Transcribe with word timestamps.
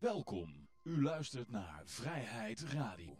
Welkom. 0.00 0.68
U 0.82 1.02
luistert 1.02 1.50
naar 1.50 1.82
Vrijheid 1.84 2.64
Radio. 2.72 3.16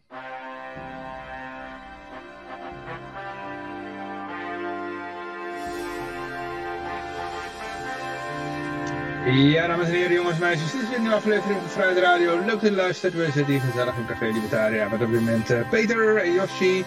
Ja, 9.50 9.66
dames 9.66 9.86
en 9.86 9.92
heren, 9.92 10.12
jongens 10.12 10.34
en 10.34 10.40
meisjes, 10.40 10.72
dit 10.72 10.82
is 10.82 10.88
weer 10.88 10.98
een 10.98 11.12
aflevering 11.12 11.60
van 11.60 11.68
Vrijheid 11.68 11.98
Radio. 11.98 12.38
Leuk 12.38 12.60
dat 12.60 12.70
u 12.70 12.74
luistert. 12.74 13.14
We 13.14 13.24
zitten 13.24 13.46
hier 13.46 13.60
gezellig 13.60 13.96
in 13.96 14.06
Café 14.06 14.26
Libertaria 14.26 14.88
met 14.88 15.02
op 15.02 15.10
dit 15.10 15.20
moment 15.20 15.50
eh, 15.50 15.70
Peter 15.70 16.16
en 16.16 16.32
Yoshi. 16.32 16.84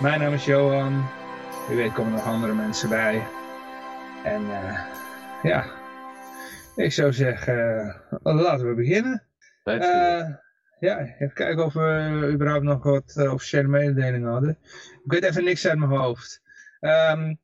Mijn 0.00 0.20
naam 0.20 0.32
is 0.32 0.44
Johan. 0.44 1.04
Wie 1.68 1.76
weet 1.76 1.92
komen 1.92 2.12
nog 2.12 2.24
andere 2.24 2.54
mensen 2.54 2.88
bij. 2.88 3.26
En 4.24 4.42
eh, 4.50 4.80
ja, 5.42 5.64
ik 6.76 6.92
zou 6.92 7.12
zeggen, 7.12 7.88
eh, 8.22 8.34
laten 8.34 8.68
we 8.68 8.74
beginnen. 8.74 9.22
Eh, 9.64 10.34
ja, 10.78 10.98
even 11.18 11.32
kijken 11.34 11.64
of 11.64 11.72
we 11.72 12.30
überhaupt 12.32 12.64
nog 12.64 12.82
wat 12.82 13.16
eh, 13.16 13.32
officiële 13.32 13.68
mededelingen 13.68 14.30
hadden. 14.30 14.58
Ik 15.04 15.12
weet 15.12 15.24
even 15.24 15.44
niks 15.44 15.66
uit 15.66 15.78
mijn 15.78 15.90
hoofd. 15.90 16.42
Ehm, 16.80 17.34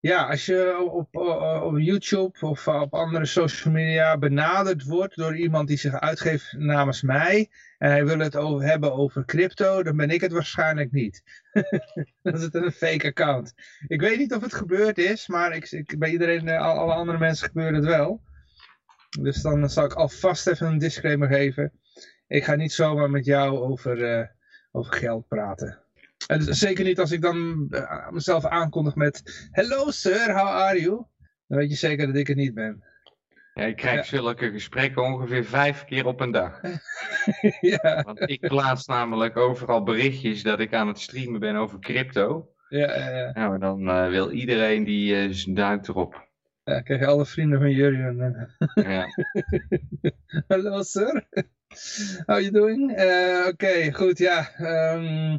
ja, 0.00 0.26
als 0.26 0.46
je 0.46 0.78
op, 0.90 1.16
op, 1.16 1.40
op 1.62 1.78
YouTube 1.78 2.46
of 2.46 2.68
op 2.68 2.94
andere 2.94 3.24
social 3.24 3.74
media 3.74 4.18
benaderd 4.18 4.84
wordt 4.84 5.16
door 5.16 5.36
iemand 5.36 5.68
die 5.68 5.76
zich 5.76 6.00
uitgeeft 6.00 6.52
namens 6.52 7.02
mij 7.02 7.50
en 7.78 7.90
hij 7.90 8.04
wil 8.06 8.18
het 8.18 8.36
over, 8.36 8.66
hebben 8.66 8.92
over 8.94 9.24
crypto, 9.24 9.82
dan 9.82 9.96
ben 9.96 10.10
ik 10.10 10.20
het 10.20 10.32
waarschijnlijk 10.32 10.92
niet. 10.92 11.22
dan 12.22 12.34
is 12.34 12.42
het 12.42 12.54
een 12.54 12.72
fake 12.72 13.06
account. 13.06 13.54
Ik 13.86 14.00
weet 14.00 14.18
niet 14.18 14.34
of 14.34 14.42
het 14.42 14.54
gebeurd 14.54 14.98
is, 14.98 15.26
maar 15.28 15.52
ik, 15.54 15.70
ik, 15.70 15.98
bij 15.98 16.10
iedereen, 16.10 16.48
eh, 16.48 16.60
al- 16.60 16.78
alle 16.78 16.94
andere 16.94 17.18
mensen 17.18 17.46
gebeurt 17.46 17.74
het 17.74 17.84
wel. 17.84 18.22
Dus 19.20 19.42
dan 19.42 19.70
zal 19.70 19.84
ik 19.84 19.92
alvast 19.92 20.46
even 20.46 20.66
een 20.66 20.78
disclaimer 20.78 21.28
geven. 21.28 21.72
Ik 22.26 22.44
ga 22.44 22.54
niet 22.54 22.72
zomaar 22.72 23.10
met 23.10 23.24
jou 23.24 23.58
over, 23.58 24.04
eh, 24.18 24.26
over 24.72 24.92
geld 24.94 25.28
praten. 25.28 25.78
En 26.26 26.38
dus 26.38 26.58
zeker 26.58 26.84
niet 26.84 26.98
als 27.00 27.10
ik 27.12 27.20
dan 27.20 27.66
eh, 27.70 28.10
mezelf 28.10 28.44
aankondig 28.44 28.94
met 28.94 29.48
Hello 29.50 29.90
sir, 29.90 30.32
how 30.38 30.48
are 30.48 30.80
you? 30.80 31.04
Dan 31.46 31.58
weet 31.58 31.70
je 31.70 31.76
zeker 31.76 32.06
dat 32.06 32.16
ik 32.16 32.26
het 32.26 32.36
niet 32.36 32.54
ben. 32.54 32.84
Ja, 33.54 33.64
ik 33.64 33.76
krijg 33.76 33.96
Ja. 33.96 34.16
zulke 34.16 34.50
gesprekken 34.50 35.02
ongeveer 35.02 35.44
vijf 35.44 35.84
keer 35.84 36.06
op 36.06 36.20
een 36.20 36.30
dag. 36.30 36.60
ja, 37.60 38.02
Want 38.02 38.30
ik 38.30 38.40
plaats 38.40 38.86
namelijk 38.86 39.36
overal 39.36 39.82
berichtjes 39.82 40.42
dat 40.42 40.60
ik 40.60 40.74
aan 40.74 40.88
het 40.88 41.00
streamen 41.00 41.40
ben 41.40 41.56
over 41.56 41.78
crypto. 41.78 42.48
ja, 42.68 42.96
ja, 42.98 43.08
ja. 43.10 43.30
Nou, 43.32 43.54
en 43.54 43.60
dan 43.60 43.88
eh, 43.88 44.08
wil 44.08 44.30
iedereen 44.30 44.84
die 44.84 45.52
duimt 45.52 45.88
erop. 45.88 46.23
Ja. 46.64 46.76
Ik 46.76 46.84
krijg 46.84 47.06
alle 47.06 47.26
vrienden 47.26 47.58
van 47.58 47.70
Jurjen. 47.70 48.20
eh, 48.74 48.84
Ja. 48.84 49.06
Hello 50.48 50.82
sir, 50.82 51.28
how 52.26 52.38
you 52.40 52.50
doing? 52.50 52.92
Eh, 52.96 53.46
Oké, 53.48 53.92
goed, 53.92 54.18
ja. 54.18 54.50
ehm, 54.56 55.38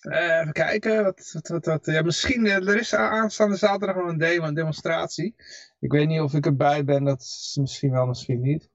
eh, 0.00 0.38
even 0.40 0.52
kijken, 0.52 1.04
wat, 1.04 1.30
wat, 1.32 1.48
wat, 1.48 1.66
wat, 1.66 1.86
ja, 1.86 2.02
misschien, 2.02 2.46
er 2.46 2.76
is 2.76 2.94
aanstaande 2.94 3.56
zaterdag 3.56 3.96
nog 3.96 4.08
een 4.08 4.18
demo, 4.18 4.46
een 4.46 4.54
demonstratie. 4.54 5.34
Ik 5.80 5.92
weet 5.92 6.08
niet 6.08 6.20
of 6.20 6.34
ik 6.34 6.46
erbij 6.46 6.84
ben, 6.84 7.04
dat 7.04 7.20
is 7.20 7.56
misschien 7.60 7.90
wel, 7.90 8.06
misschien 8.06 8.40
niet. 8.40 8.70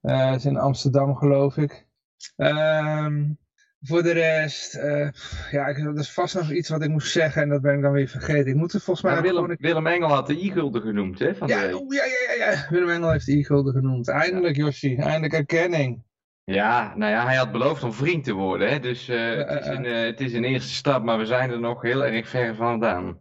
Eh, 0.00 0.30
het 0.30 0.38
is 0.38 0.44
in 0.44 0.56
Amsterdam, 0.56 1.16
geloof 1.16 1.56
ik. 1.56 1.86
Ehm, 2.36 3.30
voor 3.82 4.02
de 4.02 4.12
rest, 4.12 4.74
eh, 4.74 5.08
ja, 5.50 5.66
ik, 5.66 5.78
er 5.78 5.98
is 5.98 6.12
vast 6.12 6.34
nog 6.34 6.50
iets 6.50 6.68
wat 6.68 6.82
ik 6.82 6.90
moest 6.90 7.12
zeggen 7.12 7.42
en 7.42 7.48
dat 7.48 7.60
ben 7.60 7.74
ik 7.74 7.82
dan 7.82 7.92
weer 7.92 8.08
vergeten. 8.08 8.46
Ik 8.46 8.54
moet 8.54 8.72
er 8.72 8.80
volgens 8.80 9.06
mij 9.06 9.22
Willem, 9.22 9.56
Willem 9.58 9.86
Engel 9.86 10.08
had 10.08 10.26
de 10.26 10.44
i-gulden 10.44 10.82
genoemd, 10.82 11.18
hè? 11.18 11.34
Van 11.34 11.48
ja, 11.48 11.74
oh, 11.74 11.92
ja, 11.94 12.04
ja, 12.04 12.34
ja, 12.36 12.50
ja. 12.50 12.66
Willem 12.70 12.90
Engel 12.90 13.10
heeft 13.10 13.26
de 13.26 13.38
e-gulden 13.38 13.72
genoemd. 13.72 14.08
Eindelijk, 14.08 14.56
Yoshi. 14.56 14.96
Eindelijk 14.96 15.32
erkenning. 15.32 16.02
Ja, 16.44 16.96
nou 16.96 17.12
ja, 17.12 17.24
hij 17.24 17.36
had 17.36 17.52
beloofd 17.52 17.82
om 17.82 17.92
vriend 17.92 18.24
te 18.24 18.32
worden, 18.32 18.68
hè? 18.68 18.78
Dus 18.78 19.08
eh, 19.08 19.36
het, 19.36 19.60
is 19.60 19.66
een, 19.66 19.84
eh, 19.84 20.04
het 20.04 20.20
is 20.20 20.32
een 20.32 20.44
eerste 20.44 20.74
stap, 20.74 21.02
maar 21.02 21.18
we 21.18 21.26
zijn 21.26 21.50
er 21.50 21.60
nog 21.60 21.82
heel 21.82 22.04
erg 22.04 22.28
ver 22.28 22.54
vandaan. 22.54 23.20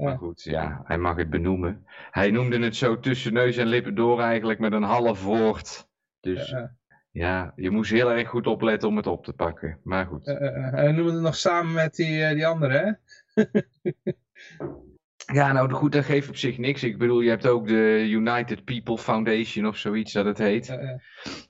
Maar 0.00 0.18
goed, 0.18 0.42
ja, 0.42 0.82
hij 0.84 0.98
mag 0.98 1.16
het 1.16 1.30
benoemen. 1.30 1.86
Hij 2.10 2.30
noemde 2.30 2.58
het 2.58 2.76
zo 2.76 3.00
tussen 3.00 3.32
neus 3.32 3.56
en 3.56 3.66
lippen 3.66 3.94
door 3.94 4.20
eigenlijk 4.20 4.58
met 4.58 4.72
een 4.72 4.82
half 4.82 5.22
woord. 5.22 5.88
Dus 6.20 6.54
ja, 7.12 7.52
je 7.56 7.70
moest 7.70 7.90
heel 7.90 8.12
erg 8.12 8.28
goed 8.28 8.46
opletten 8.46 8.88
om 8.88 8.96
het 8.96 9.06
op 9.06 9.24
te 9.24 9.32
pakken. 9.32 9.78
Maar 9.82 10.06
goed. 10.06 10.26
eh, 10.26 10.46
eh. 10.46 10.72
Hij 10.72 10.92
noemde 10.92 11.12
het 11.12 11.22
nog 11.22 11.36
samen 11.36 11.72
met 11.72 11.94
die, 11.94 12.34
die 12.34 12.46
andere, 12.46 12.98
hè? 13.34 13.42
Ja, 15.32 15.52
nou 15.52 15.72
goed, 15.72 15.92
dat 15.92 16.04
geeft 16.04 16.28
op 16.28 16.36
zich 16.36 16.58
niks. 16.58 16.82
Ik 16.82 16.98
bedoel, 16.98 17.20
je 17.20 17.28
hebt 17.28 17.46
ook 17.46 17.66
de 17.68 18.06
United 18.08 18.64
People 18.64 18.98
Foundation 18.98 19.66
of 19.66 19.76
zoiets 19.76 20.12
dat 20.12 20.24
het 20.24 20.38
heet. 20.38 20.78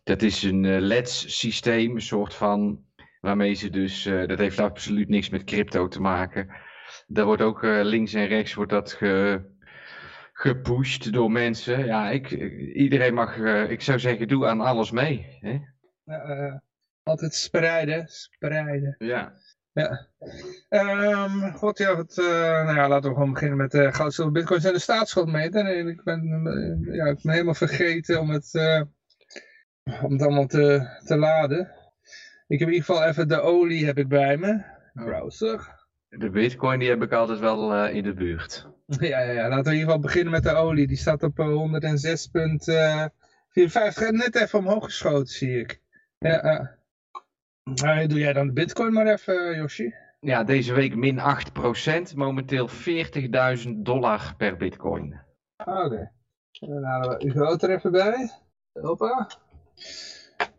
Dat 0.02 0.22
is 0.22 0.42
een 0.42 0.64
eh, 0.64 0.80
LEDS-systeem, 0.80 1.94
een 1.94 2.00
soort 2.00 2.34
van, 2.34 2.84
waarmee 3.20 3.54
ze 3.54 3.70
dus, 3.70 4.02
dat 4.02 4.38
heeft 4.38 4.58
absoluut 4.58 5.08
niks 5.08 5.28
met 5.28 5.44
crypto 5.44 5.88
te 5.88 6.00
maken. 6.00 6.48
Daar 7.06 7.24
wordt 7.24 7.42
ook 7.42 7.62
links 7.62 8.14
en 8.14 8.26
rechts 8.26 8.54
wordt 8.54 8.70
dat 8.70 8.92
ge, 8.92 9.40
gepusht 10.40 11.12
door 11.12 11.30
mensen. 11.30 11.84
Ja, 11.86 12.10
ik, 12.10 12.30
iedereen 12.74 13.14
mag, 13.14 13.38
eh, 13.38 13.70
ik 13.70 13.80
zou 13.80 13.98
zeggen, 13.98 14.28
doe 14.28 14.46
aan 14.46 14.60
alles 14.60 14.90
mee. 14.90 15.38
Hè? 15.40 15.58
Eh. 16.04 16.54
Altijd 17.02 17.34
spreiden, 17.34 18.08
spreiden. 18.08 18.94
Ja. 18.98 19.32
Ja. 19.72 20.08
Ehm, 20.68 21.52
God, 21.52 21.78
ja, 21.78 21.96
wat, 21.96 22.18
eh, 22.18 22.64
nou 22.64 22.76
ja, 22.76 22.88
laten 22.88 23.08
we 23.08 23.16
gewoon 23.16 23.32
beginnen 23.32 23.56
met 23.56 23.74
eh 23.74 23.92
goud, 23.92 24.14
zilver, 24.14 24.32
bitcoins 24.32 24.64
en 24.64 24.72
de 24.72 24.78
staatschuldmeter. 24.78 25.66
En 25.66 25.88
ik 25.88 26.02
ben, 26.02 26.42
ja, 26.92 27.06
ik 27.06 27.18
ben 27.22 27.32
helemaal 27.32 27.54
vergeten 27.54 28.20
om 28.20 28.30
het, 28.30 28.54
om 30.02 30.12
het 30.12 30.22
allemaal 30.22 30.46
te, 30.46 30.98
te 31.04 31.16
laden. 31.16 31.60
Ik 32.46 32.58
heb 32.58 32.68
in 32.68 32.74
ieder 32.74 32.86
geval 32.86 33.04
even 33.04 33.28
de 33.28 33.40
olie 33.40 33.86
heb 33.86 33.98
ik 33.98 34.08
bij 34.08 34.36
me. 34.36 34.62
Browser. 34.92 35.78
De 36.08 36.30
bitcoin 36.30 36.78
die 36.78 36.88
heb 36.88 37.02
ik 37.02 37.12
altijd 37.12 37.38
wel 37.38 37.86
in 37.86 38.02
de 38.02 38.14
buurt. 38.14 38.68
Ja, 38.98 39.20
ja, 39.20 39.32
ja, 39.32 39.48
laten 39.48 39.64
we 39.64 39.70
in 39.70 39.76
ieder 39.76 39.92
geval 39.92 39.98
beginnen 39.98 40.32
met 40.32 40.42
de 40.42 40.54
olie. 40.54 40.86
Die 40.86 40.96
staat 40.96 41.22
op 41.22 41.38
eh, 41.38 41.46
106,54. 41.46 41.50
Net 44.10 44.34
even 44.34 44.58
omhoog 44.58 44.84
geschoten, 44.84 45.34
zie 45.34 45.58
ik. 45.58 45.80
Ja, 46.18 46.40
eh. 46.40 46.66
Doe 48.08 48.18
jij 48.18 48.32
dan 48.32 48.46
de 48.46 48.52
bitcoin 48.52 48.92
maar 48.92 49.06
even, 49.06 49.56
Yoshi. 49.56 49.94
Ja, 50.20 50.44
deze 50.44 50.74
week 50.74 50.96
min 50.96 51.18
8%, 51.18 51.22
momenteel 52.14 52.68
40.000 53.64 53.68
dollar 53.76 54.34
per 54.36 54.56
bitcoin. 54.56 55.20
Oké. 55.56 56.12
Dan 56.50 56.82
halen 56.82 57.18
we 57.18 57.24
uw 57.24 57.32
goud 57.32 57.62
er 57.62 57.70
even 57.70 57.92
bij. 57.92 58.30
Hoppa. 58.72 59.30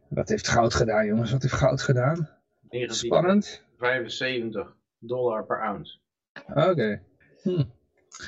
Wat 0.07 0.29
heeft 0.29 0.47
goud 0.47 0.73
gedaan, 0.73 1.05
jongens? 1.05 1.31
Wat 1.31 1.41
heeft 1.41 1.53
goud 1.53 1.81
gedaan? 1.81 2.29
Spannend. 2.69 3.63
75 3.77 4.75
dollar 4.99 5.45
per 5.45 5.61
ounce. 5.61 5.99
Oké. 6.47 7.01
Hm. 7.41 7.63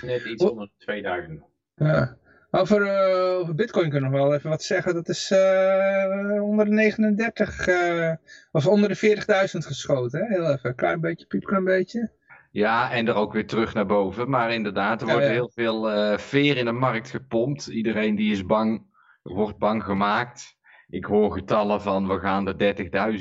Net 0.02 0.24
iets 0.26 0.44
onder 0.44 0.66
de 0.66 0.72
2000. 0.78 1.42
Ja. 1.76 2.18
Over, 2.52 2.82
eh, 2.82 3.40
over 3.40 3.56
Bitcoin 3.56 3.90
kunnen 3.90 4.12
we 4.12 4.18
wel 4.18 4.34
even 4.34 4.50
wat 4.50 4.64
zeggen. 4.64 4.94
Dat 4.94 5.10
is 5.10 5.32
eh, 5.32 6.44
onder 6.44 6.66
de 6.66 6.72
39 6.72 7.68
eh, 7.68 8.12
of 8.52 8.68
onder 8.68 8.90
de 8.90 8.96
40.000 8.96 9.66
geschoten. 9.66 10.20
Hè? 10.20 10.28
Heel 10.28 10.52
even. 10.52 10.76
Klein 10.76 11.02
beetje, 11.02 11.26
piepklein 11.26 11.64
beetje. 11.64 12.12
Ja, 12.52 12.92
en 12.92 13.08
er 13.08 13.16
ook 13.16 13.34
weer 13.34 13.48
terug 13.48 13.74
naar 13.74 13.86
boven. 13.86 14.30
Maar 14.30 14.54
inderdaad, 14.54 15.02
er 15.02 15.08
Ja, 15.08 15.14
wordt 15.14 15.28
ja. 15.28 15.34
heel 15.34 15.52
veel 15.54 15.92
eh, 15.92 16.18
veer 16.18 16.58
in 16.58 16.66
de 16.66 16.72
markt 16.72 17.10
gepompt. 17.10 17.68
Iedereen 17.68 18.16
die 18.16 18.32
is 18.32 18.46
bang, 18.46 18.86
wordt 19.22 19.58
bang 19.58 19.84
gemaakt. 19.84 20.58
Ik 20.90 21.06
hoor 21.06 21.32
getallen 21.32 21.82
van 21.82 22.08
we 22.08 22.20
gaan 22.20 22.46
de 22.46 22.56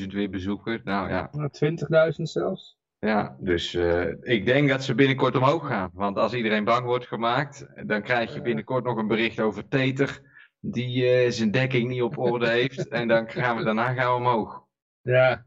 30.000 0.01 0.07
weer 0.07 0.31
bezoeken. 0.31 0.81
Nou 0.85 1.09
ja, 1.09 1.29
Nou, 1.33 1.49
20.000 1.51 2.23
zelfs. 2.23 2.79
Ja 3.07 3.37
dus 3.41 3.75
eh, 3.75 4.07
ik 4.21 4.47
denk 4.47 4.69
dat 4.69 4.85
ze 4.85 4.95
binnenkort 4.95 5.37
omhoog 5.37 5.67
gaan. 5.67 5.91
Want 5.95 6.17
als 6.17 6.33
iedereen 6.33 6.65
bang 6.65 6.85
wordt 6.85 7.07
gemaakt, 7.07 7.67
dan 7.87 8.03
krijg 8.03 8.35
je 8.35 8.43
binnenkort 8.43 8.85
nog 8.85 8.97
een 8.97 9.07
bericht 9.07 9.41
over 9.41 9.69
Teter. 9.69 10.21
Die 10.61 11.07
eh, 11.07 11.31
zijn 11.31 11.51
dekking 11.51 11.89
niet 11.89 12.03
op 12.03 12.19
orde 12.19 12.49
heeft. 12.49 12.89
En 12.99 13.09
dan 13.09 13.31
gaan 13.31 13.57
we 13.57 13.65
daarna 13.65 13.93
gaan 13.93 14.11
we 14.13 14.19
omhoog. 14.19 14.65
Ja. 15.01 15.47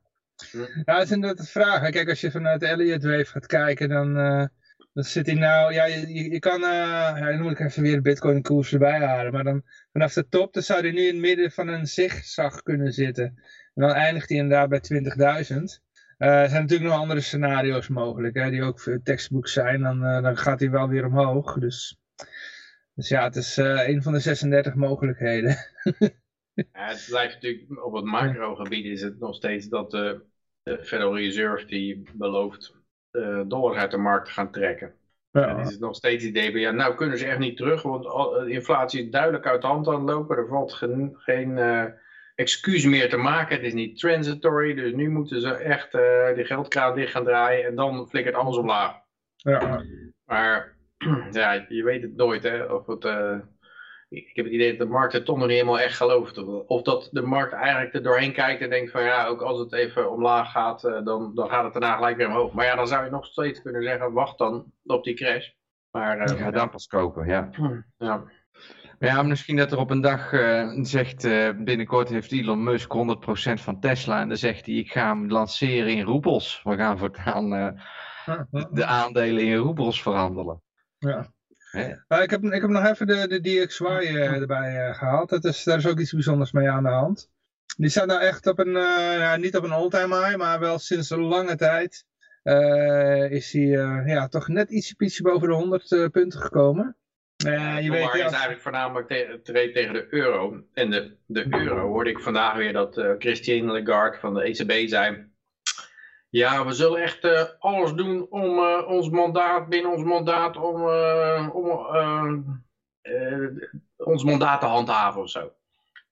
Ja, 0.51 0.93
dat 0.93 1.03
is 1.03 1.11
inderdaad 1.11 1.45
de 1.45 1.51
vraag. 1.51 1.89
Kijk, 1.89 2.09
als 2.09 2.21
je 2.21 2.31
vanuit 2.31 2.59
de 2.59 2.67
Elliott 2.67 3.03
Wave 3.03 3.25
gaat 3.25 3.45
kijken, 3.45 3.89
dan, 3.89 4.17
eh, 4.17 4.45
dan 4.93 5.03
zit 5.03 5.25
hij 5.25 5.35
nou... 5.35 5.73
Ja, 5.73 5.85
je, 5.85 6.29
je, 6.31 6.39
kan... 6.39 6.61
ja, 6.61 7.19
dan 7.19 7.41
moet 7.41 7.51
ik 7.51 7.59
even 7.59 7.81
weer 7.81 7.95
de 7.95 8.01
Bitcoin 8.01 8.41
koers 8.41 8.73
erbij 8.73 8.99
halen. 8.99 9.31
Maar 9.31 9.43
dan 9.43 9.63
vanaf 9.91 10.13
de 10.13 10.27
top, 10.27 10.53
dan 10.53 10.63
zou 10.63 10.81
hij 10.81 10.91
nu 10.91 11.01
in 11.01 11.13
het 11.13 11.21
midden 11.21 11.51
van 11.51 11.67
een 11.67 11.87
zigzag 11.87 12.61
kunnen 12.61 12.93
zitten. 12.93 13.25
En 13.73 13.81
dan 13.83 13.91
eindigt 13.91 14.29
hij 14.29 14.37
inderdaad 14.37 14.69
bij 14.69 14.81
20.000. 15.49 15.84
Eh, 16.17 16.41
er 16.41 16.49
zijn 16.49 16.61
natuurlijk 16.61 16.89
nog 16.89 16.99
andere 16.99 17.21
scenario's 17.21 17.87
mogelijk, 17.87 18.35
hè, 18.35 18.49
die 18.49 18.63
ook 18.63 18.79
voor 18.79 19.01
textbook 19.03 19.47
zijn. 19.47 19.81
Dan, 19.81 20.05
eh, 20.05 20.21
dan 20.21 20.37
gaat 20.37 20.59
hij 20.59 20.69
wel 20.69 20.87
weer 20.87 21.05
omhoog. 21.05 21.53
Dus, 21.53 21.97
dus 22.93 23.07
ja, 23.07 23.23
het 23.23 23.35
is 23.35 23.57
eh, 23.57 23.87
een 23.87 24.03
van 24.03 24.13
de 24.13 24.19
36 24.19 24.75
mogelijkheden. 24.75 25.55
Ja, 26.55 26.87
het 26.87 27.05
blijft 27.09 27.33
natuurlijk 27.33 27.85
op 27.85 27.93
het 27.93 28.05
macro-gebied 28.05 28.85
is 28.85 29.01
het 29.01 29.19
nog 29.19 29.35
steeds 29.35 29.67
dat 29.67 29.91
de, 29.91 30.21
de 30.63 30.83
Federal 30.83 31.17
Reserve 31.17 31.65
die 31.65 32.03
belooft 32.13 32.75
dollars 33.47 33.77
uit 33.77 33.91
de 33.91 33.97
markt 33.97 34.25
te 34.25 34.31
gaan 34.31 34.51
trekken. 34.51 34.93
En 35.31 35.41
Ja. 35.41 35.57
is 35.61 35.71
het 35.71 35.79
nog 35.79 35.95
steeds 35.95 36.23
het 36.23 36.35
idee 36.35 36.51
van 36.51 36.59
ja, 36.59 36.71
nou 36.71 36.95
kunnen 36.95 37.17
ze 37.17 37.25
echt 37.25 37.39
niet 37.39 37.57
terug, 37.57 37.81
want 37.81 38.05
inflatie 38.47 39.03
is 39.03 39.11
duidelijk 39.11 39.45
uit 39.45 39.61
de 39.61 39.67
hand 39.67 39.87
aan 39.87 39.93
het 39.93 40.09
lopen. 40.09 40.37
Er 40.37 40.47
valt 40.47 40.73
geen, 40.73 41.15
geen, 41.17 41.57
excuus 42.35 42.85
meer 42.85 43.09
te 43.09 43.17
maken. 43.17 43.55
Het 43.55 43.65
is 43.65 43.73
niet 43.73 43.99
transitory, 43.99 44.73
dus 44.73 44.93
nu 44.93 45.09
moeten 45.09 45.41
ze 45.41 45.53
echt 45.53 45.93
uh, 45.93 46.35
die 46.35 46.45
geldkraan 46.45 46.95
dicht 46.95 47.11
gaan 47.11 47.23
draaien 47.23 47.65
en 47.65 47.75
dan 47.75 48.09
flikkert 48.09 48.35
alles 48.35 48.57
omlaag. 48.57 48.95
Ja. 49.35 49.83
Maar 50.25 50.77
ja, 51.31 51.65
je 51.69 51.83
weet 51.83 52.01
het 52.01 52.15
nooit 52.15 52.43
hè, 52.43 52.63
of 52.63 52.87
het... 52.87 53.05
Uh, 53.05 53.37
ik 54.09 54.35
heb 54.35 54.45
het 54.45 54.53
idee 54.53 54.69
dat 54.69 54.87
de 54.87 54.93
markt 54.93 55.13
het 55.13 55.25
toch 55.25 55.37
nog 55.37 55.47
niet 55.47 55.55
helemaal 55.55 55.79
echt 55.79 55.97
gelooft. 55.97 56.37
Of 56.67 56.81
dat 56.81 57.09
de 57.11 57.21
markt 57.21 57.53
eigenlijk 57.53 57.93
er 57.93 58.03
doorheen 58.03 58.33
kijkt 58.33 58.61
en 58.61 58.69
denkt 58.69 58.91
van 58.91 59.03
ja, 59.03 59.25
ook 59.25 59.41
als 59.41 59.59
het 59.59 59.73
even 59.73 60.11
omlaag 60.11 60.51
gaat, 60.51 60.81
dan, 60.81 61.31
dan 61.35 61.49
gaat 61.49 61.63
het 61.63 61.73
daarna 61.73 61.95
gelijk 61.95 62.17
weer 62.17 62.27
omhoog. 62.27 62.53
Maar 62.53 62.65
ja, 62.65 62.75
dan 62.75 62.87
zou 62.87 63.05
je 63.05 63.11
nog 63.11 63.25
steeds 63.25 63.61
kunnen 63.61 63.83
zeggen, 63.83 64.13
wacht 64.13 64.37
dan 64.37 64.71
op 64.83 65.03
die 65.03 65.13
crash. 65.13 65.49
Maar, 65.91 66.29
uh, 66.29 66.39
ja, 66.39 66.51
dan 66.51 66.69
pas 66.69 66.87
kopen, 66.87 67.27
ja. 67.27 67.49
ja. 67.97 68.23
Ja, 68.99 69.23
misschien 69.23 69.55
dat 69.55 69.71
er 69.71 69.77
op 69.77 69.89
een 69.89 70.01
dag 70.01 70.31
uh, 70.31 70.69
zegt, 70.81 71.25
uh, 71.25 71.49
binnenkort 71.57 72.09
heeft 72.09 72.31
Elon 72.31 72.63
Musk 72.63 72.93
100% 72.93 72.93
van 73.53 73.79
Tesla 73.79 74.21
en 74.21 74.27
dan 74.27 74.37
zegt 74.37 74.65
hij, 74.65 74.75
ik 74.75 74.91
ga 74.91 75.07
hem 75.07 75.31
lanceren 75.31 75.87
in 75.87 76.03
roebels. 76.03 76.61
We 76.63 76.75
gaan 76.75 76.97
voortaan 76.97 77.53
uh, 77.53 77.69
de 78.71 78.85
aandelen 78.85 79.43
in 79.43 79.55
roebels 79.55 80.01
verhandelen. 80.01 80.61
Ja. 80.97 81.33
Ik, 82.21 82.29
heb, 82.29 82.43
ik 82.43 82.61
heb 82.61 82.69
nog 82.69 82.85
even 82.85 83.07
de, 83.07 83.27
de 83.27 83.41
DXY 83.41 83.83
erbij 83.83 84.93
gehaald. 84.93 85.29
Dat 85.29 85.45
is, 85.45 85.63
daar 85.63 85.77
is 85.77 85.87
ook 85.87 85.99
iets 85.99 86.13
bijzonders 86.13 86.51
mee 86.51 86.69
aan 86.69 86.83
de 86.83 86.89
hand. 86.89 87.29
Die 87.77 87.89
staat 87.89 88.07
nou 88.07 88.21
echt 88.21 88.47
op 88.47 88.59
een, 88.59 88.71
ja, 89.19 89.35
niet 89.35 89.55
op 89.57 89.63
een 89.63 89.71
all-time 89.71 90.15
high, 90.15 90.37
maar 90.37 90.59
wel 90.59 90.79
sinds 90.79 91.09
een 91.09 91.21
lange 91.21 91.55
tijd 91.55 92.05
is 93.31 93.51
hij 93.51 93.67
ja, 94.05 94.27
toch 94.27 94.47
net 94.47 94.69
ietsje 94.69 95.21
boven 95.21 95.47
de 95.47 95.53
100 95.53 96.11
punten 96.11 96.41
gekomen. 96.41 96.97
Uh, 97.45 97.81
je 97.81 97.91
weet, 97.91 98.01
ja. 98.01 98.13
is 98.13 98.19
eigenlijk 98.21 98.61
voornamelijk 98.61 99.07
te, 99.07 99.39
te 99.43 99.71
tegen 99.73 99.93
de 99.93 100.07
euro. 100.09 100.63
En 100.73 100.89
de, 100.89 101.15
de 101.25 101.45
euro 101.49 101.87
hoorde 101.87 102.09
ik 102.09 102.19
vandaag 102.19 102.55
weer 102.55 102.73
dat 102.73 102.97
uh, 102.97 103.11
Christine 103.17 103.81
Lagarde 103.81 104.17
van 104.17 104.33
de 104.33 104.41
ECB 104.41 104.89
zei. 104.89 105.33
Ja, 106.29 106.65
we 106.65 106.73
zullen 106.73 107.01
echt 107.01 107.23
uh, 107.23 107.41
alles 107.59 107.93
doen 107.93 108.27
om 108.29 108.59
ons 108.85 109.09
mandaat, 109.09 109.69
binnen 109.69 109.91
ons 109.91 110.03
mandaat, 110.03 110.57
om, 110.57 110.89
om 111.51 111.69
ons 113.97 114.23
mandaat 114.23 114.59
te 114.59 114.65
handhaven 114.65 115.21
of 115.21 115.29
zo. 115.29 115.51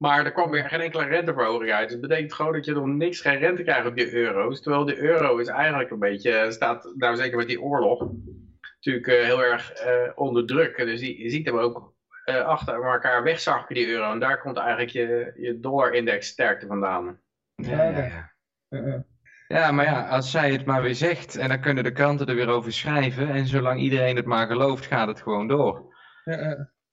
Maar 0.03 0.25
er 0.25 0.31
kwam 0.31 0.51
weer 0.51 0.69
geen 0.69 0.81
enkele 0.81 1.05
renteverhoging 1.05 1.71
uit. 1.71 1.89
Dat 1.89 2.01
betekent 2.01 2.33
gewoon 2.33 2.53
dat 2.53 2.65
je 2.65 2.73
nog 2.73 2.85
niks, 2.85 3.21
geen 3.21 3.37
rente 3.37 3.63
krijgt 3.63 3.87
op 3.87 3.97
je 3.97 4.13
euro's. 4.13 4.61
Terwijl 4.61 4.85
de 4.85 4.97
euro 4.97 5.37
is 5.37 5.47
eigenlijk 5.47 5.91
een 5.91 5.99
beetje, 5.99 6.51
staat, 6.51 6.93
nou 6.95 7.15
zeker 7.15 7.37
met 7.37 7.47
die 7.47 7.61
oorlog, 7.61 8.09
natuurlijk 8.83 9.07
uh, 9.21 9.25
heel 9.25 9.44
erg 9.44 9.85
uh, 9.85 10.12
onder 10.15 10.45
druk. 10.45 10.77
Dus 10.77 11.01
je 11.01 11.30
ziet 11.30 11.45
hem 11.45 11.57
ook 11.57 11.94
uh, 12.25 12.45
achter 12.45 12.83
elkaar 12.83 13.24
wegzakken, 13.24 13.75
die 13.75 13.88
euro. 13.88 14.12
En 14.12 14.19
daar 14.19 14.39
komt 14.39 14.57
eigenlijk 14.57 14.89
je, 14.89 15.33
je 15.35 15.59
dollar-index 15.59 16.27
sterkte 16.27 16.68
vandaan. 16.68 17.19
Ja, 17.56 17.83
ja. 18.69 19.06
ja, 19.47 19.71
maar 19.71 19.85
ja, 19.85 20.07
als 20.07 20.31
zij 20.31 20.51
het 20.51 20.65
maar 20.65 20.81
weer 20.81 20.95
zegt 20.95 21.35
en 21.35 21.50
dan 21.50 21.62
kunnen 21.62 21.83
de 21.83 21.91
kranten 21.91 22.27
er 22.27 22.35
weer 22.35 22.50
over 22.50 22.74
schrijven. 22.74 23.30
En 23.30 23.47
zolang 23.47 23.80
iedereen 23.80 24.15
het 24.15 24.25
maar 24.25 24.47
gelooft, 24.47 24.85
gaat 24.85 25.07
het 25.07 25.21
gewoon 25.21 25.47
door. 25.47 25.91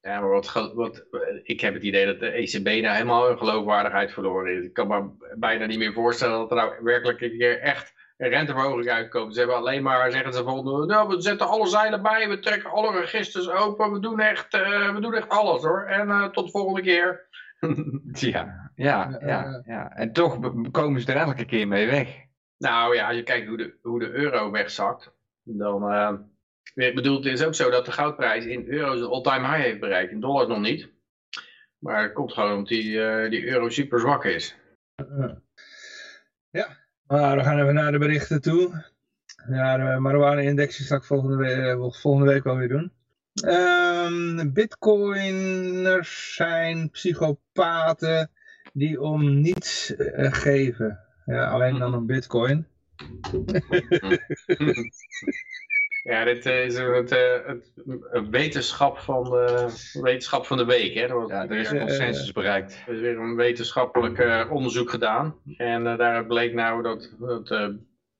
Ja, 0.00 0.20
maar 0.20 0.28
wat, 0.28 0.72
wat, 0.74 1.06
ik 1.42 1.60
heb 1.60 1.74
het 1.74 1.82
idee 1.82 2.06
dat 2.06 2.20
de 2.20 2.30
ECB 2.30 2.64
nou 2.64 2.94
helemaal 2.94 3.26
hun 3.26 3.38
geloofwaardigheid 3.38 4.12
verloren 4.12 4.56
is. 4.56 4.64
Ik 4.64 4.72
kan 4.72 4.88
me 4.88 5.10
bijna 5.38 5.66
niet 5.66 5.78
meer 5.78 5.92
voorstellen 5.92 6.38
dat 6.38 6.50
er 6.50 6.56
nou 6.56 6.74
werkelijk 6.82 7.20
een 7.20 7.38
keer 7.38 7.60
echt 7.60 7.94
renteverhoging 8.28 8.88
uitkomen. 8.88 9.32
Ze 9.32 9.38
hebben 9.38 9.56
alleen 9.56 9.82
maar, 9.82 10.12
zeggen 10.12 10.32
ze 10.32 10.42
van, 10.42 10.86
nou, 10.86 11.08
we 11.08 11.20
zetten 11.20 11.48
alle 11.48 11.66
zeilen 11.66 12.02
bij, 12.02 12.28
we 12.28 12.38
trekken 12.38 12.70
alle 12.70 13.00
registers 13.00 13.48
open, 13.48 13.92
we 13.92 14.00
doen 14.00 14.20
echt, 14.20 14.54
uh, 14.54 14.94
we 14.94 15.00
doen 15.00 15.14
echt 15.14 15.28
alles 15.28 15.62
hoor. 15.62 15.82
En 15.82 16.08
uh, 16.08 16.24
tot 16.24 16.44
de 16.44 16.50
volgende 16.50 16.82
keer. 16.82 17.28
ja, 18.30 18.70
ja, 18.74 19.18
ja, 19.20 19.62
ja. 19.66 19.92
En 19.94 20.12
toch 20.12 20.38
komen 20.70 21.00
ze 21.00 21.12
er 21.12 21.20
elke 21.20 21.44
keer 21.44 21.68
mee 21.68 21.86
weg. 21.86 22.08
Nou 22.58 22.94
ja, 22.94 23.06
als 23.06 23.16
je 23.16 23.22
kijkt 23.22 23.48
hoe 23.48 23.56
de, 23.56 23.78
hoe 23.82 23.98
de 23.98 24.10
euro 24.10 24.50
wegzakt, 24.50 25.12
dan... 25.42 25.92
Uh, 25.92 26.12
ik 26.74 26.94
bedoel, 26.94 27.16
het 27.16 27.26
is 27.26 27.44
ook 27.44 27.54
zo 27.54 27.70
dat 27.70 27.84
de 27.84 27.92
goudprijs 27.92 28.44
in 28.44 28.66
euro's 28.66 29.00
een 29.00 29.06
all-time 29.06 29.46
high 29.46 29.62
heeft 29.62 29.80
bereikt. 29.80 30.12
In 30.12 30.20
dollars 30.20 30.48
nog 30.48 30.60
niet. 30.60 30.88
Maar 31.78 32.02
het 32.02 32.12
komt 32.12 32.32
gewoon 32.32 32.52
omdat 32.52 32.68
die, 32.68 33.28
die 33.28 33.46
euro 33.46 33.68
super 33.68 34.00
zwak 34.00 34.24
is. 34.24 34.56
Ja, 36.50 36.79
maar 37.10 37.36
we 37.36 37.42
gaan 37.42 37.60
even 37.60 37.74
naar 37.74 37.92
de 37.92 37.98
berichten 37.98 38.40
toe. 38.40 38.84
Ja, 39.48 39.76
de 39.76 40.00
marijuana-index 40.00 40.86
zal 40.86 40.96
ik 40.96 41.04
volgende 41.04 41.36
week, 41.36 41.94
volgende 41.94 42.32
week 42.32 42.44
wel 42.44 42.56
weer 42.56 42.68
doen. 42.68 42.92
Um, 43.44 44.52
Bitcoiners 44.52 46.34
zijn 46.34 46.90
psychopaten 46.90 48.30
die 48.72 49.00
om 49.00 49.40
niets 49.40 49.94
uh, 49.96 50.32
geven. 50.32 50.98
Ja, 51.24 51.50
alleen 51.50 51.78
dan 51.78 51.94
een 51.94 52.06
bitcoin. 52.06 52.66
ja, 56.02 56.24
dit 56.24 56.46
is 56.46 56.78
het, 56.78 57.10
het, 57.10 57.72
het, 58.10 58.28
wetenschap, 58.28 58.98
van 58.98 59.24
de, 59.24 59.68
wetenschap 60.02 60.46
van 60.46 60.56
de 60.56 60.64
week. 60.64 60.94
Hè? 60.94 61.00
Er, 61.00 61.28
ja, 61.28 61.48
er 61.48 61.56
is 61.56 61.70
een 61.70 61.78
consensus 61.78 62.32
bereikt. 62.32 62.82
Er 62.86 62.94
is 62.94 63.00
weer 63.00 63.18
een 63.18 63.36
wetenschappelijk 63.36 64.18
uh, 64.18 64.50
onderzoek 64.50 64.90
gedaan. 64.90 65.34
En 65.56 65.86
uh, 65.86 65.98
daar 65.98 66.26
bleek 66.26 66.54
nou 66.54 66.82
dat, 66.82 67.14
dat 67.18 67.50
uh, 67.50 67.68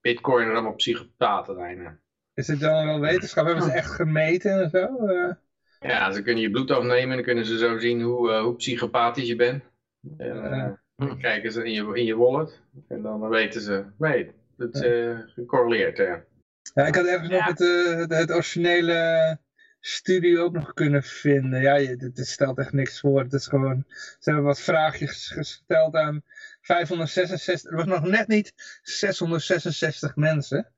bitcoiners 0.00 0.52
allemaal 0.52 0.74
psychopaten 0.74 1.54
zijn. 1.54 2.00
Is 2.34 2.46
het 2.46 2.60
dan 2.60 2.86
wel 2.86 3.00
wetenschap? 3.00 3.46
Hebben 3.46 3.64
ze 3.64 3.72
echt 3.72 3.90
gemeten 3.90 4.62
en 4.62 4.70
zo? 4.70 4.88
Ja, 5.80 6.12
ze 6.12 6.22
kunnen 6.22 6.42
je 6.42 6.50
bloed 6.50 6.70
afnemen 6.70 7.10
en 7.10 7.16
dan 7.16 7.24
kunnen 7.24 7.46
ze 7.46 7.58
zo 7.58 7.78
zien 7.78 8.00
hoe, 8.00 8.32
hoe 8.32 8.54
psychopathisch 8.54 9.28
je 9.28 9.36
bent. 9.36 9.64
En, 10.18 10.80
kijken 11.20 11.52
ze 11.52 11.64
in 11.64 11.72
je, 11.72 11.94
in 11.94 12.04
je 12.04 12.16
wallet 12.16 12.60
en 12.88 13.02
dan 13.02 13.28
weten 13.28 13.60
ze, 13.60 13.84
nee, 13.98 14.30
het 14.56 14.74
is 14.74 15.32
gecorreleerd. 15.34 15.98
Ja, 16.74 16.86
ik 16.86 16.94
had 16.94 17.06
even 17.06 17.30
nog 17.30 17.46
het, 17.46 17.60
uh, 17.60 17.96
het, 17.96 18.12
het, 18.12 18.30
originele 18.30 19.38
studie 19.80 20.38
ook 20.38 20.52
nog 20.52 20.74
kunnen 20.74 21.02
vinden. 21.02 21.60
Ja, 21.60 21.74
het, 21.74 22.26
stelt 22.28 22.58
echt 22.58 22.72
niks 22.72 23.00
voor. 23.00 23.22
Het 23.22 23.32
is 23.32 23.46
gewoon, 23.46 23.84
ze 23.88 24.16
hebben 24.30 24.44
wat 24.44 24.60
vraagjes 24.60 25.28
gesteld 25.28 25.94
aan 25.94 26.22
566, 26.60 27.70
er 27.70 27.76
was 27.76 27.86
nog 27.86 28.02
net 28.02 28.28
niet 28.28 28.52
666 28.82 30.16
mensen. 30.16 30.68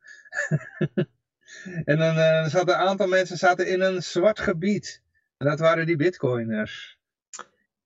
en 1.85 1.99
dan 1.99 2.17
uh, 2.17 2.47
zaten 2.47 2.69
een 2.69 2.89
aantal 2.89 3.09
mensen 3.09 3.39
zaten 3.39 3.67
in 3.67 3.81
een 3.81 4.03
zwart 4.03 4.41
gebied. 4.41 5.03
En 5.37 5.47
dat 5.47 5.59
waren 5.59 5.87
die 5.87 5.97
bitcoiners. 5.97 7.01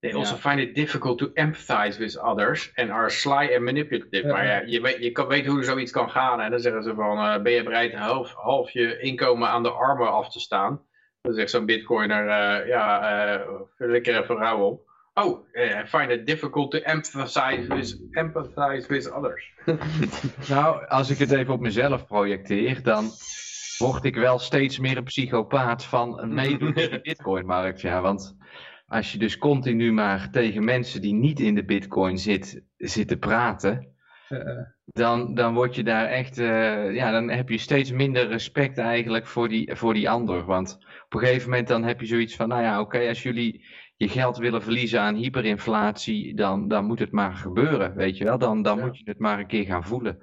They 0.07 0.19
also 0.19 0.37
find 0.37 0.61
it 0.61 0.75
difficult 0.75 1.19
to 1.19 1.27
empathize 1.35 1.99
with 1.99 2.17
others 2.17 2.73
and 2.77 2.91
are 2.91 3.11
sly 3.11 3.55
and 3.55 3.65
manipulative. 3.65 4.27
Maar 4.27 4.47
ja, 4.47 4.63
je 4.67 4.81
weet, 4.81 5.03
je 5.03 5.13
kan 5.13 5.27
weten 5.27 5.53
hoe 5.53 5.65
zoiets 5.65 5.93
kan 5.93 6.11
gaan. 6.11 6.41
En 6.41 6.51
dan 6.51 6.61
zeggen 6.61 6.83
ze 6.83 6.95
van, 6.95 7.19
uh, 7.19 7.43
ben 7.43 7.53
je 7.53 7.63
bereid 7.63 7.95
half, 7.95 8.33
half 8.33 8.71
je 8.71 8.99
inkomen 8.99 9.49
aan 9.49 9.63
de 9.63 9.71
armen 9.71 10.13
af 10.13 10.33
te 10.33 10.41
staan? 10.41 10.81
Dan 11.23 11.35
zegt 11.35 11.51
zo'n 11.51 11.67
bitcoiner, 11.67 12.25
uh, 12.25 12.69
ja, 12.69 13.35
uh, 13.35 13.41
lekker 13.77 14.23
even 14.23 14.37
rouw 14.37 14.59
op. 14.59 14.85
Oh, 15.15 15.47
I 15.55 15.87
find 15.87 16.11
it 16.11 16.27
difficult 16.27 16.71
to 16.71 16.79
empathize 16.79 17.67
with, 17.69 17.97
empathize 18.13 18.89
with 18.89 19.11
others. 19.11 19.53
nou, 20.49 20.87
als 20.87 21.11
ik 21.11 21.19
het 21.19 21.33
even 21.33 21.55
op 21.55 21.61
mezelf 21.61 22.07
projecteer, 22.07 22.83
dan 22.83 23.11
word 23.79 24.05
ik 24.05 24.15
wel 24.15 24.39
steeds 24.39 24.79
meer 24.79 24.97
een 24.97 25.05
psychopaat 25.05 25.85
van 25.85 26.21
een 26.21 26.35
meedoen 26.35 26.75
in 26.75 26.91
de 26.91 27.01
bitcoinmarkt. 27.09 27.81
Ja, 27.81 28.01
want 28.01 28.37
als 28.87 29.13
je 29.13 29.19
dus 29.19 29.39
continu 29.39 29.93
maar 29.93 30.31
tegen 30.31 30.65
mensen 30.65 31.01
die 31.01 31.15
niet 31.15 31.41
in 31.41 31.55
de 31.55 31.65
bitcoin 31.65 32.19
zit, 32.19 32.63
zit 32.77 33.09
te 33.09 33.17
praten, 33.17 33.95
dan, 34.85 35.35
dan 35.35 35.55
word 35.55 35.75
je 35.75 35.85
daar 35.85 36.07
echt, 36.07 36.39
uh, 36.39 36.95
ja, 36.95 37.11
dan 37.11 37.31
heb 37.31 37.49
je 37.49 37.59
steeds 37.59 37.93
minder 37.93 38.29
respect 38.29 38.79
eigenlijk 38.79 39.27
voor 39.27 39.49
die, 39.49 39.77
voor 39.77 39.95
die 39.95 40.11
ander. 40.11 40.45
Want 40.45 40.79
op 41.05 41.15
een 41.15 41.27
gegeven 41.27 41.51
moment 41.51 41.69
dan 41.69 41.85
heb 41.85 42.01
je 42.01 42.07
zoiets 42.07 42.37
van, 42.37 42.49
nou 42.49 42.63
ja, 42.63 42.81
oké, 42.81 43.09
als 43.09 43.23
jullie 43.23 43.65
je 43.97 44.09
geld 44.09 44.37
willen 44.37 44.63
verliezen 44.63 45.01
aan 45.01 45.15
hyperinflatie, 45.15 46.35
dan, 46.35 46.69
dan 46.69 46.85
moet 46.85 46.99
het 46.99 47.13
maar 47.13 47.35
gebeuren, 47.35 47.95
weet 47.95 48.17
je 48.17 48.25
wel. 48.25 48.39
Dan, 48.39 48.63
dan 48.63 48.81
moet 48.81 48.99
je 48.99 49.05
het 49.05 49.19
maar 49.19 49.39
een 49.39 49.47
keer 49.47 49.65
gaan 49.65 49.85
voelen. 49.85 50.19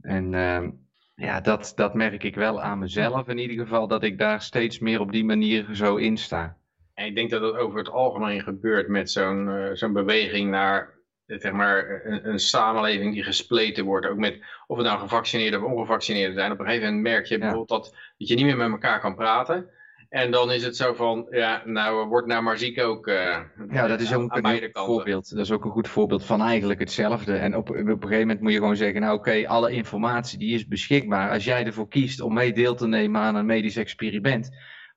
En 0.00 0.32
uh, 0.32 0.68
ja, 1.14 1.40
dat, 1.40 1.72
dat 1.76 1.94
merk 1.94 2.22
ik 2.22 2.34
wel 2.34 2.62
aan 2.62 2.78
mezelf 2.78 3.28
in 3.28 3.38
ieder 3.38 3.56
geval, 3.56 3.88
dat 3.88 4.02
ik 4.02 4.18
daar 4.18 4.42
steeds 4.42 4.78
meer 4.78 5.00
op 5.00 5.12
die 5.12 5.24
manier 5.24 5.74
zo 5.74 5.96
in 5.96 6.16
sta. 6.16 6.56
En 6.94 7.06
ik 7.06 7.14
denk 7.14 7.30
dat 7.30 7.42
het 7.42 7.56
over 7.56 7.78
het 7.78 7.90
algemeen 7.90 8.42
gebeurt 8.42 8.88
met 8.88 9.10
zo'n 9.10 9.48
uh, 9.48 9.70
zo'n 9.72 9.92
beweging 9.92 10.50
naar 10.50 11.00
zeg 11.26 11.52
maar, 11.52 12.02
een, 12.04 12.28
een, 12.28 12.38
samenleving 12.38 13.14
die 13.14 13.22
gespleten 13.22 13.84
wordt. 13.84 14.06
Ook 14.06 14.18
met 14.18 14.38
of 14.66 14.76
het 14.76 14.86
nou 14.86 14.98
gevaccineerden 14.98 15.64
of 15.64 15.70
ongevaccineerden 15.70 16.34
zijn. 16.34 16.52
Op 16.52 16.58
een 16.58 16.64
gegeven 16.64 16.86
moment 16.86 17.02
merk 17.02 17.26
je 17.26 17.38
bijvoorbeeld 17.38 17.68
dat, 17.68 17.94
dat 18.18 18.28
je 18.28 18.34
niet 18.34 18.44
meer 18.44 18.56
met 18.56 18.70
elkaar 18.70 19.00
kan 19.00 19.14
praten. 19.14 19.70
En 20.08 20.30
dan 20.30 20.52
is 20.52 20.64
het 20.64 20.76
zo 20.76 20.94
van, 20.94 21.26
ja, 21.30 21.62
nou 21.64 22.06
wordt 22.06 22.26
nou 22.26 22.42
maar 22.42 22.58
ziek 22.58 22.80
ook. 22.80 23.06
Uh, 23.06 23.38
ja, 23.70 23.86
dat 23.86 24.00
is 24.00 24.14
ook 24.14 24.36
een 24.36 24.70
voorbeeld. 24.72 25.30
Dat 25.30 25.44
is 25.44 25.52
ook 25.52 25.64
een 25.64 25.70
goed 25.70 25.88
voorbeeld 25.88 26.24
van 26.24 26.42
eigenlijk 26.42 26.80
hetzelfde. 26.80 27.36
En 27.36 27.56
op, 27.56 27.70
op 27.70 27.76
een 27.76 27.86
gegeven 27.86 28.18
moment 28.18 28.40
moet 28.40 28.52
je 28.52 28.58
gewoon 28.58 28.76
zeggen, 28.76 29.00
nou 29.00 29.18
oké, 29.18 29.48
alle 29.48 29.72
informatie 29.72 30.38
die 30.38 30.54
is 30.54 30.66
beschikbaar. 30.66 31.30
Als 31.30 31.44
jij 31.44 31.64
ervoor 31.64 31.88
kiest 31.88 32.20
om 32.20 32.34
mee 32.34 32.52
deel 32.52 32.74
te 32.74 32.86
nemen 32.86 33.20
aan 33.20 33.34
een 33.34 33.46
medisch 33.46 33.76
experiment, 33.76 34.50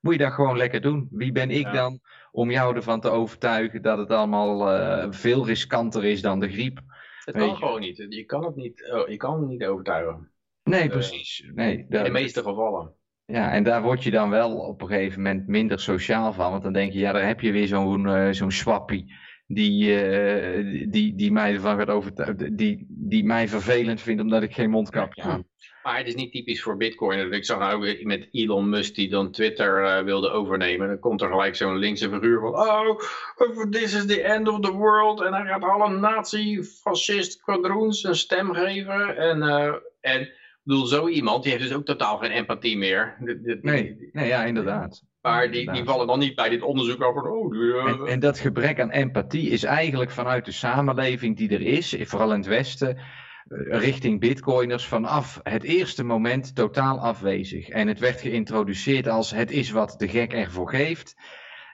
moet 0.05 0.13
je 0.13 0.23
dat 0.23 0.33
gewoon 0.33 0.57
lekker 0.57 0.81
doen. 0.81 1.07
Wie 1.11 1.31
ben 1.31 1.49
ik 1.51 1.73
dan 1.73 1.99
om 2.31 2.51
jou 2.51 2.75
ervan 2.75 3.01
te 3.01 3.09
overtuigen 3.09 3.81
dat 3.81 3.97
het 3.97 4.09
allemaal 4.09 4.71
eh, 4.71 5.07
veel 5.09 5.45
riskanter 5.45 6.05
is 6.05 6.21
dan 6.21 6.39
de 6.39 6.51
griep. 6.51 6.81
Het 7.23 7.37
kan 7.37 7.55
gewoon 7.55 7.79
niet. 7.79 8.05
Je 8.09 8.23
kan 8.23 8.45
het 8.45 8.55
niet, 8.55 8.91
oh, 8.93 9.09
je 9.09 9.17
kan 9.17 9.39
het 9.39 9.49
niet 9.49 9.65
overtuigen. 9.65 10.31
Nee, 10.63 10.89
precies. 10.89 11.51
Nee, 11.53 11.77
In 11.77 12.03
de 12.03 12.09
meeste 12.09 12.43
gevallen. 12.43 12.93
Ja, 13.25 13.51
en 13.51 13.63
daar 13.63 13.81
word 13.81 14.03
je 14.03 14.11
dan 14.11 14.29
wel 14.29 14.57
op 14.57 14.81
een 14.81 14.87
gegeven 14.87 15.21
moment 15.21 15.47
minder 15.47 15.79
sociaal 15.79 16.33
van. 16.33 16.51
Want 16.51 16.63
dan 16.63 16.73
denk 16.73 16.93
je, 16.93 16.99
ja, 16.99 17.11
daar 17.11 17.27
heb 17.27 17.41
je 17.41 17.51
weer 17.51 17.67
zo'n 17.67 18.07
eh, 18.07 18.31
zo'n 18.31 18.51
swappie. 18.51 19.13
Die, 19.47 20.01
eh, 20.01 20.91
die, 20.91 21.15
die 21.15 21.31
mij 21.31 21.53
ervan 21.53 21.77
gaat 21.77 21.89
overtuigen. 21.89 22.55
Die, 22.55 22.85
die 22.89 23.23
mij 23.23 23.47
vervelend 23.47 24.01
vindt 24.01 24.21
omdat 24.21 24.43
ik 24.43 24.53
geen 24.53 24.69
mondkapje 24.69 25.21
aan. 25.21 25.47
Maar 25.85 25.97
het 25.97 26.07
is 26.07 26.15
niet 26.15 26.31
typisch 26.31 26.61
voor 26.61 26.77
Bitcoin. 26.77 27.33
Ik 27.33 27.45
zag 27.45 27.73
ook 27.73 28.03
met 28.03 28.27
Elon 28.31 28.69
Musk 28.69 28.95
die 28.95 29.09
dan 29.09 29.31
Twitter 29.31 29.83
eh, 29.83 30.03
wilde 30.03 30.29
overnemen. 30.29 30.87
Dan 30.87 30.99
komt 30.99 31.21
er 31.21 31.29
gelijk 31.29 31.55
zo'n 31.55 31.77
linkse 31.77 32.09
figuur 32.09 32.39
van. 32.39 32.53
Oh, 32.53 32.99
this 33.69 33.93
is 33.93 34.05
the 34.05 34.21
end 34.21 34.47
of 34.47 34.59
the 34.59 34.71
world. 34.71 35.21
En 35.21 35.33
hij 35.33 35.45
gaat 35.45 35.63
alle 35.63 35.89
nazi-fascist 35.89 37.41
quadroons 37.41 38.03
een 38.03 38.15
stem 38.15 38.53
geven. 38.53 39.17
En, 39.17 39.41
eh, 39.41 39.73
en 40.01 40.21
ik 40.21 40.61
bedoel, 40.63 40.85
zo 40.85 41.07
iemand 41.07 41.43
die 41.43 41.51
heeft 41.51 41.63
dus 41.63 41.73
ook 41.73 41.85
totaal 41.85 42.17
geen 42.17 42.31
empathie 42.31 42.77
meer. 42.77 43.15
Nee, 43.61 44.09
nee, 44.11 44.27
ja, 44.27 44.43
inderdaad. 44.43 45.03
Maar 45.21 45.51
die, 45.51 45.71
die 45.71 45.83
vallen 45.83 46.07
dan 46.07 46.19
niet 46.19 46.35
bij 46.35 46.49
dit 46.49 46.61
onderzoek 46.61 47.03
over. 47.03 47.29
Oh, 47.29 47.51
die, 47.51 47.73
eh, 47.73 47.87
En, 47.87 48.05
en 48.05 48.19
dat 48.19 48.39
gebrek 48.39 48.79
aan 48.79 48.91
empathie 48.91 49.49
is 49.49 49.63
eigenlijk 49.63 50.11
vanuit 50.11 50.45
de 50.45 50.51
samenleving 50.51 51.37
die 51.37 51.49
er 51.49 51.61
is, 51.61 51.95
vooral 51.99 52.31
in 52.31 52.37
het 52.37 52.47
Westen, 52.47 52.97
richting 53.47 54.19
bitcoiners 54.19 54.85
vanaf 54.85 55.39
het 55.43 55.63
eerste 55.63 56.03
moment 56.03 56.55
totaal 56.55 56.99
afwezig. 56.99 57.69
En 57.69 57.87
het 57.87 57.99
werd 57.99 58.21
geïntroduceerd 58.21 59.07
als 59.07 59.31
het 59.31 59.51
is 59.51 59.71
wat 59.71 59.95
de 59.97 60.07
gek 60.07 60.33
ervoor 60.33 60.69
geeft. 60.69 61.15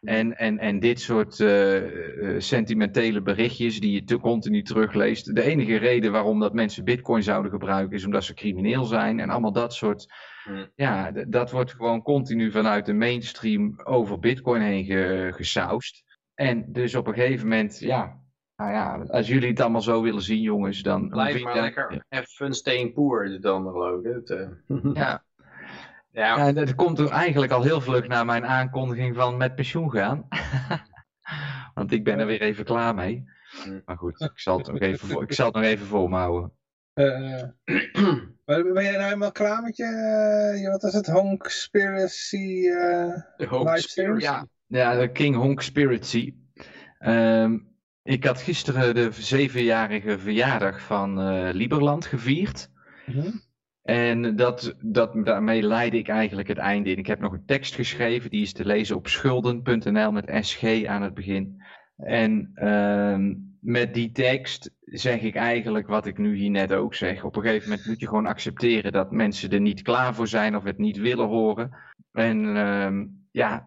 En, 0.01 0.37
en, 0.37 0.59
en 0.59 0.79
dit 0.79 0.99
soort 0.99 1.39
eh, 1.39 1.77
eh, 1.77 2.39
sentimentele 2.39 3.21
berichtjes 3.21 3.79
die 3.79 3.91
je 3.91 4.03
te 4.03 4.19
continu 4.19 4.63
terugleest. 4.63 5.35
De 5.35 5.43
enige 5.43 5.75
reden 5.75 6.11
waarom 6.11 6.39
dat 6.39 6.53
mensen 6.53 6.83
bitcoin 6.83 7.23
zouden 7.23 7.51
gebruiken 7.51 7.97
is 7.97 8.05
omdat 8.05 8.23
ze 8.23 8.33
crimineel 8.33 8.83
zijn. 8.83 9.19
En 9.19 9.29
allemaal 9.29 9.53
dat 9.53 9.73
soort. 9.73 10.13
Hmm. 10.43 10.71
Ja, 10.75 11.11
dat 11.11 11.51
wordt 11.51 11.73
gewoon 11.73 12.01
continu 12.01 12.51
vanuit 12.51 12.85
de 12.85 12.93
mainstream 12.93 13.81
over 13.83 14.19
bitcoin 14.19 14.61
heen 14.61 14.85
ge, 14.85 15.31
gesausd. 15.35 16.03
En 16.33 16.65
dus 16.67 16.95
op 16.95 17.07
een 17.07 17.13
gegeven 17.13 17.47
moment, 17.47 17.79
ja, 17.79 18.20
nou 18.61 18.73
ja, 18.73 19.03
als 19.07 19.27
jullie 19.27 19.49
het 19.49 19.59
allemaal 19.59 19.81
zo 19.81 20.01
willen 20.01 20.21
zien, 20.21 20.41
jongens, 20.41 20.81
dan. 20.81 21.09
Blijf 21.09 21.43
maar 21.43 21.55
ik- 21.55 21.61
lekker 21.61 22.05
even 22.09 22.53
steen 22.53 22.93
poer 22.93 23.25
is 23.25 23.31
het 23.33 23.41
dan 23.41 23.63
geloof 23.63 24.03
ik. 24.03 24.13
Het, 24.13 24.29
eh, 24.29 24.47
Ja, 24.93 25.23
ja. 26.11 26.37
ja, 26.37 26.51
dat 26.51 26.75
komt 26.75 26.99
er 26.99 27.09
eigenlijk 27.09 27.51
al 27.51 27.61
heel 27.63 27.81
vlug 27.81 28.07
na 28.07 28.23
mijn 28.23 28.45
aankondiging 28.45 29.15
van 29.15 29.37
met 29.37 29.55
pensioen 29.55 29.91
gaan. 29.91 30.27
Want 31.73 31.91
ik 31.91 32.03
ben 32.03 32.19
er 32.19 32.25
weer 32.25 32.41
even 32.41 32.65
klaar 32.65 32.95
mee. 32.95 33.23
Hmm. 33.63 33.81
Maar 33.85 33.97
goed, 33.97 34.21
ik 34.21 34.39
zal 34.39 34.57
het 34.57 34.67
nog 34.67 34.79
even, 34.79 35.07
voor, 35.07 35.23
ik 35.23 35.33
zal 35.33 35.45
het 35.45 35.55
nog 35.55 35.63
even 35.63 35.85
voor 35.85 36.09
me 36.09 36.15
houden. 36.15 36.51
Eh, 36.93 37.43
maar 38.45 38.63
ben 38.63 38.83
jij 38.83 38.91
nou 38.91 39.03
helemaal 39.03 39.31
klaar 39.31 39.61
met 39.61 39.77
je, 39.77 39.85
eh, 40.63 40.71
wat 40.71 40.83
is 40.83 40.93
het, 40.93 41.07
Honk-spiracy? 41.07 42.69
hoop 43.37 43.67
Live? 43.67 44.15
Ja, 44.17 44.47
ja 44.67 44.95
de 44.95 45.11
King 45.11 45.35
Honk 45.35 45.61
Spiracy. 45.61 46.35
Ik 48.03 48.23
had 48.23 48.41
gisteren 48.41 48.95
de 48.95 49.11
zevenjarige 49.11 50.19
verjaardag 50.19 50.81
van 50.81 51.21
eh, 51.21 51.53
Liberland 51.53 52.05
gevierd. 52.05 52.69
mhm. 53.05 53.29
En 53.81 54.35
dat, 54.35 54.75
dat, 54.81 55.25
daarmee 55.25 55.63
leidde 55.63 55.97
ik 55.97 56.07
eigenlijk 56.07 56.47
het 56.47 56.57
einde 56.57 56.89
in. 56.89 56.97
Ik 56.97 57.07
heb 57.07 57.19
nog 57.19 57.33
een 57.33 57.45
tekst 57.45 57.75
geschreven, 57.75 58.29
die 58.29 58.41
is 58.41 58.53
te 58.53 58.65
lezen 58.65 58.95
op 58.95 59.07
schulden.nl 59.07 60.11
met 60.11 60.45
SG 60.45 60.85
aan 60.85 61.01
het 61.01 61.13
begin. 61.13 61.63
En 61.97 62.51
ehm, 62.53 63.33
met 63.59 63.93
die 63.93 64.11
tekst 64.11 64.71
zeg 64.85 65.21
ik 65.21 65.35
eigenlijk 65.35 65.87
wat 65.87 66.05
ik 66.05 66.17
nu 66.17 66.35
hier 66.35 66.49
net 66.49 66.73
ook 66.73 66.95
zeg. 66.95 67.23
Op 67.23 67.35
een 67.35 67.41
gegeven 67.41 67.69
moment 67.69 67.87
moet 67.87 67.99
je 67.99 68.07
gewoon 68.07 68.25
accepteren 68.25 68.91
dat 68.91 69.11
mensen 69.11 69.49
er 69.49 69.61
niet 69.61 69.81
klaar 69.81 70.15
voor 70.15 70.27
zijn 70.27 70.55
of 70.55 70.63
het 70.63 70.77
niet 70.77 70.97
willen 70.97 71.27
horen. 71.27 71.75
En 72.11 72.55
ehm, 72.55 73.05
ja, 73.31 73.65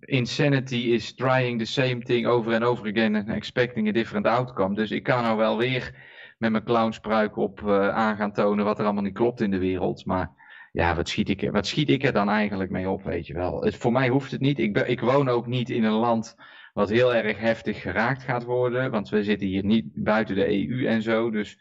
insanity 0.00 0.76
is 0.76 1.14
trying 1.14 1.58
the 1.58 1.64
same 1.64 1.98
thing 2.02 2.26
over 2.26 2.54
and 2.54 2.64
over 2.64 2.86
again 2.88 3.14
and 3.16 3.28
expecting 3.28 3.88
a 3.88 3.92
different 3.92 4.26
outcome. 4.26 4.74
Dus 4.74 4.90
ik 4.90 5.02
kan 5.02 5.22
nou 5.22 5.36
wel 5.36 5.58
weer 5.58 5.94
met 6.38 6.50
mijn 6.50 6.64
clownspruik 6.64 7.36
op 7.36 7.68
eh, 7.68 7.88
aan 7.88 8.16
gaan 8.16 8.32
tonen 8.32 8.64
wat 8.64 8.78
er 8.78 8.84
allemaal 8.84 9.02
niet 9.02 9.14
klopt 9.14 9.40
in 9.40 9.50
de 9.50 9.58
wereld. 9.58 10.04
Maar 10.06 10.30
ja, 10.72 10.96
wat 10.96 11.08
schiet 11.08 11.28
ik, 11.28 11.42
er- 11.42 11.52
wat 11.52 11.66
schiet 11.66 11.88
ik 11.90 12.04
er 12.04 12.12
dan 12.12 12.28
eigenlijk 12.28 12.70
mee 12.70 12.88
op, 12.88 13.02
weet 13.02 13.26
je 13.26 13.34
wel. 13.34 13.62
Het, 13.62 13.76
voor 13.76 13.92
mij 13.92 14.08
hoeft 14.08 14.30
het 14.30 14.40
niet. 14.40 14.58
Ik, 14.58 14.72
ben, 14.72 14.90
ik 14.90 15.00
woon 15.00 15.28
ook 15.28 15.46
niet 15.46 15.70
in 15.70 15.84
een 15.84 15.92
land 15.92 16.36
wat 16.72 16.88
heel 16.88 17.14
erg 17.14 17.38
heftig 17.38 17.80
geraakt 17.80 18.22
gaat 18.22 18.44
worden. 18.44 18.90
Want 18.90 19.08
we 19.08 19.24
zitten 19.24 19.46
hier 19.46 19.64
niet 19.64 19.86
buiten 19.94 20.34
de 20.34 20.48
EU 20.68 20.86
en 20.86 21.02
zo. 21.02 21.30
Dus 21.30 21.58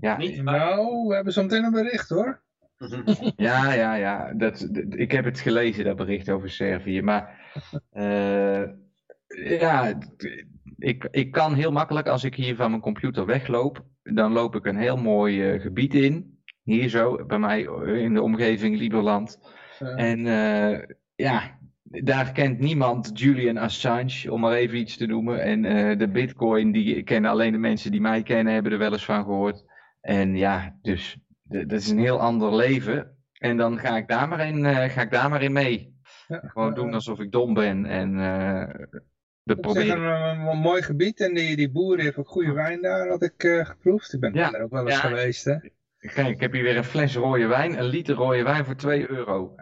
ja, 0.00 0.16
Niet 0.16 0.42
Nou, 0.42 1.06
we 1.08 1.14
hebben 1.14 1.32
zo 1.32 1.42
meteen 1.42 1.64
een 1.64 1.70
bericht 1.72 2.08
hoor. 2.08 2.43
ja, 3.36 3.72
ja, 3.72 3.94
ja. 3.94 4.32
Dat, 4.34 4.68
dat- 4.70 4.84
ik 4.98 5.12
heb 5.12 5.24
het 5.24 5.40
gelezen, 5.40 5.84
dat 5.84 5.96
bericht 5.96 6.30
over 6.30 6.50
Servië. 6.50 7.02
Maar 7.02 7.52
eh, 7.90 8.62
ja, 9.58 9.98
ik, 10.78 11.08
ik 11.10 11.30
kan 11.32 11.54
heel 11.54 11.72
makkelijk, 11.72 12.06
als 12.08 12.24
ik 12.24 12.34
hier 12.34 12.56
van 12.56 12.70
mijn 12.70 12.82
computer 12.82 13.26
wegloop, 13.26 13.84
dan 14.02 14.32
loop 14.32 14.54
ik 14.56 14.66
een 14.66 14.76
heel 14.76 14.96
mooi 14.96 15.50
eh, 15.52 15.60
gebied 15.60 15.94
in. 15.94 16.38
Hier 16.62 16.88
zo, 16.88 17.26
bij 17.26 17.38
mij 17.38 17.60
in 18.02 18.14
de 18.14 18.22
omgeving 18.22 18.76
Lieberland. 18.76 19.38
Eh, 19.78 20.10
En 20.10 20.26
eh, 20.26 20.96
ja, 21.14 21.58
daar 21.82 22.32
kent 22.32 22.58
niemand 22.58 23.10
Julian 23.18 23.56
Assange, 23.56 24.32
om 24.32 24.40
maar 24.40 24.52
even 24.52 24.78
iets 24.78 24.96
te 24.96 25.06
noemen. 25.06 25.42
En 25.42 25.64
eh, 25.64 25.98
de 25.98 26.08
bitcoin, 26.08 26.72
die 26.72 27.02
kennen 27.02 27.30
alleen 27.30 27.52
de 27.52 27.58
mensen 27.58 27.90
die 27.90 28.00
mij 28.00 28.22
kennen, 28.22 28.52
hebben 28.54 28.72
er 28.72 28.78
wel 28.78 28.92
eens 28.92 29.04
van 29.04 29.24
gehoord. 29.24 29.64
En 30.00 30.36
ja, 30.36 30.78
dus 30.82 31.18
dat 31.44 31.72
is 31.72 31.88
een 31.90 31.98
heel 31.98 32.20
ander 32.20 32.54
leven. 32.54 33.16
En 33.32 33.56
dan 33.56 33.78
ga 33.78 33.96
ik 33.96 34.08
daar 34.08 34.28
maar 34.28 34.46
in, 34.46 34.64
eh, 34.64 34.90
ga 34.90 35.02
ik 35.02 35.10
daar 35.10 35.30
maar 35.30 35.42
in 35.42 35.52
mee. 35.52 35.94
ja, 36.28 36.40
Gewoon 36.44 36.74
doen 36.74 36.94
alsof 36.94 37.20
ik 37.20 37.32
dom 37.32 37.54
ben. 37.54 37.86
En 37.86 38.16
we 38.16 39.54
Het 39.54 39.76
is 39.76 39.88
een, 39.88 40.58
mooi 40.58 40.82
gebied 40.82 41.20
en 41.20 41.34
die, 41.34 41.56
die 41.56 41.70
boer 41.70 41.98
heeft 41.98 42.16
ook 42.16 42.28
goede 42.28 42.52
wijn 42.52 42.82
daar, 42.82 43.08
had 43.08 43.22
ik 43.22 43.44
eh, 43.44 43.64
geproefd. 43.66 44.12
Ik 44.12 44.20
ben 44.20 44.34
Ja. 44.34 44.50
daar 44.50 44.60
ook 44.62 44.70
wel 44.70 44.86
eens 44.86 44.94
Ja. 45.02 45.08
geweest, 45.08 45.44
hè. 45.44 45.56
Kijk, 45.98 46.28
ik 46.28 46.40
heb 46.40 46.52
hier 46.52 46.62
weer 46.62 46.76
een 46.76 46.84
fles 46.84 47.16
rode 47.16 47.46
wijn, 47.46 47.78
een 47.78 47.84
liter 47.84 48.14
rode 48.14 48.42
wijn 48.42 48.64
voor 48.64 48.74
2 48.76 49.10
euro. 49.10 49.54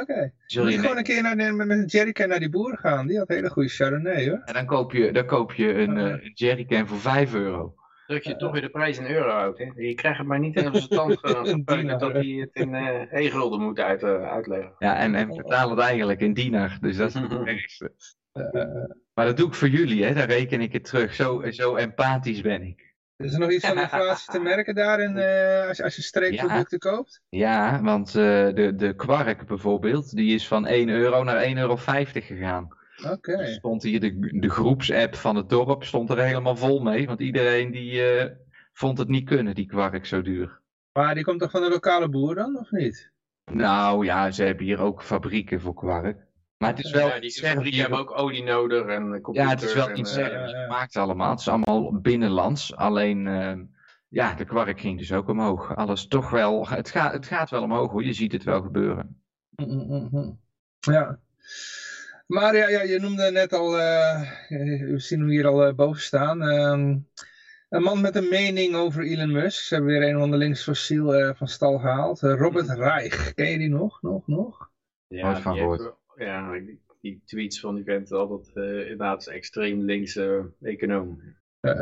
Oké. 0.00 0.32
Moet 0.54 0.72
je 0.72 0.78
gewoon 0.78 0.96
een 0.96 1.02
keer 1.02 1.22
naar 1.22 1.36
de, 1.36 1.52
met 1.52 1.70
een 1.70 1.84
jerrycan 1.84 2.28
naar 2.28 2.38
die 2.38 2.48
boer 2.48 2.78
gaan. 2.78 3.06
Die 3.06 3.18
had 3.18 3.28
hele 3.28 3.50
goede 3.50 3.68
chardonnay, 3.68 4.28
hoor. 4.28 4.42
En 4.44 4.54
dan 4.54 4.66
koop 4.66 4.92
je, 4.92 5.12
dan 5.12 5.26
koop 5.26 5.52
je 5.52 5.74
een, 5.74 5.96
eh, 5.96 6.04
een 6.04 6.30
jerrycan 6.34 6.86
voor 6.88 6.98
5 6.98 7.34
euro. 7.34 7.74
Druk 8.08 8.22
je 8.24 8.36
toch 8.36 8.52
weer 8.52 8.60
de 8.60 8.68
prijs 8.68 8.98
in 8.98 9.06
euro 9.06 9.30
uit. 9.30 9.58
Hè? 9.58 9.64
Je 9.76 9.94
krijgt 9.94 10.18
het 10.18 10.26
maar 10.26 10.38
niet 10.38 10.56
in 10.56 10.74
zijn 10.74 10.88
tand 10.88 11.22
dinar, 11.66 11.98
dat 11.98 12.12
hij 12.12 12.26
het 12.26 12.50
in 12.52 12.74
eh 12.74 13.12
e-gulden 13.24 13.60
moet 13.60 13.78
uit, 13.78 14.02
eh, 14.02 14.30
uitleggen. 14.30 14.72
Ja, 14.78 14.96
en, 14.96 15.14
en 15.14 15.28
betaal 15.28 15.70
het 15.70 15.78
eigenlijk 15.78 16.20
in 16.20 16.34
dinar. 16.34 16.78
Dus 16.80 16.96
dat 16.96 17.08
is 17.08 17.14
het 17.14 17.32
ergste. 17.56 17.92
Eh, 18.32 18.42
Maar 19.14 19.26
dat 19.26 19.36
doe 19.36 19.46
ik 19.46 19.54
voor 19.54 19.68
jullie, 19.68 20.04
hè? 20.04 20.14
Dan 20.14 20.24
reken 20.24 20.60
ik 20.60 20.72
het 20.72 20.84
terug. 20.84 21.14
Zo, 21.14 21.50
zo 21.50 21.76
empathisch 21.76 22.40
ben 22.40 22.62
ik. 22.62 22.94
is 23.16 23.32
er 23.32 23.38
nog 23.38 23.50
iets 23.50 23.66
van 23.66 23.78
inflatie 23.88 24.32
te 24.32 24.40
merken 24.40 24.74
daar 24.74 25.00
in, 25.00 25.16
eh, 25.16 25.68
als, 25.68 25.82
als 25.82 25.96
je 25.96 26.02
streekproducten 26.02 26.78
koopt? 26.78 27.20
Ja, 27.28 27.82
want 27.82 28.08
eh, 28.08 28.14
de, 28.54 28.72
de 28.76 28.94
kwark 28.94 29.46
bijvoorbeeld, 29.46 30.16
die 30.16 30.34
is 30.34 30.48
van 30.48 30.66
1 30.66 30.88
euro 30.88 31.22
naar 31.24 31.44
1,50 31.44 31.52
euro 31.56 31.76
gegaan. 31.76 32.76
Oké. 33.06 33.46
Stond 33.46 33.82
hier 33.82 34.00
de, 34.00 34.38
de 34.40 34.50
groepsapp 34.50 35.14
van 35.14 35.36
het 35.36 35.48
dorp 35.48 35.84
stond 35.84 36.10
er 36.10 36.18
helemaal 36.18 36.56
vol 36.56 36.80
mee. 36.80 37.06
Want 37.06 37.20
iedereen 37.20 37.70
die 37.70 38.02
eh, 38.02 38.30
vond 38.72 38.98
het 38.98 39.08
niet 39.08 39.24
kunnen, 39.24 39.54
die 39.54 39.66
kwark 39.66 40.06
zo 40.06 40.22
duur. 40.22 40.60
Maar 40.92 41.14
die 41.14 41.24
komt 41.24 41.40
toch 41.40 41.50
van 41.50 41.62
de 41.62 41.68
lokale 41.68 42.08
boer 42.08 42.34
dan, 42.34 42.58
of 42.58 42.70
niet? 42.70 43.10
Nou 43.52 44.04
ja, 44.04 44.30
ze 44.30 44.42
hebben 44.42 44.64
hier 44.64 44.80
ook 44.80 45.02
fabrieken 45.02 45.60
voor 45.60 45.74
kwark. 45.74 46.26
Maar 46.58 46.70
het 46.70 46.84
is 46.84 46.90
wel 46.90 47.08
ja, 47.08 47.20
die 47.20 47.30
fabrieken 47.30 47.80
hebben 47.80 47.98
ook 47.98 48.18
olie 48.18 48.42
nodig 48.42 48.86
en 48.86 49.14
eh, 49.14 49.20
computers. 49.20 49.36
Ja, 49.36 49.48
het 49.48 49.62
is 49.62 49.74
wel 49.74 49.88
eh, 49.88 50.32
ja, 50.32 50.46
ja. 50.46 50.62
gemaakt 50.62 50.96
allemaal. 50.96 51.30
Het 51.30 51.40
is 51.40 51.48
allemaal 51.48 52.00
binnenlands. 52.00 52.76
Alleen, 52.76 53.26
ehm, 53.26 53.64
ja, 54.08 54.34
de 54.34 54.44
kwark 54.44 54.80
ging 54.80 54.98
dus 54.98 55.12
ook 55.12 55.28
omhoog. 55.28 55.76
Alles 55.76 56.06
toch 56.06 56.30
wel, 56.30 56.68
het, 56.68 56.90
gaat 56.90 57.12
het 57.12 57.26
gaat 57.26 57.50
wel 57.50 57.62
omhoog 57.62 57.90
hoor, 57.90 58.04
je 58.04 58.12
ziet 58.12 58.32
het 58.32 58.44
wel 58.44 58.62
gebeuren. 58.62 59.22
Mm, 59.56 59.86
mm, 59.86 60.08
mm. 60.10 60.40
Ja. 60.80 61.18
Maar 62.28 62.56
ja, 62.56 62.68
ja, 62.68 62.82
je 62.82 62.98
noemde 62.98 63.30
net 63.30 63.52
al, 63.52 63.78
eh, 63.78 64.20
we 64.80 64.94
zien 64.98 65.18
hem 65.20 65.28
hier 65.28 65.46
al 65.46 65.64
eh, 65.66 65.74
boven 65.74 66.00
staan. 66.02 66.42
ehm, 66.42 66.96
een 67.68 67.82
man 67.82 68.00
met 68.00 68.16
een 68.16 68.28
mening 68.28 68.74
over 68.74 69.02
Elon 69.04 69.32
Musk. 69.32 69.62
Ze 69.64 69.74
hebben 69.74 69.92
weer 69.92 70.08
een 70.08 70.18
van 70.18 70.30
de 70.30 70.36
linksfossiel 70.36 71.14
eh 71.14 71.34
van 71.34 71.48
stal 71.48 71.78
gehaald. 71.78 72.22
Eh, 72.22 72.34
Robert 72.34 72.68
Reich. 72.68 73.34
Ken 73.34 73.50
je 73.50 73.58
die 73.58 73.68
nog? 73.68 74.02
Nog? 74.02 74.26
Nog? 74.26 74.70
Ja, 75.06 75.40
van 75.40 75.52
die 75.52 75.60
gehoord. 75.62 75.80
heeft- 75.80 75.94
Ja, 76.28 76.52
die, 76.52 76.80
die 77.00 77.22
tweets 77.24 77.60
van 77.60 77.74
die 77.74 77.84
vent 77.84 78.12
altijd 78.12 78.50
eh, 78.56 78.80
inderdaad 78.80 79.26
extreem 79.26 79.80
linkse 79.84 80.52
econoom. 80.62 81.22
Eh, 81.60 81.76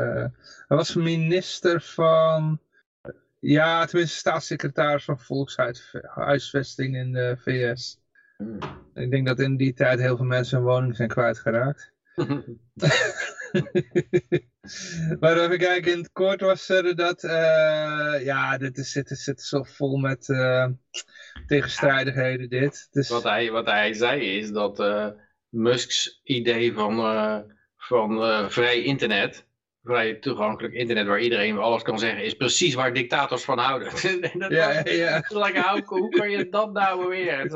hij 0.67 0.77
was 0.77 0.95
minister 0.95 1.81
van... 1.81 2.61
Ja, 3.41 3.85
tenminste 3.87 4.17
staatssecretaris 4.17 5.05
van 5.05 5.19
Volkshuisvesting 5.21 6.97
in 6.97 7.13
de 7.13 7.37
VS. 7.39 8.01
Hmm. 8.37 8.59
Ik 8.95 9.11
denk 9.11 9.27
dat 9.27 9.41
in 9.41 9.57
die 9.57 9.73
tijd 9.75 10.01
heel 10.01 10.17
veel 10.17 10.25
mensen 10.25 10.59
hun 10.59 10.67
woning 10.67 10.97
zijn 10.97 11.09
kwijtgeraakt. 11.09 11.93
maar 15.21 15.37
even 15.37 15.59
kijken, 15.59 15.93
in 15.93 15.99
het 15.99 16.13
kort 16.13 16.41
was 16.41 16.69
er 16.69 16.97
dat, 16.97 17.25
uh, 17.25 18.25
ja, 18.25 18.59
dit 18.59 18.79
is, 18.79 18.93
dit 18.93 19.11
is, 19.11 19.25
dit 19.25 19.39
is 19.41 19.49
zo 19.49 19.63
vol 19.63 19.97
met 19.97 20.29
uh, 20.29 20.67
tegenstrijdigheden 21.47 22.49
dit. 22.49 22.89
Dus... 22.91 23.09
Wat, 23.09 23.23
hij, 23.23 23.51
wat 23.51 23.67
hij 23.67 23.93
zei 23.93 24.39
is 24.39 24.51
dat 24.51 24.81
uh, 24.81 25.09
Musk's 25.49 26.21
idee 26.25 26.73
van, 26.73 26.97
van 27.77 28.51
vrij 28.51 28.83
internet, 28.83 29.46
vrij 29.87 30.15
toegankelijk 30.15 30.75
internet 30.75 31.07
waar 31.07 31.21
iedereen 31.21 31.59
alles 31.59 31.83
kan 31.83 31.99
zeggen, 31.99 32.25
is 32.25 32.35
precies 32.35 32.75
waar 32.75 32.93
dictators 32.93 33.45
van 33.45 33.59
houden. 33.59 33.89
dat 34.39 34.51
ja, 34.51 34.83
was, 34.83 34.93
ja. 34.93 35.23
Like, 35.29 35.83
hoe, 35.85 36.09
kan 36.09 36.31
je 36.31 36.49
dat 36.49 36.73
nou 36.73 37.03
beweren? 37.03 37.51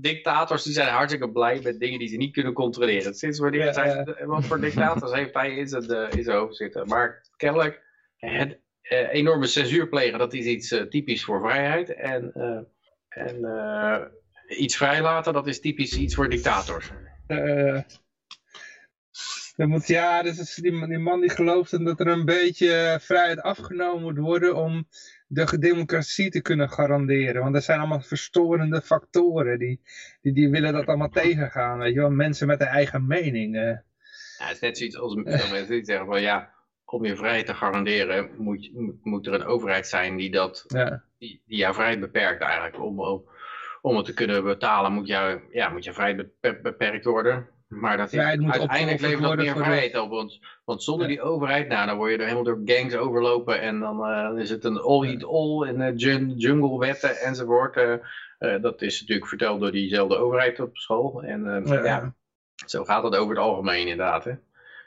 dictators 0.00 0.62
die 0.62 0.72
zijn 0.72 0.88
hartstikke 0.88 1.30
blij 1.30 1.60
met 1.62 1.80
dingen 1.80 1.98
die 1.98 2.08
ze 2.08 2.16
niet 2.16 2.32
kunnen 2.32 2.52
controleren. 2.52 3.14
Sinds 3.14 3.38
wanneer 3.38 3.64
ja, 3.64 3.72
zijn, 3.72 4.16
wat 4.24 4.44
voor 4.44 4.60
dictators 4.60 5.12
heeft 5.12 5.34
hij 5.34 5.56
in 5.56 5.68
zijn, 5.68 5.90
uh, 5.90 6.06
in 6.10 6.22
zijn 6.22 6.36
hoofd 6.36 6.56
zitten? 6.56 6.88
Maar 6.88 7.26
kennelijk, 7.36 7.82
het 8.16 8.58
uh, 8.82 9.12
enorme 9.12 9.46
censuur 9.46 9.88
plegen, 9.88 10.18
dat 10.18 10.32
is 10.32 10.44
iets 10.44 10.72
uh, 10.72 10.82
typisch 10.82 11.24
voor 11.24 11.40
vrijheid. 11.40 11.94
En, 11.94 12.32
en 13.08 13.40
iets 14.48 14.76
vrijlaten, 14.76 15.32
dat 15.32 15.46
is 15.46 15.60
typisch 15.60 15.96
iets 15.96 16.14
voor 16.14 16.28
dictators. 16.28 16.90
Dan 19.60 19.68
moet, 19.68 19.86
ja, 19.86 20.22
dus 20.22 20.54
die, 20.54 20.86
die 20.86 20.98
man 20.98 21.20
die 21.20 21.30
gelooft 21.30 21.84
dat 21.84 22.00
er 22.00 22.06
een 22.06 22.24
beetje 22.24 22.98
vrijheid 23.00 23.40
afgenomen 23.40 24.02
moet 24.02 24.18
worden 24.18 24.56
om 24.56 24.88
de 25.26 25.58
democratie 25.58 26.30
te 26.30 26.40
kunnen 26.40 26.70
garanderen. 26.70 27.42
Want 27.42 27.54
er 27.54 27.62
zijn 27.62 27.78
allemaal 27.78 28.00
verstorende 28.00 28.82
factoren 28.82 29.58
die, 29.58 29.80
die, 30.20 30.32
die 30.32 30.50
willen 30.50 30.72
dat 30.72 30.86
allemaal 30.86 31.08
tegengaan. 31.08 31.78
Weet 31.78 31.94
je 31.94 32.00
wel, 32.00 32.10
mensen 32.10 32.46
met 32.46 32.60
een 32.60 32.66
eigen 32.66 33.06
mening. 33.06 33.54
Ja, 33.54 33.82
het 34.36 34.54
is 34.54 34.60
net 34.60 34.78
zoiets 34.78 34.96
als 34.96 35.14
mensen 35.52 35.68
die 35.68 35.84
zeggen 35.84 36.06
van 36.06 36.20
ja, 36.20 36.52
om 36.84 37.04
je 37.04 37.16
vrijheid 37.16 37.46
te 37.46 37.54
garanderen 37.54 38.30
moet, 38.36 38.70
moet 39.02 39.26
er 39.26 39.34
een 39.34 39.44
overheid 39.44 39.86
zijn 39.86 40.16
die, 40.16 40.30
dat, 40.30 40.64
ja. 40.66 41.04
die, 41.18 41.42
die 41.46 41.58
jouw 41.58 41.72
vrijheid 41.72 42.00
beperkt 42.00 42.42
eigenlijk. 42.42 42.82
Om, 42.82 43.00
om, 43.00 43.24
om 43.80 43.96
het 43.96 44.04
te 44.06 44.14
kunnen 44.14 44.44
betalen 44.44 44.92
moet, 44.92 45.06
jou, 45.06 45.40
ja, 45.50 45.68
moet 45.68 45.84
je 45.84 45.92
vrijheid 45.92 46.30
beperkt 46.62 47.04
worden. 47.04 47.48
Maar 47.70 47.96
dat 47.96 48.12
is, 48.12 48.18
uiteindelijk 48.18 49.00
levert 49.00 49.22
dat 49.22 49.36
meer 49.36 49.56
vrijheid 49.56 49.98
op. 49.98 50.10
Want, 50.10 50.38
want 50.64 50.82
zonder 50.82 51.08
die 51.08 51.22
overheid, 51.22 51.68
nou, 51.68 51.86
dan 51.86 51.96
word 51.96 52.10
je 52.10 52.16
er 52.16 52.22
helemaal 52.22 52.44
door 52.44 52.60
gangs 52.64 52.94
overlopen. 52.94 53.60
En 53.60 53.80
dan 53.80 54.10
uh, 54.10 54.42
is 54.42 54.50
het 54.50 54.64
een 54.64 54.78
all-eat-all 54.78 55.68
in 55.68 55.80
uh, 55.80 56.32
jungle-wetten 56.36 57.16
enzovoort. 57.16 57.76
Uh, 57.76 58.62
dat 58.62 58.82
is 58.82 59.00
natuurlijk 59.00 59.28
verteld 59.28 59.60
door 59.60 59.72
diezelfde 59.72 60.16
overheid 60.16 60.60
op 60.60 60.76
school. 60.76 61.22
En 61.22 61.62
ja. 61.66 61.84
ja. 61.84 62.14
zo 62.66 62.84
gaat 62.84 63.02
het 63.02 63.16
over 63.16 63.34
het 63.34 63.44
algemeen 63.44 63.88
inderdaad. 63.88 64.24
Hè. 64.24 64.32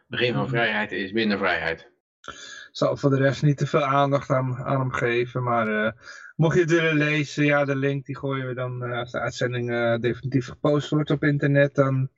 Begin 0.08 0.34
van 0.34 0.42
mhm. 0.42 0.52
vrijheid 0.52 0.92
is 0.92 1.12
minder 1.12 1.38
vrijheid. 1.38 1.92
Ik 2.22 2.70
zal 2.72 2.98
voor 2.98 3.10
de 3.10 3.18
rest 3.18 3.44
niet 3.44 3.58
te 3.58 3.68
veel 3.68 3.84
aandacht 3.84 4.30
aan, 4.30 4.58
aan 4.58 4.80
hem 4.80 4.92
geven. 4.92 5.44
Maar 5.44 5.96
mocht 6.36 6.56
je 6.56 6.62
het 6.62 6.72
willen 6.72 6.96
lezen, 6.96 7.46
ja, 7.46 7.66
de 7.66 7.76
link 7.76 8.06
die 8.06 8.18
gooien 8.18 8.48
we 8.48 8.54
dan 8.54 8.82
als 8.82 9.12
de 9.12 9.20
uitzending 9.20 10.00
definitief 10.02 10.48
gepost 10.48 10.90
wordt 10.90 11.12
op 11.12 11.24
internet. 11.24 11.76
Dan 11.76 12.10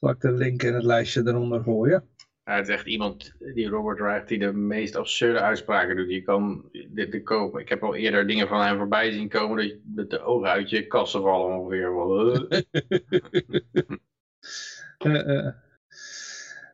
zal 0.00 0.10
ik 0.10 0.20
de 0.20 0.32
link 0.32 0.62
in 0.62 0.74
het 0.74 0.84
lijstje 0.84 1.22
eronder 1.26 1.62
gooien. 1.62 2.08
Ja, 2.44 2.56
het 2.56 2.68
is 2.68 2.74
echt 2.74 2.86
iemand, 2.86 3.34
die 3.54 3.68
Robert 3.68 3.98
Wright, 3.98 4.28
die 4.28 4.38
de 4.38 4.52
meest 4.52 4.96
absurde 4.96 5.40
uitspraken 5.40 5.96
doet. 5.96 6.10
Je 6.10 6.22
kan 6.22 6.70
dit 6.88 7.12
de 7.12 7.22
kopen. 7.22 7.60
Ik 7.60 7.68
heb 7.68 7.82
al 7.82 7.94
eerder 7.94 8.26
dingen 8.26 8.48
van 8.48 8.60
hem 8.60 8.76
voorbij 8.76 9.12
zien 9.12 9.28
komen, 9.28 9.56
dat, 9.56 9.66
je, 9.66 10.06
de 10.06 10.20
ogen 10.20 10.48
uit 10.48 10.70
je 10.70 10.86
kassen 10.86 11.22
vallen 11.22 11.58
ongeveer. 11.58 11.90
uh, 15.06 15.26
uh. 15.36 15.48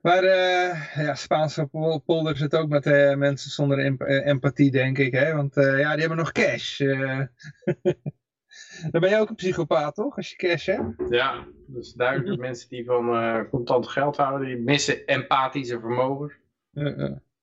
Maar 0.03 0.25
uh, 0.25 0.97
ja, 0.97 1.15
Spaanse 1.15 1.67
polder 2.07 2.37
zit 2.37 2.55
ook 2.55 2.69
met 2.69 2.85
mensen 3.17 3.51
zonder 3.51 3.79
empathie, 4.05 4.71
denk 4.71 4.99
ik. 4.99 5.13
Hè? 5.13 5.33
Want 5.33 5.55
ja, 5.55 5.91
die 5.91 6.01
hebben 6.01 6.17
nog 6.17 6.33
cash. 6.33 6.81
Dan 8.91 9.01
ben 9.01 9.11
je 9.11 9.19
ook 9.19 9.29
een 9.29 9.35
psychopaat, 9.35 9.95
toch? 9.95 10.17
Als 10.17 10.31
je 10.31 10.37
cash 10.37 10.67
hebt. 10.67 11.09
Ja, 11.09 11.45
dus 11.67 11.93
duidelijk 11.93 12.41
mensen 12.41 12.69
die 12.69 12.85
van 12.85 13.09
uh, 13.09 13.41
contant 13.51 13.89
geld 13.89 14.17
houden, 14.17 14.47
die 14.47 14.57
missen 14.57 15.07
empathische 15.07 15.81
vermogens. 15.81 16.35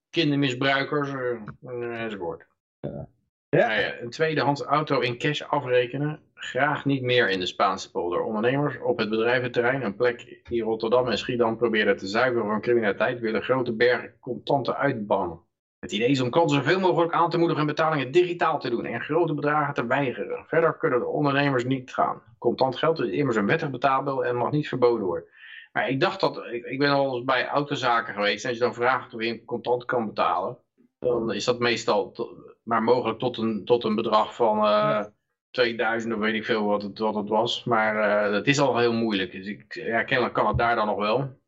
Kindermisbruikers 0.10 1.10
uh, 1.10 2.02
enzovoort. 2.02 2.46
Ja. 2.80 3.08
Ja. 3.50 4.00
een 4.02 4.10
tweedehands 4.10 4.62
auto 4.62 5.00
in 5.00 5.18
cash 5.18 5.42
afrekenen, 5.42 6.20
graag 6.34 6.86
niet 6.86 7.02
meer 7.02 7.30
in 7.30 7.40
de 7.40 7.46
Spaanse 7.46 7.92
polder. 7.92 8.22
Ondernemers 8.22 8.80
op 8.82 8.98
het 8.98 9.10
bedrijventerrein, 9.10 9.82
een 9.82 9.96
plek 9.96 10.42
die 10.44 10.64
Rotterdam 10.64 11.08
en 11.08 11.18
Schiedam 11.18 11.58
proberen 11.58 11.98
te 11.98 12.08
zuiveren 12.08 12.48
van 12.48 12.62
criminaliteit, 12.62 13.20
willen 13.20 13.42
grote 13.42 13.74
bergen 13.74 14.14
contanten 14.20 14.78
uitbannen. 14.78 15.40
Het 15.84 15.92
idee 15.92 16.10
is 16.10 16.22
om 16.22 16.30
klanten 16.30 16.56
zoveel 16.56 16.80
mogelijk 16.80 17.14
aan 17.14 17.30
te 17.30 17.38
moedigen 17.38 17.66
betalingen 17.66 18.12
digitaal 18.12 18.60
te 18.60 18.70
doen 18.70 18.86
en 18.86 19.02
grote 19.02 19.34
bedragen 19.34 19.74
te 19.74 19.86
weigeren. 19.86 20.46
Verder 20.48 20.78
kunnen 20.78 21.00
de 21.00 21.06
ondernemers 21.06 21.66
niet 21.66 21.94
gaan. 21.94 22.22
Contant 22.38 22.76
geld 22.76 23.00
is 23.00 23.10
immers 23.10 23.38
een 23.38 23.46
wettig 23.46 23.70
betaalmiddel 23.70 24.26
en 24.26 24.36
mag 24.36 24.52
niet 24.52 24.68
verboden 24.68 25.06
worden. 25.06 25.28
Maar 25.72 25.90
ik 25.90 26.00
dacht 26.00 26.20
dat, 26.20 26.38
ik, 26.52 26.66
ik 26.66 26.80
ben 26.80 26.90
al 26.90 27.16
eens 27.16 27.26
bij 27.26 27.48
autozaken 27.48 28.14
geweest 28.14 28.44
en 28.44 28.50
als 28.50 28.58
je 28.58 28.64
dan 28.64 28.74
vraagt 28.74 29.14
of 29.14 29.24
je 29.24 29.46
contant 29.46 29.86
kan 29.86 30.06
betalen, 30.06 30.58
dan 31.00 31.34
is 31.34 31.46
dat 31.46 31.60
meestal 31.60 32.16
maar 32.64 32.84
mogelijk 32.84 33.20
tot 33.20 33.38
een, 33.38 33.66
tot 33.66 33.84
een 33.84 33.96
bedrag 33.96 34.36
van 34.36 34.58
uh, 34.58 35.06
2000 35.52 36.14
of 36.14 36.20
weet 36.20 36.34
ik 36.34 36.46
veel 36.46 36.66
wat 36.66 36.82
het, 36.82 37.00
wat 37.00 37.16
het 37.16 37.30
was. 37.30 37.64
Maar 37.64 38.26
uh, 38.26 38.32
dat 38.32 38.48
is 38.48 38.60
al 38.60 38.78
heel 38.78 38.94
moeilijk. 38.94 39.32
Dus 39.32 39.48
ik, 39.48 39.74
ja, 39.74 40.04
kennelijk 40.04 40.36
kan 40.36 40.48
het 40.48 40.58
daar 40.58 40.76
dan 40.76 40.88
nog 40.88 40.98
wel. 40.98 41.42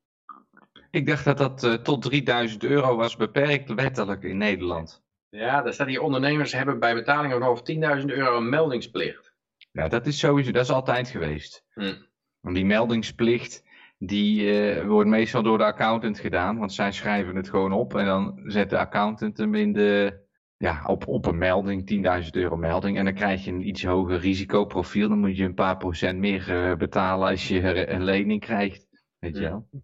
Ik 0.96 1.06
dacht 1.06 1.26
dat 1.26 1.38
dat 1.38 1.64
uh, 1.64 1.74
tot 1.74 2.02
3000 2.02 2.64
euro 2.64 2.96
was 2.96 3.16
beperkt 3.16 3.74
wettelijk 3.74 4.24
in 4.24 4.38
Nederland. 4.38 5.04
Ja, 5.30 5.62
daar 5.62 5.74
staat 5.74 5.88
hier 5.88 6.02
ondernemers 6.02 6.54
hebben 6.54 6.80
bij 6.80 6.94
betalingen 6.94 7.40
vanaf 7.40 7.62
10.000 8.00 8.06
euro 8.06 8.38
een 8.38 8.50
meldingsplicht. 8.50 9.34
Ja, 9.72 9.88
dat 9.88 10.08
is 10.08 10.20
sowieso, 10.20 10.52
dat 10.52 10.64
is 10.64 10.72
altijd 10.72 11.10
geweest. 11.10 11.66
Hm. 11.74 11.94
Want 12.40 12.56
die 12.56 12.66
meldingsplicht, 12.66 13.64
die 13.98 14.42
uh, 14.42 14.88
wordt 14.88 15.10
meestal 15.10 15.44
door 15.44 15.58
de 15.58 15.64
accountant 15.64 16.20
gedaan, 16.20 16.58
want 16.58 16.74
zij 16.74 16.92
schrijven 16.92 17.36
het 17.36 17.50
gewoon 17.50 17.72
op 17.72 17.96
en 17.96 18.06
dan 18.06 18.42
zet 18.44 18.70
de 18.70 18.78
accountant 18.78 19.38
hem 19.38 19.56
in 19.56 19.74
de, 19.74 20.20
ja, 20.58 20.84
op, 20.88 21.08
op 21.08 21.26
een 21.26 21.38
melding, 21.38 21.92
10.000 22.24 22.30
euro 22.32 22.56
melding. 22.56 22.98
En 22.98 23.06
dan 23.06 23.14
krijg 23.14 23.46
je 23.46 23.52
een 23.52 23.68
iets 23.68 23.84
hoger 23.84 24.20
risicoprofiel, 24.20 25.10
dan 25.10 25.20
moet 25.20 25.38
je 25.38 25.44
een 25.44 25.54
paar 25.54 25.78
procent 25.78 26.20
meer 26.20 26.70
uh, 26.70 26.76
betalen 26.76 27.28
als 27.28 27.48
je 27.48 27.90
een 27.90 28.04
lening 28.04 28.42
krijgt. 28.42 28.88
Weet 29.20 29.38
je 29.38 29.48
hm. 29.48 29.78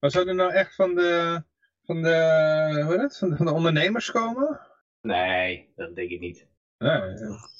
Maar 0.00 0.10
zou 0.10 0.28
er 0.28 0.34
nou 0.34 0.52
echt 0.52 0.74
van 0.74 0.94
de, 0.94 1.42
van 1.84 2.02
de, 2.02 2.82
hoe 2.84 3.00
het, 3.00 3.18
van 3.18 3.30
de, 3.30 3.36
van 3.36 3.46
de 3.46 3.52
ondernemers 3.52 4.10
komen? 4.10 4.60
Nee, 5.00 5.72
dat 5.76 5.94
denk 5.94 6.10
ik 6.10 6.20
niet. 6.20 6.46
Nee, 6.78 7.00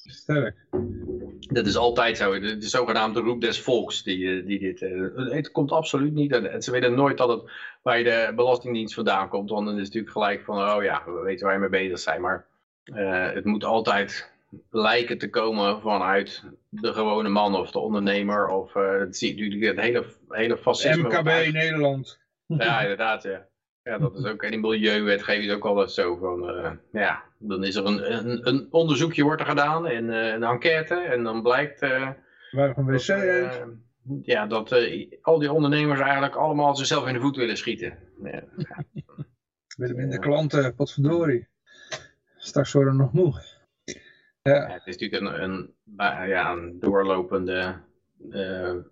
sterk. 0.04 0.66
Dat 1.40 1.66
is 1.66 1.76
altijd 1.76 2.16
zo. 2.16 2.40
De, 2.40 2.58
de 2.58 2.68
zogenaamde 2.68 3.20
roep 3.20 3.40
des 3.40 3.60
volks 3.60 4.02
die, 4.02 4.38
eh, 4.38 4.46
die 4.46 4.58
dit... 4.58 4.80
Uh, 4.80 5.30
het 5.30 5.50
komt 5.50 5.72
absoluut 5.72 6.14
niet. 6.14 6.32
En 6.32 6.62
ze 6.62 6.70
weten 6.70 6.94
nooit 6.94 7.18
dat 7.18 7.28
het 7.28 7.50
bij 7.82 8.02
de 8.02 8.32
Belastingdienst 8.36 8.94
vandaan 8.94 9.28
komt. 9.28 9.50
Want 9.50 9.66
dan 9.66 9.74
is 9.74 9.84
het 9.84 9.94
natuurlijk 9.94 10.12
gelijk 10.12 10.44
van... 10.44 10.76
Oh 10.76 10.82
ja, 10.82 11.02
we 11.06 11.20
weten 11.24 11.44
waar 11.44 11.54
je 11.54 11.60
mee 11.60 11.68
bezig 11.68 11.98
zijn. 11.98 12.20
Maar 12.20 12.46
uh, 12.84 13.32
het 13.32 13.44
moet 13.44 13.64
altijd 13.64 14.32
lijken 14.70 15.18
te 15.18 15.30
komen 15.30 15.80
vanuit 15.80 16.44
de 16.68 16.92
gewone 16.92 17.28
man 17.28 17.56
of 17.56 17.70
de 17.70 17.78
ondernemer. 17.78 18.48
Of 18.48 18.74
uh, 18.74 18.90
het, 18.90 19.20
het 19.60 19.80
hele, 19.80 20.04
hele 20.28 20.58
fascisme. 20.58 21.08
MKB 21.08 21.52
Nederland. 21.52 22.18
Ja, 22.56 22.80
inderdaad, 22.80 23.22
ja. 23.22 23.48
Ja, 23.82 23.98
dat 23.98 24.18
is 24.18 24.24
ook, 24.24 24.42
en 24.42 24.52
in 24.52 24.60
milieuwetgeving 24.60 25.44
is 25.44 25.54
ook 25.54 25.64
altijd 25.64 25.90
zo 25.90 26.16
van, 26.16 26.50
uh, 26.50 26.70
ja, 26.92 27.22
dan 27.38 27.64
is 27.64 27.76
er 27.76 27.86
een, 27.86 28.12
een, 28.12 28.48
een, 28.48 28.66
onderzoekje 28.70 29.22
wordt 29.22 29.40
er 29.40 29.46
gedaan, 29.46 29.86
en, 29.86 30.04
uh, 30.04 30.32
een 30.32 30.42
enquête, 30.42 30.94
en 30.94 31.22
dan 31.22 31.42
blijkt... 31.42 31.82
Uh, 31.82 32.10
Waar 32.50 32.78
een 32.78 32.86
wc 32.86 33.06
dat, 33.06 33.66
Ja, 34.22 34.46
dat 34.46 34.72
al 35.22 35.38
die 35.38 35.52
ondernemers 35.52 36.00
eigenlijk 36.00 36.34
allemaal 36.34 36.76
zichzelf 36.76 37.06
in 37.06 37.12
de 37.12 37.20
voet 37.20 37.36
willen 37.36 37.56
schieten. 37.56 37.98
Ja, 38.22 38.42
ja. 38.56 38.84
Willen 39.76 39.96
minder 39.96 40.18
klanten, 40.18 40.74
potverdorie. 40.74 41.48
Straks 42.36 42.72
worden 42.72 42.96
we 42.96 43.02
nog 43.02 43.12
moe. 43.12 43.42
Ja. 44.42 44.54
ja. 44.54 44.72
het 44.72 44.86
is 44.86 44.96
natuurlijk 44.96 45.22
een, 45.22 45.42
een, 45.42 45.74
ja, 46.28 46.52
een 46.52 46.76
doorlopende 46.80 47.80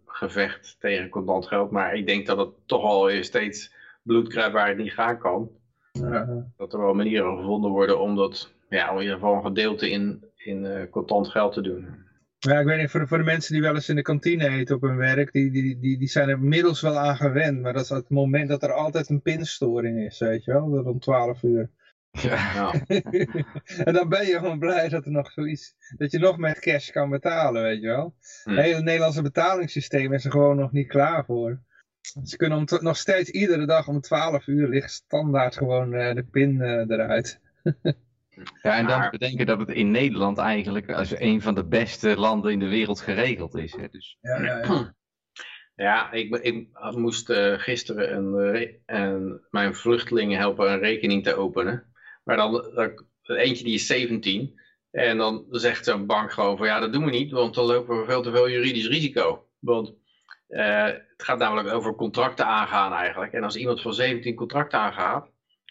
gevecht 0.07 0.77
tegen 0.81 1.09
contant 1.09 1.47
geld. 1.47 1.71
Maar 1.71 1.95
ik 1.95 2.07
denk 2.07 2.27
dat 2.27 2.39
het 2.39 2.49
toch 2.67 2.83
al 2.83 3.11
steeds 3.23 3.75
bloed 4.03 4.29
krijgt 4.29 4.53
waar 4.53 4.69
het 4.69 4.77
niet 4.77 4.93
gaan 4.93 5.19
kan. 5.19 5.51
Dat 6.57 6.73
er 6.73 6.81
wel 6.81 6.95
manieren 6.95 7.37
gevonden 7.37 7.71
worden 7.71 8.01
om 8.01 8.17
dat, 8.17 8.53
ja, 8.69 8.91
in 8.91 9.01
ieder 9.01 9.15
geval 9.15 9.35
een 9.35 9.43
gedeelte 9.43 9.91
in, 9.91 10.25
in 10.37 10.65
uh, 10.65 10.91
contant 10.91 11.29
geld 11.29 11.53
te 11.53 11.61
doen. 11.61 12.05
Ja, 12.39 12.59
ik 12.59 12.67
weet 12.67 12.79
niet, 12.79 12.91
voor 12.91 13.01
de, 13.01 13.07
voor 13.07 13.19
de 13.19 13.25
mensen 13.25 13.53
die 13.53 13.63
wel 13.63 13.75
eens 13.75 13.89
in 13.89 13.97
de 13.97 14.03
kantine 14.03 14.49
eten 14.49 14.77
op 14.77 14.83
hun 14.83 14.97
werk, 14.97 15.33
die, 15.33 15.51
die, 15.51 15.79
die, 15.79 15.99
die 15.99 16.09
zijn 16.09 16.29
er 16.29 16.37
inmiddels 16.37 16.81
wel 16.81 16.99
aan 16.99 17.17
gewend. 17.17 17.61
Maar 17.61 17.73
dat 17.73 17.83
is 17.83 17.89
het 17.89 18.09
moment 18.09 18.49
dat 18.49 18.63
er 18.63 18.73
altijd 18.73 19.09
een 19.09 19.23
pinstoring 19.23 19.99
is, 19.99 20.19
weet 20.19 20.45
je 20.45 20.53
wel, 20.53 20.85
om 20.85 20.99
12 20.99 21.43
uur. 21.43 21.71
Ja. 22.23 22.73
en 23.85 23.93
dan 23.93 24.09
ben 24.09 24.27
je 24.27 24.39
gewoon 24.39 24.59
blij 24.59 24.89
dat 24.89 25.05
er 25.05 25.11
nog 25.11 25.33
zoiets, 25.33 25.75
dat 25.97 26.11
je 26.11 26.19
nog 26.19 26.37
met 26.37 26.59
cash 26.59 26.91
kan 26.91 27.11
betalen, 27.11 27.63
weet 27.63 27.81
je 27.81 27.87
wel. 27.87 28.15
Hm. 28.45 28.51
Het 28.51 28.65
hele 28.65 28.83
Nederlandse 28.83 29.23
betalingssysteem 29.23 30.13
is 30.13 30.25
er 30.25 30.31
gewoon 30.31 30.57
nog 30.57 30.73
niet 30.73 30.89
klaar 30.89 31.25
voor. 31.25 31.61
Ze 32.25 32.37
kunnen 32.37 32.59
om 32.59 32.65
nog 32.81 32.97
steeds 32.97 33.31
iedere 33.31 33.67
dag 33.67 33.89
om 33.89 34.01
12 34.01 34.47
uur 34.47 34.69
ligt 34.69 34.91
standaard 34.91 35.57
gewoon 35.57 35.95
eh, 35.95 36.15
de 36.15 36.25
pin 36.25 36.61
eh, 36.61 36.71
eruit. 36.71 37.41
Ja, 38.63 38.77
en 38.77 38.87
dan 38.87 39.11
bedenken 39.11 39.47
dat 39.47 39.59
het 39.59 39.71
in 39.71 39.91
Nederland 39.91 40.39
eigenlijk 40.39 40.91
als 40.91 41.21
een 41.21 41.43
van 41.43 41.55
de 41.55 41.65
beste 41.65 42.17
landen 42.17 42.53
in 42.53 42.59
de 42.59 42.69
wereld 42.69 43.01
geregeld 43.01 43.57
is. 43.57 43.77
Hè? 43.77 43.89
Dus, 43.91 44.19
Ja, 44.21 44.43
ja, 44.43 44.59
ja. 44.59 44.95
Ja, 45.77 46.13
ik, 46.13 46.37
ik 46.37 46.69
moest 46.97 47.31
eh, 47.31 47.59
gisteren 47.59 48.17
een, 48.17 48.51
re- 48.51 48.79
een, 48.87 49.41
mijn 49.51 49.75
vluchtelingen 49.75 50.39
helpen 50.39 50.73
een 50.73 50.79
rekening 50.79 51.25
te 51.25 51.35
openen. 51.35 51.93
Maar 52.27 52.37
dan, 52.37 52.65
eentje 53.23 53.65
die 53.65 53.75
is 53.75 53.87
17. 53.87 54.61
En 54.91 55.17
dan 55.19 55.47
zegt 55.51 55.85
zo'n 55.85 56.07
bank 56.07 56.33
gewoon 56.33 56.57
van 56.57 56.67
ja, 56.67 56.81
dat 56.81 56.93
doen 56.93 57.05
we 57.05 57.11
niet, 57.11 57.31
want 57.31 57.55
dan 57.55 57.65
lopen 57.65 57.99
we 57.99 58.05
veel 58.05 58.23
te 58.23 58.31
veel 58.31 58.51
juridisch 58.51 58.89
risico. 58.89 59.47
Want 59.59 59.95
eh, 60.49 60.85
het 60.85 61.15
gaat 61.17 61.39
namelijk 61.39 61.75
over 61.75 61.95
contracten 61.95 62.47
aangaan 62.47 62.93
eigenlijk. 62.93 63.33
En 63.33 63.45
als 63.45 63.57
iemand 63.57 63.81
van 63.81 63.95
17 63.95 64.35
contracten 64.35 64.79
aangaat, 64.79 65.29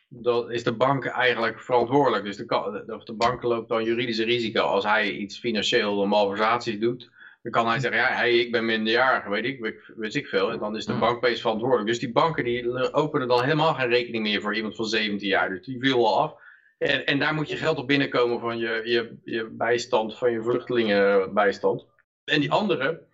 dan 0.08 0.52
is 0.52 0.64
de 0.64 0.76
bank 0.76 1.06
eigenlijk 1.06 1.62
verantwoordelijk. 1.62 2.24
Dus 2.24 2.38
de, 2.38 2.46
de, 2.86 2.96
of 2.96 3.04
de 3.04 3.14
bank 3.14 3.42
loopt 3.42 3.70
dan 3.70 3.84
juridisch 3.84 4.20
risico. 4.20 4.62
Als 4.62 4.84
hij 4.84 5.12
iets 5.12 5.40
financieel 5.40 6.06
malversaties 6.06 6.80
doet, 6.80 7.10
dan 7.42 7.52
kan 7.52 7.68
hij 7.68 7.80
zeggen, 7.80 8.02
ja, 8.02 8.08
hey, 8.08 8.40
ik 8.40 8.52
ben 8.52 8.66
minderjarig, 8.66 9.26
weet 9.26 9.46
ik, 9.46 9.82
weet, 9.96 10.16
ik 10.16 10.28
veel. 10.28 10.52
En 10.52 10.60
dan 10.60 10.76
is 10.76 10.86
de 10.86 10.92
Hmm. 10.92 11.02
bank 11.02 11.28
verantwoordelijk. 11.28 11.88
Dus 11.88 12.00
die 12.00 12.12
banken 12.12 12.44
die 12.44 12.94
openen 12.94 13.28
dan 13.28 13.44
helemaal 13.44 13.74
geen 13.74 13.90
rekening 13.90 14.24
meer 14.24 14.42
voor 14.42 14.56
iemand 14.56 14.76
van 14.76 14.86
17 14.86 15.28
jaar. 15.28 15.50
Dus 15.50 15.66
die 15.66 15.80
viel 15.80 16.08
al 16.08 16.22
af. 16.22 16.44
En, 16.78 17.06
en 17.06 17.20
daar 17.20 17.34
moet 17.34 17.50
je 17.50 17.56
geld 17.58 17.78
op 17.78 17.88
binnenkomen 17.88 18.40
van 18.40 18.58
je, 18.58 18.82
je, 18.84 19.18
je 19.24 19.50
bijstand, 19.52 20.18
van 20.18 20.32
je 20.32 20.42
vluchtelingenbijstand. 20.42 21.86
En 22.26 22.40
die 22.40 22.52
andere, 22.52 23.08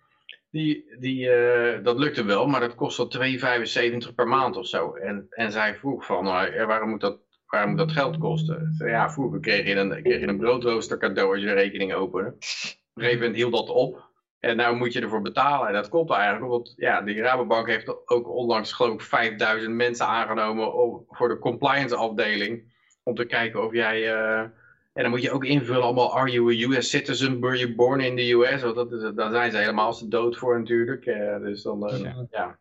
die, 0.50 0.96
die, 0.98 1.30
eh, 1.30 1.84
dat 1.84 1.98
lukte 1.98 2.24
wel, 2.24 2.46
maar 2.46 2.60
dat 2.60 2.74
kost 2.74 2.98
al 2.98 3.08
2,75 4.08 4.14
per 4.14 4.28
maand 4.28 4.56
of 4.56 4.66
zo. 4.66 4.94
En, 4.94 5.26
en 5.30 5.52
zij 5.52 5.74
vroeg 5.74 6.06
van, 6.06 6.26
ja, 6.26 6.66
waarom, 6.66 6.90
moet 6.90 7.00
dat, 7.00 7.20
waarom 7.46 7.70
moet 7.70 7.78
dat 7.78 7.92
geld 7.92 8.18
kosten? 8.18 8.74
Zei, 8.74 8.90
Ja, 8.90 9.10
vroeger 9.10 9.40
kreeg 9.40 9.66
je 9.66 9.74
een, 9.74 10.02
kreeg 10.02 10.20
je 10.20 10.26
een 10.26 10.38
broodrooster 10.38 10.98
cadeau 10.98 11.32
als 11.32 11.42
je 11.42 11.48
een 11.48 11.54
rekening 11.54 11.94
opende. 11.94 12.28
Op 12.28 12.34
een 12.94 13.02
gegeven 13.02 13.18
moment 13.20 13.36
hield 13.36 13.52
dat 13.52 13.68
op. 13.68 14.10
En 14.38 14.56
nou 14.56 14.76
moet 14.76 14.92
je 14.92 15.00
ervoor 15.00 15.22
betalen. 15.22 15.68
En 15.68 15.74
dat 15.74 15.88
komt 15.88 16.10
eigenlijk 16.10 16.44
omdat 16.44 16.72
ja, 16.76 17.00
de 17.00 17.12
Rabobank 17.14 17.66
heeft 17.66 18.08
ook 18.10 18.28
onlangs 18.28 18.72
geloof 18.72 18.92
ik 18.94 19.00
5000 19.00 19.74
mensen 19.74 20.06
aangenomen 20.06 20.74
om- 20.74 21.04
voor 21.08 21.28
de 21.28 21.38
compliance 21.38 21.96
afdeling. 21.96 22.71
Om 23.02 23.14
te 23.14 23.24
kijken 23.24 23.64
of 23.64 23.72
jij... 23.72 24.14
eh, 24.14 24.44
en 24.92 25.02
dan 25.02 25.10
moet 25.10 25.22
je 25.22 25.30
ook 25.30 25.44
invullen 25.44 25.82
allemaal, 25.82 26.16
are 26.16 26.30
you 26.30 26.52
a 26.52 26.76
US 26.76 26.90
citizen, 26.90 27.40
were 27.40 27.58
you 27.58 27.74
born 27.74 28.00
in 28.00 28.16
the 28.16 28.32
US? 28.32 28.62
Want 28.62 28.74
dat 28.74 28.92
is, 28.92 29.10
daar 29.14 29.30
zijn 29.30 29.50
ze 29.50 29.56
helemaal 29.56 29.92
te 29.92 30.08
dood 30.08 30.36
voor 30.36 30.58
natuurlijk. 30.58 31.06
Eh, 31.06 31.38
dus 31.38 31.62
dan, 31.62 31.88
eh, 31.88 32.00
Ja. 32.00 32.26
ja. 32.30 32.60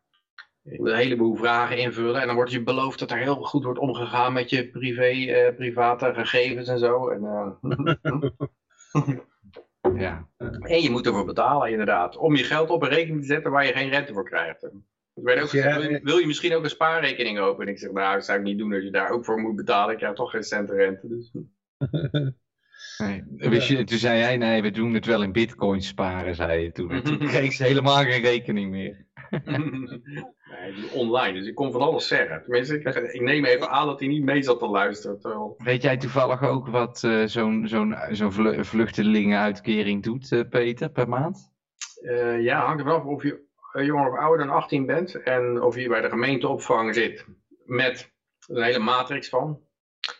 Je 0.62 0.78
moet 0.78 0.90
een 0.90 0.96
heleboel 0.96 1.36
vragen 1.36 1.78
invullen. 1.78 2.22
En 2.22 2.28
dan 2.28 2.36
wordt 2.36 2.52
je 2.52 2.64
beloofd 2.64 3.00
dat 3.00 3.12
er 3.12 3.18
heel 3.18 3.36
goed 3.36 3.64
wordt 3.64 3.80
omgegaan 3.80 4.34
met 4.34 4.50
je 4.50 4.70
privé, 4.70 5.32
eh, 5.32 5.56
private 5.56 6.14
gegevens 6.14 6.68
en 6.68 6.80
zo. 6.80 7.10
En, 7.10 7.22
ja. 10.04 10.28
en 10.60 10.82
je 10.82 10.90
moet 10.90 11.06
ervoor 11.06 11.26
betalen 11.26 11.72
inderdaad. 11.72 12.18
Om 12.18 12.36
je 12.36 12.44
geld 12.44 12.70
op 12.70 12.82
een 12.82 12.90
rekening 12.90 13.22
te 13.22 13.28
zetten 13.28 13.52
waar 13.52 13.66
je 13.66 13.74
geen 13.74 13.90
rente 13.90 14.14
voor 14.14 14.26
krijgt. 14.26 14.70
Ik 15.16 15.24
weet 15.24 15.42
ook, 15.42 15.50
Ja, 15.50 15.62
gezegd, 15.62 15.82
wil, 15.82 15.92
je, 15.92 16.00
wil 16.04 16.18
je 16.18 16.28
misschien 16.28 16.56
ook 16.56 16.64
een 16.64 16.70
spaarrekening 16.70 17.40
openen? 17.40 17.74
Ik 17.74 17.80
zeg, 17.80 17.92
nou, 17.92 18.14
dat 18.16 18.26
zou 18.26 18.38
ik 18.38 18.44
niet 18.44 18.58
doen 18.58 18.74
als 18.74 18.84
je 18.84 18.92
daar 18.92 19.10
ook 19.10 19.26
voor 19.26 19.40
moet 19.40 19.56
betalen. 19.56 19.92
Ik 19.92 19.98
krijg 19.98 20.16
toch 20.16 20.32
geen 20.32 20.44
cent 20.44 20.70
rente. 20.70 21.08
Dus. 21.08 21.32
Nee. 22.98 23.24
Wist 23.50 23.68
je, 23.68 23.84
toen 23.84 23.98
zei 23.98 24.22
hij, 24.22 24.38
nee, 24.38 24.62
we 24.62 24.72
doen 24.72 24.94
het 24.94 25.06
wel 25.06 25.24
in 25.24 25.32
bitcoin 25.32 25.82
sparen, 25.82 26.36
zei 26.36 26.64
je 26.64 26.72
toen. 26.72 26.92
En 26.92 27.04
toen 27.04 27.18
kreeg 27.28 27.54
ze 27.54 27.64
helemaal 27.64 28.04
geen 28.04 28.22
rekening 28.22 28.72
meer. 28.72 29.06
nee, 29.46 30.92
online, 30.94 31.34
dus 31.34 31.48
ik 31.48 31.56
kon 31.56 31.72
van 31.72 31.82
alles 31.82 32.08
zeggen. 32.08 32.42
Tenminste, 32.42 32.80
ik, 32.80 32.96
ik 32.96 33.22
neem 33.22 33.46
even 33.46 33.70
aan 33.70 33.88
dat 33.88 34.00
hij 34.00 34.08
niet 34.10 34.24
mee 34.24 34.42
zat 34.42 34.60
te 34.60 34.68
luisteren. 34.68 35.20
Terwijl... 35.20 35.56
Weet 35.58 35.82
jij 35.82 35.98
toevallig 35.98 36.44
ook 36.44 36.68
wat 36.68 37.04
eh, 37.04 37.26
zo'n 37.26 37.68
zo'n 37.68 37.96
zo'n 38.12 38.32
vlu 38.32 38.66
vluchtelingenuitkering 38.66 40.04
doet, 40.04 40.32
eh, 40.32 40.42
Peter, 40.50 40.90
per 40.90 41.10
maand? 41.10 41.52
Eh, 42.02 42.42
ja, 42.42 42.66
hangt 42.66 42.80
er 42.80 42.86
vanaf 42.86 43.06
of 43.06 43.24
je 43.24 43.50
jonger 43.74 44.12
of 44.12 44.18
ouder 44.18 44.46
dan 44.46 44.56
18 44.56 44.86
bent 44.86 45.24
en 45.24 45.62
of 45.62 45.76
je 45.76 45.88
bij 45.88 46.02
de 46.02 46.10
gemeenteopvang 46.10 46.96
zit 46.96 47.26
met 47.66 48.12
een 48.48 48.64
hele 48.64 48.80
matrix 48.80 49.30
van 49.30 49.60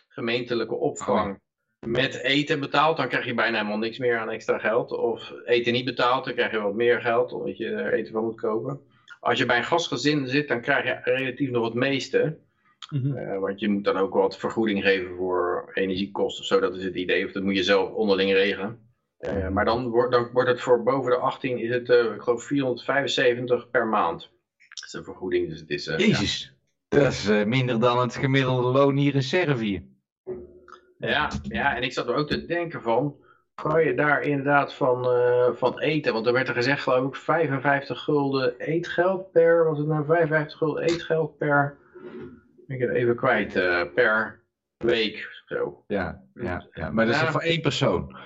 gemeentelijke 0.08 0.74
opvang. 0.74 1.40
Met 1.86 2.14
eten 2.14 2.60
betaald, 2.60 2.96
dan 2.96 3.08
krijg 3.08 3.24
je 3.24 3.34
bijna 3.34 3.56
helemaal 3.56 3.78
niks 3.78 3.98
meer 3.98 4.18
aan 4.18 4.30
extra 4.30 4.58
geld. 4.58 4.92
Of 4.92 5.32
eten 5.44 5.72
niet 5.72 5.84
betaald, 5.84 6.24
dan 6.24 6.34
krijg 6.34 6.50
je 6.50 6.60
wat 6.60 6.74
meer 6.74 7.00
geld, 7.00 7.32
omdat 7.32 7.56
je 7.56 7.68
er 7.68 7.92
eten 7.92 8.12
van 8.12 8.24
moet 8.24 8.40
kopen. 8.40 8.80
Als 9.20 9.38
je 9.38 9.46
bij 9.46 9.56
een 9.56 9.64
gastgezin 9.64 10.28
zit, 10.28 10.48
dan 10.48 10.60
krijg 10.60 10.84
je 10.84 11.12
relatief 11.12 11.50
nog 11.50 11.64
het 11.64 11.74
meeste. 11.74 12.38
Mhm. 12.90 13.16
Eh, 13.16 13.38
want 13.38 13.60
je 13.60 13.68
moet 13.68 13.84
dan 13.84 13.96
ook 13.96 14.14
wat 14.14 14.38
vergoeding 14.38 14.82
geven 14.82 15.16
voor 15.16 15.70
energiekosten 15.74 16.42
of 16.42 16.46
zo. 16.46 16.60
Dat 16.60 16.76
is 16.76 16.84
het 16.84 16.94
idee, 16.94 17.24
of 17.24 17.32
dat 17.32 17.42
moet 17.42 17.56
je 17.56 17.62
zelf 17.62 17.90
onderling 17.90 18.32
regelen. 18.32 18.91
Eh, 19.22 19.48
maar 19.48 19.64
dan 19.64 19.88
wordt, 19.88 20.12
dan 20.12 20.28
wordt 20.32 20.48
het 20.48 20.60
voor 20.60 20.82
boven 20.82 21.10
de 21.10 21.16
18 21.16 21.58
is 21.58 21.70
het, 21.70 21.88
eh, 21.88 22.14
ik 22.14 22.20
geloof 22.20 22.44
475 22.44 23.70
per 23.70 23.86
maand. 23.86 24.20
Dat 24.20 24.84
is 24.84 24.90
de 24.90 25.04
vergoeding, 25.04 25.48
dus 25.48 25.60
het 25.60 25.70
is... 25.70 25.86
eh, 25.86 25.98
Jezus, 25.98 26.54
dat 26.88 27.06
is 27.12 27.28
minder 27.44 27.80
dan 27.80 28.00
het 28.00 28.14
gemiddelde 28.16 28.68
loon 28.78 28.96
hier 28.96 29.14
in 29.14 29.22
Servië. 29.22 29.90
Ja, 30.98 31.30
ja, 31.42 31.76
en 31.76 31.82
ik 31.82 31.92
zat 31.92 32.08
er 32.08 32.14
ook 32.14 32.28
te 32.28 32.46
denken 32.46 32.82
van, 32.82 33.16
kan 33.54 33.84
je 33.84 33.94
daar 33.94 34.22
inderdaad 34.22 34.74
van, 34.74 35.04
van 35.56 35.78
eten? 35.78 36.12
Want 36.12 36.26
er 36.26 36.32
werd 36.32 36.48
er 36.48 36.54
gezegd 36.54 36.82
geloof 36.82 37.08
ik 37.08 37.16
55 37.16 38.00
gulden 38.02 38.54
eetgeld 38.58 39.32
per, 39.32 39.64
was 39.64 39.78
het 39.78 39.86
nou 39.86 40.04
55 40.04 40.58
gulden 40.58 40.82
eetgeld 40.82 41.38
per, 41.38 41.76
ik 42.66 42.78
ben 42.78 42.88
het 42.88 42.96
even 42.96 43.16
kwijt, 43.16 43.52
per 43.94 44.42
week 44.76 45.42
zo. 45.46 45.84
Ja, 45.86 46.22
ja, 46.34 46.66
ja. 46.72 46.90
maar 46.90 47.06
dat 47.06 47.14
is 47.14 47.20
Ja. 47.20 47.30
voor 47.30 47.40
één 47.40 47.60
persoon. 47.60 48.16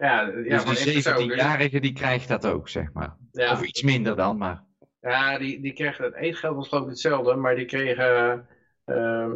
Ja, 0.00 0.20
ja 0.44 0.64
dus. 0.64 0.84
Dus- 0.84 1.08
17-jarige 1.08 1.80
die 1.80 1.92
krijgt 1.92 2.28
dat 2.28 2.46
ook, 2.46 2.68
zeg 2.68 2.92
maar. 2.92 3.16
ja, 3.32 3.52
Of 3.52 3.62
iets 3.62 3.82
minder 3.82 4.16
dan, 4.16 4.36
maar. 4.38 4.64
ja 5.00 5.38
die, 5.38 5.60
die 5.60 5.72
kregen, 5.72 6.04
het 6.04 6.14
eetgeld 6.14 6.56
was 6.56 6.68
geloof 6.68 6.84
ik 6.84 6.90
hetzelfde, 6.90 7.34
maar 7.34 7.54
die 7.54 7.64
kregen, 7.64 8.46
ehm, 8.84 9.32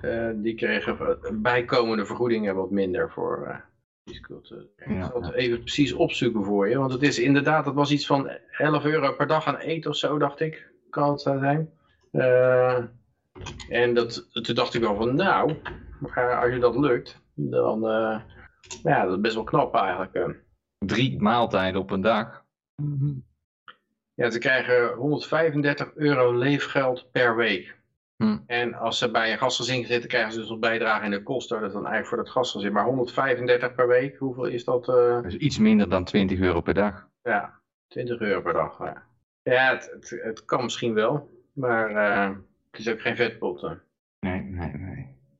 eh, 0.00 0.30
die 0.34 0.54
kregen 0.54 1.18
bijkomende 1.42 2.06
vergoedingen 2.06 2.54
wat 2.54 2.70
minder 2.70 3.10
voor... 3.10 3.64
sculptuur. 4.04 4.66
Ik 4.76 5.04
zal 5.10 5.22
het 5.22 5.34
even 5.34 5.58
precies 5.58 5.92
opzoeken 5.92 6.44
voor 6.44 6.68
je. 6.68 6.78
Want 6.78 6.92
het 6.92 7.02
is 7.02 7.18
inderdaad, 7.18 7.66
het 7.66 7.74
was 7.74 7.90
iets 7.90 8.06
van 8.06 8.30
11 8.50 8.84
euro 8.84 9.12
per 9.12 9.26
dag 9.26 9.46
aan 9.46 9.56
eten 9.56 9.90
of 9.90 9.96
zo, 9.96 10.18
dacht 10.18 10.40
ik. 10.40 10.70
Kan 10.90 11.10
het 11.10 11.20
zijn. 11.20 11.70
Eh, 12.10 12.84
en 13.68 13.94
dat, 13.94 14.28
toen 14.32 14.54
dacht 14.54 14.74
ik 14.74 14.80
wel 14.80 14.96
van, 14.96 15.14
nou, 15.14 15.54
als 16.14 16.52
je 16.52 16.58
dat 16.58 16.76
lukt, 16.76 17.20
dan 17.34 17.84
uh, 17.84 18.20
ja, 18.82 19.04
dat 19.04 19.14
is 19.14 19.20
best 19.20 19.34
wel 19.34 19.44
knap 19.44 19.74
eigenlijk. 19.74 20.14
eh. 20.14 20.28
Drie 20.78 21.20
maaltijden 21.20 21.80
op 21.80 21.90
een 21.90 22.00
dag. 22.00 22.44
Mhm. 22.82 23.12
Ja, 24.14 24.30
ze 24.30 24.38
krijgen 24.38 24.94
135 24.94 25.94
euro 25.94 26.32
leefgeld 26.38 27.10
per 27.10 27.36
week. 27.36 27.76
Hm. 28.16 28.38
En 28.46 28.74
als 28.74 28.98
ze 28.98 29.10
bij 29.10 29.32
een 29.32 29.38
gastgezin 29.38 29.84
zitten, 29.86 30.08
krijgen 30.08 30.32
ze 30.32 30.38
dus 30.38 30.48
nog 30.48 30.58
bijdrage 30.58 31.04
in 31.04 31.10
de 31.10 31.22
kosten. 31.22 31.58
Dat 31.58 31.66
is 31.68 31.72
dan 31.74 31.86
eigenlijk 31.86 32.14
voor 32.14 32.18
het 32.24 32.30
gastgezin. 32.32 32.72
Maar 32.72 32.84
135 32.84 33.74
per 33.74 33.88
week, 33.88 34.16
hoeveel 34.18 34.44
is 34.44 34.64
dat? 34.64 34.88
eh? 34.88 35.22
Dus 35.22 35.36
iets 35.36 35.58
minder 35.58 35.88
dan 35.88 36.04
20 36.04 36.38
euro 36.40 36.60
per 36.60 36.74
dag. 36.74 37.08
Ja, 37.22 37.60
20 37.88 38.20
euro 38.20 38.40
per 38.40 38.52
dag. 38.52 38.78
Ja, 38.78 39.02
ja 39.42 39.72
het, 39.74 39.90
het, 39.92 40.20
het 40.22 40.44
kan 40.44 40.62
misschien 40.62 40.94
wel. 40.94 41.30
Maar 41.52 41.90
eh, 41.90 42.36
het 42.70 42.80
is 42.80 42.88
ook 42.88 43.00
geen 43.00 43.16
vetpot. 43.16 43.62
Nee, 44.20 44.40
nee, 44.40 44.72
nee. 44.72 44.91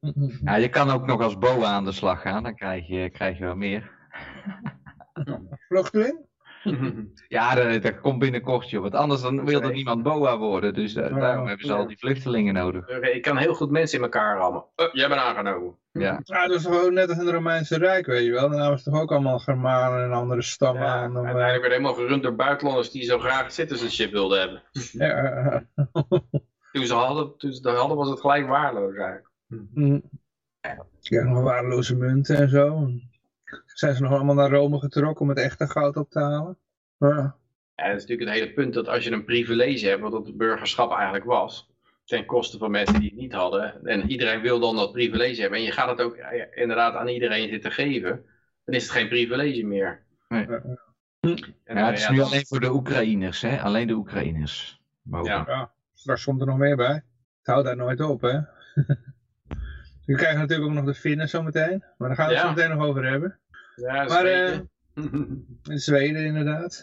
Mhm. 0.02 0.30
Ja, 0.44 0.54
je 0.56 0.68
kan 0.68 0.90
ook 0.90 1.06
nog 1.06 1.20
als 1.20 1.38
boa 1.38 1.66
aan 1.66 1.84
de 1.84 1.92
slag 1.92 2.20
gaan, 2.20 2.42
dan 2.42 2.54
krijg 2.54 2.86
je, 2.86 3.10
krijg 3.10 3.38
je 3.38 3.44
wel 3.44 3.56
meer. 3.56 3.90
Vluchteling? 5.68 6.30
Ja, 7.28 7.54
dat, 7.54 7.82
dat 7.82 8.00
komt 8.00 8.18
binnenkort, 8.18 8.70
joh. 8.70 8.82
Want 8.82 8.94
anders 8.94 9.20
dan 9.20 9.44
wil 9.44 9.62
er 9.62 9.72
niemand 9.72 10.02
boa 10.02 10.38
worden. 10.38 10.74
Dus 10.74 10.94
eh, 10.94 11.18
daarom 11.18 11.46
hebben 11.46 11.66
ze 11.66 11.72
al 11.72 11.86
die 11.86 11.98
vluchtelingen 11.98 12.54
nodig. 12.54 12.88
Ik 12.88 13.22
kan 13.22 13.36
heel 13.36 13.54
goed 13.54 13.70
mensen 13.70 13.98
in 13.98 14.04
elkaar 14.04 14.36
rammen. 14.36 14.64
Uh, 14.76 14.86
jij 14.92 15.08
bent 15.08 15.20
aangenomen. 15.20 15.76
Ja, 15.92 16.20
Ja, 16.24 16.46
dat 16.46 16.56
is 16.56 16.62
gewoon 16.62 16.94
net 16.94 17.08
als 17.08 17.18
in 17.18 17.24
het 17.26 17.34
Romeinse 17.34 17.78
Rijk, 17.78 18.06
weet 18.06 18.24
je 18.24 18.30
wel. 18.30 18.50
Daar 18.50 18.70
was 18.70 18.82
toch 18.82 19.00
ook 19.00 19.10
allemaal 19.12 19.38
Germanen 19.38 20.04
en 20.04 20.12
andere 20.12 20.42
stammen. 20.42 20.82
Ja, 20.82 20.88
aan. 20.94 21.12
dan, 21.12 21.22
eh, 21.22 21.28
uiteindelijk 21.28 21.62
werd 21.62 21.72
helemaal 21.72 21.94
gerund 22.04 22.22
door 22.22 22.34
buitenlanders 22.34 22.90
die 22.90 23.02
zo 23.02 23.18
graag 23.18 23.52
citizenship 23.52 24.12
wilden 24.12 24.40
hebben. 24.40 24.62
ja, 24.92 25.64
Toen 26.72 26.86
ze 26.86 26.94
hadden, 26.94 27.36
toen 27.36 27.52
ze 27.52 27.62
dat 27.62 27.76
hadden 27.76 27.96
was 27.96 28.08
het 28.08 28.20
gelijk 28.20 28.46
waardeloos 28.48 28.94
eigenlijk. 28.96 29.30
Mhm. 29.74 30.00
Ja, 31.00 31.22
nog 31.24 31.42
waardeloze 31.42 31.96
munten 31.96 32.36
en 32.36 32.48
zo. 32.48 32.90
Zijn 33.66 33.94
ze 33.94 34.02
nog 34.02 34.12
allemaal 34.12 34.34
naar 34.34 34.50
Rome 34.50 34.78
getrokken 34.78 35.20
om 35.20 35.28
het 35.28 35.38
echte 35.38 35.66
goud 35.66 35.96
op 35.96 36.10
te 36.10 36.18
halen? 36.18 36.58
Ja. 36.98 37.36
Ja, 37.74 37.88
dat 37.88 37.96
is 37.96 38.02
natuurlijk 38.02 38.30
het 38.30 38.38
hele 38.38 38.52
punt 38.52 38.74
dat 38.74 38.88
als 38.88 39.04
je 39.04 39.10
een 39.10 39.24
privilege 39.24 39.86
hebt, 39.86 40.00
wat 40.00 40.12
het 40.12 40.36
burgerschap 40.36 40.92
eigenlijk 40.92 41.24
was, 41.24 41.70
ten 42.04 42.26
koste 42.26 42.58
van 42.58 42.70
mensen 42.70 43.00
die 43.00 43.08
het 43.08 43.18
niet 43.18 43.32
hadden, 43.32 43.84
en 43.84 44.10
iedereen 44.10 44.40
wil 44.40 44.60
dan 44.60 44.76
dat 44.76 44.92
privilege 44.92 45.40
hebben, 45.40 45.58
en 45.58 45.64
je 45.64 45.72
gaat 45.72 45.88
het 45.88 46.00
ook 46.00 46.14
eh, 46.14 46.62
inderdaad 46.62 46.94
aan 46.94 47.08
iedereen 47.08 47.48
zitten 47.48 47.72
geven, 47.72 48.24
dan 48.64 48.74
is 48.74 48.82
het 48.82 48.92
geen 48.92 49.08
privilege 49.08 49.66
meer. 49.66 50.02
Nee. 50.28 50.46
En, 51.64 51.76
ja, 51.76 51.86
het 51.86 51.98
is 51.98 52.08
nu 52.08 52.20
alleen 52.20 52.46
voor 52.46 52.60
de 52.60 52.72
Oekraïners, 52.72 53.40
hè? 53.40 53.60
Alleen 53.60 53.86
de 53.86 53.94
Oekraïners. 53.94 54.80
mogen. 55.02 55.30
Ja. 55.30 55.44
Ja. 55.46 55.72
straks 55.94 56.24
komt 56.24 56.40
er 56.40 56.46
nog 56.46 56.58
meer 56.58 56.76
bij. 56.76 56.94
Het 57.38 57.46
houdt 57.46 57.64
daar 57.64 57.76
nooit 57.76 58.00
op, 58.00 58.20
hè. 58.20 58.38
We 60.06 60.14
krijgen 60.14 60.38
natuurlijk 60.40 60.68
ook 60.68 60.74
nog 60.76 60.84
de 60.84 60.94
Finnen 60.94 61.28
zometeen. 61.28 61.84
Maar 61.98 62.08
daar 62.08 62.16
gaan 62.16 62.26
we 62.28 62.32
het 62.32 62.42
Ja. 62.42 62.48
zo 62.48 62.54
meteen 62.54 62.76
nog 62.76 62.86
over 62.86 63.08
hebben. 63.10 63.38
Ja, 63.76 63.92
Maar, 63.92 64.08
Zweden. 64.20 64.70
In 65.64 65.78
Zweden 65.88 66.24
inderdaad. 66.24 66.82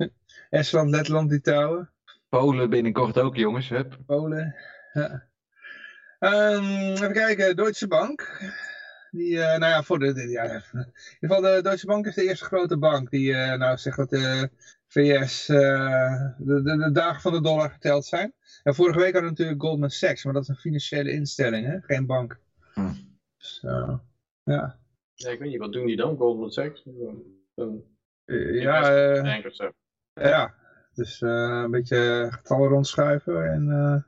Estland, 0.50 0.90
Letland, 0.90 1.30
Litouwen. 1.30 1.90
Polen 2.28 2.70
binnenkort 2.70 3.18
ook, 3.18 3.36
jongens. 3.36 3.68
Hup. 3.68 3.98
Polen. 4.06 4.54
Ja. 4.92 5.24
Ehm, 6.18 6.64
even 6.92 7.12
kijken, 7.12 7.56
Deutsche 7.56 7.86
Bank. 7.88 8.40
Die, 9.10 9.40
eh, 9.42 9.58
nou 9.58 9.72
ja, 9.72 9.82
voor 9.82 9.98
de, 9.98 10.12
de- 10.12 10.28
ja, 10.28 10.42
in 10.42 10.62
ieder 10.72 10.92
geval 11.20 11.40
de 11.40 11.60
Deutsche 11.62 11.86
Bank 11.86 12.06
is 12.06 12.14
de 12.14 12.22
eerste 12.24 12.44
grote 12.44 12.78
bank 12.78 13.10
die, 13.10 13.34
eh, 13.34 13.58
nou 13.58 13.76
zegt 13.76 13.96
dat 13.96 14.10
de 14.10 14.50
VS 14.88 15.48
eh, 15.48 15.56
de, 16.38 16.62
de, 16.62 16.76
de 16.76 16.90
dagen 16.92 17.20
van 17.20 17.32
de 17.32 17.40
dollar 17.40 17.70
geteld 17.70 18.04
zijn. 18.06 18.32
En 18.62 18.74
vorige 18.74 18.98
week 18.98 19.12
hadden 19.12 19.22
we 19.22 19.36
natuurlijk 19.36 19.62
Goldman 19.62 19.90
Sachs, 19.90 20.24
maar 20.24 20.32
dat 20.32 20.42
is 20.42 20.48
een 20.48 20.56
financiële 20.56 21.10
instelling, 21.10 21.66
hè? 21.66 21.76
geen 21.80 22.06
bank. 22.06 22.38
Hm. 22.74 22.92
Dus, 23.38 23.60
eh, 23.64 23.94
ja. 24.44 24.78
Ja, 25.14 25.30
ik 25.30 25.38
weet 25.38 25.50
niet, 25.50 25.58
wat 25.58 25.72
doen 25.72 25.86
die 25.86 25.96
dan, 25.96 26.16
Goldman 26.16 26.50
Sachs? 26.50 26.84
Een 27.54 27.84
Eh, 28.24 28.62
ja, 28.62 29.12
eh, 29.14 29.22
bank 29.22 29.46
of 29.46 29.54
zo. 29.54 29.70
ja, 30.14 30.54
dus 30.94 31.22
eh, 31.22 31.60
een 31.64 31.70
beetje 31.70 32.26
getallen 32.30 32.68
rondschuiven 32.68 33.52
en 33.52 33.70
eh, 33.70 34.02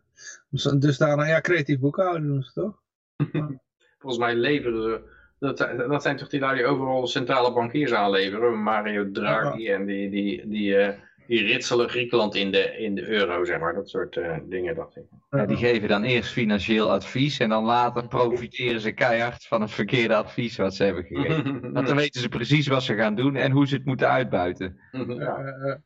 dus 0.80 0.98
daarna, 0.98 1.26
ja, 1.26 1.40
creatief 1.40 1.78
boekhouden 1.78 2.26
doen 2.26 2.42
ze 2.42 2.52
toch? 2.52 2.82
Volgens 3.98 4.22
mij 4.22 4.34
leveren 4.34 4.82
ze... 4.82 5.14
Dat, 5.38 5.58
zijn- 5.58 5.76
dat 5.76 6.02
zijn 6.02 6.16
toch 6.16 6.28
die 6.28 6.40
lui 6.40 6.56
die 6.56 6.66
overal 6.66 7.06
centrale 7.06 7.52
bankiers 7.52 7.92
aanleveren? 7.92 8.62
Mario 8.62 9.10
Draghi 9.10 9.68
en 9.70 9.84
die, 9.86 10.10
die, 10.10 10.48
die, 10.48 10.76
eh, 10.76 10.98
die 11.26 11.42
ritselen 11.42 11.88
Griekenland 11.88 12.34
in 12.34 12.50
de, 12.50 12.78
in 12.78 12.94
de 12.94 13.06
euro, 13.08 13.44
zeg 13.44 13.58
maar. 13.60 13.74
Dat 13.74 13.88
soort 13.88 14.16
eh, 14.16 14.36
dingen, 14.48 14.74
dacht 14.74 14.96
ik. 14.96 15.02
Ja, 15.30 15.46
die 15.46 15.56
geven 15.56 15.88
dan 15.88 16.02
eerst 16.02 16.32
financieel 16.32 16.90
advies 16.90 17.38
en 17.38 17.48
dan 17.48 17.64
later 17.64 18.08
profiteren 18.08 18.80
ze 18.80 18.92
keihard 18.92 19.46
van 19.46 19.60
het 19.60 19.70
verkeerde 19.70 20.14
advies 20.14 20.56
wat 20.56 20.74
ze 20.74 20.84
hebben 20.84 21.04
gegeven. 21.04 21.60
Want 21.72 21.86
dan 21.86 21.96
weten 21.96 22.20
ze 22.20 22.28
precies 22.28 22.66
wat 22.66 22.82
ze 22.82 22.94
gaan 22.94 23.14
doen 23.14 23.36
en 23.36 23.50
hoe 23.50 23.66
ze 23.66 23.74
het 23.74 23.84
moeten 23.84 24.08
uitbuiten. 24.08 24.80
ja. 24.92 25.36
Eh, 25.36 25.70
eh, 25.70 25.76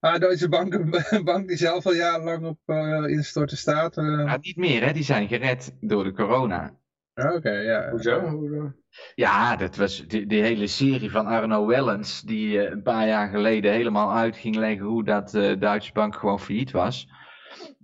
ah, 0.00 0.20
Deutsche 0.20 0.48
Bank, 0.48 0.72
een 0.74 1.24
bank 1.24 1.48
die 1.48 1.56
zelf 1.56 1.86
al 1.86 1.94
jarenlang 1.94 2.46
op 2.46 2.58
eh, 2.66 3.04
instorten 3.06 3.56
staat. 3.56 3.96
eh. 3.96 4.24
Maar 4.24 4.38
niet 4.40 4.56
meer, 4.56 4.84
hè? 4.84 4.92
die 4.92 5.02
zijn 5.04 5.28
gered 5.28 5.76
door 5.80 6.04
de 6.04 6.12
corona. 6.12 6.76
Ja, 7.16 7.34
Oké, 7.34 7.50
ja. 7.50 7.90
Hoezo? 7.90 8.72
Ja, 9.14 9.56
dat 9.56 9.76
was 9.76 10.06
die, 10.06 10.26
die 10.26 10.42
hele 10.42 10.66
serie 10.66 11.10
van 11.10 11.26
Arno 11.26 11.66
Wellens, 11.66 12.20
die 12.20 12.60
eh, 12.60 12.70
een 12.70 12.82
paar 12.82 13.06
jaar 13.06 13.28
geleden 13.28 13.72
helemaal 13.72 14.12
uit 14.12 14.36
ging 14.36 14.56
leggen 14.56 14.86
hoe 14.86 15.04
dat 15.04 15.34
eh 15.34 15.60
Duitse 15.60 15.92
bank 15.92 16.14
gewoon 16.14 16.40
failliet 16.40 16.70
was. 16.70 17.08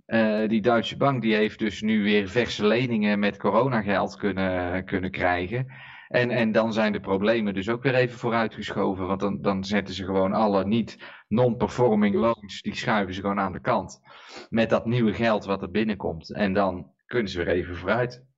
Eh, 0.05 0.47
die 0.47 0.61
Duitse 0.61 0.97
bank 0.97 1.21
die 1.21 1.35
heeft 1.35 1.59
dus 1.59 1.81
nu 1.81 2.03
weer 2.03 2.27
verse 2.27 2.65
leningen 2.65 3.19
met 3.19 3.37
coronageld 3.37 4.15
kunnen, 4.15 4.85
kunnen 4.85 5.11
krijgen. 5.11 5.67
En, 6.07 6.29
en 6.29 6.51
dan 6.51 6.73
zijn 6.73 6.91
de 6.91 6.99
problemen 6.99 7.53
dus 7.53 7.69
ook 7.69 7.83
weer 7.83 7.95
even 7.95 8.19
vooruitgeschoven, 8.19 9.07
want 9.07 9.19
dan, 9.19 9.41
dan 9.41 9.63
zetten 9.63 9.93
ze 9.93 10.05
gewoon 10.05 10.33
alle 10.33 10.65
niet 10.65 10.97
non-performing 11.27 12.15
loans, 12.15 12.61
die 12.61 12.75
schuiven 12.75 13.13
ze 13.13 13.21
gewoon 13.21 13.39
aan 13.39 13.53
de 13.53 13.61
kant. 13.61 14.01
Met 14.49 14.69
dat 14.69 14.85
nieuwe 14.85 15.13
geld 15.13 15.45
wat 15.45 15.61
er 15.61 15.71
binnenkomt. 15.71 16.33
En 16.33 16.53
dan 16.53 16.91
kunnen 17.05 17.31
ze 17.31 17.43
weer 17.43 17.53
even 17.53 17.75
vooruit. 17.75 18.31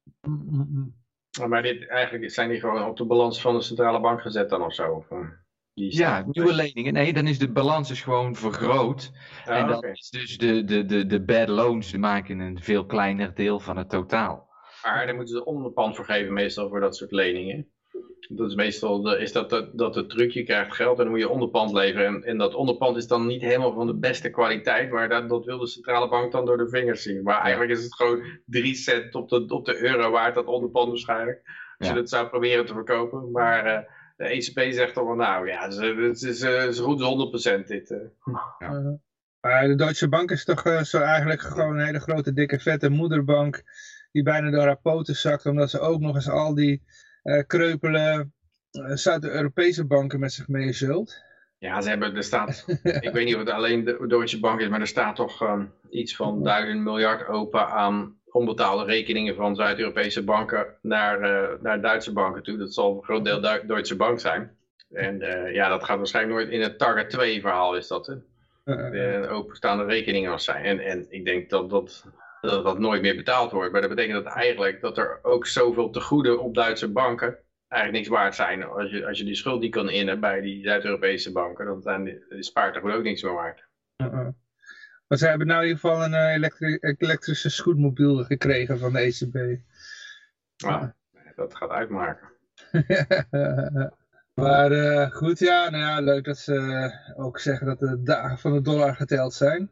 Maar 1.47 1.61
dit, 1.61 1.88
eigenlijk 1.88 2.31
zijn 2.31 2.49
die 2.49 2.59
gewoon 2.59 2.85
op 2.85 2.97
de 2.97 3.05
balans 3.05 3.41
van 3.41 3.55
de 3.55 3.61
centrale 3.61 3.99
bank 3.99 4.21
gezet 4.21 4.49
dan 4.49 4.63
of 4.63 4.73
zo? 4.73 4.91
Of, 4.91 5.11
eh, 5.11 5.29
die 5.73 5.97
Ja, 5.97 6.25
nieuwe 6.27 6.53
leningen. 6.53 6.93
Nee, 6.93 7.13
dan 7.13 7.27
is 7.27 7.39
de 7.39 7.51
balans 7.51 7.91
is 7.91 8.01
gewoon 8.01 8.35
vergroot. 8.35 9.11
Ah, 9.45 9.57
en 9.57 9.67
dan 9.67 9.83
is 9.83 10.09
dus 10.09 10.38
de, 10.38 10.63
de, 10.63 10.85
de, 10.85 11.05
de 11.05 11.21
bad 11.21 11.47
loans, 11.47 11.91
die 11.91 11.99
maken 11.99 12.39
een 12.39 12.61
veel 12.61 12.85
kleiner 12.85 13.33
deel 13.33 13.59
van 13.59 13.77
het 13.77 13.89
totaal. 13.89 14.49
Maar 14.83 15.05
daar 15.05 15.15
moeten 15.15 15.35
ze 15.35 15.45
onderpand 15.45 15.95
voor 15.95 16.05
geven 16.05 16.33
meestal 16.33 16.69
voor 16.69 16.79
dat 16.79 16.95
soort 16.95 17.11
leningen. 17.11 17.74
Dat 18.29 18.49
is 18.49 18.55
meestal 18.55 19.01
de, 19.01 19.17
is 19.19 19.31
dat, 19.31 19.49
dat, 19.49 19.77
dat 19.77 19.95
het 19.95 20.10
truc, 20.10 20.31
je 20.31 20.43
krijgt 20.43 20.75
geld 20.75 20.97
en 20.97 21.03
dan 21.03 21.12
moet 21.12 21.21
je 21.21 21.29
onderpand 21.29 21.71
leveren. 21.73 22.05
En, 22.05 22.23
en 22.23 22.38
dat 22.38 22.53
onderpand 22.53 22.97
is 22.97 23.08
dan 23.08 23.25
niet 23.25 23.41
helemaal 23.41 23.73
van 23.73 23.88
de 23.88 23.95
beste 23.95 24.29
kwaliteit, 24.29 24.89
maar 24.91 25.10
dat, 25.10 25.29
dat 25.29 25.45
wil 25.45 25.58
de 25.58 25.67
centrale 25.67 26.10
bank 26.10 26.31
dan 26.31 26.45
door 26.45 26.58
de 26.58 26.69
vingers 26.69 27.01
zien. 27.01 27.23
Maar 27.23 27.41
eigenlijk 27.41 27.71
is 27.71 27.84
het 27.84 27.95
gewoon 27.95 28.23
3 28.45 28.75
cent 28.75 29.15
op 29.15 29.29
de, 29.29 29.45
op 29.47 29.65
de 29.65 29.81
euro 29.81 30.12
waard, 30.12 30.36
dat 30.36 30.45
onderpand 30.45 30.88
waarschijnlijk. 30.88 31.41
Als 31.77 31.88
je 31.88 31.93
Ja. 31.93 31.99
dat 31.99 32.10
zou 32.10 32.27
proberen 32.27 32.65
te 32.65 32.73
verkopen. 32.73 33.31
Maar 33.31 33.65
eh, 33.65 33.79
de 34.17 34.23
ECB 34.25 34.73
zegt 34.73 34.95
dan 34.95 35.05
van 35.05 35.17
nou 35.17 35.47
ja, 35.47 35.62
het 35.63 35.73
is, 35.73 35.79
het 35.79 36.21
is, 36.21 36.41
het 36.41 36.69
is 36.73 36.79
goed 36.79 37.01
100% 37.63 37.67
dit. 37.67 37.91
eh. 37.91 37.97
Eh, 38.58 38.93
maar 39.41 39.67
de 39.67 39.75
Deutsche 39.75 40.10
Bank 40.10 40.31
is 40.31 40.45
toch 40.45 40.63
eh, 40.65 40.81
zo 40.84 40.99
eigenlijk 40.99 41.41
gewoon 41.41 41.77
een 41.77 41.86
hele 41.86 41.99
grote, 41.99 42.34
dikke, 42.34 42.60
vette 42.60 42.89
moederbank 42.89 43.63
die 44.12 44.23
bijna 44.23 44.49
door 44.49 44.65
haar 44.65 44.79
poten 44.81 45.15
zakt, 45.15 45.45
omdat 45.45 45.69
ze 45.69 45.79
ook 45.79 45.99
nog 45.99 46.15
eens 46.15 46.29
al 46.29 46.53
die 46.53 46.84
kreupele 47.47 48.29
eh, 48.71 48.95
Zuid-Europese 48.95 49.85
banken 49.85 50.19
met 50.19 50.33
zich 50.33 50.47
meezult. 50.47 51.23
Ja, 51.57 51.81
ze 51.81 51.89
hebben, 51.89 52.15
er 52.15 52.23
staat, 52.23 52.65
ik 52.83 53.13
weet 53.13 53.25
niet 53.25 53.33
of 53.33 53.39
het 53.39 53.49
alleen 53.49 53.83
de 53.83 54.05
Deutsche 54.07 54.39
Bank 54.39 54.59
is, 54.59 54.67
maar 54.67 54.79
er 54.79 54.88
staat 54.88 55.15
toch 55.15 55.41
ehm, 55.41 55.65
iets 55.89 56.15
van 56.15 56.43
duizend 56.43 56.81
miljard 56.81 57.27
open 57.27 57.67
aan 57.67 58.19
onbetaalde 58.35 58.83
rekeningen 58.83 59.35
van 59.35 59.55
Zuid-Europese 59.55 60.23
banken 60.23 60.65
naar, 60.81 61.21
eh, 61.21 61.61
naar 61.61 61.81
Duitse 61.81 62.13
banken 62.13 62.43
toe. 62.43 62.57
Dat 62.57 62.73
zal 62.73 62.95
een 62.95 63.03
groot 63.03 63.25
deel 63.25 63.41
Du 63.41 63.65
Deutsche 63.65 63.95
Bank 63.95 64.19
zijn. 64.19 64.57
En 64.91 65.21
eh, 65.21 65.53
ja, 65.53 65.69
dat 65.69 65.83
gaat 65.83 65.97
waarschijnlijk 65.97 66.35
nooit 66.35 66.49
in 66.49 66.61
het 66.61 66.77
Target 66.77 67.09
2 67.09 67.41
verhaal 67.41 67.75
is 67.75 67.88
dat, 67.88 68.07
hè? 68.07 68.13
Eh, 68.63 68.91
De 69.21 69.27
openstaande 69.27 69.83
rekeningen 69.83 70.31
als 70.31 70.43
zijn. 70.43 70.65
En, 70.65 70.79
en 70.79 71.05
ik 71.09 71.25
denk 71.25 71.49
dat 71.49 71.69
dat, 71.69 72.05
dat 72.45 72.63
dat 72.63 72.79
nooit 72.79 73.01
meer 73.01 73.15
betaald 73.15 73.51
wordt. 73.51 73.71
Maar 73.71 73.81
dat 73.81 73.89
betekent 73.89 74.23
dat 74.23 74.34
eigenlijk 74.34 74.81
dat 74.81 74.97
er 74.97 75.19
ook 75.21 75.47
zoveel 75.47 75.89
tegoeden 75.89 76.39
op 76.41 76.55
Duitse 76.55 76.91
banken 76.91 77.38
eigenlijk 77.67 78.03
niks 78.03 78.19
waard 78.19 78.36
zijn. 78.36 78.63
Als 78.63 78.91
je, 78.91 79.08
als 79.08 79.17
je 79.17 79.23
die 79.23 79.36
schuld 79.36 79.62
niet 79.62 79.71
kan 79.71 79.89
innen 79.89 80.19
bij 80.19 80.41
die 80.41 80.63
Zuid-Europese 80.63 81.31
banken, 81.31 81.65
dan 81.65 81.81
zijn 81.81 82.03
die, 82.03 82.25
die 82.29 82.43
spaartegoed 82.43 82.91
ook 82.91 83.03
niks 83.03 83.21
meer 83.23 83.34
waard. 83.34 83.67
eh. 83.95 84.27
Maar 85.08 85.17
ze 85.17 85.27
hebben 85.27 85.47
nou 85.47 85.62
in 85.62 85.67
ieder 85.67 85.81
geval 85.81 86.03
een 86.03 86.13
eh, 86.13 86.34
elektri- 86.34 86.77
elektrische 86.97 87.49
scootmobiel 87.49 88.23
gekregen 88.23 88.79
van 88.79 88.93
de 88.93 88.99
ECB. 88.99 89.60
Nou, 90.63 90.91
dat 91.36 91.55
gaat 91.55 91.69
uitmaken. 91.69 92.27
maar 94.34 94.71
eh, 94.71 95.12
goed, 95.12 95.39
ja, 95.39 95.69
nou 95.69 95.84
ja, 95.84 95.99
leuk 95.99 96.23
dat 96.23 96.38
ze 96.38 96.55
eh, 96.55 97.19
ook 97.25 97.39
zeggen 97.39 97.67
dat 97.67 97.79
de 97.79 98.03
dagen 98.03 98.38
van 98.38 98.53
de 98.53 98.62
dollar 98.62 98.95
geteld 98.95 99.34
zijn. 99.34 99.71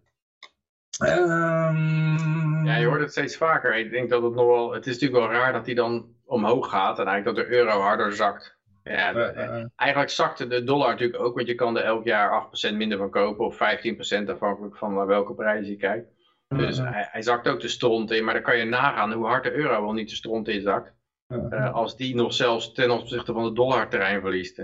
Ehm, 0.99 2.65
Ja, 2.65 2.75
je 2.75 2.85
hoort 2.85 2.99
het 3.01 3.11
steeds 3.11 3.37
vaker. 3.37 3.75
Ik 3.77 3.91
denk 3.91 4.09
dat 4.09 4.23
het 4.23 4.33
nog 4.33 4.45
wel, 4.45 4.73
het 4.73 4.87
is 4.87 4.93
natuurlijk 4.93 5.21
wel 5.25 5.39
raar 5.39 5.53
dat 5.53 5.65
die 5.65 5.75
dan 5.75 6.15
omhoog 6.25 6.69
gaat 6.69 6.99
en 6.99 7.05
eigenlijk 7.07 7.37
dat 7.37 7.45
de 7.47 7.55
euro 7.55 7.79
harder 7.79 8.13
zakt. 8.13 8.57
Ja, 8.83 9.13
eh, 9.13 9.43
eh, 9.43 9.65
Eigenlijk 9.75 10.11
zakte 10.11 10.47
de 10.47 10.63
dollar 10.63 10.89
natuurlijk 10.89 11.23
ook, 11.23 11.35
want 11.35 11.47
je 11.47 11.55
kan 11.55 11.77
er 11.77 11.83
elk 11.83 12.03
jaar 12.03 12.29
8% 12.31 12.75
minder 12.75 12.97
van 12.97 13.09
kopen 13.09 13.45
of 13.45 13.55
15% 13.55 14.29
afhankelijk 14.29 14.77
van 14.77 15.05
welke 15.05 15.33
prijs 15.33 15.67
je 15.67 15.75
kijkt. 15.75 16.07
Dus 16.47 16.77
eh, 16.77 16.91
hij, 16.91 17.07
hij 17.11 17.21
zakt 17.21 17.47
ook 17.47 17.59
de 17.61 17.67
stront 17.67 18.11
in, 18.11 18.23
maar 18.23 18.33
dan 18.33 18.43
kan 18.43 18.57
je 18.57 18.63
nagaan 18.65 19.11
hoe 19.13 19.25
hard 19.25 19.43
de 19.43 19.51
euro 19.53 19.81
wel 19.81 19.93
niet 19.93 20.09
de 20.09 20.15
stront 20.15 20.47
in 20.47 20.61
zakt. 20.61 20.93
eh, 21.27 21.65
eh, 21.65 21.73
als 21.73 21.95
die 21.97 22.15
nog 22.15 22.33
zelfs 22.33 22.73
ten 22.73 22.91
opzichte 22.91 23.33
van 23.33 23.43
de 23.43 23.53
dollar 23.53 23.89
terrein 23.89 24.21
verliest. 24.21 24.57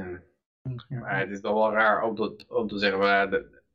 Maar 0.87 1.19
het 1.19 1.29
is 1.29 1.41
toch 1.41 1.53
wel 1.53 1.71
raar 1.71 2.03
om, 2.03 2.15
dat, 2.15 2.45
om 2.47 2.67
te 2.67 2.77
zeggen, 2.77 2.99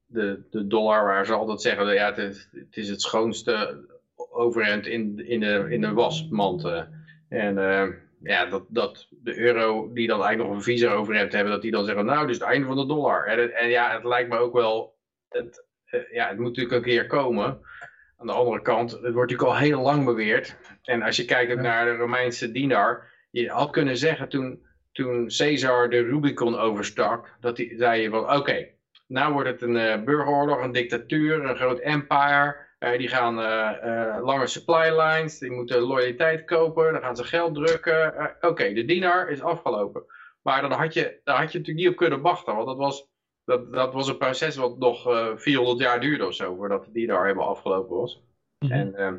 de, 0.07 0.43
de, 0.51 0.67
dollar 0.67 1.05
waar 1.05 1.27
ze 1.27 1.33
altijd 1.33 1.61
zeggen, 1.61 1.95
ja, 1.95 2.07
het, 2.07 2.19
is, 2.19 2.49
het 2.53 2.77
is 2.77 2.88
het 2.88 3.01
schoonste 3.01 3.85
overhemd 4.31 4.87
in, 4.87 5.27
in, 5.27 5.40
de, 5.40 5.67
in 5.69 5.81
de 5.81 5.93
wasmand. 5.93 6.64
En 7.29 7.59
eh, 7.59 7.88
ja, 8.23 8.47
dat, 8.47 8.64
dat 8.69 9.09
de 9.11 9.38
euro 9.38 9.93
die 9.93 10.07
dan 10.07 10.23
eigenlijk 10.23 10.49
nog 10.49 10.59
een 10.59 10.64
viezer 10.64 10.90
overhemd 10.90 11.33
hebben, 11.33 11.53
dat 11.53 11.62
die 11.62 11.71
dan 11.71 11.85
zeggen, 11.85 12.05
nou, 12.05 12.21
dit 12.21 12.35
is 12.35 12.40
het 12.40 12.49
einde 12.49 12.67
van 12.67 12.77
de 12.77 12.87
dollar. 12.87 13.27
En, 13.27 13.55
en 13.55 13.69
ja, 13.69 13.95
het 13.95 14.05
lijkt 14.05 14.29
me 14.29 14.38
ook 14.38 14.53
wel, 14.53 14.97
het, 15.29 15.64
eh, 15.85 16.12
ja, 16.12 16.29
het 16.29 16.38
moet 16.38 16.47
natuurlijk 16.47 16.75
een 16.75 16.83
keer 16.83 17.07
komen. 17.07 17.61
Aan 18.19 18.27
de 18.27 18.33
andere 18.33 18.62
kant, 18.62 18.90
het 18.90 19.01
wordt 19.01 19.31
natuurlijk 19.31 19.49
al 19.49 19.57
heel 19.57 19.81
lang 19.81 20.05
beweerd. 20.05 20.57
En 20.83 21.03
als 21.03 21.17
je 21.17 21.25
kijkt 21.25 21.53
ook 21.53 21.61
naar 21.61 21.85
de 21.85 21.97
Romeinse 21.97 22.53
dinar, 22.53 23.12
je 23.31 23.49
had 23.49 23.71
kunnen 23.71 23.97
zeggen 23.97 24.29
toen, 24.29 24.67
toen 24.93 25.29
Caesar 25.37 25.90
de 25.90 26.01
Rubicon 26.01 26.59
overstak, 26.59 27.37
dat 27.40 27.57
hij 27.57 27.73
zei 27.77 28.03
je 28.03 28.11
van 28.11 28.35
oké, 28.37 28.67
nou 29.07 29.33
wordt 29.33 29.49
het 29.49 29.62
een 29.62 29.77
eh, 29.77 30.03
burgeroorlog, 30.03 30.62
een 30.62 30.73
dictatuur, 30.73 31.45
een 31.45 31.57
groot 31.57 31.79
empire. 31.79 32.64
Eh, 32.85 32.99
die 32.99 33.09
gaan 33.09 33.40
eh, 33.40 34.14
eh, 34.14 34.25
lange 34.25 34.47
supply 34.47 35.01
lines, 35.01 35.38
die 35.38 35.51
moeten 35.51 35.81
loyaliteit 35.81 36.45
kopen, 36.45 36.93
dan 36.93 37.03
gaan 37.03 37.17
ze 37.17 37.25
geld 37.25 37.55
drukken. 37.55 38.37
Oké, 38.40 38.73
de 38.73 38.85
dinar 38.85 39.29
is 39.29 39.40
afgelopen. 39.40 40.05
Maar 40.43 40.62
dan 40.62 40.73
had, 40.73 40.95
je, 40.95 41.21
daar 41.25 41.38
had 41.38 41.53
je 41.53 41.59
natuurlijk 41.59 41.85
niet 41.85 41.95
op 41.95 41.97
kunnen 41.97 42.21
wachten, 42.21 42.55
want 42.55 42.67
dat 42.67 42.77
was, 42.77 43.09
dat, 43.45 43.73
dat 43.73 43.93
was 43.93 44.09
een 44.09 44.19
proces 44.19 44.57
wat 44.57 44.79
nog 44.79 45.07
eh 45.07 45.37
400 45.37 45.79
jaar 45.79 46.01
duurde 46.01 46.27
of 46.27 46.35
zo, 46.35 46.55
voordat 46.55 46.85
de 46.85 46.93
dinar 46.93 47.23
helemaal 47.23 47.49
afgelopen 47.49 47.97
was. 47.97 48.23
Mhm. 48.59 48.73
En, 48.73 48.95
ehm, 48.95 49.17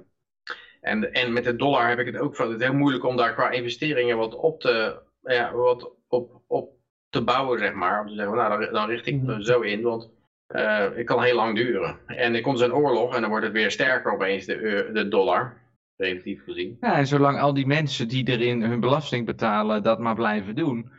en, 0.81 1.11
en 1.13 1.33
met 1.33 1.43
de 1.43 1.55
dollar 1.55 1.89
heb 1.89 1.99
ik 1.99 2.05
het 2.05 2.17
ook 2.17 2.35
van. 2.35 2.51
Het 2.51 2.61
is 2.61 2.67
heel 2.67 2.77
moeilijk 2.77 3.05
om 3.05 3.17
daar 3.17 3.33
qua 3.33 3.49
investeringen 3.49 4.17
wat 4.17 4.35
op 4.35 4.59
te, 4.61 4.99
ja, 5.21 5.53
wat 5.53 5.95
op, 6.07 6.41
op 6.47 6.74
te 7.15 7.23
bouwen, 7.23 7.59
zeg 7.59 7.73
maar. 7.73 8.01
Om 8.01 8.07
te 8.07 8.13
zeggen, 8.13 8.35
nou, 8.35 8.71
dan, 8.71 8.89
richt 8.89 9.05
ik 9.07 9.21
me 9.21 9.33
Mhm. 9.33 9.41
zo 9.41 9.61
in. 9.61 9.81
Want 9.81 10.09
uh, 10.55 10.87
het 10.95 11.05
kan 11.05 11.23
heel 11.23 11.35
lang 11.35 11.55
duren. 11.55 11.99
En 12.05 12.35
er 12.35 12.41
komt 12.41 12.59
een 12.59 12.73
oorlog 12.73 13.15
en 13.15 13.21
dan 13.21 13.29
wordt 13.29 13.45
het 13.45 13.53
weer 13.53 13.71
sterker 13.71 14.13
opeens, 14.13 14.45
de, 14.45 14.89
de 14.93 15.07
dollar. 15.07 15.63
Relatief 15.97 16.43
gezien. 16.43 16.77
Ja, 16.81 16.97
en 16.97 17.07
zolang 17.07 17.39
al 17.39 17.53
die 17.53 17.65
mensen 17.67 18.07
die 18.07 18.27
erin 18.27 18.61
hun 18.61 18.79
belasting 18.79 19.25
betalen 19.25 19.83
dat 19.83 19.99
maar 19.99 20.15
blijven 20.15 20.55
doen, 20.55 20.91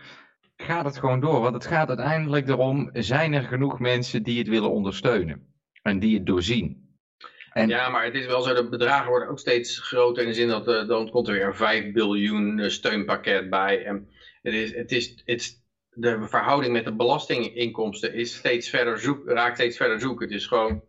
gaat 0.57 0.85
het 0.85 0.99
gewoon 0.99 1.21
door. 1.21 1.41
Want 1.41 1.55
het 1.55 1.67
gaat 1.67 1.89
uiteindelijk 1.89 2.49
erom, 2.49 2.91
zijn 2.93 3.33
er 3.33 3.43
genoeg 3.43 3.79
mensen 3.79 4.23
die 4.23 4.39
het 4.39 4.49
willen 4.49 4.71
ondersteunen? 4.71 5.47
En 5.83 5.99
die 5.99 6.15
het 6.15 6.27
doorzien? 6.27 6.85
En... 7.53 7.69
Ja, 7.69 7.89
maar 7.89 8.05
het 8.05 8.15
is 8.15 8.27
wel 8.27 8.43
zo, 8.43 8.55
de 8.55 8.69
bedragen 8.69 9.09
worden 9.09 9.29
ook 9.29 9.39
steeds 9.39 9.79
groter 9.79 10.23
in 10.23 10.29
de 10.29 10.35
zin 10.35 10.49
dat 10.49 10.69
uh, 10.69 10.89
dan 10.89 11.11
komt 11.11 11.29
er 11.29 11.35
weer 11.35 11.47
een 11.47 11.55
5 11.55 11.93
biljoen 11.93 12.59
uh, 12.59 12.69
steunpakket 12.69 13.51
bij. 13.51 13.85
En 13.85 14.09
het 14.43 14.55
is, 14.55 14.75
het 14.75 14.93
is, 14.93 15.23
het 15.25 15.65
de 15.99 16.29
verhouding 16.29 16.73
met 16.73 16.85
de 16.85 16.95
belastinginkomsten 16.95 18.15
is 18.15 18.35
steeds 18.35 18.69
verder 18.69 18.99
zoek, 18.99 19.29
raakt 19.29 19.57
steeds 19.57 19.77
verder 19.77 20.01
zoeken. 20.01 20.27
Het 20.27 20.37
is 20.37 20.47
gewoon, 20.47 20.83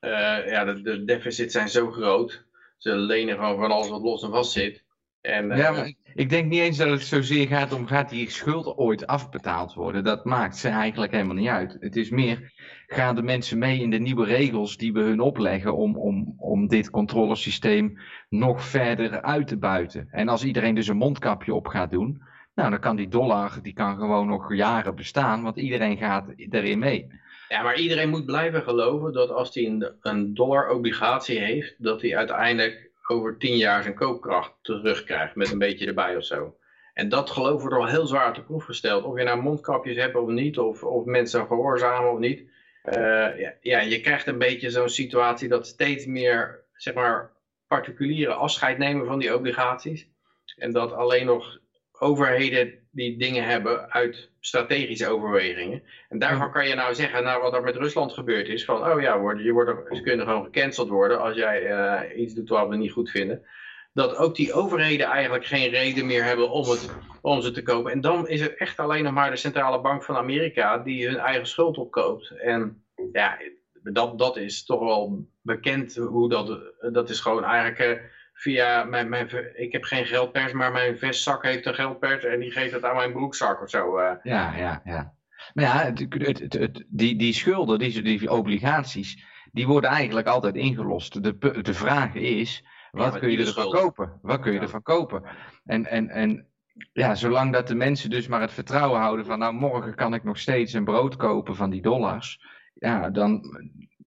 uh, 0.00 0.10
ja, 0.46 0.64
de, 0.64 0.82
de 0.82 1.04
deficits 1.04 1.52
zijn 1.52 1.68
zo 1.68 1.90
groot. 1.90 2.44
Ze 2.76 2.96
lenen 2.96 3.36
gewoon 3.36 3.58
van 3.58 3.70
alles 3.70 3.88
wat 3.88 4.02
los 4.02 4.22
en 4.22 4.30
vast 4.30 4.52
zit. 4.52 4.84
En, 5.20 5.56
ja, 5.56 5.70
maar 5.70 5.92
ik 6.14 6.28
denk 6.28 6.50
niet 6.50 6.60
eens 6.60 6.76
dat 6.76 6.90
het 6.90 7.02
zozeer 7.02 7.46
gaat 7.46 7.72
om, 7.72 7.86
gaat 7.86 8.10
die 8.10 8.30
schuld 8.30 8.76
ooit 8.76 9.06
afbetaald 9.06 9.74
worden? 9.74 10.04
Dat 10.04 10.24
maakt 10.24 10.56
ze 10.56 10.68
eigenlijk 10.68 11.12
helemaal 11.12 11.34
niet 11.34 11.48
uit. 11.48 11.76
Het 11.80 11.96
is 11.96 12.10
meer, 12.10 12.52
gaan 12.86 13.14
de 13.14 13.22
mensen 13.22 13.58
mee 13.58 13.80
in 13.80 13.90
de 13.90 13.98
nieuwe 13.98 14.24
regels 14.24 14.76
die 14.76 14.92
we 14.92 15.00
hun 15.00 15.20
opleggen 15.20 15.76
om, 15.76 15.96
om, 15.96 16.34
om 16.38 16.68
dit 16.68 16.90
controlesysteem 16.90 17.98
nog 18.28 18.62
verder 18.62 19.22
uit 19.22 19.46
te 19.46 19.56
buiten? 19.56 20.08
En 20.10 20.28
als 20.28 20.44
iedereen 20.44 20.74
dus 20.74 20.88
een 20.88 20.96
mondkapje 20.96 21.54
op 21.54 21.66
gaat 21.66 21.90
doen, 21.90 22.22
nou 22.56 22.70
dan 22.70 22.80
kan 22.80 22.96
die 22.96 23.08
dollar, 23.08 23.58
die 23.62 23.72
kan 23.72 23.96
gewoon 23.96 24.26
nog 24.26 24.54
jaren 24.54 24.94
bestaan, 24.94 25.42
want 25.42 25.56
iedereen 25.56 25.96
gaat 25.96 26.24
erin 26.50 26.78
mee. 26.78 27.08
Ja, 27.48 27.62
maar 27.62 27.78
iedereen 27.78 28.08
moet 28.08 28.26
blijven 28.26 28.62
geloven 28.62 29.12
dat 29.12 29.30
als 29.30 29.54
hij 29.54 29.66
een, 29.66 29.92
een 30.00 30.34
dollar 30.34 30.68
obligatie 30.68 31.38
heeft, 31.38 31.74
dat 31.78 32.02
hij 32.02 32.16
uiteindelijk 32.16 32.90
over 33.08 33.36
tien 33.38 33.56
jaar 33.56 33.82
zijn 33.82 33.94
koopkracht 33.94 34.52
terugkrijgt 34.62 35.34
met 35.34 35.50
een 35.50 35.58
beetje 35.58 35.86
erbij 35.86 36.16
of 36.16 36.24
zo. 36.24 36.56
En 36.94 37.08
dat 37.08 37.30
geloof 37.30 37.60
wordt 37.60 37.76
al 37.76 37.86
heel 37.86 38.06
zwaar 38.06 38.34
te 38.34 38.42
proef 38.42 38.64
gesteld. 38.64 39.04
Of 39.04 39.18
je 39.18 39.24
nou 39.24 39.42
mondkapjes 39.42 39.96
hebt 39.96 40.16
of 40.16 40.28
niet, 40.28 40.58
of, 40.58 40.82
of 40.82 41.04
mensen 41.04 41.46
gehoorzamen 41.46 42.12
of 42.12 42.18
niet. 42.18 42.40
Uh, 42.84 43.38
ja, 43.38 43.54
ja, 43.60 43.80
je 43.80 44.00
krijgt 44.00 44.26
een 44.26 44.38
beetje 44.38 44.70
zo'n 44.70 44.88
situatie 44.88 45.48
dat 45.48 45.66
steeds 45.66 46.06
meer, 46.06 46.64
zeg 46.74 46.94
maar, 46.94 47.30
particulieren 47.66 48.36
afscheid 48.36 48.78
nemen 48.78 49.06
van 49.06 49.18
die 49.18 49.34
obligaties. 49.34 50.08
En 50.56 50.72
dat 50.72 50.92
alleen 50.92 51.26
nog 51.26 51.58
overheden 51.98 52.74
die 52.90 53.18
dingen 53.18 53.44
hebben 53.44 53.92
uit 53.92 54.30
strategische 54.40 55.08
overwegingen. 55.08 55.82
En 56.08 56.18
daarvan 56.18 56.52
kan 56.52 56.68
je 56.68 56.74
nou 56.74 56.94
zeggen, 56.94 57.24
nou 57.24 57.42
wat 57.42 57.54
er 57.54 57.62
met 57.62 57.76
Rusland 57.76 58.12
gebeurd 58.12 58.48
is, 58.48 58.64
van 58.64 58.90
oh 58.90 59.00
ja, 59.00 59.34
je 59.36 59.52
wordt, 59.52 59.96
ze 59.96 60.02
kunnen 60.02 60.26
gewoon 60.26 60.44
gecanceld 60.44 60.88
worden 60.88 61.20
als 61.20 61.36
jij 61.36 61.62
uh, 61.62 62.20
iets 62.20 62.34
doet 62.34 62.48
wat 62.48 62.68
we 62.68 62.76
niet 62.76 62.92
goed 62.92 63.10
vinden. 63.10 63.44
Dat 63.92 64.16
ook 64.16 64.34
die 64.34 64.52
overheden 64.52 65.06
eigenlijk 65.06 65.44
geen 65.44 65.70
reden 65.70 66.06
meer 66.06 66.24
hebben 66.24 66.50
om, 66.50 66.68
het, 66.68 66.90
om 67.20 67.40
ze 67.40 67.50
te 67.50 67.62
kopen. 67.62 67.92
En 67.92 68.00
dan 68.00 68.28
is 68.28 68.40
het 68.40 68.56
echt 68.56 68.78
alleen 68.78 69.04
nog 69.04 69.12
maar 69.12 69.30
de 69.30 69.36
centrale 69.36 69.80
bank 69.80 70.04
van 70.04 70.16
Amerika 70.16 70.78
die 70.78 71.06
hun 71.06 71.16
eigen 71.16 71.46
schuld 71.46 71.78
opkoopt. 71.78 72.30
En 72.30 72.84
ja, 73.12 73.38
dat, 73.82 74.18
dat 74.18 74.36
is 74.36 74.64
toch 74.64 74.80
wel 74.80 75.26
bekend 75.42 75.96
hoe 75.96 76.28
dat, 76.28 76.60
dat 76.92 77.10
is 77.10 77.20
gewoon 77.20 77.44
eigenlijk... 77.44 78.14
Via 78.38 78.84
mijn, 78.84 79.08
mijn, 79.08 79.28
ik 79.54 79.72
heb 79.72 79.84
geen 79.84 80.06
geldpers, 80.06 80.52
maar 80.52 80.72
mijn 80.72 80.98
vestzak 80.98 81.42
heeft 81.42 81.66
een 81.66 81.74
geldpers 81.74 82.24
en 82.24 82.40
die 82.40 82.50
geeft 82.50 82.72
het 82.72 82.84
aan 82.84 82.96
mijn 82.96 83.12
broekzak 83.12 83.62
of 83.62 83.70
zo. 83.70 83.98
Uh. 83.98 84.10
Ja, 84.22 84.56
ja, 84.56 84.80
ja. 84.84 85.14
Maar 85.54 85.64
ja, 85.64 85.84
het, 85.84 86.38
het, 86.38 86.52
het, 86.52 86.84
die, 86.88 87.16
die 87.16 87.32
schulden, 87.32 87.78
die, 87.78 88.02
die 88.02 88.30
obligaties, 88.30 89.24
die 89.52 89.66
worden 89.66 89.90
eigenlijk 89.90 90.26
altijd 90.26 90.54
ingelost. 90.54 91.22
De, 91.22 91.62
de 91.62 91.74
vraag 91.74 92.14
is, 92.14 92.64
wat 92.90 93.18
kun 93.18 93.30
je 93.30 93.46
ervan 93.46 93.70
kopen? 93.70 94.18
Wat 94.22 94.40
kun 94.40 94.52
je 94.52 94.60
ervan 94.60 94.82
kopen? 94.82 95.22
En, 95.64 95.86
en, 95.86 96.08
en 96.08 96.46
ja, 96.92 97.14
zolang 97.14 97.52
dat 97.52 97.68
de 97.68 97.74
mensen 97.74 98.10
dus 98.10 98.28
maar 98.28 98.40
het 98.40 98.52
vertrouwen 98.52 99.00
houden 99.00 99.26
van, 99.26 99.38
nou 99.38 99.54
morgen 99.54 99.94
kan 99.94 100.14
ik 100.14 100.24
nog 100.24 100.38
steeds 100.38 100.72
een 100.72 100.84
brood 100.84 101.16
kopen 101.16 101.56
van 101.56 101.70
die 101.70 101.82
dollars. 101.82 102.40
Ja, 102.74 103.10
dan, 103.10 103.42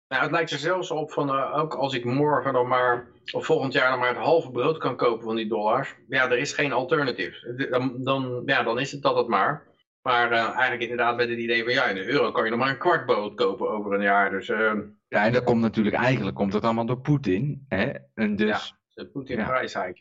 nou, 0.08 0.22
het 0.22 0.30
lijkt 0.30 0.50
er 0.50 0.58
zelfs 0.58 0.90
op 0.90 1.12
van, 1.12 1.28
uh, 1.28 1.58
ook 1.58 1.74
als 1.74 1.94
ik 1.94 2.04
morgen 2.04 2.52
nog 2.52 2.66
maar, 2.66 3.06
of 3.32 3.46
volgend 3.46 3.72
jaar 3.72 3.90
nog 3.90 3.98
maar 3.98 4.08
het 4.08 4.24
halve 4.24 4.50
brood 4.50 4.78
kan 4.78 4.96
kopen 4.96 5.24
van 5.24 5.36
die 5.36 5.48
dollars. 5.48 5.94
Ja, 6.08 6.30
er 6.30 6.38
is 6.38 6.52
geen 6.52 6.72
alternatief. 6.72 7.40
Dan, 7.70 8.04
dan, 8.04 8.42
ja, 8.46 8.62
dan 8.62 8.78
is 8.78 8.92
het 8.92 9.02
dat 9.02 9.16
het 9.16 9.28
maar. 9.28 9.66
Maar 10.02 10.32
uh, 10.32 10.42
eigenlijk 10.42 10.82
inderdaad 10.82 11.16
met 11.16 11.28
het 11.28 11.38
idee 11.38 11.64
van, 11.64 11.72
ja, 11.72 11.84
in 11.84 11.94
de 11.94 12.06
euro 12.06 12.32
kan 12.32 12.44
je 12.44 12.50
nog 12.50 12.58
maar 12.58 12.68
een 12.68 12.78
kwart 12.78 13.06
brood 13.06 13.34
kopen 13.34 13.70
over 13.70 13.92
een 13.92 14.02
jaar. 14.02 14.30
Dus, 14.30 14.48
uh, 14.48 14.72
ja, 15.08 15.24
en 15.24 15.32
dat 15.32 15.44
komt 15.44 15.60
natuurlijk, 15.60 15.96
eigenlijk 15.96 16.36
komt 16.36 16.52
dat 16.52 16.62
allemaal 16.62 16.86
door 16.86 17.00
Poetin. 17.00 17.64
Hè? 17.68 17.92
En 18.14 18.36
dus, 18.36 18.76
ja, 18.94 19.02
de 19.02 19.10
Poetin 19.10 19.38
ja. 19.38 19.62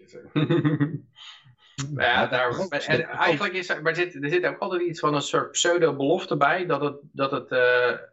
Ja, 1.95 2.27
daar, 2.27 2.67
en 2.69 3.07
eigenlijk 3.07 3.53
is 3.53 3.69
er, 3.69 3.81
maar 3.81 3.95
zit, 3.95 4.23
er 4.23 4.29
zit 4.29 4.45
ook 4.45 4.57
altijd 4.57 4.81
iets 4.81 4.99
van 4.99 5.13
een 5.15 5.21
soort 5.21 5.51
pseudo-belofte 5.51 6.37
bij 6.37 6.65
dat 6.65 6.81
het, 6.81 6.95
dat, 7.11 7.31
het, 7.31 7.49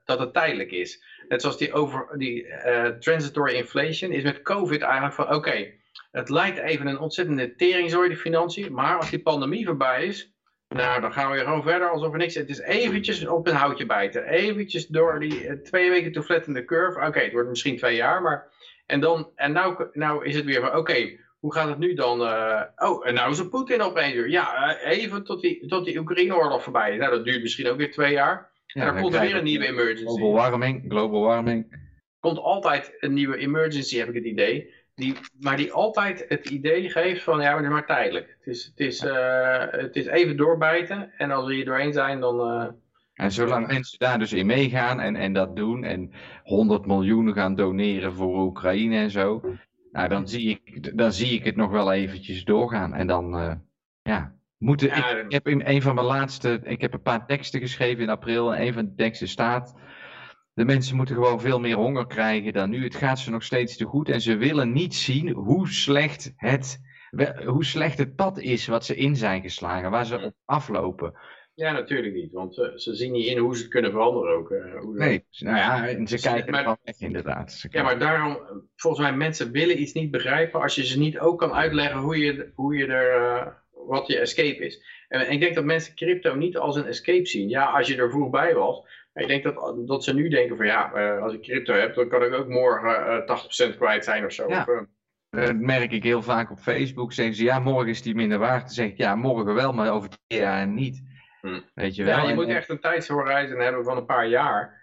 dat 0.05 0.19
het 0.19 0.33
tijdelijk 0.33 0.71
is. 0.71 1.03
Net 1.29 1.41
zoals 1.41 1.59
die, 1.59 1.73
over, 1.73 2.07
die 2.19 2.47
uh, 2.47 2.87
transitory 2.87 3.55
inflation 3.55 4.11
is 4.11 4.23
met 4.23 4.43
COVID 4.43 4.83
eigenlijk 4.83 5.15
van 5.15 5.35
oké, 5.35 5.73
het 6.11 6.29
lijkt 6.29 6.59
even 6.59 6.87
een 6.87 6.99
ontzettende 6.99 7.55
teringzooi 7.55 8.09
de 8.09 8.17
financiën, 8.17 8.73
maar 8.73 8.97
als 8.97 9.11
die 9.11 9.23
pandemie 9.23 9.67
voorbij 9.67 10.07
is, 10.07 10.33
nou 10.69 11.01
dan 11.01 11.13
gaan 11.13 11.31
we 11.31 11.39
gewoon 11.39 11.63
verder 11.63 11.89
alsof 11.89 12.13
er 12.13 12.19
niks 12.19 12.35
Het 12.35 12.49
is 12.49 12.61
eventjes 12.61 13.27
op 13.27 13.47
een 13.47 13.55
houtje 13.55 13.87
bijten, 13.87 14.25
eventjes 14.25 14.87
door 14.87 15.21
die 15.21 15.45
uh, 15.45 15.53
twee 15.53 15.91
weken 15.91 16.13
te 16.13 16.23
flattende 16.23 16.65
curve. 16.65 17.07
Oké, 17.07 17.21
het 17.21 17.33
wordt 17.33 17.49
misschien 17.49 17.77
twee 17.77 17.97
jaar, 17.97 18.23
maar 18.23 18.53
en 18.87 19.01
dan, 19.01 19.31
en 19.35 19.53
nou, 19.53 19.87
nou 19.93 20.25
is 20.25 20.35
het 20.35 20.45
weer 20.45 20.61
van 20.61 20.77
oké, 20.77 21.19
hoe 21.45 21.55
gaat 21.55 21.69
het 21.69 21.79
nu 21.79 21.95
dan? 21.95 22.21
Uh, 22.21 22.63
oh, 22.77 23.07
en 23.07 23.15
nou 23.15 23.31
is 23.31 23.39
het 23.39 23.51
Poetin 23.51 23.83
opeens 23.83 24.15
weer. 24.15 24.29
Ja, 24.29 24.79
even 24.79 25.25
tot 25.25 25.41
die, 25.41 25.67
tot 25.67 25.85
die 25.85 25.99
Oekraïne-oorlog 25.99 26.63
voorbij 26.63 26.93
is. 26.93 26.99
Nou, 26.99 27.11
dat 27.11 27.25
duurt 27.25 27.43
misschien 27.43 27.69
ook 27.69 27.77
weer 27.77 27.91
twee 27.91 28.13
jaar. 28.13 28.51
En 28.75 28.87
dan, 28.87 29.03
komt 29.03 29.15
er 29.15 29.21
weer 29.21 29.37
een 29.37 29.45
nieuwe 29.45 29.67
emergency. 29.67 30.05
Global 30.05 30.33
warming, 30.33 30.85
global 30.89 31.21
warming. 31.21 31.83
komt 32.21 32.39
altijd 32.39 32.97
een 32.99 33.13
nieuwe 33.13 33.37
emergency, 33.37 33.99
heb 33.99 34.09
ik 34.09 34.15
het 34.15 34.25
idee. 34.25 34.73
Die, 34.95 35.15
maar 35.41 35.57
die 35.57 35.73
altijd 35.73 36.25
het 36.29 36.51
idee 36.51 36.91
geeft 36.91 37.23
van, 37.23 37.41
ja, 37.41 37.47
maar 37.47 37.57
het 37.57 37.65
is 37.65 37.71
maar 37.71 37.87
tijdelijk. 37.87 38.37
Het 38.39 38.55
is, 38.55 38.65
het 38.65 38.81
is, 38.81 39.03
uh, 39.03 39.65
het 39.71 39.97
is 39.97 40.07
even 40.07 40.37
doorbijten. 40.37 41.13
En 41.17 41.31
als 41.31 41.47
we 41.47 41.55
hier 41.55 41.65
doorheen 41.65 41.93
zijn, 41.93 42.21
dan... 42.21 42.77
En 43.15 43.33
zolang 43.33 43.67
mensen 43.67 43.99
daar 43.99 44.19
dus 44.19 44.33
in 44.33 44.47
meegaan 44.47 45.01
en, 45.01 45.17
en 45.17 45.33
dat 45.33 45.57
doen 45.57 45.85
en 45.85 46.13
100 46.43 46.87
miljoen 46.87 47.33
gaan 47.33 47.55
doneren 47.55 48.13
voor 48.13 48.45
Oekraïne 48.45 48.97
en 48.97 49.11
zo, 49.11 49.41
nou, 49.93 50.09
dan 50.09 50.29
zie, 50.29 50.61
ik, 50.65 50.99
dan 50.99 51.13
zie 51.13 51.33
ik 51.33 51.45
het 51.45 51.57
nog 51.57 51.71
wel 51.71 51.93
eventjes 51.93 52.45
doorgaan. 52.45 52.95
En 52.95 53.07
dan, 53.07 53.35
uh, 53.35 53.55
ja, 54.03 54.35
moeten, 54.59 54.89
ik, 54.97 55.25
ik, 55.25 55.33
heb 55.33 55.49
in 55.49 55.63
een 55.65 55.83
van 55.83 55.95
mijn 55.95 56.07
laatste, 56.07 56.61
ik 56.63 56.81
heb 56.81 56.93
een 56.93 57.03
paar 57.03 57.27
teksten 57.27 57.61
geschreven 57.61 58.03
in 58.03 58.09
april. 58.09 58.55
En 58.55 58.67
een 58.67 58.73
van 58.73 58.85
de 58.85 58.95
teksten 58.95 59.29
staat, 59.29 59.75
de 60.53 60.65
mensen 60.65 60.97
moeten 60.97 61.15
gewoon 61.15 61.41
veel 61.41 61.61
meer 61.61 61.77
honger 61.77 62.07
krijgen 62.07 62.53
dan 62.53 62.71
nu. 62.71 62.85
Het 62.85 62.95
gaat 62.95 63.19
ze 63.19 63.31
nog 63.31 63.43
steeds 63.43 63.77
te 63.77 63.85
goed. 63.85 64.09
En 64.09 64.21
ze 64.21 64.37
willen 64.37 64.73
niet 64.73 64.95
zien 64.95 65.29
hoe 65.29 65.69
slecht 65.69 66.33
het, 66.37 66.81
hoe 67.45 67.65
slecht 67.65 67.99
het 67.99 68.15
pad 68.15 68.39
is 68.39 68.67
wat 68.67 68.85
ze 68.85 68.97
in 68.97 69.17
zijn 69.17 69.43
geslagen. 69.43 69.91
Waar 69.91 70.07
ze 70.07 70.21
op 70.21 70.35
aflopen. 70.45 71.15
Ja, 71.55 71.73
natuurlijk 71.73 72.15
niet, 72.15 72.33
want 72.33 72.59
uh, 72.59 72.77
ze 72.77 72.95
zien 72.95 73.13
niet 73.13 73.27
in 73.27 73.39
hoe 73.39 73.57
ze 73.57 73.63
het 73.63 73.71
kunnen 73.71 73.91
veranderen 73.91 74.37
ook. 74.37 74.51
Uh, 74.51 74.81
hoe 74.81 74.97
nee, 74.97 75.27
nou 75.39 75.57
ja, 75.57 76.07
ze 76.07 76.21
kijken 76.21 76.53
maar, 76.53 76.67
er 76.67 76.77
echt 76.83 77.01
inderdaad. 77.01 77.67
ja, 77.71 77.83
maar 77.83 77.99
daarom, 77.99 78.39
volgens 78.77 79.03
mij, 79.03 79.17
mensen 79.17 79.51
willen 79.51 79.81
iets 79.81 79.93
niet 79.93 80.11
begrijpen 80.11 80.61
als 80.61 80.75
je 80.75 80.85
ze 80.85 80.99
niet 80.99 81.19
ook 81.19 81.39
kan 81.39 81.53
uitleggen 81.53 82.01
hoe 82.01 82.19
je, 82.19 82.53
hoe 82.55 82.77
je 82.77 82.87
er, 82.87 83.21
uh, 83.21 83.47
wat 83.75 84.07
je 84.07 84.19
escape 84.19 84.65
is. 84.65 85.05
En, 85.09 85.27
en, 85.27 85.33
ik 85.33 85.41
denk 85.41 85.55
dat 85.55 85.65
mensen 85.65 85.95
crypto 85.95 86.35
niet 86.35 86.57
als 86.57 86.77
een 86.77 86.87
escape 86.87 87.27
zien. 87.27 87.49
Ja, 87.49 87.65
als 87.65 87.89
je 87.89 87.97
er 87.97 88.11
vroeg 88.11 88.31
bij 88.31 88.55
was. 88.55 88.83
Maar 89.13 89.23
ik 89.23 89.29
denk 89.29 89.43
dat, 89.43 89.87
dat 89.87 90.05
ze 90.05 90.15
nu 90.15 90.29
denken 90.29 90.57
van 90.57 90.67
ja, 90.67 90.83
als 91.23 91.33
ik 91.33 91.43
crypto 91.43 91.75
heb, 91.75 91.95
dan 91.95 92.09
kan 92.09 92.23
ik 92.23 92.33
ook 92.33 92.49
morgen 92.49 93.25
80% 93.73 93.77
kwijt 93.77 94.05
zijn 94.05 94.25
of 94.25 94.33
zo. 94.33 94.49
Ja. 94.49 94.67
Of, 94.69 94.87
dat 95.35 95.57
merk 95.57 95.93
ik 95.93 96.03
heel 96.03 96.23
vaak 96.23 96.51
op 96.51 96.59
Facebook. 96.59 97.13
Zeggen 97.13 97.35
ze 97.35 97.45
ja, 97.45 97.59
morgen 97.59 97.89
is 97.89 98.03
die 98.03 98.15
minder 98.15 98.39
waard. 98.39 98.61
Dan 98.61 98.71
zeg 98.71 98.87
ik 98.87 98.97
ja, 98.97 99.15
morgen 99.15 99.55
wel, 99.55 99.73
maar 99.73 99.93
over 99.93 100.09
twee 100.09 100.41
jaar 100.41 100.67
niet. 100.67 101.03
Hm. 101.41 101.61
Weet 101.75 101.95
je 101.95 102.05
wel? 102.05 102.17
Ja, 102.17 102.29
je 102.29 102.35
moet 102.35 102.49
echt 102.49 102.69
een 102.69 102.81
tijdshorizon 102.81 103.61
hebben 103.61 103.85
van 103.85 103.97
een 103.97 104.07
paar 104.07 104.29
jaar. 104.29 104.83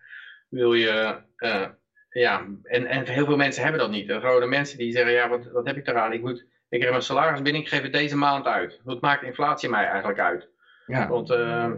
Wil 0.50 0.74
je, 0.74 1.22
uh, 1.38 1.68
ja, 2.10 2.48
en, 2.64 2.86
en 2.86 3.08
heel 3.08 3.26
veel 3.26 3.38
mensen 3.38 3.64
hebben 3.64 3.82
dat 3.82 3.92
niet. 3.92 4.12
Gewoon 4.12 4.39
de 4.39 4.46
mensen 4.46 4.78
die 4.78 4.92
zeggen, 4.92 5.14
ja, 5.14 5.30
wat, 5.30 5.52
wat 5.52 5.66
heb 5.66 5.78
ik 5.78 5.88
eraan? 5.88 6.14
Ik, 6.14 6.22
moet, 6.22 6.46
ik 6.72 6.82
heb 6.82 6.90
mijn 6.90 7.02
salaris 7.02 7.42
binnen, 7.42 7.62
ik 7.62 7.68
geef 7.68 7.82
het 7.82 7.94
deze 7.94 8.18
maand 8.18 8.46
uit. 8.46 8.82
Wat 8.84 9.02
maakt 9.02 9.24
inflatie 9.24 9.70
mij 9.70 9.86
eigenlijk 9.86 10.20
uit? 10.20 10.50
Ja. 10.86 11.08
Want 11.08 11.30
uh, 11.30 11.72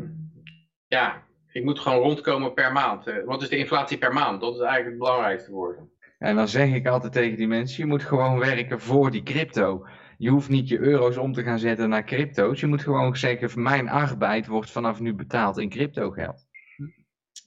ja, 0.88 1.24
ik 1.52 1.64
moet 1.64 1.80
gewoon 1.80 2.02
rondkomen 2.02 2.54
per 2.54 2.72
maand. 2.72 3.08
Eh, 3.08 3.24
wat 3.26 3.42
is 3.42 3.50
de 3.50 3.58
inflatie 3.58 3.98
per 3.98 4.14
maand? 4.14 4.42
Dat 4.42 4.54
is 4.54 4.60
eigenlijk 4.60 4.90
het 4.90 4.98
belangrijkste 4.98 5.52
worden. 5.52 5.92
En 6.20 6.36
dan 6.36 6.48
zeg 6.48 6.74
ik 6.74 6.88
altijd 6.88 7.14
tegen 7.14 7.38
die 7.38 7.48
mensen, 7.48 7.84
je 7.84 7.90
moet 7.90 8.04
gewoon 8.04 8.40
werken 8.40 8.80
voor 8.80 9.12
die 9.12 9.24
crypto. 9.24 9.88
Je 10.18 10.30
hoeft 10.30 10.50
niet 10.50 10.70
je 10.70 10.80
euro's 10.80 11.18
om 11.18 11.34
te 11.34 11.44
gaan 11.44 11.60
zetten 11.60 11.90
naar 11.90 12.04
crypto's. 12.04 12.60
Je 12.60 12.68
moet 12.68 12.82
gewoon 12.82 13.16
zeggen, 13.16 13.62
mijn 13.62 13.90
arbeid 13.90 14.48
wordt 14.48 14.72
vanaf 14.72 15.00
nu 15.00 15.14
betaald 15.14 15.58
in 15.58 15.70
crypto 15.70 16.12
geld. 16.12 16.46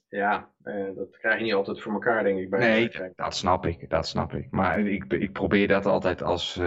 ja, 0.08 0.50
dat 0.94 1.18
krijg 1.18 1.38
je 1.38 1.44
niet 1.44 1.54
altijd 1.54 1.80
voor 1.80 1.92
elkaar, 1.92 2.22
denk 2.22 2.38
ik. 2.38 2.50
Bij 2.50 2.58
nee, 2.58 3.12
dat 3.14 3.36
snap 3.36 3.66
ik, 3.66 3.90
dat 3.90 4.06
snap 4.06 4.32
ik. 4.32 4.46
Maar 4.50 4.80
ik, 4.80 5.04
ik 5.12 5.32
probeer 5.32 5.68
dat 5.68 5.86
altijd 5.86 6.22
als 6.22 6.60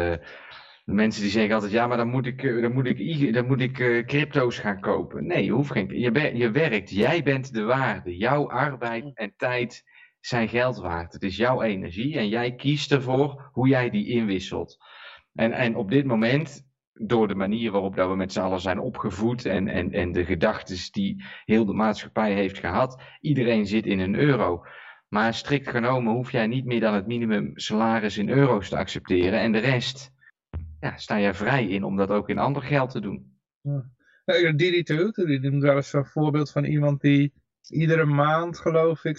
de 0.89 0.95
mensen 0.95 1.21
die 1.21 1.31
zeggen 1.31 1.53
altijd, 1.53 1.71
ja, 1.71 1.87
maar 1.87 1.97
dan 1.97 2.07
moet 2.07 2.25
ik, 2.25 2.43
eh, 2.43 2.61
dan 2.61 2.73
moet 2.73 2.85
ik, 2.85 3.33
dan 3.33 3.47
moet 3.47 3.61
ik 3.61 3.79
uh, 3.79 4.05
crypto's 4.05 4.59
gaan 4.59 4.79
kopen. 4.79 5.27
Nee, 5.27 5.43
je 5.43 5.51
hoeft 5.51 5.71
geen. 5.71 5.99
Je, 5.99 6.37
je 6.37 6.51
werkt, 6.51 6.89
jij 6.89 7.23
bent 7.23 7.53
de 7.53 7.63
waarde. 7.63 8.17
Jouw 8.17 8.49
arbeid 8.49 9.11
en 9.13 9.33
tijd 9.37 9.83
zijn 10.19 10.47
geld 10.47 10.77
waard. 10.77 11.13
Het 11.13 11.23
is 11.23 11.37
jouw 11.37 11.61
energie 11.61 12.17
en 12.17 12.27
jij 12.27 12.55
kiest 12.55 12.91
ervoor 12.91 13.49
hoe 13.51 13.67
jij 13.67 13.89
die 13.89 14.07
inwisselt. 14.07 14.77
En, 15.33 15.51
en 15.51 15.75
op 15.75 15.91
dit 15.91 16.05
moment, 16.05 16.67
door 16.93 17.27
de 17.27 17.35
manier 17.35 17.71
waarop 17.71 17.95
dat 17.95 18.09
we 18.09 18.15
met 18.15 18.33
z'n 18.33 18.39
allen 18.39 18.61
zijn 18.61 18.79
opgevoed 18.79 19.45
en, 19.45 19.67
en, 19.67 19.91
en 19.91 20.11
de 20.11 20.25
gedachten 20.25 20.91
die 20.91 21.23
heel 21.45 21.65
de 21.65 21.73
maatschappij 21.73 22.33
heeft 22.33 22.57
gehad, 22.57 23.01
iedereen 23.21 23.65
zit 23.65 23.85
in 23.85 23.99
een 23.99 24.15
euro. 24.15 24.63
Maar 25.07 25.33
strikt 25.33 25.69
genomen 25.69 26.13
hoef 26.13 26.31
jij 26.31 26.47
niet 26.47 26.65
meer 26.65 26.79
dan 26.79 26.93
het 26.93 27.07
minimum 27.07 27.51
salaris 27.53 28.17
in 28.17 28.29
euro's 28.29 28.69
te 28.69 28.77
accepteren 28.77 29.39
en 29.39 29.51
de 29.51 29.59
rest 29.59 30.17
ja, 30.79 30.97
sta 30.97 31.15
je 31.15 31.33
vrij 31.33 31.67
in 31.67 31.83
om 31.83 31.95
dat 31.95 32.09
ook 32.09 32.29
in 32.29 32.37
ander 32.37 32.61
geld 32.61 32.91
te 32.91 32.99
doen. 32.99 33.37
Ja. 33.61 34.51
Didi 34.51 34.83
Tut, 34.83 35.15
die 35.15 35.39
noemt 35.39 35.63
wel 35.63 35.75
eens 35.75 35.93
een 35.93 36.05
voorbeeld 36.05 36.51
van 36.51 36.63
iemand 36.63 37.01
die 37.01 37.33
iedere 37.69 38.05
maand, 38.05 38.59
geloof 38.59 39.03
ik, 39.03 39.17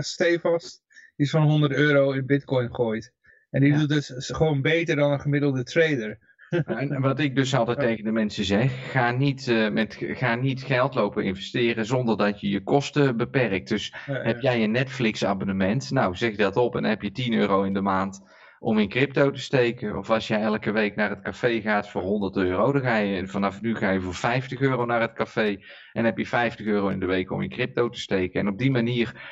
stevast 0.00 0.82
iets 1.16 1.30
van 1.30 1.42
100 1.42 1.72
euro 1.72 2.12
in 2.12 2.26
bitcoin 2.26 2.74
gooit. 2.74 3.12
En 3.50 3.60
die 3.60 3.76
doet 3.76 3.88
dus 3.88 4.12
gewoon 4.14 4.62
beter 4.62 4.96
dan 4.96 5.12
een 5.12 5.20
gemiddelde 5.20 5.62
trader. 5.62 6.18
En 6.66 7.00
wat 7.00 7.20
ik 7.20 7.36
dus 7.36 7.54
altijd 7.54 7.78
tegen 7.78 8.04
de 8.04 8.12
mensen 8.12 8.44
zeg, 8.44 8.90
ga 8.90 9.10
niet, 9.10 9.46
uh, 9.46 9.70
met, 9.70 9.96
ga 10.00 10.34
niet 10.34 10.62
geld 10.62 10.94
lopen 10.94 11.24
investeren 11.24 11.86
zonder 11.86 12.16
dat 12.16 12.40
je 12.40 12.48
je 12.48 12.62
kosten 12.62 13.16
beperkt. 13.16 13.68
Dus 13.68 13.94
heb 14.04 14.40
jij 14.40 14.62
een 14.62 14.70
Netflix 14.70 15.24
abonnement, 15.24 15.90
nou 15.90 16.16
zeg 16.16 16.36
dat 16.36 16.56
op 16.56 16.74
en 16.74 16.82
dan 16.82 16.90
heb 16.90 17.02
je 17.02 17.12
10 17.12 17.32
euro 17.32 17.62
in 17.62 17.74
de 17.74 17.80
maand 17.80 18.20
om 18.62 18.78
in 18.78 18.88
crypto 18.88 19.30
te 19.30 19.40
steken. 19.40 19.96
Of 19.96 20.10
als 20.10 20.28
je 20.28 20.34
elke 20.34 20.72
week 20.72 20.96
naar 20.96 21.10
het 21.10 21.22
café 21.22 21.60
gaat 21.60 21.88
voor 21.88 22.02
100 22.02 22.36
euro, 22.36 22.72
dan 22.72 22.82
ga 22.82 22.96
je 22.96 23.26
vanaf 23.26 23.60
nu 23.60 23.76
ga 23.76 23.90
je 23.90 24.00
voor 24.00 24.14
50 24.14 24.60
euro 24.60 24.84
naar 24.84 25.00
het 25.00 25.12
café. 25.12 25.58
En 25.92 26.04
heb 26.04 26.18
je 26.18 26.26
50 26.26 26.66
euro 26.66 26.88
in 26.88 27.00
de 27.00 27.06
week 27.06 27.30
om 27.30 27.42
in 27.42 27.48
crypto 27.48 27.88
te 27.88 28.00
steken. 28.00 28.40
En 28.40 28.48
op 28.48 28.58
die 28.58 28.70
manier 28.70 29.22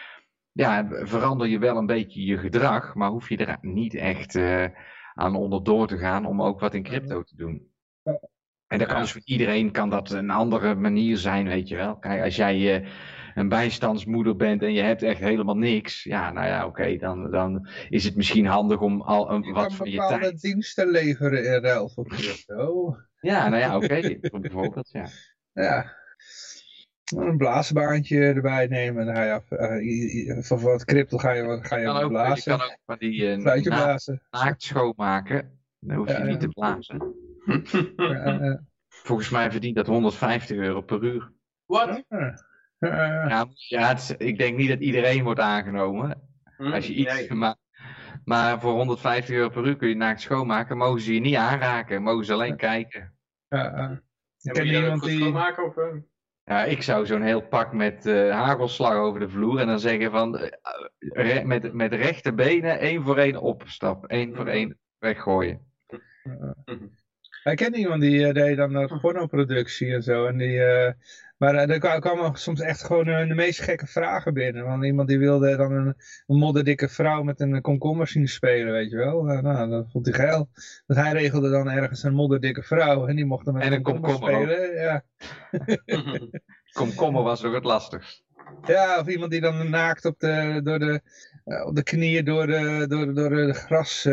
ja, 0.53 0.89
verander 0.91 1.47
je 1.47 1.59
wel 1.59 1.77
een 1.77 1.87
beetje 1.87 2.25
je 2.25 2.39
gedrag, 2.39 2.95
maar 2.95 3.11
hoef 3.11 3.29
je 3.29 3.37
er 3.37 3.59
niet 3.61 3.95
echt 3.95 4.35
uh, 4.35 4.65
aan 5.15 5.37
onderdoor 5.37 5.87
te 5.87 5.99
gaan 5.99 6.27
om 6.27 6.43
ook 6.43 6.61
wat 6.61 6.75
in 6.75 6.83
crypto 6.83 7.23
te 7.23 7.37
doen. 7.37 7.69
En 8.67 8.79
dat 8.79 8.89
kan 8.89 9.01
dus 9.01 9.13
voor 9.13 9.23
iedereen 9.25 9.71
kan 9.71 9.91
dat 9.91 10.11
een 10.11 10.31
andere 10.31 10.75
manier 10.75 11.17
zijn, 11.17 11.47
weet 11.47 11.69
je 11.69 11.77
wel. 11.77 11.99
Kijk, 11.99 12.23
als 12.25 12.37
jij 12.37 12.81
uh, 12.81 12.89
een 13.35 13.49
bijstandsmoeder 13.49 14.37
bent 14.37 14.63
en 14.63 14.73
je 14.73 14.83
hebt 14.83 15.03
echt 15.03 15.21
helemaal 15.21 15.57
niks, 15.57 16.05
ja, 16.05 16.33
nou 16.33 16.47
ja, 16.47 16.67
oké, 16.67 16.97
dan, 16.97 17.31
dan 17.31 17.69
is 17.89 18.05
het 18.05 18.17
misschien 18.17 18.47
handig 18.47 18.81
om 18.81 19.01
al 19.01 19.31
een, 19.31 19.53
wat 19.53 19.75
van 19.75 19.91
je 19.91 19.97
tijd... 19.97 20.25
Je 20.25 20.31
kan 20.31 20.37
diensten 20.41 20.91
leveren 20.91 21.45
in 21.45 21.63
ruil 21.63 21.89
voor 21.89 22.09
crypto. 22.09 22.97
Ja, 23.21 23.49
nou 23.49 23.61
ja, 23.61 23.77
oké, 23.77 24.19
bijvoorbeeld, 24.41 24.91
ja. 24.91 25.07
Ja. 25.53 25.99
Een 27.17 27.37
blaasbaantje 27.37 28.19
erbij 28.19 28.67
nemen, 28.67 29.07
dan 29.07 29.15
ga 29.15 29.23
je 29.23 29.33
af, 29.33 29.51
uh, 29.51 30.63
wat 30.63 30.85
crypto 30.85 31.19
ga 31.19 31.33
je, 31.33 31.59
ga 31.63 31.77
je, 31.77 31.89
je 31.89 32.09
blazen. 32.09 32.53
Je 32.53 32.59
kan 32.59 32.69
ook 32.69 32.79
van 32.87 32.97
die 32.99 33.21
uh, 33.21 33.37
na 33.37 33.61
blazen. 33.61 34.23
naakt 34.31 34.63
schoonmaken, 34.63 35.59
dan 35.79 35.97
hoef 35.97 36.09
je 36.09 36.13
ja, 36.13 36.25
niet 36.25 36.41
te 36.41 36.49
blazen. 36.49 37.15
Ja, 37.97 38.63
Volgens 38.89 39.31
mij 39.31 39.51
verdient 39.51 39.77
dat 39.77 39.87
150 39.87 40.57
euro 40.57 40.81
per 40.81 41.03
uur. 41.05 41.33
Wat? 41.67 42.03
Ja, 42.09 42.49
ja 43.69 43.99
ik 44.19 44.39
denk 44.39 44.57
niet 44.57 44.69
dat 44.69 44.81
iedereen 44.81 45.25
wordt 45.25 45.41
aangenomen. 45.41 46.29
Hm, 46.57 46.73
Als 46.73 46.87
je 46.87 46.95
iets, 46.95 47.29
maar, 47.29 47.57
maar 48.25 48.61
voor 48.61 48.73
150 48.73 49.35
euro 49.35 49.49
per 49.49 49.67
uur 49.67 49.77
kun 49.77 49.89
je 49.89 49.97
naakt 49.97 50.21
schoonmaken, 50.21 50.77
mogen 50.77 51.01
ze 51.01 51.15
je 51.15 51.21
niet 51.21 51.37
aanraken, 51.37 52.03
mogen 52.03 52.25
ze 52.25 52.33
alleen 52.33 52.57
kijken. 52.57 53.15
Ja, 53.49 53.91
uh, 54.43 54.53
ken 54.53 54.67
je 54.67 54.83
iemand 54.83 55.03
die... 55.03 55.19
schoonmaken 55.19 55.65
of... 55.65 55.77
Uh... 55.77 55.85
Ja, 56.45 56.65
ik 56.65 56.83
zou 56.83 57.07
zo'n 57.07 57.23
heel 57.23 57.41
pak 57.41 57.73
met 57.73 58.07
uh, 58.07 58.31
hagelslag 58.31 58.95
over 58.95 59.21
de 59.21 59.29
vloer 59.29 59.61
en 59.61 59.67
dan 59.67 59.81
zeggen 59.81 60.11
van 60.11 60.51
uh, 60.99 61.43
met, 61.43 61.73
met 61.73 61.93
rechte 61.93 62.33
benen 62.33 62.79
één 62.79 63.03
voor 63.03 63.19
één 63.19 63.41
opstap, 63.41 64.07
één 64.07 64.35
voor 64.35 64.45
hm. 64.45 64.51
één 64.51 64.79
weggooien. 64.99 65.67
Ik 67.45 67.57
ken 67.57 67.75
iemand 67.75 68.01
die 68.01 68.33
deed 68.33 68.57
dan 68.57 68.73
de 68.73 68.99
pornoproductie 69.01 69.93
en 69.93 70.03
zo 70.03 70.27
en 70.27 70.37
die 70.37 70.61
maar 71.41 71.55
uh, 71.55 71.71
er 71.71 72.01
kwamen 72.01 72.39
soms 72.39 72.61
echt 72.61 72.85
gewoon 72.85 73.09
uh, 73.09 73.29
de 73.29 73.35
meest 73.35 73.61
gekke 73.61 73.87
vragen 73.87 74.35
binnen. 74.35 74.65
Want 74.65 74.85
iemand 74.85 75.09
die 75.09 75.19
wilde 75.19 75.57
dan 75.57 75.73
een, 75.73 75.95
een 76.27 76.37
modderdikke 76.37 76.89
vrouw 76.89 77.23
met 77.23 77.41
een 77.41 77.61
komkommer 77.61 78.09
zien 78.09 78.29
spelen, 78.29 78.73
weet 78.73 78.91
je 78.91 78.97
wel. 78.97 79.31
Uh, 79.31 79.41
nou, 79.41 79.71
dat 79.71 79.91
vond 79.91 80.07
hij 80.07 80.15
geil. 80.15 80.51
Want 80.87 81.01
hij 81.01 81.13
regelde 81.13 81.51
dan 81.51 81.71
ergens 81.71 82.03
een 82.03 82.15
modderdikke 82.15 82.63
vrouw 82.63 83.07
en 83.07 83.17
die 83.17 83.25
mocht 83.25 83.45
dan 83.45 83.55
met 83.55 83.63
en 83.63 83.73
een 83.73 83.83
komkommer, 83.83 84.33
spelen. 84.33 84.75
Ja. 84.75 85.05
komkommer 86.81 87.23
was 87.23 87.45
ook 87.45 87.55
het 87.55 87.65
lastigst. 87.65 88.25
Ja, 88.67 88.99
of 88.99 89.07
iemand 89.07 89.31
die 89.31 89.41
dan 89.41 89.71
naakt 89.71 90.05
op 90.05 90.19
de, 90.19 90.61
door 90.63 90.79
de, 90.79 91.01
op 91.65 91.75
de 91.75 91.83
knieën 91.83 92.25
door 92.25 92.47
de, 92.47 92.85
door, 92.89 93.15
door 93.15 93.31
de 93.31 93.53
gras 93.53 94.09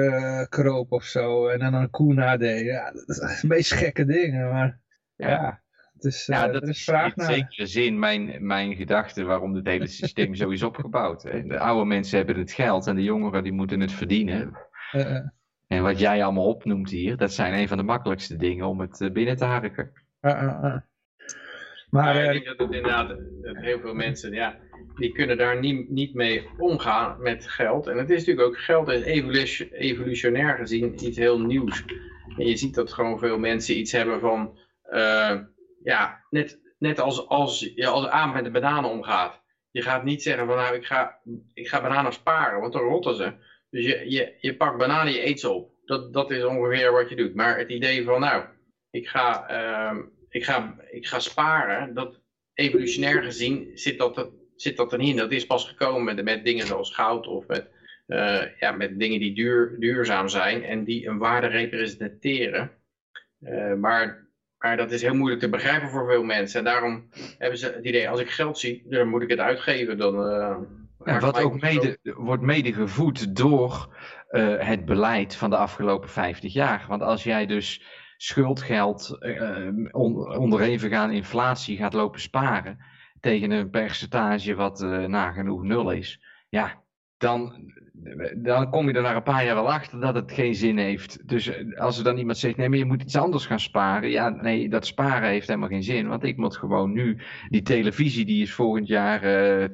kroop 0.49 0.91
of 0.91 1.03
zo. 1.03 1.47
En 1.47 1.59
dan 1.59 1.73
een 1.73 1.89
koe 1.89 2.13
nadeed. 2.13 2.65
Ja, 2.65 2.91
dat 2.91 3.39
een 3.41 3.49
beetje 3.49 3.75
gekke 3.75 4.05
dingen, 4.05 4.49
maar 4.49 4.79
ja. 5.15 5.65
Dus, 5.99 6.25
ja, 6.25 6.47
dat 6.47 6.67
is, 6.67 6.83
vraag 6.83 7.15
in 7.15 7.23
zekere 7.23 7.65
zin 7.65 7.99
mijn, 7.99 8.45
mijn 8.45 8.75
gedachte 8.75 9.23
waarom 9.23 9.53
dit 9.53 9.67
hele 9.67 9.87
systeem 9.87 10.35
zo 10.35 10.49
is 10.49 10.63
opgebouwd. 10.63 11.23
Hè. 11.23 11.43
De 11.43 11.59
oude 11.59 11.85
mensen 11.85 12.17
hebben 12.17 12.37
het 12.37 12.51
geld 12.51 12.87
en 12.87 12.95
de 12.95 13.03
jongeren 13.03 13.43
die 13.43 13.51
moeten 13.51 13.79
het 13.79 13.91
verdienen. 13.91 14.57
Uh, 14.93 15.19
en 15.67 15.83
wat 15.83 15.99
jij 15.99 16.23
allemaal 16.23 16.47
opnoemt 16.47 16.89
hier, 16.89 17.17
dat 17.17 17.33
zijn 17.33 17.53
een 17.53 17.67
van 17.67 17.77
de 17.77 17.83
makkelijkste 17.83 18.35
dingen 18.35 18.65
om 18.65 18.79
het 18.79 19.01
eh, 19.01 19.11
binnen 19.11 19.37
te 19.37 19.45
harken. 19.45 19.91
Maar 21.89 22.15
ja, 22.15 22.31
ik 22.31 22.31
denk 22.31 22.45
dat 22.45 22.67
het 22.67 22.75
inderdaad 22.75 23.07
dat 23.41 23.57
heel 23.57 23.79
veel 23.79 23.93
mensen, 23.93 24.33
ja, 24.33 24.55
die 24.95 25.11
kunnen 25.11 25.37
daar 25.37 25.59
niet, 25.59 25.89
niet 25.89 26.13
mee 26.13 26.47
omgaan 26.57 27.21
met 27.21 27.47
geld. 27.47 27.87
En 27.87 27.97
het 27.97 28.09
is 28.09 28.17
natuurlijk 28.17 28.47
ook, 28.47 28.57
geld 28.57 28.89
is 28.89 29.03
evolutionair 29.71 30.57
gezien 30.57 31.05
iets 31.05 31.17
heel 31.17 31.39
nieuws. 31.39 31.83
En 32.37 32.45
je 32.45 32.57
ziet 32.57 32.75
dat 32.75 32.93
gewoon 32.93 33.19
veel 33.19 33.39
mensen 33.39 33.77
iets 33.77 33.91
hebben 33.91 34.19
van... 34.19 34.57
Uh, 34.91 35.37
ja, 35.83 36.23
net, 36.29 36.61
net 36.79 36.99
als, 36.99 37.27
als 37.27 37.71
je 37.75 37.87
als 37.87 38.07
aan 38.07 38.33
met 38.33 38.43
de 38.43 38.51
bananen 38.51 38.89
omgaat. 38.89 39.41
Je 39.71 39.81
gaat 39.81 40.03
niet 40.03 40.23
zeggen 40.23 40.47
van 40.47 40.55
nou 40.55 40.75
ik 40.75 40.85
ga, 40.85 41.19
ik 41.53 41.67
ga 41.67 41.81
bananen 41.81 42.13
sparen, 42.13 42.59
want 42.59 42.73
dan 42.73 42.81
rotten 42.81 43.15
ze. 43.15 43.33
Dus 43.69 43.85
je, 43.85 44.09
je, 44.09 44.37
je 44.39 44.55
pakt 44.55 44.77
bananen, 44.77 45.13
je 45.13 45.25
eet 45.25 45.39
ze 45.39 45.49
op. 45.49 45.71
Dat, 45.85 46.13
dat 46.13 46.31
is 46.31 46.43
ongeveer 46.43 46.91
wat 46.91 47.09
je 47.09 47.15
doet. 47.15 47.35
Maar 47.35 47.57
het 47.57 47.69
idee 47.69 48.03
van 48.03 48.19
nou, 48.19 48.43
ik 48.89 49.07
ga, 49.07 49.51
uh, 49.51 49.97
ik 50.29 50.43
ga, 50.43 50.75
ik 50.91 51.07
ga 51.07 51.19
sparen, 51.19 51.93
dat 51.93 52.21
evolutionair 52.53 53.23
gezien 53.23 53.71
zit 53.73 53.97
dat, 53.97 54.17
er, 54.17 54.29
zit 54.55 54.77
dat 54.77 54.91
er 54.91 54.97
niet 54.97 55.09
in. 55.09 55.17
Dat 55.17 55.31
is 55.31 55.45
pas 55.45 55.67
gekomen 55.67 56.03
met, 56.03 56.23
met 56.23 56.45
dingen 56.45 56.67
zoals 56.67 56.93
goud 56.93 57.27
of 57.27 57.47
met, 57.47 57.69
uh, 58.07 58.43
ja, 58.59 58.71
met 58.71 58.99
dingen 58.99 59.19
die 59.19 59.35
duur, 59.35 59.75
duurzaam 59.79 60.27
zijn 60.27 60.63
en 60.63 60.83
die 60.83 61.07
een 61.07 61.17
waarde 61.17 61.47
representeren. 61.47 62.71
Uh, 63.39 63.73
maar 63.73 64.26
maar 64.57 64.77
dat 64.77 64.91
is 64.91 65.01
heel 65.01 65.15
moeilijk 65.15 65.41
te 65.41 65.49
begrijpen 65.49 65.89
voor 65.89 66.07
veel 66.07 66.23
mensen. 66.23 66.59
En 66.59 66.65
daarom 66.65 67.09
hebben 67.37 67.59
ze 67.59 67.65
het 67.65 67.85
idee, 67.85 68.09
als 68.09 68.19
ik 68.19 68.29
geld 68.29 68.57
zie, 68.57 68.85
dan 68.89 69.07
moet 69.07 69.21
ik 69.21 69.29
het 69.29 69.39
uitgeven. 69.39 69.97
Dan, 69.97 70.15
uh, 71.05 71.19
wat 71.19 71.41
ook 71.41 71.61
mede, 71.61 71.97
wordt 72.03 72.43
mede 72.43 72.73
gevoed 72.73 73.35
door 73.35 73.95
uh, 74.31 74.59
het 74.59 74.85
beleid 74.85 75.35
van 75.35 75.49
de 75.49 75.57
afgelopen 75.57 76.09
50 76.09 76.53
jaar. 76.53 76.85
Want 76.87 77.01
als 77.01 77.23
jij 77.23 77.45
dus 77.45 77.81
schuldgeld 78.17 79.17
uh, 79.19 79.69
on, 79.91 80.37
onderhevig 80.37 80.93
aan 80.93 81.11
inflatie 81.11 81.77
gaat 81.77 81.93
lopen 81.93 82.19
sparen 82.19 82.77
tegen 83.19 83.51
een 83.51 83.69
percentage 83.69 84.55
wat 84.55 84.79
nagenoeg 85.07 85.63
nul 85.63 85.91
is. 85.91 86.21
Ja, 86.49 86.83
dan, 87.17 87.71
dan 88.35 88.69
kom 88.69 88.87
je 88.87 88.93
er 88.93 89.01
na 89.01 89.15
een 89.15 89.23
paar 89.23 89.45
jaar 89.45 89.55
wel 89.55 89.71
achter 89.71 89.99
dat 89.99 90.15
het 90.15 90.31
geen 90.31 90.55
zin 90.55 90.77
heeft. 90.77 91.27
Dus 91.27 91.47
eh, 91.47 91.79
als 91.79 91.97
er 91.97 92.03
dan 92.03 92.17
iemand 92.17 92.37
zegt, 92.37 92.57
nee, 92.57 92.69
maar 92.69 92.77
je 92.77 92.85
moet 92.85 93.01
iets 93.01 93.15
anders 93.15 93.45
gaan 93.45 93.59
sparen. 93.59 94.09
Ja, 94.09 94.29
nee, 94.29 94.69
dat 94.69 94.85
sparen 94.85 95.29
heeft 95.29 95.47
helemaal 95.47 95.69
geen 95.69 95.83
zin. 95.83 96.07
Want 96.07 96.23
ik 96.23 96.37
moet 96.37 96.57
gewoon 96.57 96.93
nu, 96.93 97.17
die 97.49 97.61
televisie 97.61 98.25
die 98.25 98.41
is 98.41 98.53
volgend 98.53 98.87
jaar 98.87 99.23
uh, 99.23 99.63
eh, 99.63 99.69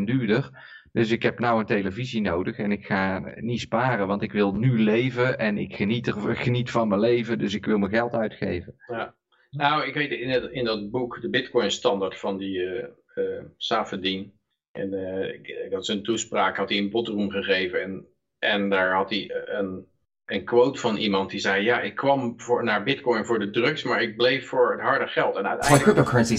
10% 0.00 0.02
duurder. 0.04 0.50
Dus 0.92 1.10
ik 1.10 1.22
heb 1.22 1.38
nou 1.38 1.60
een 1.60 1.66
televisie 1.66 2.20
nodig 2.20 2.58
en 2.58 2.72
ik 2.72 2.86
ga 2.86 3.32
niet 3.36 3.60
sparen, 3.60 4.06
want 4.06 4.22
ik 4.22 4.32
wil 4.32 4.52
nu 4.52 4.82
leven 4.82 5.38
en 5.38 5.58
ik 5.58 5.76
geniet, 5.76 6.06
er, 6.06 6.36
geniet 6.36 6.70
van 6.70 6.88
mijn 6.88 7.00
leven, 7.00 7.38
dus 7.38 7.54
ik 7.54 7.66
wil 7.66 7.78
mijn 7.78 7.92
geld 7.92 8.12
uitgeven. 8.12 8.74
Ja. 8.86 9.14
Nou, 9.50 9.86
ik 9.86 9.94
weet 9.94 10.10
in, 10.10 10.52
in 10.52 10.64
dat 10.64 10.90
boek, 10.90 11.20
de 11.20 11.30
Bitcoin 11.30 11.70
standaard 11.70 12.18
van 12.18 12.36
die 12.36 12.58
uh, 12.58 12.84
uh 13.14 13.42
Safedin, 13.56 14.32
en 14.72 14.92
uh, 14.92 15.34
ik 15.34 15.72
had 15.72 15.86
zijn 15.86 16.02
toespraak 16.02 16.56
had 16.56 16.68
hij 16.68 16.78
in 16.78 16.90
Botroom 16.90 17.30
gegeven. 17.30 17.82
En, 17.82 18.06
en 18.38 18.68
daar 18.68 18.94
had 18.94 19.10
hij 19.10 19.30
een, 19.44 19.86
een 20.24 20.44
quote 20.44 20.80
van 20.80 20.96
iemand 20.96 21.30
die 21.30 21.40
zei, 21.40 21.64
ja, 21.64 21.80
ik 21.80 21.94
kwam 21.94 22.40
voor, 22.40 22.64
naar 22.64 22.82
bitcoin 22.82 23.24
voor 23.24 23.38
de 23.38 23.50
drugs, 23.50 23.82
maar 23.82 24.02
ik 24.02 24.16
bleef 24.16 24.48
voor 24.48 24.72
het 24.72 24.80
harde 24.80 25.06
geld. 25.06 25.36
En 25.36 25.46
uiteindelijk, 25.46 25.82
cryptocurrency 25.82 26.36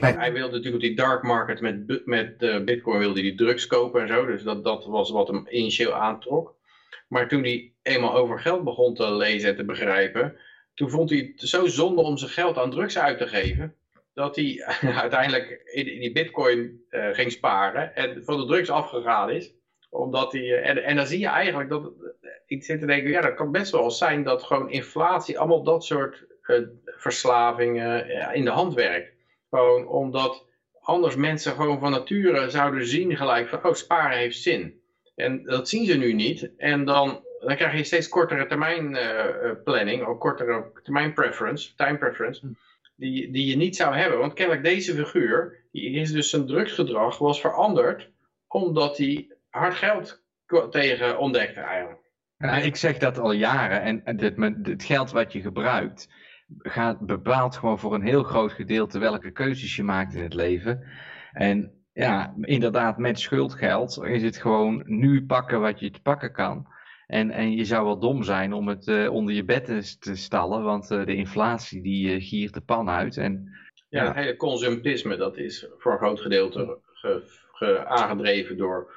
hij 0.00 0.32
wilde 0.32 0.56
natuurlijk 0.56 0.74
op 0.74 0.88
die 0.88 0.96
dark 0.96 1.22
market 1.22 1.60
met, 1.60 2.06
met 2.06 2.42
uh, 2.42 2.64
bitcoin 2.64 2.98
wilde 2.98 3.20
die 3.20 3.34
drugs 3.34 3.66
kopen 3.66 4.00
en 4.00 4.08
zo, 4.08 4.26
dus 4.26 4.42
dat, 4.42 4.64
dat 4.64 4.86
was 4.86 5.10
wat 5.10 5.28
hem 5.28 5.46
initieel 5.48 5.92
aantrok. 5.92 6.56
Maar 7.08 7.28
toen 7.28 7.42
hij 7.42 7.74
eenmaal 7.82 8.14
over 8.14 8.40
geld 8.40 8.64
begon 8.64 8.94
te 8.94 9.12
lezen 9.12 9.50
en 9.50 9.56
te 9.56 9.64
begrijpen, 9.64 10.36
toen 10.74 10.90
vond 10.90 11.10
hij 11.10 11.32
het 11.36 11.48
zo 11.48 11.66
zonde 11.66 12.02
om 12.02 12.16
zijn 12.16 12.30
geld 12.30 12.56
aan 12.58 12.70
drugs 12.70 12.98
uit 12.98 13.18
te 13.18 13.26
geven, 13.26 13.74
dat 14.18 14.36
hij 14.36 14.64
uiteindelijk 15.04 15.60
in 15.72 16.00
die 16.00 16.12
bitcoin 16.12 16.84
uh, 16.90 17.08
ging 17.12 17.32
sparen 17.32 17.94
en 17.94 18.24
van 18.24 18.36
de 18.40 18.46
drugs 18.46 18.70
afgegaan 18.70 19.30
is. 19.30 19.54
Omdat 19.90 20.32
hij, 20.32 20.42
uh, 20.42 20.68
en, 20.68 20.84
en 20.84 20.96
dan 20.96 21.06
zie 21.06 21.18
je 21.18 21.26
eigenlijk 21.26 21.70
dat, 21.70 21.92
ik 22.46 22.64
zit 22.64 22.80
te 22.80 22.86
denken, 22.86 23.10
ja 23.10 23.20
dat 23.20 23.34
kan 23.34 23.52
best 23.52 23.72
wel 23.72 23.90
zijn 23.90 24.22
dat 24.22 24.42
gewoon 24.42 24.70
inflatie, 24.70 25.38
allemaal 25.38 25.62
dat 25.62 25.84
soort 25.84 26.26
verslavingen 26.84 28.08
in 28.34 28.44
de 28.44 28.50
hand 28.50 28.74
werkt. 28.74 29.12
Gewoon 29.50 29.86
omdat 29.86 30.46
anders 30.80 31.16
mensen 31.16 31.52
gewoon 31.52 31.80
van 31.80 31.90
nature 31.90 32.50
zouden 32.50 32.86
zien 32.86 33.16
gelijk 33.16 33.48
van, 33.48 33.64
oh 33.64 33.74
sparen 33.74 34.18
heeft 34.18 34.38
zin. 34.38 34.80
En 35.14 35.42
dat 35.42 35.68
zien 35.68 35.86
ze 35.86 35.96
nu 35.96 36.12
niet. 36.12 36.50
En 36.56 36.84
dan, 36.84 37.24
dan 37.40 37.56
krijg 37.56 37.76
je 37.76 37.84
steeds 37.84 38.08
kortere 38.08 38.46
termijn 38.46 38.98
planning, 39.64 40.06
of 40.06 40.18
kortere 40.18 40.70
termijn 40.82 41.12
preference, 41.12 41.74
time 41.74 41.98
preference 41.98 42.46
die, 42.98 43.32
die 43.32 43.46
je 43.46 43.56
niet 43.56 43.76
zou 43.76 43.96
hebben. 43.96 44.18
Want 44.18 44.32
kennelijk 44.32 44.64
deze 44.64 44.94
figuur, 44.94 45.66
die 45.72 45.90
is 45.90 46.12
dus 46.12 46.30
zijn 46.30 46.46
drugsgedrag 46.46 47.18
was 47.18 47.40
veranderd 47.40 48.10
omdat 48.46 48.96
hij 48.96 49.36
hard 49.48 49.74
geld 49.74 50.22
tegen 50.70 51.18
ontdekte 51.18 51.60
eigenlijk. 51.60 52.06
Ik 52.64 52.76
zeg 52.76 52.98
dat 52.98 53.18
al 53.18 53.32
jaren 53.32 53.82
en 53.82 54.16
het, 54.16 54.36
het 54.66 54.84
geld 54.84 55.10
wat 55.10 55.32
je 55.32 55.40
gebruikt 55.40 56.08
gaat, 56.58 57.06
bepaalt 57.06 57.56
gewoon 57.56 57.78
voor 57.78 57.94
een 57.94 58.06
heel 58.06 58.22
groot 58.22 58.52
gedeelte 58.52 58.98
welke 58.98 59.30
keuzes 59.30 59.76
je 59.76 59.82
maakt 59.82 60.14
in 60.14 60.22
het 60.22 60.34
leven. 60.34 60.82
En 61.32 61.72
ja, 61.92 62.34
inderdaad, 62.40 62.98
met 62.98 63.18
schuldgeld 63.18 64.04
is 64.04 64.22
het 64.22 64.36
gewoon 64.36 64.82
nu 64.86 65.26
pakken 65.26 65.60
wat 65.60 65.80
je 65.80 65.90
te 65.90 66.02
pakken 66.02 66.32
kan. 66.32 66.66
En, 67.08 67.30
en 67.30 67.52
je 67.52 67.64
zou 67.64 67.84
wel 67.84 67.98
dom 67.98 68.22
zijn 68.22 68.52
om 68.52 68.68
het 68.68 68.86
uh, 68.86 69.12
onder 69.12 69.34
je 69.34 69.44
bed 69.44 69.64
te 70.00 70.16
stallen, 70.16 70.62
want 70.62 70.90
uh, 70.90 71.04
de 71.04 71.14
inflatie 71.14 71.82
die 71.82 72.14
uh, 72.14 72.28
giert 72.28 72.54
de 72.54 72.60
pan 72.60 72.88
uit. 72.88 73.16
En, 73.16 73.56
ja, 73.88 74.06
het 74.06 74.14
hele 74.14 74.36
consumptisme, 74.36 75.16
dat 75.16 75.36
is 75.36 75.68
voor 75.78 75.92
een 75.92 75.98
groot 75.98 76.20
gedeelte 76.20 76.78
ge, 76.92 77.22
ge, 77.52 77.86
aangedreven 77.86 78.56
door, 78.56 78.92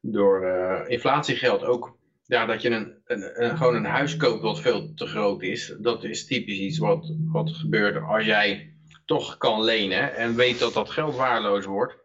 door 0.00 0.46
inflatiegeld. 0.86 1.64
Ook 1.64 1.96
ja, 2.26 2.46
dat 2.46 2.62
je 2.62 2.70
een, 2.70 2.94
een, 3.04 3.44
een, 3.44 3.56
gewoon 3.56 3.74
een 3.74 3.84
huis 3.84 4.16
koopt 4.16 4.42
wat 4.42 4.60
veel 4.60 4.94
te 4.94 5.06
groot 5.06 5.42
is. 5.42 5.76
Dat 5.80 6.04
is 6.04 6.26
typisch 6.26 6.58
iets 6.58 6.78
wat, 6.78 7.14
wat 7.24 7.50
gebeurt 7.50 8.02
als 8.02 8.24
jij 8.24 8.74
toch 9.04 9.36
kan 9.36 9.64
lenen 9.64 10.16
en 10.16 10.36
weet 10.36 10.58
dat 10.58 10.74
dat 10.74 10.90
geld 10.90 11.16
waardeloos 11.16 11.64
wordt. 11.64 11.96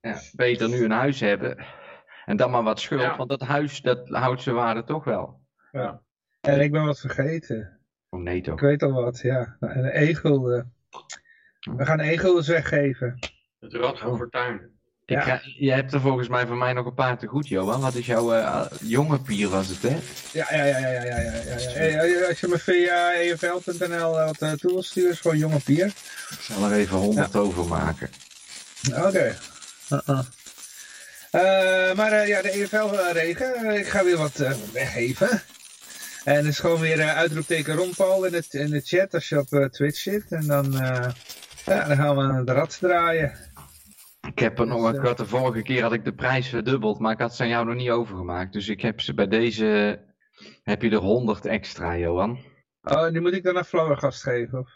Ja, 0.00 0.20
beter 0.32 0.68
nu 0.68 0.84
een 0.84 0.90
huis 0.90 1.20
hebben 1.20 1.80
en 2.24 2.36
dan 2.36 2.50
maar 2.50 2.62
wat 2.62 2.80
schuld, 2.80 3.16
want 3.16 3.28
dat 3.28 3.40
huis 3.40 3.80
dat 3.80 4.08
houdt 4.08 4.42
zijn 4.42 4.54
waarde 4.54 4.84
toch 4.84 5.04
wel. 5.04 5.40
Ja. 5.72 6.00
En 6.40 6.60
ik 6.60 6.72
ben 6.72 6.84
wat 6.84 7.00
vergeten. 7.00 7.80
Oh 8.08 8.20
nee 8.20 8.40
toch. 8.40 8.54
Ik 8.54 8.60
weet 8.60 8.82
al 8.82 8.92
wat, 8.92 9.20
ja. 9.20 9.56
Een 9.60 9.84
egel. 9.84 10.56
Uh, 10.56 10.62
we 11.60 11.84
gaan 11.84 12.00
egels 12.00 12.48
weggeven. 12.48 13.18
Het 13.60 13.74
rad 13.74 13.98
van 13.98 14.16
fortuin. 14.16 14.70
Ik 15.04 15.20
ga, 15.20 15.40
je 15.44 15.72
hebt 15.72 15.92
er 15.92 16.00
volgens 16.00 16.28
mij 16.28 16.46
van 16.46 16.58
mij 16.58 16.72
nog 16.72 16.86
een 16.86 16.94
paar 16.94 17.18
te 17.18 17.26
goed, 17.26 17.48
Johan. 17.48 17.80
Wat 17.80 17.94
is 17.94 18.06
jouw 18.06 18.34
uh, 18.34 18.64
jonge 18.80 19.20
pier 19.20 19.48
was 19.48 19.68
het, 19.68 19.82
hè? 19.82 19.98
Ja, 20.32 20.46
ja, 20.50 20.64
ja, 20.64 20.78
ja, 20.78 20.88
ja, 20.88 21.02
ja, 21.02 21.20
ja, 21.20 21.82
ja. 21.82 22.02
ja. 22.02 22.26
Als 22.28 22.40
je 22.40 22.48
me 22.48 22.58
via 22.58 23.12
efl.nl 23.12 24.10
wat 24.10 24.42
uh, 24.42 24.52
tools 24.52 24.86
stuurt, 24.86 25.10
is 25.10 25.20
gewoon 25.20 25.38
jonge 25.38 25.60
pier. 25.60 25.86
Ik 25.86 26.38
zal 26.40 26.70
er 26.70 26.72
even 26.72 26.96
100 26.96 27.32
ja. 27.32 27.38
over 27.38 27.66
maken. 27.66 28.10
Oké. 28.90 29.06
Okay. 29.06 29.28
Uh 29.28 29.98
-uh. 30.06 30.08
Uh, 30.08 30.20
maar 31.96 32.12
uh, 32.12 32.28
ja, 32.28 32.42
de 32.42 32.50
EFL-regen, 32.50 33.78
ik 33.78 33.86
ga 33.86 34.04
weer 34.04 34.16
wat 34.16 34.36
weggeven. 34.72 35.28
En 36.24 36.36
het 36.36 36.44
is 36.44 36.58
gewoon 36.58 36.80
weer 36.80 37.02
uitroepteken 37.02 37.74
rondval 37.74 38.24
in, 38.24 38.34
het, 38.34 38.54
in 38.54 38.70
de 38.70 38.80
chat 38.80 39.14
als 39.14 39.28
je 39.28 39.38
op 39.38 39.68
Twitch 39.70 39.98
zit. 39.98 40.32
En 40.32 40.46
dan, 40.46 40.72
ja, 41.64 41.86
dan 41.86 41.96
gaan 41.96 42.16
we 42.16 42.44
de 42.44 42.52
rad 42.52 42.78
draaien. 42.78 43.32
Ik 44.28 44.38
heb 44.38 44.58
er 44.58 44.66
nog, 44.66 44.92
ik 44.92 45.00
had 45.00 45.16
de 45.16 45.26
vorige 45.26 45.62
keer 45.62 45.82
had 45.82 45.92
ik 45.92 46.04
de 46.04 46.14
prijs 46.14 46.48
verdubbeld, 46.48 46.98
maar 46.98 47.12
ik 47.12 47.18
had 47.18 47.36
ze 47.36 47.42
aan 47.42 47.48
jou 47.48 47.66
nog 47.66 47.74
niet 47.74 47.90
overgemaakt. 47.90 48.52
Dus 48.52 48.68
ik 48.68 48.80
heb 48.80 49.00
ze 49.00 49.14
bij 49.14 49.28
deze, 49.28 49.98
heb 50.62 50.82
je 50.82 50.90
er 50.90 50.96
100 50.96 51.46
extra, 51.46 51.96
Johan. 51.96 52.38
Oh, 52.82 53.08
nu 53.08 53.20
moet 53.20 53.34
ik 53.34 53.42
dan 53.42 53.56
een 53.56 53.64
Flauwergast 53.64 54.22
geven? 54.22 54.58
Of, 54.58 54.74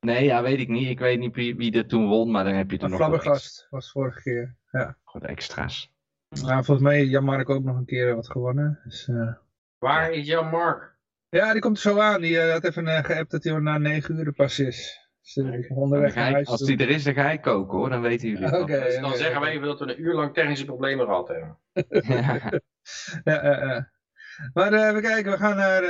Nee, 0.00 0.24
ja, 0.24 0.42
weet 0.42 0.58
ik 0.58 0.68
niet. 0.68 0.88
Ik 0.88 0.98
weet 0.98 1.18
niet 1.18 1.34
wie, 1.34 1.56
wie 1.56 1.72
er 1.72 1.86
toen 1.86 2.08
won, 2.08 2.30
maar 2.30 2.44
dan 2.44 2.54
heb 2.54 2.70
je 2.70 2.78
er 2.78 2.88
nog 2.88 2.98
Flauwergast 2.98 3.66
was 3.70 3.90
vorige 3.90 4.22
keer, 4.22 4.56
ja. 4.70 4.96
Goed, 5.04 5.24
extra's. 5.24 5.92
Nou, 6.28 6.64
volgens 6.64 6.80
mij 6.80 6.96
heeft 6.96 7.10
Jan-Mark 7.10 7.48
ook 7.48 7.64
nog 7.64 7.76
een 7.76 7.84
keer 7.84 8.14
wat 8.14 8.30
gewonnen. 8.30 8.80
Dus, 8.84 9.08
uh... 9.08 9.32
Waar 9.78 10.12
is 10.12 10.26
Jan-Mark? 10.26 10.96
Ja, 11.28 11.52
die 11.52 11.60
komt 11.60 11.76
er 11.76 11.82
zo 11.82 11.98
aan. 11.98 12.20
Die 12.20 12.32
uh, 12.32 12.52
had 12.52 12.64
even 12.64 12.86
uh, 12.86 13.04
geappt 13.04 13.30
dat 13.30 13.44
hij 13.44 13.58
na 13.58 13.78
9 13.78 14.18
uur 14.18 14.32
pas 14.32 14.58
is. 14.58 15.08
Dus, 15.34 15.68
onderweg 15.68 16.14
naar 16.14 16.32
huis 16.32 16.48
als 16.48 16.60
die 16.60 16.78
er 16.78 16.90
is, 16.90 17.04
dan 17.04 17.14
ga 17.14 17.30
ik 17.30 17.40
koken 17.40 17.78
hoor. 17.78 17.90
Dan 17.90 18.00
weten 18.00 18.28
jullie 18.28 18.46
Oké. 18.46 18.56
Okay, 18.56 18.84
dus 18.84 18.94
dan 18.94 19.04
okay. 19.04 19.16
zeggen 19.16 19.40
we 19.40 19.46
even 19.46 19.66
dat 19.66 19.78
we 19.78 19.88
een 19.88 20.02
uur 20.02 20.14
lang 20.14 20.34
technische 20.34 20.64
problemen 20.64 21.06
gehad 21.06 21.28
hebben. 21.28 21.58
ja, 23.24 23.44
ja 23.44 23.90
maar 24.54 24.72
even 24.72 25.02
kijken, 25.02 25.32
we 25.32 25.38
gaan 25.38 25.56
naar... 25.56 25.82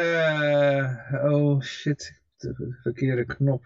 oh 1.33 1.61
shit, 1.61 2.23
de 2.37 2.77
verkeerde 2.83 3.25
knop. 3.25 3.65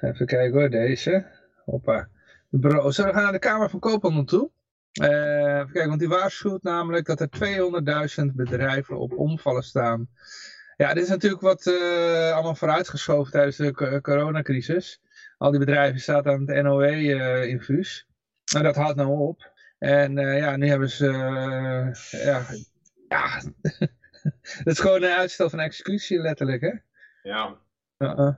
even 0.00 0.26
kijken 0.26 0.52
hoor, 0.52 0.70
deze. 0.70 1.26
Hoppa. 1.64 2.08
De 2.48 2.58
browser. 2.58 3.06
We 3.06 3.12
gaan 3.12 3.22
naar 3.22 3.32
de 3.32 3.38
Kamer 3.38 3.70
van 3.70 3.80
Koophandel 3.80 4.24
toe. 4.24 4.50
Uh, 5.00 5.54
even 5.54 5.72
kijken, 5.72 5.88
want 5.88 6.00
die 6.00 6.08
waarschuwt 6.08 6.62
namelijk 6.62 7.06
dat 7.06 7.20
er 7.20 7.28
200.000 8.20 8.34
bedrijven 8.34 8.98
op 8.98 9.18
omvallen 9.18 9.62
staan. 9.62 10.08
Ja, 10.76 10.94
dit 10.94 11.02
is 11.02 11.08
natuurlijk 11.08 11.42
wat 11.42 11.66
uh, 11.66 12.32
allemaal 12.32 12.54
vooruitgeschoven 12.54 13.32
tijdens 13.32 13.56
de 13.56 14.00
coronacrisis. 14.02 15.00
Al 15.38 15.50
die 15.50 15.60
bedrijven 15.60 16.00
staan 16.00 16.26
aan 16.26 16.48
het 16.48 16.62
NOE-infuus. 16.62 18.06
Uh, 18.52 18.58
en 18.58 18.64
dat 18.64 18.76
houdt 18.76 18.96
nou 18.96 19.18
op. 19.18 19.50
En 19.78 20.16
ja, 20.16 20.56
nu 20.56 20.68
hebben 20.68 20.90
ze... 20.90 21.06
ja, 22.10 22.46
ja 23.08 23.42
het 24.58 24.66
is 24.66 24.80
gewoon 24.80 25.02
een 25.02 25.10
uitstel 25.10 25.50
van 25.50 25.60
executie 25.60 26.18
letterlijk, 26.18 26.60
hè? 26.60 26.72
Ja. 27.22 27.58
-uh. 27.98 28.30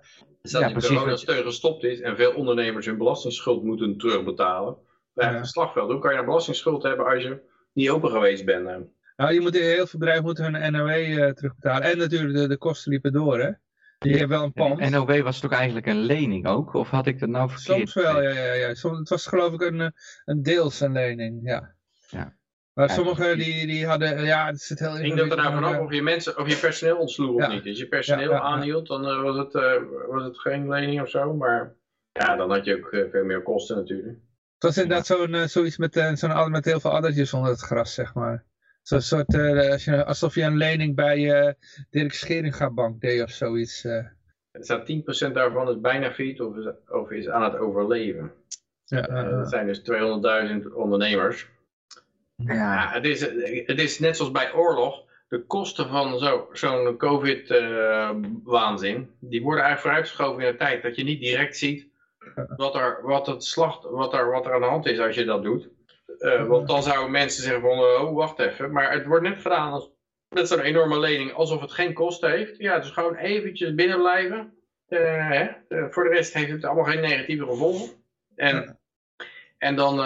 Dus 0.43 0.53
dat 0.53 0.63
ja, 0.63 0.69
die 0.69 0.89
coronasteun 0.89 1.45
gestopt 1.45 1.85
is 1.85 2.01
en 2.01 2.17
veel 2.17 2.35
ondernemers 2.35 2.87
hun 2.87 2.99
belastingsschuld 2.99 3.63
moeten 3.63 3.99
terugbetalen 3.99 4.77
bij 5.15 5.33
ja. 5.33 5.45
slagveld. 5.45 5.91
Hoe 5.91 6.01
kan 6.01 6.13
je 6.13 6.19
een 6.19 6.25
belastingsschuld 6.25 6.83
hebben 6.83 7.07
als 7.07 7.23
je 7.23 7.41
niet 7.73 7.91
open 7.91 8.11
geweest 8.11 8.45
bent? 8.45 8.65
Nou, 9.17 9.33
je 9.33 9.41
moet, 9.41 9.55
heel 9.55 9.87
veel 9.87 9.99
bedrijven 9.99 10.25
moeten 10.25 10.55
hun 10.55 10.73
NOW 10.73 10.89
uh, 10.89 11.29
terugbetalen. 11.31 11.91
En 11.91 11.99
natuurlijk, 11.99 12.35
de, 12.35 12.49
de 12.49 12.57
kosten 12.57 12.91
liepen 12.91 13.13
door, 13.13 13.39
hè? 13.39 13.51
Je 13.99 14.17
hebt 14.17 14.29
wel 14.29 14.43
een 14.43 14.53
pand. 14.53 14.91
NOW 14.91 15.23
was 15.23 15.41
toch 15.41 15.53
eigenlijk 15.53 15.87
een 15.87 16.01
lening 16.01 16.47
ook? 16.47 16.75
Of 16.75 16.91
had 16.91 17.07
ik 17.07 17.19
dat 17.19 17.29
nou 17.29 17.51
verkeerd? 17.51 17.89
Soms 17.89 18.07
wel, 18.07 18.23
ja. 18.23 18.31
ja, 18.31 18.53
ja. 18.53 18.75
Soms, 18.75 18.99
het 18.99 19.09
was 19.09 19.27
geloof 19.27 19.53
ik 19.53 19.61
een, 19.61 19.93
een 20.25 20.43
deels 20.43 20.81
een 20.81 20.93
lening, 20.93 21.41
ja. 21.43 21.75
ja. 22.09 22.37
Maar 22.73 22.89
ja, 22.89 22.95
sommigen 22.95 23.39
die, 23.39 23.67
die 23.67 23.87
hadden, 23.87 24.25
ja, 24.25 24.47
het 24.47 24.61
zit 24.61 24.79
heel 24.79 24.99
Ik 24.99 25.17
dat 25.17 25.31
er 25.31 25.37
nou 25.37 25.55
vanaf 25.55 25.79
of 25.79 25.93
je 25.93 26.03
mensen, 26.03 26.39
of 26.39 26.49
je 26.49 26.57
personeel 26.57 26.97
ontsloeg 26.97 27.39
ja. 27.39 27.47
of 27.47 27.53
niet. 27.53 27.67
Als 27.67 27.79
je 27.79 27.89
personeel 27.89 28.31
ja, 28.31 28.41
aanhield, 28.41 28.87
dan 28.87 29.09
uh, 29.09 29.23
was, 29.23 29.37
het, 29.37 29.55
uh, 29.55 29.73
was 30.09 30.25
het 30.25 30.39
geen 30.39 30.69
lening 30.69 31.01
of 31.01 31.09
zo. 31.09 31.35
Maar 31.35 31.75
ja, 32.13 32.37
dan 32.37 32.51
had 32.51 32.65
je 32.65 32.77
ook 32.77 32.93
uh, 32.93 33.11
veel 33.11 33.25
meer 33.25 33.43
kosten 33.43 33.77
natuurlijk. 33.77 34.19
Het 34.65 34.75
was 34.75 34.83
inderdaad 34.83 35.07
zo'n 35.07 35.49
zoiets 35.49 35.77
met, 35.77 36.13
zo'n 36.15 36.51
met 36.51 36.65
heel 36.65 36.81
veel 36.81 36.91
addertjes 36.91 37.33
onder 37.33 37.51
het 37.51 37.61
gras, 37.61 37.95
zeg 37.95 38.15
maar. 38.15 38.45
Zo'n 38.83 39.01
soort, 39.01 39.35
als 39.71 39.85
je, 39.85 40.05
alsof 40.05 40.35
je 40.35 40.43
een 40.43 40.57
lening 40.57 40.95
bij 40.95 41.19
uh, 41.19 41.53
Dirk 41.91 42.13
Scheringa 42.13 42.71
Bank 42.71 43.01
deed 43.01 43.23
of 43.23 43.31
zoiets. 43.31 43.85
Uh. 43.85 43.93
Er 43.93 44.65
staat 44.65 44.93
10% 45.29 45.33
daarvan 45.33 45.69
is 45.69 45.81
bijna 45.81 46.13
failliet 46.13 46.41
of 46.41 46.57
is, 46.57 46.67
of 46.89 47.11
is 47.11 47.29
aan 47.29 47.43
het 47.43 47.57
overleven. 47.57 48.33
Ja, 48.85 49.09
uh, 49.09 49.31
dat 49.31 49.51
zijn 49.51 49.67
dus 49.67 49.81
200.000 49.81 49.85
ondernemers. 50.75 51.49
Ja. 52.37 52.55
ja, 52.55 52.91
het, 52.93 53.05
is, 53.05 53.21
het 53.67 53.81
is 53.81 53.99
net 53.99 54.17
zoals 54.17 54.33
bij 54.33 54.53
oorlog. 54.53 55.03
De 55.29 55.47
kosten 55.47 55.89
van 55.89 56.19
zo'n 56.19 56.47
zo 56.53 56.97
COVID-waanzin, 56.97 59.11
die 59.21 59.43
worden 59.43 59.65
eigenlijk 59.65 59.81
vooruitgeschoven 59.81 60.43
in 60.43 60.53
de 60.53 60.59
tijd. 60.59 60.83
Dat 60.83 60.97
je 60.97 61.05
niet 61.05 61.21
direct 61.21 61.57
ziet 61.57 61.93
wat 62.57 62.75
er, 62.75 62.99
wat 63.03 63.27
het 63.27 63.45
slacht, 63.45 63.85
wat 63.85 64.15
er, 64.15 64.31
wat 64.31 64.47
er 64.47 64.55
aan 64.55 64.61
de 64.61 64.67
hand 64.67 64.87
is 64.87 64.99
als 64.99 65.15
je 65.15 65.25
dat 65.25 65.43
doet. 65.43 65.69
Uh, 66.19 66.47
want 66.47 66.69
dan 66.69 66.83
zouden 66.83 67.11
mensen 67.11 67.43
zeggen 67.43 67.61
van, 67.61 67.79
oh 67.79 68.15
wacht 68.15 68.39
even. 68.39 68.73
Maar 68.73 68.93
het 68.93 69.07
wordt 69.07 69.25
net 69.25 69.39
gedaan 69.39 69.73
als, 69.73 69.91
met 70.29 70.49
zo'n 70.49 70.61
enorme 70.61 70.99
lening 70.99 71.33
alsof 71.33 71.61
het 71.61 71.73
geen 71.73 71.93
kosten 71.93 72.31
heeft. 72.31 72.59
Ja, 72.59 72.79
dus 72.79 72.91
gewoon 72.91 73.15
eventjes 73.15 73.75
binnen 73.75 73.99
blijven. 73.99 74.55
Uh, 74.89 75.29
hè? 75.29 75.49
Uh, 75.69 75.85
voor 75.91 76.05
de 76.05 76.11
rest 76.11 76.35
heeft 76.35 76.51
het 76.51 76.65
allemaal 76.65 76.85
geen 76.85 77.01
negatieve 77.01 77.47
gevolgen. 77.47 77.89
En, 78.37 78.79
en, 79.59 79.77
dan, 79.77 80.05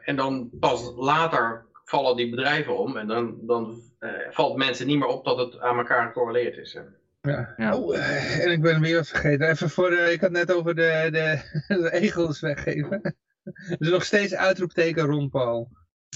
en 0.00 0.16
dan 0.16 0.50
pas 0.60 0.92
later 0.96 1.66
vallen 1.84 2.16
die 2.16 2.30
bedrijven 2.30 2.78
om 2.78 2.96
en 2.96 3.06
dan, 3.06 3.38
dan 3.40 3.82
valt 4.30 4.56
mensen 4.56 4.86
niet 4.86 4.98
meer 4.98 5.08
op 5.08 5.24
dat 5.24 5.38
het 5.38 5.60
aan 5.60 5.78
elkaar 5.78 6.06
gecorreleerd 6.06 6.56
is. 6.56 6.78
Ja. 7.20 7.54
ja. 7.56 7.76
Oh, 7.76 7.94
uh, 7.94 8.44
en 8.44 8.50
ik 8.50 8.60
ben 8.60 8.80
weer 8.80 8.96
wat 8.96 9.08
vergeten. 9.08 9.48
Even 9.48 9.70
voor, 9.70 9.92
uh, 9.92 10.12
ik 10.12 10.20
had 10.20 10.30
net 10.30 10.52
over 10.52 10.74
de, 10.74 11.08
de, 11.10 11.40
de 11.82 11.92
egels 11.92 12.40
weggeven. 12.40 13.00
Er 13.42 13.76
is 13.78 13.90
nog 13.90 14.04
steeds 14.04 14.34
uitroepteken 14.34 15.04
rond 15.04 15.30
Paul. 15.30 15.70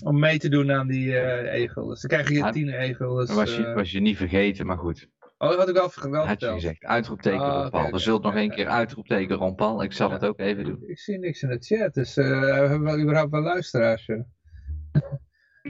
Om 0.05 0.19
mee 0.19 0.39
te 0.39 0.49
doen 0.49 0.73
aan 0.73 0.87
die 0.87 1.21
egel. 1.51 1.87
Dus 1.87 2.01
dan 2.01 2.11
krijg 2.11 2.29
je 2.29 2.53
tien 2.53 2.69
egels. 2.69 3.35
was, 3.35 3.57
je, 3.57 3.73
was 3.73 3.91
je 3.91 4.01
niet 4.01 4.17
vergeten, 4.17 4.67
maar 4.67 4.79
goed. 4.79 5.09
Oh, 5.39 5.49
dat 5.49 5.59
had 5.59 5.69
ik 5.69 5.75
wel, 5.75 6.11
wel 6.11 6.27
Had 6.27 6.41
je 6.41 6.53
gezegd, 6.53 6.85
uitroepteken 6.85 7.41
oh, 7.41 7.61
Ron 7.61 7.71
Paul. 7.71 7.91
We 7.91 7.99
zullen 7.99 8.21
nog 8.21 8.35
een 8.35 8.51
keer 8.51 8.69
uitroepteken 8.69 9.37
Ron 9.37 9.55
Paul. 9.55 9.83
Ik 9.83 9.93
zal 9.93 10.11
het 10.11 10.25
ook 10.25 10.39
even 10.41 10.65
doen. 10.65 10.83
Ik 10.87 10.99
zie 10.99 11.19
niks 11.19 11.43
in 11.43 11.49
de 11.49 11.59
chat, 11.61 11.95
dus 11.95 12.17
uh, 12.17 12.41
we 12.41 12.47
hebben 12.47 12.83
wel 12.83 12.99
überhaupt 12.99 13.31
wel 13.31 13.43
luisteraars. 13.43 14.07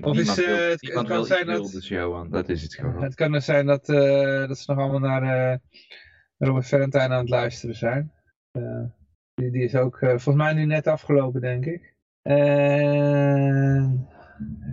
Of 0.00 0.18
is, 0.18 0.34
wil, 0.34 0.56
het, 0.56 0.92
het 0.92 1.06
kan 1.06 1.24
zijn 1.24 1.46
dat, 1.46 1.70
dus 1.70 1.88
Johan, 1.88 2.30
dat 2.30 2.48
is 2.48 2.62
het 2.62 2.74
gewoon. 2.74 3.02
Het 3.02 3.14
kan 3.14 3.32
dus 3.32 3.44
zijn 3.44 3.66
dat, 3.66 3.88
uh, 3.88 4.48
dat 4.48 4.58
ze 4.58 4.72
nog 4.72 4.80
allemaal 4.80 5.20
naar 5.20 5.52
uh, 5.52 5.58
Robert 6.38 6.68
Valentine 6.68 7.02
aan 7.02 7.10
het 7.10 7.28
luisteren 7.28 7.76
zijn. 7.76 8.12
die, 9.34 9.50
die 9.50 9.64
is 9.64 9.74
ook 9.74 9.98
volgens 9.98 10.34
mij 10.34 10.52
nu 10.52 10.64
net 10.64 10.86
afgelopen, 10.86 11.40
denk 11.40 11.64
ik. 11.64 11.94
En... 12.22 14.08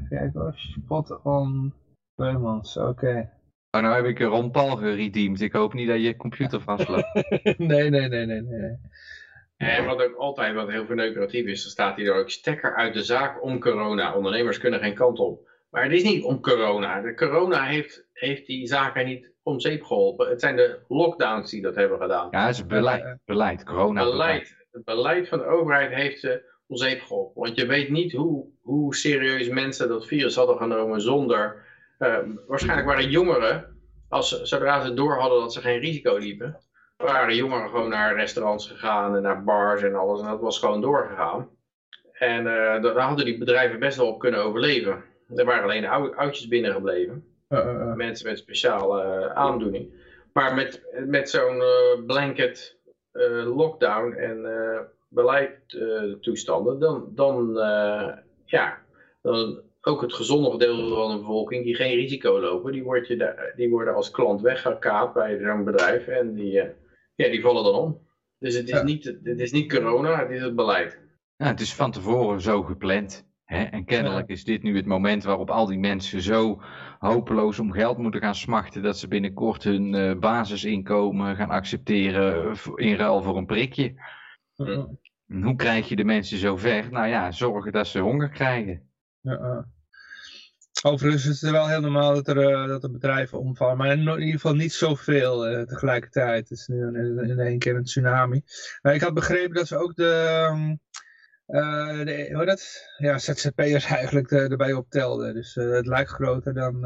Kijk 0.10 0.34
hoor, 0.34 0.54
spot 0.56 1.22
on 1.24 1.74
Beumans, 2.16 2.78
oké. 2.78 2.90
Okay. 2.90 3.30
Oh, 3.78 3.82
nou 3.82 3.96
heb 3.96 4.06
ik 4.06 4.20
Ron 4.20 4.52
Paul 4.52 4.76
geredeemd. 4.76 5.42
Ik 5.42 5.52
hoop 5.52 5.74
niet 5.74 5.88
dat 5.88 6.02
je 6.02 6.16
computer 6.16 6.62
vastloopt. 6.62 7.14
nee, 7.58 7.90
nee, 7.90 8.08
nee, 8.08 8.26
nee, 8.26 8.42
nee. 8.42 8.78
En 9.62 9.86
wat 9.86 10.02
ook 10.02 10.16
altijd 10.16 10.56
wat 10.56 10.70
heel 10.70 10.86
verneukeratief 10.86 11.46
is, 11.46 11.62
dan 11.62 11.72
staat 11.72 11.96
hier 11.96 12.14
ook 12.14 12.30
stekker 12.30 12.76
uit 12.76 12.94
de 12.94 13.04
zaak 13.04 13.44
om 13.44 13.60
corona. 13.60 14.16
Ondernemers 14.16 14.58
kunnen 14.58 14.80
geen 14.80 14.94
kant 14.94 15.20
op. 15.20 15.50
Maar 15.70 15.84
het 15.84 15.92
is 15.92 16.04
niet 16.04 16.24
om 16.24 16.42
corona. 16.42 17.02
De 17.02 17.16
corona 17.16 17.64
heeft, 17.64 18.08
heeft 18.14 18.46
die 18.46 18.68
zaken 18.68 19.06
niet 19.06 19.32
om 19.44 19.60
zeep 19.60 19.84
geholpen. 19.84 20.30
Het 20.30 20.40
zijn 20.40 20.56
de 20.56 20.80
lockdowns 20.88 21.52
die 21.52 21.62
dat 21.62 21.76
hebben 21.76 22.00
gedaan. 22.00 22.28
Ja, 22.32 22.46
het 22.46 22.56
is 22.56 22.66
beleid. 22.66 23.18
beleid 23.26 23.64
corona 23.64 24.04
beleid. 24.04 24.56
Het 24.72 24.84
beleid 24.84 25.28
van 25.28 25.38
de 25.38 25.46
overheid 25.46 25.94
heeft 25.94 26.20
ze 26.20 26.44
om 26.68 26.76
zeep 26.76 27.02
geholpen. 27.02 27.42
Want 27.42 27.56
je 27.60 27.66
weet 27.66 27.90
niet 27.90 28.12
hoe, 28.12 28.46
hoe 28.62 28.96
serieus 28.96 29.50
mensen 29.50 29.88
dat 29.88 30.08
virus 30.08 30.36
hadden 30.36 30.58
genomen 30.58 31.02
zonder... 31.02 31.70
Uh, 32.00 32.18
waarschijnlijk 32.48 32.88
waren 32.88 33.10
jongeren, 33.10 33.78
als, 34.10 34.42
zodra 34.42 34.86
ze 34.86 34.94
door 34.94 35.20
hadden 35.20 35.40
dat 35.40 35.54
ze 35.54 35.62
geen 35.62 35.80
risico 35.80 36.18
liepen 36.18 36.60
waren 37.02 37.36
jongeren 37.36 37.70
gewoon 37.70 37.90
naar 37.90 38.16
restaurants 38.16 38.68
gegaan 38.68 39.16
en 39.16 39.22
naar 39.22 39.44
bars 39.44 39.82
en 39.82 39.96
alles. 39.96 40.22
En 40.22 40.28
dat 40.28 40.40
was 40.40 40.60
gewoon 40.60 40.82
doorgegaan. 40.82 41.50
En 42.14 42.40
uh, 42.40 42.82
daar 42.82 42.98
hadden 42.98 43.26
die 43.26 43.38
bedrijven 43.38 43.80
best 43.80 43.98
wel 43.98 44.08
op 44.08 44.20
kunnen 44.20 44.44
overleven. 44.44 45.04
Er 45.36 45.46
waren 45.46 45.64
alleen 45.64 45.88
oudjes 46.16 46.48
binnengebleven. 46.48 47.26
Uh, 47.50 47.94
Mensen 47.94 48.28
met 48.28 48.38
speciale 48.38 49.30
aandoening. 49.34 49.94
Maar 50.34 50.56
met, 50.56 50.82
met 51.06 51.30
zo'n 51.30 51.64
blanket 52.06 52.78
lockdown 53.46 54.14
en 54.14 54.48
beleidtoestanden, 55.08 56.80
dan, 56.80 57.08
dan 57.10 57.54
ja, 58.46 58.78
dan 59.22 59.62
ook 59.82 60.02
het 60.02 60.14
gezonde 60.14 60.58
deel 60.58 60.96
van 60.96 61.12
de 61.12 61.18
bevolking 61.18 61.64
die 61.64 61.76
geen 61.76 61.96
risico 61.96 62.40
lopen, 62.40 62.72
die, 62.72 62.84
word 62.84 63.08
je 63.08 63.52
die 63.56 63.70
worden 63.70 63.96
als 63.96 64.12
klant 64.12 64.42
weggekaapt 64.42 65.14
bij 65.14 65.40
zo'n 65.40 65.64
bedrijf 65.64 66.08
en 66.08 66.34
die, 66.34 66.62
ja, 67.22 67.32
die 67.32 67.42
vallen 67.42 67.64
dan 67.64 67.74
om. 67.74 68.10
Dus 68.40 68.56
het 68.56 68.70
is, 68.70 68.84
niet, 68.84 69.04
het 69.24 69.40
is 69.40 69.52
niet 69.52 69.72
corona, 69.72 70.20
het 70.20 70.32
is 70.32 70.42
het 70.42 70.56
beleid. 70.56 71.00
Ja, 71.36 71.48
het 71.48 71.60
is 71.60 71.76
van 71.76 71.92
tevoren 71.92 72.42
zo 72.42 72.64
gepland. 72.64 73.30
Hè? 73.44 73.64
En 73.64 73.86
kennelijk 73.86 74.30
is 74.30 74.44
dit 74.44 74.64
nu 74.64 74.76
het 74.76 74.86
moment 74.86 75.24
waarop 75.24 75.50
al 75.50 75.66
die 75.66 75.80
mensen 75.80 76.22
zo 76.22 76.62
hopeloos 77.00 77.60
om 77.60 77.72
geld 77.72 77.98
moeten 77.98 78.22
gaan 78.22 78.36
smachten 78.36 78.82
dat 78.82 78.98
ze 78.98 79.08
binnenkort 79.08 79.64
hun 79.64 79.94
uh, 79.94 80.20
basisinkomen 80.20 81.36
gaan 81.36 81.50
accepteren 81.50 82.56
in 82.76 82.96
ruil 82.96 83.22
voor 83.22 83.38
een 83.38 83.46
prikje. 83.46 83.94
Hoe 85.26 85.56
krijg 85.56 85.90
je 85.90 85.96
de 85.96 86.04
mensen 86.04 86.38
zo 86.38 86.58
ver? 86.58 86.92
Nou 86.92 87.08
ja, 87.08 87.32
zorgen 87.32 87.72
dat 87.72 87.88
ze 87.88 88.00
honger 88.00 88.30
krijgen. 88.30 88.90
Ja, 89.20 89.66
Overigens 90.84 91.28
is 91.28 91.42
het 91.42 91.52
wel 91.52 91.68
heel 91.68 91.82
normaal 91.82 92.14
dat 92.14 92.28
er, 92.28 92.52
uh, 92.52 92.68
dat 92.68 92.84
er 92.84 92.92
bedrijven 92.92 93.40
omvallen, 93.40 93.78
maar 93.78 93.92
in 93.92 94.00
ieder 94.00 94.32
geval 94.32 94.54
niet 94.54 94.74
zoveel 94.74 95.52
uh, 95.52 95.62
tegelijkertijd. 95.62 96.50
Het 96.50 96.60
is 96.60 96.68
nu 96.68 96.88
in, 96.88 97.20
in 97.30 97.40
één 97.40 97.60
keer 97.60 97.76
een 97.76 97.84
tsunami. 97.84 98.42
Uh, 98.82 98.94
ik 98.94 99.02
had 99.02 99.14
begrepen 99.14 99.56
dat 99.56 99.68
ze 99.68 99.78
ook 99.78 99.96
de, 99.96 100.48
uh, 101.48 102.06
de 102.06 102.30
hoe 102.34 102.46
dat? 102.46 102.94
Ja, 102.98 103.18
ZZP'ers 103.18 103.86
eigenlijk 103.86 104.32
erbij 104.32 104.74
optelden. 104.74 105.34
Dus 105.34 105.56
het 105.56 105.88
lijkt 105.88 106.10
groter 106.10 106.54
dan... 106.54 106.86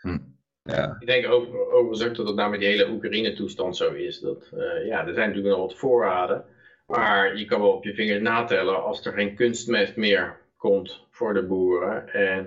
Hm. 0.00 0.18
Ja. 0.62 0.96
Ik 0.98 1.06
denk 1.06 1.28
over, 1.28 1.72
overigens 1.72 2.08
ook 2.08 2.16
dat 2.16 2.26
het 2.26 2.36
nou 2.36 2.50
met 2.50 2.60
die 2.60 2.68
hele 2.68 2.90
Oekraïne-toestand 2.90 3.76
zo 3.76 3.92
is. 3.92 4.20
Dat, 4.20 4.48
ja, 4.86 5.06
er 5.06 5.14
zijn 5.14 5.28
natuurlijk 5.28 5.56
nog 5.56 5.66
wat 5.66 5.78
voorraden, 5.78 6.44
maar 6.86 7.36
je 7.36 7.44
kan 7.44 7.60
wel 7.60 7.72
op 7.72 7.84
je 7.84 7.94
vingers 7.94 8.20
natellen 8.20 8.84
als 8.84 9.06
er 9.06 9.12
geen 9.12 9.34
kunstmest 9.34 9.96
meer 9.96 10.40
komt 10.56 11.06
voor 11.10 11.34
de 11.34 11.46
boeren. 11.46 12.08
En 12.08 12.44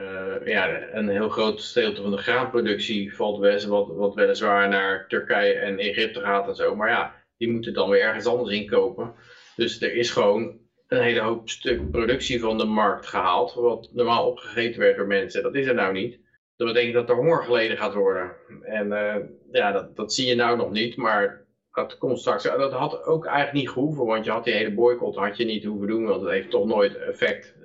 uh, 0.00 0.46
ja, 0.46 0.92
een 0.92 1.08
heel 1.08 1.28
groot 1.28 1.62
gedeelte 1.62 2.02
van 2.02 2.10
de 2.10 2.16
graanproductie 2.16 3.14
valt 3.14 3.40
best, 3.40 3.66
wat, 3.66 3.88
wat 3.88 4.14
weliswaar 4.14 4.68
naar 4.68 5.08
Turkije 5.08 5.52
en 5.52 5.78
Egypte 5.78 6.20
gaat 6.20 6.48
en 6.48 6.54
zo. 6.54 6.76
Maar 6.76 6.88
ja, 6.88 7.14
die 7.36 7.50
moeten 7.50 7.74
dan 7.74 7.90
weer 7.90 8.02
ergens 8.02 8.26
anders 8.26 8.50
inkopen. 8.50 9.14
Dus 9.56 9.82
er 9.82 9.94
is 9.94 10.10
gewoon 10.10 10.58
een 10.86 11.02
hele 11.02 11.20
hoop 11.20 11.48
stuk 11.48 11.90
productie 11.90 12.40
van 12.40 12.58
de 12.58 12.64
markt 12.64 13.06
gehaald, 13.06 13.54
wat 13.54 13.90
normaal 13.92 14.26
opgegeten 14.26 14.80
werd 14.80 14.96
door 14.96 15.06
mensen. 15.06 15.42
Dat 15.42 15.54
is 15.54 15.66
er 15.66 15.74
nou 15.74 15.92
niet. 15.92 16.20
Dat 16.56 16.66
betekent 16.66 16.94
dat 16.94 17.08
er 17.08 17.14
honger 17.14 17.42
geleden 17.42 17.76
gaat 17.76 17.94
worden. 17.94 18.32
En 18.62 18.86
uh, 18.86 19.16
ja, 19.52 19.72
dat, 19.72 19.96
dat 19.96 20.12
zie 20.12 20.26
je 20.26 20.34
nou 20.34 20.56
nog 20.56 20.70
niet, 20.70 20.96
maar 20.96 21.46
dat 21.72 21.98
komt 21.98 22.18
straks. 22.18 22.42
Dat 22.42 22.72
had 22.72 23.04
ook 23.04 23.26
eigenlijk 23.26 23.56
niet 23.56 23.70
gehoeven, 23.70 24.04
want 24.06 24.24
je 24.24 24.30
had 24.30 24.44
die 24.44 24.54
hele 24.54 24.74
boycott 24.74 25.16
had 25.16 25.36
je 25.36 25.44
niet 25.44 25.64
hoeven 25.64 25.86
doen, 25.86 26.06
want 26.06 26.20
het 26.20 26.30
heeft 26.30 26.50
toch 26.50 26.66
nooit 26.66 26.96
effect. 26.96 27.56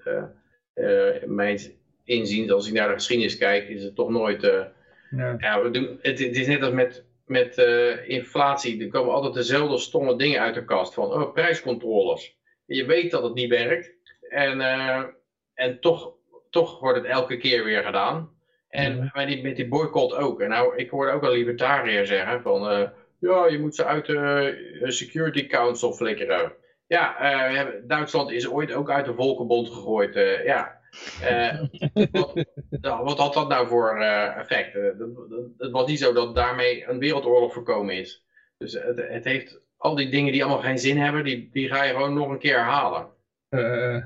Uh, 0.73 1.23
mijn 1.25 1.59
inzien, 2.05 2.51
als 2.51 2.67
ik 2.67 2.73
naar 2.73 2.87
de 2.87 2.93
geschiedenis 2.93 3.37
kijk, 3.37 3.69
is 3.69 3.83
het 3.83 3.95
toch 3.95 4.09
nooit... 4.09 4.43
Uh, 4.43 4.63
ja. 5.09 5.35
ja. 5.37 5.61
we 5.61 5.69
doen, 5.69 5.99
het, 6.01 6.19
het, 6.19 6.37
is 6.37 6.47
net 6.47 6.61
als 6.61 6.73
met, 6.73 7.05
met 7.25 7.57
uh, 7.57 8.09
inflatie, 8.09 8.83
er 8.83 8.89
komen 8.89 9.13
altijd 9.13 9.33
dezelfde 9.33 9.77
stomme 9.77 10.15
dingen 10.15 10.41
uit 10.41 10.53
de 10.53 10.65
kast 10.65 10.93
van 10.93 11.13
oh, 11.13 11.33
prijscontroles. 11.33 12.37
Je 12.65 12.85
weet 12.85 13.11
dat 13.11 13.23
het 13.23 13.33
niet 13.33 13.49
werkt 13.49 13.93
en, 14.29 14.59
uh, 14.59 15.03
en 15.53 15.79
toch, 15.79 16.13
toch 16.49 16.79
wordt 16.79 16.97
het 16.97 17.07
elke 17.07 17.37
keer 17.37 17.63
weer 17.63 17.83
gedaan. 17.83 18.33
En 18.69 19.11
met, 19.13 19.27
die, 19.27 19.43
met 19.43 19.55
die 19.55 19.67
boycott 19.67 20.15
ook. 20.15 20.41
En 20.41 20.49
nou, 20.49 20.75
ik 20.75 20.89
hoorde 20.89 21.11
ook 21.11 21.23
een 21.23 21.31
libertariër 21.31 22.05
zeggen 22.05 22.41
van 22.41 22.91
ja, 23.19 23.47
je 23.47 23.59
moet 23.59 23.75
ze 23.75 23.85
uit 23.85 24.05
de 24.05 24.83
Security 24.87 25.47
Council 25.47 25.93
flikkeren. 25.93 26.53
Ja, 26.87 27.15
Duitsland 27.83 28.31
is 28.31 28.49
ooit 28.49 28.73
ook 28.73 28.89
uit 28.89 29.05
de 29.05 29.13
Volkenbond 29.13 29.69
gegooid. 29.69 30.13
ja, 30.45 30.81
uh, 31.21 31.61
wat, 32.11 32.33
wat, 33.03 33.17
had 33.17 33.33
dat 33.33 33.49
nou 33.49 33.67
voor 33.67 33.97
uh, 33.99 34.37
effect? 34.37 34.73
Het 35.57 35.71
was 35.71 35.87
niet 35.87 35.99
zo 35.99 36.13
dat 36.13 36.35
daarmee 36.35 36.87
een 36.89 36.99
wereldoorlog 36.99 37.53
voorkomen 37.53 37.95
is. 37.95 38.25
Dus 38.57 38.73
het, 38.73 39.07
het, 39.07 39.25
heeft 39.25 39.61
al 39.77 39.95
die 39.95 40.09
dingen 40.09 40.31
die 40.31 40.43
allemaal 40.43 40.63
geen 40.63 40.79
zin 40.79 40.97
hebben, 40.97 41.23
die, 41.23 41.49
die 41.51 41.67
ga 41.67 41.83
je 41.83 41.93
gewoon 41.93 42.13
nog 42.13 42.29
een 42.29 42.39
keer 42.39 42.57
herhalen. 42.57 43.07
Uh, 43.49 44.03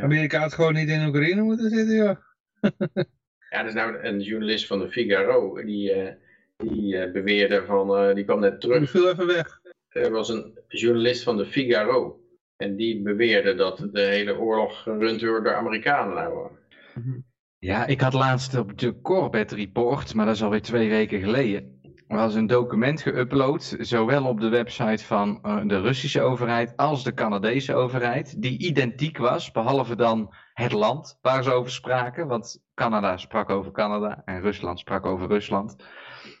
Amerika 0.00 0.38
had 0.38 0.54
gewoon 0.54 0.74
niet 0.74 0.88
in 0.88 1.06
Oekraïne 1.06 1.42
moeten 1.42 1.70
zitten, 1.70 1.96
joh. 1.96 2.16
ja, 3.50 3.60
er 3.60 3.66
is 3.66 3.74
nou 3.74 4.04
een 4.04 4.20
journalist 4.20 4.66
van 4.66 4.78
de 4.78 4.90
Figaro, 4.90 5.64
die, 5.64 6.16
die 6.56 7.10
beweerde 7.10 7.64
van, 7.66 8.14
die 8.14 8.24
kwam 8.24 8.40
net 8.40 8.60
terug. 8.60 8.78
Die 8.78 8.88
viel 8.88 9.10
even 9.10 9.26
weg. 9.26 9.60
Er 9.88 10.10
was 10.10 10.28
een 10.28 10.58
journalist 10.68 11.22
van 11.22 11.36
de 11.36 11.46
Figaro. 11.46 12.21
En 12.62 12.76
die 12.76 13.02
beweerde 13.02 13.54
dat 13.54 13.88
de 13.92 14.00
hele 14.00 14.38
oorlog 14.38 14.82
gerund 14.82 15.22
wordt 15.22 15.44
door 15.44 15.54
Amerikanen. 15.54 16.50
Mhm. 16.94 17.20
Ja, 17.58 17.86
ik 17.86 18.00
had 18.00 18.12
laatst 18.12 18.56
op 18.56 18.78
de 18.78 19.00
Corbett 19.00 19.52
Report, 19.52 20.14
maar 20.14 20.26
dat 20.26 20.34
is 20.34 20.42
alweer 20.42 20.62
twee 20.62 20.88
weken 20.88 21.20
geleden, 21.20 21.80
was 22.08 22.34
een 22.34 22.46
document 22.46 23.02
geüpload, 23.08 23.80
zowel 23.80 24.24
op 24.24 24.40
de 24.40 24.48
website 24.48 25.04
van 25.04 25.38
uh, 25.42 25.60
de 25.66 25.80
Russische 25.80 26.20
overheid 26.20 26.76
als 26.76 27.04
de 27.04 27.14
Canadese 27.14 27.74
overheid, 27.74 28.42
die 28.42 28.58
identiek 28.58 29.18
was, 29.18 29.50
behalve 29.50 29.96
dan 29.96 30.34
het 30.54 30.72
land 30.72 31.18
waar 31.22 31.42
ze 31.42 31.52
over 31.52 31.70
spraken, 31.70 32.26
want 32.26 32.62
Canada 32.74 33.16
sprak 33.16 33.50
over 33.50 33.72
Canada 33.72 34.22
en 34.24 34.40
Rusland 34.40 34.78
sprak 34.78 35.06
over 35.06 35.28
Rusland. 35.28 35.76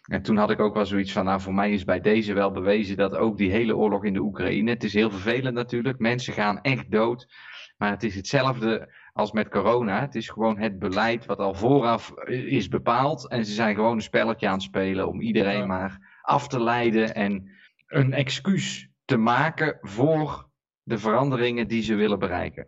En 0.02 0.22
toen 0.22 0.36
had 0.36 0.50
ik 0.50 0.60
ook 0.60 0.74
wel 0.74 0.86
zoiets 0.86 1.12
van, 1.12 1.24
nou 1.24 1.40
voor 1.40 1.54
mij 1.54 1.72
is 1.72 1.84
bij 1.84 2.00
deze 2.00 2.32
wel 2.32 2.50
bewezen 2.50 2.96
dat 2.96 3.16
ook 3.16 3.36
die 3.36 3.50
hele 3.50 3.76
oorlog 3.76 4.04
in 4.04 4.12
de 4.12 4.20
Oekraïne, 4.20 4.70
het 4.70 4.84
is 4.84 4.94
heel 4.94 5.10
vervelend 5.10 5.54
natuurlijk, 5.54 5.98
mensen 5.98 6.32
gaan 6.32 6.60
echt 6.60 6.90
dood, 6.90 7.26
maar 7.76 7.90
het 7.90 8.02
is 8.02 8.14
hetzelfde 8.14 8.92
als 9.12 9.32
met 9.32 9.48
corona. 9.48 10.00
Het 10.00 10.14
is 10.14 10.28
gewoon 10.28 10.58
het 10.58 10.78
beleid 10.78 11.26
wat 11.26 11.38
al 11.38 11.54
vooraf 11.54 12.14
is 12.28 12.68
bepaald 12.68 13.28
en 13.28 13.44
ze 13.44 13.52
zijn 13.52 13.74
gewoon 13.74 13.92
een 13.92 14.02
spelletje 14.02 14.46
aan 14.46 14.52
het 14.52 14.62
spelen 14.62 15.08
om 15.08 15.20
iedereen 15.20 15.66
maar 15.66 16.18
af 16.22 16.48
te 16.48 16.62
leiden 16.62 17.14
en 17.14 17.50
een 17.86 18.12
excuus 18.12 18.88
te 19.04 19.16
maken 19.16 19.78
voor 19.80 20.48
de 20.82 20.98
veranderingen 20.98 21.68
die 21.68 21.82
ze 21.82 21.94
willen 21.94 22.18
bereiken. 22.18 22.66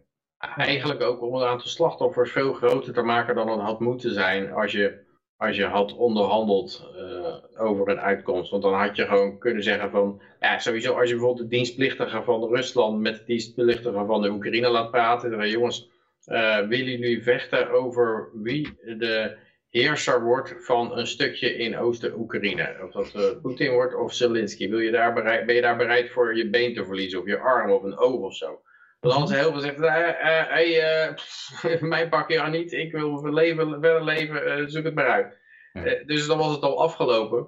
eigenlijk 0.57 1.03
ook 1.03 1.23
om 1.23 1.35
het 1.35 1.45
aantal 1.45 1.69
slachtoffers 1.69 2.33
veel 2.33 2.53
groter 2.53 2.93
te 2.93 3.03
maken 3.03 3.35
dan 3.35 3.49
het 3.49 3.61
had 3.61 3.81
moeten 3.81 4.15
zijn 4.15 4.53
als 4.53 4.73
je, 4.73 5.04
als 5.37 5.57
je 5.57 5.65
had 5.65 5.97
onderhandeld 5.97 6.91
uh, 6.97 7.65
over 7.67 7.89
een 7.89 8.01
uitkomst. 8.01 8.51
Want 8.51 8.63
dan 8.63 8.75
had 8.75 8.97
je 8.97 9.07
gewoon 9.07 9.39
kunnen 9.39 9.63
zeggen 9.63 9.91
van, 9.91 10.21
ja 10.41 10.59
sowieso 10.59 10.95
als 10.95 11.09
je 11.09 11.15
bijvoorbeeld 11.15 11.51
de 11.51 11.57
dienstplichtigen 11.57 12.25
van 12.25 12.49
Rusland 12.49 13.01
met 13.01 13.17
de 13.17 13.25
dienstplichtigen 13.25 14.07
van 14.07 14.23
de 14.23 14.31
Oekraïne 14.31 14.69
laat 14.69 14.91
praten, 14.91 15.31
dan 15.31 15.49
jongens, 15.49 15.91
uh, 16.27 16.59
willen 16.59 16.99
jullie 16.99 17.23
vechten 17.23 17.71
over 17.71 18.31
wie 18.33 18.79
de 18.85 19.37
heerser 19.71 20.23
wordt 20.23 20.55
van 20.59 20.99
een 20.99 21.07
stukje 21.07 21.57
in 21.57 21.79
Oost-Oekraïne. 21.79 22.77
Of 22.83 22.93
dat 22.93 23.13
uh, 23.17 23.41
Poetin 23.43 23.73
wordt 23.73 23.95
of 23.95 24.13
Zelensky. 24.13 24.69
Wil 24.69 24.79
je 24.79 24.91
daar 24.91 25.13
ben 25.47 25.55
je 25.55 25.61
daar 25.61 25.77
bereid 25.77 26.11
voor 26.11 26.37
je 26.37 26.51
been 26.51 26.75
te 26.75 26.85
verliezen 26.85 27.21
of 27.21 27.27
je 27.27 27.39
arm 27.39 27.71
of 27.71 27.83
een 27.83 27.99
oog 27.99 28.21
of 28.21 28.35
zo? 28.35 28.61
Want 29.05 29.17
anders 29.17 29.39
heel 29.41 29.53
veel 29.53 29.61
zegt, 29.61 29.79
hey, 29.79 31.09
uh, 31.09 31.81
mijn 31.91 32.09
pak 32.09 32.31
je 32.31 32.41
niet, 32.41 32.73
ik 32.73 32.93
wil 32.93 33.33
leven, 33.33 33.71
verder 33.71 34.05
leven, 34.05 34.61
uh, 34.61 34.67
zoek 34.67 34.85
het 34.85 34.95
maar 34.95 35.09
uit. 35.09 35.39
Uh, 35.73 36.07
dus 36.07 36.27
dan 36.27 36.39
was 36.39 36.53
het 36.53 36.63
al 36.63 36.83
afgelopen. 36.83 37.47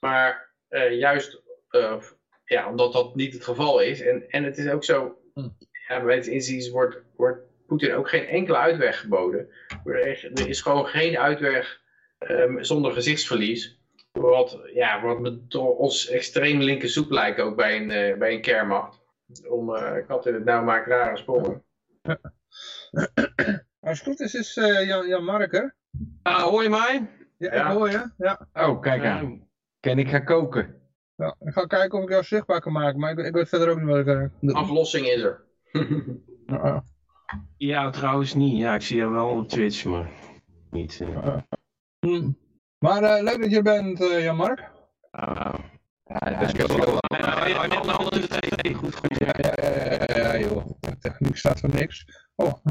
Maar 0.00 0.54
juist 0.90 1.42
ja, 2.44 2.68
omdat 2.68 2.92
dat 2.92 3.14
niet 3.14 3.32
het 3.32 3.44
geval 3.44 3.80
is. 3.80 4.00
En, 4.00 4.28
en 4.28 4.44
het 4.44 4.58
is 4.58 4.68
ook 4.68 4.84
zo, 4.84 5.18
hm. 5.34 5.48
ja, 5.88 6.04
bij 6.04 6.14
het 6.14 6.26
inziens 6.26 6.70
wordt, 6.70 7.02
wordt 7.16 7.40
Poetin 7.66 7.94
ook 7.94 8.08
geen 8.08 8.26
enkele 8.26 8.56
uitweg 8.56 9.00
geboden. 9.00 9.48
Er 9.84 10.48
is 10.48 10.60
gewoon 10.60 10.86
geen 10.86 11.18
uitweg 11.18 11.80
um, 12.18 12.64
zonder 12.64 12.92
gezichtsverlies. 12.92 13.80
Wat, 14.12 14.60
ja, 14.74 15.02
wat 15.02 15.54
ons 15.54 16.08
extreem 16.08 16.60
linker 16.60 16.88
soep 16.88 17.10
lijkt 17.10 17.40
ook 17.40 17.56
bij 17.56 17.76
een, 17.76 18.18
bij 18.18 18.32
een 18.32 18.42
kernmacht 18.42 19.06
om 19.48 19.70
uh, 19.70 20.06
kat 20.06 20.26
in 20.26 20.34
het 20.34 20.44
nauw 20.44 20.64
maakt 20.64 20.86
rare 20.86 21.16
sprongen. 21.16 21.62
Als 23.80 23.98
het 23.98 24.02
goed 24.02 24.20
is, 24.20 24.34
is 24.34 24.56
uh, 24.56 24.86
Jan, 24.86 25.08
Jan 25.08 25.24
Marker. 25.24 25.76
Uh, 26.22 26.42
hoor 26.42 26.62
je 26.62 26.68
mij? 26.68 27.10
Ja, 27.38 27.54
ja, 27.54 27.70
ik 27.70 27.76
hoor 27.76 27.90
je. 27.90 28.10
Ja. 28.16 28.48
Oh, 28.52 28.80
kijk 28.80 29.04
aan. 29.04 29.48
Ken 29.80 29.98
ik 29.98 30.08
ga 30.08 30.18
koken. 30.18 30.76
Ja, 31.16 31.36
ik 31.38 31.52
ga 31.52 31.66
kijken 31.66 31.98
of 31.98 32.04
ik 32.04 32.10
jou 32.10 32.22
zichtbaar 32.22 32.60
kan 32.60 32.72
maken, 32.72 33.00
maar 33.00 33.10
ik, 33.10 33.18
ik 33.18 33.32
weet 33.32 33.48
verder 33.48 33.68
ook 33.68 33.78
niet 33.78 33.86
wat 33.86 33.98
ik... 33.98 34.30
Uh, 34.40 34.54
Aflossing 34.54 35.06
is 35.06 35.22
er. 35.22 35.44
ja, 37.56 37.90
trouwens 37.90 38.34
niet. 38.34 38.58
Ja, 38.58 38.74
ik 38.74 38.82
zie 38.82 38.96
je 38.96 39.08
wel 39.08 39.28
op 39.28 39.48
Twitch, 39.48 39.84
maar 39.84 40.10
niet. 40.70 41.04
Hm. 42.00 42.30
Maar 42.78 43.22
leuk 43.22 43.40
dat 43.40 43.50
je 43.50 43.56
er 43.56 43.62
bent, 43.62 43.98
Jan 43.98 44.36
Mark. 44.36 44.70
Ja, 45.10 46.38
dat 46.38 46.42
is 46.42 46.52
wel... 46.52 46.68
Goed, 46.68 46.84
goed. 46.84 47.06
Ja, 47.18 47.26
ja, 47.28 47.46
ja, 47.46 47.64
ja, 47.64 47.78
joh. 48.68 49.17
Staat 51.38 51.60
voor 51.60 51.74
niks. 51.74 52.04
Oh. 52.34 52.52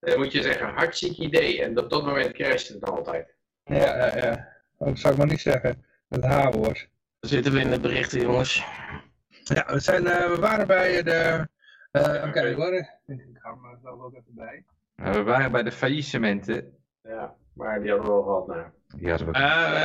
Dan 0.00 0.18
moet 0.18 0.32
je 0.32 0.42
zeggen, 0.42 0.68
hartstikke 0.68 1.22
idee. 1.22 1.62
En 1.62 1.78
op 1.78 1.90
dat 1.90 2.04
moment 2.04 2.32
crasht 2.32 2.68
het 2.68 2.84
altijd. 2.84 3.34
Ja, 3.64 3.76
ja, 3.76 4.16
ja. 4.16 4.48
Dat 4.78 4.98
zou 4.98 5.12
ik 5.12 5.18
maar 5.18 5.28
niet 5.28 5.40
zeggen. 5.40 5.84
Het 6.08 6.24
H-woord. 6.24 6.88
Dan 7.20 7.30
zitten 7.30 7.52
we 7.52 7.60
in 7.60 7.70
de 7.70 7.80
berichten, 7.80 8.20
jongens. 8.20 8.64
Ja, 9.44 9.66
we, 9.66 9.80
zijn, 9.80 10.04
uh, 10.04 10.26
we 10.26 10.36
waren 10.40 10.66
bij 10.66 11.02
de... 11.02 11.48
Uh, 11.92 12.02
Oké, 12.02 12.26
okay, 12.28 12.54
hoor. 12.54 12.74
Ik 13.06 13.38
hou 13.38 13.56
er 13.72 13.78
zelf 13.82 14.00
ook 14.00 14.14
even 14.14 14.34
bij. 14.34 14.64
we 14.94 15.22
waren 15.22 15.52
bij 15.52 15.62
de 15.62 15.72
faillissementen. 15.72 16.76
Ja, 17.02 17.34
maar 17.52 17.80
die 17.80 17.90
hadden 17.90 18.08
we 18.08 18.12
al 18.12 18.22
gehad, 18.22 18.46
nou. 18.46 18.66
Ja, 18.98 19.18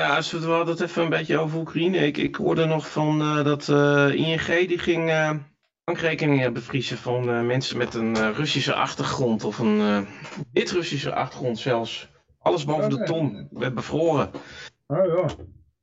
uh, 0.10 0.16
als 0.16 0.32
we 0.32 0.38
het 0.38 0.46
wel 0.46 0.66
dat 0.66 0.82
even 0.82 1.04
een 1.04 1.10
beetje 1.10 1.38
over 1.38 1.60
Oekraïne. 1.60 1.98
Ik, 1.98 2.18
ik 2.18 2.36
hoorde 2.36 2.66
nog 2.66 2.92
van 2.92 3.22
uh, 3.22 3.44
dat 3.44 3.68
uh, 3.68 4.14
ING 4.14 4.68
die 4.68 4.80
ging 4.80 5.10
bankrekeningen 5.88 6.54
bevriezen 6.54 6.98
van 6.98 7.46
mensen 7.46 7.78
met 7.78 7.94
een 7.94 8.34
Russische 8.34 8.74
achtergrond 8.74 9.44
of 9.44 9.60
een 9.60 10.08
wit-Russische 10.54 11.14
achtergrond 11.14 11.60
zelfs. 11.60 12.10
Alles 12.40 12.66
boven 12.66 12.90
de 12.90 13.04
ton 13.04 13.48
werd 13.52 13.74
bevroren. 13.74 14.32
Oh 14.88 15.06
ja. 15.06 15.26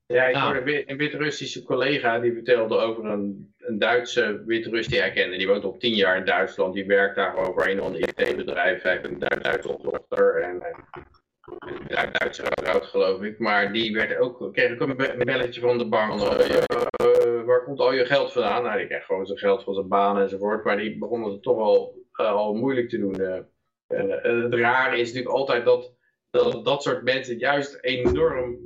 Ja, 0.07 0.25
ik 0.25 0.37
hoorde 0.37 0.91
een 0.91 0.97
wit-Russische 0.97 1.63
collega 1.63 2.19
die 2.19 2.33
vertelde 2.33 2.77
over 2.77 3.05
een, 3.05 3.55
een 3.59 3.79
Duitse 3.79 4.43
wit-Rus 4.47 4.87
die 4.87 4.99
hij 4.99 5.13
kende. 5.13 5.37
Die 5.37 5.47
woont 5.47 5.65
al 5.65 5.77
tien 5.77 5.95
jaar 5.95 6.17
in 6.17 6.25
Duitsland. 6.25 6.75
Die 6.75 6.87
werkt 6.87 7.17
daar 7.17 7.37
over 7.37 7.71
een 7.71 7.83
of 7.83 7.95
IT-bedrijf. 7.95 8.83
Hij 8.83 8.93
heeft 8.93 9.05
een 9.05 9.19
Duitse 9.19 9.79
dochter. 9.83 10.43
En, 10.43 10.63
ja, 11.89 12.07
Duitser 12.07 12.45
uiteraard 12.45 12.85
geloof 12.85 13.23
ik, 13.23 13.39
maar 13.39 13.73
die 13.73 13.93
werd 13.93 14.19
ook, 14.19 14.53
kreeg 14.53 14.81
ook 14.81 14.89
een 14.89 15.25
belletje 15.25 15.61
van 15.61 15.79
de 15.79 15.89
bank. 15.89 16.21
Uh, 16.21 16.49
uh, 16.49 17.45
waar 17.45 17.65
komt 17.65 17.81
al 17.81 17.93
je 17.93 18.05
geld 18.05 18.33
vandaan? 18.33 18.63
Nou, 18.63 18.79
die 18.79 18.87
kreeg 18.87 19.05
gewoon 19.05 19.27
zijn 19.27 19.39
geld 19.39 19.65
van 19.65 19.75
zijn 19.75 19.89
baan 19.89 20.19
enzovoort, 20.19 20.65
maar 20.65 20.77
die 20.77 20.99
begonnen 20.99 21.33
het 21.33 21.43
toch 21.43 21.59
al, 21.59 21.95
uh, 22.21 22.33
al 22.33 22.55
moeilijk 22.55 22.89
te 22.89 22.99
doen. 22.99 23.21
het 23.87 24.55
rare 24.55 24.99
is 24.99 25.07
natuurlijk 25.07 25.37
altijd 25.37 25.65
dat, 25.65 25.95
dat 26.31 26.65
dat 26.65 26.83
soort 26.83 27.03
mensen 27.03 27.39
juist 27.39 27.79
enorm 27.81 28.59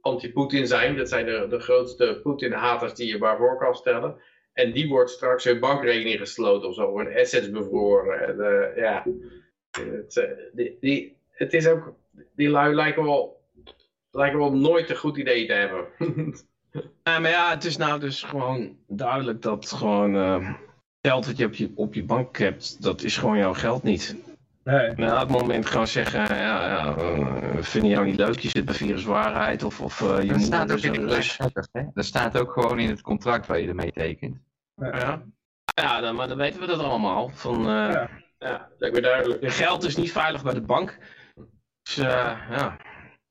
anti-Poetin 0.00 0.66
zijn. 0.66 0.96
Dat 0.96 1.08
zijn 1.08 1.26
de, 1.26 1.46
de 1.48 1.60
grootste 1.60 2.20
Poetin-haters 2.22 2.94
die 2.94 3.08
je 3.08 3.18
waarvoor 3.18 3.58
kan 3.58 3.74
stellen. 3.74 4.16
En 4.52 4.72
die 4.72 4.88
wordt 4.88 5.10
straks 5.10 5.44
hun 5.44 5.60
bankrekening 5.60 6.18
gesloten 6.18 6.68
of 6.68 6.74
zo, 6.74 6.98
hun 6.98 7.16
assets 7.16 7.50
bevroren. 7.50 8.20
En, 8.20 8.36
ja... 8.76 9.04
Het, 9.78 10.16
eh, 10.16 10.30
die, 10.52 10.76
die, 10.80 11.16
het 11.30 11.52
is 11.52 11.66
ook, 11.66 11.94
die 12.36 12.48
lui 12.48 12.74
lijken 12.74 13.04
wel, 13.04 13.40
lijken 14.10 14.38
wel 14.38 14.52
nooit 14.52 14.90
een 14.90 14.96
goed 14.96 15.16
idee 15.16 15.46
te 15.46 15.52
hebben. 15.52 15.86
ja, 17.04 17.18
maar 17.18 17.30
ja, 17.30 17.50
het 17.50 17.64
is 17.64 17.76
nou 17.76 18.00
dus 18.00 18.22
gewoon 18.22 18.76
duidelijk 18.86 19.42
dat 19.42 19.72
gewoon 19.72 20.14
uh, 20.14 20.54
geld 21.00 21.26
dat 21.26 21.36
je 21.36 21.46
op, 21.46 21.54
je 21.54 21.72
op 21.74 21.94
je 21.94 22.04
bank 22.04 22.38
hebt, 22.38 22.82
dat 22.82 23.02
is 23.02 23.16
gewoon 23.16 23.38
jouw 23.38 23.54
geld 23.54 23.82
niet. 23.82 24.16
Nee. 24.64 24.92
Nou, 24.96 25.22
op 25.22 25.28
het 25.28 25.40
moment 25.40 25.66
gewoon 25.66 25.86
zeggen, 25.86 26.20
ja, 26.20 26.66
ja 26.66 26.96
uh, 26.96 27.56
vinden 27.60 27.90
jou 27.90 28.06
niet 28.06 28.16
leuk, 28.16 28.38
je 28.38 28.48
zit 28.48 28.64
bij 28.64 28.74
viruswaarheid 28.74 29.62
of, 29.62 29.80
of 29.80 30.00
uh, 30.00 30.22
je 30.22 30.32
dat 30.32 30.40
staat 30.40 30.72
ook 30.72 30.78
in 30.78 30.92
de 30.92 31.90
Dat 31.94 32.04
staat 32.04 32.38
ook 32.38 32.52
gewoon 32.52 32.78
in 32.78 32.88
het 32.88 33.00
contract 33.00 33.46
waar 33.46 33.60
je 33.60 33.68
ermee 33.68 33.92
tekent. 33.92 34.36
Ja, 34.74 35.22
ja 35.74 36.00
dan, 36.00 36.14
maar 36.14 36.28
dan 36.28 36.36
weten 36.36 36.60
we 36.60 36.66
dat 36.66 36.80
allemaal. 36.80 37.28
Van, 37.28 37.60
uh, 37.60 37.66
ja. 37.66 38.10
Ja, 38.38 38.68
lijkt 38.78 38.94
me 38.94 39.02
duidelijk. 39.02 39.42
Je 39.42 39.50
geld 39.50 39.84
is 39.84 39.96
niet 39.96 40.12
veilig 40.12 40.42
bij 40.42 40.54
de 40.54 40.60
bank. 40.60 40.98
Dus 41.82 41.98
uh, 41.98 42.04
ja. 42.50 42.76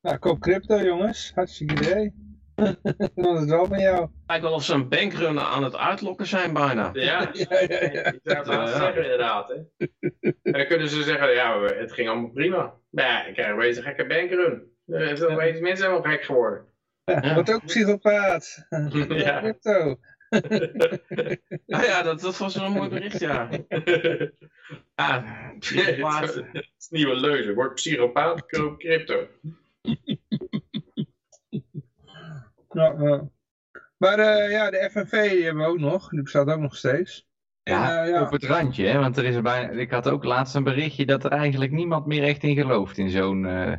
Nou, 0.01 0.17
koop 0.17 0.39
crypto 0.39 0.79
jongens. 0.81 1.31
Hartstikke 1.35 1.73
idee. 1.73 2.13
Dan 3.15 3.33
is 3.33 3.39
het 3.39 3.49
wel 3.49 3.65
van 3.65 3.79
jou. 3.79 4.09
Lijkt 4.27 4.43
wel 4.43 4.53
of 4.53 4.63
ze 4.63 4.73
een 4.73 4.89
bankrun 4.89 5.39
aan 5.39 5.63
het 5.63 5.75
uitlokken 5.75 6.27
zijn 6.27 6.53
bijna. 6.53 6.89
Ja, 6.93 7.29
ja, 7.33 7.45
ja. 7.49 7.81
ja. 7.91 8.11
Ik 8.11 8.19
zou 8.23 8.61
het 8.61 8.69
zeggen 8.69 9.03
inderdaad. 9.03 9.47
Hè. 9.49 9.87
En 10.43 10.51
dan 10.57 10.67
kunnen 10.67 10.89
ze 10.89 11.03
zeggen, 11.03 11.33
ja, 11.33 11.61
het 11.61 11.91
ging 11.91 12.09
allemaal 12.09 12.29
prima. 12.29 12.73
Nou 12.89 13.09
ja, 13.09 13.25
ik 13.25 13.33
krijg 13.33 13.49
een 13.49 13.57
beetje 13.57 13.77
een 13.77 13.87
gekke 13.87 14.07
bankrun. 14.07 14.71
Mensen 14.85 15.77
zijn 15.77 15.91
wel 15.91 16.01
gek 16.01 16.23
geworden. 16.23 16.65
Ja, 17.03 17.33
wordt 17.33 17.53
ook 17.53 17.65
psychopaat. 17.65 18.67
ja. 19.09 19.39
Crypto. 19.39 19.99
ah 21.67 21.83
ja, 21.83 22.01
dat, 22.01 22.21
dat 22.21 22.37
was 22.37 22.55
wel 22.55 22.65
een 22.65 22.71
mooi 22.71 22.89
bericht, 22.89 23.19
ja. 23.19 23.49
Ah, 24.95 25.23
psychopaat. 25.59 26.35
Het 26.35 26.73
is 26.79 26.89
nieuwe 26.89 27.15
leuze. 27.15 27.53
Word 27.53 27.73
psychopaat, 27.73 28.45
koop 28.45 28.79
crypto. 28.79 29.27
ja, 32.73 33.27
Maar 33.97 34.19
uh, 34.19 34.51
ja, 34.51 34.69
de 34.69 34.89
FNV 34.91 35.29
die 35.29 35.43
hebben 35.43 35.63
we 35.63 35.69
ook 35.69 35.79
nog. 35.79 36.09
Die 36.09 36.21
bestaat 36.21 36.47
ook 36.47 36.59
nog 36.59 36.75
steeds. 36.75 37.27
Ja, 37.63 38.05
uh, 38.05 38.09
ja, 38.09 38.21
op 38.21 38.31
het 38.31 38.43
randje, 38.43 38.85
hè? 38.85 38.99
want 38.99 39.17
er 39.17 39.25
is 39.25 39.41
bijna, 39.41 39.69
ik 39.69 39.91
had 39.91 40.09
ook 40.09 40.23
laatst 40.23 40.55
een 40.55 40.63
berichtje 40.63 41.05
dat 41.05 41.23
er 41.23 41.31
eigenlijk 41.31 41.71
niemand 41.71 42.05
meer 42.05 42.23
echt 42.23 42.43
in 42.43 42.55
gelooft 42.55 42.97
in 42.97 43.09
zo'n... 43.09 43.43
Uh... 43.43 43.73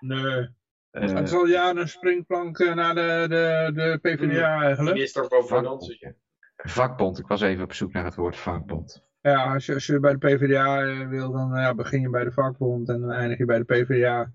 Nee. 0.00 0.48
Uh, 0.94 1.12
het 1.12 1.28
is 1.28 1.34
al 1.34 1.46
jaren 1.46 1.80
een 1.80 1.88
springplank 1.88 2.58
naar 2.58 2.94
de, 2.94 3.26
de, 3.28 3.70
de 3.74 3.98
PvdA 4.02 4.62
eigenlijk. 4.62 4.94
Minister 4.96 5.26
van 5.28 5.46
Financiën. 5.46 6.16
Vakbond, 6.56 7.18
ik 7.18 7.26
was 7.26 7.40
even 7.40 7.64
op 7.64 7.72
zoek 7.72 7.92
naar 7.92 8.04
het 8.04 8.14
woord 8.14 8.36
vakbond. 8.36 9.04
Ja, 9.20 9.52
als 9.52 9.66
je, 9.66 9.74
als 9.74 9.86
je 9.86 10.00
bij 10.00 10.12
de 10.12 10.18
PvdA 10.18 11.06
wil, 11.08 11.32
dan 11.32 11.50
ja, 11.54 11.74
begin 11.74 12.00
je 12.00 12.10
bij 12.10 12.24
de 12.24 12.32
vakbond 12.32 12.88
en 12.88 13.00
dan 13.00 13.10
eindig 13.10 13.38
je 13.38 13.44
bij 13.44 13.58
de 13.58 13.64
PvdA. 13.64 14.32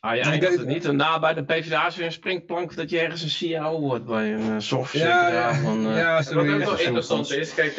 Ah 0.00 0.16
ja, 0.16 0.32
ik 0.32 0.40
dacht 0.40 0.58
het 0.58 0.66
niet. 0.66 0.84
En 0.84 0.96
na 0.96 1.18
bij 1.18 1.34
de 1.34 1.44
PvdA 1.44 1.86
is 1.86 1.96
weer 1.96 2.06
een 2.06 2.12
springplank 2.12 2.76
dat 2.76 2.90
je 2.90 3.00
ergens 3.00 3.22
een 3.22 3.28
CIO 3.28 3.80
wordt 3.80 4.04
bij 4.04 4.34
een 4.34 4.62
zorgverzekeraar. 4.62 5.32
Ja, 5.32 5.48
ja, 5.48 5.54
van, 5.54 5.86
uh, 5.86 5.96
ja, 5.96 6.16
wat 6.16 6.34
ook 6.34 6.46
wel 6.46 6.78
interessant 6.78 7.30
is, 7.30 7.54
kijk, 7.54 7.72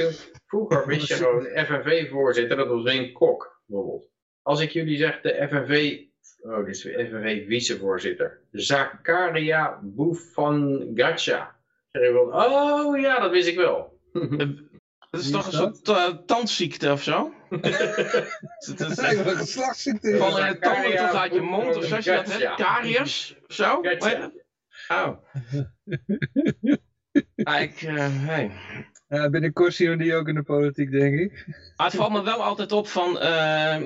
vroeger 0.46 0.88
wist 0.88 1.08
je 1.08 1.14
gewoon 1.14 1.66
FNV-voorzitter, 1.66 2.58
dat 2.58 2.68
was 2.68 2.84
Wayne 2.84 3.12
Kok 3.12 3.62
bijvoorbeeld. 3.66 4.10
Als 4.42 4.62
ik 4.62 4.70
jullie 4.70 4.98
zeg 4.98 5.22
de 5.22 5.48
FNV 5.50 5.98
oh, 6.46 6.66
dit 6.66 6.76
is 6.76 6.82
FNV 6.82 7.48
vicevoorzitter, 7.48 8.39
Zakaria 8.52 9.80
Boufangacha. 9.82 11.56
Oh 12.32 13.00
ja, 13.00 13.20
dat 13.20 13.32
wist 13.32 13.48
ik 13.48 13.56
wel. 13.56 14.00
Dat 15.16 15.24
is 15.24 15.32
toch 15.32 15.46
een 15.46 15.52
soort 15.52 15.88
uh, 15.88 16.08
tandziekte 16.26 16.91
of 16.91 17.04
zo? 17.04 17.34
het 17.50 18.80
is 18.80 18.98
een 18.98 19.38
geslachtsziekte. 19.38 20.18
Van 20.18 20.39
een 20.39 20.60
tanden 20.60 20.96
tot 20.96 21.16
uit 21.16 21.34
je 21.34 21.41
mond 21.41 21.76
of 21.76 21.86
zo, 21.86 21.96
als 21.96 22.06
je 22.06 22.12
dat 22.12 22.34
hebt. 22.34 22.56
Kariërs 22.56 23.36
of 23.48 23.56
zo? 23.56 23.76
Oh. 24.88 25.18
Ja, 27.36 27.58
ik, 27.68 27.82
eh, 27.82 28.08
hey. 28.10 28.52
Ja, 29.08 29.30
binnenkort 29.30 29.74
zien 29.74 29.89
we 29.89 29.98
die 29.98 30.16
ook 30.16 30.28
in 30.28 30.36
de 30.36 30.43
politiek, 30.43 30.91
denk 30.91 31.20
ik. 31.20 31.46
Maar 31.76 31.88
het 31.88 31.96
valt 31.96 32.12
me 32.12 32.24
wel 32.24 32.43
altijd 32.43 32.72
op 32.72 32.88
van... 32.88 33.20
eh, 33.20 33.84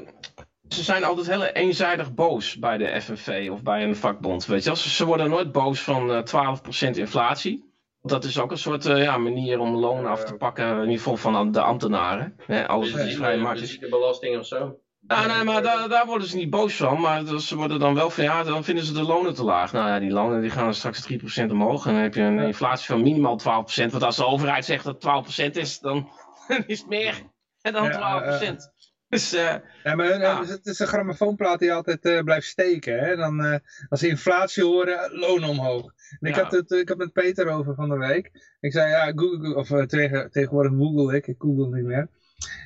ze 0.70 0.84
zijn 0.84 1.04
altijd 1.04 1.28
heel 1.28 1.44
eenzijdig 1.44 2.14
boos 2.14 2.60
bij 2.60 2.78
de 2.78 3.02
FNV 3.02 3.50
of 3.52 3.64
bij 3.64 3.84
een 3.84 3.96
vakbond. 3.96 4.46
Weet 4.46 4.64
je? 4.64 4.76
Ze, 4.76 5.06
worden 5.06 5.30
nooit 5.30 5.52
boos 5.52 5.82
van 5.82 6.12
eh 6.12 6.58
12% 6.94 6.98
inflatie. 6.98 7.68
Dat 8.02 8.24
is 8.24 8.40
ook 8.40 8.52
een 8.52 8.58
soort 8.58 8.86
eh, 8.86 9.04
ja, 9.04 9.18
manier 9.18 9.60
om 9.60 9.76
lonen 9.76 10.12
af 10.12 10.24
te 10.24 10.34
pakken, 10.34 10.68
in 10.68 10.80
ieder 10.80 10.98
geval 10.98 11.18
van 11.18 11.52
de 11.52 11.62
ambtenaren. 11.62 12.36
Hè, 12.46 12.68
alles 12.68 12.92
wat 12.92 13.02
Dus 13.02 13.16
vrij 13.16 13.34
die, 13.34 13.42
markt 13.42 13.62
is. 13.62 13.80
de 13.80 13.90
belasting 13.90 14.38
of 14.38 14.46
zo. 14.46 14.80
Nou, 15.02 15.28
nee, 15.28 15.44
maar 15.44 15.62
daar, 15.62 15.90
daar 15.90 16.06
worden 16.06 16.28
ze 16.28 16.36
niet 16.36 16.50
boos 16.50 16.76
van. 16.76 17.00
Maar 17.02 17.40
ze 17.40 17.56
worden 17.56 17.80
dan 17.80 17.94
wel 17.94 18.10
van, 18.10 18.24
ja, 18.24 18.44
dan 18.44 18.64
vinden 18.64 18.84
ze 18.84 18.94
de 18.94 19.04
lonen 19.04 19.34
te 19.34 19.44
laag. 19.44 19.72
Nou 19.72 19.88
ja, 19.88 20.00
die 20.00 20.12
lonen 20.12 20.42
die 20.42 20.50
gaan 20.50 20.74
straks 20.74 21.14
3% 21.14 21.52
omhoog. 21.52 21.86
En 21.86 21.94
dan 21.94 22.02
heb 22.02 22.14
je 22.14 22.22
een 22.22 22.40
inflatie 22.40 22.86
van 22.86 23.02
minimaal 23.02 23.40
12%. 23.40 23.44
Want 23.92 24.04
als 24.04 24.16
de 24.16 24.26
overheid 24.26 24.66
zegt 24.66 24.84
dat 24.84 25.04
het 25.04 25.54
12% 25.54 25.58
is, 25.58 25.80
dan 25.80 26.10
is 26.68 26.80
het 26.80 26.90
meer 26.90 27.24
dan 27.62 27.92
12%. 27.92 28.79
Dus, 29.10 29.34
eh, 29.34 29.56
Ja, 29.84 29.96
maar 29.96 30.20
Ja. 30.20 30.46
het 30.46 30.66
is 30.66 30.80
een 30.80 30.88
grammofoonplaat 30.88 31.60
die 31.60 31.74
altijd 31.74 32.06
eh, 32.06 32.24
blijft 32.24 32.48
steken. 32.48 33.00
Hè? 33.00 33.16
Dan, 33.16 33.44
eh, 33.44 33.58
als 33.90 34.00
ze 34.00 34.08
inflatie 34.08 34.64
horen, 34.64 35.12
loon 35.12 35.44
omhoog. 35.44 35.94
En 36.20 36.30
ik, 36.30 36.36
Ja. 36.36 36.42
had 36.44 36.52
het, 36.52 36.72
ik 36.72 36.90
had 36.90 36.98
het 36.98 37.14
met 37.14 37.14
Peter 37.14 37.48
over 37.48 37.76
van 37.76 37.90
de 37.90 37.98
week. 37.98 38.56
Ik 38.60 38.72
zei, 38.72 38.90
ja, 38.90 39.12
Google, 39.16 39.56
of 39.56 39.86
tegen, 39.86 40.32
tegenwoordig 40.32 40.72
Google 40.72 41.16
ik, 41.16 41.28
ik 41.28 41.36
Google 41.38 41.76
niet 41.76 41.86
meer. 41.86 42.10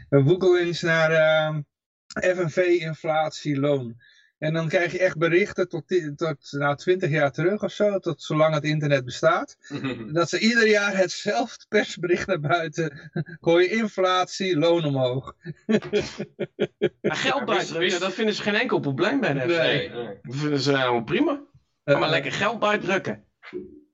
Google 0.09 0.59
eens 0.59 0.81
naar 0.81 1.11
ehm, 1.11 1.61
FNV 2.35 2.57
inflatie 2.79 3.59
loon. 3.59 3.95
En 4.43 4.53
dan 4.53 4.67
krijg 4.67 4.91
je 4.91 4.99
echt 4.99 5.17
berichten 5.17 5.69
tot, 5.69 5.87
tot 6.15 6.51
nou, 6.51 6.75
20 6.75 7.09
jaar 7.09 7.31
terug 7.31 7.63
of 7.63 7.71
zo, 7.71 7.99
tot 7.99 8.21
zolang 8.21 8.53
het 8.53 8.63
internet 8.63 9.05
bestaat. 9.05 9.57
Dat 10.11 10.29
ze 10.29 10.39
ieder 10.39 10.67
jaar 10.67 10.97
hetzelfde 10.97 11.65
persbericht 11.69 12.27
naar 12.27 12.39
buiten 12.39 13.11
gooien. 13.41 13.71
Inflatie, 13.71 14.57
loon 14.57 14.85
omhoog. 14.85 15.35
maar 17.01 17.15
geld 17.15 17.45
buitdrukken, 17.45 17.99
dat 17.99 18.13
vinden 18.13 18.35
ze 18.35 18.41
geen 18.41 18.55
enkel 18.55 18.79
probleem 18.79 19.19
bij 19.19 19.33
de 19.33 19.39
FNV. 19.39 19.57
Nee. 19.57 19.91
Dat 20.21 20.35
vinden 20.35 20.59
ze 20.59 20.77
helemaal 20.77 21.03
prima. 21.03 21.41
Eh, 21.83 21.99
maar 21.99 22.09
lekker 22.09 22.31
geld 22.31 22.59
buitdrukken. 22.59 23.23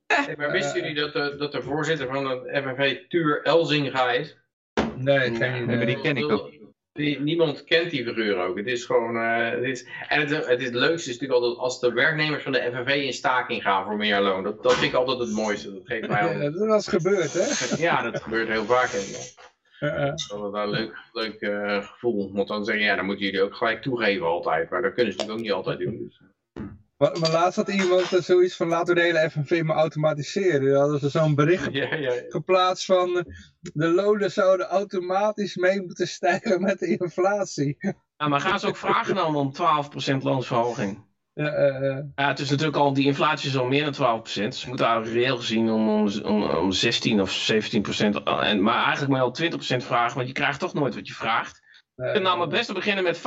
Hey, 0.08 0.36
maar 0.38 0.52
wisten 0.52 0.82
jullie 0.82 0.96
dat 0.96 1.14
de, 1.14 1.36
dat 1.38 1.52
de 1.52 1.62
voorzitter 1.62 2.08
van 2.08 2.30
het 2.30 2.64
FNV 2.64 3.08
Tuur 3.08 3.44
Elzinga 3.44 4.12
is? 4.12 4.38
Nee, 4.96 5.36
geen 5.36 5.66
Nee, 5.66 5.78
maar 5.78 5.86
die 5.86 6.02
ken 6.02 6.18
ik 6.18 6.32
ook. 6.32 6.59
Die, 7.00 7.20
niemand 7.20 7.64
kent 7.64 7.92
die 7.92 8.04
figuur 8.04 8.38
ook. 8.38 8.58
Het 8.58 8.68
is 8.68 8.86
gewoon. 8.86 9.16
eh, 9.16 9.50
het 9.50 9.64
is, 9.64 9.88
en 10.08 10.20
het, 10.20 10.46
het, 10.48 10.60
is 10.60 10.66
het 10.66 10.74
leukste 10.74 11.10
is 11.10 11.20
natuurlijk 11.20 11.42
altijd 11.42 11.60
als 11.60 11.80
de 11.80 11.94
werknemers 11.94 12.44
van 12.44 12.52
de 12.52 12.72
FNV 12.74 12.96
in 12.96 13.14
staking 13.14 13.62
gaan 13.62 13.86
voor 13.86 13.96
meer 13.96 14.20
loon. 14.20 14.44
Dat, 14.44 14.64
dat 14.64 14.74
vind 14.74 14.94
ik 14.94 14.98
altijd 14.98 15.20
het 15.20 15.32
mooiste. 15.32 15.74
Dat 15.74 15.82
geeft 15.86 16.08
mij 16.08 16.22
Ja, 16.34 16.50
dat 16.50 16.68
was 16.68 16.88
gebeurd, 16.88 17.34
hè? 17.34 17.76
Ja, 17.88 18.02
dat 18.02 18.22
gebeurt 18.22 18.48
heel 18.48 18.66
vaak. 18.66 18.90
Eh, 18.90 19.96
eh. 19.96 20.06
dat 20.06 20.20
is 20.20 20.28
wel 20.28 20.56
een 20.56 20.70
leuk, 20.70 20.98
leuk 21.14 21.42
eh, 21.42 21.84
gevoel. 21.84 22.34
Want 22.34 22.48
dan 22.48 22.66
zeggen 22.66 22.86
ja, 22.86 22.96
dan 22.96 23.06
moeten 23.06 23.26
jullie 23.26 23.42
ook 23.42 23.56
gelijk 23.56 23.82
toegeven 23.82 24.26
altijd. 24.26 24.70
Maar 24.70 24.82
dat 24.82 24.94
kunnen 24.94 25.14
ze 25.14 25.18
natuurlijk 25.18 25.40
ook 25.40 25.46
niet 25.46 25.66
altijd 25.66 25.80
doen. 25.80 25.98
Dus. 25.98 26.29
Maar, 27.00 27.20
maar 27.20 27.32
laatst 27.32 27.56
had 27.56 27.70
iemand 27.70 28.12
er 28.12 28.24
zoiets 28.24 28.56
van, 28.56 28.68
laten 28.68 28.94
we 28.94 29.00
de 29.00 29.06
hele 29.06 29.30
FNV 29.30 29.62
maar 29.64 29.76
automatiseren. 29.76 30.70
Dan 30.72 30.80
hadden 30.80 31.00
ze 31.00 31.10
zo'n 31.10 31.36
bericht 31.36 31.68
Ja, 31.72 31.96
ja, 31.96 31.96
ja. 31.96 32.24
geplaatst 32.28 32.86
van, 32.86 33.18
eh, 33.18 33.24
de 33.60 33.88
lonen 33.88 34.32
zouden 34.32 34.68
automatisch 34.68 35.56
mee 35.56 35.82
moeten 35.82 36.08
stijgen 36.08 36.62
met 36.62 36.80
de 36.80 36.98
inflatie. 36.98 37.78
Ja, 38.18 38.28
maar 38.28 38.40
gaan 38.40 38.60
ze 38.60 38.68
ook 38.68 38.78
vragen 38.78 39.16
dan 39.16 39.36
om 39.36 39.54
12% 39.54 40.24
loonsverhoging? 40.24 41.08
Ja, 41.34 41.46
eh, 41.46 41.90
eh. 41.90 42.04
Ja, 42.16 42.28
het 42.28 42.40
is 42.40 42.50
natuurlijk 42.50 42.78
al, 42.78 42.94
die 42.94 43.06
inflatie 43.06 43.50
is 43.50 43.58
al 43.58 43.66
meer 43.66 43.92
dan 43.92 44.22
12%. 44.24 44.50
Dus 44.50 44.60
ze 44.60 44.68
moeten 44.68 44.86
eigenlijk 44.86 45.16
reëel 45.16 45.38
gezien 45.38 45.70
om, 45.70 45.90
om, 45.90 46.10
om, 46.24 46.44
om 46.44 46.72
16 46.72 47.22
of 47.22 47.52
17%. 47.54 48.24
En, 48.24 48.62
maar 48.62 48.84
eigenlijk 48.86 49.16
je 49.16 49.48
al 49.48 49.82
20% 49.82 49.86
vragen, 49.86 50.16
want 50.16 50.28
je 50.28 50.34
krijgt 50.34 50.60
toch 50.60 50.74
nooit 50.74 50.96
wat 50.96 51.08
je 51.08 51.14
vraagt. 51.14 51.68
Je 52.00 52.06
eh, 52.06 52.12
kunt 52.12 52.24
nou 52.24 52.38
maar 52.38 52.48
best 52.48 52.74
beginnen 52.74 53.04
met 53.04 53.18
25% 53.18 53.22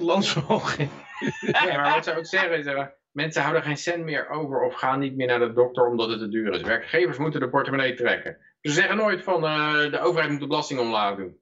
loonsverhoging. 0.00 0.88
Ja, 1.40 1.76
maar 1.80 1.94
wat 1.94 2.04
ze 2.04 2.16
ook 2.16 2.26
zeggen 2.26 2.58
is, 2.58 2.86
mensen 3.12 3.42
houden 3.42 3.62
geen 3.62 3.76
cent 3.76 4.04
meer 4.04 4.28
over 4.28 4.60
of 4.60 4.74
gaan 4.74 4.98
niet 4.98 5.16
meer 5.16 5.26
naar 5.26 5.38
de 5.38 5.52
dokter 5.52 5.86
omdat 5.86 6.08
het 6.08 6.18
te 6.18 6.28
duur 6.28 6.54
is. 6.54 6.62
Werkgevers 6.62 7.18
moeten 7.18 7.40
de 7.40 7.48
portemonnee 7.48 7.94
trekken. 7.94 8.36
Ze 8.60 8.72
zeggen 8.72 8.96
nooit 8.96 9.22
van 9.22 9.44
eh, 9.44 9.90
de 9.90 10.00
overheid 10.00 10.30
moet 10.30 10.40
de 10.40 10.46
belasting 10.46 10.80
omlaag 10.80 11.16
doen. 11.16 11.40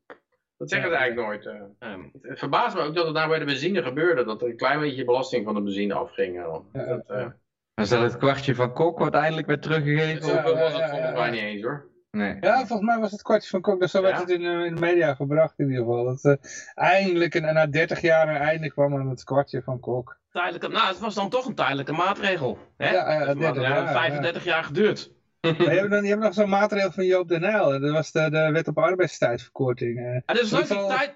Dat 0.56 0.70
zeggen 0.70 0.88
ze 0.88 0.94
Ja, 0.94 1.00
eigenlijk 1.00 1.28
nooit. 1.28 1.46
eh. 1.78 1.88
Ehm, 1.90 2.00
Het 2.22 2.38
verbaast 2.38 2.76
me 2.76 2.82
ook 2.82 2.94
dat 2.94 3.04
het 3.04 3.14
nou 3.14 3.28
bij 3.28 3.38
de 3.38 3.44
benzine 3.44 3.82
gebeurde, 3.82 4.24
dat 4.24 4.42
er 4.42 4.48
een 4.48 4.56
klein 4.56 4.80
beetje 4.80 5.04
belasting 5.04 5.44
van 5.44 5.54
de 5.54 5.62
benzine 5.62 5.94
afging. 5.94 6.34
Ja, 6.34 6.62
dat, 6.86 7.04
eh, 7.06 7.26
Was 7.74 7.88
dat 7.88 8.02
het 8.02 8.16
kwartje 8.16 8.54
van 8.54 8.72
Kok 8.72 8.98
wat 8.98 9.14
eindelijk 9.14 9.46
werd 9.46 9.62
teruggegeven? 9.62 10.26
Ja, 10.34 10.42
was 10.42 10.72
het 10.72 10.90
volgens 10.90 11.12
mij 11.18 11.30
niet 11.30 11.40
eens 11.40 11.62
hoor. 11.62 11.92
Nee. 12.14 12.36
Ja, 12.40 12.56
volgens 12.66 12.88
mij 12.88 12.98
was 12.98 13.10
het 13.10 13.22
kwartje 13.22 13.48
van 13.50 13.60
Kok, 13.60 13.80
dus 13.80 13.90
zo 13.90 14.02
werd 14.02 14.14
Ja? 14.14 14.20
het 14.20 14.30
in, 14.30 14.44
eh, 14.44 14.64
in 14.64 14.74
de 14.74 14.80
media 14.80 15.14
gebracht 15.14 15.58
in 15.58 15.68
ieder 15.68 15.84
geval. 15.84 16.04
Dat 16.04 16.24
eh, 16.24 16.34
eindelijk, 16.74 17.34
en 17.34 17.54
na 17.54 17.66
30 17.66 18.00
jaar, 18.00 18.28
een 18.28 18.36
einde 18.36 18.70
kwam 18.70 18.94
aan 18.96 19.08
het 19.08 19.24
kwartje 19.24 19.62
van 19.62 19.80
Kok. 19.80 20.18
tijdelijke, 20.30 20.68
nou, 20.68 20.86
het 20.88 20.98
was 20.98 21.14
dan 21.14 21.28
toch 21.28 21.46
een 21.46 21.54
tijdelijke 21.54 21.92
maatregel. 21.92 22.58
Hè? 22.76 22.90
Ja, 22.90 23.12
ja, 23.12 23.18
Het 23.18 23.26
heeft 23.26 23.38
30 23.38 23.62
maar, 23.62 23.70
jaar, 23.70 23.86
eh, 23.86 23.92
35 23.92 24.44
jaar 24.44 24.64
geduurd. 24.64 25.12
Maar 25.40 25.62
je 25.62 25.68
hebt, 25.68 25.90
dan, 25.90 26.02
je 26.02 26.08
hebt 26.08 26.22
nog 26.22 26.34
zo'n 26.34 26.48
maatregel 26.48 26.90
van 26.92 27.04
Joop 27.04 27.28
den 27.28 27.42
Uyl, 27.44 27.80
dat 27.80 27.90
was 27.90 28.12
de, 28.12 28.30
de 28.30 28.50
wet 28.52 28.68
op 28.68 28.78
arbeidstijdverkorting. 28.78 29.98
eh. 29.98 30.34
Leuk, 30.34 30.68
die, 30.68 30.86
tijd, 30.86 31.14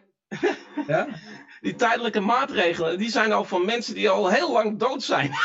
ja? 0.87 1.07
die 1.61 1.75
tijdelijke 1.75 2.21
maatregelen, 2.21 2.99
die 2.99 3.11
zijn 3.11 3.33
al 3.33 3.45
van 3.45 3.65
mensen 3.65 3.95
die 3.95 4.09
al 4.09 4.31
heel 4.31 4.53
lang 4.53 4.79
dood 4.79 5.03
zijn. 5.03 5.31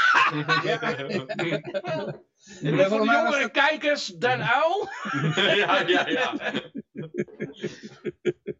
En 2.61 2.89
voor 2.89 2.99
de 2.99 3.05
jongere 3.05 3.49
kijkers, 3.51 4.07
Den 4.07 4.41
Uil. 4.41 4.89
ja, 5.55 5.83
ja, 5.87 6.07
ja. 6.07 6.33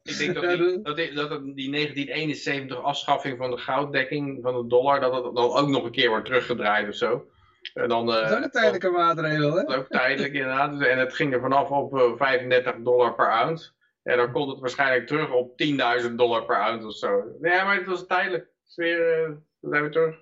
Ik 0.04 0.18
denk 0.18 0.34
dat 0.34 0.44
die, 0.44 0.82
dat, 0.82 0.96
die, 0.96 1.14
dat 1.14 1.30
die 1.56 1.72
1971 1.72 2.82
afschaffing 2.84 3.38
van 3.38 3.52
de 3.52 3.58
gouddekking 3.58 4.40
van 4.42 4.62
de 4.62 4.68
dollar, 4.68 5.00
dat 5.00 5.14
het 5.14 5.36
dan 5.36 5.52
ook 5.52 5.68
nog 5.68 5.84
een 5.84 5.92
keer 5.92 6.10
wordt 6.10 6.26
teruggedraaid 6.26 6.88
of 6.88 6.96
zo. 6.96 7.28
En 7.74 7.90
dan, 7.90 8.06
Dat 8.06 8.24
is 8.24 8.30
eh, 8.32 8.38
ook 8.38 8.44
een 8.44 8.52
tijdelijke 8.52 8.90
maatregel, 8.90 9.56
hè? 9.56 9.64
dat 9.64 9.70
is 9.70 9.76
ook 9.76 9.88
tijdelijk 9.88 10.34
inderdaad. 10.34 10.80
Dus- 10.80 10.88
En 10.88 11.00
het 11.00 11.14
ging 11.14 11.34
er 11.34 11.42
vanaf 11.42 11.70
op 11.70 11.98
eh, 11.98 12.12
35 12.16 12.76
dollar 12.84 13.16
per 13.16 13.32
ounce. 13.32 13.72
En 14.04 14.18
dan 14.18 14.32
komt 14.32 14.52
het 14.52 14.60
waarschijnlijk 14.60 15.08
terug 15.08 15.32
op 15.32 15.58
10.000 16.04 16.12
dollar 16.16 16.46
per 16.46 16.62
ounce 16.62 16.88
of 16.88 16.96
zo. 16.96 17.24
Ja, 17.42 17.64
maar 17.64 17.76
het 17.76 17.88
was 17.88 18.08
tijdelijk. 18.08 18.44
Het 18.44 18.70
is 18.70 18.76
weer, 18.76 19.14
eh, 19.14 19.30
dan 19.62 19.72
zijn 19.72 19.84
we 19.84 19.90
terug. 19.90 20.16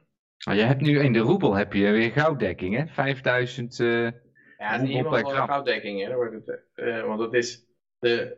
Maar 0.45 0.55
je 0.55 0.61
hebt 0.61 0.81
nu 0.81 0.99
in 0.99 1.13
de 1.13 1.19
roebel 1.19 1.53
heb 1.53 1.73
je 1.73 1.91
weer 1.91 2.11
gouddekking, 2.11 2.75
hè? 2.77 2.87
5000. 2.87 3.79
eh, 3.79 4.07
Ja, 4.57 4.77
niet 4.77 4.91
helemaal 4.91 5.47
gouddekking, 5.47 6.01
hè. 6.01 6.07
Dan 6.07 6.15
wordt 6.15 6.33
het, 6.33 6.61
eh, 6.73 7.03
want 7.03 7.19
dat 7.19 7.33
is, 7.33 7.65
de, 7.99 8.37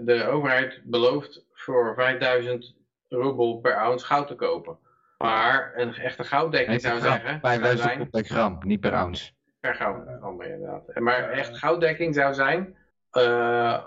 de 0.00 0.26
overheid 0.26 0.80
belooft 0.84 1.44
voor 1.52 1.94
5000 1.94 2.74
roebel 3.08 3.58
per 3.58 3.76
ounce 3.76 4.06
goud 4.06 4.26
te 4.28 4.34
kopen. 4.34 4.78
Maar 5.18 5.72
een 5.76 5.94
echte 5.94 6.24
gouddekking 6.24 6.80
zou 6.80 6.98
gram. 7.00 7.10
zeggen, 7.12 7.28
zou 7.28 7.40
5000 7.40 7.80
zijn, 7.80 7.98
roebel 7.98 8.20
per 8.20 8.30
gram, 8.30 8.58
niet 8.60 8.80
per 8.80 8.92
ounce. 8.94 9.32
per 9.60 9.74
goud, 9.74 10.08
gram, 10.18 10.42
inderdaad. 10.42 10.98
Maar 10.98 11.30
echt 11.30 11.58
gouddekking 11.58 12.14
zou 12.14 12.34
zijn, 12.34 12.76
eh, 13.10 13.84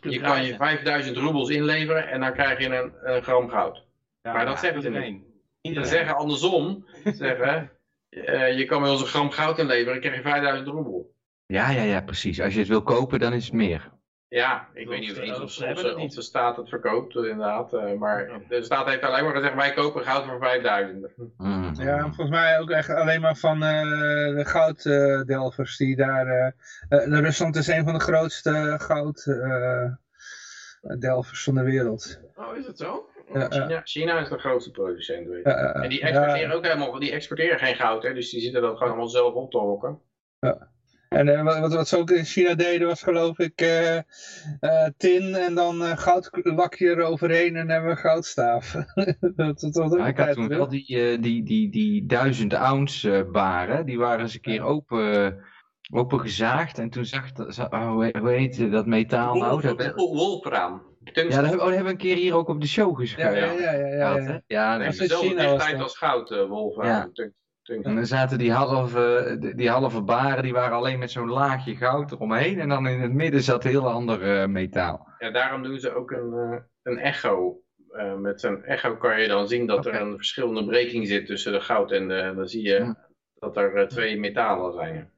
je 0.00 0.20
kan 0.20 0.44
je 0.44 0.54
5000 0.56 1.16
roebels 1.16 1.48
inleveren 1.50 2.08
en 2.08 2.20
dan 2.20 2.32
krijg 2.32 2.58
je 2.58 2.66
een, 2.76 2.92
een 3.02 3.22
gram 3.22 3.48
goud. 3.48 3.84
maar 4.22 4.46
dat 4.46 4.58
zeggen 4.58 4.82
ze 4.82 4.90
niet. 4.90 5.31
Iedereen. 5.62 5.88
zeggen 5.88 6.16
andersom, 6.16 6.86
zeggen, 7.04 7.70
eh, 8.08 8.58
je 8.58 8.64
kan 8.64 8.80
bij 8.82 8.90
ons 8.90 9.00
een 9.00 9.06
gram 9.06 9.30
goud 9.30 9.58
inleveren, 9.58 9.92
dan 9.92 10.00
krijg 10.00 10.16
je 10.16 10.22
5000 10.22 10.68
roebel. 10.68 11.14
Ja, 11.46 11.70
ja, 11.70 11.82
ja, 11.82 12.00
precies. 12.00 12.40
Als 12.40 12.52
je 12.52 12.58
het 12.58 12.68
wil 12.68 12.82
kopen, 12.82 13.18
dan 13.20 13.32
is 13.32 13.44
het 13.44 13.54
meer. 13.54 13.90
Ja, 14.28 14.68
ik 14.74 14.84
Dat, 14.84 14.94
weet 14.94 15.00
niet 15.00 15.12
of, 15.12 15.18
eens 15.18 15.58
dat 15.58 15.94
of, 15.94 16.14
de 16.14 16.22
staat 16.22 16.56
het 16.56 16.68
verkoopt, 16.68 17.16
eh, 17.16 17.22
inderdaad. 17.22 17.72
eh, 17.72 17.92
maar 17.92 18.40
de 18.48 18.62
staat 18.62 18.86
heeft 18.86 19.02
alleen 19.02 19.24
maar 19.24 19.34
gezegd, 19.34 19.54
wij 19.54 19.72
kopen 19.72 20.02
goud 20.02 20.24
voor 20.24 20.38
5000. 20.38 21.08
Mm. 21.36 21.70
Ja, 21.74 21.96
en 21.96 22.02
volgens 22.02 22.30
mij 22.30 22.60
ook 22.60 22.70
echt 22.70 22.90
alleen 22.90 23.20
maar 23.20 23.36
van 23.36 23.62
eh, 23.62 23.80
de 24.34 24.44
gouddelvers 24.44 25.76
die 25.76 25.96
daar... 25.96 26.54
Rusland 27.08 27.56
is 27.56 27.66
een 27.66 27.84
van 27.84 27.92
de 27.92 28.00
grootste 28.00 28.76
gouddelvers 30.82 31.42
van 31.44 31.54
de 31.54 31.62
wereld. 31.62 32.20
Oh, 32.34 32.56
is 32.56 32.66
het 32.66 32.78
zo? 32.78 33.10
China, 33.50 33.80
China 33.84 34.20
is 34.20 34.28
de 34.28 34.38
grootste 34.38 34.70
producent, 34.70 35.26
weet 35.26 35.44
je. 35.44 35.50
En 35.82 35.88
die 35.88 36.00
exporteren 36.00 36.54
ook 36.56 36.62
helemaal, 36.64 36.98
die 36.98 37.12
exporteren 37.12 37.58
geen 37.58 37.74
goud, 37.74 38.02
hè, 38.02 38.14
dus 38.14 38.30
die 38.30 38.40
zitten 38.40 38.62
dat 38.62 38.72
gewoon 38.76 38.88
allemaal 38.88 39.08
zelf 39.08 39.34
op 39.34 39.50
te 39.50 39.58
hokken. 39.58 39.98
En 41.08 41.28
eh, 41.28 41.42
wat, 41.42 41.58
wat, 41.58 41.72
wat 41.74 41.88
ze 41.88 41.96
ook 41.98 42.10
in 42.10 42.24
China 42.24 42.54
deden 42.54 42.86
was 42.86 43.02
geloof 43.02 43.38
ik 43.38 43.60
eh, 43.60 43.96
eh, 43.96 44.88
tin 44.96 45.34
en 45.34 45.54
dan 45.54 45.82
eh, 45.82 45.96
goudlakje 45.96 46.88
eroverheen 46.88 47.56
en 47.56 47.68
hebben 47.68 47.90
we 47.90 47.96
goudstaaf. 47.96 48.72
dat, 49.36 49.60
dat, 49.60 49.76
ook 49.78 49.98
Ja, 49.98 50.06
ik 50.06 50.16
had 50.16 50.32
toen 50.32 50.48
wel 50.48 50.68
die, 50.68 51.18
die, 51.18 51.42
die, 51.42 51.70
die 51.70 52.06
1000 52.06 52.54
ounce 52.54 53.28
baren, 53.32 53.86
die 53.86 53.98
waren 53.98 54.20
eens 54.20 54.34
een 54.34 54.40
keer 54.40 54.62
open, 54.62 55.38
open 55.92 56.20
gezaagd. 56.20 56.78
En 56.78 56.90
toen 56.90 57.04
zag 57.04 57.32
dat, 57.32 57.58
oh, 57.58 57.88
hoe, 57.88 58.04
he- 58.04 58.18
hoe 58.20 58.30
heet 58.30 58.70
dat 58.70 58.86
metaal 58.86 59.34
nou? 59.34 59.60
Dat, 59.60 59.94
Wol- 59.94 59.94
wol- 59.94 60.16
Wolfraam. 60.16 60.91
Ja, 61.14 61.22
dat, 61.22 61.32
hebben- 61.32 61.52
oh, 61.52 61.58
dat 61.58 61.66
hebben 61.66 61.84
we 61.84 61.90
een 61.90 61.96
keer 61.96 62.16
hier 62.16 62.34
ook 62.34 62.48
op 62.48 62.60
de 62.60 62.66
show 62.66 62.98
geschaald. 62.98 63.36
ja, 63.36 63.44
ja, 63.44 63.72
ja, 63.72 63.86
ja, 63.86 64.16
ja. 64.16 64.42
Ja, 64.46 64.76
Nee, 64.76 64.90
dezelfde 64.90 65.78
als 65.78 65.96
goud, 65.96 66.30
eh, 66.30 66.48
wolfraam. 66.48 66.86
Ja. 66.86 67.26
en 67.82 67.94
dan 67.94 68.06
zaten 68.06 68.38
die 68.38 68.52
halve, 68.52 69.36
die 69.56 69.70
halve 69.70 70.02
baren, 70.02 70.42
die 70.42 70.52
waren 70.52 70.76
alleen 70.76 70.98
met 70.98 71.10
zo'n 71.10 71.28
laagje 71.28 71.76
goud 71.76 72.12
eromheen. 72.12 72.60
En 72.60 72.68
dan 72.68 72.86
in 72.86 73.00
het 73.00 73.12
midden 73.12 73.42
zat 73.42 73.62
heel 73.62 73.88
ander 73.88 74.40
uh, 74.40 74.46
metaal. 74.46 75.08
Ja, 75.18 75.30
daarom 75.30 75.62
doen 75.62 75.78
ze 75.78 75.94
ook 75.94 76.10
een, 76.10 76.32
uh, 76.32 76.58
een 76.82 76.98
echo. 76.98 77.60
Uh, 77.92 78.16
met 78.16 78.42
een 78.42 78.64
echo 78.64 78.96
kan 78.96 79.20
je 79.20 79.28
dan 79.28 79.48
zien 79.48 79.66
dat 79.66 79.86
okay. 79.86 80.00
er 80.00 80.06
een 80.06 80.16
verschillende 80.16 80.64
breking 80.64 81.06
zit 81.06 81.26
tussen 81.26 81.52
de 81.52 81.60
goud 81.60 81.92
en 81.92 82.08
de, 82.08 82.32
dan 82.36 82.48
zie 82.48 82.62
je 82.62 82.74
ja. 82.74 83.08
dat 83.34 83.56
er 83.56 83.88
twee 83.88 84.18
metalen 84.18 84.72
zijn. 84.72 85.10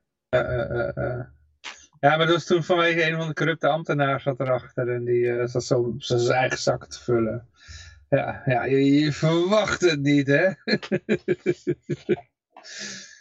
Ja, 2.05 2.17
maar 2.17 2.27
dat 2.27 2.35
was 2.35 2.45
toen 2.45 2.63
vanwege 2.63 3.11
een 3.11 3.17
van 3.17 3.29
de 3.29 3.35
corrupte 3.35 3.69
ambtenaren 3.69 4.21
zat 4.21 4.41
erachter 4.41 4.89
en 4.89 5.05
die 5.05 5.47
zat 5.47 5.65
zo 5.65 5.95
zijn 5.97 6.39
eigen 6.39 6.59
zak 6.59 6.87
te 6.87 7.03
vullen. 7.03 7.49
Ja, 8.09 8.43
ja 8.47 8.65
je, 8.65 9.13
verwacht 9.13 9.81
het 9.81 10.01
niet, 10.01 10.27
hè? 10.27 10.49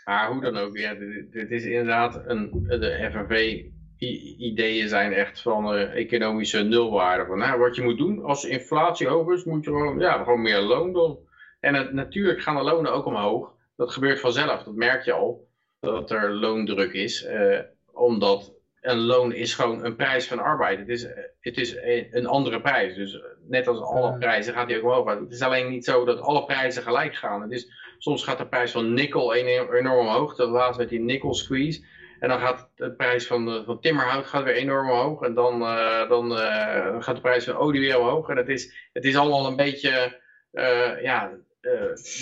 Maar 0.05 0.27
hoe 0.27 0.41
dan 0.41 0.57
ook, 0.57 0.77
ja, 0.77 0.93
dit, 1.29 1.51
is 1.51 1.63
inderdaad 1.63 2.21
een, 2.25 2.63
de 2.67 3.09
FNV-ideeën 3.11 4.87
zijn 4.89 5.13
echt 5.13 5.41
van 5.41 5.75
uh, 5.75 5.95
economische 5.95 6.63
nulwaarde. 6.63 7.25
Van, 7.25 7.37
nou, 7.37 7.59
wat 7.59 7.75
je 7.75 7.81
moet 7.81 7.97
doen 7.97 8.23
als 8.23 8.45
inflatie 8.45 9.07
hoog 9.07 9.31
is, 9.31 9.43
moet 9.43 9.63
je 9.63 9.69
gewoon, 9.69 9.99
ja, 9.99 10.17
gewoon 10.17 10.41
meer 10.41 10.59
loon 10.59 10.93
doen. 10.93 11.17
En 11.59 11.73
het, 11.73 11.93
natuurlijk 11.93 12.41
gaan 12.41 12.55
de 12.55 12.61
lonen 12.63 12.93
ook 12.93 13.05
omhoog. 13.05 13.53
Dat 13.75 13.91
gebeurt 13.91 14.19
vanzelf, 14.19 14.63
dat 14.63 14.75
merk 14.75 15.03
je 15.03 15.13
al, 15.13 15.47
dat 15.79 16.11
er 16.11 16.33
loondruk 16.33 16.93
is. 16.93 17.25
Uh, 17.25 17.59
omdat 17.91 18.61
een 18.83 18.99
loon 18.99 19.33
is 19.33 19.53
gewoon 19.53 19.85
een 19.85 19.95
prijs 19.95 20.27
van 20.27 20.39
arbeid. 20.39 20.79
Het 20.79 20.89
is, 20.89 21.07
het 21.39 21.57
is 21.57 21.75
een 22.11 22.25
andere 22.25 22.61
prijs. 22.61 22.95
Dus 22.95 23.21
net 23.47 23.67
als 23.67 23.81
alle 23.81 24.17
prijzen 24.17 24.53
gaat 24.53 24.67
die 24.67 24.77
ook 24.77 24.83
omhoog. 24.83 25.19
Het 25.19 25.31
is 25.31 25.41
alleen 25.41 25.69
niet 25.69 25.85
zo 25.85 26.05
dat 26.05 26.21
alle 26.21 26.45
prijzen 26.45 26.83
gelijk 26.83 27.15
gaan. 27.15 27.41
Het 27.41 27.51
is, 27.51 27.71
soms 27.97 28.23
gaat 28.23 28.37
de 28.37 28.47
prijs 28.47 28.71
van 28.71 28.93
nikkel 28.93 29.33
enorm 29.33 29.87
omhoog. 29.87 30.35
Dat 30.35 30.49
laatst 30.49 30.79
met 30.79 30.89
die 30.89 30.99
nikkel 30.99 31.33
squeeze. 31.33 31.85
En 32.19 32.29
dan 32.29 32.39
gaat 32.39 32.69
de 32.75 32.91
prijs 32.91 33.27
van, 33.27 33.45
de, 33.45 33.63
van 33.65 33.79
timmerhout 33.79 34.25
gaat 34.25 34.43
weer 34.43 34.55
enorm 34.55 34.89
omhoog. 34.89 35.21
En 35.21 35.33
dan, 35.33 35.61
uh, 35.61 36.09
dan 36.09 36.31
uh, 36.31 36.95
gaat 36.99 37.15
de 37.15 37.21
prijs 37.21 37.43
van 37.43 37.55
olie 37.55 37.81
weer 37.81 37.99
omhoog. 37.99 38.29
En 38.29 38.37
het 38.37 38.49
is, 38.49 38.89
het 38.93 39.05
is 39.05 39.15
allemaal 39.15 39.47
een 39.47 39.55
beetje 39.55 40.19
uh, 40.53 41.01
ja, 41.01 41.31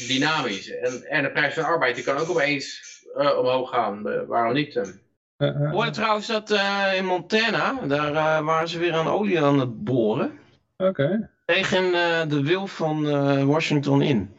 dynamisch. 0.07 0.71
En, 0.71 1.03
en 1.03 1.23
de 1.23 1.31
prijs 1.31 1.53
van 1.53 1.63
arbeid 1.63 1.95
die 1.95 2.03
kan 2.03 2.17
ook 2.17 2.29
opeens 2.29 2.89
omhoog 3.13 3.69
gaan. 3.69 4.25
waarom 4.27 4.53
niet? 4.53 4.99
Ik 5.41 5.71
hoorde 5.71 5.91
trouwens 5.91 6.27
dat 6.27 6.51
uh, 6.51 6.93
in 6.95 7.05
Montana, 7.05 7.73
daar 7.87 8.11
uh, 8.13 8.45
waren 8.45 8.67
ze 8.67 8.79
weer 8.79 8.93
aan 8.93 9.07
olie 9.07 9.41
aan 9.41 9.59
het 9.59 9.83
boren. 9.83 10.39
Oké. 10.77 10.89
Okay. 10.89 11.29
Tegen 11.45 11.83
uh, 11.83 12.27
de 12.27 12.43
wil 12.43 12.67
van 12.67 13.03
Washington 13.45 14.01
in. 14.01 14.35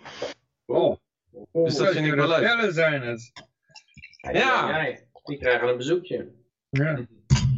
Oh. 0.66 0.96
oh 1.52 1.64
dus 1.64 1.76
dat 1.76 1.92
vind 1.92 2.06
ik 2.06 2.14
wel 2.14 2.28
leuk. 2.28 2.72
zijn 2.72 3.02
het. 3.02 3.32
Ja. 4.32 4.32
ja. 4.32 4.96
Die 5.24 5.38
krijgen 5.38 5.68
een 5.68 5.76
bezoekje. 5.76 6.28
Ja. 6.70 6.98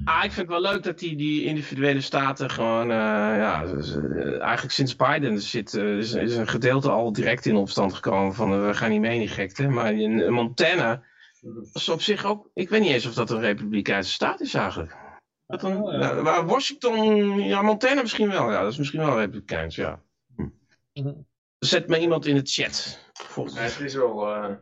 Ah, 0.04 0.24
ik 0.24 0.32
vind 0.32 0.48
het 0.48 0.60
wel 0.60 0.72
leuk 0.72 0.82
dat 0.82 0.98
die, 0.98 1.16
die 1.16 1.44
individuele 1.44 2.00
staten 2.00 2.50
gewoon, 2.50 2.88
ja, 2.88 3.66
dus, 3.66 3.96
eigenlijk 4.40 4.72
sinds 4.72 4.96
Biden 4.96 5.40
zit, 5.40 5.74
is, 5.74 6.14
is 6.14 6.36
een 6.36 6.48
gedeelte 6.48 6.90
al 6.90 7.12
direct 7.12 7.46
in 7.46 7.56
opstand 7.56 7.94
gekomen 7.94 8.34
van 8.34 8.66
we 8.66 8.74
gaan 8.74 8.90
niet 8.90 9.00
mee 9.00 9.12
in 9.12 9.18
die 9.18 9.28
gekte. 9.28 9.68
Maar 9.68 9.92
in 9.92 10.32
Montana 10.32 11.02
is 11.72 11.88
op 11.88 12.00
zich 12.00 12.24
ook, 12.24 12.50
ik 12.54 12.68
weet 12.68 12.80
niet 12.80 12.90
eens 12.90 13.06
of 13.06 13.14
dat 13.14 13.30
een 13.30 13.40
republikeinse 13.40 14.12
staat 14.12 14.40
is 14.40 14.54
eigenlijk. 14.54 14.96
Dat 15.46 15.62
een, 15.62 15.82
oh, 15.82 15.92
ja. 15.92 16.12
nou, 16.12 16.46
Washington, 16.46 17.38
ja, 17.40 17.62
Montana 17.62 18.00
misschien 18.00 18.30
wel, 18.30 18.50
ja, 18.50 18.62
dat 18.62 18.72
is 18.72 18.78
misschien 18.78 19.00
wel 19.00 19.18
republikeins, 19.18 19.76
ja. 19.76 20.02
Hm. 20.92 21.12
Zet 21.58 21.88
me 21.88 21.98
iemand 21.98 22.26
in 22.26 22.36
het 22.36 22.50
chat. 22.52 22.98
Ja, 23.34 23.60
het 23.60 23.80
is 23.80 23.94
wel, 23.94 24.28
uh, 24.28 24.54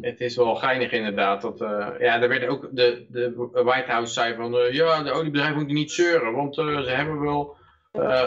het 0.00 0.20
is 0.20 0.36
wel 0.36 0.54
geinig 0.54 0.92
inderdaad. 0.92 1.42
Dat, 1.42 1.60
uh, 1.60 1.88
ja, 1.98 2.22
er 2.22 2.28
werd 2.28 2.46
ook, 2.46 2.68
de, 2.72 3.06
de 3.08 3.50
White 3.52 3.90
House 3.90 4.12
zei 4.12 4.34
van, 4.34 4.54
uh, 4.54 4.72
ja, 4.72 5.02
de 5.02 5.10
oliebedrijven 5.10 5.56
moeten 5.56 5.74
niet 5.74 5.92
zeuren, 5.92 6.32
want 6.32 6.54
ze 6.54 6.62
hebben 6.62 7.20
wel 7.20 7.56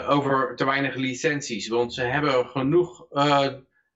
over 0.08 0.56
te 0.56 0.64
weinig 0.64 0.94
licenties. 0.94 1.68
Want 1.68 1.94
ze 1.94 2.02
hebben 2.02 2.46
genoeg 2.46 3.06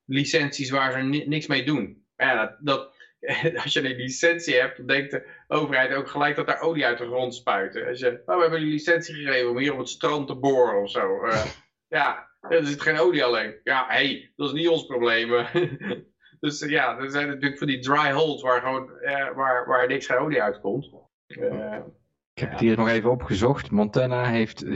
licenties 0.05 0.71
waar 0.71 0.93
ze 0.93 0.99
niks 1.27 1.47
mee 1.47 1.65
doen. 1.65 2.05
Ja, 2.17 2.35
dat, 2.35 2.57
dat 2.61 2.95
als 3.63 3.73
je 3.73 3.85
een 3.85 3.97
licentie 3.97 4.55
hebt, 4.55 4.77
dan 4.77 4.87
denkt 4.87 5.11
de 5.11 5.27
overheid 5.49 5.95
ook 5.95 6.09
gelijk 6.09 6.37
dat 6.37 6.47
daar 6.47 6.61
olie 6.61 6.87
uit 6.87 6.99
de 6.99 7.07
grond 7.07 7.35
spuiten. 7.35 7.87
Als 7.87 8.01
je, 8.01 8.23
oh, 8.27 8.35
we 8.35 8.41
hebben 8.41 8.61
een 8.61 8.67
licentie 8.67 9.15
gegeven 9.15 9.51
om 9.51 9.59
hier 9.59 9.73
op 9.73 9.79
het 9.79 9.89
strand 9.89 10.27
te 10.27 10.35
boren 10.35 10.83
of 10.83 10.91
zo. 10.91 11.25
Uh, 11.25 11.45
ja, 11.99 12.29
er 12.41 12.67
zit 12.67 12.81
geen 12.81 12.99
olie 12.99 13.25
alleen. 13.25 13.61
Ja, 13.65 13.87
hé, 13.89 13.95
hey, 13.95 14.33
dat 14.37 14.47
is 14.47 14.53
niet 14.53 14.69
ons 14.69 14.87
probleem. 14.87 15.47
dus 16.41 16.61
ja, 16.61 16.99
er 16.99 17.11
zijn 17.11 17.29
natuurlijk 17.29 17.59
van 17.59 17.67
die 17.67 17.79
dry 17.79 18.13
holes 18.13 18.43
waar, 18.43 18.61
gewoon, 18.61 18.91
uh, 19.03 19.35
waar, 19.35 19.67
waar 19.67 19.87
niks 19.87 20.07
geen 20.07 20.19
olie 20.19 20.43
uitkomt. 20.43 20.91
Uh, 21.27 21.79
ik 22.33 22.41
heb 22.41 22.51
het 22.51 22.61
hier 22.61 22.77
nog 22.77 22.89
even 22.89 23.11
opgezocht. 23.11 23.71
Montana 23.71 24.25
heeft 24.25 24.65
57% 24.65 24.69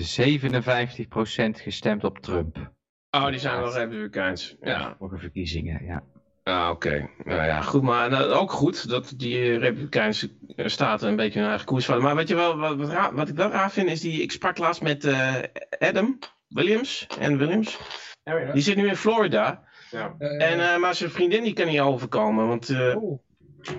gestemd 1.51 2.05
op 2.05 2.19
Trump. 2.19 2.73
Oh, 3.11 3.27
die 3.27 3.39
zijn 3.39 3.61
wel 3.61 3.73
republikeins. 3.73 4.57
Ja, 4.61 4.97
voor 4.99 5.11
de 5.11 5.19
verkiezingen, 5.19 5.85
ja. 5.85 6.05
Ah, 6.45 6.71
oké. 6.71 7.09
Nou 7.25 7.45
ja, 7.45 7.61
goed. 7.61 7.83
Maar 7.83 8.11
nou, 8.11 8.31
ook 8.31 8.51
goed 8.51 8.89
dat 8.89 9.13
die 9.17 9.59
Republikeinse 9.59 10.31
staten 10.57 11.09
een 11.09 11.17
beetje 11.17 11.39
hun 11.39 11.49
eigen 11.49 11.67
koers 11.67 11.85
vallen. 11.85 12.03
Maar 12.03 12.15
wat, 12.15 12.29
je 12.29 12.35
wel, 12.35 12.57
wat, 12.57 12.77
wat, 12.77 12.89
raar, 12.89 13.15
wat 13.15 13.29
ik 13.29 13.35
wel 13.35 13.51
raar 13.51 13.71
vind, 13.71 13.91
is 13.91 14.01
die. 14.01 14.23
Ik 14.23 14.33
sprak 14.33 14.59
laatst 14.59 14.83
met 14.83 15.05
uh, 15.05 15.35
Adam 15.79 16.19
Williams. 16.49 17.07
En 17.19 17.39
Williams. 17.39 17.79
Ja. 18.25 18.53
Die 18.53 18.63
zit 18.63 18.77
nu 18.77 18.89
in 18.89 18.97
Florida. 18.97 19.65
Ja. 19.91 20.15
En, 20.19 20.59
uh, 20.59 20.77
maar 20.77 20.95
zijn 20.95 21.11
vriendin 21.11 21.43
die 21.43 21.53
kan 21.53 21.67
niet 21.67 21.81
overkomen. 21.81 22.49
Want 22.49 22.69
uh, 22.69 22.97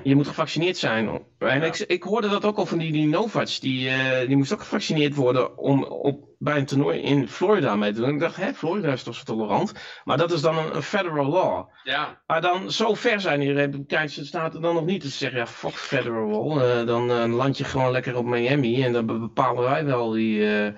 je 0.03 0.15
moet 0.15 0.27
gevaccineerd 0.27 0.77
zijn. 0.77 1.21
En 1.37 1.63
ik, 1.63 1.77
ik 1.77 2.03
hoorde 2.03 2.29
dat 2.29 2.45
ook 2.45 2.57
al 2.57 2.65
van 2.65 2.77
die, 2.77 2.91
die 2.91 3.07
Novats. 3.07 3.59
Die, 3.59 3.89
die 4.27 4.35
moest 4.35 4.53
ook 4.53 4.59
gevaccineerd 4.59 5.15
worden 5.15 5.57
om 5.57 5.83
op 5.83 6.34
bij 6.45 6.57
een 6.57 6.65
toernooi 6.65 6.99
in 6.99 7.27
Florida 7.27 7.75
mee 7.75 7.93
te 7.93 7.99
doen. 7.99 8.13
Ik 8.13 8.19
dacht, 8.19 8.35
hè, 8.35 8.53
Florida 8.53 8.91
is 8.91 9.03
toch 9.03 9.15
zo 9.15 9.23
tolerant? 9.23 9.73
Maar 10.03 10.17
dat 10.17 10.31
is 10.31 10.41
dan 10.41 10.57
een, 10.57 10.75
een 10.75 10.81
federal 10.81 11.25
law. 11.25 11.69
Ja. 11.83 12.21
Maar 12.27 12.41
dan, 12.41 12.71
zo 12.71 12.93
ver 12.93 13.21
zijn 13.21 13.39
die 13.39 13.53
Republikeinse 13.53 14.25
staten 14.25 14.61
dan 14.61 14.73
nog 14.73 14.85
niet. 14.85 15.01
Dus 15.01 15.11
ze 15.11 15.17
zeggen, 15.17 15.39
ja, 15.39 15.47
fuck 15.47 15.73
federal 15.73 16.27
law. 16.27 16.57
Uh, 16.57 16.87
dan 16.87 17.09
uh, 17.09 17.35
land 17.35 17.57
je 17.57 17.63
gewoon 17.63 17.91
lekker 17.91 18.17
op 18.17 18.25
Miami 18.25 18.83
en 18.83 18.93
dan 18.93 19.05
bepalen 19.05 19.63
wij 19.63 19.85
wel 19.85 20.11
die... 20.11 20.39
Uh, 20.39 20.69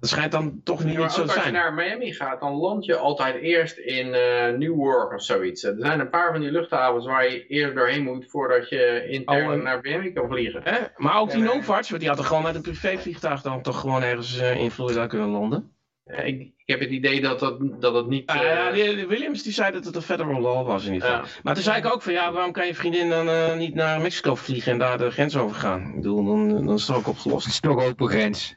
dat 0.00 0.10
schijnt 0.10 0.32
dan 0.32 0.60
toch 0.64 0.84
niet, 0.84 0.94
ja, 0.94 1.00
niet 1.00 1.12
zo 1.12 1.22
te 1.22 1.28
zijn. 1.28 1.38
Als 1.38 1.46
je 1.46 1.52
naar 1.52 1.74
Miami 1.74 2.12
gaat, 2.12 2.40
dan 2.40 2.52
land 2.52 2.84
je 2.84 2.96
altijd 2.96 3.34
eerst 3.34 3.78
in 3.78 4.10
Newark 4.58 5.12
of 5.12 5.22
zoiets. 5.22 5.62
Er 5.62 5.74
zijn 5.78 6.00
een 6.00 6.10
paar 6.10 6.32
van 6.32 6.40
die 6.40 6.50
luchthavens 6.50 7.06
waar 7.06 7.30
je 7.30 7.46
eerst 7.46 7.74
doorheen 7.74 8.02
moet 8.02 8.30
voordat 8.30 8.68
je 8.68 9.06
intern 9.08 9.52
Oh, 9.52 9.62
naar 9.62 9.78
Miami 9.82 10.12
kan 10.12 10.28
vliegen. 10.28 10.60
Hè? 10.64 10.78
Maar 10.96 11.20
ook 11.20 11.30
die 11.30 11.42
Novarts, 11.42 11.88
want 11.88 12.00
die 12.00 12.08
hadden 12.08 12.26
gewoon 12.26 12.42
met 12.42 12.54
een 12.54 12.62
privévliegtuig 12.62 13.42
dan 13.42 13.62
toch 13.62 13.80
gewoon 13.80 14.02
ergens 14.02 14.38
in 14.38 14.70
Florida 14.70 15.06
kunnen 15.16 15.40
landen. 15.40 15.70
Ik, 16.04 16.40
ik 16.40 16.62
heb 16.66 16.80
het 16.80 16.90
idee 16.90 17.20
dat 17.20 17.40
dat, 17.40 17.80
dat 17.80 17.94
het 17.94 18.06
niet... 18.06 18.26
Ah, 18.26 18.36
eh, 18.36 18.42
ja, 18.42 18.70
die, 18.72 18.94
die 18.94 19.06
Williams 19.06 19.42
die 19.42 19.52
zei 19.52 19.72
dat 19.72 19.84
het 19.84 19.96
een 19.96 20.02
federal 20.02 20.40
law 20.40 20.66
was 20.66 20.86
in 20.86 20.92
ieder 20.92 21.08
geval. 21.08 21.24
ja. 21.24 21.30
Maar 21.42 21.54
toen 21.54 21.62
zei 21.62 21.78
ik 21.78 21.92
ook 21.92 22.02
van 22.02 22.12
ja, 22.12 22.32
waarom 22.32 22.52
kan 22.52 22.66
je 22.66 22.74
vriendin 22.74 23.08
dan 23.08 23.28
eh, 23.28 23.56
niet 23.56 23.74
naar 23.74 24.00
Mexico 24.00 24.34
vliegen 24.34 24.72
en 24.72 24.78
daar 24.78 24.98
de 24.98 25.10
grens 25.10 25.36
over 25.36 25.56
gaan? 25.56 25.88
Ik 25.88 25.94
bedoel, 25.94 26.24
dan, 26.24 26.64
dan 26.64 26.74
is 26.74 26.86
het 26.86 26.96
ook 26.96 27.06
opgelost. 27.08 27.44
Het 27.44 27.54
is 27.54 27.60
toch 27.60 27.84
open 27.84 28.08
grens. 28.08 28.56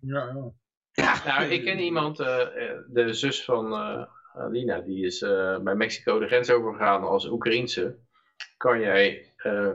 Ja, 0.00 0.52
ja. 0.92 1.14
Nou, 1.26 1.44
ik 1.44 1.64
ken 1.64 1.78
iemand, 1.78 2.20
eh, 2.20 2.40
eh, 2.40 2.78
de 2.88 3.12
zus 3.14 3.44
van 3.44 3.72
eh, 3.72 4.02
Lina, 4.50 4.80
die 4.80 5.04
is 5.06 5.22
eh, 5.22 5.58
bij 5.58 5.74
Mexico 5.74 6.18
de 6.18 6.26
grens 6.26 6.50
overgegaan 6.50 7.02
als 7.02 7.26
Oekraïense. 7.28 7.96
Kan 8.56 8.80
jij, 8.80 9.32
eh, 9.36 9.70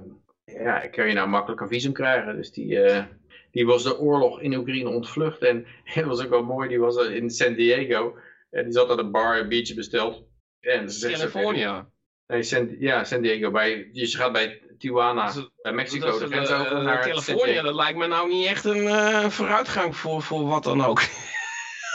ja, 0.45 0.79
kan 0.79 1.07
je 1.07 1.13
nou 1.13 1.27
makkelijk 1.29 1.61
een 1.61 1.67
visum 1.67 1.93
krijgen. 1.93 2.35
Dus 2.35 2.51
die, 2.51 2.81
eh, 2.81 3.03
die 3.51 3.65
was 3.65 3.83
de 3.83 3.97
oorlog 3.99 4.41
in 4.41 4.55
Oekraïne 4.55 4.89
ontvlucht. 4.89 5.41
En 5.41 5.65
dat 5.95 6.03
was 6.05 6.23
ook 6.23 6.29
wel 6.29 6.43
mooi, 6.43 6.67
die 6.69 6.79
was 6.79 6.97
in 7.07 7.29
San 7.29 7.53
Diego. 7.53 8.15
En 8.49 8.63
die 8.63 8.73
zat 8.73 8.89
aan 8.89 8.97
de 8.97 9.09
bar 9.09 9.39
een 9.39 9.47
biertje 9.47 9.73
besteld. 9.73 10.23
En 10.59 10.89
ze 10.91 11.11
California. 11.11 11.89
Nee, 12.27 12.43
San, 12.43 12.75
ja, 12.79 13.03
San 13.03 13.21
Diego. 13.21 13.51
Bij, 13.51 13.89
je 13.91 14.05
gaat 14.07 14.31
bij 14.31 14.61
Tijuana, 14.77 15.31
Dat 15.33 15.51
bij 15.61 15.71
Mexico, 15.73 16.05
Dat 16.05 16.19
de 16.19 16.25
grens 16.27 16.51
over 16.51 16.71
eh, 16.77 16.83
naar 16.83 16.99
Californië, 16.99 17.61
dat 17.61 17.75
lijkt 17.75 17.97
me 17.97 18.07
nou 18.07 18.29
niet 18.29 18.47
echt 18.47 18.65
een 18.65 18.87
eh, 18.87 19.25
vooruitgang 19.29 19.95
voor, 19.95 20.21
voor 20.21 20.47
wat 20.47 20.63
dan 20.63 20.85
ook. 20.85 21.01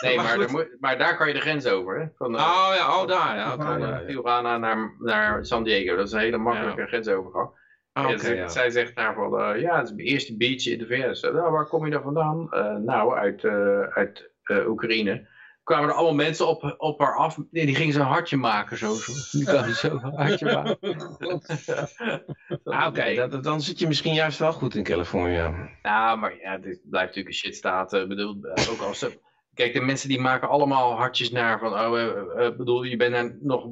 Nee, 0.00 0.16
Maar 0.16 0.38
daar 0.38 0.50
moet- 0.50 0.76
maar 0.80 0.98
daar 0.98 1.16
kan 1.16 1.28
je 1.28 1.34
de 1.34 1.40
grens 1.40 1.66
over. 1.66 2.00
Hè? 2.00 2.06
Van, 2.16 2.36
eh, 2.36 2.40
Oh 2.42 2.74
ja, 2.76 3.00
oh 3.00 3.08
daar, 3.08 3.36
ja. 3.36 3.56
van. 3.56 4.06
Tijuana 4.06 4.58
naar, 4.58 4.94
naar 4.98 5.44
San 5.46 5.64
Diego. 5.64 5.96
Dat 5.96 6.06
is 6.06 6.12
een 6.12 6.18
hele 6.18 6.36
makkelijke 6.38 6.86
grensovergang. 6.86 7.50
Ah, 7.94 8.18
ze- 8.18 8.34
ja. 8.34 8.48
Zij 8.48 8.70
zegt 8.70 8.96
daarvan, 8.96 9.40
eh, 9.40 9.60
ja, 9.60 9.76
het 9.78 9.88
is 9.88 9.94
mijn 9.94 10.06
eerste 10.08 10.36
beach 10.36 10.66
in 10.66 10.78
de 10.78 10.86
VS. 10.86 11.20
Nou, 11.20 11.50
waar 11.52 11.66
kom 11.66 11.84
je 11.84 11.90
dan 11.90 12.02
vandaan? 12.02 12.52
Eh, 12.52 12.74
nou, 12.76 13.14
uit, 13.16 13.44
eh, 13.44 13.80
uit 13.80 14.30
eh, 14.42 14.68
Oekraïne. 14.68 15.26
Kwamen 15.64 15.88
er 15.88 15.94
allemaal 15.94 16.14
mensen 16.14 16.46
op, 16.48 16.74
op 16.78 16.98
haar 17.00 17.16
af. 17.16 17.38
Nee, 17.50 17.66
die 17.66 17.74
gingen 17.74 17.92
zo'n 17.92 18.02
hartje 18.02 18.36
maken. 18.36 18.78
Zo, 18.78 18.92
zo. 18.94 19.12
Die 19.38 19.46
kwamen 19.46 19.74
zo 19.74 19.90
een 19.90 20.14
hartje 20.16 20.44
maken. 20.52 20.78
Ah, 22.64 22.86
oké, 22.86 23.14
dat- 23.28 23.44
dan 23.44 23.60
zit 23.60 23.78
je 23.78 23.86
misschien 23.86 24.14
juist 24.14 24.38
wel 24.38 24.52
goed 24.52 24.74
in 24.74 24.82
Californië. 24.84 25.50
Nou, 25.82 26.18
maar 26.18 26.36
ja, 26.38 26.58
dit 26.58 26.80
blijft 26.90 27.06
natuurlijk 27.06 27.26
een 27.26 27.32
shitstaat. 27.34 27.92
Ik 27.92 28.08
bedoel, 28.08 28.36
ook 28.70 28.80
als 28.80 28.98
ze... 28.98 29.18
Kijk, 29.54 29.72
de 29.72 29.80
mensen 29.80 30.08
die 30.08 30.20
maken 30.20 30.48
allemaal 30.48 30.92
hartjes 30.96 31.30
naar 31.30 31.58
van, 31.58 31.72
oh, 31.72 32.56
bedoel, 32.56 32.82
je 32.82 32.96
bent 32.96 33.42
nog, 33.42 33.66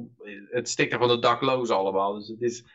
het 0.49 0.69
stikt 0.69 0.93
er 0.93 0.99
van 0.99 1.07
de 1.07 1.19
daklozen 1.19 1.75
allemaal. 1.75 2.13
Dus 2.13 2.27
het 2.27 2.41
is, 2.41 2.65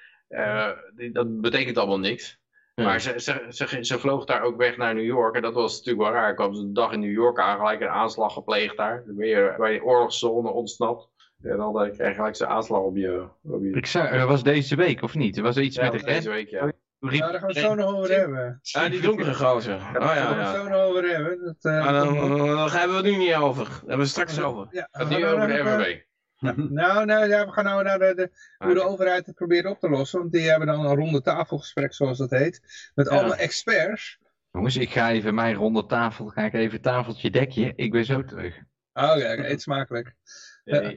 die- 0.96 1.12
dat 1.12 1.40
betekent 1.40 1.78
allemaal 1.78 1.98
niks. 1.98 2.38
Ja. 2.74 2.84
Maar 2.84 3.00
ze, 3.00 3.14
ze, 3.16 3.46
ze, 3.48 3.78
ze 3.84 3.98
vloog 3.98 4.24
daar 4.24 4.42
ook 4.42 4.56
weg 4.56 4.76
naar 4.76 4.94
New 4.94 5.04
York. 5.04 5.34
En 5.34 5.42
dat 5.42 5.54
was 5.54 5.76
natuurlijk 5.76 6.04
wel 6.04 6.20
raar. 6.20 6.34
kwam 6.34 6.54
ze 6.54 6.60
een 6.62 6.72
dag 6.72 6.92
in 6.92 7.00
New 7.00 7.12
York 7.12 7.38
aan, 7.38 7.58
gelijk 7.58 7.80
een 7.80 7.88
aanslag 7.88 8.32
gepleegd 8.32 8.76
daar. 8.76 9.02
Dan 9.06 9.16
ben 9.16 9.26
je 9.28 9.54
bij 9.58 9.72
de 9.72 9.84
oorlogszone 9.84 10.50
ontsnapt. 10.50 11.08
En 11.42 11.56
dan 11.56 11.82
eh, 11.82 11.92
krijg 11.92 12.08
je 12.10 12.14
gelijk 12.14 12.36
zo'n 12.36 12.46
aanslag 12.48 12.80
op 12.80 12.96
je... 12.96 13.26
Op 13.42 13.62
je... 13.62 13.70
Ik 13.70 13.86
zei, 13.86 14.18
dat 14.18 14.28
was 14.28 14.42
deze 14.42 14.76
week, 14.76 15.02
of 15.02 15.14
niet? 15.14 15.36
Er 15.36 15.42
was 15.42 15.56
iets 15.56 15.76
Ja, 15.76 15.82
met 15.82 15.92
dat 15.92 16.00
de 16.00 16.06
was 16.06 16.14
deze 16.16 16.30
week, 16.30 16.48
ja. 16.48 16.72
Ja, 17.00 17.30
daar 17.30 17.40
gaan 17.40 17.40
we 17.40 17.46
het 17.46 17.56
zo 17.56 17.74
nog 17.74 17.94
over 17.96 18.10
hebben. 18.10 18.60
Ah, 18.72 18.90
die 18.90 19.00
donkere 19.00 19.34
gozer. 19.34 19.74
Oh 19.74 19.92
Daar 19.92 20.02
gaan 20.02 20.16
ja, 20.16 20.28
we 20.28 20.42
het 20.42 20.54
ja. 20.54 20.54
zo 20.62 20.68
nog 20.68 20.80
over 20.80 21.04
hebben. 21.08 21.44
Dat, 21.44 21.72
eh, 21.72 21.84
Maar 21.84 21.92
dan, 21.92 22.38
dan 22.38 22.68
gaan 22.70 22.88
we 22.88 22.94
het 22.94 23.04
nu 23.04 23.16
niet 23.16 23.34
over. 23.34 23.64
Daar 23.64 23.72
hebben 23.76 23.96
we 23.96 24.02
het 24.02 24.08
straks 24.10 24.40
over. 24.40 24.66
Ja, 24.70 24.88
we 24.92 25.04
nu 25.14 25.26
over 25.26 25.46
de 25.46 25.58
even- 25.58 26.02
MWB. 26.38 26.70
Nou, 26.70 27.04
nou 27.04 27.28
ja, 27.28 27.46
we 27.46 27.52
gaan 27.52 27.64
nou 27.64 27.82
naar 27.82 27.98
de, 27.98 28.12
de, 28.14 28.30
hoe 28.64 28.74
de 28.74 28.82
overheid 28.82 29.26
het 29.26 29.34
probeert 29.34 29.66
op 29.66 29.80
te 29.80 29.88
lossen. 29.88 30.18
Want 30.18 30.32
die 30.32 30.48
hebben 30.48 30.66
dan 30.66 30.86
een 30.86 30.94
ronde 30.96 31.20
tafelgesprek, 31.22 31.94
zoals 31.94 32.18
dat 32.18 32.30
heet. 32.30 32.90
Met 32.94 33.08
Ja. 33.08 33.16
allemaal 33.16 33.36
experts. 33.36 34.18
Jongens, 34.52 34.76
ik 34.76 34.90
ga 34.90 35.10
even 35.10 35.34
mijn 35.34 35.54
ronde 35.54 35.86
tafel, 35.86 36.26
ga 36.26 36.42
ik 36.44 36.54
even 36.54 36.80
tafeltje 36.80 37.30
dekje. 37.30 37.72
Ik 37.76 37.90
ben 37.92 38.04
zo 38.04 38.24
terug. 38.24 38.56
Oh, 38.92 39.04
oké, 39.16 39.32
oké, 39.32 39.44
eet 39.50 39.62
smakelijk. 39.62 40.14
Ja. 40.64 40.92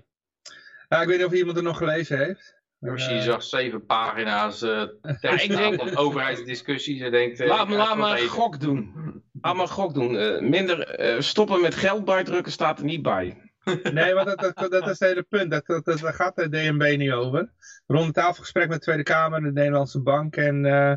Ja, 0.89 1.01
ik 1.01 1.07
weet 1.07 1.17
niet 1.17 1.25
of 1.25 1.33
iemand 1.33 1.57
er 1.57 1.63
nog 1.63 1.77
gelezen 1.77 2.17
heeft. 2.17 2.59
Yoshi 2.79 3.11
Eh, 3.17 3.21
zag 3.21 3.43
zeven 3.43 3.85
pagina's 3.85 4.61
eh 4.61 4.81
tekst 5.21 5.43
ik 5.45 5.55
denk- 5.55 5.75
van 5.75 5.95
overheidsdiscussies 5.97 7.01
en 7.01 7.11
denkt... 7.11 7.39
eh, 7.39 7.47
Laat 7.47 7.67
me, 7.67 7.75
laat 7.75 7.97
me 7.97 8.21
een 8.21 8.27
gok 8.27 8.59
doen. 8.59 8.93
Laat 9.41 9.55
me 9.55 9.61
een 9.61 9.67
gok 9.67 9.93
doen. 9.93 10.17
Eh, 10.17 10.39
minder 10.41 10.87
eh, 10.87 11.19
stoppen 11.19 11.61
met 11.61 11.75
geld 11.75 12.05
bijdrukken 12.05 12.51
staat 12.51 12.79
er 12.79 12.85
niet 12.85 13.01
bij. 13.01 13.51
Nee, 13.93 14.14
want 14.14 14.28
dat, 14.39 14.57
dat, 14.57 14.72
dat 14.72 14.82
is 14.84 14.99
het 14.99 14.99
hele 14.99 15.24
punt. 15.24 15.51
Dat, 15.51 15.66
dat, 15.66 15.86
dat, 15.86 15.99
daar 15.99 16.14
gaat 16.14 16.36
de 16.36 16.49
DNB 16.49 16.93
niet 16.97 17.12
over. 17.12 17.51
Ronde 17.88 18.12
tafelgesprek 18.12 18.68
met 18.68 18.78
de 18.78 18.84
Tweede 18.84 19.03
Kamer, 19.03 19.41
de 19.41 19.51
Nederlandse 19.51 20.01
Bank 20.01 20.36
en 20.36 20.66
eh, 20.66 20.93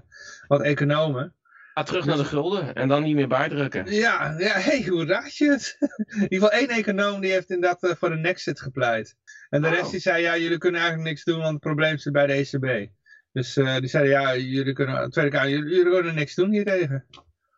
wat 0.46 0.62
economen. 0.62 1.34
Ga 1.74 1.82
terug 1.82 2.04
naar 2.04 2.16
de 2.16 2.24
gulden 2.24 2.74
en 2.74 2.88
dan 2.88 3.02
niet 3.02 3.14
meer 3.14 3.28
bijdrukken. 3.28 3.92
Ja, 3.92 4.34
ja 4.38 4.52
hey, 4.58 4.84
hoe 4.88 5.06
raad 5.06 5.36
je 5.36 5.50
het? 5.50 5.76
In 5.80 6.22
ieder 6.22 6.28
geval 6.28 6.50
één 6.50 6.68
econoom 6.68 7.20
die 7.20 7.30
heeft 7.32 7.50
inderdaad 7.50 7.82
eh, 7.82 7.96
voor 7.96 8.10
een 8.10 8.20
Nexit 8.20 8.60
gepleit. 8.60 9.16
En 9.50 9.62
de 9.62 9.68
Oh. 9.68 9.74
rest 9.74 9.90
die 9.90 10.00
zei, 10.00 10.22
ja, 10.22 10.36
jullie 10.36 10.58
kunnen 10.58 10.80
eigenlijk 10.80 11.10
niks 11.10 11.24
doen, 11.24 11.38
want 11.38 11.52
het 11.52 11.60
probleem 11.60 11.98
zit 11.98 12.12
bij 12.12 12.26
de 12.26 12.32
ECB. 12.32 12.90
Dus 13.32 13.56
eh, 13.56 13.76
die 13.76 13.88
zeiden, 13.88 14.12
ja, 14.12 14.36
jullie 14.36 14.72
kunnen, 14.72 15.10
Tweede 15.10 15.30
Kamer, 15.30 15.48
jullie, 15.50 15.74
jullie 15.74 15.92
kunnen 15.92 16.14
niks 16.14 16.34
doen 16.34 16.50
hiertegen. 16.50 17.06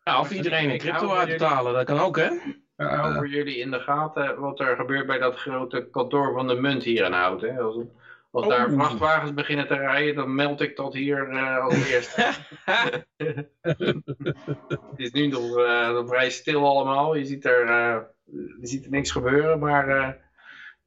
Ja, 0.03 0.19
of 0.19 0.31
iedereen 0.31 0.69
in 0.69 0.77
crypto 0.77 1.15
uitbetalen, 1.15 1.73
dat 1.73 1.85
kan 1.85 1.99
ook 1.99 2.17
hè? 2.17 2.29
Hou 2.77 3.13
voor 3.13 3.27
jullie 3.27 3.57
in 3.57 3.71
de 3.71 3.79
gaten 3.79 4.39
wat 4.39 4.59
er 4.59 4.75
gebeurt 4.75 5.07
bij 5.07 5.19
dat 5.19 5.35
grote 5.35 5.87
kantoor 5.91 6.33
van 6.33 6.47
de 6.47 6.55
munt 6.55 6.83
hier 6.83 7.05
in 7.05 7.11
Hout. 7.11 7.41
Hè? 7.41 7.59
Als, 7.59 7.77
als 8.31 8.47
daar 8.47 8.67
Oh. 8.67 8.73
vrachtwagens 8.73 9.33
beginnen 9.33 9.67
te 9.67 9.75
rijden, 9.75 10.15
dan 10.15 10.35
meld 10.35 10.61
ik 10.61 10.75
dat 10.75 10.93
hier 10.93 11.29
eh 11.29 11.57
als 11.57 11.89
eerste. 11.91 12.31
Het 13.61 13.85
is 14.95 15.11
nu 15.11 15.27
nog 15.27 15.57
eh, 15.57 15.91
nog 15.91 16.07
vrij 16.07 16.29
stil 16.29 16.65
allemaal. 16.65 17.15
Je 17.15 17.25
ziet 17.25 17.45
er, 17.45 17.67
eh, 17.67 17.97
je 18.61 18.67
ziet 18.67 18.85
er 18.85 18.91
niks 18.91 19.11
gebeuren, 19.11 19.59
maar 19.59 19.87
eh, 19.89 20.07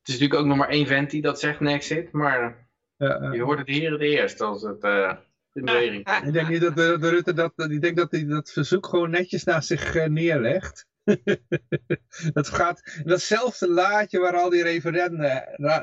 het 0.00 0.08
is 0.08 0.14
natuurlijk 0.14 0.40
ook 0.40 0.46
nog 0.46 0.56
maar 0.56 0.68
één 0.68 0.86
vent 0.86 1.10
die 1.10 1.22
dat 1.22 1.40
zegt, 1.40 1.60
Nexit. 1.60 2.12
Maar 2.12 2.68
ja, 2.96 3.18
ja. 3.22 3.32
je 3.32 3.42
hoort 3.42 3.58
het 3.58 3.68
hier 3.68 3.92
het 3.92 4.00
eerst 4.00 4.40
als 4.40 4.62
het 4.62 4.82
eh, 4.82 5.12
in 5.52 5.64
beweging 5.64 6.04
komt. 6.04 6.26
Ik 6.26 6.32
denk 6.32 6.48
niet 6.48 6.60
dat 6.60 6.76
de, 6.76 6.96
de 7.00 7.08
Rutte 7.08 7.32
dat, 7.32 7.52
ik 7.56 7.80
denk 7.80 7.96
dat 7.96 8.10
hij 8.10 8.26
dat 8.26 8.50
verzoek 8.50 8.86
gewoon 8.86 9.10
netjes 9.10 9.44
naast 9.44 9.66
zich 9.68 9.94
eh, 9.94 10.06
neerlegt. 10.06 10.86
dat 12.32 12.48
gaat 12.48 13.00
datzelfde 13.04 13.68
laadje 13.68 14.18
waar 14.18 14.36
al 14.36 14.50
die 14.50 14.62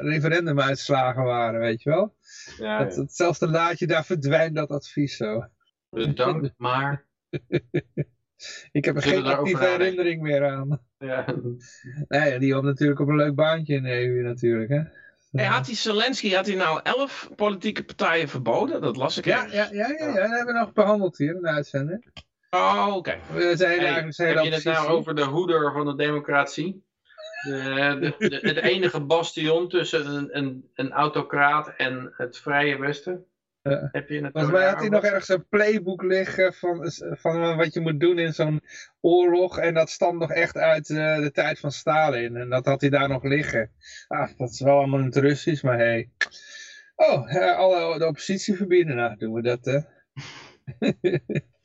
referendumuitslagen 0.02 1.24
waren, 1.24 1.60
weet 1.60 1.84
je 1.84 1.90
wel? 1.90 2.16
Ja, 2.58 2.84
Dat, 2.84 2.96
hetzelfde 2.96 3.48
laadje, 3.48 3.88
daar 3.88 4.06
verdwijnt 4.06 4.56
dat 4.56 4.70
advies 4.70 5.18
zo. 5.18 5.46
Bedankt, 5.90 6.54
maar... 6.68 7.06
Ik 8.72 8.86
heb 8.86 8.96
er 8.96 9.02
Zullen 9.02 9.26
geen 9.26 9.34
actieve 9.34 9.66
herinnering 9.66 10.22
meer 10.22 10.46
aan. 10.48 10.82
Ja. 10.98 11.26
Nee, 12.08 12.40
die 12.40 12.54
hoopt 12.54 12.66
natuurlijk 12.66 13.00
op 13.00 13.08
een 13.08 13.16
leuk 13.16 13.36
baantje 13.36 13.76
in 13.76 13.84
de 13.84 13.92
EU 13.92 14.22
natuurlijk, 14.22 14.70
hè? 14.70 14.82
Hey, 15.32 15.46
had 15.46 15.66
die 15.66 15.76
Zelensky 15.76 16.34
had 16.34 16.46
hij 16.46 16.56
nou 16.56 16.80
elf 16.84 17.30
politieke 17.36 17.84
partijen 17.84 18.30
verboden? 18.30 18.82
Dat 18.82 18.96
las 18.96 19.18
ik 19.18 19.26
Ja, 19.26 19.44
ergens. 19.44 19.54
ja, 19.54 19.70
ja, 19.72 19.88
ja, 19.88 20.06
ja, 20.08 20.14
dat 20.14 20.30
hebben 20.30 20.54
we 20.54 20.60
nog 20.60 20.74
behandeld 20.74 21.18
hier 21.18 21.36
in 21.36 21.42
de 21.42 21.48
uitzending. 21.48 22.12
Oh, 22.50 22.94
oké. 22.96 23.18
We 23.34 23.56
zijn 23.56 23.70
Hey, 23.78 23.86
eigenlijk 23.86 24.16
zijn 24.16 24.36
heb 24.36 24.44
je 24.46 24.52
het 24.54 24.64
nou 24.64 24.88
over 24.88 25.16
de 25.16 25.24
hoeder 25.24 25.72
van 25.72 25.86
de 25.86 25.96
democratie? 25.96 26.86
De, 27.42 28.14
de, 28.18 28.30
de- 28.30 28.48
het 28.48 28.58
enige 28.58 29.02
bastion 29.02 29.70
tussen 29.70 30.06
een, 30.06 30.38
een, 30.38 30.72
een 30.74 30.92
autocraat 30.92 31.74
en 31.78 32.14
het 32.18 32.38
vrije 32.38 32.78
Westen? 32.78 33.26
Heb 33.92 34.10
je 34.10 34.22
het 34.22 34.32
Volgens 34.32 34.34
nou 34.34 34.52
mij 34.52 34.68
had 34.70 34.80
hij 34.80 34.90
nog 34.90 35.04
ergens 35.04 35.30
een 35.30 35.48
playbook 35.48 36.04
liggen 36.04 36.54
van, 36.54 36.92
van 37.12 37.58
wat 37.58 37.74
je 37.74 37.80
moet 37.80 38.00
doen 38.00 38.20
in 38.20 38.34
zo'n 38.34 38.62
oorlog. 39.02 39.58
En 39.60 39.74
dat 39.74 39.90
stamt 39.90 40.20
nog 40.20 40.32
echt 40.32 40.58
uit 40.58 40.90
eh, 40.90 41.20
de 41.20 41.32
tijd 41.32 41.60
van 41.60 41.72
Stalin. 41.72 42.36
En 42.36 42.50
dat 42.50 42.66
had 42.66 42.82
hij 42.82 42.90
daar 42.90 43.10
nog 43.10 43.24
liggen. 43.24 43.72
Ah, 44.08 44.30
dat 44.38 44.50
is 44.50 44.60
wel 44.60 44.78
allemaal 44.78 45.00
in 45.00 45.06
het 45.06 45.16
Russisch, 45.16 45.64
maar 45.64 45.78
hey. 45.78 46.10
Oh, 46.96 47.36
eh, 47.36 47.58
alle 47.58 48.00
de 48.00 48.08
oppositie 48.08 48.56
verbieden. 48.56 48.96
Nou, 48.96 49.18
doen 49.18 49.34
we 49.34 49.42
dat, 49.42 49.66
hè. 49.66 49.80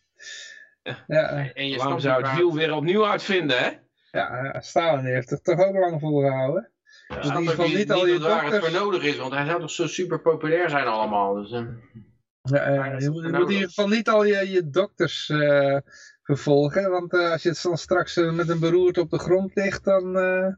ja, 1.07 1.29
En 1.55 1.69
je 1.69 1.77
Waarom 1.77 2.01
snapt 2.01 2.03
zou 2.03 2.17
niet 2.23 2.27
het 2.31 2.37
wiel 2.39 2.55
weer 2.55 2.75
opnieuw 2.75 3.07
uitvinden, 3.07 3.59
hè? 3.59 3.71
ja, 4.11 4.61
Stalin 4.61 5.05
heeft 5.05 5.31
het 5.31 5.45
toch 5.45 5.59
ook 5.61 5.75
lang 5.75 6.01
volgehouden. 6.01 6.71
Ja, 7.09 7.17
in 7.17 7.23
snap 7.23 7.39
ieder 7.41 7.55
ook 7.55 7.61
geval 7.61 7.79
niet 7.79 7.93
al 7.93 8.07
je 8.07 8.19
waar 8.19 8.45
het 8.45 8.65
voor 8.65 8.81
nodig 8.81 9.03
is, 9.03 9.17
want 9.17 9.33
hij 9.33 9.47
zou 9.47 9.61
toch 9.61 9.71
zo 9.71 9.87
super 9.87 10.21
populair 10.21 10.71
zijn 10.71 10.87
allemaal. 10.87 11.35
Dus, 11.35 11.51
eh, 11.53 11.67
Ja, 12.43 12.59
eh, 12.65 12.99
je 13.01 13.11
moet, 13.11 13.23
voor 13.23 13.33
je 13.33 13.39
moet 13.39 13.49
in 13.49 13.55
ieder 13.55 13.69
geval 13.69 13.89
niet 13.89 14.09
al 14.09 14.25
je, 14.25 14.51
je 14.51 14.71
dokters 14.71 15.29
eh, 15.29 15.77
vervolgen. 16.23 16.91
Want 16.91 17.13
eh, 17.13 17.31
als 17.31 17.43
je 17.43 17.49
het 17.49 17.63
dan 17.63 17.77
straks 17.79 18.17
eh, 18.17 18.33
met 18.33 18.49
een 18.49 18.61
beroerte 18.61 19.01
op 19.01 19.11
de 19.11 19.19
grond 19.19 19.55
ligt, 19.55 19.85
dan... 19.85 20.17
eh, 20.17 20.49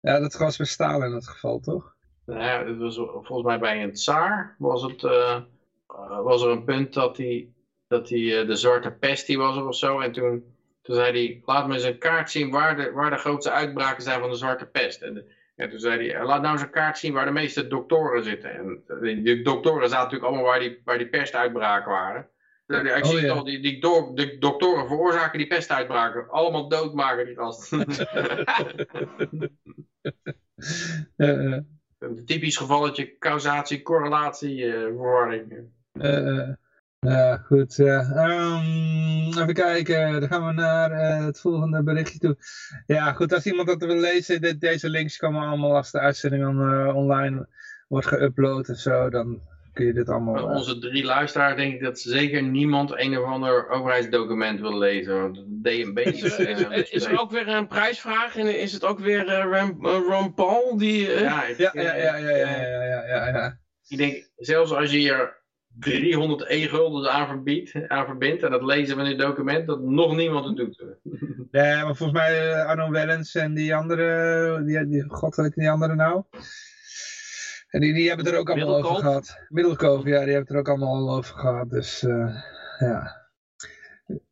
ja, 0.00 0.18
dat 0.18 0.34
was 0.34 0.56
bij 0.56 0.66
Stalin 0.66 1.08
in 1.08 1.14
het 1.14 1.28
geval, 1.28 1.60
toch? 1.60 1.92
nou 2.26 2.40
ja, 2.40 2.64
het 2.66 2.78
was 2.78 2.96
volgens 2.96 3.42
mij 3.42 3.58
bij 3.58 3.82
een 3.82 3.92
tsaar 3.92 4.54
was, 4.58 4.82
het, 4.82 5.04
eh, 5.04 5.40
eh, 5.86 6.22
was 6.22 6.42
er 6.42 6.50
een 6.50 6.64
punt 6.64 6.92
dat 6.94 7.16
hij, 7.16 7.52
dat 7.88 8.08
hij 8.08 8.40
eh, 8.40 8.46
de 8.46 8.56
zwarte 8.56 8.90
pest 8.90 9.26
die 9.26 9.38
was 9.38 9.56
of 9.56 9.76
zo. 9.76 10.00
En 10.00 10.12
toen, 10.12 10.44
toen 10.82 10.94
zei 10.96 11.10
hij, 11.12 11.42
laat 11.44 11.66
me 11.68 11.74
eens 11.74 11.84
een 11.84 11.98
kaart 11.98 12.30
zien 12.30 12.50
waar 12.50 12.76
de, 12.76 12.90
waar 12.92 13.10
de 13.10 13.16
grootste 13.16 13.50
uitbraken 13.50 14.02
zijn 14.02 14.20
van 14.20 14.30
de 14.30 14.36
zwarte 14.36 14.66
pest. 14.66 15.02
En, 15.02 15.24
en 15.56 15.70
toen 15.70 15.78
zei 15.78 16.08
hij, 16.10 16.24
laat 16.24 16.40
nou 16.42 16.52
eens 16.52 16.62
een 16.62 16.70
kaart 16.70 16.98
zien 16.98 17.12
waar 17.12 17.24
de 17.24 17.30
meeste 17.30 17.66
doktoren 17.66 18.24
zitten. 18.24 18.50
En 18.50 18.82
die, 19.22 19.42
doktoren 19.42 19.88
zaten 19.88 20.04
natuurlijk 20.04 20.24
allemaal 20.30 20.50
waar 20.50 20.58
die, 20.60 20.80
waar 20.84 20.98
die 20.98 21.08
pestuitbraken 21.08 21.90
waren. 21.90 22.28
Toen 22.66 22.76
zei 22.76 22.88
hij, 22.88 22.98
Ik 22.98 23.04
Oh, 23.04 23.10
zie 23.10 23.20
ja. 23.20 23.32
al, 23.32 23.44
die, 23.44 23.60
die 23.60 23.80
do- 23.80 24.12
de 24.14 24.38
doktoren 24.38 24.86
veroorzaken 24.86 25.38
die 25.38 25.46
pestuitbraken. 25.46 26.28
Allemaal 26.30 26.68
doodmaken 26.68 27.26
die 27.26 27.34
gasten. 27.36 27.86
Eh, 31.16 31.52
eh, 31.52 31.60
Een 31.98 32.24
typisch 32.24 32.56
gevalletje 32.56 33.18
causatie, 33.18 33.82
correlatie, 33.82 34.66
ja, 37.04 37.36
goed. 37.36 37.78
Ehm, 37.78 39.40
even 39.40 39.54
kijken, 39.54 40.20
dan 40.20 40.28
gaan 40.28 40.46
we 40.46 40.52
naar 40.52 40.90
eh, 40.90 41.24
het 41.24 41.40
volgende 41.40 41.82
berichtje 41.82 42.18
toe. 42.18 42.36
Ja, 42.86 43.12
goed, 43.12 43.32
als 43.32 43.46
iemand 43.46 43.68
dat 43.68 43.84
wil 43.84 43.96
lezen, 43.96 44.40
dit, 44.40 44.60
deze 44.60 44.88
links 44.88 45.16
komen 45.16 45.46
allemaal 45.48 45.76
als 45.76 45.90
de 45.90 45.98
uitzending 45.98 46.42
eh, 46.42 46.96
online 46.96 47.48
wordt 47.88 48.06
geüpload 48.06 48.68
en 48.68 48.76
zo, 48.76 49.10
dan 49.10 49.40
kun 49.72 49.86
je 49.86 49.92
dit 49.92 50.08
allemaal... 50.08 50.36
Eh, 50.36 50.56
onze 50.56 50.78
drie 50.78 51.04
luisteraars 51.04 51.56
denk 51.56 51.74
ik 51.74 51.82
dat 51.82 51.98
zeker 51.98 52.42
niemand 52.42 52.98
een 52.98 53.18
of 53.18 53.24
ander 53.24 53.68
overheidsdocument 53.68 54.60
wil 54.60 54.78
lezen. 54.78 55.32
DNB 55.62 55.98
Is 55.98 56.22
is... 56.22 56.38
er, 56.38 56.92
is, 56.92 57.04
er 57.04 57.20
ook 57.20 57.30
weer 57.30 57.48
een 57.48 57.66
prijsvraag? 57.66 58.36
En 58.36 58.60
is 58.60 58.72
het 58.72 58.84
ook 58.84 58.98
weer 58.98 59.26
Ram, 59.26 59.86
Ron 59.86 60.34
Paul 60.34 60.76
die... 60.76 61.10
Ja, 61.10 61.44
ja, 61.56 61.70
ja, 61.72 61.82
ja, 61.82 61.94
ja, 61.94 62.16
ja, 62.16 62.36
ja, 62.36 62.82
ja, 62.84 63.06
ja, 63.06 63.28
ja. 63.28 63.58
ik 63.88 63.98
denk, 63.98 64.30
zelfs 64.36 64.72
als 64.72 64.90
je 64.90 64.98
hier 64.98 65.42
300 65.80 66.44
e-gulden 66.48 67.12
aan, 67.12 67.26
verbiedt, 67.26 67.88
aan 67.88 68.06
verbindt 68.06 68.42
en 68.42 68.50
dat 68.50 68.62
lezen 68.62 68.96
van 68.96 69.04
dit 69.04 69.18
document, 69.18 69.66
dat 69.66 69.80
nog 69.80 70.16
niemand 70.16 70.44
het 70.44 70.56
doet. 70.56 70.84
Nee, 71.50 71.84
maar 71.84 71.96
volgens 71.96 72.18
mij 72.18 72.52
eh, 72.52 72.66
Arno 72.66 72.90
Wellens 72.90 73.34
en 73.34 73.54
die 73.54 73.74
andere, 73.74 74.62
die, 74.64 74.86
die, 74.86 75.04
god 75.08 75.36
weet 75.36 75.54
die 75.54 75.70
andere 75.70 75.94
nou. 75.94 76.22
En 77.68 77.80
die, 77.80 77.94
die 77.94 78.06
hebben 78.06 78.26
het 78.26 78.34
er 78.34 78.40
ook 78.40 78.50
allemaal 78.50 78.76
over 78.76 78.94
gehad. 78.94 79.38
Middelkoop, 79.48 80.06
ja, 80.06 80.24
die 80.24 80.34
hebben 80.34 80.40
het 80.40 80.50
er 80.50 80.58
ook 80.58 80.68
allemaal 80.68 80.94
al 80.94 81.16
over 81.16 81.34
gehad. 81.34 81.70
Dus 81.70 82.02
eh, 82.02 82.36
ja. 82.78 83.22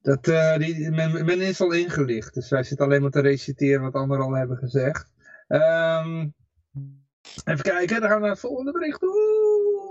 Dat, 0.03 0.29
eh, 0.29 0.57
die, 0.57 0.91
men, 0.91 1.25
men 1.25 1.41
is 1.41 1.61
al 1.61 1.73
ingelicht, 1.73 2.35
dus 2.35 2.51
wij 2.51 2.63
zitten 2.63 2.87
alleen 2.87 3.03
maar 3.03 3.11
te 3.11 3.21
reciteren 3.21 3.83
wat 3.83 3.95
anderen 3.95 4.25
al 4.25 4.33
hebben 4.33 4.57
gezegd. 4.57 5.13
Ehm, 5.49 6.29
even 7.45 7.63
kijken, 7.63 8.01
dan 8.01 8.09
gaan 8.09 8.17
we 8.17 8.23
naar 8.23 8.31
het 8.31 8.41
volgende 8.41 8.73
bericht. 8.73 9.03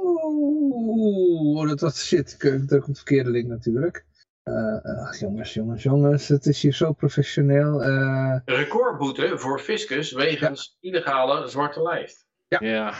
Oeh, 0.04 1.68
dat 1.70 1.80
was 1.80 2.06
shit. 2.08 2.32
Ik 2.40 2.68
druk 2.68 2.82
op 2.82 2.88
het 2.88 2.98
verkeerde 2.98 3.30
link 3.30 3.48
natuurlijk. 3.48 4.06
Eh, 4.44 4.84
ach, 5.02 5.20
jongens, 5.20 5.54
jongens, 5.54 5.84
jongens, 5.84 6.28
het 6.28 6.46
is 6.46 6.62
hier 6.62 6.74
zo 6.74 6.92
professioneel. 6.94 7.84
Eh, 7.84 8.36
Recordboete 8.46 9.38
voor 9.38 9.60
fiscus 9.60 10.12
wegens 10.12 10.78
illegale 10.80 11.48
zwarte 11.48 11.82
lijst. 11.82 12.26
ja. 12.48 12.94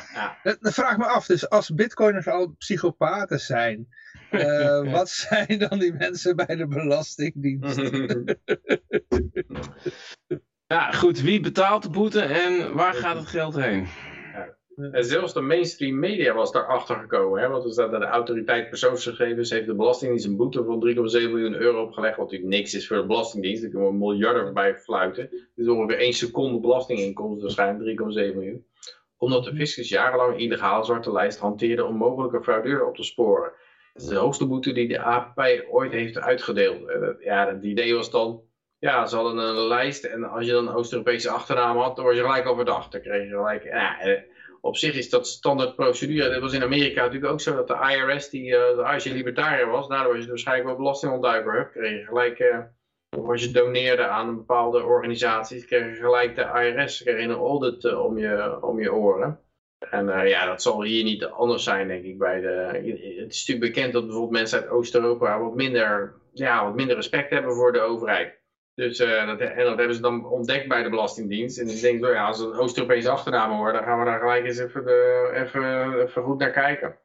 dat 0.60 0.74
vraag 0.74 0.98
me 0.98 1.06
af, 1.06 1.26
dus 1.26 1.50
als 1.50 1.74
bitcoiners 1.74 2.28
al 2.28 2.56
psychopaten 2.58 3.40
zijn, 3.40 3.88
Eh, 4.30 4.92
wat 4.98 5.10
zijn 5.10 5.60
dan 5.60 5.80
die 5.80 5.94
mensen 5.94 6.36
bij 6.36 6.56
de 6.56 6.68
Belastingdienst? 6.68 7.80
Ja, 10.68 10.92
goed. 10.92 11.22
Wie 11.22 11.40
betaalt 11.40 11.84
de 11.84 11.90
boete 11.90 12.22
en 12.22 12.74
waar 12.74 12.94
gaat 12.94 13.16
het 13.18 13.28
geld 13.28 13.56
heen? 13.56 13.88
En 14.92 15.06
zelfs 15.06 15.34
de 15.34 15.42
mainstream 15.42 16.00
media 16.00 16.34
was 16.34 16.52
daarachter 16.52 16.96
gekomen. 16.96 17.42
Hè? 17.42 17.48
Want 17.48 17.64
er 17.64 17.72
staat 17.72 17.92
dat 17.92 18.02
de 18.02 18.08
autoriteit 18.08 18.70
persoonsgegevens 18.70 19.50
heeft 19.50 19.66
de 19.66 19.76
Belastingdienst 19.76 20.26
een 20.26 20.38
boete 20.38 20.64
van 20.64 20.88
3,7 20.88 20.96
miljoen 21.32 21.56
euro 21.56 21.84
opgelegd. 21.84 22.18
Wat 22.18 22.26
natuurlijk 22.26 22.52
niks 22.52 22.74
is 22.74 22.88
voor 22.88 22.98
de 22.98 23.06
Belastingdienst. 23.06 23.64
Er 23.64 23.70
kunnen 23.70 23.98
miljarden 23.98 24.44
voorbij 24.44 24.76
fluiten. 24.76 25.30
Is 25.56 25.68
ongeveer 25.68 25.98
1 25.98 26.14
seconde 26.14 26.60
belastinginkomsten, 26.60 27.42
waarschijnlijk 27.42 28.00
3,7 28.00 28.36
miljoen. 28.36 28.66
Omdat 29.18 29.44
de 29.44 29.56
fiscus 29.56 29.90
jarenlang 29.90 30.34
een 30.34 30.40
illegale 30.40 30.86
zwarte 30.86 31.12
lijst 31.12 31.40
hanteerde 31.40 31.86
om 31.86 31.96
mogelijke 31.96 32.44
fraudeur 32.44 32.86
op 32.86 32.96
te 32.96 33.04
sporen. 33.04 33.52
Dat 33.94 34.02
is 34.02 34.08
de 34.08 34.16
hoogste 34.16 34.48
boete 34.48 34.74
die 34.74 34.88
de 34.88 35.00
APP 35.00 35.66
ooit 35.70 35.92
heeft 35.92 36.20
uitgedeeld. 36.20 36.80
Ja, 37.20 37.48
het 37.48 37.64
idee 37.64 37.96
was 37.96 38.12
dan, 38.12 38.42
ja, 38.80 39.06
ze 39.06 39.16
hadden 39.16 39.38
een 39.38 39.68
lijst 39.68 40.04
en 40.04 40.24
als 40.24 40.46
je 40.46 40.52
dan 40.52 40.68
een 40.68 40.74
Oost-Europese 40.74 41.30
achternaam 41.30 41.78
had, 41.78 41.96
dan 41.96 42.06
was 42.06 42.16
je 42.16 42.22
gelijk 42.22 42.48
overdacht. 42.48 42.92
Dan 42.92 43.02
kreeg 43.02 43.24
je 43.24 43.30
gelijk, 43.30 43.64
ja, 43.64 44.00
eh, 44.00 44.22
op 44.62 44.78
zich 44.78 44.96
is 44.96 45.10
dat 45.10 45.28
standaard 45.28 45.76
procedure. 45.76 46.30
Dat 46.30 46.42
was 46.42 46.54
in 46.54 46.64
Amerika 46.64 47.02
natuurlijk 47.02 47.32
ook 47.32 47.42
zo 47.42 47.56
dat 47.56 47.68
de 47.68 47.96
IRS, 47.96 48.30
die, 48.30 48.56
eh, 48.56 48.94
als 48.94 49.04
je 49.04 49.14
libertariër 49.14 49.68
was, 49.68 49.88
daardoor 49.88 50.14
was 50.14 50.24
je 50.24 50.30
waarschijnlijk 50.30 50.68
wel 50.68 50.78
belastingontduiker. 50.78 51.92
Je 51.94 52.06
gelijk, 52.06 52.40
eh, 52.40 52.60
of 53.18 53.28
als 53.28 53.44
je 53.44 53.52
doneerde 53.52 54.08
aan 54.08 54.28
een 54.28 54.36
bepaalde 54.36 54.84
organisatie, 54.84 55.66
kreeg 55.66 55.86
je 55.86 56.02
gelijk 56.02 56.36
de 56.36 56.42
IRS, 56.42 57.04
kreeg 57.04 57.24
een 57.24 57.32
audit 57.32 57.86
eh, 57.86 58.06
om, 58.06 58.18
je, 58.18 58.58
om 58.62 58.80
je 58.80 58.94
oren. 58.94 59.40
En 59.90 60.10
eh, 60.10 60.30
ja, 60.30 60.46
dat 60.46 60.62
zal 60.62 60.84
hier 60.84 61.04
niet 61.04 61.26
anders 61.26 61.64
zijn, 61.64 61.88
denk 61.88 62.04
ik. 62.04 62.18
Bij 62.18 62.42
de, 62.42 62.48
het 63.22 63.34
is 63.34 63.48
natuurlijk 63.48 63.74
bekend 63.74 63.94
dat 63.94 64.04
bijvoorbeeld 64.04 64.34
mensen 64.34 64.62
uit 64.62 64.70
Oost-Europa 64.70 65.40
wat 65.40 65.56
minder, 65.56 66.14
ja, 66.34 66.66
wat 66.66 66.76
minder 66.76 66.96
respect 66.96 67.30
hebben 67.30 67.56
voor 67.56 67.72
de 67.72 67.80
overheid. 67.80 68.41
Dus, 68.76 69.00
eh, 69.00 69.26
dat, 69.28 69.40
en 69.40 69.66
dat 69.66 69.78
hebben 69.78 69.96
ze 69.96 70.02
dan 70.02 70.26
ontdekt 70.26 70.68
bij 70.68 70.84
de 70.84 70.90
Belastingdienst. 70.90 71.60
En 71.60 71.66
die 71.68 71.82
denken, 71.82 72.02
nou 72.02 72.14
ja, 72.14 72.26
als 72.26 72.40
het 72.40 72.48
een 72.48 72.60
Oost-Europese 72.60 73.10
achternaam 73.10 73.58
wordt, 73.58 73.74
dan 73.74 73.84
gaan 73.84 74.00
we 74.00 74.06
daar 74.06 74.20
gelijk 74.20 74.46
eens 74.46 74.58
even, 74.58 74.86
de, 74.86 75.32
even, 75.34 75.94
even 76.02 76.24
goed 76.24 76.40
naar 76.40 76.52
kijken. 76.52 76.98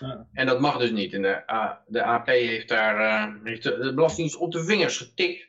Ja. 0.00 0.26
En 0.32 0.46
dat 0.46 0.60
mag 0.60 0.78
dus 0.78 0.90
niet. 0.90 1.12
En 1.12 1.22
de, 1.22 1.50
A- 1.50 1.82
de 1.86 2.02
AP 2.02 2.26
heeft 2.26 2.68
daar 2.68 3.00
eh, 3.00 3.34
heeft 3.44 3.62
de, 3.62 3.78
de 3.78 3.94
Belastingdienst 3.94 4.40
op 4.40 4.52
de 4.52 4.64
vingers 4.64 4.98
getikt. 4.98 5.48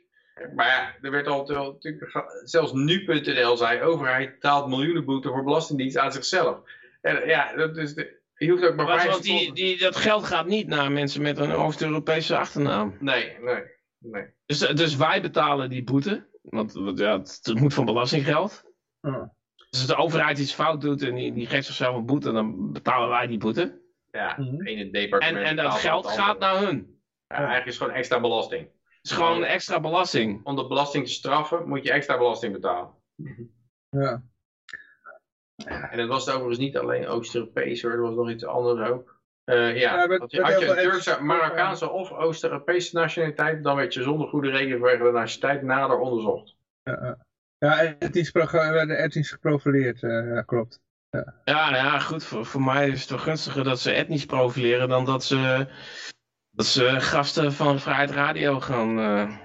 Maar 0.56 0.68
ja, 0.68 0.96
er 1.02 1.12
werd 1.12 1.28
altijd 1.28 1.58
wel, 1.58 1.72
natuurlijk, 1.72 2.12
ge- 2.12 2.42
zelfs 2.44 2.72
nu.nl 2.74 3.58
zei, 3.58 3.82
overheid 3.82 4.32
betaalt 4.32 4.68
miljoenen 4.68 5.06
boete 5.06 5.30
voor 5.30 5.44
Belastingdienst 5.44 5.98
aan 5.98 6.12
zichzelf. 6.12 6.58
En 7.02 7.28
ja, 7.28 7.56
dat 7.56 7.78
is 7.78 7.94
de, 7.94 8.20
je 8.36 8.50
hoeft 8.50 8.64
ook 8.66 8.76
maar 8.76 8.86
Want, 8.86 9.02
vijf 9.02 9.18
die, 9.18 9.54
die, 9.54 9.78
dat 9.78 9.96
geld 9.96 10.24
gaat 10.24 10.46
niet 10.46 10.68
naar 10.68 10.92
mensen 10.92 11.22
met 11.22 11.38
een 11.38 11.52
Oost-Europese 11.52 12.38
achternaam. 12.38 12.98
Nee, 13.00 13.38
nee, 13.42 13.64
nee. 14.04 14.26
Dus, 14.46 14.60
dus 14.60 14.96
wij 14.96 15.22
betalen 15.22 15.70
die 15.70 15.84
boete. 15.84 16.30
Want 16.42 16.74
want 16.74 17.00
ja, 17.00 17.18
het, 17.18 17.40
het 17.44 17.60
moet 17.60 17.74
van 17.74 17.86
belastinggeld. 17.86 18.64
Ja. 19.02 19.34
Dus 19.70 19.80
als 19.80 19.88
de 19.88 19.96
overheid 19.96 20.40
iets 20.40 20.54
fout 20.54 20.82
doet 20.82 21.02
en 21.02 21.16
die, 21.16 21.34
die 21.34 21.48
geeft 21.48 21.66
zichzelf 21.66 21.96
een 21.96 22.06
boete, 22.06 22.32
dan 22.32 22.72
betalen 22.72 23.10
wij 23.10 23.28
die 23.28 23.38
boete. 23.38 23.82
Ja, 24.12 24.36
Mhm. 24.38 24.58
het 24.58 24.68
ene 24.68 24.82
En, 24.82 24.92
departement 24.92 25.48
en 25.48 25.56
dat 25.56 25.74
geld 25.74 26.08
gaat 26.08 26.40
naar 26.40 26.60
hun. 26.60 27.02
Ja, 27.28 27.36
eigenlijk 27.36 27.66
is 27.66 27.74
het 27.74 27.82
gewoon 27.84 27.98
extra 27.98 28.20
belasting. 28.20 28.62
Het 28.62 29.12
is 29.12 29.12
gewoon 29.12 29.38
een 29.38 29.44
extra 29.44 29.80
belasting. 29.80 30.46
Om 30.46 30.56
de 30.56 30.68
belasting 30.68 31.06
te 31.06 31.12
straffen, 31.12 31.68
moet 31.68 31.84
je 31.84 31.92
extra 31.92 32.18
belasting 32.18 32.54
betalen. 32.54 32.94
Ja. 33.90 34.24
En 35.66 35.98
dat 35.98 36.08
was 36.08 36.30
overigens 36.30 36.58
niet 36.58 36.78
alleen 36.78 37.08
Oost-Europees 37.08 37.82
hoor, 37.82 37.92
er 37.92 38.02
was 38.02 38.16
nog 38.16 38.30
iets 38.30 38.46
anders 38.46 38.90
ook. 38.90 39.22
Eh, 39.44 39.78
ja, 39.80 39.96
Ja, 40.04 40.04
je, 40.28 40.42
had 40.42 40.60
je 40.60 40.66
Turkse, 40.66 41.18
Marokkaanse 41.22 41.90
of 41.90 42.12
Oost-Europese 42.12 42.96
nationaliteit, 42.96 43.64
dan 43.64 43.76
werd 43.76 43.94
je 43.94 44.02
zonder 44.04 44.28
goede 44.28 44.50
reden 44.50 44.80
vanwege 44.80 45.04
de 45.04 45.12
nationaliteit 45.12 45.68
nader 45.68 45.98
onderzocht. 46.00 46.56
Ja, 47.58 47.96
etnisch, 48.00 48.32
pro- 48.32 48.52
werden 48.52 48.98
etnisch 48.98 49.32
geprofileerd, 49.32 50.04
eh, 50.04 50.28
ja, 50.34 50.42
klopt. 50.42 50.82
Ja, 51.10 51.70
nou 51.70 51.76
ja, 51.76 52.00
goed. 52.00 52.24
Voor, 52.26 52.46
voor 52.46 52.62
mij 52.62 52.90
is 52.90 53.02
het 53.02 53.10
wel 53.10 53.20
gunstiger 53.20 53.64
dat 53.64 53.80
ze 53.80 53.92
etnisch 53.92 54.26
profileren 54.26 54.90
dan 54.90 55.06
dat 55.06 55.24
ze, 55.24 55.68
dat 56.52 56.66
ze 56.66 57.00
gasten 57.00 57.54
van 57.54 57.80
Vrijheid 57.80 58.12
Radio 58.12 58.60
gaan 58.60 59.00
eh 59.00 59.38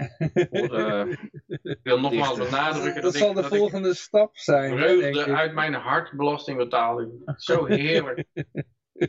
horen. 0.50 1.18
Ik 1.46 1.78
wil 1.82 2.00
nogmaals 2.00 2.38
benadrukken 2.38 3.02
Dat 3.02 3.12
dat, 3.12 3.14
zal 3.14 3.28
ik, 3.30 3.34
de 3.36 3.42
dat 3.42 3.52
ik 3.52 3.58
volgende 3.58 3.94
stap 3.94 4.36
zijn, 4.36 4.78
vreugde 4.78 5.08
ik. 5.20 5.28
uit 5.28 5.52
mijn 5.54 5.74
hart 5.74 6.12
belasting 6.12 6.56
betaal. 6.56 7.04
Zo 7.36 7.64
heerlijk. 7.64 8.24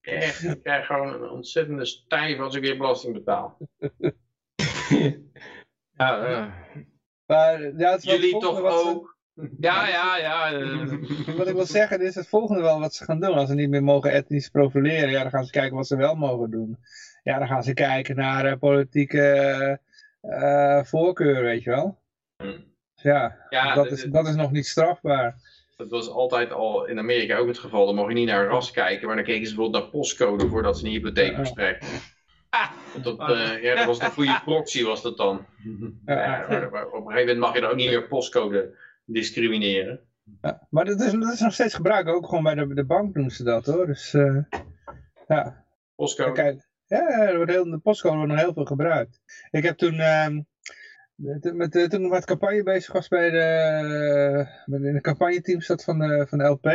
Echt, 0.00 0.42
ik 0.42 0.62
krijg 0.62 0.86
gewoon 0.86 1.12
een 1.14 1.30
ontzettende 1.30 1.84
stijf 1.84 2.38
als 2.38 2.54
ik 2.54 2.62
weer 2.62 2.76
belasting 2.76 3.14
betaal. 3.14 3.58
ja, 5.96 6.26
eh, 6.26 6.52
Maar, 7.26 7.78
ja, 7.78 7.90
het 7.92 8.02
Jullie 8.02 8.38
toch 8.38 8.56
ze- 8.56 8.62
ook? 8.88 9.16
ja, 9.60 9.88
ja. 9.88 10.16
ja 10.16 10.52
eh, 10.52 10.88
Wat 11.36 11.48
ik 11.48 11.54
wil 11.54 11.66
zeggen, 11.66 12.00
is 12.00 12.14
het 12.14 12.28
volgende 12.28 12.62
wel 12.62 12.80
wat 12.80 12.94
ze 12.94 13.04
gaan 13.04 13.20
doen. 13.20 13.34
Als 13.34 13.48
ze 13.48 13.54
niet 13.54 13.68
meer 13.68 13.82
mogen 13.82 14.12
etnisch 14.12 14.48
profileren, 14.48 15.10
ja, 15.10 15.22
dan 15.22 15.30
gaan 15.30 15.44
ze 15.44 15.50
kijken 15.50 15.76
wat 15.76 15.86
ze 15.86 15.96
wel 15.96 16.14
mogen 16.14 16.50
doen. 16.50 16.78
Ja, 17.22 17.38
dan 17.38 17.48
gaan 17.48 17.62
ze 17.62 17.74
kijken 17.74 18.16
naar 18.16 18.44
eh, 18.44 18.58
politieke 18.58 19.80
eh, 20.20 20.84
voorkeur, 20.84 21.42
weet 21.42 21.62
je 21.62 21.70
wel. 21.70 21.98
Hm. 22.36 22.46
Dus 22.94 23.02
ja, 23.02 23.46
Ja, 23.48 23.74
dat, 23.74 23.90
is, 23.90 24.04
dat 24.04 24.28
is 24.28 24.34
nog 24.34 24.50
niet 24.50 24.66
strafbaar. 24.66 25.36
Dat 25.78 25.90
was 25.90 26.08
altijd 26.10 26.52
al 26.52 26.86
in 26.86 26.98
Amerika 26.98 27.36
ook 27.36 27.46
het 27.48 27.58
geval. 27.58 27.86
Dan 27.86 27.94
mocht 27.94 28.08
je 28.08 28.14
niet 28.14 28.26
naar 28.26 28.46
ras 28.46 28.70
kijken, 28.70 29.06
maar 29.06 29.16
dan 29.16 29.24
keken 29.24 29.46
ze 29.46 29.54
bijvoorbeeld 29.54 29.82
naar 29.82 29.92
postcode 29.92 30.48
voordat 30.48 30.78
ze 30.78 30.84
een 30.84 30.90
hypotheek 30.90 31.34
verstrekten. 31.34 31.88
Want 32.92 33.04
dat, 33.04 33.18
eh, 33.30 33.62
ja, 33.62 33.74
dat 33.74 33.84
was 33.86 34.00
een 34.00 34.10
goede 34.10 34.40
proxy 34.44 34.84
was 34.84 35.02
dat 35.02 35.16
dan. 35.16 35.46
Ja, 36.06 36.46
maar- 36.48 36.70
maar 36.70 36.86
op 36.86 36.92
een 36.94 37.12
gegeven 37.12 37.18
moment 37.20 37.38
mag 37.38 37.54
je 37.54 37.60
dan 37.60 37.70
ook 37.70 37.76
niet 37.76 37.88
meer 37.88 38.08
postcode 38.08 38.76
discrimineren. 39.04 40.00
Ja, 40.42 40.66
maar 40.70 40.84
dat 40.84 41.00
is, 41.00 41.12
dat 41.12 41.32
is 41.32 41.40
nog 41.40 41.52
steeds 41.52 41.74
gebruik, 41.74 42.08
ook 42.08 42.26
gewoon 42.28 42.42
bij 42.42 42.54
de, 42.54 42.74
de 42.74 42.84
bank 42.84 43.14
doen 43.14 43.30
ze 43.30 43.44
dat 43.44 43.66
hoor. 43.66 43.86
Dus 43.86 44.14
eh, 44.14 44.36
ja, 45.28 45.64
Postcode. 45.94 46.32
Kijk, 46.32 46.68
ja, 46.86 47.08
er 47.28 47.36
wordt 47.36 47.50
heel, 47.50 47.64
de 47.70 47.78
postcode 47.78 48.16
wordt 48.16 48.32
nog 48.32 48.40
heel 48.40 48.52
veel 48.52 48.64
gebruikt. 48.64 49.20
Ik 49.50 49.62
heb 49.64 49.76
toen, 49.76 49.94
ehm, 49.98 50.40
toen, 51.40 51.56
met, 51.56 51.76
eh, 51.76 51.84
toen 51.84 52.04
ik 52.04 52.10
met 52.10 52.24
campagne 52.24 52.62
bezig 52.62 52.92
was 52.92 53.08
bij 53.08 53.30
de, 53.30 54.46
met 54.66 54.82
in 54.82 54.92
de 54.94 55.00
campagneteam 55.00 55.60
zat 55.60 55.84
van 55.84 55.98
de, 55.98 56.26
van 56.28 56.46
LP. 56.46 56.66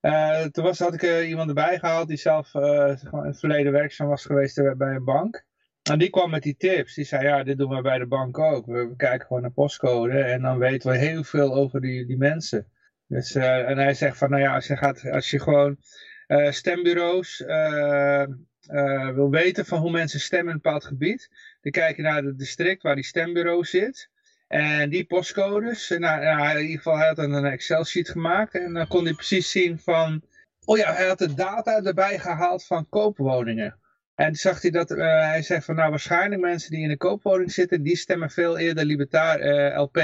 eh, 0.00 0.44
toen 0.44 0.64
was, 0.64 0.78
had 0.78 0.94
ik 0.94 1.02
eh, 1.02 1.28
iemand 1.28 1.48
erbij 1.48 1.78
gehaald 1.78 2.08
die 2.08 2.16
zelf 2.16 2.54
eh, 2.54 2.94
in 3.12 3.18
het 3.18 3.38
verleden 3.38 3.72
werkzaam 3.72 4.08
was 4.08 4.24
geweest 4.24 4.58
eh, 4.58 4.72
bij 4.72 4.94
een 4.94 5.04
bank. 5.04 5.46
En 5.82 5.98
die 5.98 6.10
kwam 6.10 6.30
met 6.30 6.42
die 6.42 6.56
tips. 6.56 6.94
Die 6.94 7.04
zei, 7.04 7.24
ja, 7.26 7.42
dit 7.42 7.58
doen 7.58 7.74
we 7.74 7.80
bij 7.82 7.98
de 7.98 8.06
bank 8.06 8.38
ook. 8.38 8.66
We, 8.66 8.94
kijken 8.96 9.26
gewoon 9.26 9.42
naar 9.42 9.50
postcode 9.50 10.18
en 10.18 10.42
dan 10.42 10.58
weten 10.58 10.90
we 10.90 10.96
heel 10.96 11.24
veel 11.24 11.54
over 11.54 11.80
die, 11.80 12.06
die 12.06 12.16
mensen. 12.16 12.66
Dus, 13.06 13.34
eh, 13.34 13.68
en 13.70 13.78
hij 13.78 13.94
zegt 13.94 14.16
van, 14.18 14.30
nou 14.30 14.42
ja, 14.42 14.54
als 14.54 14.66
je, 14.66 14.76
gaat, 14.76 15.10
als 15.10 15.30
je 15.30 15.40
gewoon 15.40 15.76
eh, 16.26 16.50
stembureaus 16.50 17.44
eh, 17.44 18.22
eh, 18.22 19.14
wil 19.14 19.30
weten 19.30 19.64
van 19.66 19.78
hoe 19.80 19.90
mensen 19.90 20.20
stemmen 20.20 20.48
in 20.48 20.54
een 20.54 20.62
bepaald 20.62 20.84
gebied, 20.84 21.28
dan 21.60 21.72
kijk 21.72 21.96
je 21.96 22.02
naar 22.02 22.22
het 22.22 22.38
district 22.38 22.82
waar 22.82 22.94
die 22.94 23.04
stembureau 23.04 23.64
zit. 23.64 24.08
En 24.48 24.90
die 24.90 25.04
postcodes, 25.04 25.90
en 25.90 26.00
nou, 26.00 26.22
nou, 26.22 26.56
in 26.56 26.62
ieder 26.62 26.76
geval 26.76 26.98
hij 26.98 27.06
had 27.06 27.18
een 27.18 27.44
Excel-sheet 27.44 28.08
gemaakt 28.08 28.54
en 28.54 28.72
dan 28.72 28.86
kon 28.88 29.04
hij 29.04 29.14
precies 29.14 29.50
zien 29.50 29.78
van, 29.78 30.22
oh 30.64 30.78
ja, 30.78 30.92
hij 30.92 31.06
had 31.06 31.18
de 31.18 31.34
data 31.34 31.82
erbij 31.82 32.18
gehaald 32.18 32.66
van 32.66 32.88
koopwoningen. 32.88 33.78
En 34.14 34.34
zag 34.34 34.62
hij 34.62 34.70
dat, 34.70 34.90
eh, 34.90 35.30
hij 35.30 35.42
zegt 35.42 35.64
van, 35.64 35.74
nou 35.74 35.90
waarschijnlijk 35.90 36.40
mensen 36.40 36.70
die 36.70 36.82
in 36.82 36.88
de 36.88 36.96
koopwoning 36.96 37.52
zitten, 37.52 37.82
die 37.82 37.96
stemmen 37.96 38.30
veel 38.30 38.58
eerder 38.58 38.84
libertair 38.84 39.40
eh, 39.40 39.80
LP. 39.80 39.96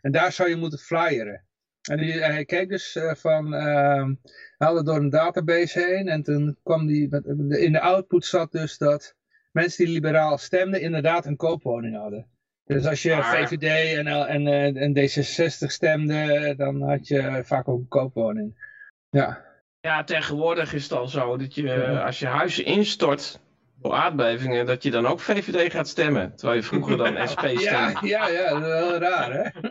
En 0.00 0.12
daar 0.12 0.32
zou 0.32 0.48
je 0.48 0.56
moeten 0.56 0.78
flyeren. 0.78 1.44
En 1.90 1.98
hij 1.98 2.44
keek 2.44 2.68
dus 2.68 2.96
eh, 2.96 3.14
van, 3.14 3.54
ehm 3.54 4.14
haalde 4.56 4.84
door 4.84 4.96
een 4.96 5.10
database 5.10 5.80
heen 5.80 6.08
en 6.08 6.22
toen 6.22 6.58
kwam 6.62 6.86
die, 6.86 7.08
in 7.48 7.72
de 7.72 7.80
output 7.80 8.24
zat 8.24 8.52
dus 8.52 8.78
dat 8.78 9.14
mensen 9.54 9.84
die 9.84 9.94
liberaal 9.94 10.38
stemden 10.38 10.80
inderdaad 10.80 11.26
een 11.26 11.36
koopwoning 11.36 11.96
hadden. 11.96 12.26
Dus 12.64 12.86
als 12.86 13.02
je 13.02 13.14
Maar- 13.14 13.48
VVD 13.48 13.96
en, 13.98 14.06
en, 14.06 14.46
eh, 14.46 14.82
en 14.82 14.92
D66 14.94 15.70
stemde, 15.70 16.54
dan 16.56 16.82
had 16.82 17.08
je 17.08 17.40
vaak 17.44 17.68
ook 17.68 17.78
een 17.80 17.88
koopwoning. 17.88 18.72
Ja, 19.10 19.44
ja, 19.80 20.04
tegenwoordig 20.04 20.72
is 20.74 20.82
het 20.82 20.92
al 20.92 21.08
zo 21.08 21.36
dat 21.36 21.54
je, 21.54 21.62
Ja. 21.62 22.04
als 22.04 22.18
je 22.18 22.26
huizen 22.26 22.64
instort 22.64 23.40
door 23.80 23.92
aardbevingen, 23.92 24.66
dat 24.66 24.82
je 24.82 24.90
dan 24.90 25.06
ook 25.06 25.20
VVD 25.20 25.72
gaat 25.72 25.88
stemmen. 25.88 26.36
Terwijl 26.36 26.58
je 26.60 26.66
vroeger 26.66 26.96
dan 26.96 27.28
SP 27.32 27.44
stemde. 27.56 27.66
ja, 27.66 27.98
ja, 28.02 28.28
ja, 28.28 28.48
dat 28.48 28.62
is 28.62 28.66
wel 28.68 28.98
raar 28.98 29.32
hè. 29.32 29.50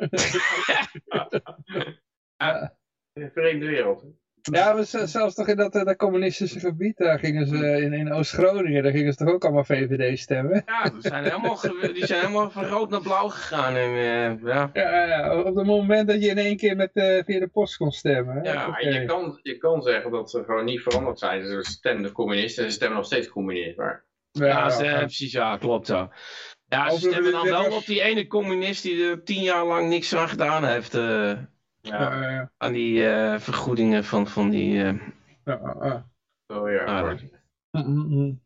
Een 3.13 3.31
vreemde 3.33 3.65
wereld. 3.65 4.05
Ja, 4.51 4.73
maar 4.73 4.85
zelfs 5.07 5.35
toch 5.35 5.47
in 5.47 5.55
dat, 5.55 5.75
eh, 5.75 5.83
dat 5.85 5.95
communistische 5.95 6.59
gebied, 6.59 6.97
daar 6.97 7.19
gingen 7.19 7.47
ze 7.47 7.81
in, 7.81 7.93
in 7.93 8.13
Oost-Groningen, 8.13 8.83
daar 8.83 8.91
gingen 8.91 9.11
ze 9.13 9.17
toch 9.25 9.33
ook 9.33 9.43
allemaal 9.43 9.63
VVD 9.63 10.19
stemmen. 10.19 10.63
Ja, 10.65 10.83
die 10.89 11.01
zijn 11.01 11.23
helemaal, 11.23 11.57
die 11.93 12.05
zijn 12.05 12.19
helemaal 12.19 12.49
van 12.51 12.65
rood 12.65 12.89
naar 12.89 13.01
blauw 13.01 13.27
gegaan. 13.27 13.75
En, 13.75 13.89
eh, 13.89 14.43
ja. 14.53 14.69
Ja, 14.73 15.05
ja, 15.07 15.39
op 15.43 15.55
het 15.55 15.65
moment 15.65 16.07
dat 16.07 16.23
je 16.23 16.29
in 16.29 16.37
één 16.37 16.57
keer 16.57 16.75
met, 16.75 16.89
eh, 16.93 17.23
via 17.25 17.39
de 17.39 17.47
post 17.47 17.77
kon 17.77 17.91
stemmen. 17.91 18.35
hè? 18.35 18.51
Ja, 18.51 18.77
je, 18.79 19.05
kan, 19.05 19.39
je 19.41 19.57
kan 19.57 19.81
zeggen 19.81 20.11
dat 20.11 20.29
ze 20.29 20.43
gewoon 20.45 20.65
niet 20.65 20.81
veranderd 20.81 21.19
zijn. 21.19 21.45
Ze 21.45 21.59
stemden 21.61 22.11
communist 22.11 22.57
en 22.57 22.63
ze 22.63 22.71
stemmen 22.71 22.97
nog 22.97 23.05
steeds 23.05 23.29
communist. 23.29 23.77
Maar 23.77 24.05
Ja, 24.31 24.45
Ja, 24.47 24.69
ze- 24.69 24.83
ja. 24.83 24.97
precies, 24.97 25.31
ja, 25.31 25.57
klopt 25.57 25.87
zo. 25.87 26.09
Ja, 26.67 26.89
ze 26.89 26.97
stemmen 27.09 27.31
dan 27.31 27.43
wel 27.49 27.71
op 27.75 27.85
die 27.85 28.01
ene 28.01 28.27
communist 28.27 28.83
die 28.83 29.03
er 29.09 29.23
tien 29.23 29.41
jaar 29.43 29.65
lang 29.65 29.89
niks 29.89 30.15
aan 30.15 30.29
gedaan 30.29 30.65
heeft. 30.65 30.93
eh, 30.95 31.31
ja, 31.83 32.21
Ja, 32.21 32.29
ja, 32.31 32.51
aan 32.57 32.73
die 32.73 33.07
eh, 33.09 33.39
vergoedingen 33.39 34.03
van, 34.03 34.27
van 34.27 34.49
die... 34.49 34.83
eh, 34.83 34.93
ja, 35.45 35.59
ja. 35.81 36.09
zo 36.47 36.63
weer 36.63 36.85
Ah. 36.85 37.11
Mm, 37.71 37.83
mm, 37.85 38.07
mm. 38.07 38.41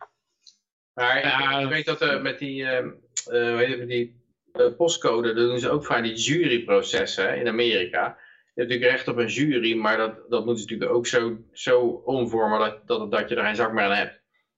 Maar 0.94 1.18
ik- 1.18 1.24
Ja. 1.24 1.60
ik, 1.60 1.70
weet 1.70 1.86
dat 1.86 2.02
eh, 2.02 2.22
met 2.22 2.40
die, 2.40 2.66
hoe 3.26 3.56
heet 3.58 3.70
het, 3.70 3.80
met 3.80 3.88
die 3.88 4.16
postcode, 4.78 5.34
daar 5.34 5.46
doen 5.46 5.60
ze 5.60 5.70
ook 5.70 5.86
vaak 5.86 6.04
die 6.04 6.14
juryprocessen 6.14 7.38
in 7.40 7.48
Amerika. 7.48 8.06
Je 8.54 8.64
hebt 8.64 8.70
natuurlijk 8.70 8.92
recht 8.92 9.08
op 9.08 9.18
een 9.18 9.28
jury, 9.28 9.76
maar 9.78 9.98
dat, 9.98 10.30
dat 10.30 10.46
moeten 10.46 10.64
ze 10.64 10.70
natuurlijk 10.72 10.98
ook 10.98 11.08
zo, 11.08 11.38
zo 11.52 11.80
omvormen 12.06 12.60
dat, 12.60 12.88
dat, 12.88 13.12
dat 13.12 13.30
je 13.30 13.36
er 13.36 13.44
geen 13.46 13.56
zak 13.56 13.72
meer 13.74 13.84
aan 13.84 13.92
hebt. 13.92 14.17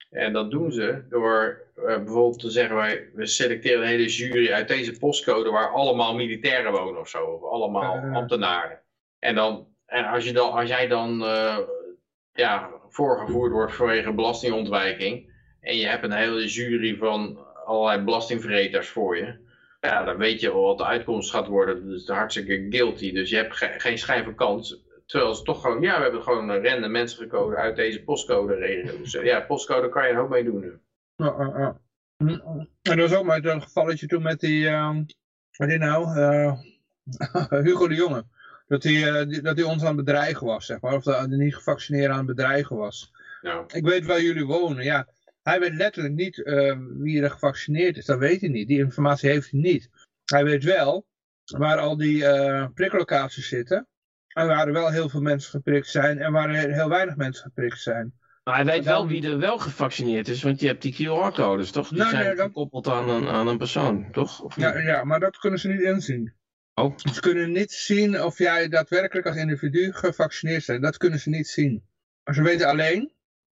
En 0.09 0.33
dat 0.33 0.51
doen 0.51 0.71
ze 0.71 1.01
door 1.09 1.61
eh, 1.75 1.83
bijvoorbeeld 1.83 2.39
te 2.39 2.49
zeggen, 2.49 2.75
wij, 2.75 3.09
we 3.13 3.25
selecteren 3.25 3.81
een 3.81 3.87
hele 3.87 4.07
jury 4.07 4.51
uit 4.51 4.67
deze 4.67 4.97
postcode 4.97 5.49
waar 5.49 5.69
allemaal 5.69 6.15
militairen 6.15 6.71
wonen 6.71 6.99
of 6.99 7.09
zo, 7.09 7.23
of 7.23 7.43
allemaal 7.43 7.95
ja. 7.95 8.11
ambtenaren. 8.13 8.79
En, 9.19 9.35
dan, 9.35 9.67
en 9.85 10.05
als, 10.05 10.25
je 10.25 10.33
dan, 10.33 10.51
als 10.51 10.69
jij 10.69 10.87
dan 10.87 11.23
eh, 11.23 11.57
ja, 12.33 12.69
voorgevoerd 12.89 13.51
wordt 13.51 13.75
vanwege 13.75 14.13
belastingontwijking, 14.13 15.31
en 15.61 15.77
je 15.77 15.85
hebt 15.85 16.03
een 16.03 16.11
hele 16.11 16.45
jury 16.47 16.97
van 16.97 17.39
allerlei 17.65 18.03
belastingverreters 18.03 18.89
voor 18.89 19.17
je. 19.17 19.47
Ja, 19.81 20.03
dan 20.03 20.17
weet 20.17 20.39
je 20.39 20.49
al 20.49 20.61
wat 20.61 20.77
de 20.77 20.85
uitkomst 20.85 21.31
gaat 21.31 21.47
worden. 21.47 21.89
Dus 21.89 22.07
hartstikke 22.07 22.65
guilty. 22.69 23.13
Dus 23.13 23.29
je 23.29 23.35
hebt 23.35 23.55
ge- 23.57 23.73
geen 23.77 23.97
schijn 23.97 24.23
van 24.23 24.35
kans. 24.35 24.83
Terwijl 25.09 25.35
ze 25.35 25.43
toch 25.43 25.61
gewoon, 25.61 25.81
ja, 25.81 25.97
we 25.97 26.03
hebben 26.03 26.23
gewoon 26.23 26.49
een 26.49 26.63
random 26.63 26.91
mensen 26.91 27.17
gekozen 27.17 27.57
uit 27.57 27.75
deze 27.75 28.03
postcode 28.03 28.55
regio. 28.55 28.97
Dus 28.97 29.15
eh, 29.15 29.25
ja, 29.25 29.39
postcode 29.41 29.89
kan 29.89 30.03
je 30.03 30.09
een 30.09 30.17
hoop 30.17 30.29
mee 30.29 30.43
doen 30.43 30.59
nu. 30.59 30.79
En 32.81 32.97
dat 32.97 33.09
was 33.09 33.15
ook 33.15 33.25
maar 33.25 33.45
een 33.45 33.61
gevalletje 33.61 34.07
toen 34.07 34.21
met 34.21 34.39
die, 34.39 34.67
ehm 34.67 35.03
wat 35.57 35.67
die 35.67 35.77
nou, 35.77 36.19
eh, 36.19 36.59
Hugo 37.65 37.87
de 37.87 37.95
Jonge. 37.95 38.25
Dat 38.67 38.83
hij, 38.83 39.21
eh, 39.21 39.43
dat 39.43 39.55
hij 39.57 39.65
ons 39.65 39.81
aan 39.81 39.95
het 39.95 40.05
bedreigen 40.05 40.47
was, 40.47 40.65
zeg 40.65 40.81
maar. 40.81 40.93
Of 40.93 41.03
dat 41.03 41.17
hij 41.17 41.27
niet 41.27 41.55
gevaccineerd 41.55 42.11
aan 42.11 42.17
het 42.17 42.35
bedreigen 42.35 42.75
was. 42.75 43.11
Nou, 43.41 43.65
Ik 43.67 43.85
weet 43.85 44.05
waar 44.05 44.21
jullie 44.21 44.45
wonen, 44.45 44.83
ja. 44.83 45.07
Hij 45.43 45.59
weet 45.59 45.73
letterlijk 45.73 46.15
niet 46.15 46.35
wie 46.97 47.21
er 47.21 47.31
gevaccineerd 47.31 47.97
is. 47.97 48.05
Dat 48.05 48.19
weet 48.19 48.41
hij 48.41 48.49
niet. 48.49 48.67
Die 48.67 48.79
informatie 48.79 49.29
heeft 49.29 49.51
hij 49.51 49.59
niet. 49.59 49.89
Hij 50.25 50.43
weet 50.43 50.63
wel 50.63 51.05
waar 51.45 51.77
al 51.77 51.97
die 51.97 52.23
priklocaties 52.73 53.47
zitten. 53.47 53.87
En 54.33 54.47
waar 54.47 54.67
er 54.67 54.73
wel 54.73 54.89
heel 54.91 55.09
veel 55.09 55.21
mensen 55.21 55.49
geprikt 55.51 55.87
zijn. 55.87 56.19
En 56.19 56.31
waar 56.31 56.49
er 56.49 56.73
heel 56.73 56.89
weinig 56.89 57.15
mensen 57.15 57.43
geprikt 57.43 57.79
zijn. 57.81 58.13
Maar 58.43 58.55
hij 58.55 58.65
weet 58.65 58.85
wel 58.85 59.07
wie 59.07 59.23
er 59.27 59.39
wel 59.39 59.57
gevaccineerd 59.57 60.27
is, 60.27 60.43
want 60.43 60.59
je 60.59 60.67
hebt 60.67 60.81
die 60.81 60.93
QR-codes, 60.93 61.71
toch? 61.71 61.87
Die 61.89 61.97
Nee, 61.99 62.09
zijn 62.09 62.25
nee, 62.25 62.35
dat- 62.35 62.45
gekoppeld 62.45 62.87
aan 62.87 63.09
een, 63.09 63.27
aan 63.27 63.47
een 63.47 63.57
persoon, 63.57 64.11
toch? 64.11 64.41
Of 64.41 64.55
Ja, 64.55 64.77
ja, 64.79 65.03
maar 65.03 65.19
dat 65.19 65.37
kunnen 65.37 65.59
ze 65.59 65.67
niet 65.67 65.81
inzien. 65.81 66.33
Oh. 66.73 66.97
Ze 67.13 67.19
kunnen 67.21 67.51
niet 67.51 67.71
zien 67.71 68.21
of 68.23 68.37
jij 68.37 68.67
daadwerkelijk 68.67 69.27
als 69.27 69.35
individu 69.35 69.91
gevaccineerd 69.93 70.65
bent. 70.65 70.83
Dat 70.83 70.97
kunnen 70.97 71.19
ze 71.19 71.29
niet 71.29 71.47
zien. 71.47 71.83
Maar 72.23 72.35
ze 72.35 72.41
weten 72.41 72.67
alleen 72.67 73.11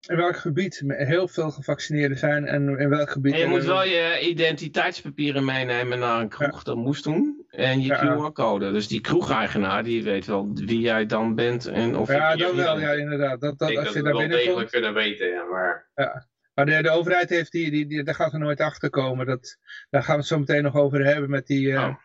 in 0.09 0.15
welk 0.15 0.37
gebied 0.37 0.83
heel 0.87 1.27
veel 1.27 1.51
gevaccineerden 1.51 2.17
zijn 2.17 2.45
en 2.45 2.79
in 2.79 2.89
welk 2.89 3.09
gebied... 3.09 3.33
En 3.33 3.39
je 3.39 3.45
moet 3.47 3.63
wel 3.65 3.83
je 3.83 4.19
identiteitspapieren 4.29 5.45
meenemen 5.45 5.99
naar 5.99 6.21
een 6.21 6.29
kroeg, 6.29 6.63
dat 6.63 6.75
moest 6.75 7.03
doen. 7.03 7.45
En 7.49 7.81
je 7.81 7.87
Ja. 7.87 8.15
QR-code. 8.17 8.71
Dus 8.71 8.87
die 8.87 9.01
kroegeigenaar, 9.01 9.83
die 9.83 10.03
weet 10.03 10.25
wel 10.25 10.51
wie 10.53 10.79
jij 10.79 11.05
dan 11.05 11.35
bent 11.35 11.65
en 11.65 11.95
of 11.95 12.07
Ja, 12.07 12.31
je 12.31 12.37
dat 12.37 12.55
wel, 12.55 12.75
bent. 12.75 12.87
ja, 12.87 12.91
inderdaad. 12.93 13.41
Dat, 13.41 13.51
ik 13.53 13.57
dat, 13.57 13.67
denk 13.67 13.79
als 13.79 13.87
dat 13.87 13.95
je 13.95 14.01
wel 14.11 14.27
degelijk 14.27 14.69
kunnen 14.69 14.93
weten. 14.93 15.27
Ja, 15.27 15.43
maar 15.43 15.87
Maar 16.53 16.65
de, 16.65 16.81
de 16.81 16.89
overheid 16.89 17.29
heeft 17.29 17.51
die, 17.51 17.71
die, 17.71 17.85
die, 17.87 18.03
daar 18.03 18.15
gaat 18.15 18.33
er 18.33 18.39
nooit 18.39 18.59
achter 18.59 18.89
komen. 18.89 19.25
Dat, 19.25 19.57
daar 19.89 20.03
gaan 20.03 20.13
we 20.13 20.19
het 20.19 20.29
zo 20.29 20.39
meteen 20.39 20.63
nog 20.63 20.75
over 20.75 21.05
hebben 21.05 21.29
met 21.29 21.47
die... 21.47 21.73
eh, 21.73 21.83
Oh. 21.83 21.95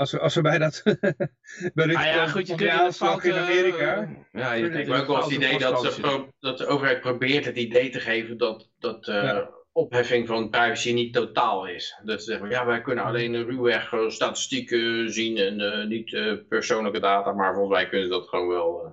Als, 0.00 0.12
we, 0.12 0.18
als 0.18 0.34
we 0.34 0.40
bij 0.40 0.58
dat 0.58 0.82
bericht 1.74 1.98
Ah 1.98 2.04
ja, 2.04 2.26
goed, 2.26 2.46
je 2.46 2.54
kunt 2.54 2.72
in 2.72 2.92
foute... 2.92 3.28
in 3.28 3.34
Amerika. 3.34 4.08
Ja, 4.32 4.52
je 4.52 4.64
ook 4.94 5.06
wel 5.06 5.16
eens 5.16 5.24
het 5.24 5.34
idee 5.34 5.58
dat, 5.58 5.92
ze 5.92 6.26
dat 6.40 6.58
de 6.58 6.66
overheid 6.66 7.00
probeert 7.00 7.44
het 7.44 7.56
idee 7.56 7.90
te 7.90 8.00
geven 8.00 8.36
dat, 8.38 8.70
dat 8.78 9.08
eh, 9.08 9.14
Ja. 9.22 9.48
opheffing 9.72 10.26
van 10.26 10.50
privacy 10.50 10.92
niet 10.92 11.12
totaal 11.14 11.66
is. 11.66 12.00
Dat 12.04 12.22
ze 12.22 12.30
zeggen, 12.30 12.50
ja, 12.50 12.66
wij 12.66 12.80
kunnen 12.80 13.04
alleen 13.04 13.34
een 13.34 13.44
ruwweg 13.44 13.92
statistieken 14.08 15.12
zien 15.12 15.36
en 15.36 15.60
eh, 15.60 15.86
niet 15.86 16.14
eh, 16.14 16.32
persoonlijke 16.48 17.00
data, 17.00 17.32
maar 17.32 17.54
volgens 17.54 17.74
mij 17.74 17.88
kunnen 17.88 18.06
ze 18.06 18.12
dat 18.12 18.28
gewoon 18.28 18.48
wel. 18.48 18.84
eh. 18.84 18.90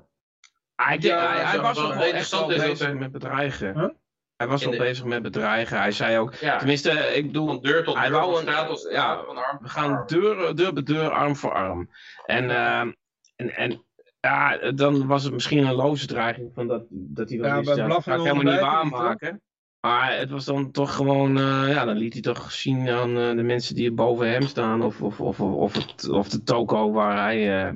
Ah, 0.76 0.94
ik 0.94 1.02
denk, 1.02 1.14
Ja, 1.14 1.36
hij, 1.46 1.60
was 1.60 1.78
wel 1.82 1.92
echt 1.92 2.02
interessant 2.06 2.48
bezig 2.48 2.80
er- 2.80 2.96
met 2.98 3.12
bedreigen. 3.12 3.80
Huh? 3.80 3.90
Hij 4.38 4.48
was 4.48 4.64
wel 4.64 4.72
de- 4.72 4.78
bezig 4.78 5.06
met 5.06 5.22
bedreigen. 5.22 5.78
Hij 5.78 5.92
zei 5.92 6.18
ook, 6.18 6.34
Ja, 6.36 6.58
tenminste, 6.58 6.92
ik 6.92 7.26
bedoel, 7.26 7.48
van 7.48 7.62
deur 7.62 7.84
tot 7.84 7.96
hij 7.96 8.10
deur, 8.10 8.20
wou 8.20 8.40
een- 8.40 8.92
ja, 8.92 9.24
van 9.26 9.38
arm 9.38 9.58
we 9.62 9.70
gaan 9.70 9.92
arm. 9.96 10.08
deur, 10.08 10.56
deur 10.56 10.74
bij 10.74 10.84
deur, 10.84 11.10
arm 11.10 11.36
voor 11.36 11.54
arm. 11.54 11.90
En, 12.26 12.50
ehm, 12.50 12.92
en, 13.36 13.56
en 13.56 13.84
ja, 14.20 14.72
dan 14.72 15.08
was 15.08 15.24
het 15.24 15.34
misschien 15.34 15.66
een 15.68 15.74
loze 15.74 16.08
dreiging 16.08 16.52
van 16.54 16.68
dat, 16.68 16.84
dat 16.90 17.30
hij 17.30 17.38
dan 17.38 17.48
Ja, 17.48 17.62
dat 17.62 17.86
blaffen 17.86 18.14
ga 18.14 18.20
ik 18.20 18.26
helemaal 18.26 18.54
niet 18.54 18.62
waarmaken. 18.62 19.42
Maar 19.80 20.18
het 20.18 20.30
was 20.30 20.46
dan 20.46 20.72
toch 20.72 20.96
gewoon, 20.96 21.38
eh, 21.38 21.70
ja, 21.74 21.86
dan 21.86 21.96
liet 21.98 22.14
hij 22.14 22.22
toch 22.22 22.52
zien 22.52 22.90
aan 22.90 23.18
eh, 23.18 23.36
de 23.36 23.44
mensen 23.44 23.76
die 23.76 23.92
boven 23.92 24.30
hem 24.32 24.42
staan, 24.42 24.84
of, 24.84 25.02
of, 25.02 25.20
of, 25.22 25.40
of, 25.40 25.74
het, 25.74 26.10
of 26.10 26.30
de 26.30 26.44
toko 26.44 26.92
waar 26.92 27.18
hij 27.18 27.66
eh 27.68 27.74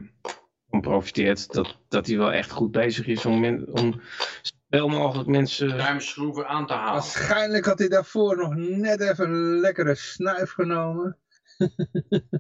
van 0.70 0.82
profiteert, 0.82 1.54
dat, 1.54 1.78
dat 1.88 2.08
hij 2.08 2.18
wel 2.18 2.32
echt 2.32 2.52
goed 2.52 2.72
bezig 2.72 3.08
is 3.08 3.26
om 3.26 4.02
zoveel 4.72 5.00
mogelijk 5.00 5.30
mensen... 5.30 5.78
Ruim 5.78 6.00
schroeven 6.00 6.48
aan 6.48 6.68
te 6.68 6.74
halen. 6.74 6.94
Waarschijnlijk 6.94 7.66
had 7.66 7.80
hij 7.80 7.88
daarvoor 7.88 8.38
nog 8.38 8.56
net 8.56 9.02
even 9.02 9.30
een 9.30 9.60
lekkere 9.60 9.96
snuif 9.96 10.52
genomen. 10.52 11.18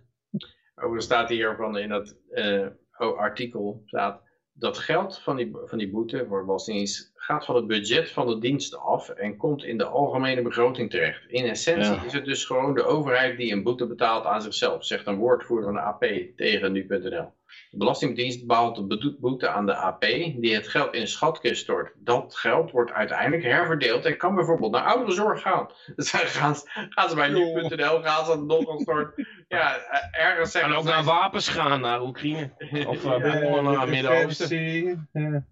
Oh, 0.83 0.95
er 0.95 1.01
staat 1.01 1.29
hier 1.29 1.55
van 1.55 1.77
in 1.77 1.89
dat 1.89 2.17
eh, 2.29 2.67
oh, 2.97 3.17
artikel 3.17 3.81
staat 3.85 4.21
dat 4.53 4.77
geld 4.77 5.19
van 5.19 5.35
die, 5.35 5.51
van 5.65 5.77
die 5.77 5.89
boete 5.89 6.25
voor 6.27 6.45
belastingdienst 6.45 7.11
gaat 7.15 7.45
van 7.45 7.55
het 7.55 7.67
budget 7.67 8.09
van 8.09 8.27
de 8.27 8.39
dienst 8.39 8.77
af 8.77 9.09
en 9.09 9.37
komt 9.37 9.63
in 9.63 9.77
de 9.77 9.85
algemene 9.85 10.41
begroting 10.41 10.89
terecht. 10.89 11.25
In 11.27 11.45
essentie 11.45 11.93
Ja. 11.93 12.03
is 12.03 12.13
het 12.13 12.25
dus 12.25 12.45
gewoon 12.45 12.73
de 12.73 12.83
overheid 12.83 13.37
die 13.37 13.51
een 13.51 13.63
boete 13.63 13.87
betaalt 13.87 14.25
aan 14.25 14.41
zichzelf, 14.41 14.85
zegt 14.85 15.07
een 15.07 15.17
woordvoerder 15.17 15.65
van 15.65 15.73
de 15.73 15.81
AP 15.81 16.05
tegen 16.35 16.71
nu.nl. 16.71 17.33
De 17.69 17.77
Belastingdienst 17.77 18.47
behaalt 18.47 18.75
de 18.89 19.15
boete 19.19 19.49
aan 19.49 19.65
de 19.65 19.75
AP 19.75 20.01
die 20.01 20.53
het 20.55 20.67
geld 20.67 20.93
in 20.93 21.01
een 21.01 21.07
schatkist 21.07 21.61
stort. 21.61 21.91
Dat 21.97 22.35
geld 22.35 22.71
wordt 22.71 22.91
uiteindelijk 22.91 23.43
herverdeeld 23.43 24.05
en 24.05 24.17
kan 24.17 24.35
bijvoorbeeld 24.35 24.71
naar 24.71 24.83
ouderenzorg 24.85 25.41
gaan. 25.41 25.69
Dus 25.95 26.11
dan 26.11 26.21
gaan 26.21 26.55
ze, 26.55 26.61
gaan 26.89 27.09
ze 27.09 27.15
bij 27.15 27.29
nu.nl 27.29 28.01
gaan 28.01 28.25
ze 28.25 28.43
nog 28.47 28.67
een 28.67 28.79
soort, 28.79 29.27
ja, 29.47 29.75
eh, 29.77 30.25
ergens 30.25 30.51
zeggen 30.51 30.71
En 30.71 30.77
ook 30.77 30.83
ze- 30.83 30.89
naar 30.89 31.03
wapens 31.03 31.47
gaan, 31.49 31.81
naar 31.81 32.01
Oekraïne. 32.01 32.51
Of 32.87 33.03
Ja, 33.03 33.19
bommen 33.41 33.63
naar 33.63 33.81
het 33.81 33.89
Midden-Oosten. 33.89 34.49
Defensie, 34.49 35.07
ja. 35.13 35.43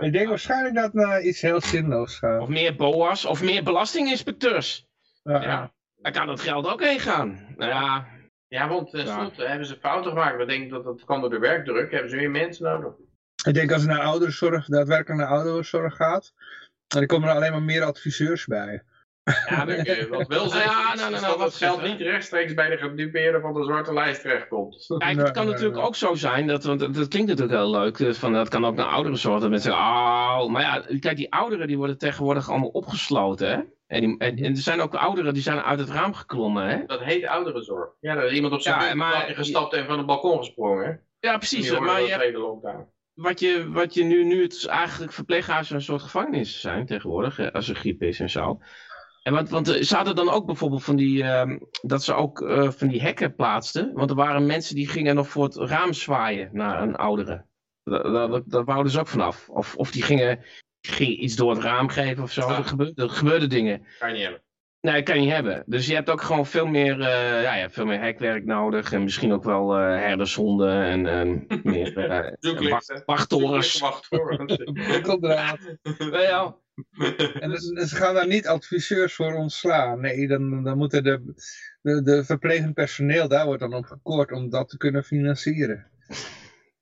Ik 0.00 0.12
denk 0.12 0.28
waarschijnlijk 0.28 0.74
dat 0.74 0.84
het 0.84 0.94
naar 0.94 1.22
iets 1.22 1.40
heel 1.40 1.60
zinloos 1.60 2.18
gaat. 2.18 2.40
Of 2.40 2.48
meer 2.48 2.76
BOA's, 2.76 3.24
of 3.24 3.42
meer 3.42 3.62
belastinginspecteurs. 3.62 4.86
Ja, 5.22 5.42
Ja. 5.42 5.74
Daar 5.96 6.12
kan 6.12 6.28
het 6.28 6.40
geld 6.40 6.66
ook 6.66 6.82
heen 6.82 7.00
gaan. 7.00 7.54
Nou 7.56 7.70
ja, 7.70 8.06
Ja, 8.48 8.68
want 8.68 8.90
tenslotte 8.90 9.46
hebben 9.46 9.66
ze 9.66 9.76
fouten 9.80 10.10
gemaakt. 10.10 10.36
We 10.36 10.44
denken 10.44 10.68
dat 10.68 10.84
dat 10.84 11.04
kan 11.04 11.20
door 11.20 11.30
de 11.30 11.38
werkdruk. 11.38 11.90
Hebben 11.90 12.10
ze 12.10 12.16
meer 12.16 12.30
mensen 12.30 12.64
nodig. 12.64 12.92
Ik 13.46 13.54
denk 13.54 13.72
als 13.72 13.82
het 13.82 13.90
naar 13.90 14.00
ouderenzorg, 14.00 14.66
daadwerkelijk 14.66 15.20
naar 15.20 15.30
ouderenzorg 15.30 15.96
gaat, 15.96 16.32
dan 16.86 17.06
komen 17.06 17.28
er 17.28 17.34
alleen 17.34 17.50
maar 17.50 17.62
meer 17.62 17.82
adviseurs 17.82 18.46
bij. 18.46 18.82
ja 19.24 19.66
eh, 19.66 20.08
Wat 20.10 20.28
wel 20.28 20.48
zegt, 20.48 20.64
Ja, 20.64 20.92
is, 20.92 21.00
nou, 21.00 21.10
nou, 21.10 21.22
nou, 21.22 21.38
dat 21.38 21.46
het 21.46 21.56
geld 21.56 21.82
niet 21.82 22.00
rechtstreeks 22.00 22.54
bij 22.54 22.68
de 22.68 22.76
gedupeerde 22.76 23.40
van 23.40 23.54
de 23.54 23.64
zwarte 23.64 23.92
lijst 23.92 24.20
terechtkomt. 24.20 24.84
kijk, 24.98 25.16
het 25.16 25.30
kan 25.30 25.44
nee, 25.44 25.52
natuurlijk 25.52 25.78
nee. 25.78 25.86
ook 25.86 25.96
zo 25.96 26.14
zijn, 26.14 26.46
dat, 26.46 26.64
want 26.64 26.80
dat 26.80 27.08
klinkt 27.08 27.28
natuurlijk 27.28 27.58
heel 27.58 27.70
leuk, 27.70 27.96
dus 27.96 28.18
van, 28.18 28.32
dat 28.32 28.48
kan 28.48 28.64
ook 28.64 28.74
naar 28.74 28.86
ouderen 28.86 29.18
zorgen. 29.18 29.40
Dat 29.40 29.50
mensen 29.50 29.70
zeggen, 29.70 29.88
oh, 29.88 30.48
maar 30.48 30.62
ja, 30.62 30.98
kijk, 30.98 31.16
die 31.16 31.32
ouderen 31.32 31.66
die 31.66 31.76
worden 31.76 31.98
tegenwoordig 31.98 32.50
allemaal 32.50 32.68
opgesloten, 32.68 33.50
hè. 33.50 33.60
En, 33.86 34.00
die, 34.00 34.18
en, 34.18 34.36
en 34.36 34.50
er 34.50 34.56
zijn 34.56 34.80
ook 34.80 34.94
ouderen 34.94 35.34
die 35.34 35.42
zijn 35.42 35.60
uit 35.60 35.78
het 35.78 35.90
raam 35.90 36.14
geklommen, 36.14 36.68
hè. 36.68 36.84
Dat 36.86 37.00
heet 37.00 37.26
ouderenzorg. 37.26 37.90
Ja, 38.00 38.14
daar 38.14 38.26
is 38.26 38.32
iemand 38.32 38.52
op 38.52 38.60
zijn 38.60 38.98
Ja, 38.98 39.20
gestapt 39.20 39.72
en 39.72 39.86
van 39.86 39.96
het 39.98 40.06
balkon 40.06 40.38
gesprongen. 40.38 40.84
hè? 40.86 40.92
Ja, 41.28 41.36
precies. 41.36 41.70
Maar 41.70 42.00
dat 42.00 42.08
je 42.08 42.84
wat 43.16 43.40
je, 43.40 43.70
wat 43.70 43.94
je 43.94 44.04
nu, 44.04 44.24
nu 44.24 44.42
het 44.42 44.52
is 44.52 44.66
eigenlijk 44.66 45.12
verpleeghuizen 45.12 45.74
een 45.74 45.82
soort 45.82 46.02
gevangenissen 46.02 46.60
zijn 46.60 46.86
tegenwoordig, 46.86 47.36
hè, 47.36 47.52
als 47.52 47.68
er 47.68 47.74
griep 47.76 48.02
is 48.02 48.20
en 48.20 48.30
zo. 48.30 48.60
En 49.22 49.32
want, 49.32 49.48
want 49.48 49.68
er 49.68 49.84
zaten 49.84 50.14
dan 50.16 50.28
ook 50.30 50.46
bijvoorbeeld 50.46 50.84
van 50.84 50.96
die, 50.96 51.22
ehm, 51.22 51.58
dat 51.82 52.04
ze 52.04 52.14
ook 52.14 52.40
eh, 52.42 52.70
van 52.70 52.88
die 52.88 53.00
hekken 53.02 53.34
plaatsten. 53.34 53.92
Want 53.94 54.10
er 54.10 54.16
waren 54.16 54.46
mensen 54.46 54.74
die 54.74 54.88
gingen 54.88 55.14
nog 55.14 55.28
voor 55.28 55.44
het 55.44 55.56
raam 55.56 55.92
zwaaien 55.92 56.48
naar 56.52 56.82
een 56.82 56.96
oudere. 56.96 57.44
Daar 57.84 58.64
wouden 58.64 58.92
ze 58.92 59.00
ook 59.00 59.08
vanaf. 59.08 59.48
Of, 59.48 59.76
of 59.76 59.90
die 59.90 60.02
gingen, 60.02 60.44
iets 60.98 61.36
door 61.36 61.50
het 61.50 61.62
raam 61.62 61.88
geven 61.88 62.22
of 62.22 62.32
zo. 62.32 62.40
Ah. 62.40 62.58
Er, 62.58 62.64
gebeurde, 62.64 63.02
er 63.02 63.10
gebeurden 63.10 63.48
dingen. 63.48 63.86
Kan 63.98 64.08
je 64.08 64.14
niet 64.14 64.22
hebben. 64.22 64.42
Nee, 64.80 64.94
dat 64.94 65.04
kan 65.04 65.14
je 65.14 65.20
niet 65.20 65.32
hebben. 65.32 65.62
Dus 65.66 65.86
je 65.86 65.94
hebt 65.94 66.10
ook 66.10 66.22
gewoon 66.22 66.46
veel 66.46 66.66
meer, 66.66 67.00
eh, 67.00 67.42
ja, 67.42 67.54
je 67.54 67.60
hebt 67.60 67.74
veel 67.74 67.86
meer 67.86 68.00
hekwerk 68.00 68.44
nodig. 68.44 68.92
En 68.92 69.02
misschien 69.02 69.32
ook 69.32 69.44
wel 69.44 69.76
eh 69.76 69.98
herdershonden 69.98 70.84
en, 70.84 71.06
en 71.06 71.46
meer 71.62 71.98
eh. 71.98 73.02
Wachttorens. 73.04 73.82
Prikkeldraad. 74.72 75.58
Ja, 76.10 76.56
En 77.40 77.50
dus- 77.50 77.68
dus 77.68 77.90
ze 77.90 77.96
gaan 77.96 78.14
daar 78.14 78.26
niet 78.26 78.46
adviseurs 78.46 79.14
voor 79.14 79.34
ontslaan. 79.34 80.00
Nee, 80.00 80.28
dan, 80.28 80.64
dan 80.64 80.78
moeten 80.78 81.04
de, 81.04 81.34
de, 81.82 82.02
de 82.02 82.24
verplegend 82.24 82.74
personeel, 82.74 83.28
daar 83.28 83.44
wordt 83.44 83.60
dan 83.60 83.74
op 83.74 83.84
gekort 83.84 84.32
om 84.32 84.50
dat 84.50 84.68
te 84.68 84.76
kunnen 84.76 85.04
financieren. 85.04 85.86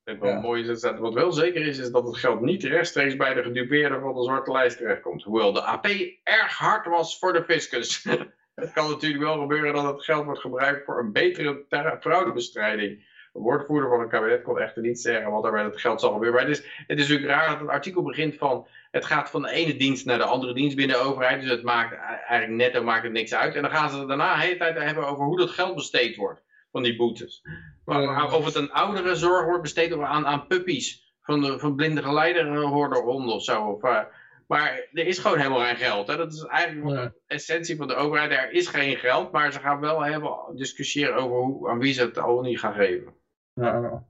En 0.05 0.19
wat 0.19 0.29
Ja. 0.29 0.41
mooi 0.41 0.63
is, 0.63 0.69
is 0.69 0.81
dat 0.81 0.99
wat 0.99 1.15
wel 1.15 1.33
zeker 1.33 1.67
is, 1.67 1.79
is 1.79 1.91
dat 1.91 2.07
het 2.07 2.17
geld 2.17 2.41
niet 2.41 2.63
rechtstreeks 2.65 3.17
bij 3.17 3.35
de 3.35 3.43
gedupeerden 3.43 4.01
van 4.01 4.15
de 4.15 4.23
zwarte 4.23 4.53
lijst 4.53 4.77
terechtkomt. 4.77 5.23
Hoewel 5.23 5.53
de 5.53 5.63
AP 5.63 5.87
erg 6.23 6.57
hard 6.59 6.87
was 6.87 7.19
voor 7.19 7.33
de 7.33 7.45
fiscus. 7.45 8.05
het 8.55 8.73
kan 8.73 8.91
natuurlijk 8.91 9.23
wel 9.23 9.41
gebeuren 9.41 9.75
dat 9.75 9.85
het 9.95 10.05
geld 10.05 10.25
wordt 10.25 10.41
gebruikt 10.41 10.85
voor 10.85 10.99
een 10.99 11.13
betere 11.13 11.65
ter- 11.69 11.97
fraudebestrijding. 12.01 13.13
De 13.33 13.41
woordvoerder 13.41 13.89
van 13.91 14.01
het 14.01 14.09
kabinet 14.11 14.43
kon 14.43 14.59
echter 14.61 14.83
niet 14.83 15.01
zeggen 15.01 15.31
wat 15.31 15.45
er 15.45 15.53
met 15.53 15.65
het 15.65 15.81
geld 15.81 16.01
zal 16.01 16.13
gebeuren. 16.13 16.39
Maar 16.41 16.49
het 16.49 16.59
is, 16.59 16.65
het 16.87 16.99
is 16.99 17.09
natuurlijk 17.09 17.37
raar 17.37 17.49
dat 17.49 17.61
het 17.61 17.69
artikel 17.69 18.03
begint 18.03 18.35
van... 18.37 18.67
het 18.91 19.05
gaat 19.05 19.31
van 19.31 19.43
de 19.43 19.51
ene 19.51 19.77
dienst 19.77 20.05
naar 20.05 20.19
de 20.19 20.25
andere 20.25 20.55
dienst 20.55 20.77
binnen 20.77 20.97
de 20.97 21.03
overheid. 21.03 21.41
Dus 21.41 21.51
het 21.51 21.63
maakt 21.63 21.95
eigenlijk 22.27 22.51
netto 22.51 22.83
maakt 22.83 23.03
het 23.03 23.13
niks 23.13 23.35
uit. 23.35 23.55
En 23.55 23.63
dan 23.63 23.71
gaan 23.71 23.91
ze 23.91 23.99
het 23.99 24.09
daarna 24.09 24.35
de 24.35 24.41
hele 24.41 24.57
tijd 24.57 24.79
hebben 24.79 25.07
over 25.07 25.25
hoe 25.25 25.39
dat 25.39 25.51
geld 25.51 25.75
besteed 25.75 26.17
wordt. 26.17 26.43
Van 26.73 26.83
die 26.83 26.97
boetes. 26.97 27.43
Maar 27.85 28.03
Ja. 28.03 28.25
of 28.37 28.45
het 28.45 28.55
een 28.55 28.73
oudere 28.73 29.15
zorg 29.15 29.45
wordt 29.45 29.63
besteed 29.63 29.93
of 29.93 30.03
aan, 30.03 30.27
aan 30.27 30.47
puppies. 30.47 31.03
Van, 31.23 31.41
de, 31.41 31.59
van 31.59 31.75
blinde 31.75 32.03
geleiderhonden 32.03 33.35
of 33.35 33.43
zo. 33.45 33.63
Of, 33.65 33.83
eh, 33.83 34.01
maar 34.47 34.89
er 34.93 35.07
is 35.07 35.19
gewoon 35.19 35.39
helemaal 35.39 35.65
geen 35.65 35.77
geld. 35.77 36.07
Hè? 36.09 36.17
Dat 36.17 36.33
is 36.33 36.43
eigenlijk 36.45 36.97
Ja. 36.97 37.03
de 37.05 37.13
essentie 37.27 37.77
van 37.77 37.89
de 37.89 37.95
overheid. 37.95 38.31
Er 38.31 38.53
is 38.53 38.69
geen 38.69 38.97
geld. 38.97 39.33
Maar 39.33 39.53
ze 39.53 39.59
gaan 39.61 39.81
wel 39.81 40.01
hebben, 40.05 40.39
discussiëren 40.57 41.15
over 41.17 41.37
hoe, 41.37 41.69
aan 41.71 41.79
wie 41.79 41.93
ze 41.93 42.01
het 42.03 42.19
al 42.19 42.41
niet 42.41 42.59
gaan 42.59 42.75
geven. 42.75 43.15
Maar 43.55 44.03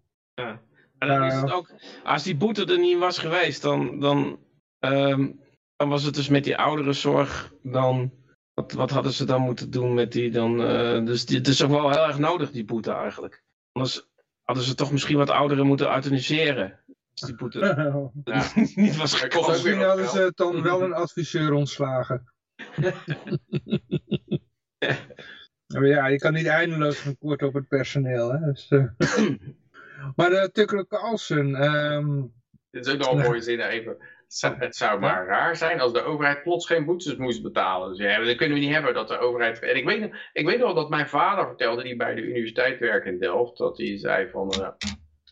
dan 0.98 1.24
is 1.24 1.34
het 1.34 1.52
ook, 1.52 1.70
als 2.04 2.22
die 2.22 2.36
boete 2.36 2.64
er 2.64 2.78
niet 2.78 2.98
was 2.98 3.18
geweest, 3.18 3.62
dan, 3.62 4.00
dan, 4.00 4.38
ehm, 4.78 5.30
dan 5.76 5.88
was 5.88 6.02
het 6.02 6.14
dus 6.14 6.28
met 6.28 6.44
die 6.44 6.56
ouderenzorg, 6.56 7.52
dan, 7.62 8.12
wat, 8.54 8.72
wat 8.72 8.90
hadden 8.90 9.12
ze 9.12 9.24
dan 9.24 9.40
moeten 9.40 9.70
doen 9.70 9.94
met 9.94 10.12
die 10.12 10.30
dan, 10.30 10.62
eh, 10.64 11.04
dus 11.04 11.26
die- 11.26 11.36
het 11.38 11.48
is 11.48 11.62
ook 11.64 11.70
wel 11.70 11.90
heel 11.90 12.06
erg 12.06 12.18
nodig, 12.18 12.50
die 12.50 12.64
boete 12.64 12.92
eigenlijk. 12.92 13.43
Anders 13.74 14.08
hadden 14.42 14.64
ze 14.64 14.74
toch 14.74 14.92
misschien 14.92 15.16
wat 15.16 15.30
ouderen 15.30 15.66
moeten 15.66 15.94
euthaniseren. 15.94 16.80
Als 17.14 17.30
die 17.30 17.34
boete 17.34 17.58
Ja. 18.24 18.52
niet 18.74 18.96
was 18.96 19.20
gekomen. 19.20 19.50
Misschien 19.50 19.82
hadden 19.82 20.08
ze 20.08 20.32
dan 20.34 20.62
wel 20.62 20.82
een 20.82 20.94
adviseur 20.94 21.52
ontslagen. 21.52 22.24
Maar 25.66 25.86
ja, 25.86 26.06
je 26.06 26.18
kan 26.18 26.32
niet 26.32 26.46
eindeloos 26.46 26.98
gaan 26.98 27.18
korten 27.18 27.46
op 27.46 27.54
het 27.54 27.68
personeel. 27.68 28.32
Hè? 28.32 28.38
Dus, 28.38 28.68
eh. 28.68 28.84
maar 30.16 30.30
de 30.30 30.50
Tucker 30.52 30.86
Carlson, 30.86 31.56
ehm, 31.56 32.22
Dit 32.70 32.86
is 32.86 32.92
ook 32.92 32.98
nog 32.98 33.10
een 33.10 33.18
mooie 33.18 33.40
zin 33.40 33.60
even. 33.60 33.96
Het 34.34 34.42
zou, 34.42 34.54
het 34.58 34.76
zou 34.76 35.00
maar 35.00 35.26
raar 35.26 35.56
zijn 35.56 35.80
als 35.80 35.92
de 35.92 36.02
overheid 36.02 36.42
plots 36.42 36.66
geen 36.66 36.84
boetes 36.84 37.16
moest 37.16 37.42
betalen. 37.42 37.88
Dus 37.88 37.98
ja, 37.98 38.24
dat 38.24 38.36
kunnen 38.36 38.58
we 38.58 38.64
niet 38.64 38.72
hebben 38.72 38.94
dat 38.94 39.08
de 39.08 39.18
overheid... 39.18 39.58
En 39.58 39.76
ik 39.76 39.84
weet, 39.84 40.10
ik 40.32 40.46
weet 40.46 40.58
nog 40.58 40.66
wel 40.66 40.74
dat 40.74 40.90
mijn 40.90 41.08
vader 41.08 41.46
vertelde, 41.46 41.82
die 41.82 41.96
bij 41.96 42.14
de 42.14 42.22
universiteit 42.22 42.78
werkt 42.78 43.06
in 43.06 43.18
Delft, 43.18 43.58
dat 43.58 43.78
hij 43.78 43.98
zei 43.98 44.28
van... 44.28 44.52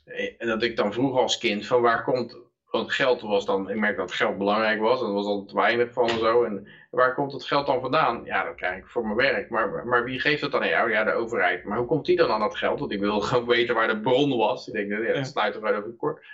eh, 0.05 0.35
en 0.39 0.47
dat 0.47 0.63
ik 0.63 0.77
dan 0.77 0.93
vroeg 0.93 1.19
als 1.19 1.39
kind 1.39 1.67
van 1.67 1.81
waar 1.81 2.05
komt... 2.05 2.39
Want 2.71 2.93
geld 2.93 3.21
was 3.21 3.45
dan... 3.45 3.71
Ik 3.71 3.77
merk 3.77 3.97
dat 3.97 4.13
geld 4.13 4.39
belangrijk 4.39 4.81
was. 4.81 5.01
Dat 5.01 5.13
was 5.13 5.27
al 5.27 5.45
te 5.45 5.55
weinig 5.55 5.93
van 5.93 6.09
en 6.09 6.19
zo. 6.19 6.45
En 6.45 6.69
waar 6.91 7.15
komt 7.15 7.33
het 7.33 7.45
geld 7.45 7.67
dan 7.67 7.81
vandaan? 7.81 8.25
Ja, 8.25 8.45
dat 8.45 8.55
krijg 8.55 8.79
ik 8.79 8.87
voor 8.87 9.03
mijn 9.03 9.17
werk. 9.17 9.51
Maar, 9.51 9.87
maar 9.87 10.05
wie 10.05 10.21
geeft 10.21 10.41
het 10.41 10.53
dan? 10.53 10.67
Ja, 10.67 10.89
ja, 10.89 11.05
de 11.05 11.13
overheid. 11.13 11.65
Maar 11.65 11.79
hoe 11.79 11.87
komt 11.87 12.07
die 12.07 12.17
dan 12.17 12.31
aan 12.31 12.41
dat 12.41 12.57
geld? 12.57 12.81
Want 12.81 12.93
ik 12.93 13.01
wil 13.01 13.21
gewoon 13.21 13.47
weten 13.47 13.75
waar 13.75 13.89
de 13.89 14.01
bron 14.01 14.37
was. 14.37 14.69
Ik 14.69 14.73
denk, 14.73 15.07
ja, 15.07 15.13
dat 15.13 15.27
sluit 15.27 15.55
er 15.55 15.61
wel 15.61 15.75
over 15.75 15.93
kort. 15.97 16.25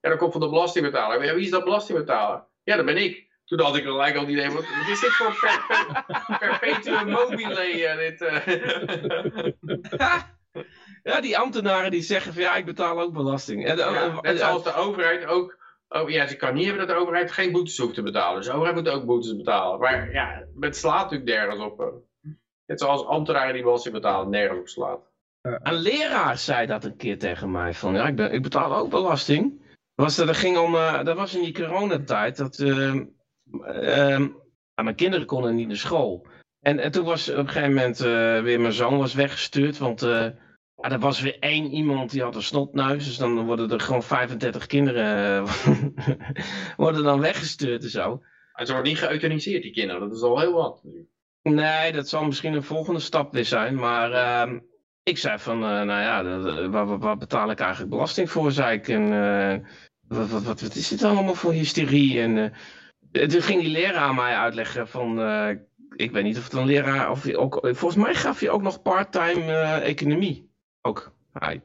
Ja, 0.00 0.08
dat 0.08 0.18
komt 0.18 0.32
van 0.32 0.40
de 0.40 0.48
belastingbetaler. 0.48 1.24
Ja, 1.24 1.34
wie 1.34 1.44
is 1.44 1.50
dat 1.50 1.64
belastingbetaler? 1.64 2.44
Ja, 2.62 2.76
dat 2.76 2.84
ben 2.84 2.96
ik. 2.96 3.28
Toen 3.44 3.60
had 3.60 3.76
ik 3.76 3.82
gelijk 3.82 4.14
al 4.14 4.20
het 4.20 4.30
idee, 4.30 4.50
wat, 4.50 4.64
wat 4.78 4.88
is 4.90 5.00
dit 5.00 5.10
voor 5.12 5.38
per, 5.40 5.64
per, 5.68 6.38
perpetuum 6.38 7.10
mobile? 7.10 7.60
eh, 7.60 7.96
dit, 7.98 8.20
eh? 8.20 8.46
Ja, 11.02 11.20
die 11.20 11.38
ambtenaren 11.38 11.90
die 11.90 12.02
zeggen 12.02 12.32
van 12.32 12.42
ja, 12.42 12.56
ik 12.56 12.64
betaal 12.64 13.00
ook 13.00 13.12
belasting. 13.12 13.66
En, 13.66 13.76
Ja, 13.76 14.18
net 14.20 14.38
zoals 14.38 14.64
de 14.64 14.74
overheid 14.74 15.26
ook. 15.26 15.58
Oh 15.88 16.10
ja, 16.10 16.26
ze 16.26 16.36
kan 16.36 16.54
niet 16.54 16.66
hebben 16.66 16.86
dat 16.86 16.96
de 16.96 17.02
overheid 17.02 17.32
geen 17.32 17.52
boetes 17.52 17.78
hoeft 17.78 17.94
te 17.94 18.02
betalen. 18.02 18.36
Dus 18.36 18.46
de 18.46 18.52
overheid 18.52 18.76
moet 18.76 18.88
ook 18.88 19.04
boetes 19.04 19.36
betalen. 19.36 19.78
Maar 19.80 20.12
ja, 20.12 20.44
het 20.60 20.76
slaat 20.76 21.10
natuurlijk 21.10 21.30
nergens 21.30 21.60
op. 21.64 21.80
eh. 21.80 21.86
Net 22.66 22.80
zoals 22.80 23.04
ambtenaren 23.06 23.52
die 23.54 23.62
belasting 23.62 23.94
betalen, 23.94 24.30
nergens 24.30 24.58
op 24.60 24.68
slaat. 24.68 25.00
Een 25.42 25.74
leraar 25.74 26.38
zei 26.38 26.66
dat 26.66 26.84
een 26.84 26.96
keer 26.96 27.18
tegen 27.18 27.50
mij. 27.50 27.74
Van 27.74 27.94
ja, 27.94 28.06
ik, 28.06 28.16
ben, 28.16 28.32
ik 28.32 28.42
betaal 28.42 28.76
ook 28.76 28.90
belasting. 28.90 29.62
Was 30.00 30.16
dat, 30.16 30.36
ging 30.36 30.58
om, 30.58 30.74
eh, 30.74 31.04
dat 31.04 31.16
was 31.16 31.34
in 31.34 31.42
die 31.42 31.54
coronatijd. 31.54 32.36
Dat, 32.36 32.58
ehm, 32.58 33.04
ehm, 33.64 34.28
mijn 34.74 34.94
kinderen 34.94 35.26
konden 35.26 35.54
niet 35.54 35.66
naar 35.66 35.76
school. 35.76 36.26
En, 36.60 36.78
en 36.78 36.90
toen 36.90 37.04
was 37.04 37.30
op 37.30 37.36
een 37.36 37.48
gegeven 37.48 37.74
moment 37.74 38.00
eh, 38.00 38.42
weer 38.42 38.60
mijn 38.60 38.72
zoon 38.72 38.98
was 38.98 39.14
weggestuurd. 39.14 39.78
Want 39.78 40.02
eh, 40.02 40.26
ja, 40.74 40.90
er 40.90 40.98
was 40.98 41.20
weer 41.20 41.38
één 41.38 41.70
iemand 41.70 42.10
die 42.10 42.22
had 42.22 42.34
een 42.34 42.42
snotneus. 42.42 43.04
Dus 43.04 43.16
dan 43.16 43.44
worden 43.44 43.70
er 43.70 43.80
gewoon 43.80 44.02
35 44.02 44.66
kinderen 44.66 45.44
worden 46.76 47.02
dan 47.02 47.20
weggestuurd 47.20 47.82
en 47.82 47.90
zo. 47.90 48.22
En 48.52 48.66
ze 48.66 48.72
worden 48.72 48.92
niet 48.92 49.00
geëuthaniseerd, 49.00 49.62
die 49.62 49.72
kinderen. 49.72 50.00
Dat 50.00 50.16
is 50.16 50.22
al 50.22 50.40
heel 50.40 50.52
wat. 50.52 50.82
Nee, 51.42 51.92
dat 51.92 52.08
zal 52.08 52.24
misschien 52.24 52.54
een 52.54 52.62
volgende 52.62 53.00
stap 53.00 53.32
weer 53.32 53.44
zijn. 53.44 53.74
Maar 53.74 54.12
ehm, 54.12 54.58
ik 55.02 55.18
zei 55.18 55.38
van, 55.38 55.58
nou 55.58 55.86
ja, 55.86 56.68
waar, 56.68 56.98
waar 56.98 57.16
betaal 57.16 57.50
ik 57.50 57.60
eigenlijk 57.60 57.90
belasting 57.90 58.30
voor, 58.30 58.52
zei 58.52 58.76
ik. 58.78 58.88
En 58.88 59.12
wat, 60.10 60.28
wat, 60.28 60.42
wat, 60.42 60.60
wat 60.60 60.74
is 60.74 60.88
dit 60.88 61.02
allemaal 61.02 61.34
voor 61.34 61.52
hysterie? 61.52 62.20
En 62.20 62.52
eh, 63.12 63.28
toen 63.28 63.42
ging 63.42 63.60
die 63.60 63.70
leraar 63.70 64.14
mij 64.14 64.34
uitleggen 64.36 64.88
van, 64.88 65.20
eh, 65.20 65.50
ik 65.96 66.10
weet 66.10 66.24
niet 66.24 66.38
of 66.38 66.44
het 66.44 66.52
een 66.52 66.64
leraar, 66.66 67.10
of 67.10 67.34
ook, 67.34 67.58
volgens 67.62 68.04
mij 68.04 68.14
gaf 68.14 68.40
hij 68.40 68.50
ook 68.50 68.62
nog 68.62 68.82
part-time 68.82 69.44
eh, 69.52 69.88
economie. 69.88 70.50
Ook, 70.80 71.12
hij. 71.32 71.62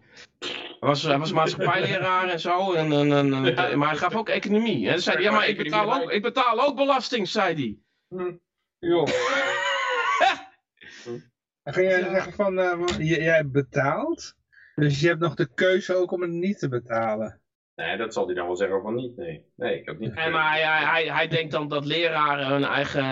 Was, 0.79 1.01
hij 1.03 1.17
was 1.17 1.31
maatschappijleraar 1.31 2.29
en 2.29 2.39
zo, 2.39 2.73
en, 2.73 2.91
en, 2.91 3.11
en, 3.11 3.33
en- 3.33 3.45
Ja. 3.69 3.75
maar 3.75 3.87
hij 3.89 3.97
gaf 3.97 4.15
ook 4.15 4.29
economie. 4.29 4.89
En 4.89 5.01
zei 5.01 5.15
hij, 5.15 5.25
ja, 5.25 5.31
maar 5.31 5.47
ik 5.47 5.57
betaal 5.57 6.01
ook, 6.01 6.11
ik 6.11 6.21
betaal 6.21 6.61
ook 6.67 6.75
belasting, 6.75 7.27
zei 7.27 7.53
hij. 7.55 7.77
joh. 8.79 9.07
Dan 11.63 11.73
ging 11.73 11.89
jij 11.89 12.01
zeggen 12.01 12.33
van, 12.33 12.59
eh, 12.59 12.79
jij 12.97 13.49
betaalt, 13.49 14.35
dus 14.75 14.99
je 14.99 15.07
hebt 15.07 15.19
nog 15.19 15.35
de 15.35 15.53
keuze 15.53 15.95
ook 15.95 16.11
om 16.11 16.21
het 16.21 16.31
niet 16.31 16.59
te 16.59 16.69
betalen. 16.69 17.41
Nee, 17.75 17.97
dat 17.97 18.13
zal 18.13 18.25
hij 18.25 18.35
dan 18.35 18.45
wel 18.45 18.55
zeggen 18.55 18.81
van 18.81 18.95
niet. 18.95 19.17
Nee, 19.17 19.45
nee 19.55 19.79
ik 19.79 19.85
heb 19.85 19.99
niet. 19.99 20.13
Nee, 20.15 20.29
maar 20.29 20.51
hij, 20.51 20.61
hij, 20.61 20.83
hij, 20.85 21.15
hij 21.15 21.27
denkt 21.27 21.51
dan 21.51 21.67
dat 21.67 21.85
leraren 21.85 22.47
hun 22.47 22.63
eigen, 22.63 23.05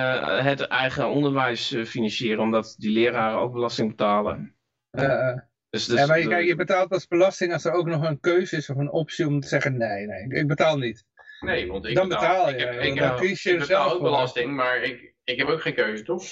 het 0.43 0.61
eigen 0.61 1.07
onderwijs 1.07 1.71
eh, 1.73 1.83
financieren, 1.85 2.43
omdat 2.43 2.75
die 2.77 2.91
leraren 2.91 3.39
ook 3.39 3.53
belasting 3.53 3.89
betalen. 3.89 4.55
Eh, 4.91 5.29
eh. 5.29 5.37
Dus, 5.69 5.85
dus, 5.85 5.99
ja, 5.99 6.05
maar 6.05 6.19
je, 6.19 6.27
kijk, 6.27 6.45
je 6.45 6.55
betaalt 6.55 6.89
pas 6.89 7.07
belasting 7.07 7.53
als 7.53 7.65
er 7.65 7.71
ook 7.71 7.85
nog 7.85 8.03
een 8.03 8.19
keuze 8.19 8.55
is 8.57 8.69
of 8.69 8.77
een 8.77 8.91
optie 8.91 9.27
om 9.27 9.39
te 9.39 9.47
zeggen 9.47 9.77
nee, 9.77 10.05
nee, 10.05 10.39
ik 10.41 10.47
betaal 10.47 10.77
niet. 10.77 11.05
Nee, 11.39 11.67
want 11.67 11.85
ik 11.85 11.95
Dan 11.95 12.07
betaal, 12.09 12.49
je, 12.49 12.53
Ik, 12.55 12.59
heb, 12.59 12.81
ik, 12.81 12.97
dan 12.97 13.07
heb- 13.07 13.17
kies 13.17 13.43
je 13.43 13.51
ik 13.51 13.59
betaal 13.59 13.77
zelf 13.81 13.91
ook 13.93 13.99
voor. 13.99 14.09
belasting, 14.09 14.51
maar 14.55 14.81
ik, 14.83 15.13
ik 15.23 15.37
heb 15.37 15.47
ook 15.47 15.61
geen 15.61 15.73
keuze, 15.73 16.03
toch? 16.03 16.23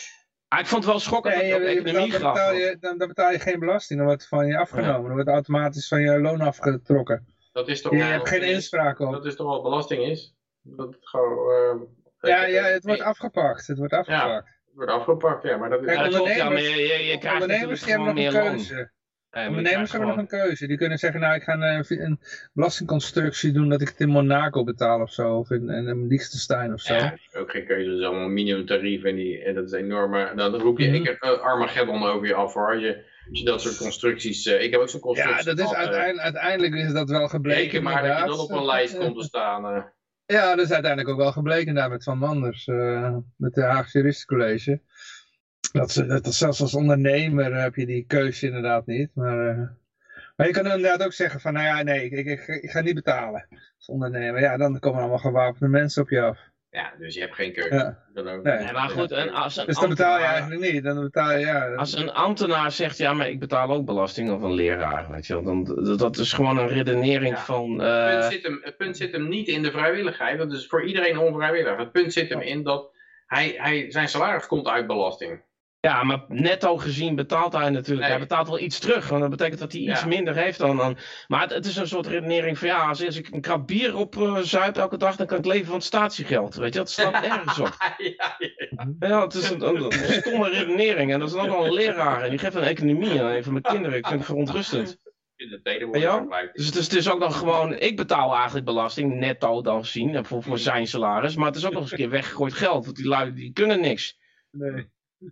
Ah, 0.48 0.60
ik 0.60 0.66
vond 0.66 0.84
het 0.84 0.92
wel 0.92 1.00
schokkend 1.02 1.36
Nee, 1.36 1.52
dat 1.52 1.60
je, 1.62 1.66
je 1.66 1.80
economie 1.80 2.12
betaalt, 2.12 2.12
dan, 2.12 2.22
gaf. 2.22 2.34
betaal 2.34 2.54
je, 2.54 2.78
dan, 2.80 2.98
dan 2.98 3.08
betaal 3.08 3.32
je 3.32 3.40
geen 3.40 3.60
belasting, 3.60 4.00
dan 4.00 4.08
wordt 4.08 4.22
het 4.22 4.30
van 4.32 4.48
je 4.48 4.58
afgenomen. 4.58 5.04
Dan 5.04 5.14
wordt 5.14 5.30
automatisch 5.30 5.88
van 5.88 6.02
je 6.02 6.20
loon 6.20 6.42
afgetrokken. 6.42 7.26
Dat 7.52 7.68
is 7.68 7.82
toch 7.82 7.92
Je 7.92 7.98
wel- 7.98 8.08
hebt 8.08 8.28
geen 8.28 8.42
inspraak 8.44 9.00
op. 9.00 9.12
Dat 9.12 9.26
is 9.26 9.36
toch 9.36 9.48
wat 9.48 9.64
belasting 9.64 10.04
is? 10.04 10.36
Dat 10.62 10.88
het 10.94 11.08
gewoon... 11.08 11.52
eh, 12.20 12.30
Ja, 12.30 12.46
ik- 12.46 12.54
ja, 12.54 12.64
het 12.64 12.84
wordt 12.84 13.02
afgepakt. 13.02 13.68
Het 13.68 13.78
wordt 13.78 13.94
afgepakt. 13.94 14.46
het 14.66 14.76
wordt 14.76 14.92
afgepakt, 14.92 15.44
ja, 15.44 15.58
maar 15.58 15.70
dat 15.70 15.80
is... 15.80 15.86
Kijk, 15.86 15.98
Ja, 15.98 16.04
dat 16.04 16.14
klopt, 16.16 16.30
ja, 16.36 16.38
maar 16.38 16.48
ondernemers- 16.48 16.80
je, 16.90 16.98
je, 16.98 17.04
je 17.12 17.18
krijgt 17.18 17.42
Ondernemers 17.42 17.86
hebben 17.86 18.06
nog 18.06 18.16
meer 18.16 18.36
een 18.36 18.42
keuze. 18.56 18.92
Ondernemers 19.32 19.92
hebben 19.92 20.10
nog 20.10 20.18
gewoon- 20.18 20.18
een 20.20 20.28
keuze. 20.48 20.68
Die 20.68 20.78
kunnen 20.78 20.98
zeggen, 20.98 21.20
nou 21.20 21.36
ik 21.36 21.44
ga 21.44 21.54
een, 21.54 21.86
een 22.04 22.20
belastingconstructie 22.54 23.52
doen 23.52 23.70
dat 23.70 23.82
ik 23.82 23.88
het 23.88 24.00
in 24.00 24.10
Monaco 24.10 24.64
betaal 24.64 25.02
of 25.02 25.12
zo. 25.12 25.38
Of 25.38 25.50
in, 25.50 25.70
in 25.70 26.08
Liechtenstein 26.08 26.74
of 26.74 26.80
zo. 26.82 26.94
Ja, 26.94 27.18
ook 27.38 27.52
geen 27.52 27.66
keuze, 27.66 27.90
dat 27.90 28.00
is 28.00 28.06
allemaal 28.06 28.28
minimumtarief 28.28 29.04
en, 29.04 29.16
die, 29.16 29.44
en 29.44 29.54
dat 29.56 29.64
is 29.66 29.72
enorme... 29.72 30.32
Dan 30.36 30.56
roep 30.56 30.80
je 30.80 30.88
ik 30.88 31.06
heb, 31.06 31.24
uh, 31.24 31.40
Armageddon 31.40 32.04
over 32.04 32.28
je 32.28 32.34
af 32.34 32.54
hoor, 32.54 32.80
je, 32.80 33.04
als 33.30 33.40
je 33.40 33.46
dat 33.46 33.62
soort 33.62 33.78
constructies... 33.78 34.46
eh, 34.46 34.62
ik 34.64 34.72
heb 34.72 34.80
ook 34.82 34.90
zo'n 34.90 35.00
constructie 35.00 35.38
Ja, 35.38 35.54
dat 35.54 35.60
is 35.66 35.72
eh, 35.72 35.78
uiteindelijk, 35.78 36.24
uiteindelijk 36.24 36.74
is 36.74 36.92
dat 36.94 37.10
wel 37.10 37.28
gebleken. 37.28 37.84
Maar 37.84 38.04
dat 38.04 38.18
je 38.18 38.26
dan 38.26 38.40
op 38.40 38.52
een 38.52 38.66
lijst 38.66 38.98
komt 38.98 39.18
te 39.18 39.24
staan. 39.24 39.66
eh. 39.66 39.84
Ja, 40.26 40.56
dat 40.56 40.66
is 40.66 40.72
uiteindelijk 40.72 41.12
ook 41.12 41.20
wel 41.20 41.32
gebleken 41.32 41.74
daar 41.74 41.90
met 41.90 42.04
Van 42.04 42.18
Manders, 42.18 42.66
met 43.36 43.54
de 43.54 43.62
Haagse 43.62 43.98
Juristencollege. 43.98 44.82
Dat, 45.72 45.92
ze, 45.92 46.06
dat 46.06 46.34
zelfs 46.34 46.62
als 46.62 46.74
ondernemer 46.76 47.62
heb 47.62 47.76
je 47.76 47.86
die 47.86 48.06
keuze 48.08 48.46
inderdaad 48.46 48.86
niet. 48.86 49.10
Maar, 49.14 49.36
maar 49.36 49.78
Maar 50.36 50.48
je 50.48 50.54
kan 50.54 50.66
inderdaad 50.66 51.04
ook 51.04 51.14
zeggen 51.14 51.40
van, 51.40 51.54
nou 51.54 51.66
ja, 51.66 51.82
nee, 51.82 52.10
ik, 52.10 52.26
ik, 52.26 52.48
ik 52.48 52.70
ga 52.70 52.82
niet 52.82 52.96
betalen 52.96 53.48
als 53.78 53.88
ondernemer. 53.88 54.42
Ja, 54.42 54.58
dan 54.58 54.80
komen 54.80 55.00
allemaal 55.00 55.18
gewapende 55.18 55.68
mensen 55.68 56.02
op 56.02 56.10
je 56.10 56.22
af. 56.22 56.40
Ja, 56.72 56.94
dus 57.00 57.14
je 57.16 57.20
hebt 57.22 57.36
geen 57.36 57.54
keuze. 57.54 57.76
Ja. 57.76 57.98
Dan 58.14 58.28
ook. 58.28 58.44
Nee. 58.44 58.58
Nee, 58.60 58.72
maar 58.74 58.90
goed, 58.90 59.12
en 59.12 59.30
als 59.30 59.58
een 59.58 59.66
Dus 59.66 59.80
dan 59.80 59.90
betaal 59.90 60.08
je 60.08 60.14
ambtenaar- 60.26 60.42
eigenlijk 60.42 60.74
niet. 60.74 60.84
Dan 60.84 61.02
betaal 61.02 61.32
je, 61.32 61.40
ja. 61.40 61.74
Als 61.74 61.94
een 61.96 62.12
ambtenaar 62.12 62.72
zegt, 62.72 62.98
ja, 62.98 63.14
maar 63.14 63.30
ik 63.30 63.40
betaal 63.40 63.70
ook 63.70 63.86
belasting, 63.86 64.32
of 64.32 64.42
een 64.42 64.54
leraar, 64.54 65.12
weet 65.12 65.28
je 65.28 65.34
wel, 65.34 65.44
dan, 65.44 65.64
dat- 65.64 66.00
dat 66.00 66.18
is 66.18 66.34
gewoon 66.34 66.58
een 66.58 66.68
redenering 66.68 67.36
Ja. 67.36 67.42
van... 67.42 67.80
Het, 67.80 68.12
eh, 68.14 68.20
punt 68.20 68.32
zit 68.34 68.44
hem, 68.44 68.60
het 68.64 68.78
punt 68.78 68.98
zit 68.98 69.12
hem 69.12 69.28
niet 69.30 69.48
in 69.48 69.64
de 69.64 69.72
vrijwilligheid. 69.72 70.38
Dat 70.38 70.52
is 70.52 70.68
voor 70.68 70.86
iedereen 70.86 71.18
onvrijwillig. 71.20 71.78
Het 71.78 71.92
punt 71.92 72.14
zit 72.14 72.30
hem 72.30 72.42
in 72.42 72.64
dat 72.64 72.92
hij, 73.26 73.54
hij, 73.58 73.92
zijn 73.92 74.08
salaris 74.10 74.48
komt 74.48 74.68
uit 74.68 74.88
belasting. 74.88 75.42
Ja, 75.82 76.04
maar 76.04 76.24
netto 76.28 76.78
gezien 76.78 77.16
betaalt 77.16 77.54
hij 77.54 77.70
natuurlijk, 77.70 78.00
Nee. 78.02 78.10
hij 78.10 78.20
betaalt 78.20 78.48
wel 78.48 78.60
iets 78.60 78.80
terug, 78.80 79.08
want 79.08 79.22
dat 79.22 79.30
betekent 79.30 79.60
dat 79.60 79.72
hij 79.72 79.82
iets 79.82 80.02
Ja. 80.02 80.08
minder 80.08 80.36
heeft 80.36 80.60
dan... 80.60 80.78
dan 80.78 80.98
maar 81.28 81.42
het, 81.42 81.54
het 81.54 81.66
is 81.66 81.76
een 81.76 81.88
soort 81.88 82.08
redenering 82.08 82.58
van, 82.58 82.68
ja, 82.68 82.88
als, 82.88 83.06
als 83.06 83.18
ik 83.18 83.28
een 83.32 83.42
krab 83.42 83.68
bier 83.68 83.96
op 83.96 84.16
eh 84.16 84.38
zuip 84.38 84.78
elke 84.78 84.98
dag, 84.98 85.16
dan 85.16 85.28
kan 85.28 85.38
ik 85.38 85.46
leven 85.46 85.66
van 85.66 85.76
het 85.76 85.84
statiegeld, 85.84 86.56
weet 86.56 86.74
je, 86.74 86.80
dat 86.80 86.90
slaat 86.90 87.22
nergens 87.28 87.60
op. 87.60 87.76
ja, 87.98 88.36
ja. 88.38 88.88
Ja, 89.00 89.22
het 89.24 89.34
is 89.34 89.50
een, 89.50 89.68
een, 89.68 89.84
een 89.84 89.92
stomme 90.22 90.50
redenering 90.50 91.14
en 91.14 91.20
dat 91.20 91.30
is 91.30 91.36
ook 91.36 91.48
al 91.50 91.66
een 91.66 91.74
leraar 91.74 92.22
en 92.22 92.30
die 92.30 92.40
geeft 92.40 92.56
een 92.56 92.64
economie 92.64 93.22
aan 93.22 93.32
een 93.32 93.44
van 93.44 93.52
mijn 93.52 93.64
kinderen, 93.64 93.98
ik 93.98 94.06
vind 94.08 94.20
het 94.20 94.30
verontrustend. 94.30 95.00
Ja. 95.92 96.26
Dus 96.54 96.66
het 96.66 96.76
is, 96.76 96.84
het 96.84 96.94
is 96.94 97.10
ook 97.10 97.20
dan 97.20 97.34
gewoon, 97.34 97.74
ik 97.80 97.96
betaal 97.96 98.36
eigenlijk 98.36 98.66
belasting, 98.66 99.14
netto 99.20 99.62
dan 99.62 99.86
zien, 99.86 100.16
en 100.16 100.26
voor, 100.26 100.38
Mm. 100.38 100.44
voor 100.44 100.58
zijn 100.58 100.88
salaris. 100.88 101.36
Maar 101.36 101.46
het 101.48 101.56
is 101.56 101.66
ook 101.66 101.72
nog 101.74 101.82
eens 101.82 101.92
een 101.92 101.98
keer 101.98 102.10
weggegooid 102.10 102.54
geld, 102.54 102.86
want 102.86 102.98
die 102.98 103.08
lui 103.08 103.34
die 103.34 103.54
kunnen 103.54 103.82
niks. 103.82 104.18
Nee. 104.52 104.90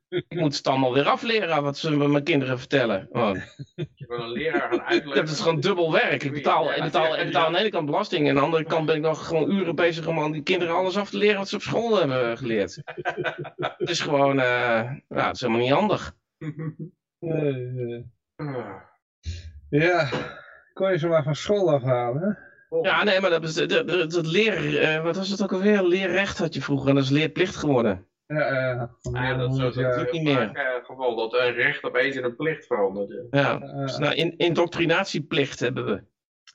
Ik 0.09 0.25
moet 0.27 0.57
het 0.57 0.67
allemaal 0.67 0.93
weer 0.93 1.07
afleren 1.07 1.63
wat 1.63 1.77
ze 1.77 1.91
mijn 1.97 2.23
kinderen 2.23 2.59
vertellen. 2.59 3.07
Oh. 3.11 3.33
Je 3.95 4.05
wil 4.07 4.19
een 4.19 4.31
leraar 4.31 4.69
gaan 4.69 4.81
uitleggen. 4.93 5.21
het 5.21 5.29
is 5.29 5.39
gewoon 5.39 5.59
dubbel 5.59 5.91
werk. 5.91 6.23
Ik 6.23 6.31
betaal, 6.31 6.73
ik, 6.73 6.83
betaal, 6.83 7.17
ik 7.17 7.25
betaal 7.25 7.45
aan 7.45 7.53
de 7.53 7.59
ene 7.59 7.69
kant 7.69 7.85
belasting 7.85 8.23
en 8.23 8.29
aan 8.29 8.35
de 8.35 8.41
andere 8.41 8.63
kant 8.63 8.85
ben 8.85 8.95
ik 8.95 9.01
nog 9.01 9.27
gewoon 9.27 9.51
uren 9.51 9.75
bezig 9.75 10.07
om 10.07 10.19
aan 10.19 10.31
die 10.31 10.43
kinderen 10.43 10.75
alles 10.75 10.97
af 10.97 11.09
te 11.09 11.17
leren 11.17 11.37
wat 11.37 11.49
ze 11.49 11.55
op 11.55 11.61
school 11.61 11.99
hebben 11.99 12.37
geleerd. 12.37 12.81
Het 13.77 13.89
is 13.89 14.01
gewoon, 14.01 14.39
eh, 14.39 14.91
ja, 15.07 15.27
het 15.27 15.35
is 15.35 15.41
helemaal 15.41 15.61
niet 15.61 15.71
handig. 15.71 16.15
Ah. 18.35 18.75
ja, 19.69 20.09
kon 20.73 20.91
je 20.91 20.97
ze 20.97 21.07
maar 21.07 21.23
van 21.23 21.35
school 21.35 21.71
afhalen, 21.71 22.21
hè? 22.21 22.47
Ja, 22.81 23.03
nee, 23.03 23.19
maar 23.19 23.29
dat, 23.29 23.43
is, 23.43 23.53
dat, 23.53 23.69
dat, 23.87 24.11
dat 24.11 24.25
leer, 24.25 24.79
eh, 24.79 25.03
wat 25.03 25.15
was 25.15 25.29
het 25.29 25.43
ook 25.43 25.53
alweer? 25.53 25.83
Leerrecht 25.83 26.37
had 26.37 26.53
je 26.53 26.61
vroeger 26.61 26.89
en 26.89 26.95
dat 26.95 27.03
is 27.03 27.09
leerplicht 27.09 27.55
geworden. 27.55 28.08
Ja, 28.33 28.49
eh, 28.49 28.87
Ja, 29.13 29.29
dan 29.29 29.37
dat 29.37 29.49
is 29.51 29.55
100 29.57 29.73
dat 29.73 29.83
jaar. 29.83 30.05
is 30.05 30.11
niet 30.11 30.23
meer. 30.23 30.35
vaak 30.35 30.55
eh, 30.55 30.85
geval 30.85 31.15
dat 31.15 31.33
een 31.33 31.53
recht 31.53 31.83
opeens 31.83 32.15
in 32.15 32.23
een 32.23 32.35
plicht 32.35 32.65
verandert. 32.65 33.27
Ja, 33.29 33.59
Eh, 33.61 33.77
dus 33.77 33.97
nou, 33.97 34.13
in, 34.15 34.37
indoctrinatieplicht 34.37 35.59
hebben 35.59 35.85
we. 35.85 36.03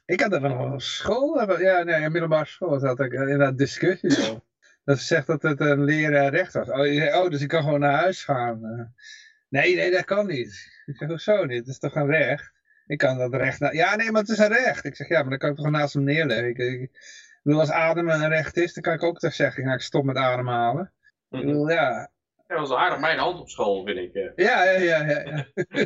Ik 0.06 0.20
had 0.20 0.32
er 0.32 0.40
wel 0.40 0.72
op 0.72 0.80
school, 0.80 1.38
hebben- 1.38 1.60
ja, 1.62 1.82
nee, 1.82 2.00
in 2.02 2.12
middelbare 2.12 2.44
school 2.46 2.80
had 2.84 3.00
ik 3.00 3.12
eh, 3.12 3.20
inderdaad 3.20 3.58
discussie 3.58 4.10
over. 4.30 4.42
Dat 4.84 4.98
ze 4.98 5.04
zegt 5.04 5.26
dat 5.26 5.42
het 5.42 5.60
een 5.60 5.84
leraar 5.84 6.30
recht 6.30 6.52
was. 6.52 6.68
Oh, 6.70 6.86
je 6.86 6.94
zei, 6.94 7.14
oh, 7.24 7.30
dus 7.30 7.40
ik 7.42 7.48
kan 7.48 7.62
gewoon 7.62 7.80
naar 7.80 7.98
huis 8.00 8.24
gaan. 8.24 8.64
Eh, 8.64 8.84
nee, 9.48 9.74
nee, 9.76 9.90
dat 9.90 10.04
kan 10.04 10.26
niet. 10.26 10.82
Ik 10.86 10.96
zeg, 10.96 11.08
hoezo 11.08 11.44
niet? 11.44 11.58
Het 11.58 11.66
is 11.66 11.78
toch 11.78 11.94
een 11.94 12.06
recht? 12.06 12.52
Ik 12.86 12.98
kan 12.98 13.18
dat 13.18 13.34
recht... 13.34 13.60
Na 13.60 13.70
ja, 13.72 13.96
nee, 13.96 14.10
maar 14.10 14.20
het 14.20 14.30
is 14.30 14.38
een 14.38 14.48
recht. 14.52 14.84
Ik 14.84 14.96
zeg, 14.96 15.08
ja, 15.08 15.20
maar 15.20 15.28
dan 15.30 15.38
kan 15.38 15.50
ik 15.50 15.56
toch 15.56 15.70
naast 15.70 15.94
hem 15.94 16.04
neerleggen. 16.04 16.48
Ik, 16.48 16.58
ik, 16.58 16.80
ik 16.80 16.90
bedoel, 17.42 17.60
als 17.60 17.70
ademen 17.70 18.22
een 18.22 18.28
recht 18.28 18.56
is, 18.56 18.72
dan 18.74 18.82
kan 18.82 18.92
ik 18.94 19.02
ook 19.02 19.18
toch 19.18 19.32
zeggen, 19.34 19.62
nou, 19.64 19.74
ik 19.74 19.80
stop 19.82 20.04
met 20.04 20.16
ademhalen. 20.16 20.92
Ik 21.40 21.46
bedoel, 21.46 21.68
ja. 21.70 22.08
Ja, 22.48 22.56
dat 22.56 22.68
was 22.68 22.78
aardig 22.78 22.98
mijn 23.00 23.18
hand 23.18 23.40
op 23.40 23.48
school, 23.48 23.84
vind 23.84 23.98
ik. 23.98 24.12
eh. 24.14 24.30
Ja, 24.46 24.64
ja, 24.64 24.78
ja, 24.78 25.04
ja. 25.04 25.20
ja. 25.20 25.44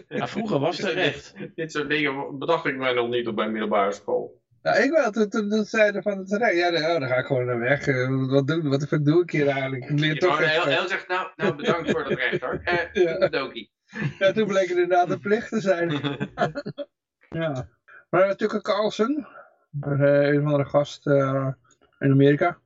Maar 0.19 0.29
vroeger 0.29 0.59
was 0.59 0.79
het 0.79 0.93
recht. 0.93 1.35
Dit 1.55 1.73
soort 1.73 1.89
dingen 1.89 2.39
bedacht 2.39 2.65
ik 2.67 2.77
mij 2.77 2.93
nog 2.93 3.09
niet 3.09 3.27
op 3.29 3.35
mijn 3.35 3.51
middelbare 3.53 3.93
school. 3.93 4.41
Nou, 4.63 4.83
ik 4.83 4.91
wel. 4.91 5.11
Toen, 5.11 5.29
toen, 5.29 5.49
toen 5.49 5.65
zeiden 5.65 6.03
van 6.03 6.19
het 6.19 6.33
recht. 6.33 6.57
Ja, 6.57 6.71
dan- 6.71 6.83
oh, 6.83 6.99
dan 7.01 7.09
ga 7.09 7.17
ik 7.17 7.27
gewoon 7.27 7.45
naar 7.47 7.59
weg. 7.59 7.87
Eh, 7.87 8.27
Wat, 8.29 8.47
doe, 8.47 8.69
wat 8.69 8.81
de 8.81 9.03
doe 9.03 9.23
ik 9.23 9.31
hier 9.31 9.49
eigenlijk? 9.49 9.85
Ik 9.91 9.99
leer 9.99 10.19
toch 10.19 10.37
gewoon 10.37 10.69
heel, 10.69 10.89
zegt, 10.89 11.09
nou, 11.09 11.29
nou 11.37 11.55
bedankt 11.55 11.91
voor 11.91 12.05
dat 12.05 12.13
recht 12.19 12.41
hoor. 12.41 12.61
Eh, 12.65 12.79
Ja. 12.93 13.29
Dokie. 13.29 13.71
Ja, 14.19 14.33
toen 14.33 14.47
bleek 14.47 14.69
het 14.69 14.79
inderdaad 14.79 15.11
een 15.11 15.21
plicht 15.21 15.49
te 15.49 15.61
zijn. 15.61 15.91
Ja. 17.31 17.69
Maar 18.11 18.37
Carlson, 18.63 19.27
eh, 19.81 20.29
een 20.29 20.43
van 20.43 20.59
de 20.59 20.65
gast 20.65 21.07
eh, 21.07 21.49
in 21.99 22.11
Amerika. 22.11 22.59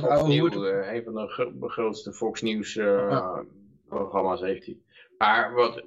Fox 0.00 0.22
News, 0.28 0.54
eh, 0.54 0.94
een 0.94 1.02
van 1.04 1.14
de 1.14 1.26
gro- 1.28 1.52
grootste 1.60 2.12
Fox 2.12 2.42
News 2.42 2.76
eh, 2.76 3.38
programma's 3.88 4.40
heeft 4.40 4.66
hij. 4.66 4.76
Maar 5.18 5.52
wat 5.54 5.84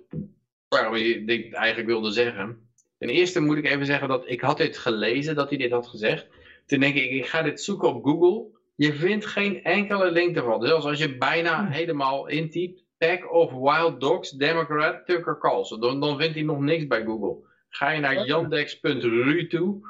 waarom 0.67 0.95
ik 0.95 1.27
dit 1.27 1.53
eigenlijk 1.53 1.87
wilde 1.87 2.11
zeggen. 2.11 2.67
Ten 2.97 3.09
eerste 3.09 3.39
moet 3.41 3.57
ik 3.57 3.65
even 3.65 3.85
zeggen 3.85 4.07
dat 4.07 4.23
ik 4.29 4.41
had 4.41 4.57
dit 4.57 4.77
gelezen 4.77 5.35
dat 5.35 5.49
hij 5.49 5.57
dit 5.57 5.71
had 5.71 5.87
gezegd. 5.87 6.27
Toen 6.65 6.79
denk 6.79 6.95
ik, 6.95 7.11
ik 7.11 7.25
ga 7.25 7.41
dit 7.41 7.61
zoeken 7.61 7.87
op 7.95 8.03
Google. 8.05 8.45
Je 8.75 8.93
vindt 8.93 9.25
geen 9.25 9.63
enkele 9.63 10.11
link 10.11 10.35
ervan. 10.35 10.65
Zelfs 10.65 10.85
als 10.85 10.99
je 10.99 11.17
bijna 11.17 11.67
helemaal 11.67 12.27
intypt. 12.27 12.83
Pack 12.97 13.33
of 13.33 13.51
Wild 13.51 13.99
Dogs, 14.01 14.29
Democrat, 14.31 15.05
Tucker 15.05 15.37
Carlson. 15.39 15.79
Dan, 15.79 15.99
dan 15.99 16.17
vindt 16.19 16.35
hij 16.35 16.43
nog 16.43 16.59
niks 16.59 16.87
bij 16.87 17.03
Google. 17.05 17.35
Ga 17.69 17.89
je 17.89 17.99
naar 17.99 18.25
yandex.ru 18.25 19.47
toe. 19.47 19.87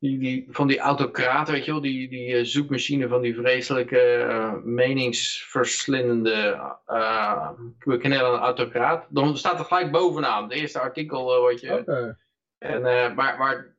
Die, 0.00 0.18
die, 0.18 0.46
van 0.50 0.66
die 0.66 0.78
autocraten, 0.78 1.54
weet 1.54 1.64
je 1.64 1.70
wel, 1.70 1.80
die, 1.80 2.08
die 2.08 2.34
eh, 2.36 2.44
zoekmachine 2.44 3.08
van 3.08 3.20
die 3.20 3.34
vreselijke 3.34 3.98
eh, 4.00 4.52
meningsverslindende 4.62 6.60
uh, 6.88 7.48
knellende 7.98 8.38
autocraat. 8.38 9.06
Dan 9.10 9.36
staat 9.36 9.58
er 9.58 9.64
gelijk 9.64 9.90
bovenaan, 9.90 10.42
het 10.42 10.52
eerste 10.52 10.80
artikel 10.80 11.34
eh, 11.34 11.40
wat 11.42 11.60
je... 11.60 11.72
Oké. 11.78 12.18
En, 12.58 12.86
eh, 12.86 13.14
maar, 13.14 13.38
maar, 13.38 13.74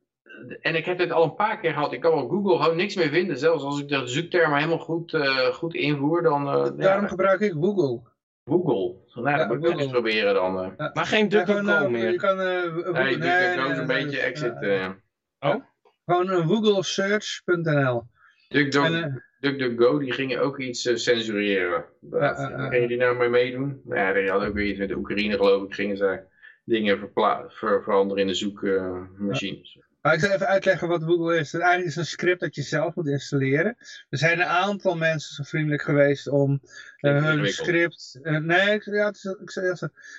en 0.60 0.74
ik 0.74 0.84
heb 0.84 0.98
dit 0.98 1.12
al 1.12 1.22
een 1.24 1.34
paar 1.34 1.58
keer 1.58 1.72
gehad. 1.72 1.92
Ik 1.92 2.00
kan 2.00 2.12
op 2.12 2.30
Google 2.30 2.58
gewoon 2.62 2.76
niks 2.76 2.94
meer 2.94 3.08
vinden. 3.08 3.38
Zelfs 3.38 3.64
als 3.64 3.80
ik 3.80 3.88
de 3.88 4.06
zoektermen 4.06 4.56
helemaal 4.56 4.78
goed, 4.78 5.14
eh, 5.14 5.46
goed 5.46 5.74
invoer, 5.74 6.22
dan... 6.22 6.46
eh, 6.48 6.52
Daarom 6.76 7.02
ja, 7.02 7.08
gebruik 7.08 7.40
ik 7.40 7.52
Google. 7.52 8.00
Google. 8.44 8.94
Nou, 9.14 9.28
Ja, 9.30 9.36
dat 9.36 9.58
moet 9.58 9.68
ik 9.68 9.78
eens 9.78 9.90
proberen 9.90 10.34
dan. 10.34 10.62
eh. 10.76 10.92
Maar 10.94 11.06
geen 11.06 11.22
Ja, 11.22 11.28
DuckDuckGo 11.28 11.84
eh, 11.84 11.88
meer. 11.90 12.10
Je 12.10 12.16
kan, 12.16 12.40
eh, 12.40 12.62
Nee, 12.92 13.04
nee, 13.04 13.18
DuckDuckGo 13.18 13.70
is 13.70 13.78
een 13.78 13.86
nee, 13.86 14.04
beetje 14.04 14.16
nee, 14.18 14.26
exit. 14.26 14.56
ja. 14.60 15.70
Eh. 16.04 16.14
Gewoon 16.14 16.30
een 16.30 16.46
googlesearch.nl. 16.48 18.02
DuckDuck- 18.48 18.84
En, 18.84 18.94
eh, 19.04 19.16
DuckDuckGo, 19.40 19.98
die 19.98 20.12
gingen 20.12 20.40
ook 20.40 20.58
iets 20.58 20.86
eh, 20.86 20.96
censureren. 20.96 21.84
Dat, 22.00 22.20
ja. 22.38 22.68
Gingen 22.68 22.88
die 22.88 22.96
nou 22.96 23.16
mee 23.16 23.28
meedoen? 23.28 23.80
Nou 23.84 24.00
ja, 24.00 24.12
die 24.12 24.30
hadden 24.30 24.48
ook 24.48 24.54
weer 24.54 24.66
iets 24.66 24.78
met 24.78 24.88
de 24.88 24.96
Oekraïne 24.96 25.36
geloof 25.36 25.64
ik. 25.64 25.74
Gingen 25.74 25.96
zij 25.96 26.24
dingen 26.64 27.10
ver 27.48 27.82
veranderen 27.82 28.22
in 28.22 28.26
de 28.26 28.34
zoekmachines. 28.34 29.78
Maar 30.02 30.14
ik 30.14 30.20
zal 30.20 30.30
even 30.30 30.46
uitleggen 30.46 30.88
wat 30.88 31.02
Google 31.02 31.38
is. 31.38 31.52
Het 31.52 31.60
eigenlijk 31.60 31.90
is 31.90 31.96
een 31.96 32.06
script 32.06 32.40
dat 32.40 32.54
je 32.54 32.62
zelf 32.62 32.94
moet 32.94 33.08
installeren. 33.08 33.76
Er 34.08 34.18
zijn 34.18 34.38
een 34.40 34.46
aantal 34.46 34.96
mensen 34.96 35.34
zo 35.34 35.42
vriendelijk 35.42 35.82
geweest 35.82 36.28
om 36.28 36.60
eh, 36.96 37.24
hun 37.24 37.46
script... 37.46 38.18
eh, 38.22 38.38
nee, 38.38 38.74
ik, 38.74 38.84
ja, 38.84 39.06
het 39.06 39.36
ik 39.40 39.50
zei 39.50 39.74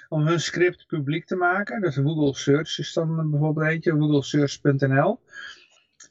om 0.10 0.27
hun 0.27 0.39
script 0.39 0.88
publiek 0.88 1.26
te 1.26 1.35
maken. 1.35 1.81
Dus 1.81 1.95
Google 1.95 2.35
Search 2.35 2.77
is 2.80 2.93
dan 2.93 3.30
bijvoorbeeld 3.31 3.68
eentje, 3.68 3.91
googlesearch.nl. 3.91 5.19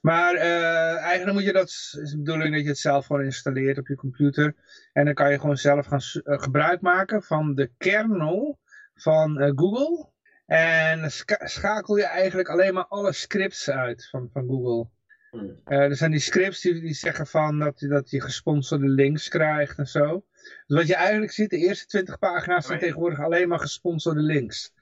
Maar 0.03 0.35
eh, 0.35 0.97
eigenlijk 0.97 1.33
moet 1.33 1.45
je 1.47 1.53
dat, 1.53 1.69
is 1.69 2.11
de 2.11 2.17
bedoeling 2.17 2.55
dat 2.55 2.63
je 2.63 2.69
het 2.69 2.79
zelf 2.79 3.07
gewoon 3.07 3.25
installeert 3.25 3.79
op 3.79 3.87
je 3.87 3.95
computer. 3.95 4.55
En 4.93 5.05
dan 5.05 5.15
kan 5.15 5.31
je 5.31 5.39
gewoon 5.41 5.57
zelf 5.57 5.87
gaan 5.87 6.01
eh, 6.25 6.43
gebruik 6.43 6.81
maken 6.81 7.23
van 7.23 7.55
de 7.55 7.71
kernel 7.79 8.59
van 8.95 9.39
eh, 9.41 9.51
Google. 9.55 10.11
En 10.47 11.11
schakel 11.45 11.97
je 11.97 12.05
eigenlijk 12.05 12.49
alleen 12.49 12.75
maar 12.75 12.87
alle 12.87 13.13
scripts 13.13 13.71
uit 13.71 14.09
van, 14.11 14.29
van 14.33 14.47
Google. 14.47 14.89
Hmm. 15.31 15.61
Er 15.65 15.97
zijn 15.97 16.11
die 16.11 16.21
scripts 16.21 16.61
die, 16.61 16.81
die 16.81 16.95
zeggen 16.95 17.27
van 17.27 17.59
dat, 17.59 17.81
je- 17.81 17.89
dat 17.89 18.11
je 18.11 18.21
gesponsorde 18.21 18.89
links 18.89 19.29
krijgt 19.29 19.79
en 19.79 19.87
zo. 19.87 20.25
Dus 20.67 20.77
wat 20.79 20.87
je 20.87 20.95
eigenlijk 20.95 21.33
ziet, 21.33 21.51
de 21.51 21.57
eerste 21.59 21.87
20 21.87 22.19
pagina's 22.19 22.67
zijn 22.67 22.79
Maar- 22.79 22.87
tegenwoordig 22.87 23.21
alleen 23.21 23.49
maar 23.49 23.61
gesponsorde 23.61 24.21
links. 24.21 24.73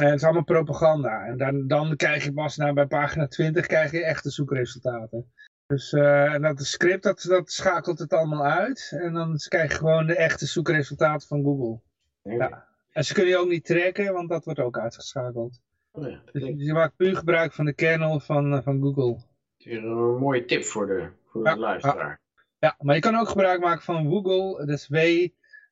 En 0.00 0.06
het 0.06 0.14
is 0.14 0.24
allemaal 0.24 0.44
propaganda. 0.44 1.24
En 1.24 1.36
dan, 1.36 1.66
dan 1.66 1.96
krijg 1.96 2.24
je 2.24 2.32
pas 2.32 2.56
nou, 2.56 2.72
bij 2.72 2.86
pagina 2.86 3.26
20 3.26 3.66
krijg 3.66 3.90
je 3.90 4.04
echte 4.04 4.30
zoekresultaten. 4.30 5.32
Dus 5.66 5.92
eh, 5.92 6.34
en 6.34 6.42
dat 6.42 6.62
script 6.62 7.02
dat, 7.02 7.22
dat 7.28 7.50
schakelt 7.50 7.98
het 7.98 8.12
allemaal 8.12 8.44
uit. 8.44 8.92
En 8.94 9.12
dan 9.12 9.36
krijg 9.48 9.70
je 9.70 9.78
gewoon 9.78 10.06
de 10.06 10.16
echte 10.16 10.46
zoekresultaten 10.46 11.28
van 11.28 11.42
Google. 11.42 11.80
Ja. 12.22 12.66
En 12.92 13.04
ze 13.04 13.14
kunnen 13.14 13.32
je 13.32 13.38
ook 13.38 13.48
niet 13.48 13.64
tracken, 13.64 14.12
want 14.12 14.28
dat 14.28 14.44
wordt 14.44 14.60
ook 14.60 14.78
uitgeschakeld. 14.78 15.60
Oh 15.92 16.08
ja, 16.08 16.20
dat 16.24 16.32
Dus 16.32 16.52
je 16.56 16.72
maakt 16.72 16.96
puur 16.96 17.16
gebruik 17.16 17.52
van 17.52 17.64
de 17.64 17.72
kernel 17.72 18.20
van, 18.20 18.54
eh, 18.54 18.62
van 18.62 18.80
Google. 18.80 19.16
weer 19.58 19.84
een 19.84 20.18
mooie 20.18 20.44
tip 20.44 20.64
voor 20.64 20.86
de, 20.86 21.08
voor 21.26 21.44
de 21.44 21.50
Ja, 21.50 21.56
luisteraar. 21.56 22.20
Ja, 22.58 22.76
maar 22.78 22.94
je 22.94 23.00
kan 23.00 23.16
ook 23.16 23.28
gebruik 23.28 23.60
maken 23.60 23.82
van 23.82 24.08
Google. 24.08 24.66
Dat 24.66 24.68
is 24.68 24.88
W 24.88 24.96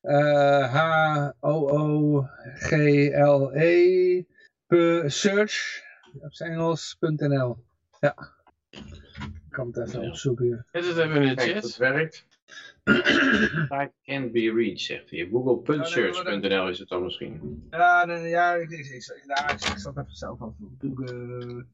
eh, 0.00 0.74
H 0.74 1.30
O 1.40 1.68
O 1.68 2.22
G 2.54 2.70
L 3.14 3.50
E 3.54 4.22
P- 4.66 5.02
search 5.06 5.82
op 6.20 6.34
zijn 6.34 6.50
Engels.nl. 6.52 7.64
Ja. 8.00 8.14
Ik 8.70 9.56
kan 9.56 9.66
het 9.66 9.88
even 9.88 10.00
Ja. 10.02 10.08
opzoeken 10.08 10.44
hier. 10.44 10.64
Zet 10.72 10.84
het 10.86 10.96
even 10.96 11.22
in 11.22 11.36
de 11.36 11.42
chat. 11.42 11.76
werkt. 11.76 12.26
Site 13.70 13.92
can't 14.04 14.32
be 14.32 14.52
reached, 14.54 14.80
zegt 14.80 15.10
hij. 15.10 15.28
Google.search.nl 15.30 16.68
is 16.68 16.78
het 16.78 16.88
dan 16.88 17.02
misschien. 17.02 17.66
Ja, 17.70 18.06
dan, 18.06 18.20
ja, 18.20 18.54
ik, 18.54 18.70
ik, 18.70 18.78
ik, 18.78 18.86
ik, 18.86 19.02
ik 19.70 19.78
zal 19.78 19.92
het 19.94 20.04
even 20.04 20.16
zelf 20.16 20.42
aan 20.42 20.56
Google. 20.80 21.66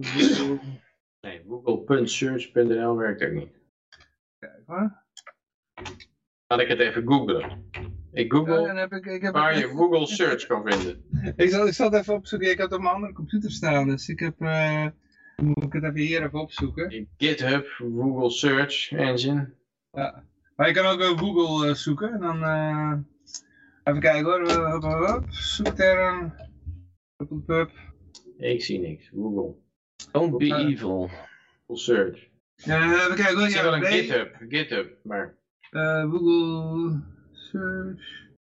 Google. 0.00 0.60
Nee, 1.20 1.42
google.search.nl 1.48 2.96
werkt 2.96 3.22
ook 3.24 3.32
niet. 3.32 3.56
Kijk 4.38 4.62
hoor. 4.66 5.04
Laat 6.48 6.60
ik 6.60 6.68
het 6.68 6.78
even 6.78 7.06
googlen. 7.06 7.70
Ik 8.12 8.32
google 8.32 8.60
Ja, 8.60 8.74
heb 8.74 8.92
ik, 8.92 9.06
ik 9.06 9.22
heb, 9.22 9.32
waar 9.32 9.58
je 9.58 9.66
Google 9.66 10.06
Search 10.06 10.46
kan 10.46 10.62
vinden. 10.70 11.04
ik, 11.36 11.50
zal, 11.50 11.66
ik 11.66 11.72
zal 11.72 11.90
het 11.90 12.00
even 12.00 12.14
opzoeken. 12.14 12.50
Ik 12.50 12.58
heb 12.58 12.66
het 12.66 12.76
op 12.76 12.82
mijn 12.82 12.94
andere 12.94 13.12
computer 13.12 13.50
staan. 13.50 13.88
Dus 13.88 14.08
ik 14.08 14.20
heb... 14.20 14.40
eh 14.40 14.86
moet 15.36 15.62
ik 15.64 15.72
het 15.72 15.82
even 15.82 16.00
hier 16.00 16.22
even 16.22 16.40
opzoeken. 16.40 17.08
GitHub, 17.16 17.66
Google 17.76 18.30
Search 18.30 18.90
Engine. 18.92 19.52
Ja. 19.92 20.24
Maar 20.56 20.66
je 20.68 20.74
kan 20.74 20.86
ook 20.86 21.02
Google 21.18 21.68
eh, 21.68 21.74
zoeken. 21.74 22.12
En 22.12 22.20
dan... 22.20 22.42
eh, 22.42 22.92
even 23.84 24.00
kijken 24.00 24.24
hoor. 24.24 25.24
Zoekterm. 25.28 26.34
Hup. 27.46 27.70
Ik 28.38 28.62
zie 28.62 28.78
niks. 28.80 29.08
Google. 29.14 29.54
Don't 30.12 30.38
be 30.38 30.44
Ja. 30.44 30.58
evil. 30.58 31.10
Google 31.66 31.82
Search. 31.84 32.28
Ja, 32.56 32.92
even 33.04 33.16
kijken 33.16 33.34
hoor. 33.34 33.44
Ik 33.44 33.50
zie 33.50 33.62
wel 33.62 33.70
Ja, 33.70 33.76
een 33.76 33.82
B, 33.82 33.86
GitHub. 33.86 34.36
GitHub, 34.48 34.90
maar... 35.02 35.34
eh, 35.70 36.10
Google 36.10 37.00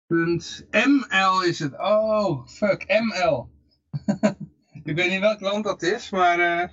Search.ml 0.08 1.44
is 1.44 1.60
het. 1.60 1.80
Oh, 1.80 2.48
fuck. 2.48 2.86
ML. 2.88 3.50
ik 4.84 4.96
weet 4.96 5.10
niet 5.10 5.20
welk 5.20 5.40
land 5.40 5.64
dat 5.64 5.82
is, 5.82 6.10
maar... 6.10 6.40
eh, 6.40 6.68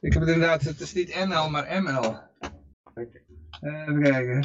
ik 0.00 0.12
heb 0.12 0.22
het 0.22 0.30
inderdaad... 0.30 0.62
Het 0.62 0.80
is 0.80 0.92
niet 0.92 1.24
NL, 1.26 1.50
maar 1.50 1.82
ML. 1.82 2.18
Oké. 2.94 3.22
Eh, 3.60 3.80
even 3.80 4.02
kijken. 4.02 4.40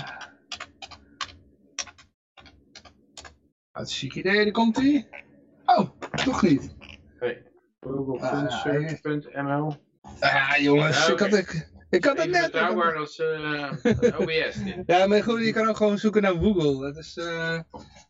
Wat 3.71 3.83
een 3.83 3.87
chic 3.87 4.15
idee, 4.15 4.43
daar 4.43 4.51
komt 4.51 4.77
ie. 4.77 5.07
Oh, 5.65 5.89
toch 6.11 6.41
niet. 6.41 6.75
Hey. 7.19 7.43
Ah, 7.79 7.91
Google.search.nl 7.91 9.75
Ah, 10.19 10.55
jongens, 10.57 11.09
ik 11.09 11.19
had, 11.19 11.33
ik, 11.33 11.69
ik 11.95 12.05
had 12.05 12.17
het 12.17 12.29
net. 12.29 12.51
betrouwbaar 12.51 12.95
als 12.97 13.19
eh, 13.19 13.71
OBS 14.19 14.63
dit. 14.63 14.83
Ja, 14.85 15.07
maar 15.07 15.23
goed, 15.23 15.45
je 15.45 15.53
kan 15.53 15.67
ook 15.67 15.77
gewoon 15.77 15.97
zoeken 15.97 16.21
naar 16.21 16.33
Google. 16.33 16.81
Dat 16.85 16.97
is, 16.97 17.17
eh, 17.17 17.25
Hey, 17.25 17.63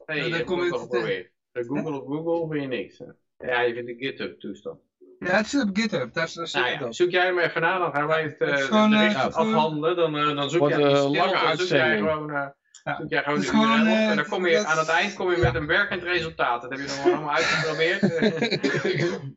Ja, 0.06 0.14
je 0.14 0.22
dan 0.22 0.32
hebt 0.32 0.45
kom 0.45 0.57
het 0.60 0.66
je 0.68 0.72
toch 0.74 0.82
te- 0.82 0.95
geprobeerd. 0.95 1.32
De 1.52 1.64
Google 1.64 2.02
op 2.02 2.07
Google 2.07 2.48
vind 2.49 2.62
je 2.72 2.78
niks. 2.78 2.98
hè? 2.99 3.06
Ja, 3.48 3.62
je 3.62 3.74
vindt 3.74 3.88
de 3.88 4.06
GitHub 4.06 4.40
toestand. 4.40 4.80
ja, 5.20 5.28
het 5.38 5.48
zit 5.48 5.62
op 5.70 5.78
GitHub, 5.78 6.14
daar, 6.14 6.32
daar 6.34 6.48
zit 6.48 6.53
Nou 6.53 6.68
het 6.68 6.80
ja, 6.80 6.91
zoek 6.91 7.10
jij 7.12 7.26
hem 7.26 7.40
even 7.40 7.62
na, 7.62 7.78
dan 7.80 7.94
gaan 7.94 8.07
wij 8.07 8.24
het, 8.24 8.38
eh, 8.38 8.48
Het 8.49 8.60
is 8.60 8.66
eh, 8.70 8.72
gewoon- 8.72 9.53
afhandelen. 9.53 9.95
Dan, 9.95 10.18
eh, 10.18 10.36
dan 10.36 10.49
zoek 10.49 10.60
Wordt 10.60 10.76
jij 10.76 10.84
lange 10.84 10.98
dan 10.99 11.12
zoek 11.12 11.16
jij 11.16 11.45
uitzending. 11.48 11.99
gewoon, 12.10 12.32
eh, 12.32 12.48
Ja. 12.84 13.22
gewoon 13.22 13.88
eh, 13.88 14.10
En 14.10 14.15
dan 14.15 14.26
kom 14.27 14.47
je 14.47 14.56
dat- 14.56 14.65
aan 14.65 14.77
het 14.77 14.88
eind 14.88 15.14
kom 15.14 15.31
je 15.31 15.38
met 15.38 15.56
een 15.56 15.65
werkend 15.68 16.03
resultaat. 16.03 16.61
Dat 16.61 16.69
heb 16.72 16.80
je 16.80 16.85
dan 17.03 17.14
allemaal 17.14 17.35
uitgeprobeerd. 17.35 18.02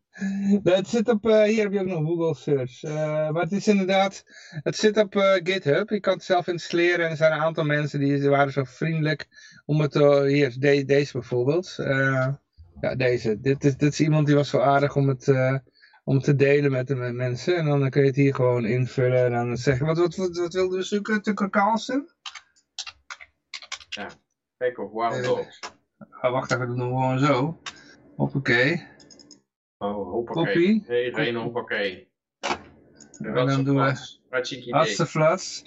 Het 0.63 0.89
zit 0.89 1.09
op, 1.09 1.27
eh, 1.27 1.43
hier 1.43 1.63
heb 1.63 1.73
je 1.73 1.81
ook 1.81 1.87
nog 1.87 2.05
Google 2.05 2.35
Search. 2.35 2.83
Eh, 2.83 3.31
maar 3.31 3.43
het 3.43 3.53
is 3.53 3.69
inderdaad, 3.69 4.25
het 4.63 4.77
zit 4.77 4.97
op 4.97 5.17
eh, 5.17 5.33
GitHub. 5.43 5.89
Je 5.91 6.01
kan 6.01 6.13
het 6.13 6.25
zelf 6.25 6.47
installeren 6.47 7.05
en 7.05 7.11
er 7.11 7.17
zijn 7.17 7.33
een 7.33 7.39
aantal 7.41 7.65
mensen 7.65 8.01
die, 8.01 8.29
waren 8.29 8.53
zo 8.53 8.65
vriendelijk 8.65 9.27
om 9.67 9.81
het, 9.81 9.95
eh, 9.97 10.23
hier, 10.23 10.55
de- 10.59 10.85
deze 10.85 11.13
bijvoorbeeld. 11.13 11.75
Eh, 11.79 12.29
ja, 12.81 12.95
deze. 12.97 13.41
Dit 13.41 13.65
is, 13.65 13.77
dit 13.77 13.93
is 13.93 14.01
iemand 14.01 14.27
die 14.27 14.35
was 14.35 14.49
zo 14.49 14.59
aardig 14.59 14.97
om 14.97 15.09
het, 15.09 15.29
eh, 15.29 15.55
om 16.05 16.21
te 16.21 16.35
delen 16.35 16.71
met 16.71 16.87
de 16.87 16.95
met 16.95 17.15
mensen. 17.15 17.57
En 17.57 17.65
dan 17.67 17.91
kun 17.91 18.01
je 18.01 18.07
het 18.07 18.17
hier 18.17 18.35
gewoon 18.35 18.65
invullen 18.67 19.25
en 19.25 19.31
dan 19.33 19.57
zeggen, 19.57 19.87
wat, 19.87 19.99
wat, 19.99 20.17
wat, 20.17 20.37
wat 20.37 20.55
wilden 20.55 20.79
we 20.79 20.85
zoeken? 20.85 21.23
Tucker 21.23 21.51
Carlson? 21.51 22.09
Kijk 24.57 24.79
op 24.79 24.93
Wild 24.93 25.13
Eh, 25.13 25.23
Dogs. 25.23 25.61
Ah, 26.11 26.33
wacht 26.33 26.53
even, 26.53 26.67
doen 26.67 26.77
we 26.77 26.85
gewoon 26.85 27.19
zo. 27.19 27.61
Hoppakee. 28.17 28.87
Oh, 29.79 30.11
hoppakee. 30.11 30.45
Koppie. 30.45 30.85
Nee, 30.89 31.15
geen 31.15 31.37
hoppakee. 31.37 32.09
En 33.19 33.35
dan 33.35 33.65
doen 33.65 33.77
we. 33.77 34.17
Hatseflats. 34.71 35.65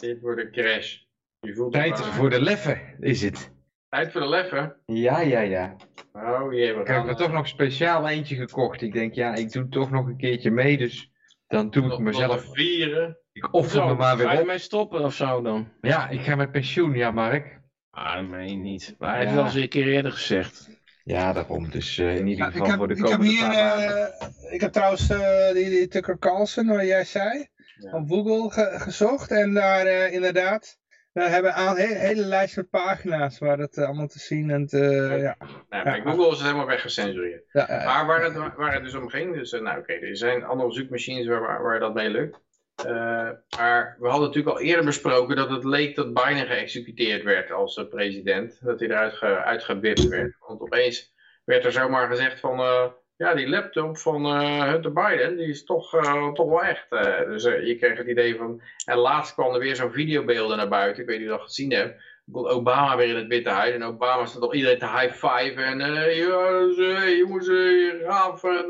Dit 0.00 0.20
wordt 0.20 0.40
een 0.40 0.50
crash. 0.50 0.98
Je 1.40 1.54
voelt 1.54 1.72
Tijd 1.72 2.00
voor 2.00 2.30
de 2.30 2.40
leffen 2.42 2.96
is 3.00 3.22
het. 3.22 3.50
Tijd 3.88 4.12
voor 4.12 4.20
de 4.20 4.28
leffen. 4.28 4.76
Ja, 4.86 5.20
ja, 5.20 5.40
ja. 5.40 5.76
Oh 6.12 6.52
jee, 6.52 6.74
we 6.74 6.80
Ik 6.80 6.86
heb 6.86 7.06
er 7.06 7.16
toch 7.16 7.32
nog 7.32 7.48
speciaal 7.48 8.08
eentje 8.08 8.36
gekocht. 8.36 8.82
Ik 8.82 8.92
denk, 8.92 9.14
ja, 9.14 9.34
ik 9.34 9.52
doe 9.52 9.68
toch 9.68 9.90
nog 9.90 10.06
een 10.06 10.16
keertje 10.16 10.50
mee, 10.50 10.78
dus 10.78 11.12
dan 11.46 11.70
doe 11.70 11.92
ik 11.92 11.98
mezelf. 11.98 12.44
nog 12.46 12.54
vieren. 12.54 13.18
Ik 13.32 13.54
offer 13.54 13.86
me 13.86 13.94
maar 13.94 14.16
Ga 14.16 14.16
weer 14.16 14.32
je 14.32 14.40
op. 14.40 14.46
mee 14.46 14.58
stoppen 14.58 15.04
of 15.04 15.14
zo 15.14 15.42
dan? 15.42 15.68
Ja, 15.80 16.08
ik 16.08 16.20
ga 16.20 16.34
met 16.34 16.50
pensioen, 16.52 16.94
ja, 16.94 17.10
Mark. 17.10 17.60
Ah, 17.90 18.14
dat 18.14 18.24
meen 18.28 18.48
je 18.48 18.56
niet. 18.56 18.94
Maar 18.98 19.08
hij 19.08 19.18
heeft 19.18 19.30
Ja. 19.30 19.36
wel 19.36 19.44
eens 19.44 19.54
een 19.54 19.68
keer 19.68 19.86
eerder 19.86 20.12
gezegd. 20.12 20.68
Ja, 21.04 21.32
daarom. 21.32 21.70
Dus 21.70 21.98
eh, 21.98 22.16
in 22.16 22.26
ieder 22.26 22.44
Ja, 22.44 22.50
geval 22.50 22.66
heb, 22.66 22.76
voor 22.76 22.88
de 22.88 22.94
ik, 22.94 23.00
heb 23.00 23.08
komende 23.10 23.32
hier, 23.32 23.50
eh, 23.50 24.52
ik 24.52 24.60
heb 24.60 24.72
trouwens 24.72 25.10
eh, 25.10 25.52
die, 25.52 25.68
die 25.68 25.88
Tucker 25.88 26.18
Carlson, 26.18 26.66
wat 26.66 26.86
jij 26.86 27.04
zei, 27.04 27.46
Ja. 27.76 27.92
op 27.92 28.08
Google 28.08 28.50
ge- 28.50 28.78
gezocht. 28.78 29.30
En 29.30 29.54
daar 29.54 29.86
eh, 29.86 30.12
inderdaad, 30.12 30.78
we 31.12 31.22
hebben 31.22 31.58
een 31.58 31.76
hele, 31.76 31.94
hele 31.98 32.22
lijst 32.24 32.56
met 32.56 32.70
pagina's 32.70 33.38
waar 33.38 33.56
dat 33.56 33.78
allemaal 33.78 34.06
te 34.06 34.18
zien 34.18 34.50
en 34.50 34.66
te, 34.66 34.78
ja. 35.20 35.36
Nou, 35.68 35.84
bij 35.84 36.00
Google 36.04 36.26
is 36.26 36.32
het 36.36 36.42
helemaal 36.42 36.66
weggecensureerd. 36.66 37.42
ja, 37.52 37.66
ja, 37.68 37.84
Maar 37.84 38.06
waar 38.06 38.22
het, 38.24 38.54
waar 38.56 38.72
het 38.74 38.84
dus 38.84 38.94
om 38.94 39.08
ging, 39.08 39.34
dus 39.34 39.50
nou 39.50 39.78
oké, 39.78 39.92
er 39.92 40.16
zijn 40.16 40.44
andere 40.44 40.72
zoekmachines 40.72 41.26
waar, 41.26 41.40
waar, 41.40 41.62
waar 41.62 41.78
dat 41.80 41.94
mee 41.94 42.08
lukt. 42.10 42.38
Eh, 42.84 43.30
maar 43.58 43.96
we 43.98 44.08
hadden 44.08 44.26
natuurlijk 44.26 44.56
al 44.56 44.62
eerder 44.62 44.84
besproken 44.84 45.36
dat 45.36 45.50
het 45.50 45.64
leek 45.64 45.96
dat 45.96 46.14
Biden 46.14 46.46
geëxecuteerd 46.46 47.22
werd 47.22 47.50
als 47.52 47.76
eh, 47.76 47.88
president. 47.88 48.58
Dat 48.62 48.80
hij 48.80 48.88
eruit 48.88 49.62
ge, 49.64 50.08
werd. 50.08 50.36
Want 50.46 50.60
opeens 50.60 51.14
werd 51.44 51.64
er 51.64 51.72
zomaar 51.72 52.08
gezegd 52.08 52.40
van, 52.40 52.58
eh, 52.58 52.86
ja 53.16 53.34
die 53.34 53.48
laptop 53.48 53.98
van 53.98 54.24
Hunter 54.68 54.92
Biden, 54.92 55.36
die 55.36 55.48
is 55.48 55.64
toch, 55.64 55.90
toch 56.34 56.48
wel 56.48 56.62
echt. 56.62 56.86
Dus 57.26 57.42
je 57.42 57.76
kreeg 57.80 57.98
het 57.98 58.08
idee 58.08 58.36
van, 58.36 58.62
en 58.84 58.96
laatst 58.96 59.34
kwam 59.34 59.54
er 59.54 59.60
weer 59.60 59.76
zo'n 59.76 59.92
videobeelden 59.92 60.56
naar 60.56 60.68
buiten, 60.68 61.02
ik 61.02 61.08
weet 61.08 61.18
niet 61.18 61.28
of 61.28 61.32
je 61.32 61.38
dat 61.38 61.48
gezien 61.48 61.72
hebt. 61.72 62.02
komt 62.32 62.48
Obama 62.48 62.96
weer 62.96 63.08
in 63.08 63.16
het 63.16 63.26
Witte 63.26 63.50
Huis. 63.50 63.74
En 63.74 63.82
Obama 63.82 64.26
staat 64.26 64.42
al 64.42 64.54
iedereen 64.54 64.78
te 64.78 64.86
high-five. 64.86 65.62
En 65.62 65.78
jongens, 66.16 66.78
eh, 66.78 67.18
jongens, 67.18 67.48
eh, 67.48 68.08
gaaf. 68.08 68.44
En, 68.44 68.66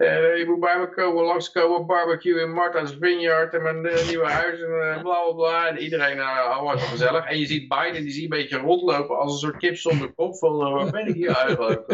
eh, 0.00 0.36
je 0.36 0.44
moet 0.46 0.60
bij 0.60 0.78
me 0.78 0.88
komen, 0.88 1.24
langskomen, 1.24 1.86
barbecue 1.86 2.40
in 2.40 2.52
Martha's 2.52 2.96
Vineyard. 3.00 3.54
En 3.54 3.62
mijn 3.62 3.86
eh, 3.86 4.08
nieuwe 4.08 4.26
huis. 4.26 4.60
En 4.60 4.70
eh, 4.70 5.02
bla 5.02 5.22
bla 5.22 5.32
bla. 5.32 5.68
En 5.68 5.78
iedereen, 5.78 6.16
uh, 6.16 6.48
allemaal 6.48 6.78
zo 6.78 6.86
gezellig. 6.86 7.24
En 7.24 7.38
je 7.38 7.46
ziet 7.46 7.68
Biden, 7.68 8.02
die 8.02 8.10
zie 8.10 8.22
je 8.22 8.22
een 8.22 8.40
beetje 8.40 8.58
rondlopen 8.58 9.18
als 9.18 9.32
een 9.32 9.38
soort 9.38 9.56
kip 9.56 9.76
zonder 9.76 10.12
kop. 10.12 10.36
Van, 10.36 10.56
waar 10.56 10.90
ben 10.90 11.06
ik 11.06 11.14
hier 11.14 11.36
eigenlijk? 11.36 11.84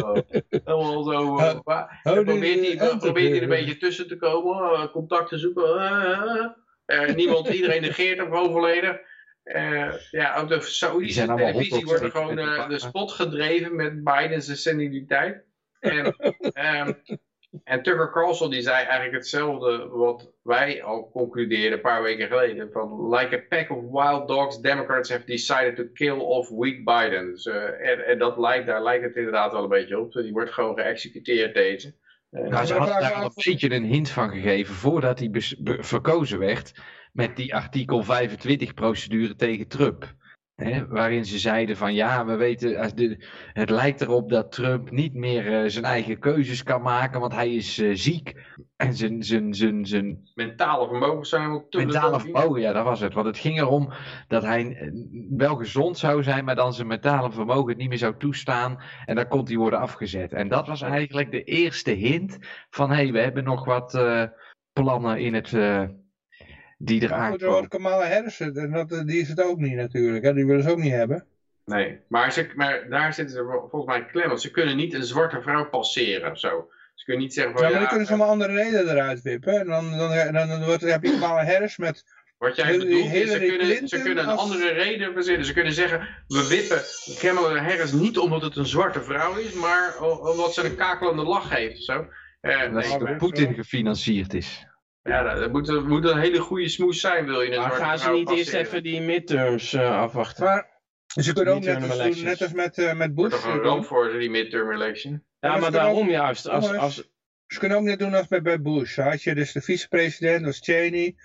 Helemaal 0.65 1.03
zo. 1.03 1.35
probeert 2.03 2.79
hij, 2.79 2.97
probeert 2.99 3.37
er 3.37 3.43
een 3.43 3.49
beetje 3.49 3.77
tussen 3.77 4.09
te 4.09 4.17
komen, 4.17 4.91
contact 4.91 5.29
te 5.29 5.39
zoeken. 5.39 6.57
niemand, 7.15 7.49
iedereen 7.49 7.83
negeert 7.83 8.19
hem 8.19 8.31
gewoon 8.31 8.53
volledig. 8.53 8.99
Eh, 9.47 9.93
ja, 10.11 10.43
op 10.43 10.49
de 10.49 10.59
Die 10.59 10.65
Saoedische 10.65 11.15
zijn 11.15 11.31
allemaal 11.31 11.53
televisie 11.53 11.85
wordt 11.85 12.03
er 12.03 12.11
gewoon 12.11 12.39
eh, 12.39 12.69
de 12.69 12.79
spot 12.79 13.13
gedreven 13.13 13.77
met 13.77 14.05
Biden's 14.05 14.63
seniliteit. 14.63 15.45
En, 15.81 16.17
ehm, 16.53 16.93
en 17.65 17.83
Tucker 17.83 18.11
Carlson 18.11 18.51
die 18.51 18.63
zei 18.63 18.77
eigenlijk 18.77 19.13
hetzelfde 19.13 19.89
wat 19.89 20.33
wij 20.43 20.83
al 20.83 21.11
concludeerden 21.11 21.73
een 21.73 21.81
paar 21.81 22.03
weken 22.03 22.27
geleden. 22.27 22.73
Van 22.73 23.09
like 23.09 23.37
a 23.37 23.43
pack 23.49 23.71
of 23.71 23.91
wild 23.91 24.29
dogs, 24.29 24.61
Democrats 24.61 25.11
have 25.11 25.25
decided 25.25 25.77
to 25.77 25.85
kill 25.93 26.19
off 26.19 26.51
weak 26.51 26.85
Biden. 26.85 27.31
Dus, 27.31 27.47
eh, 27.47 27.91
en, 27.91 28.07
en 28.07 28.19
dat 28.19 28.39
lijkt, 28.39 28.67
daar 28.67 28.83
lijkt 28.83 29.05
het 29.05 29.17
inderdaad 29.17 29.53
wel 29.53 29.63
een 29.63 29.69
beetje 29.69 30.01
op. 30.01 30.13
Die 30.13 30.33
wordt 30.33 30.53
gewoon 30.53 30.79
geëxecuteerd 30.79 31.55
deze. 31.55 31.95
En, 32.31 32.49
Nou, 32.51 32.67
ze 32.67 32.75
hadden 32.75 33.01
daar 33.01 33.13
al 33.13 33.25
een 33.25 33.31
beetje 33.35 33.75
een 33.75 33.85
hint 33.85 34.11
van 34.11 34.31
gegeven 34.31 34.75
voordat 34.75 35.19
hij 35.19 35.29
verkozen 35.81 36.39
werd 36.39 36.73
met 37.13 37.37
die 37.37 37.55
artikel 37.55 38.03
25 38.03 38.75
procedure 38.75 39.37
tegen 39.37 39.69
Trump. 39.69 40.15
Hè, 40.57 40.87
waarin 40.87 41.25
ze 41.25 41.39
zeiden 41.39 41.77
van 41.77 41.95
ja, 41.95 42.25
we 42.25 42.37
weten, 42.37 42.97
de, 42.97 43.25
het 43.53 43.71
lijkt 43.71 44.01
erop 44.01 44.31
dat 44.31 44.53
Trump 44.53 44.91
niet 44.91 45.15
meer 45.15 45.63
eh, 45.63 45.71
zijn 45.71 45.85
eigen 45.85 46.19
keuzes 46.19 46.63
kan 46.63 46.83
maken, 46.83 47.21
want 47.21 47.33
hij 47.33 47.55
is 47.55 47.79
eh, 47.79 47.91
ziek. 47.95 48.35
En 48.77 48.95
zijn, 48.95 49.23
zijn, 49.23 49.55
zijn, 49.55 49.87
zijn 49.87 50.31
mentale 50.35 50.89
vermogens 50.89 51.29
zijn 51.29 51.51
ook 51.51 51.71
te 51.71 51.79
mentale 51.79 52.21
vermogen, 52.21 52.61
ja 52.61 52.73
dat 52.73 52.85
was 52.85 53.01
het. 53.01 53.15
Want 53.15 53.27
het 53.27 53.39
ging 53.39 53.59
erom 53.59 53.93
dat 54.29 54.43
hij 54.43 54.77
eh, 54.77 54.91
wel 55.37 55.57
gezond 55.57 55.99
zou 55.99 56.23
zijn, 56.23 56.45
maar 56.45 56.57
dan 56.57 56.75
zijn 56.75 56.87
mentale 56.87 57.33
vermogen 57.33 57.69
het 57.69 57.79
niet 57.79 57.89
meer 57.89 57.99
zou 57.99 58.15
toestaan. 58.19 58.81
En 59.05 59.15
dan 59.15 59.29
kon 59.29 59.47
hij 59.47 59.57
worden 59.57 59.79
afgezet. 59.79 60.33
En 60.33 60.49
dat 60.49 60.67
was 60.67 60.83
eigenlijk 60.83 61.31
de 61.31 61.45
eerste 61.45 61.91
hint 61.91 62.39
van 62.71 62.91
hé, 62.91 62.97
hey, 62.97 63.13
we 63.13 63.21
hebben 63.21 63.45
nog 63.45 63.65
wat 63.65 63.95
eh, 63.95 64.23
plannen 64.73 65.19
in 65.19 65.35
het... 65.35 65.53
die 66.77 67.01
Maar 67.01 67.11
eraan 67.11 67.31
goed, 67.31 67.43
er 67.43 67.51
wordt 67.51 67.69
komen. 67.69 67.89
Kamala 67.91 68.09
Harris, 68.13 68.41
en 68.41 68.71
dat, 68.71 69.03
die 69.07 69.21
is 69.21 69.29
het 69.29 69.43
ook 69.43 69.59
niet 69.59 69.75
natuurlijk, 69.75 70.25
hè? 70.25 70.33
die 70.35 70.47
willen 70.47 70.63
ze 70.63 70.71
ook 70.71 70.79
niet 70.79 70.93
hebben. 70.93 71.27
Nee, 71.65 72.01
maar, 72.09 72.33
ze, 72.33 72.51
maar 72.55 72.89
daar 72.89 73.15
zitten 73.15 73.37
ze 73.37 73.43
vol- 73.45 73.69
volgens 73.71 73.97
mij 73.97 74.07
klem. 74.07 74.29
Want 74.29 74.41
ze 74.41 74.51
kunnen 74.51 74.77
niet 74.77 74.95
een 74.95 75.05
zwarte 75.05 75.41
vrouw 75.43 75.69
passeren 75.69 76.31
of 76.31 76.39
zo. 76.39 76.71
Ze 76.95 77.05
kunnen 77.05 77.23
niet 77.23 77.35
zeggen 77.35 77.53
van 77.53 77.63
Ja, 77.63 77.69
ja, 77.69 77.73
maar 77.73 77.81
dan 77.83 77.91
kunnen 77.91 78.07
ze 78.07 78.13
eh, 78.15 78.21
om 78.21 78.27
andere 78.29 78.53
reden 78.55 78.89
eruit 78.91 79.23
wippen. 79.23 79.59
En 79.61 79.67
dan, 79.67 79.91
dan, 79.99 80.33
dan, 80.33 80.49
dan, 80.49 80.65
wordt, 80.65 80.81
dan 80.81 80.91
heb 80.91 81.03
je 81.05 81.11
Kamala 81.11 81.45
Harris 81.45 81.77
met 81.77 82.05
Wat 82.39 82.57
jij 82.57 82.79
bedoelt 82.79 83.13
is, 83.13 83.31
ze 83.31 83.39
kunnen, 83.39 83.89
ze 83.89 84.03
kunnen 84.03 84.25
een 84.25 84.31
als- 84.31 84.41
andere 84.41 84.69
reden 84.69 85.13
verzinnen. 85.13 85.47
Ze 85.47 85.53
kunnen 85.53 85.73
zeggen, 85.73 86.09
we 86.27 86.47
wippen 86.49 86.81
Kamala 87.19 87.63
Harris 87.63 87.93
niet 87.93 88.19
omdat 88.19 88.43
het 88.43 88.57
een 88.57 88.67
zwarte 88.67 89.03
vrouw 89.03 89.37
is, 89.37 89.53
maar 89.53 89.99
omdat 90.01 90.55
ze 90.55 90.65
een 90.65 90.77
kakelende 90.77 91.23
lach 91.23 91.51
heeft 91.51 91.77
of 91.79 91.83
zo. 91.85 92.07
Eh, 92.41 92.71
nee, 92.71 92.89
door 92.89 93.03
maar- 93.03 93.17
Poetin 93.17 93.55
gefinancierd 93.55 94.35
is. 94.35 94.67
Ja, 95.07 95.35
dat, 95.35 95.53
moet, 95.53 95.67
dat 95.67 95.87
moet 95.87 96.05
een 96.05 96.19
hele 96.19 96.39
goede 96.39 96.69
smoes 96.69 97.01
zijn, 97.01 97.27
wil 97.27 97.41
je 97.41 97.53
een 97.53 97.61
Maar 97.61 97.71
gaan 97.71 97.99
ze 97.99 98.11
niet 98.11 98.31
eerst 98.31 98.53
even 98.53 98.83
die 98.83 99.01
midterms 99.01 99.73
eh, 99.73 99.99
afwachten? 100.01 100.45
Maar 100.45 100.69
ze 101.07 101.33
kunnen 101.33 101.55
ook 101.55 101.61
Niet 101.61 101.69
net 101.69 101.91
als, 101.91 101.99
doen, 102.17 102.25
net 102.25 102.43
als 102.43 102.53
met, 102.53 102.79
eh, 102.79 102.95
met 102.95 103.15
Bush. 103.15 103.31
toch 103.31 103.45
een 103.45 103.61
ramp 103.61 103.85
voor 103.85 104.19
die 104.19 104.31
midterm 104.31 104.73
election? 104.73 105.25
Ja, 105.41 105.57
maar 105.57 105.71
daarom 105.71 106.09
juist. 106.09 106.49
Als, 106.49 106.73
als, 106.73 107.11
Ze 107.47 107.59
kunnen 107.59 107.79
ook 107.79 107.85
net 107.85 107.99
doen 107.99 108.15
als 108.15 108.27
bij, 108.29 108.43
bij 108.43 108.61
Bush. 108.61 108.97
Had 108.97 109.23
je 109.23 109.35
dus 109.35 109.53
de 109.53 109.61
vicepresident, 109.61 110.37
dat 110.37 110.47
was 110.47 110.61
Cheney. 110.61 111.17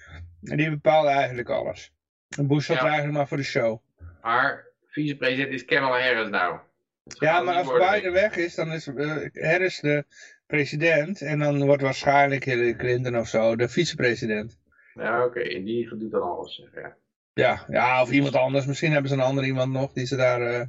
En 0.43 0.57
die 0.57 0.69
bepaalde 0.69 1.09
eigenlijk 1.09 1.49
alles. 1.49 1.91
En 2.37 2.47
Bush 2.47 2.65
zat 2.65 2.75
Ja. 2.75 2.81
er 2.81 2.87
eigenlijk 2.87 3.17
maar 3.17 3.27
voor 3.27 3.37
de 3.37 3.43
show. 3.43 3.81
Maar 4.21 4.65
vicepresident 4.87 5.53
is 5.53 5.65
Kamala 5.65 5.99
Harris 5.99 6.29
nou. 6.29 6.59
Ja, 7.03 7.41
maar 7.41 7.55
als. 7.55 7.91
Biden 7.91 8.11
weg 8.11 8.35
is, 8.35 8.55
dan 8.55 8.71
is 8.71 8.87
eh, 8.87 9.15
Harris 9.33 9.79
de 9.79 10.05
president. 10.51 11.21
En 11.21 11.39
dan 11.39 11.65
wordt 11.65 11.81
waarschijnlijk 11.81 12.43
Hillary 12.43 12.75
Clinton 12.75 13.17
of 13.17 13.27
zo 13.27 13.55
de 13.55 13.67
vicepresident. 13.69 14.59
Ja, 14.93 15.25
oké, 15.25 15.39
en 15.39 15.63
die 15.63 15.97
doet 15.97 16.11
dan 16.11 16.21
alles. 16.21 16.55
zeg, 16.55 16.83
Ja. 16.83 16.95
Ja, 17.33 17.65
ja, 17.69 18.01
of 18.01 18.11
iemand 18.11 18.35
anders. 18.35 18.65
Misschien 18.65 18.91
hebben 18.91 19.09
ze 19.09 19.15
een 19.15 19.21
ander 19.21 19.43
iemand 19.45 19.71
nog 19.73 19.93
die 19.93 20.05
ze 20.05 20.15
daar... 20.15 20.41
eh, 20.41 20.61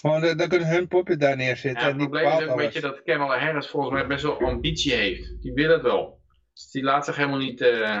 gewoon, 0.00 0.24
eh, 0.24 0.36
dan 0.36 0.48
kunnen 0.48 0.68
hun 0.68 0.88
puppet 0.88 1.20
daar 1.20 1.36
neerzetten. 1.36 1.82
Ja, 1.82 1.88
en 1.88 1.88
het 1.88 1.98
die 1.98 2.08
probleem 2.08 2.26
is 2.38 2.42
ook 2.44 2.50
een 2.50 2.56
beetje 2.56 2.80
dat 2.80 3.02
Kamala 3.02 3.38
Harris 3.38 3.66
volgens 3.68 3.92
mij 3.92 4.06
best 4.06 4.22
wel 4.22 4.38
ambitie 4.40 4.92
heeft. 4.92 5.42
Die 5.42 5.52
wil 5.52 5.70
het 5.70 5.82
wel. 5.82 6.20
Dus 6.54 6.70
die 6.70 6.82
laat 6.82 7.04
zich 7.04 7.16
helemaal 7.16 7.38
niet... 7.38 7.60
eh 7.60 8.00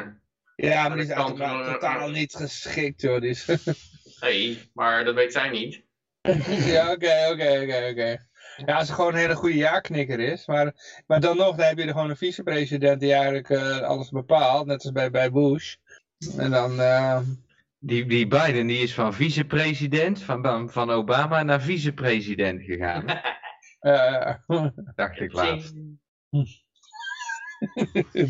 Ja, 0.56 0.88
maar 0.88 0.96
die 0.96 1.06
is 1.06 1.12
uiteraard 1.12 1.64
van- 1.64 1.72
totaal 1.72 2.10
niet 2.10 2.34
geschikt, 2.34 3.00
joh. 3.00 3.22
Is... 3.22 3.46
Nee, 4.20 4.58
maar 4.72 5.04
dat 5.04 5.14
weet 5.14 5.32
zij 5.32 5.50
niet. 5.50 5.82
ja, 6.74 6.92
oké, 6.92 7.28
oké, 7.32 7.60
oké, 7.62 7.88
oké. 7.90 8.26
Ja, 8.66 8.76
als 8.76 8.86
ze 8.86 8.92
gewoon 8.94 9.12
een 9.12 9.18
hele 9.18 9.34
goede 9.34 9.56
ja-knikker 9.56 10.20
is. 10.20 10.46
Maar, 10.46 10.74
maar 11.06 11.20
dan 11.20 11.36
nog, 11.36 11.56
dan 11.56 11.66
heb 11.66 11.78
je 11.78 11.84
er 11.84 11.90
gewoon 11.92 12.10
een 12.10 12.16
vicepresident 12.16 13.00
die 13.00 13.12
eigenlijk 13.12 13.50
eh, 13.50 13.80
alles 13.80 14.10
bepaalt. 14.10 14.66
Net 14.66 14.82
als 14.82 14.92
bij, 14.92 15.10
bij 15.10 15.30
Bush. 15.30 15.74
En 16.38 16.50
dan... 16.50 16.80
eh, 16.80 17.18
Die, 17.78 18.06
die 18.06 18.26
Biden 18.26 18.66
die 18.66 18.78
is 18.78 18.94
van 18.94 19.14
vicepresident 19.14 20.22
van, 20.22 20.70
van 20.70 20.90
Obama 20.90 21.42
naar 21.42 21.60
vicepresident 21.62 22.62
gegaan. 22.62 23.04
eh, 23.80 24.34
dacht 24.94 25.20
ik 25.20 25.32
laatst. 25.32 25.74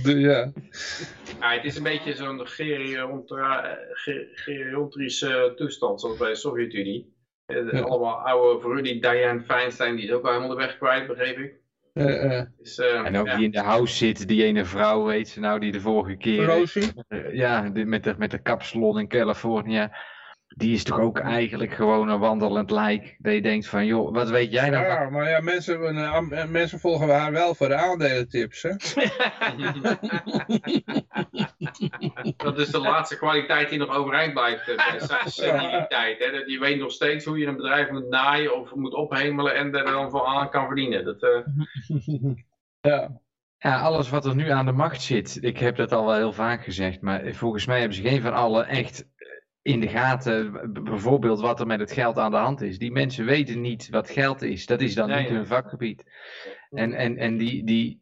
ja. 0.05 0.53
Ja, 1.41 1.53
het 1.53 1.65
is 1.65 1.77
een 1.77 1.83
beetje 1.83 2.15
zo'n 2.15 2.47
geriaontra- 2.47 3.79
ge- 3.93 4.31
geriatrische 4.35 5.53
toestand 5.57 6.01
zoals 6.01 6.19
bij 6.19 6.29
de 6.29 6.35
Sovjet-Unie. 6.37 7.14
Eh, 7.47 7.73
Ja. 7.73 7.81
Allemaal 7.81 8.15
oude 8.15 8.61
voor 8.61 8.83
die 8.83 9.01
Diane 9.01 9.41
Feinstein, 9.41 9.97
die 9.97 10.05
is 10.05 10.13
ook 10.13 10.23
wel 10.23 10.33
helemaal 10.33 10.57
de 10.57 10.63
weg 10.65 10.79
kwijt, 10.79 11.07
begreep 11.07 11.39
ik. 11.39 11.55
eh, 11.93 12.39
eh, 12.39 12.47
Dus, 12.59 12.79
eh, 12.79 13.07
En 13.07 13.17
ook 13.17 13.27
ja. 13.27 13.37
die 13.37 13.45
in 13.45 13.51
de 13.51 13.61
house 13.61 13.97
zit, 13.97 14.29
die 14.29 14.45
ene 14.45 14.65
vrouw, 14.65 15.05
weet 15.05 15.29
ze 15.29 15.41
nou, 15.41 15.61
die 15.61 15.73
de 15.73 15.81
vorige 15.81 16.17
keer... 16.17 16.45
Rosie? 16.45 16.93
ja, 17.33 17.69
die 17.71 17.85
met 17.85 18.05
de, 18.05 18.15
met 18.19 18.31
de 18.31 18.43
kapsalon 18.43 18.99
in 18.99 19.09
Californië. 19.09 19.89
Die 20.49 20.75
is 20.75 20.85
toch 20.85 20.99
ook 20.99 21.19
eigenlijk 21.19 21.75
gewoon 21.75 22.09
een 22.09 22.19
wandelend 22.19 22.71
lijk. 22.71 23.17
Dat 23.19 23.35
je 23.35 23.43
denkt 23.43 23.67
van, 23.69 23.87
joh, 23.87 24.15
wat 24.15 24.31
weet 24.31 24.53
jij 24.53 24.71
nou? 24.71 24.85
Ja, 24.85 25.11
maar 25.11 25.29
ja, 25.29 25.41
mensen, 25.41 26.51
mensen 26.51 26.79
volgen 26.79 27.09
haar 27.09 27.33
wel 27.33 27.55
voor 27.55 27.69
de 27.69 27.75
aandelentips, 27.75 28.63
hè? 28.63 28.71
Dat 32.37 32.59
is 32.59 32.71
de 32.71 32.79
laatste 32.79 33.17
kwaliteit 33.17 33.69
die 33.71 33.79
nog 33.79 33.97
overeind 33.97 34.33
blijft 34.33 34.69
eh, 34.69 34.77
bij 34.77 35.01
se- 35.01 35.31
seniliteit. 35.31 36.19
Hè? 36.19 36.31
Dat 36.31 36.51
je 36.51 36.59
weet 36.59 36.79
nog 36.79 36.91
steeds 36.93 37.25
hoe 37.25 37.39
je 37.39 37.47
een 37.47 37.57
bedrijf 37.57 37.91
moet 37.91 38.09
naaien 38.09 38.61
of 38.61 38.75
moet 38.75 38.95
ophemelen 38.95 39.55
en 39.55 39.75
er 39.75 39.85
dan 39.85 40.11
voor 40.11 40.27
aan 40.27 40.51
kan 40.51 40.67
verdienen. 40.67 41.05
Dat, 41.05 41.23
eh, 41.23 41.41
ja. 42.93 43.23
Ja, 43.59 43.81
alles 43.81 44.11
wat 44.11 44.25
er 44.25 44.35
nu 44.35 44.51
aan 44.51 44.67
de 44.67 44.73
macht 44.73 45.03
zit, 45.03 45.39
ik 45.41 45.59
heb 45.59 45.77
dat 45.77 45.93
al 45.93 46.07
wel 46.07 46.17
heel 46.17 46.33
vaak 46.33 46.65
gezegd, 46.65 47.01
maar 47.01 47.33
volgens 47.33 47.67
mij 47.67 47.79
hebben 47.79 47.97
ze 47.97 48.03
geen 48.03 48.23
van 48.23 48.35
allen 48.35 48.67
echt 48.67 49.07
in 49.65 49.81
de 49.81 49.89
gaten, 49.89 50.71
bijvoorbeeld 50.85 51.41
wat 51.41 51.61
er 51.61 51.67
met 51.67 51.81
het 51.81 51.93
geld 51.93 52.19
aan 52.19 52.31
de 52.31 52.37
hand 52.37 52.61
is. 52.61 52.79
Die 52.79 52.93
mensen 52.93 53.25
weten 53.25 53.61
niet 53.61 53.89
wat 53.91 54.11
geld 54.11 54.43
is, 54.43 54.67
dat 54.67 54.81
is 54.81 54.95
dan 54.95 55.09
Nee, 55.09 55.21
niet 55.23 55.29
hun 55.31 55.47
vakgebied. 55.47 56.03
En, 56.71 56.93
en, 56.93 57.17
en 57.17 57.37
die, 57.37 57.65
die 57.65 58.01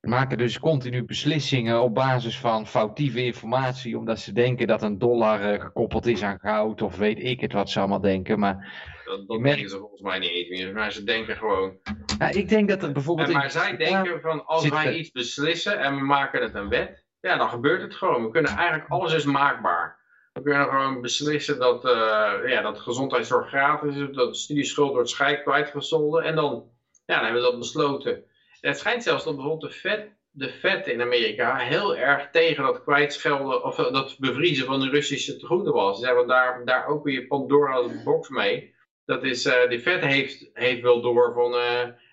maken 0.00 0.38
dus 0.38 0.58
continu 0.58 1.04
beslissingen 1.04 1.82
op 1.82 1.94
basis 1.94 2.38
van 2.38 2.66
foutieve 2.66 3.24
informatie, 3.24 3.98
omdat 3.98 4.18
ze 4.18 4.32
denken 4.32 4.66
dat 4.66 4.82
een 4.82 4.98
dollar 4.98 5.40
eh, 5.52 5.60
gekoppeld 5.60 6.06
is 6.06 6.22
aan 6.22 6.38
goud, 6.40 6.82
of 6.82 6.96
weet 6.96 7.18
ik 7.22 7.40
het 7.40 7.52
wat 7.52 7.70
ze 7.70 7.78
allemaal 7.78 8.00
denken. 8.00 8.38
Maar 8.38 8.72
dat, 9.04 9.26
dat 9.26 9.36
Ik 9.36 9.42
merk- 9.42 9.54
denken 9.54 9.70
ze 9.72 9.78
volgens 9.78 10.00
mij 10.02 10.18
niet 10.18 10.30
eens 10.30 10.48
meer. 10.48 10.72
Maar 10.72 10.92
ze 10.92 11.04
denken 11.04 11.36
gewoon. 11.36 11.76
ja, 12.18 12.28
ik 12.28 12.48
denk 12.48 12.68
dat 12.68 12.82
er 12.82 12.92
bijvoorbeeld... 12.92 13.28
En, 13.28 13.34
in- 13.34 13.40
maar 13.40 13.50
zij 13.50 13.76
denken 13.76 14.20
van 14.20 14.46
als 14.46 14.68
wij 14.68 14.86
er- 14.86 14.96
iets 14.96 15.10
beslissen 15.10 15.80
en 15.80 15.94
we 15.96 16.04
maken 16.04 16.42
het 16.42 16.54
een 16.54 16.68
wet, 16.68 17.04
ja 17.20 17.36
dan 17.36 17.48
gebeurt 17.48 17.82
het 17.82 17.94
gewoon. 17.94 18.24
We 18.24 18.30
kunnen 18.30 18.50
eigenlijk, 18.56 18.90
alles 18.90 19.14
is 19.14 19.24
maakbaar. 19.24 20.00
We 20.32 20.42
kunnen 20.42 20.68
gewoon 20.68 21.00
beslissen 21.00 21.58
dat, 21.58 21.84
eh, 21.84 22.32
ja, 22.46 22.62
dat 22.62 22.80
gezondheidszorg 22.80 23.48
gratis 23.48 23.96
is, 23.96 24.08
dat 24.12 24.28
de 24.32 24.38
studieschuld 24.38 24.92
wordt 24.92 25.08
schijk 25.08 25.42
kwijtgescholden 25.42 26.24
en 26.24 26.34
dan, 26.34 26.70
ja, 27.06 27.14
dan 27.14 27.24
hebben 27.24 27.42
we 27.42 27.48
dat 27.48 27.58
besloten. 27.58 28.14
En 28.60 28.68
het 28.70 28.78
schijnt 28.78 29.02
zelfs 29.02 29.24
dat 29.24 29.36
bijvoorbeeld 29.36 29.72
de 29.72 29.78
Fed, 29.78 30.84
de 30.84 30.92
in 30.92 31.00
Amerika 31.00 31.56
heel 31.56 31.96
erg 31.96 32.30
tegen 32.30 32.64
dat 32.64 32.82
kwijtschelden 32.82 33.64
of 33.64 33.78
eh, 33.78 33.92
dat 33.92 34.16
bevriezen 34.18 34.66
van 34.66 34.80
de 34.80 34.90
Russische 34.90 35.36
tegoeden 35.36 35.72
was. 35.72 35.98
Ze 35.98 36.06
hebben 36.06 36.26
daar, 36.26 36.64
daar 36.64 36.86
ook 36.86 37.04
weer 37.04 37.26
Pandora's 37.26 38.02
box 38.04 38.28
mee. 38.28 38.74
Dat 39.04 39.24
is, 39.24 39.44
eh 39.44 39.68
de 39.68 39.80
Fed 39.80 40.00
heeft, 40.00 40.50
heeft 40.52 40.82
wel 40.82 41.00
door 41.00 41.32
van, 41.34 41.54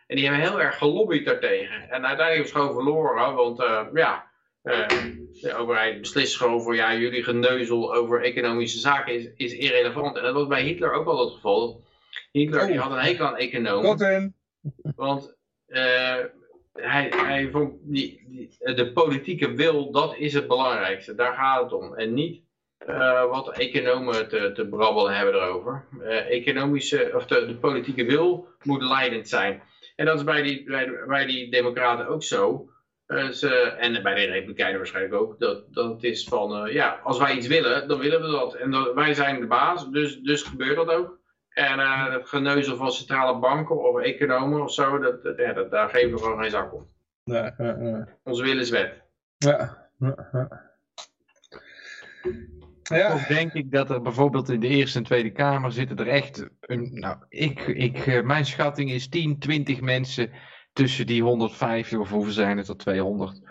en 0.08 0.16
die 0.16 0.28
hebben 0.28 0.50
heel 0.50 0.62
erg 0.62 0.78
gelobbyd 0.78 1.26
daartegen. 1.26 1.90
En 1.90 2.06
uiteindelijk 2.06 2.48
ze 2.48 2.56
gewoon 2.56 2.74
verloren, 2.74 3.36
want 3.36 3.64
ja, 3.94 4.29
de 4.62 5.54
overheid 5.58 6.00
beslist 6.02 6.38
gewoon 6.38 6.62
voor, 6.62 6.76
ja, 6.76 6.96
jullie 6.96 7.24
geneuzel 7.24 7.96
over 7.96 8.24
economische 8.24 8.80
zaken 8.80 9.14
is, 9.14 9.30
is 9.36 9.54
irrelevant. 9.54 10.18
En 10.18 10.24
dat 10.24 10.34
was 10.34 10.48
bij 10.48 10.64
Hitler 10.64 10.92
ook 10.94 11.06
wel 11.06 11.20
het 11.26 11.34
geval. 11.34 11.84
Hitler 12.32 12.68
die 12.68 12.76
Oh. 12.76 12.82
had 12.82 12.92
een 12.92 13.04
hekel 13.04 13.26
aan 13.26 13.38
economen. 13.38 13.90
Want 14.96 15.36
eh, 15.66 16.18
hij, 16.74 17.14
hij 17.16 17.50
vond 17.52 17.74
die, 17.82 18.24
die, 18.28 18.76
de 18.76 18.92
politieke 18.94 19.54
wil, 19.54 19.92
dat 19.92 20.16
is 20.18 20.34
het 20.34 20.48
belangrijkste. 20.48 21.16
Daar 21.16 21.34
gaat 21.34 21.64
het 21.64 21.74
om. 21.74 21.96
En 21.96 22.14
niet 22.14 22.44
eh, 22.78 23.30
wat 23.30 23.58
economen 23.58 24.30
te, 24.30 24.52
te 24.52 24.68
brabbelen 24.68 25.16
hebben 25.16 25.34
erover. 25.34 25.86
Eh, 26.02 26.30
economische, 26.32 27.12
of 27.16 27.26
de, 27.26 27.46
de 27.46 27.56
politieke 27.56 28.06
wil 28.06 28.48
moet 28.64 28.82
leidend 28.82 29.28
zijn. 29.30 29.62
En 29.96 30.06
dat 30.06 30.18
is 30.18 30.24
bij 30.24 30.42
die, 30.42 30.64
bij, 30.64 30.92
bij 31.08 31.26
die 31.26 31.52
democraten 31.52 32.08
ook 32.08 32.24
zo. 32.24 32.70
Eh, 33.10 33.30
ze, 33.30 33.50
en 33.56 34.04
bij 34.04 34.16
de 34.16 34.32
republikeinen 34.32 34.78
waarschijnlijk 34.78 35.16
ook. 35.16 35.40
Dat, 35.40 35.74
dat 35.74 35.90
het 35.90 36.04
is 36.04 36.24
van, 36.24 36.66
eh, 36.66 36.74
ja, 36.74 37.00
als 37.04 37.18
wij 37.18 37.36
iets 37.36 37.48
willen, 37.48 37.88
dan 37.88 38.00
willen 38.00 38.22
we 38.22 38.28
dat. 38.28 38.54
En 38.54 38.72
dat, 38.72 38.94
wij 38.94 39.14
zijn 39.14 39.40
de 39.40 39.48
baas, 39.48 39.90
dus, 39.90 40.20
dus 40.20 40.44
gebeurt 40.44 40.76
dat 40.76 40.90
ook. 40.90 41.20
En 41.50 41.80
eh 41.80 42.12
het 42.12 42.28
geneuzel 42.28 42.76
van 42.76 42.92
centrale 42.92 43.40
banken 43.40 43.84
of 43.84 44.02
economen 44.02 44.62
of 44.62 44.74
zo, 44.74 45.00
dat, 45.00 45.24
dat, 45.24 45.38
ja, 45.38 45.54
dat, 45.54 45.72
daar 45.72 45.90
geven 45.90 46.12
we 46.12 46.18
gewoon 46.18 46.42
geen 46.42 46.50
zak 46.50 46.74
om. 46.74 46.90
Nee. 47.24 47.52
Onze 48.24 48.44
wil 48.44 48.60
is 48.60 48.70
wet. 48.70 49.02
Ja. 49.38 49.90
ja, 49.98 50.30
ja. 50.32 50.68
Ja, 52.84 53.10
Toch 53.12 53.28
denk 53.28 53.54
ik 53.54 53.72
dat 53.72 53.90
er 53.90 54.02
bijvoorbeeld 54.02 54.50
in 54.50 54.60
de 54.60 54.68
Eerste 54.68 54.98
en 54.98 55.04
Tweede 55.04 55.32
Kamer 55.32 55.72
zitten 55.72 55.98
er 55.98 56.08
echt, 56.08 56.50
een, 56.60 56.90
nou, 56.94 57.18
ik, 57.30 57.60
ik, 57.60 58.24
mijn 58.24 58.46
schatting 58.46 58.92
is 58.92 59.10
10, 59.10 59.40
20 59.40 59.82
mensen 59.82 60.32
tussen 60.74 61.08
die 61.08 61.24
150 61.24 62.00
of 62.00 62.10
hoeveel 62.10 62.34
zijn 62.34 62.58
het 62.58 62.68
er, 62.68 62.78
200, 62.78 63.42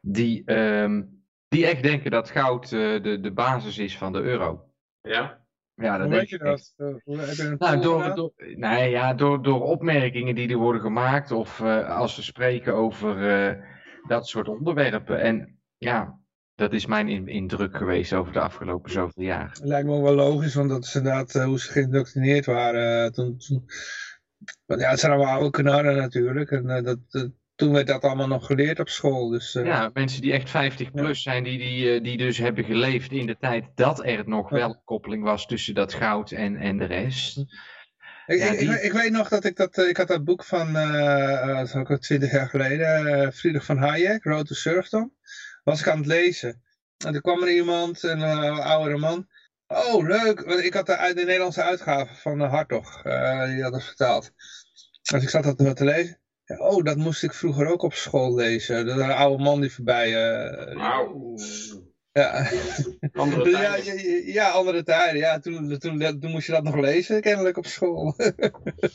die, 0.00 0.42
ehm, 0.44 1.02
die 1.48 1.66
echt 1.66 1.82
denken 1.82 2.10
dat 2.10 2.30
goud 2.30 2.64
eh, 2.64 3.02
de, 3.02 3.18
de 3.20 3.32
basis 3.32 3.78
is 3.78 3.98
van 3.98 4.12
de 4.12 4.20
euro. 4.20 4.64
Ja? 5.00 5.46
Ja, 5.74 5.98
dat 5.98 6.00
hoe 6.00 6.08
denk 6.08 6.20
weet 6.20 6.28
je 6.28 6.38
dat? 6.38 6.74
Eh, 6.76 7.36
je 7.36 7.54
Nou, 7.58 7.80
door, 7.80 8.14
door, 8.14 8.32
nee, 8.36 8.90
ja, 8.90 9.14
door, 9.14 9.42
door 9.42 9.62
opmerkingen 9.62 10.34
die 10.34 10.48
er 10.48 10.56
worden 10.56 10.80
gemaakt 10.80 11.30
of 11.30 11.60
eh, 11.60 11.96
als 11.96 12.16
we 12.16 12.22
spreken 12.22 12.74
over 12.74 13.30
eh, 13.30 13.62
dat 14.06 14.28
soort 14.28 14.48
onderwerpen. 14.48 15.20
En 15.20 15.58
ja, 15.76 16.18
dat 16.54 16.72
is 16.72 16.86
mijn 16.86 17.08
in- 17.08 17.28
indruk 17.28 17.76
geweest 17.76 18.12
over 18.12 18.32
de 18.32 18.40
afgelopen 18.40 18.90
zoveel 18.90 19.24
jaar. 19.24 19.58
Lijkt 19.62 19.86
me 19.86 19.94
ook 19.94 20.02
wel 20.02 20.14
logisch, 20.14 20.54
want 20.54 20.68
dat 20.70 20.84
is 20.84 20.94
inderdaad 20.94 21.32
hoe 21.32 21.60
ze 21.60 21.72
geïndoctrineerd 21.72 22.46
waren. 22.46 23.12
toen, 23.12 23.36
toen, 23.38 23.64
want 24.66 24.80
ja, 24.80 24.90
het 24.90 25.00
zijn 25.00 25.12
allemaal 25.12 25.34
oude 25.34 25.50
knarren 25.50 25.96
natuurlijk. 25.96 26.50
En 26.50 26.70
eh, 26.70 26.82
dat, 26.84 26.98
toen 27.54 27.72
werd 27.72 27.86
dat 27.86 28.02
allemaal 28.02 28.28
nog 28.28 28.46
geleerd 28.46 28.80
op 28.80 28.88
school. 28.88 29.28
Dus, 29.28 29.54
eh, 29.54 29.64
Ja, 29.64 29.90
mensen 29.92 30.20
die 30.22 30.32
echt 30.32 30.50
50 30.50 30.92
plus 30.92 31.22
zijn, 31.22 31.44
die, 31.44 31.58
die, 31.58 31.94
eh, 31.94 32.02
die 32.02 32.16
dus 32.16 32.38
hebben 32.38 32.64
geleefd 32.64 33.12
in 33.12 33.26
de 33.26 33.36
tijd 33.40 33.64
dat 33.74 34.04
er 34.04 34.28
nog 34.28 34.50
wel 34.50 34.68
een 34.68 34.80
koppeling 34.84 35.22
was 35.22 35.46
tussen 35.46 35.74
dat 35.74 35.94
goud 35.94 36.30
en, 36.30 36.56
en 36.56 36.78
de 36.78 36.84
rest. 36.84 37.38
Ik, 37.38 38.38
Ja, 38.38 38.50
ik, 38.50 38.58
die- 38.58 38.70
ik, 38.70 38.80
ik 38.82 38.92
weet 38.92 39.10
nog 39.10 39.28
dat 39.28 39.44
ik 39.44 39.56
dat, 39.56 39.76
ik 39.78 39.96
had 39.96 40.08
dat 40.08 40.24
boek 40.24 40.44
van, 40.44 40.72
dat 40.72 41.74
ook 41.74 41.90
al 41.90 41.98
twintig 41.98 42.30
jaar 42.32 42.48
geleden, 42.48 43.32
Friedrich 43.32 43.64
van 43.64 43.78
Hayek, 43.78 44.24
Road 44.24 44.46
to 44.46 44.54
Serfdom, 44.54 45.14
was 45.64 45.80
ik 45.80 45.88
aan 45.88 45.98
het 45.98 46.06
lezen. 46.06 46.62
En 47.04 47.12
toen 47.12 47.20
kwam 47.20 47.42
er 47.42 47.52
iemand, 47.54 48.02
een 48.02 48.22
oudere 48.22 48.98
man. 48.98 49.26
Oh, 49.68 50.06
leuk. 50.06 50.40
Want 50.40 50.64
ik 50.64 50.74
had 50.74 50.86
de, 50.86 51.12
de 51.14 51.24
Nederlandse 51.24 51.62
uitgave 51.62 52.14
van 52.14 52.42
uh, 52.42 52.50
Hartog. 52.50 53.04
Uh, 53.04 53.44
die 53.44 53.62
had 53.62 53.72
het 53.72 53.84
vertaald. 53.84 54.30
Dus 55.02 55.22
ik 55.22 55.28
zat 55.28 55.44
dat 55.44 55.76
te 55.76 55.84
lezen. 55.84 56.20
Ja, 56.44 56.58
oh, 56.58 56.84
dat 56.84 56.96
moest 56.96 57.22
ik 57.22 57.34
vroeger 57.34 57.66
ook 57.66 57.82
op 57.82 57.94
school 57.94 58.34
lezen. 58.34 58.86
Dat 58.86 58.98
een 58.98 59.10
oude 59.10 59.42
man 59.42 59.60
die 59.60 59.72
voorbij... 59.72 60.12
Wauw. 60.74 61.36
Ja. 62.12 62.50
Andere 63.12 63.50
ja, 63.58 63.76
ja, 63.76 63.92
ja, 64.24 64.50
andere 64.50 64.82
tijden. 64.82 65.20
Ja, 65.20 65.38
toen, 65.38 65.78
toen, 65.78 66.20
toen 66.20 66.30
moest 66.30 66.46
je 66.46 66.52
dat 66.52 66.62
nog 66.62 66.76
lezen, 66.76 67.20
kennelijk 67.20 67.56
op 67.56 67.66
school. 67.66 68.14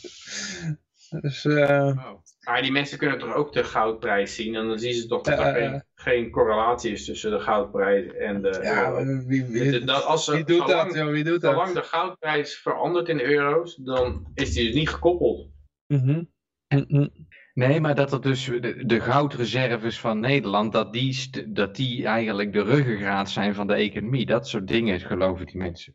dus, 1.21 1.45
uh... 1.45 2.05
Maar 2.43 2.61
die 2.61 2.71
mensen 2.71 2.97
kunnen 2.97 3.19
toch 3.19 3.33
ook 3.33 3.53
de 3.53 3.63
goudprijs 3.63 4.35
zien 4.35 4.55
en 4.55 4.67
dan 4.67 4.79
zien 4.79 4.93
ze 4.93 5.07
toch 5.07 5.21
dat 5.21 5.39
er 5.39 5.53
geen, 5.53 5.83
geen 5.95 6.29
correlatie 6.29 6.91
is 6.91 7.05
tussen 7.05 7.31
de 7.31 7.39
goudprijs 7.39 8.13
en 8.13 8.41
de 8.41 8.59
ja, 8.63 8.87
euro. 8.91 9.25
Wie, 9.25 9.45
wie, 9.45 9.71
Dus 9.71 9.83
dat, 9.85 10.03
als 10.03 10.27
wie 10.27 10.43
doet 10.43 10.57
zolang, 10.67 10.87
dat, 10.87 10.95
joh? 10.95 11.11
Wie 11.11 11.23
doet 11.23 11.41
dat? 11.41 11.51
zolang 11.53 11.73
de 11.73 11.83
goudprijs 11.83 12.55
verandert 12.55 13.09
in 13.09 13.19
euro's, 13.19 13.75
dan 13.75 14.31
is 14.33 14.53
die 14.53 14.65
dus 14.65 14.75
niet 14.75 14.89
gekoppeld. 14.89 15.49
Mhm. 15.87 16.23
Mhm. 16.67 17.07
Nee, 17.53 17.79
maar 17.79 17.95
dat 17.95 18.13
er 18.13 18.21
dus 18.21 18.45
de, 18.45 18.85
de 18.85 18.99
goudreserves 18.99 19.99
van 19.99 20.19
Nederland, 20.19 20.71
dat 20.71 20.93
die, 20.93 21.13
st- 21.13 21.55
dat 21.55 21.75
die 21.75 22.05
eigenlijk 22.05 22.53
de 22.53 22.63
ruggengraat 22.63 23.29
zijn 23.29 23.55
van 23.55 23.67
de 23.67 23.73
economie. 23.73 24.25
Dat 24.25 24.47
soort 24.47 24.67
dingen 24.67 24.99
geloven 24.99 25.45
die 25.45 25.57
mensen. 25.57 25.93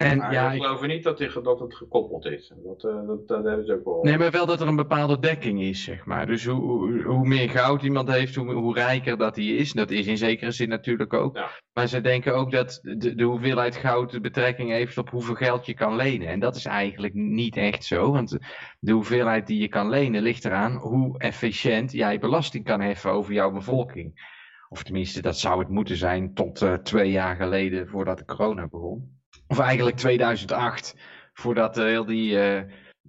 En 0.00 0.18
Maar 0.18 0.32
ja, 0.32 0.48
ik 0.48 0.54
ik- 0.56 0.62
geloof 0.62 0.86
niet 0.86 1.02
dat, 1.02 1.18
die, 1.18 1.40
dat 1.42 1.60
het 1.60 1.74
gekoppeld 1.74 2.24
is. 2.24 2.52
Dat, 2.64 2.84
eh, 2.84 3.06
dat, 3.06 3.28
dat 3.28 3.44
hebben 3.44 3.66
ze 3.66 3.72
ook 3.74 3.84
wel. 3.84 4.02
nee, 4.02 4.18
maar 4.18 4.30
wel 4.30 4.46
dat 4.46 4.60
er 4.60 4.66
een 4.68 4.76
bepaalde 4.76 5.18
dekking 5.18 5.60
is, 5.60 5.84
zeg 5.84 6.04
maar. 6.04 6.26
Dus 6.26 6.46
hoe, 6.46 6.60
hoe, 6.60 7.02
hoe 7.02 7.26
meer 7.26 7.50
goud 7.50 7.82
iemand 7.82 8.08
heeft, 8.08 8.34
hoe, 8.34 8.52
hoe 8.52 8.74
rijker 8.74 9.16
dat 9.18 9.36
hij 9.36 9.44
is. 9.44 9.72
Dat 9.72 9.90
is 9.90 10.06
in 10.06 10.16
zekere 10.16 10.50
zin 10.50 10.68
natuurlijk 10.68 11.12
ook. 11.12 11.36
Ja. 11.36 11.48
Maar 11.72 11.86
ze 11.86 12.00
denken 12.00 12.34
ook 12.34 12.50
dat 12.50 12.78
de, 12.82 13.14
de 13.14 13.22
hoeveelheid 13.24 13.76
goud 13.76 14.10
de 14.10 14.20
betrekking 14.20 14.70
heeft 14.70 14.98
op 14.98 15.10
hoeveel 15.10 15.34
geld 15.34 15.66
je 15.66 15.74
kan 15.74 15.96
lenen. 15.96 16.28
En 16.28 16.40
dat 16.40 16.56
is 16.56 16.64
eigenlijk 16.64 17.14
niet 17.14 17.56
echt 17.56 17.84
zo. 17.84 18.12
Want 18.12 18.38
de 18.78 18.92
hoeveelheid 18.92 19.46
die 19.46 19.60
je 19.60 19.68
kan 19.68 19.88
lenen 19.88 20.22
ligt 20.22 20.44
eraan 20.44 20.76
hoe 20.76 21.18
efficiënt 21.18 21.92
jij 21.92 22.18
belasting 22.18 22.64
kan 22.64 22.80
heffen 22.80 23.10
over 23.10 23.32
jouw 23.32 23.50
bevolking. 23.50 24.38
Of 24.68 24.82
tenminste, 24.82 25.22
dat 25.22 25.38
zou 25.38 25.58
het 25.58 25.68
moeten 25.68 25.96
zijn 25.96 26.34
tot 26.34 26.62
eh, 26.62 26.74
twee 26.74 27.10
jaar 27.10 27.36
geleden 27.36 27.88
voordat 27.88 28.18
de 28.18 28.24
corona 28.24 28.68
begon. 28.68 29.18
Of 29.50 29.58
eigenlijk 29.58 29.96
2008, 29.96 30.96
voordat 31.32 31.78
eh, 31.78 31.84
heel 31.84 32.04
die... 32.04 32.38
eh, 32.38 32.58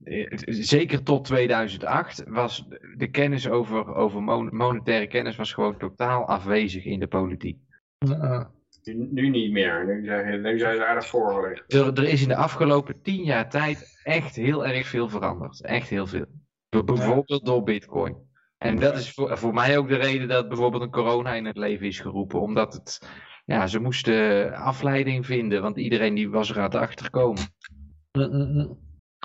eh, 0.03 0.27
zeker 0.45 1.03
tot 1.03 1.25
2008 1.25 2.23
was 2.27 2.67
de 2.97 3.07
kennis 3.07 3.49
over, 3.49 3.95
over 3.95 4.23
mon- 4.23 4.49
monetaire 4.55 5.07
kennis 5.07 5.35
was 5.35 5.53
gewoon 5.53 5.77
totaal 5.77 6.27
afwezig 6.27 6.85
in 6.85 6.99
de 6.99 7.07
politiek. 7.07 7.57
Nu, 8.83 9.07
nu 9.11 9.29
niet 9.29 9.51
meer. 9.51 9.85
Nu 9.85 10.05
zijn, 10.05 10.41
nu 10.41 10.59
zijn 10.59 10.75
ze 10.75 10.85
aardig 10.85 11.07
voorgelegd. 11.07 11.73
Er, 11.73 11.93
er 11.93 12.03
is 12.03 12.21
in 12.21 12.27
de 12.27 12.35
afgelopen 12.35 13.01
tien 13.01 13.23
jaar 13.23 13.49
tijd 13.49 13.99
echt 14.03 14.35
heel 14.35 14.65
erg 14.65 14.87
veel 14.87 15.09
veranderd. 15.09 15.61
Echt 15.61 15.89
heel 15.89 16.07
veel. 16.07 16.25
Bijvoorbeeld 16.85 17.45
door 17.45 17.63
bitcoin. 17.63 18.15
En 18.57 18.79
dat 18.79 18.97
is 18.97 19.11
voor, 19.11 19.37
voor 19.37 19.53
mij 19.53 19.77
ook 19.77 19.87
de 19.87 19.95
reden 19.95 20.27
dat 20.27 20.47
bijvoorbeeld 20.47 20.83
een 20.83 20.91
corona 20.91 21.33
in 21.33 21.45
het 21.45 21.57
leven 21.57 21.87
is 21.87 21.99
geroepen. 21.99 22.41
Omdat 22.41 22.73
het, 22.73 23.07
ja, 23.45 23.67
ze 23.67 23.79
moesten 23.79 24.53
afleiding 24.53 25.25
vinden, 25.25 25.61
want 25.61 25.77
iedereen 25.77 26.13
die 26.13 26.29
was 26.29 26.49
er 26.49 26.57
aan 26.57 26.63
het 26.63 26.75
achterkomen. 26.75 27.43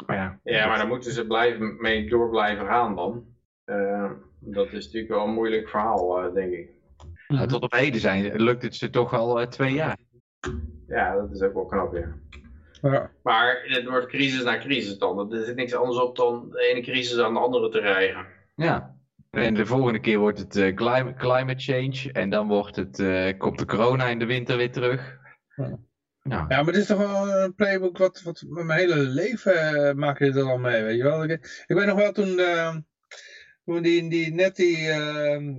Maar 0.07 0.17
ja, 0.17 0.41
Ja, 0.43 0.67
maar 0.67 0.79
daar 0.79 0.87
moeten 0.87 1.13
ze 1.13 1.27
blijven, 1.27 1.77
mee 1.81 2.09
door 2.09 2.31
blijven 2.31 2.67
gaan 2.67 2.97
dan. 2.97 3.25
Eh, 3.65 4.11
dat 4.39 4.73
is 4.73 4.85
natuurlijk 4.85 5.13
wel 5.13 5.25
een 5.25 5.35
moeilijk 5.35 5.69
verhaal, 5.69 6.19
eh, 6.21 6.35
denk 6.35 6.53
ik. 6.53 6.71
nou, 7.29 7.49
tot 7.49 7.63
op 7.63 7.73
heden 7.73 8.01
zijn, 8.01 8.43
lukt 8.43 8.63
het 8.63 8.75
ze 8.75 8.91
toch 8.91 9.15
al 9.15 9.41
eh, 9.41 9.47
twee 9.47 9.73
jaar. 9.75 9.97
Ja, 10.89 11.15
dat 11.15 11.31
is 11.31 11.43
ook 11.43 11.55
wel 11.55 11.67
knap, 11.67 11.95
ja. 11.95 12.15
Ja. 12.83 13.11
Maar 13.23 13.63
het 13.67 13.85
wordt 13.85 14.07
crisis 14.07 14.45
na 14.45 14.59
crisis 14.59 14.99
dan. 14.99 15.33
Er 15.33 15.45
zit 15.45 15.57
niks 15.57 15.75
anders 15.75 16.01
op 16.01 16.17
dan 16.17 16.49
de 16.51 16.69
ene 16.71 16.81
crisis 16.81 17.19
aan 17.19 17.35
de 17.35 17.41
andere 17.41 17.69
te 17.69 17.81
rijgen. 17.81 18.27
Ja. 18.55 18.96
En 19.37 19.55
de 19.55 19.67
volgende 19.67 20.01
keer 20.01 20.19
wordt 20.19 20.39
het 20.39 20.57
eh, 20.57 20.75
climate, 20.75 21.15
climate 21.19 21.63
change. 21.63 22.13
En 22.13 22.31
dan 22.31 22.49
wordt 22.49 22.77
het, 22.77 22.99
eh, 22.99 23.39
komt 23.39 23.59
de 23.59 23.65
corona 23.65 24.07
in 24.07 24.19
de 24.19 24.27
winter 24.27 24.57
weer 24.57 24.73
terug. 24.73 25.19
Ja. 25.57 25.79
Ja. 26.23 26.45
Ja, 26.49 26.63
maar 26.63 26.67
het 26.67 26.77
is 26.77 26.87
toch 26.87 26.99
wel 26.99 27.29
een 27.43 27.55
playbook 27.55 27.99
wat, 27.99 28.23
wat 28.23 28.45
mijn 28.47 28.79
hele 28.79 28.97
leven 28.97 29.75
uh, 29.75 29.93
maak 29.93 30.19
je 30.19 30.33
dit 30.33 30.43
al 30.43 30.59
mee, 30.59 30.83
weet 30.83 30.97
je 30.97 31.03
wel. 31.03 31.25
Ik, 31.25 31.65
ik 31.67 31.77
weet 31.77 31.87
nog 31.87 31.97
wel 31.99 32.13
toen, 32.13 32.29
uh, 32.39 32.77
toen 33.65 33.83
die, 33.83 34.11
die, 34.11 34.35
net 34.35 34.57
die, 34.57 34.77
uh, 34.89 35.55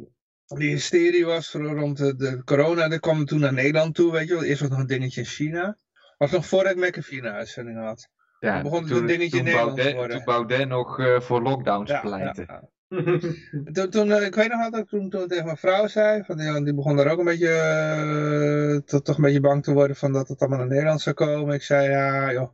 die 0.45 0.70
hysterie 0.70 1.26
was 1.26 1.54
rond 1.54 1.98
de, 1.98 2.16
de 2.16 2.41
corona, 2.44 2.88
dat 2.88 2.99
kwam 2.99 3.26
toen 3.26 3.40
naar 3.40 3.54
Nederland 3.54 3.95
toe, 3.95 4.12
weet 4.12 4.28
je 4.28 4.34
wel. 4.34 4.44
Eerst 4.44 4.62
was 4.62 4.70
nog 4.70 4.80
een 4.80 4.88
dingetje 4.88 5.22
in 5.22 5.28
China. 5.28 5.78
Was 6.18 6.32
nog 6.32 6.45
voordat 6.45 6.72
ik 6.72 6.78
McAfee 6.78 7.24
uitzending 7.24 7.78
had. 7.78 8.10
Ja, 8.40 8.54
Dan 8.54 8.64
begon 8.64 8.80
het 8.80 8.88
toen, 8.88 8.98
een 8.98 9.06
dingetje 9.06 9.38
in 9.38 9.44
toen 9.44 9.54
Nederland 9.54 9.82
te 9.82 9.94
worden. 9.94 10.16
toen 10.16 10.26
Baudet 10.26 10.68
nog 10.68 10.99
eh, 10.99 11.20
voor 11.20 11.41
lockdowns 11.41 11.91
Ja, 11.91 11.99
pleitte. 12.02 12.44
ja, 12.48 12.54
ja. 12.54 12.70
Toen, 13.74 13.90
toen, 13.90 14.08
uh, 14.08 14.26
ik 14.26 14.36
weet 14.36 14.50
nog 14.50 14.76
ik 14.76 14.88
toen, 14.88 15.10
toen 15.10 15.28
tegen 15.28 15.46
mijn 15.46 15.58
vrouw 15.58 15.88
zei, 15.88 16.24
van, 16.24 16.38
ja, 16.38 16.62
die 16.62 16.74
begon 16.74 16.96
daar 16.96 17.12
ook 17.12 17.20
een 17.20 17.26
beetje, 17.26 18.82
uh, 18.90 19.00
toch, 19.00 19.18
een 19.18 19.24
beetje 19.24 19.40
bang 19.40 19.64
te 19.64 19.74
worden 19.74 19.96
van 19.96 20.14
dat 20.14 20.28
het 20.28 20.40
allemaal 20.40 20.60
naar 20.60 20.68
Nederland 20.68 21.02
zou 21.02 21.16
komen. 21.16 21.56
Ik 21.56 21.64
zei, 21.64 21.90
ja 21.90 22.32
joh, 22.32 22.50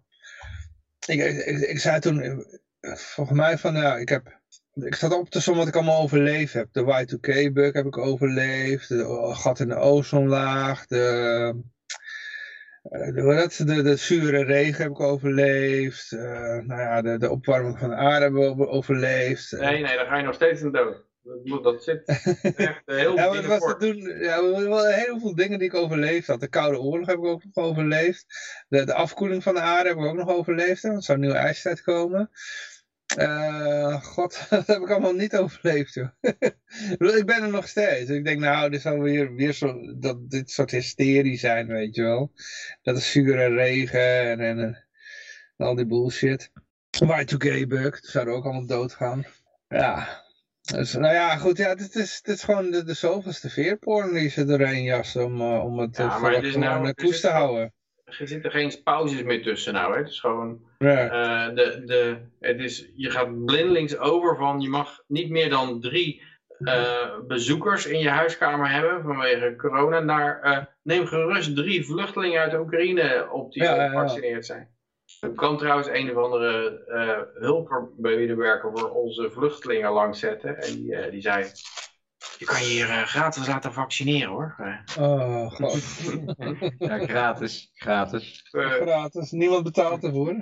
ik, 1.05 1.19
ik, 1.45 1.59
ik 1.59 1.79
zei 1.79 1.99
toen, 1.99 2.23
uh, 2.23 2.95
volgens 2.95 3.37
mij 3.37 3.57
van, 3.57 3.75
ja, 3.75 3.97
ik 3.97 4.09
heb, 4.09 4.41
ik 4.73 4.95
zat 4.95 5.13
op 5.13 5.29
te 5.29 5.41
sommen 5.41 5.65
wat 5.65 5.73
ik 5.73 5.79
allemaal 5.79 6.01
overleefd 6.01 6.53
heb. 6.53 6.67
De 6.71 6.81
Y2K-bug 6.81 7.73
heb 7.73 7.85
ik 7.85 7.97
overleefd, 7.97 8.89
de 8.89 9.29
gat 9.33 9.59
in 9.59 9.67
de 9.67 9.75
ozonlaag, 9.75 10.85
de... 10.85 11.63
De, 12.83 13.63
de, 13.65 13.81
de 13.81 13.95
zure 13.95 14.43
regen 14.43 14.83
heb 14.83 14.91
ik 14.91 14.99
overleefd. 14.99 16.11
Uh, 16.11 16.21
nou 16.57 16.81
ja, 16.81 17.01
de, 17.01 17.17
de 17.17 17.29
opwarming 17.29 17.79
van 17.79 17.89
de 17.89 17.95
aarde 17.95 18.23
hebben 18.23 18.57
we 18.57 18.67
overleefd. 18.67 19.51
Nee, 19.51 19.81
nee, 19.81 19.97
dan 19.97 20.05
ga 20.05 20.17
je 20.17 20.23
nog 20.23 20.35
steeds 20.35 20.61
in 20.61 20.71
dood. 20.71 21.03
Dat, 21.43 21.63
dat 21.63 21.83
zit 21.83 22.03
echt 22.55 22.81
heel 22.85 23.15
ja, 23.15 23.33
maar 23.33 23.47
was 23.47 23.59
te 23.59 23.75
doen, 23.79 24.19
ja, 24.19 24.41
wel 24.41 24.85
heel 24.85 25.19
veel 25.19 25.35
dingen 25.35 25.59
die 25.59 25.67
ik 25.67 25.73
overleefd 25.73 26.27
had. 26.27 26.39
De 26.39 26.47
Koude 26.47 26.79
Oorlog 26.79 27.07
heb 27.07 27.17
ik 27.17 27.23
ook 27.23 27.43
nog 27.43 27.65
overleefd. 27.65 28.25
De, 28.67 28.85
de 28.85 28.93
afkoeling 28.93 29.43
van 29.43 29.53
de 29.53 29.59
aarde 29.59 29.89
heb 29.89 29.97
ik 29.97 30.03
ook 30.03 30.15
nog 30.15 30.29
overleefd. 30.29 30.81
Want 30.81 30.95
er 30.95 31.03
zou 31.03 31.17
een 31.17 31.23
nieuwe 31.23 31.39
ijstijd 31.39 31.81
komen. 31.81 32.29
Uh, 33.17 34.03
God, 34.03 34.45
dat 34.49 34.67
heb 34.67 34.81
ik 34.81 34.89
allemaal 34.89 35.13
niet 35.13 35.35
overleefd, 35.35 35.93
joh. 35.93 36.09
ik 37.19 37.25
ben 37.25 37.43
er 37.43 37.49
nog 37.49 37.67
steeds. 37.67 38.09
Ik 38.09 38.25
denk, 38.25 38.39
nou, 38.39 38.69
dit 38.69 38.81
zal 38.81 38.99
weer, 38.99 39.33
weer 39.35 39.53
zo, 39.53 39.97
dat 39.99 40.29
dit 40.29 40.51
soort 40.51 40.71
hysterie 40.71 41.37
zijn, 41.37 41.67
weet 41.67 41.95
je 41.95 42.01
wel. 42.01 42.31
Dat 42.81 42.97
is 42.97 43.11
zure 43.11 43.47
regen 43.47 44.21
en, 44.29 44.39
en, 44.39 44.59
en 44.59 44.85
al 45.57 45.75
die 45.75 45.85
bullshit. 45.85 46.51
Y2K-bug, 47.03 47.99
zouden 48.01 48.33
ook 48.33 48.43
allemaal 48.43 48.65
doodgaan. 48.65 49.25
Ja, 49.67 50.23
dus, 50.61 50.93
nou 50.93 51.13
ja, 51.13 51.37
goed, 51.37 51.57
ja, 51.57 51.75
dit 51.75 51.95
is, 51.95 52.21
dit 52.21 52.35
is 52.35 52.43
gewoon 52.43 52.71
de, 52.71 52.83
de 52.83 52.93
zoveelste 52.93 53.49
veerporn 53.49 54.13
die 54.13 54.29
ze 54.29 54.45
doorheen 54.45 54.83
jassen 54.83 55.25
om, 55.25 55.41
uh, 55.41 55.63
om 55.63 55.79
het 55.79 55.97
ja, 55.97 56.19
maar 56.19 56.33
het 56.33 56.43
is 56.43 56.55
nou, 56.55 56.85
de 56.85 56.93
koers 56.93 57.19
te 57.21 57.29
houden. 57.29 57.73
Er 58.19 58.27
zitten 58.27 58.51
geen 58.51 58.83
pauzes 58.83 59.23
meer 59.23 59.43
tussen 59.43 59.73
nou, 59.73 59.91
hè. 59.91 59.97
Het 59.97 60.09
is 60.09 60.19
gewoon, 60.19 60.61
ja. 60.77 61.05
uh, 61.05 61.55
de, 61.55 61.81
de, 61.85 62.17
het 62.39 62.59
is, 62.59 62.89
je 62.95 63.09
gaat 63.09 63.45
blindelings 63.45 63.97
over 63.97 64.37
van, 64.37 64.61
je 64.61 64.69
mag 64.69 65.03
niet 65.07 65.29
meer 65.29 65.49
dan 65.49 65.81
drie 65.81 66.21
uh, 66.59 67.19
bezoekers 67.27 67.85
in 67.85 67.99
je 67.99 68.09
huiskamer 68.09 68.69
hebben 68.69 69.03
vanwege 69.03 69.55
corona, 69.57 69.99
naar, 69.99 70.69
neem 70.83 71.05
gerust 71.05 71.55
drie 71.55 71.85
vluchtelingen 71.85 72.41
uit 72.41 72.51
de 72.51 72.59
Oekraïne 72.59 73.27
op 73.31 73.53
die 73.53 73.63
ja, 73.63 73.87
gevaccineerd 73.87 74.45
zijn. 74.45 74.71
Er 75.21 75.29
kan 75.29 75.57
trouwens 75.57 75.87
een 75.87 76.17
of 76.17 76.23
andere 76.23 76.83
uh, 76.87 77.41
hulpmedewerker 77.43 78.71
voor 78.73 78.89
onze 78.89 79.29
vluchtelingen 79.31 79.91
langs 79.91 80.19
zetten. 80.19 80.57
En 80.57 80.73
die, 80.73 81.09
die 81.09 81.21
zei, 81.21 81.45
je 82.37 82.45
kan 82.45 82.59
je 82.59 82.65
hier 82.65 82.87
uh, 82.87 83.01
gratis 83.01 83.47
laten 83.47 83.73
vaccineren 83.73 84.29
hoor. 84.29 84.55
Oh 84.99 85.51
god. 85.51 85.83
ja, 86.89 86.97
gratis. 86.97 87.71
Gratis. 87.73 88.41
gratis. 88.51 89.31
Niemand 89.31 89.63
betaalt 89.63 90.03
ervoor. 90.03 90.33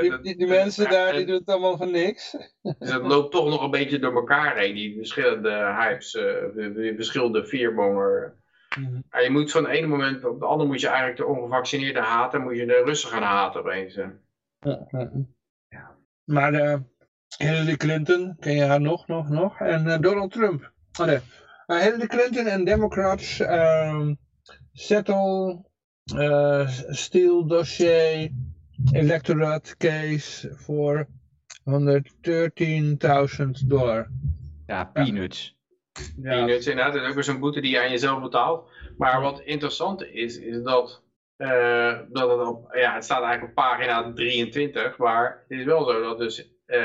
Die, 0.00 0.20
die, 0.20 0.36
die 0.36 0.46
mensen 0.46 0.90
daar 0.90 1.12
die 1.12 1.26
doen 1.26 1.38
het 1.38 1.48
allemaal 1.48 1.76
van 1.76 1.90
niks. 1.90 2.36
Dus 2.62 2.92
het 2.92 3.02
loopt 3.02 3.32
toch 3.32 3.48
nog 3.48 3.62
een 3.62 3.70
beetje 3.70 3.98
door 3.98 4.14
elkaar 4.14 4.56
heen. 4.56 4.74
Die 4.74 4.96
verschillende 4.96 5.50
hypes, 5.50 6.12
die 6.54 6.94
verschillende 6.94 7.46
vierbonger. 7.46 8.38
Mm. 8.78 9.02
Ja, 9.10 9.18
je 9.20 9.30
moet 9.30 9.50
van 9.50 9.64
het 9.64 9.72
ene 9.72 9.86
moment 9.86 10.24
op 10.24 10.34
het 10.34 10.48
andere 10.48 10.68
moet 10.68 10.80
je 10.80 10.86
eigenlijk 10.86 11.16
de 11.16 11.26
ongevaccineerde 11.26 12.00
haten, 12.00 12.42
moet 12.42 12.56
je 12.56 12.66
de 12.66 12.82
Russen 12.84 13.10
gaan 13.10 13.22
haten 13.22 13.60
opeens. 13.60 13.94
Ja, 13.94 14.12
ja. 14.60 15.10
ja. 15.68 15.96
Maar 16.24 16.54
uh, 16.54 16.74
Hillary 17.36 17.76
Clinton, 17.76 18.36
ken 18.40 18.54
je 18.54 18.64
haar 18.64 18.80
nog, 18.80 19.06
nog, 19.06 19.28
nog? 19.28 19.60
En 19.60 19.86
uh, 19.86 19.98
Donald 19.98 20.32
Trump. 20.32 20.72
Oh, 21.00 21.06
nee. 21.06 21.18
uh, 21.66 21.78
Hillary 21.78 22.06
Clinton 22.06 22.46
en 22.46 22.64
Democrats 22.64 23.40
um, 23.40 24.18
settle 24.72 25.68
steel 26.90 27.46
dossier 27.46 28.30
electorate 28.92 29.76
case 29.76 30.54
voor 30.56 31.06
113.000 31.64 33.66
dollar. 33.66 34.10
Ja, 34.66 34.84
peanuts. 34.84 35.58
Ja. 36.22 36.24
Peanuts 36.30 36.66
inderdaad, 36.66 36.92
dat 36.92 37.02
is 37.02 37.08
ook 37.08 37.14
weer 37.14 37.24
zo'n 37.24 37.40
boete 37.40 37.60
die 37.60 37.70
je 37.70 37.80
aan 37.80 37.90
jezelf 37.90 38.22
betaalt. 38.22 38.70
Maar 38.96 39.20
wat 39.20 39.40
interessant 39.40 40.02
is, 40.02 40.38
is 40.38 40.62
dat, 40.62 41.02
uh, 41.38 41.98
dat 42.08 42.30
het 42.30 42.48
op, 42.48 42.74
ja, 42.74 42.94
het 42.94 43.04
staat 43.04 43.22
eigenlijk 43.22 43.58
op 43.58 43.64
pagina 43.64 44.12
23, 44.12 44.98
maar 44.98 45.44
het 45.48 45.58
is 45.58 45.64
wel 45.64 45.84
zo 45.84 46.02
dat 46.02 46.18
dus 46.18 46.50
uh, 46.66 46.84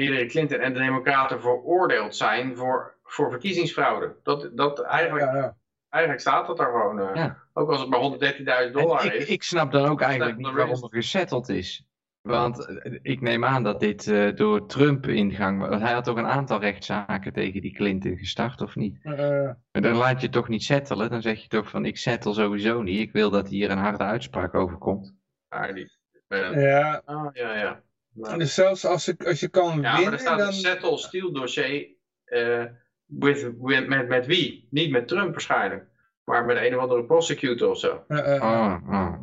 Hillary 0.00 0.26
Clinton 0.26 0.58
en 0.58 0.72
de 0.72 0.78
Democraten 0.78 1.40
veroordeeld 1.40 2.16
zijn 2.16 2.56
voor, 2.56 2.94
voor 3.02 3.30
verkiezingsfraude. 3.30 4.16
Dat, 4.22 4.50
dat 4.54 4.80
eigenlijk, 4.80 5.24
ja, 5.24 5.36
ja. 5.36 5.56
eigenlijk 5.88 6.22
staat 6.22 6.46
dat 6.46 6.56
daar 6.56 6.70
gewoon, 6.70 6.98
uh, 6.98 7.30
ook 7.52 7.70
als 7.70 7.80
het 7.80 7.88
maar 7.88 8.64
113.000 8.66 8.72
dollar 8.72 9.04
ik, 9.04 9.12
is. 9.12 9.28
Ik 9.28 9.42
snap 9.42 9.72
dan 9.72 9.88
ook 9.88 10.00
eigenlijk 10.00 10.36
niet 10.36 10.52
waarom 10.52 10.82
er 10.82 10.88
gesetteld 10.88 11.48
is. 11.48 11.86
Want 12.20 12.66
eh, 12.66 12.98
ik 13.02 13.20
neem 13.20 13.44
aan 13.44 13.62
dat 13.62 13.80
dit 13.80 14.06
uh, 14.06 14.34
door 14.34 14.66
Trump 14.66 15.06
ingang 15.06 15.68
was. 15.68 15.80
Hij 15.80 15.92
had 15.92 16.04
toch 16.04 16.16
een 16.16 16.26
aantal 16.26 16.60
rechtszaken 16.60 17.32
tegen 17.32 17.60
die 17.60 17.74
Clinton 17.74 18.16
gestart, 18.16 18.60
of 18.60 18.74
niet? 18.74 18.98
Uh, 19.02 19.50
dan 19.70 19.94
laat 19.94 20.20
je 20.20 20.28
toch 20.28 20.48
niet 20.48 20.62
settelen. 20.62 21.10
Dan 21.10 21.22
zeg 21.22 21.42
je 21.42 21.48
toch 21.48 21.70
van 21.70 21.84
ik 21.84 21.96
settle 21.96 22.34
sowieso 22.34 22.82
niet. 22.82 23.00
Ik 23.00 23.12
wil 23.12 23.30
dat 23.30 23.48
hier 23.48 23.70
een 23.70 23.78
harde 23.78 24.04
uitspraak 24.04 24.54
over 24.54 24.78
komt. 24.78 25.14
Ah, 25.48 25.74
die, 25.74 25.90
ja. 26.28 27.02
Ah, 27.04 27.28
ja, 27.32 27.56
ja. 27.56 27.84
Maar... 28.16 28.38
Dus 28.38 28.54
zelfs 28.54 28.84
als, 28.84 29.04
je, 29.04 29.16
als 29.26 29.40
je 29.40 29.48
kan 29.48 29.64
ja, 29.64 29.72
winnen... 29.72 29.92
Ja, 29.92 30.02
maar 30.02 30.12
er 30.12 30.18
staat 30.18 30.38
dan... 30.38 30.46
een 30.46 30.52
settle 30.52 30.98
steal 30.98 31.32
dossier 31.32 31.88
uh, 32.26 32.64
with, 33.06 33.50
with, 33.60 33.88
met, 33.88 34.08
met 34.08 34.26
wie? 34.26 34.68
Niet 34.70 34.90
met 34.90 35.08
Trump 35.08 35.30
waarschijnlijk. 35.30 35.84
Maar 36.24 36.44
met 36.44 36.56
een 36.56 36.76
of 36.76 36.82
andere 36.82 37.04
prosecutor 37.04 37.70
of 37.70 37.78
zo. 37.78 38.04
Ah, 38.08 38.40
ah. 38.40 39.14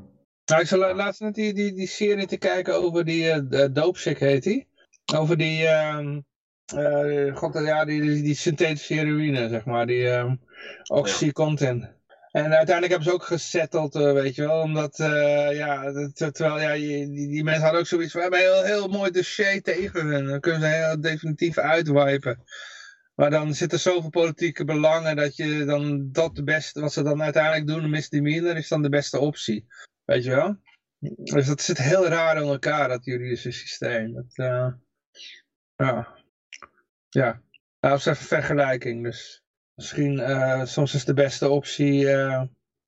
Nou, 0.45 0.61
ik 0.61 0.67
zal 0.67 0.95
laatst 0.95 1.21
net 1.21 1.35
die, 1.35 1.53
die, 1.53 1.73
die 1.73 1.87
serie 1.87 2.25
te 2.25 2.37
kijken 2.37 2.75
over 2.75 3.05
die 3.05 3.25
uh, 3.25 3.65
Dopesick 3.71 4.19
heet 4.19 4.43
die. 4.43 4.67
Over 5.15 5.37
die, 5.37 5.61
uh, 5.61 6.17
uh, 6.75 7.35
god, 7.35 7.53
ja, 7.53 7.85
die, 7.85 8.01
die, 8.01 8.21
die 8.21 8.35
synthetische 8.35 8.93
heroïne, 8.93 9.49
zeg 9.49 9.65
maar, 9.65 9.85
die 9.85 10.09
um, 10.09 10.39
Oxycontin. 10.87 11.79
Ja. 11.79 11.95
En 12.33 12.53
uiteindelijk 12.53 12.89
hebben 12.89 13.03
ze 13.03 13.13
ook 13.13 13.23
gesetteld, 13.23 13.95
uh, 13.95 14.11
weet 14.11 14.35
je 14.35 14.41
wel, 14.41 14.61
omdat, 14.61 14.99
uh, 14.99 15.55
ja, 15.55 15.91
terwijl, 16.13 16.59
ja, 16.59 16.73
die, 16.73 17.11
die 17.11 17.43
mensen 17.43 17.63
hadden 17.63 17.79
ook 17.79 17.87
zoiets 17.87 18.11
van, 18.11 18.21
we 18.21 18.35
hebben 18.35 18.53
heel, 18.53 18.63
heel 18.63 18.87
mooi 18.87 19.11
dossier 19.11 19.61
tegen 19.61 20.05
hun, 20.05 20.25
dan 20.25 20.39
kunnen 20.39 20.61
ze 20.61 20.67
heel 20.67 21.01
definitief 21.01 21.57
uitwipen. 21.57 22.43
Maar 23.15 23.29
dan 23.29 23.53
zitten 23.53 23.79
zoveel 23.79 24.09
politieke 24.09 24.65
belangen 24.65 25.15
dat 25.15 25.35
je 25.35 25.65
dan 25.65 26.11
dat 26.11 26.35
de 26.35 26.43
beste, 26.43 26.81
wat 26.81 26.93
ze 26.93 27.03
dan 27.03 27.21
uiteindelijk 27.21 27.67
doen, 27.67 27.89
misdemeanor, 27.89 28.57
is 28.57 28.67
dan 28.67 28.81
de 28.81 28.89
beste 28.89 29.19
optie. 29.19 29.67
Weet 30.05 30.23
je 30.23 30.29
wel? 30.29 30.57
Dus 31.23 31.47
dat 31.47 31.61
zit 31.61 31.77
heel 31.77 32.07
raar 32.07 32.35
in 32.35 32.47
elkaar, 32.47 32.87
dat 32.87 33.05
juridische 33.05 33.51
systeem. 33.51 34.13
Dat, 34.13 34.33
uh, 34.35 34.73
ja. 35.75 36.15
Ja. 37.09 37.41
Nou, 37.79 37.95
is 37.95 38.05
even 38.05 38.25
vergelijking. 38.25 39.03
Dus 39.03 39.42
misschien, 39.75 40.19
uh, 40.19 40.65
soms 40.65 40.93
is 40.93 41.05
de 41.05 41.13
beste 41.13 41.49
optie 41.49 42.03
uh, 42.03 42.41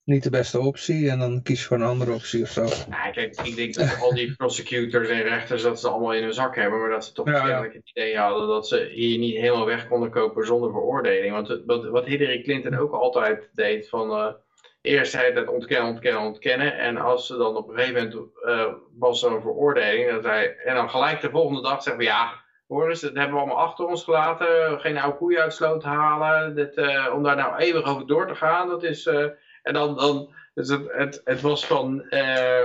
niet 0.03 0.23
de 0.23 0.29
beste 0.29 0.59
optie. 0.59 1.09
En 1.09 1.19
dan 1.19 1.41
kies 1.41 1.59
je 1.59 1.65
voor 1.67 1.77
een 1.77 1.83
andere 1.83 2.13
optie 2.13 2.43
of 2.43 2.49
zo. 2.49 2.65
Ja, 2.89 3.09
kijk, 3.11 3.41
ik 3.43 3.55
denk 3.55 3.73
dat 3.73 4.01
al 4.01 4.13
die 4.13 4.35
prosecutors 4.35 5.09
en 5.09 5.21
rechters 5.21 5.61
dat 5.61 5.79
ze 5.79 5.89
allemaal 5.89 6.13
in 6.13 6.23
hun 6.23 6.33
zak 6.33 6.55
hebben. 6.55 6.79
Maar 6.79 6.89
dat 6.89 7.05
ze 7.05 7.11
toch 7.11 7.29
ja, 7.29 7.63
het 7.63 7.91
idee 7.93 8.17
hadden 8.17 8.47
dat 8.47 8.67
ze 8.67 8.89
hier 8.93 9.17
niet 9.17 9.35
helemaal 9.35 9.65
weg 9.65 9.87
konden 9.87 10.09
kopen 10.09 10.45
zonder 10.45 10.71
veroordeling. 10.71 11.31
Want 11.31 11.61
wat, 11.65 11.85
wat 11.85 12.05
Hillary 12.05 12.41
Clinton 12.41 12.77
ook 12.77 12.93
altijd 12.93 13.49
deed 13.53 13.89
van 13.89 14.35
eerst 14.81 15.13
het 15.13 15.47
ontkennen, 15.47 15.89
ontkennen, 15.89 16.21
ontkennen. 16.21 16.77
En 16.77 16.97
als 16.97 17.27
ze 17.27 17.37
dan 17.37 17.55
op 17.55 17.69
een 17.69 17.75
gegeven 17.75 18.03
moment 18.03 18.29
uh, 18.45 18.73
was 18.97 19.23
er 19.23 19.31
een 19.31 19.41
veroordeling. 19.41 20.11
Dat 20.11 20.23
hij, 20.23 20.55
en 20.57 20.75
dan 20.75 20.89
gelijk 20.89 21.21
de 21.21 21.29
volgende 21.29 21.61
dag 21.61 21.83
zeggen 21.83 22.03
we 22.03 22.09
ja, 22.09 22.43
hoor 22.67 22.89
eens, 22.89 23.01
dat 23.01 23.13
hebben 23.13 23.33
we 23.33 23.39
allemaal 23.39 23.59
achter 23.59 23.85
ons 23.85 24.03
gelaten. 24.03 24.79
Geen 24.79 24.97
oude 24.97 25.17
koeien 25.17 25.41
uit 25.41 25.53
sloot 25.53 25.83
halen. 25.83 26.55
Dit, 26.55 26.77
uh, 26.77 27.11
om 27.13 27.23
daar 27.23 27.35
nou 27.35 27.57
eeuwig 27.57 27.83
over 27.83 28.07
door 28.07 28.27
te 28.27 28.35
gaan. 28.35 28.67
Dat 28.67 28.83
is, 28.83 29.05
uh, 29.05 29.25
en 29.61 29.73
dan, 29.73 29.95
dan 29.95 30.33
dus 30.53 30.69
het, 30.69 30.91
het, 30.91 31.21
het 31.23 31.41
was 31.41 31.65
van 31.65 32.09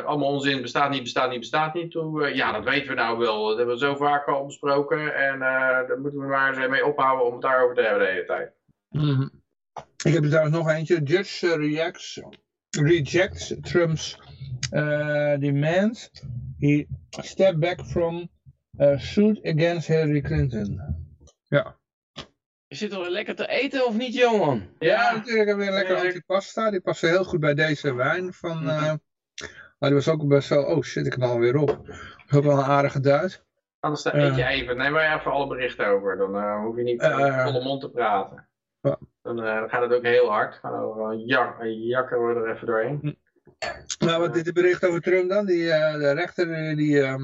allemaal 0.05 0.29
onzin, 0.29 0.63
bestaat 0.63 0.91
niet, 0.91 1.03
bestaat 1.03 1.31
niet, 1.31 1.41
bestaat 1.41 1.75
niet. 1.75 1.91
Toe, 1.91 2.35
ja, 2.35 2.53
dat 2.53 2.65
weten 2.65 2.89
we 2.89 2.95
nou 2.95 3.19
wel. 3.19 3.49
Dat 3.49 3.57
hebben 3.57 3.75
we 3.75 3.81
zo 3.81 3.97
vaak 3.97 4.27
al 4.27 4.47
besproken. 4.47 5.15
En 5.15 5.39
daar 5.39 6.01
moeten 6.01 6.21
we 6.21 6.27
maar 6.27 6.57
eens 6.57 6.69
mee 6.69 6.87
ophouden 6.87 7.27
om 7.27 7.33
het 7.33 7.43
daarover 7.43 7.75
te 7.75 7.83
hebben 7.83 8.01
de 8.01 8.13
hele 8.13 8.25
tijd. 8.25 8.53
Mm 8.89 9.01
-hmm. 9.01 9.31
Ik 10.05 10.13
heb 10.13 10.23
er 10.23 10.29
trouwens 10.29 10.57
nog 10.57 10.69
eentje. 10.69 11.03
Judge 11.03 11.57
reacts, 11.57 12.21
rejects 12.71 13.55
Trump's 13.61 14.19
uh, 14.73 15.39
demand. 15.39 16.11
He 16.59 16.87
stepped 17.11 17.61
back 17.61 17.85
from 17.85 18.29
suit 18.97 19.41
against 19.43 19.87
Hillary 19.87 20.21
Clinton. 20.21 20.81
Ja. 21.49 21.79
Je 22.67 22.77
zit 22.77 22.93
al 22.93 23.11
lekker 23.11 23.35
te 23.35 23.49
eten 23.49 23.87
of 23.87 23.97
niet, 23.97 24.15
Johan? 24.15 24.69
Ja, 24.79 25.13
natuurlijk 25.13 25.49
hebben 25.49 25.67
we 25.67 25.73
weer 25.73 25.81
lekker 25.81 25.97
antipasta. 25.97 26.71
Die 26.71 26.81
past 26.81 27.01
heel 27.01 27.25
goed 27.25 27.41
bij 27.41 27.55
deze 27.55 27.95
wijn 27.95 28.33
van... 28.33 28.63
Uh, 28.63 28.93
maar 29.79 29.89
die 29.89 29.95
was 29.95 30.09
ook 30.09 30.29
best 30.29 30.49
wel... 30.49 30.65
Oh 30.65 30.83
shit, 30.83 31.07
ik 31.07 31.13
knal 31.13 31.39
weer 31.39 31.57
op. 31.57 31.67
Dat 31.67 31.97
is 32.29 32.37
ook 32.37 32.45
wel 32.45 32.59
een 32.59 32.65
aardige 32.65 33.01
duit. 33.01 33.45
Anders 33.81 34.03
dan 34.03 34.15
eet 34.15 34.37
je 34.37 34.45
even. 34.45 34.77
Neem 34.77 34.93
maar 34.93 35.19
even 35.19 35.33
alle 35.33 35.47
berichten 35.47 35.87
over. 35.87 36.17
Dan 36.17 36.37
uh, 36.37 36.61
hoef 36.61 36.77
je 36.77 36.83
niet 36.83 37.03
uh, 37.03 37.45
volle 37.45 37.63
mond 37.63 37.81
te 37.81 37.91
praten. 37.91 38.49
Ja. 38.81 38.99
Dan 39.23 39.39
uh, 39.39 39.63
gaat 39.69 39.83
het 39.83 39.93
ook 39.93 40.03
heel 40.03 40.31
hard. 40.31 40.55
Gaan 40.55 40.73
er 40.73 41.17
jak, 41.17 41.57
jakken 41.63 42.27
we 42.27 42.35
er 42.35 42.55
even 42.55 42.67
doorheen. 42.67 43.19
Nou, 43.99 44.21
wat 44.21 44.37
is 44.37 44.45
het 44.45 44.55
bericht 44.55 44.87
over 44.87 45.01
Trump 45.01 45.29
dan? 45.29 45.47
Die, 45.47 45.63
uh, 45.63 45.93
de 45.93 46.11
rechter 46.13 46.77
die 46.77 46.97
uh, 46.97 47.15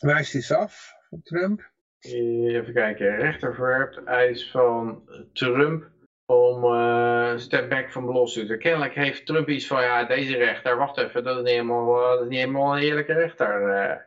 wijst 0.00 0.34
iets 0.34 0.52
af 0.52 0.94
van 1.08 1.22
Trump. 1.22 1.70
Even 2.00 2.72
kijken. 2.72 3.16
Rechter 3.16 3.54
verwerpt 3.54 4.04
eis 4.04 4.50
van 4.50 5.08
Trump 5.32 5.90
om 6.26 6.64
uh, 6.64 7.36
step 7.36 7.68
back 7.68 7.90
van 7.92 8.04
lawsuit. 8.04 8.58
Kennelijk 8.58 8.94
heeft 8.94 9.26
Trump 9.26 9.48
iets 9.48 9.66
van, 9.66 9.82
ja, 9.82 10.04
deze 10.04 10.36
rechter, 10.36 10.76
wacht 10.76 10.98
even, 10.98 11.24
dat 11.24 11.36
is 11.36 11.42
niet 11.42 11.50
helemaal, 11.50 11.94
dat 11.94 12.20
is 12.20 12.28
niet 12.28 12.38
helemaal 12.38 12.76
een 12.76 12.82
eerlijke 12.82 13.12
rechter. 13.12 14.06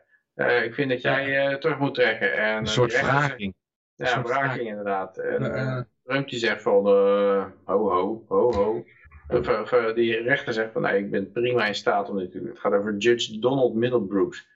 ik 0.64 0.74
vind 0.74 0.90
dat 0.90 1.02
jij 1.02 1.58
terug 1.58 1.78
moet 1.78 1.94
trekken. 1.94 2.32
En, 2.36 2.56
een 2.56 2.66
soort 2.66 3.00
wraking. 3.00 3.54
Ja, 3.94 4.22
wraking 4.22 4.68
inderdaad. 4.68 5.18
En, 5.18 5.88
Trump 6.04 6.28
die 6.28 6.38
zegt 6.38 6.62
van, 6.62 6.86
uh, 6.86 7.44
ho 7.64 7.90
ho, 7.90 8.24
ho 8.28 8.52
ho. 8.52 8.84
Of, 9.28 9.48
of, 9.48 9.92
die 9.94 10.22
rechter 10.22 10.52
zegt 10.52 10.72
van, 10.72 10.82
nee, 10.82 10.98
ik 10.98 11.10
ben 11.10 11.32
prima 11.32 11.66
in 11.66 11.74
staat 11.74 12.10
om 12.10 12.18
dit 12.18 12.30
te 12.30 12.38
doen. 12.38 12.48
Het 12.48 12.58
gaat 12.58 12.72
over 12.72 12.96
Judge 12.96 13.38
Donald 13.38 13.74
Middlebrooks. 13.74 14.48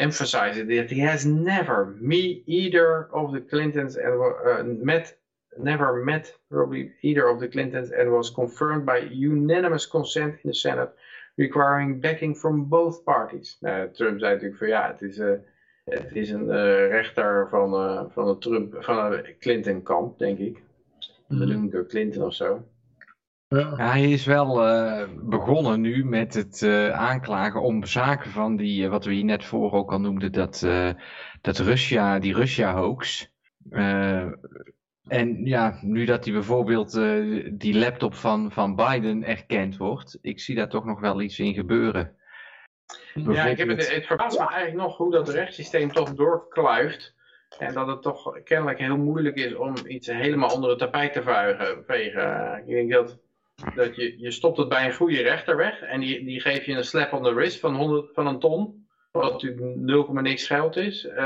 Emphasized 0.00 0.66
that 0.68 0.90
he 0.90 1.00
has 1.00 1.24
never, 1.24 1.96
me 2.00 2.42
either 2.46 3.08
of 3.12 3.32
the 3.32 3.40
Clintons, 3.40 3.96
and 3.96 4.14
uh, 4.46 4.62
met, 4.84 5.18
never 5.58 6.02
met 6.04 6.32
probably 6.50 6.92
either 7.02 7.28
of 7.28 7.38
the 7.38 7.48
Clintons 7.48 7.90
and 7.90 8.10
was 8.10 8.30
confirmed 8.30 8.86
by 8.86 8.98
unanimous 8.98 9.86
consent 9.86 10.34
in 10.42 10.50
the 10.50 10.54
Senate 10.54 10.90
requiring 11.36 12.00
backing 12.00 12.34
from 12.34 12.64
both 12.64 13.04
parties. 13.04 13.56
Nou, 13.60 13.88
Trump 13.92 14.18
zei 14.18 14.32
natuurlijk 14.32 14.58
van 14.58 14.68
ja, 14.68 14.86
het 14.86 15.02
is, 15.02 15.18
uh, 15.18 15.38
het 15.84 16.16
is 16.16 16.30
een 16.30 16.46
uh, 16.46 16.88
rechter 16.88 17.48
van, 17.48 17.74
uh, 17.74 18.04
van 18.08 18.28
het 18.28 18.40
Trump, 18.40 18.76
van 18.78 19.12
het 19.12 19.36
Clinton-kamp, 19.38 20.18
denk 20.18 20.38
ik. 20.38 20.62
Bedoeld 21.28 21.62
mm. 21.62 21.70
door 21.70 21.86
Clinton 21.86 22.24
of 22.24 22.34
zo. 22.34 22.62
Ja. 23.54 23.76
hij 23.76 24.10
is 24.10 24.24
wel 24.24 24.66
uh, 24.66 25.08
begonnen 25.22 25.80
nu 25.80 26.04
met 26.04 26.34
het 26.34 26.62
aanklagen 26.92 27.62
om 27.62 27.84
zaken 27.84 28.30
van 28.30 28.56
die, 28.56 28.88
wat 28.88 29.04
we 29.04 29.12
hier 29.12 29.24
net 29.24 29.44
voor 29.44 29.72
ook 29.72 29.92
al 29.92 30.00
noemden, 30.00 30.32
dat, 30.32 30.66
dat 31.40 31.58
Russia, 31.58 32.18
die 32.18 32.34
Russia-hoax. 32.34 33.32
en 35.08 35.44
ja, 35.44 35.78
nu 35.80 36.04
dat 36.04 36.24
hij 36.24 36.32
bijvoorbeeld 36.32 36.92
die 37.52 37.78
laptop 37.78 38.14
van, 38.14 38.52
van 38.52 38.76
Biden 38.76 39.24
erkend 39.24 39.76
wordt, 39.76 40.18
ik 40.22 40.40
zie 40.40 40.54
daar 40.54 40.68
toch 40.68 40.84
nog 40.84 41.00
wel 41.00 41.20
iets 41.20 41.38
in 41.38 41.54
gebeuren. 41.54 42.16
Ja, 43.14 43.44
ik 43.44 43.58
heb 43.58 43.68
het, 43.68 43.94
het 43.94 44.06
verbaast 44.06 44.38
me 44.38 44.46
eigenlijk 44.46 44.86
nog 44.86 44.96
hoe 44.96 45.10
dat 45.10 45.28
rechtssysteem 45.28 45.92
toch 45.92 46.14
doorkluift. 46.14 47.14
En 47.58 47.74
dat 47.74 47.86
het 47.86 48.02
toch 48.02 48.42
kennelijk 48.42 48.78
heel 48.78 48.96
moeilijk 48.96 49.36
is 49.36 49.54
om 49.54 49.74
iets 49.86 50.06
helemaal 50.06 50.54
onder 50.54 50.70
het 50.70 50.78
tapijt 50.78 51.12
te 51.12 51.22
vegen. 51.86 52.58
Ik 52.66 52.74
denk 52.74 52.92
dat, 52.92 53.18
dat 53.74 53.96
je, 53.96 54.18
je 54.18 54.30
stopt 54.30 54.56
het 54.56 54.68
bij 54.68 54.84
een 54.84 54.94
goede 54.94 55.22
rechter 55.22 55.56
weg. 55.56 55.80
En 55.80 56.00
die, 56.00 56.24
die 56.24 56.40
geef 56.40 56.64
je 56.64 56.72
een 56.72 56.84
slap 56.84 57.12
on 57.12 57.22
the 57.22 57.34
wrist 57.34 57.60
van, 57.60 57.74
100, 57.74 58.14
van 58.14 58.26
een 58.26 58.38
ton. 58.38 58.88
Wat 59.12 59.32
natuurlijk 59.32 59.76
0, 59.76 60.12
niks 60.12 60.46
geld 60.46 60.76
is. 60.76 61.04
Uh, 61.04 61.16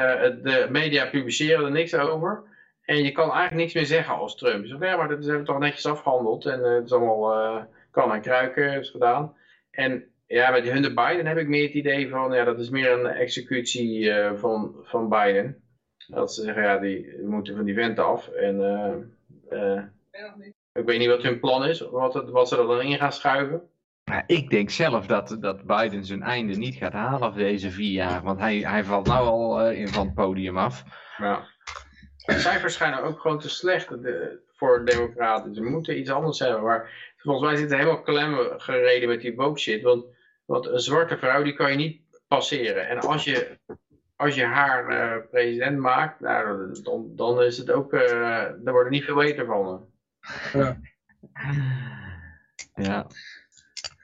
de 0.42 0.66
media 0.70 1.06
publiceren 1.06 1.64
er 1.64 1.70
niks 1.70 1.94
over. 1.94 2.42
En 2.84 3.02
je 3.02 3.12
kan 3.12 3.30
eigenlijk 3.30 3.54
niks 3.54 3.74
meer 3.74 3.86
zeggen 3.86 4.14
als 4.14 4.36
Trump. 4.36 4.66
Zegt, 4.66 4.82
ja, 4.82 4.96
maar 4.96 5.08
dat 5.08 5.24
we 5.24 5.42
toch 5.42 5.58
netjes 5.58 5.86
afgehandeld. 5.86 6.46
En 6.46 6.60
uh, 6.60 6.74
het 6.74 6.84
is 6.84 6.92
allemaal 6.92 7.56
uh, 7.56 7.62
kan 7.90 8.12
en 8.12 8.20
kruiken 8.20 8.80
is 8.80 8.90
gedaan. 8.90 9.36
En 9.70 10.04
ja, 10.26 10.50
met 10.50 10.64
Hunter 10.64 10.94
Biden 10.94 11.26
heb 11.26 11.38
ik 11.38 11.48
meer 11.48 11.62
het 11.62 11.74
idee 11.74 12.08
van, 12.08 12.32
ja, 12.32 12.44
dat 12.44 12.60
is 12.60 12.70
meer 12.70 12.90
een 12.90 13.06
executie 13.06 14.12
van, 14.34 14.74
van 14.82 15.08
Biden. 15.08 15.62
Dat 16.06 16.34
ze 16.34 16.42
zeggen, 16.42 16.62
ja, 16.62 16.78
die 16.78 17.18
moeten 17.22 17.56
van 17.56 17.64
die 17.64 17.74
vent 17.74 17.98
af. 17.98 18.28
En 18.28 18.56
uh, 18.60 18.94
uh, 19.60 19.82
ik 20.74 20.84
weet 20.84 20.98
niet 20.98 21.08
wat 21.08 21.22
hun 21.22 21.40
plan 21.40 21.64
is, 21.64 21.80
wat, 21.80 22.14
het, 22.14 22.30
wat 22.30 22.48
ze 22.48 22.58
er 22.58 22.66
dan 22.66 22.80
in 22.80 22.98
gaan 22.98 23.12
schuiven. 23.12 23.62
Ja, 24.04 24.24
ik 24.26 24.50
denk 24.50 24.70
zelf 24.70 25.06
dat, 25.06 25.36
dat 25.40 25.64
Biden 25.64 26.04
zijn 26.04 26.22
einde 26.22 26.54
niet 26.54 26.74
gaat 26.74 26.92
halen 26.92 27.34
deze 27.34 27.70
vier 27.70 27.92
jaar. 27.92 28.22
Want 28.22 28.38
hij, 28.38 28.56
hij 28.58 28.84
valt 28.84 29.06
nou 29.06 29.26
al 29.26 29.70
in 29.70 29.88
van 29.88 30.06
het 30.06 30.14
podium 30.14 30.58
af. 30.58 30.84
Ja. 31.16 31.46
De 32.26 32.38
cijfers 32.38 32.74
schijnen 32.74 33.02
ook 33.02 33.20
gewoon 33.20 33.38
te 33.38 33.48
slecht 33.48 33.88
de, 33.88 34.40
voor 34.52 34.84
democraten. 34.84 35.54
Ze 35.54 35.62
moeten 35.62 35.98
iets 35.98 36.10
anders 36.10 36.38
hebben. 36.38 36.62
Maar 36.62 37.12
volgens 37.16 37.44
mij 37.44 37.56
zitten 37.56 37.78
helemaal 37.78 38.02
klem 38.02 38.36
gereden 38.56 39.08
met 39.08 39.20
die 39.20 39.34
woke 39.34 39.60
shit. 39.60 39.82
Want, 39.82 40.04
want 40.44 40.66
een 40.66 40.80
zwarte 40.80 41.18
vrouw 41.18 41.42
die 41.42 41.54
kan 41.54 41.70
je 41.70 41.76
niet 41.76 42.00
passeren. 42.28 42.88
En 42.88 43.00
als 43.00 43.24
je, 43.24 43.58
als 44.16 44.34
je 44.34 44.44
haar 44.44 44.90
uh, 44.90 45.22
president 45.30 45.78
maakt, 45.78 46.20
nou, 46.20 46.72
dan, 46.82 47.12
dan 47.16 47.42
is 47.42 47.58
het 47.58 47.70
ook, 47.70 47.92
uh, 47.92 48.00
daar 48.58 48.72
wordt 48.72 48.84
er 48.84 48.90
niet 48.90 49.04
veel 49.04 49.14
beter 49.14 49.46
van. 49.46 49.92
Ja. 50.52 50.80
ja. 52.74 53.06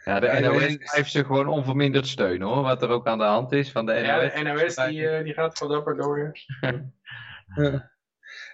Ja, 0.04 0.20
de 0.20 0.40
NOS 0.40 0.92
heeft 0.92 1.10
ze 1.10 1.24
gewoon 1.24 1.46
onverminderd 1.46 2.06
steun 2.06 2.42
hoor, 2.42 2.62
wat 2.62 2.82
er 2.82 2.88
ook 2.88 3.06
aan 3.06 3.18
de 3.18 3.24
hand 3.24 3.52
is 3.52 3.70
van 3.70 3.86
de 3.86 3.92
NOS. 3.92 4.02
Ja, 4.02 4.18
de 4.18 4.42
NOS 4.42 4.74
die, 4.74 5.00
uh, 5.00 5.22
die 5.22 5.34
gaat 5.34 5.58
gewoon 5.58 5.72
dapper 5.72 5.96
door. 5.96 6.32
ja. 7.56 7.90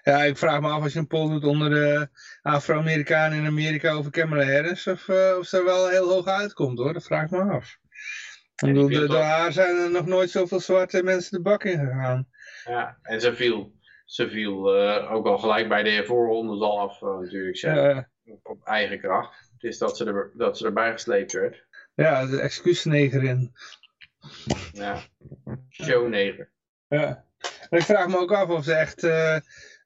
ja, 0.03 0.23
ik 0.23 0.37
vraag 0.37 0.61
me 0.61 0.69
af 0.69 0.83
als 0.83 0.93
je 0.93 0.99
een 0.99 1.07
poll 1.07 1.29
doet 1.29 1.45
onder 1.45 1.71
de 1.71 2.09
Afro-Amerikanen 2.43 3.39
in 3.39 3.47
Amerika 3.47 3.93
over 3.93 4.11
Kamala 4.11 4.45
Harris, 4.45 4.87
of, 4.87 5.09
uh, 5.09 5.37
of 5.39 5.47
ze 5.47 5.59
er 5.59 5.65
wel 5.65 5.89
heel 5.89 6.09
hoog 6.09 6.27
uitkomt 6.27 6.79
hoor, 6.79 6.93
dat 6.93 7.05
vraag 7.05 7.25
ik 7.25 7.31
me 7.31 7.53
af. 7.53 7.79
Bedoel, 8.57 8.89
door 8.89 9.17
haar 9.17 9.53
zijn 9.53 9.77
er 9.77 9.91
nog 9.91 10.07
nooit 10.07 10.31
zoveel 10.31 10.61
zwarte 10.61 11.03
mensen 11.03 11.37
de 11.37 11.43
bak 11.43 11.65
in 11.65 11.79
gegaan. 11.79 12.29
Ja, 12.65 12.99
en 13.03 13.21
ze 13.21 13.35
viel, 13.35 13.76
ze 14.07 14.29
viel 14.29 14.77
uh, 14.77 15.13
ook 15.13 15.27
al 15.27 15.39
gelijk 15.39 15.69
bij 15.69 15.83
de 15.83 16.05
voorrondes 16.05 16.61
al 16.61 16.81
af 16.81 17.01
natuurlijk, 17.01 17.57
zelf, 17.57 18.05
op, 18.43 18.65
eigen 18.65 19.01
kracht. 19.01 19.51
Het 19.53 19.63
is 19.63 19.79
dat 19.79 19.97
ze, 19.97 20.05
er, 20.05 20.31
dat 20.35 20.59
ze 20.59 20.67
erbij 20.67 20.93
gesleept 20.93 21.33
werd. 21.33 21.65
Ja, 21.95 22.27
de 22.27 22.41
excuusnegerin. 22.41 23.53
Ja, 24.73 25.01
showneger. 25.71 26.51
Ja. 26.89 27.25
En 27.71 27.79
ik 27.79 27.85
vraag 27.85 28.09
me 28.09 28.19
ook 28.19 28.33
af 28.33 28.49
of 28.49 28.65
ze 28.65 28.75
echt 28.75 29.05
uh, 29.05 29.37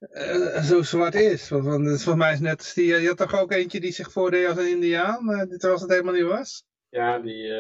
uh, 0.01 0.63
zo 0.63 0.83
zwart 0.83 1.15
is. 1.15 1.49
Want, 1.49 1.65
want 1.65 1.87
volgens 1.87 2.25
mij 2.25 2.33
is 2.33 2.41
net 2.41 2.73
die, 2.75 3.01
je 3.01 3.09
had 3.09 3.17
toch 3.17 3.41
ook 3.41 3.53
eentje 3.53 3.81
die 3.81 3.93
zich 3.93 4.13
voordeed 4.13 4.47
als 4.47 4.59
een 4.59 4.71
indiaan, 4.71 5.31
uh, 5.31 5.41
terwijl 5.41 5.81
het 5.81 5.91
helemaal 5.91 6.15
niet 6.15 6.23
was? 6.23 6.65
Ja, 6.89 7.19
die 7.19 7.53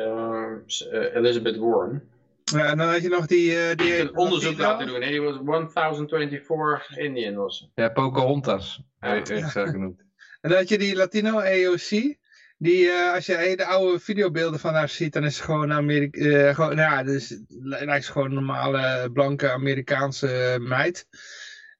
Elizabeth 1.14 1.56
Warren. 1.56 2.08
Ja, 2.50 2.64
en 2.64 2.78
dan 2.78 2.88
had 2.88 3.02
je 3.02 3.08
nog 3.08 3.26
die... 3.26 3.74
die 3.74 3.98
een 3.98 4.16
onderzoek 4.16 4.58
laten 4.58 4.86
doen. 4.86 5.00
Nee, 5.00 5.10
die 5.10 5.20
was 5.20 5.38
1024 5.44 6.98
Indian 6.98 7.34
was. 7.34 7.70
Ja, 7.74 7.88
Pocahontas. 7.88 8.82
Ja. 9.00 9.12
Heeft 9.12 9.50
genoemd. 9.52 10.02
En 10.40 10.50
dan 10.50 10.58
had 10.58 10.68
je 10.68 10.78
die 10.78 10.96
Latino 10.96 11.38
AOC. 11.38 12.18
Die, 12.58 12.84
uh, 12.84 13.12
als 13.14 13.26
je 13.26 13.52
de 13.56 13.64
oude 13.64 14.00
videobeelden 14.00 14.60
van 14.60 14.74
haar 14.74 14.88
ziet, 14.88 15.12
dan 15.12 15.24
is 15.24 15.36
ze 15.36 15.42
gewoon 15.42 15.72
Amerika, 15.72 16.20
uh, 16.20 16.54
gewoon, 16.54 16.76
nou 16.76 16.94
ja, 16.94 17.02
dus 17.02 17.40
lijkt 17.60 18.04
ze 18.04 18.12
gewoon 18.12 18.28
een 18.28 18.34
normale 18.34 19.10
blanke 19.12 19.50
Amerikaanse 19.50 20.58
meid. 20.60 21.06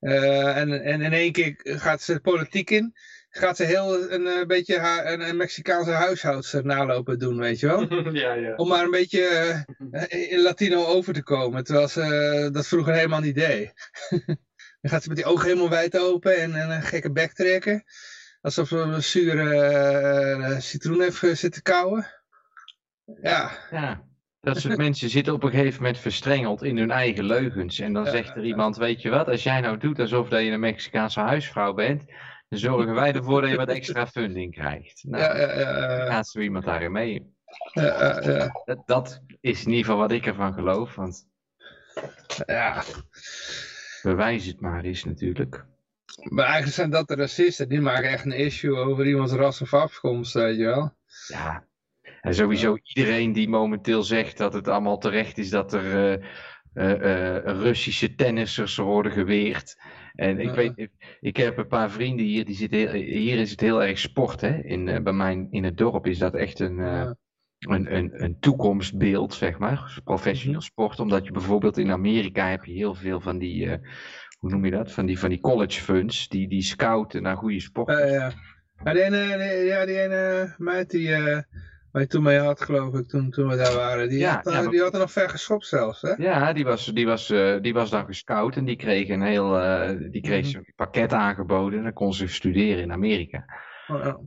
Uh, 0.00 0.56
en, 0.56 0.82
en 0.82 1.00
in 1.00 1.12
één 1.12 1.32
keer 1.32 1.54
gaat 1.62 2.02
ze 2.02 2.12
de 2.12 2.20
politiek 2.20 2.70
in. 2.70 2.94
Gaat 3.30 3.56
ze 3.56 3.64
heel 3.64 4.10
een, 4.10 4.26
een 4.26 4.46
beetje 4.46 4.78
haar, 4.78 5.12
een, 5.12 5.28
een 5.28 5.36
Mexicaanse 5.36 5.90
huishoudster 5.90 6.64
nalopen 6.64 7.18
doen, 7.18 7.38
weet 7.38 7.60
je 7.60 7.66
wel? 7.66 7.94
ja, 8.12 8.32
ja. 8.32 8.54
Om 8.54 8.68
maar 8.68 8.84
een 8.84 8.90
beetje 8.90 9.64
in 10.08 10.42
Latino 10.42 10.84
over 10.84 11.12
te 11.12 11.22
komen, 11.22 11.64
terwijl 11.64 11.88
ze 11.88 12.48
dat 12.52 12.66
vroeger 12.66 12.94
helemaal 12.94 13.20
niet 13.20 13.34
deed. 13.34 13.72
dan 14.80 14.90
gaat 14.90 15.02
ze 15.02 15.08
met 15.08 15.16
die 15.16 15.26
ogen 15.26 15.46
helemaal 15.46 15.68
wijd 15.68 15.98
open 15.98 16.36
en, 16.36 16.54
en 16.54 16.70
een 16.70 16.82
gekke 16.82 17.12
bek 17.12 17.32
trekken. 17.32 17.84
Alsof 18.40 18.68
ze 18.68 18.76
een 18.76 19.02
zure 19.02 20.38
uh, 20.38 20.58
citroen 20.58 21.00
heeft 21.00 21.38
zitten 21.38 21.62
kauwen. 21.62 22.06
Ja. 23.22 23.50
ja. 23.70 24.08
Dat 24.40 24.60
soort 24.60 24.76
mensen 24.86 25.08
zitten 25.08 25.32
op 25.32 25.42
een 25.42 25.50
gegeven 25.50 25.82
moment 25.82 25.98
verstrengeld 25.98 26.62
in 26.62 26.76
hun 26.76 26.90
eigen 26.90 27.24
leugens. 27.24 27.78
En 27.78 27.92
dan 27.92 28.04
ja, 28.04 28.10
zegt 28.10 28.36
er 28.36 28.44
iemand, 28.44 28.76
weet 28.76 29.02
je 29.02 29.10
wat, 29.10 29.28
als 29.28 29.42
jij 29.42 29.60
nou 29.60 29.78
doet 29.78 29.98
alsof 29.98 30.28
dat 30.28 30.40
je 30.40 30.50
een 30.50 30.60
Mexicaanse 30.60 31.20
huisvrouw 31.20 31.72
bent, 31.72 32.04
zorgen 32.58 32.94
wij 32.94 33.12
ervoor 33.12 33.40
dat 33.40 33.50
je 33.50 33.56
wat 33.56 33.68
extra 33.68 34.06
funding 34.06 34.52
krijgt. 34.52 35.04
Nou, 35.06 35.22
ja, 35.22 35.36
ja, 35.36 35.58
ja, 35.58 36.06
gaat 36.06 36.28
zo 36.28 36.38
iemand 36.38 36.64
daarin 36.64 36.92
mee. 36.92 37.34
Dat, 38.64 38.82
dat 38.86 39.22
is 39.40 39.64
in 39.64 39.70
ieder 39.70 39.84
geval 39.84 39.98
wat 39.98 40.12
ik 40.12 40.26
ervan 40.26 40.52
geloof. 40.54 40.94
Want 40.94 41.28
ja. 42.46 42.82
bewijs 44.02 44.46
het 44.46 44.60
maar 44.60 44.84
eens 44.84 45.04
natuurlijk. 45.04 45.64
Maar 46.22 46.44
eigenlijk 46.44 46.74
zijn 46.74 46.90
dat 46.90 47.08
de 47.08 47.14
racisten, 47.14 47.68
die 47.68 47.80
maken 47.80 48.10
echt 48.10 48.24
een 48.24 48.32
issue 48.32 48.76
over 48.76 49.06
iemands 49.06 49.32
ras 49.32 49.60
of 49.60 49.74
afkomst, 49.74 50.32
weet 50.32 50.56
je 50.56 50.64
wel. 50.64 50.94
Ja, 51.26 51.64
en 52.20 52.34
sowieso 52.34 52.78
iedereen 52.82 53.32
die 53.32 53.48
momenteel 53.48 54.02
zegt 54.02 54.38
dat 54.38 54.52
het 54.52 54.68
allemaal 54.68 54.98
terecht 54.98 55.38
is 55.38 55.50
dat 55.50 55.72
er 55.72 56.18
uh, 56.18 56.24
uh, 56.74 57.00
uh, 57.00 57.36
Russische 57.44 58.14
tennissers 58.14 58.76
worden 58.76 59.12
geweerd. 59.12 59.80
En 60.20 60.40
ik 60.40 60.50
weet, 60.50 60.88
ik 61.20 61.36
heb 61.36 61.58
een 61.58 61.66
paar 61.66 61.90
vrienden 61.90 62.26
hier, 62.26 62.44
die 62.44 62.54
zitten, 62.54 62.78
heel, 62.78 62.92
hier 62.92 63.38
is 63.38 63.50
het 63.50 63.60
heel 63.60 63.82
erg 63.82 63.98
sport, 63.98 64.40
hè. 64.40 64.62
In, 64.62 65.02
bij 65.02 65.12
mij 65.12 65.46
in 65.50 65.64
het 65.64 65.76
dorp 65.76 66.06
is 66.06 66.18
dat 66.18 66.34
echt 66.34 66.60
een... 66.60 66.78
Een, 67.60 67.94
een, 67.96 68.22
een 68.24 68.38
toekomstbeeld, 68.38 69.34
zeg 69.34 69.58
maar, 69.58 70.00
professioneel 70.04 70.60
sport. 70.60 71.00
Omdat 71.00 71.24
je 71.24 71.32
bijvoorbeeld 71.32 71.78
in 71.78 71.90
Amerika 71.90 72.48
heb 72.48 72.64
je 72.64 72.72
heel 72.72 72.94
veel 72.94 73.20
van 73.20 73.38
die, 73.38 73.68
hoe 74.38 74.50
noem 74.50 74.64
je 74.64 74.70
dat? 74.70 74.92
Van 74.92 75.06
die, 75.06 75.18
van 75.18 75.28
die 75.28 75.40
college 75.40 75.80
funds, 75.80 76.28
die, 76.28 76.48
die 76.48 76.62
scouten 76.62 77.22
naar 77.22 77.36
goede 77.36 77.60
sporten. 77.60 78.12
Ja, 78.12 78.32
ja. 78.84 78.92
die 78.92 79.02
ene, 79.02 79.38
die, 79.38 79.64
ja, 79.64 79.86
die 79.86 80.00
ene 80.00 80.54
meid 80.58 80.90
die, 80.90 81.08
waar 81.92 82.02
je 82.02 82.08
toen 82.08 82.22
mee 82.22 82.38
had, 82.38 82.60
geloof 82.60 82.94
ik, 82.94 83.08
toen, 83.08 83.30
toen 83.30 83.48
we 83.48 83.56
daar 83.56 83.74
waren, 83.74 84.08
die, 84.08 84.18
ja, 84.18 84.40
had, 84.42 84.52
ja, 84.52 84.68
die 84.68 84.80
had 84.80 84.92
er 84.92 84.98
nog 84.98 85.12
ver 85.12 85.30
geschopt 85.30 85.66
zelfs, 85.66 86.02
hè? 86.02 86.12
Ja, 86.16 86.52
die 86.52 86.64
was, 86.64 86.86
die 86.86 87.06
was, 87.06 87.30
uh, 87.30 87.60
die 87.60 87.74
was 87.74 87.90
dan 87.90 88.04
gescout 88.04 88.56
en 88.56 88.64
die 88.64 88.76
kreeg 88.76 89.08
een 89.08 89.22
heel, 89.22 89.58
uh, 89.62 90.10
die 90.10 90.22
kreeg 90.22 90.46
mm 90.46 90.52
-hmm. 90.52 90.72
pakket 90.76 91.12
aangeboden 91.12 91.78
en 91.78 91.84
dan 91.84 91.92
kon 91.92 92.14
ze 92.14 92.28
studeren 92.28 92.82
in 92.82 92.92
Amerika. 92.92 93.44
Oh, 93.88 94.04
ja. 94.04 94.18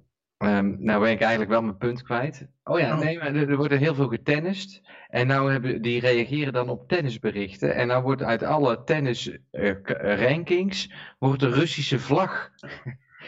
Um, 0.44 0.77
nou 0.80 1.02
ben 1.02 1.11
ik 1.11 1.19
eigenlijk 1.19 1.52
wel 1.52 1.61
mijn 1.61 1.77
punt 1.77 2.03
kwijt. 2.03 2.48
Oh 2.64 2.80
ja, 2.80 2.95
nee, 2.95 3.18
maar 3.18 3.35
er, 3.35 3.49
er 3.49 3.57
wordt 3.57 3.73
heel 3.73 3.95
veel 3.95 4.07
getennist. 4.07 4.81
En 5.10 5.27
nou 5.27 5.52
hebben, 5.52 5.81
die 5.81 5.99
reageren 5.99 6.53
dan 6.53 6.69
op 6.69 6.88
tennisberichten. 6.88 7.76
En 7.76 7.88
nou 7.88 8.03
wordt 8.03 8.23
uit 8.23 8.44
alle 8.44 8.84
tennis 8.84 9.38
uh, 9.52 9.73
rankings, 9.98 10.94
wordt 11.19 11.40
de 11.40 11.49
Russische 11.49 11.99
vlag 11.99 12.52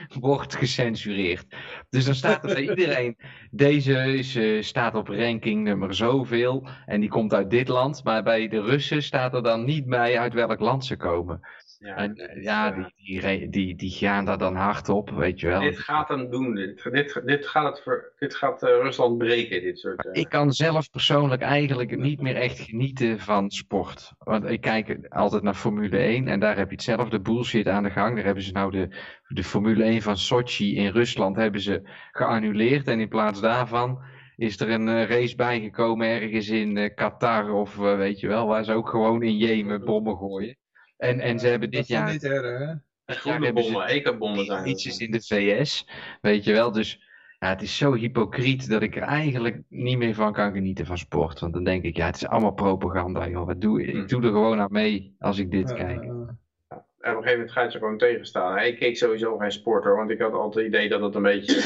wordt 0.20 0.56
gecensureerd. 0.56 1.46
Dus 1.90 2.06
dan 2.06 2.16
staat 2.16 2.44
er 2.44 2.54
bij 2.54 2.70
iedereen, 2.70 3.18
deze 3.52 3.94
is, 4.18 4.36
uh, 4.36 4.62
staat 4.62 4.96
op 4.96 5.08
ranking 5.08 5.64
nummer 5.64 5.96
zoveel. 5.96 6.68
En 6.86 7.00
die 7.00 7.10
komt 7.10 7.34
uit 7.34 7.50
dit 7.50 7.68
land. 7.68 8.04
Maar 8.04 8.24
bij 8.24 8.48
de 8.48 8.62
Russen 8.62 9.04
staat 9.04 9.34
er 9.34 9.44
dan 9.44 9.64
niet 9.66 9.86
bij 9.86 10.20
uit 10.20 10.34
welk 10.34 10.60
land 10.60 10.86
ze 10.86 10.98
komen. 10.98 11.40
Ja, 11.86 11.96
en, 11.96 12.42
ja 12.42 12.72
die, 12.72 13.22
die, 13.22 13.50
die, 13.50 13.76
die, 13.76 13.92
gaan 13.92 14.26
daar 14.26 14.38
dan 14.38 14.56
hard 14.56 14.90
op, 14.90 15.10
weet 15.10 15.40
je 15.40 15.48
wel. 15.48 15.60
Dit 15.60 15.80
gaat 15.80 16.08
hem 16.08 16.30
doen. 16.30 16.56
Dit, 16.56 16.84
dit, 16.92 17.22
dit 17.26 17.48
gaat, 17.48 17.84
het 17.84 18.12
dit 18.20 18.36
gaat 18.36 18.64
uh, 18.64 18.70
Rusland 18.70 19.18
breken, 19.18 19.62
dit 19.62 19.80
soort... 19.80 20.06
Uh... 20.06 20.12
Ik 20.14 20.30
kan 20.30 20.54
zelf 20.54 20.90
persoonlijk 20.90 21.42
eigenlijk 21.42 21.98
niet 21.98 22.22
meer 22.22 22.36
echt 22.36 22.60
genieten 22.60 23.20
van 23.20 23.50
sport. 23.50 24.12
Want 24.18 24.46
ik 24.46 24.62
kijk 24.62 24.98
altijd 25.10 25.44
naar 25.44 25.54
Formule 25.54 25.98
1 25.98 26.28
en 26.28 26.40
daar 26.40 26.58
heb 26.58 26.70
je 26.70 26.76
hetzelfde 26.76 27.22
bullshit 27.22 27.68
aan 27.68 27.84
de 27.84 27.90
gang. 27.90 28.16
Daar 28.16 28.26
hebben 28.26 28.44
ze 28.44 28.52
nou 28.52 28.72
de, 28.72 28.88
de 29.28 29.44
Formule 29.44 29.84
1 29.84 30.02
van 30.02 30.18
Sochi 30.18 30.76
in 30.76 30.92
Rusland 30.92 31.36
hebben 31.36 31.62
ze 31.62 31.82
geannuleerd. 32.12 32.88
En 32.88 33.00
in 33.00 33.10
plaats 33.10 33.42
daarvan 33.42 34.04
is 34.36 34.60
er 34.60 34.70
een 34.70 35.08
race 35.08 35.36
bijgekomen 35.36 36.08
ergens 36.08 36.50
in 36.50 36.94
Qatar 36.96 37.52
of 37.52 37.76
weet 37.76 38.20
je 38.20 38.28
wel, 38.28 38.48
waar 38.48 38.64
ze 38.64 38.74
ook 38.74 38.90
gewoon 38.90 39.24
in 39.24 39.38
Jemen 39.38 39.86
bommen 39.86 40.18
gooien. 40.18 40.58
En, 40.98 41.20
en 41.20 41.40
ze 41.40 41.48
hebben 41.48 41.72
dit 41.72 41.88
jaar... 41.88 42.12
Niet 42.12 42.24
erg? 42.24 42.80
Groene 43.06 43.54
bommen, 44.18 44.46
zijn 44.46 44.68
Ietsjes 44.68 44.98
in 44.98 45.12
de 45.12 45.22
VS, 45.22 45.88
weet 46.22 46.44
je 46.44 46.54
wel. 46.54 46.72
Dus 46.72 47.00
ja, 47.40 47.50
het 47.50 47.62
is 47.62 47.78
zo 47.78 47.94
hypocriet 47.94 48.70
dat 48.70 48.82
ik 48.82 48.96
er 48.96 49.02
eigenlijk 49.02 49.62
niet 49.70 49.98
meer 49.98 50.14
van 50.14 50.34
kan 50.34 50.54
genieten 50.54 50.86
van 50.86 50.98
sport. 50.98 51.40
Want 51.40 51.54
dan 51.54 51.64
denk 51.64 51.84
ik, 51.84 51.98
ja, 51.98 52.06
het 52.06 52.16
is 52.16 52.28
allemaal 52.28 52.54
propaganda, 52.54 53.28
joh. 53.28 53.46
Wat 53.46 53.62
doe, 53.62 53.84
ik 53.84 54.10
doe 54.10 54.22
er 54.22 54.32
gewoon 54.32 54.60
aan 54.60 54.72
mee 54.72 55.16
als 55.20 55.38
ik 55.38 55.52
dit 55.52 55.74
kijk. 55.74 56.04
ja. 56.04 56.38
En 57.06 57.12
op 57.12 57.18
een 57.18 57.24
gegeven 57.24 57.32
moment 57.32 57.52
ga 57.52 57.62
je 57.62 57.72
ze 57.72 57.78
gewoon 57.78 57.98
tegenstaan. 57.98 58.58
Ik 58.58 58.80
keek 58.80 58.98
sowieso 58.98 59.38
geen 59.38 59.52
sport 59.52 59.84
hoor, 59.84 59.96
want 59.96 60.10
ik 60.10 60.20
had 60.20 60.34
altijd 60.34 60.66
het 60.66 60.74
idee 60.74 60.90
dat 60.90 61.02
het 61.02 61.16
een 61.16 61.22
beetje 61.22 61.62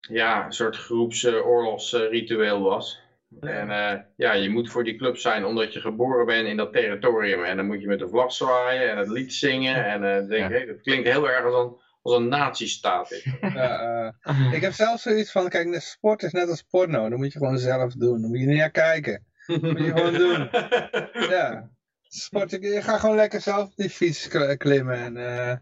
ja, 0.00 0.44
een 0.44 0.52
soort 0.52 0.76
groepsoorlogsritueel 0.76 2.62
was. 2.62 3.00
En 3.40 3.68
uh, 3.68 3.92
ja, 4.16 4.32
je 4.32 4.48
moet 4.50 4.70
voor 4.70 4.84
die 4.84 4.96
club 4.96 5.16
zijn 5.16 5.44
omdat 5.44 5.72
je 5.72 5.80
geboren 5.80 6.26
bent 6.26 6.48
in 6.48 6.56
dat 6.56 6.72
territorium. 6.72 7.44
En 7.44 7.56
dan 7.56 7.66
moet 7.66 7.80
je 7.80 7.86
met 7.86 7.98
de 7.98 8.08
vlag 8.08 8.32
zwaaien 8.32 8.90
en 8.90 8.98
het 8.98 9.08
lied 9.08 9.32
zingen. 9.34 9.84
En 9.84 10.02
uh, 10.02 10.28
denk, 10.28 10.50
Ja. 10.50 10.56
hey, 10.56 10.66
dat 10.66 10.80
klinkt 10.80 11.08
heel 11.08 11.28
erg 11.30 11.44
als 11.44 11.54
een, 11.64 11.80
als 12.02 12.14
een 12.16 12.28
nazistaat. 12.28 13.22
Ja, 13.40 14.12
eh, 14.22 14.52
ik 14.52 14.60
heb 14.62 14.72
zelf 14.72 15.00
zoiets 15.00 15.32
van, 15.32 15.48
kijk, 15.48 15.72
de 15.72 15.80
sport 15.80 16.22
is 16.22 16.32
net 16.32 16.48
als 16.48 16.62
porno. 16.62 17.08
Dan 17.08 17.18
moet 17.18 17.32
je 17.32 17.38
gewoon 17.38 17.58
zelf 17.58 17.92
doen. 17.94 18.20
Dan 18.20 18.30
moet 18.30 18.40
je 18.40 18.46
niet 18.46 18.58
naar 18.58 18.70
kijken. 18.70 19.26
moet 19.46 19.78
je 19.78 19.92
gewoon 19.94 20.12
doen. 20.14 20.48
Ja. 21.36 21.70
Sport, 22.08 22.52
ik, 22.52 22.82
ga 22.82 22.98
gewoon 22.98 23.16
lekker 23.16 23.40
zelf 23.40 23.66
op 23.66 23.76
die 23.76 23.90
fiets 23.90 24.28
kl- 24.28 24.54
klimmen. 24.56 24.96
En, 24.96 25.16
eh, 25.16 25.56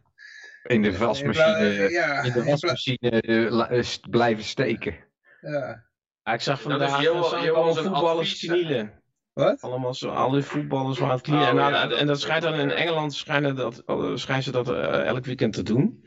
In 0.63 0.83
de 0.83 0.99
wasmachine, 0.99 1.91
in 2.25 2.33
de 2.33 2.45
wasmachine 2.45 3.11
eh, 3.21 3.79
eh, 3.79 3.85
blijven 4.11 4.45
steken. 4.45 4.97
ja. 5.41 5.85
Ja, 6.25 6.33
ik 6.33 6.41
zag 6.41 6.61
vandaag 6.61 7.07
allemaal 7.09 7.75
voetballers 7.75 8.47
knielen. 8.47 9.03
Wat? 9.33 9.61
Allemaal 9.61 9.95
zo, 9.95 10.09
alle 10.09 10.43
voetballers 10.43 10.99
waren 10.99 11.11
aan 11.11 11.17
het 11.19 11.27
knielen. 11.27 11.43
Oh, 11.45 11.49
en, 11.51 11.57
nou, 11.57 11.73
ja, 11.73 11.97
en 11.97 12.07
dat- 12.07 12.21
schijnt 12.21 12.43
dan 12.43 12.55
in 12.55 12.71
Engeland 12.71 13.15
schijnen, 13.15 13.57
dat, 13.57 13.83
oh, 13.87 14.17
schijnen 14.17 14.45
ze 14.45 14.51
dat 14.51 14.69
eh, 14.69 15.07
elk 15.07 15.25
weekend 15.25 15.53
te 15.53 15.63
doen. 15.63 16.05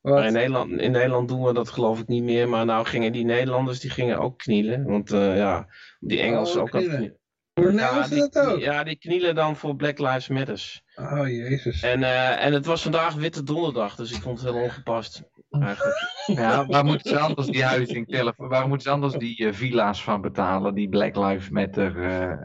Wat? 0.00 0.14
Maar 0.14 0.26
in 0.26 0.32
Nederland, 0.32 0.70
in 0.70 0.90
Nederland 0.90 1.28
doen 1.28 1.42
we 1.42 1.52
dat 1.52 1.68
geloof 1.68 2.00
ik 2.00 2.06
niet 2.06 2.22
meer. 2.22 2.48
Maar 2.48 2.64
nou 2.64 2.86
gingen 2.86 3.12
die 3.12 3.24
Nederlanders 3.24 3.80
die 3.80 3.90
gingen 3.90 4.18
ook 4.18 4.38
knielen. 4.38 4.84
Want 4.84 5.12
eh, 5.12 5.36
ja, 5.36 5.66
die 5.98 6.20
Engelsen 6.20 6.56
Oh, 6.56 6.62
ook 6.62 6.70
knielen. 6.70 6.96
knielen. 6.96 7.18
Hoe 7.54 7.72
Ja, 7.72 8.08
die, 8.08 8.18
dat 8.30 8.38
ook? 8.38 8.58
ja, 8.58 8.84
die 8.84 8.96
knielen 8.96 9.34
dan 9.34 9.56
voor 9.56 9.76
Black 9.76 9.98
Lives 9.98 10.28
Matters. 10.28 10.82
Oh, 10.94 11.28
jezus. 11.28 11.82
En, 11.82 12.02
eh, 12.02 12.44
en 12.44 12.52
het 12.52 12.66
was 12.66 12.82
vandaag 12.82 13.14
Witte 13.14 13.42
Donderdag, 13.42 13.94
dus 13.94 14.12
ik 14.12 14.22
vond 14.22 14.40
het 14.40 14.52
heel 14.52 14.62
ongepast. 14.62 15.22
Eigenlijk. 15.50 15.96
Ja, 16.26 16.66
waar 16.66 16.84
moeten 16.84 17.10
ze 17.10 17.18
anders 17.18 17.46
die 17.46 17.64
huizen 17.64 17.96
in 17.96 18.06
Californië, 18.06 18.50
waar 18.50 18.68
moeten 18.68 18.86
ze 18.86 18.94
anders 18.94 19.14
die 19.14 19.46
eh, 19.46 19.52
villa's 19.52 20.02
van 20.02 20.20
betalen, 20.20 20.74
die 20.74 20.88
Black 20.88 21.16
Lives 21.16 21.48
Matter 21.48 22.02
eh 22.02 22.42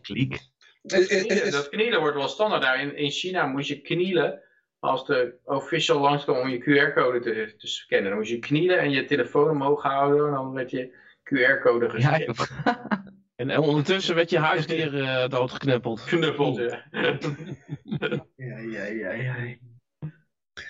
kliek? 0.00 0.40
Knielen, 0.82 1.50
dat 1.50 1.68
knielen 1.68 2.00
wordt 2.00 2.16
wel 2.16 2.28
standaard 2.28 2.62
daar. 2.62 2.80
In, 2.80 2.96
in 2.96 3.10
China 3.10 3.46
moest 3.46 3.68
je 3.68 3.80
knielen 3.80 4.40
als 4.78 5.06
de 5.06 5.38
official 5.44 6.00
langskwam 6.00 6.36
om 6.36 6.48
je 6.48 6.58
QR-code 6.58 7.20
te, 7.20 7.54
te 7.56 7.66
scannen. 7.66 8.08
Dan 8.08 8.18
moest 8.18 8.30
je 8.30 8.38
knielen 8.38 8.78
en 8.78 8.90
je 8.90 9.04
telefoon 9.04 9.50
omhoog 9.50 9.82
houden 9.82 10.26
en 10.26 10.32
dan 10.32 10.52
werd 10.52 10.70
je 10.70 10.96
QR-code 11.22 11.98
Ja, 11.98 12.12
gescand. 12.12 12.48
En, 13.36 13.50
en 13.50 13.60
ondertussen 13.60 14.14
werd 14.14 14.30
je 14.30 14.38
huisdier 14.38 15.02
eh, 15.02 15.28
doodgeknuppeld. 15.28 16.04
Knuppeld, 16.04 16.56
ja. 16.56 16.84
ja, 18.36 18.58
ja, 18.58 18.84
ja. 18.84 19.12
ja. 19.12 19.56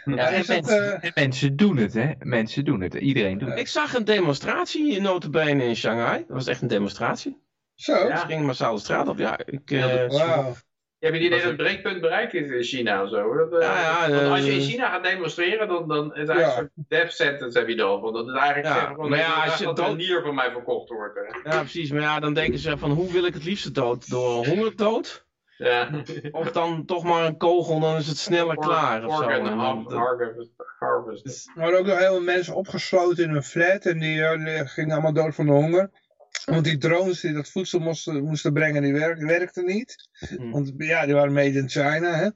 Ja, 0.04 0.16
en 0.30 0.44
mensen, 0.48 1.00
en 1.02 1.12
mensen 1.14 1.56
doen 1.56 1.76
het, 1.76 1.94
hè? 1.94 2.12
Mensen 2.18 2.64
doen 2.64 2.80
het. 2.80 2.94
Iedereen 2.94 3.38
doet 3.38 3.48
het. 3.48 3.58
Ik 3.58 3.68
zag 3.68 3.94
een 3.94 4.04
demonstratie 4.04 4.92
in 4.96 5.02
notabene 5.02 5.64
in 5.64 5.76
Shanghai. 5.76 6.18
Dat 6.18 6.36
was 6.36 6.46
echt 6.46 6.62
een 6.62 6.68
demonstratie. 6.68 7.38
Zo? 7.74 8.08
Ja. 8.08 8.16
Ze 8.16 8.26
gingen 8.26 8.44
massaal 8.44 8.74
de 8.74 8.80
straat 8.80 9.08
op. 9.08 9.18
Ja, 9.18 9.38
ik, 9.46 9.70
eh, 9.70 9.78
Ja, 9.78 10.06
Wauw. 10.06 10.54
Je 10.98 11.06
hebt 11.06 11.16
het 11.18 11.26
idee 11.26 11.38
dat 11.38 11.48
het 11.48 11.56
breekpunt 11.56 12.00
bereikt 12.00 12.34
is 12.34 12.50
in 12.50 12.62
China 12.62 13.02
of 13.02 13.08
zo. 13.10 13.34
Dat, 13.36 13.52
eh, 13.52 13.60
Ja, 13.68 13.80
ja, 13.80 14.10
want 14.10 14.22
eh, 14.22 14.30
als 14.30 14.44
je 14.44 14.52
in 14.52 14.60
China 14.60 14.90
gaat 14.90 15.04
demonstreren, 15.04 15.68
dan, 15.68 15.88
dan 15.88 16.14
is 16.14 16.28
eigenlijk 16.28 16.38
Ja. 16.38 16.46
een 16.46 16.52
soort 16.76 16.88
death 16.88 17.12
sentence 17.12 17.58
heb 17.58 17.68
je 17.68 17.76
dan. 17.76 18.00
Want 18.00 18.14
dat 18.14 18.28
is 18.28 18.34
eigenlijk 18.34 18.74
Ja, 18.74 18.94
van, 18.94 19.08
maar 19.08 19.18
ja, 19.18 19.44
als 19.44 19.58
je 19.58 19.64
dat 19.64 19.76
dood- 19.76 19.88
een 19.88 19.96
nier 19.96 20.22
van 20.22 20.34
mij 20.34 20.50
verkocht 20.50 20.88
wordt. 20.88 21.14
Hè. 21.42 21.50
ja, 21.50 21.58
precies. 21.60 21.90
Maar 21.90 22.00
ja, 22.02 22.20
dan 22.20 22.34
denken 22.34 22.58
ze 22.58 22.78
van 22.78 22.90
hoe 22.90 23.12
wil 23.12 23.24
ik 23.24 23.34
het 23.34 23.44
liefst 23.44 23.74
dood? 23.74 24.10
Door 24.10 24.46
hongerdood? 24.46 25.25
Ja. 25.56 25.90
Of 26.30 26.52
dan 26.52 26.84
toch 26.84 27.04
maar 27.04 27.24
een 27.24 27.36
kogel, 27.36 27.80
dan 27.80 27.96
is 27.96 28.06
het 28.06 28.18
sneller 28.18 28.56
klaar 28.56 29.04
of 29.04 29.16
zo. 29.16 29.22
Harvest. 29.22 30.50
harvest. 30.78 31.48
Er 31.54 31.60
waren 31.60 31.78
ook 31.78 31.86
nog 31.86 31.98
heel 31.98 32.12
veel 32.12 32.22
mensen 32.22 32.54
opgesloten 32.54 33.24
in 33.24 33.34
een 33.34 33.42
flat 33.42 33.86
en 33.86 33.98
die, 33.98 34.24
eh, 34.24 34.44
die 34.44 34.66
gingen 34.66 34.92
allemaal 34.92 35.12
dood 35.12 35.34
van 35.34 35.46
de 35.46 35.52
honger. 35.52 35.90
Want 36.44 36.64
die 36.64 36.78
drones 36.78 37.20
die 37.20 37.32
dat 37.32 37.48
voedsel 37.48 37.78
moesten, 37.78 38.24
moesten 38.24 38.52
brengen, 38.52 38.82
die 38.82 38.92
werk, 38.92 39.20
werkten 39.20 39.64
niet. 39.64 40.08
Hmm. 40.28 40.50
Want 40.50 40.72
ja, 40.76 41.04
die 41.04 41.14
waren 41.14 41.32
made 41.32 41.58
in 41.58 41.68
China. 41.68 42.14
Hè? 42.14 42.28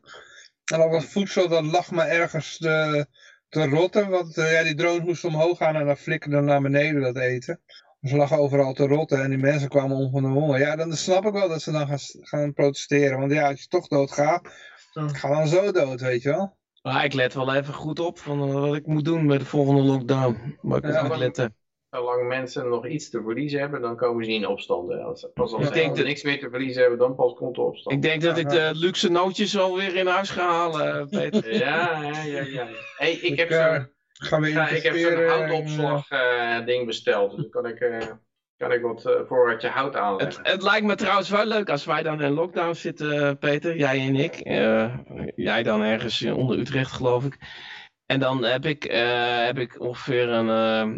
En 0.64 0.80
al 0.80 0.90
dat 0.90 1.04
voedsel 1.04 1.48
dat 1.48 1.64
lag 1.64 1.90
maar 1.90 2.08
ergens 2.08 2.58
te, 2.58 3.06
te 3.48 3.66
rotten. 3.66 4.08
Want 4.08 4.36
eh, 4.36 4.52
ja, 4.52 4.62
die 4.62 4.74
drones 4.74 5.04
moesten 5.04 5.28
omhoog 5.28 5.58
gaan 5.58 5.76
en 5.76 5.86
dan 5.86 5.96
flikkerden 5.96 6.44
naar 6.44 6.62
beneden 6.62 7.02
dat 7.02 7.16
eten. 7.16 7.60
Ze 8.02 8.16
lag 8.16 8.38
overal 8.38 8.72
te 8.72 8.86
rotten 8.86 9.22
en 9.22 9.28
die 9.30 9.38
mensen 9.38 9.68
kwamen 9.68 9.96
om 9.96 10.10
van 10.10 10.22
de 10.22 10.28
honger. 10.28 10.58
Ja, 10.58 10.76
dan 10.76 10.92
snap 10.92 11.24
ik 11.24 11.32
wel 11.32 11.48
dat 11.48 11.62
ze 11.62 11.72
dan 11.72 11.86
gaan, 11.86 11.98
gaan 12.20 12.52
protesteren. 12.52 13.18
Want 13.18 13.32
ja, 13.32 13.48
als 13.48 13.60
je 13.60 13.66
toch 13.68 13.88
doodgaat, 13.88 14.48
ga 14.92 15.28
dan 15.28 15.46
zo 15.46 15.72
dood, 15.72 16.00
weet 16.00 16.22
je 16.22 16.28
wel. 16.28 16.58
Maar 16.82 17.04
ik 17.04 17.12
let 17.12 17.34
wel 17.34 17.54
even 17.54 17.74
goed 17.74 17.98
op 18.00 18.18
van 18.18 18.48
eh, 18.48 18.52
wat 18.54 18.74
ik 18.76 18.86
moet 18.86 19.04
doen 19.04 19.26
bij 19.26 19.38
de 19.38 19.44
volgende 19.44 19.82
lockdown. 19.82 20.56
Maar 20.60 20.78
ik 20.78 20.84
moet 20.84 20.92
Ja, 20.94 21.02
maar- 21.02 21.18
letten. 21.18 21.54
Zolang 21.90 22.28
mensen 22.28 22.68
nog 22.68 22.86
iets 22.86 23.10
te 23.10 23.22
verliezen 23.22 23.60
hebben, 23.60 23.80
dan 23.80 23.96
komen 23.96 24.24
ze 24.24 24.30
niet 24.30 24.40
in 24.42 24.48
opstand. 24.48 24.88
Hè. 24.90 24.96
Als, 24.98 25.28
pas 25.34 25.52
als 25.52 25.60
Ik 25.62 25.68
ze 25.68 25.72
denk 25.74 25.96
dat- 25.96 26.04
niks 26.06 26.22
meer 26.22 26.38
te 26.40 26.50
verliezen 26.50 26.80
hebben, 26.80 26.98
dan 26.98 27.14
pas 27.14 27.34
komt 27.34 27.54
de 27.54 27.60
opstand. 27.60 27.96
Ik 27.96 28.02
denk 28.02 28.22
dat 28.22 28.38
ik 28.38 28.48
de 28.48 28.70
luxe 28.74 29.08
nootjes 29.10 29.58
alweer 29.58 29.96
in 29.96 30.06
huis 30.06 30.30
ga 30.30 30.48
halen, 30.48 31.08
Peter. 31.08 31.54
Ja, 31.54 32.02
ja, 32.02 32.22
ja, 32.22 32.40
ja. 32.42 32.68
Hey, 32.96 33.12
ik 33.12 33.38
heb 33.38 33.50
eh, 33.50 33.74
zo'n 33.74 33.88
Gaan 34.22 34.40
we 34.40 34.48
ja, 34.48 34.68
ik 34.68 34.82
heb 34.82 34.96
zo'n 34.96 35.26
houtopslag 35.28 36.10
eh, 36.10 36.64
ding 36.64 36.86
besteld. 36.86 37.30
Dus 37.36 37.40
dan 37.40 37.50
kan 37.50 37.66
ik, 37.66 37.80
eh, 37.80 38.06
kan 38.56 38.72
ik 38.72 38.82
wat 38.82 39.06
eh, 39.06 39.12
voorraadje 39.26 39.68
hout 39.68 39.94
Het, 39.94 40.02
aanleggen. 40.02 40.46
het 40.46 40.62
lijkt 40.62 40.86
me 40.86 40.94
trouwens 40.94 41.28
wel 41.30 41.46
leuk 41.46 41.70
als 41.70 41.84
wij 41.84 42.02
dan 42.02 42.22
in 42.22 42.32
lockdown 42.32 42.74
zitten, 42.74 43.38
Peter, 43.38 43.76
jij 43.76 44.00
en 44.00 44.16
ik. 44.16 44.34
Eh, 44.34 44.94
jij 45.36 45.62
dan 45.62 45.82
ergens 45.82 46.24
onder 46.24 46.58
Utrecht, 46.58 46.92
geloof 46.92 47.24
ik. 47.24 47.38
En 48.06 48.20
dan 48.20 48.44
heb 48.44 48.64
ik, 48.66 48.84
eh, 48.84 49.44
heb 49.44 49.58
ik 49.58 49.80
ongeveer 49.80 50.28
een, 50.28 50.48
eh, 50.48 50.94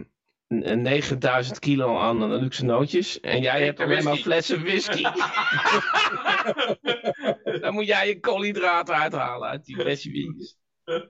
een- 0.49 0.71
een 0.71 0.83
9000 0.83 1.59
kilo 1.59 1.99
aan 1.99 2.23
eh, 2.23 2.29
luxe 2.41 2.65
nootjes. 2.65 3.21
En 3.21 3.41
jij 3.41 3.59
Ik 3.61 3.65
hebt 3.65 3.79
heb 3.79 3.87
alleen 3.89 4.05
maar 4.05 4.13
whisky. 4.13 4.29
flessen 4.29 4.63
whisky. 4.63 5.03
dan 7.61 7.75
moet 7.75 7.87
jij 7.87 8.07
je 8.09 8.21
koolhydraten 8.21 8.95
uithalen 8.95 9.49
uit 9.49 9.65
die 9.65 9.81
flessen 9.81 10.11
whisky. 10.13 10.55
Nee, 10.85 11.01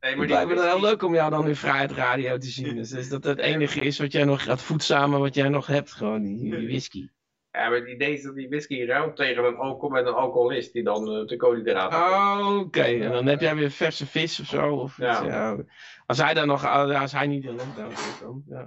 maar 0.00 0.10
Het 0.10 0.18
die 0.18 0.26
lijkt 0.26 0.48
me 0.48 0.54
dan 0.54 0.64
heel 0.64 0.72
whisky- 0.72 0.80
leuk 0.86 1.02
om 1.02 1.14
jou 1.14 1.30
dan 1.30 1.48
in 1.48 1.56
Vrijheid 1.56 1.90
Radio 1.92 2.38
te 2.38 2.46
zien. 2.46 2.76
Dus 2.80 2.92
is 2.92 3.08
dat 3.08 3.24
het 3.24 3.38
enige 3.38 3.80
is 3.80 3.98
wat 3.98 4.12
jij 4.12 4.24
nog 4.24 4.42
gaat 4.42 4.62
voedzame 4.62 5.18
wat 5.18 5.34
jij 5.34 5.48
nog 5.48 5.66
hebt, 5.66 5.92
gewoon 5.92 6.22
die, 6.22 6.38
die 6.56 6.66
whisky. 6.72 7.08
Ja, 7.50 7.68
maar 7.68 7.78
het 7.78 7.88
idee 7.88 8.12
is 8.12 8.22
dat 8.22 8.34
die 8.34 8.48
whisky 8.48 8.84
ruilt 8.84 9.16
tegen 9.16 9.44
een 9.44 9.56
alcohol 9.56 9.88
met 9.90 10.06
een 10.06 10.12
alcoholist 10.12 10.72
die 10.72 10.82
dan 10.82 11.10
eh, 11.12 11.26
de 11.26 11.36
koolhydraten 11.36 11.98
Oh, 11.98 12.58
Oké, 12.58 12.80
en 12.82 13.10
dan 13.12 13.26
heb 13.26 13.40
jij 13.40 13.54
weer 13.56 13.70
verse 13.70 14.06
vis 14.06 14.40
of 14.40 14.46
zo. 14.46 14.74
Of 14.74 14.96
Ja. 14.96 15.10
iets, 15.22 15.26
ja. 15.32 15.56
Als 16.06 16.18
hij 16.22 16.34
dan 16.34 16.46
nog, 16.46 16.66
als 16.66 17.12
hij 17.12 17.26
niet 17.26 17.44
in 17.44 17.54
lockdown 17.56 17.96
zit 17.96 18.20
dan. 18.20 18.42
Ja. 18.48 18.60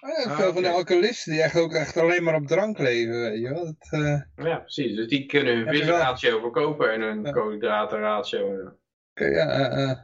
Oh 0.00 0.24
ja, 0.24 0.30
Ah, 0.30 0.38
veel 0.38 0.52
van 0.52 0.62
de 0.62 0.68
alcoholisten 0.68 1.32
die 1.32 1.42
echt 1.42 1.56
ook 1.58 1.72
echt 1.72 1.96
alleen 1.96 2.22
maar 2.22 2.34
op 2.34 2.46
drank 2.46 2.78
leven, 2.78 3.20
weet 3.20 3.40
je 3.40 3.48
wel. 3.48 3.64
Dat, 3.64 4.00
eh, 4.00 4.20
Ja, 4.46 4.56
precies. 4.58 4.96
Dus 4.96 5.08
die 5.08 5.26
kunnen 5.26 5.56
hun 5.56 5.68
visratio 5.74 6.40
verkopen 6.40 6.92
en 6.92 7.00
hun 7.00 7.22
Ja. 7.22 7.30
koolhydratenratio. 7.30 8.72
Oké, 9.14 9.24
ja, 9.24 9.48
eh, 9.70 9.90
eh. 9.90 9.98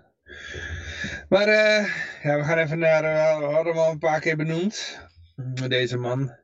Maar 1.29 1.47
eh, 1.47 1.85
ja, 2.23 2.37
we 2.37 2.45
gaan 2.45 2.59
even 2.59 2.79
naar, 2.79 3.03
we 3.39 3.45
hadden 3.45 3.73
hem 3.73 3.83
al 3.83 3.91
een 3.91 3.99
paar 3.99 4.21
keer 4.21 4.37
benoemd, 4.37 5.01
met 5.37 5.71
deze 5.71 5.97
man. 5.99 6.37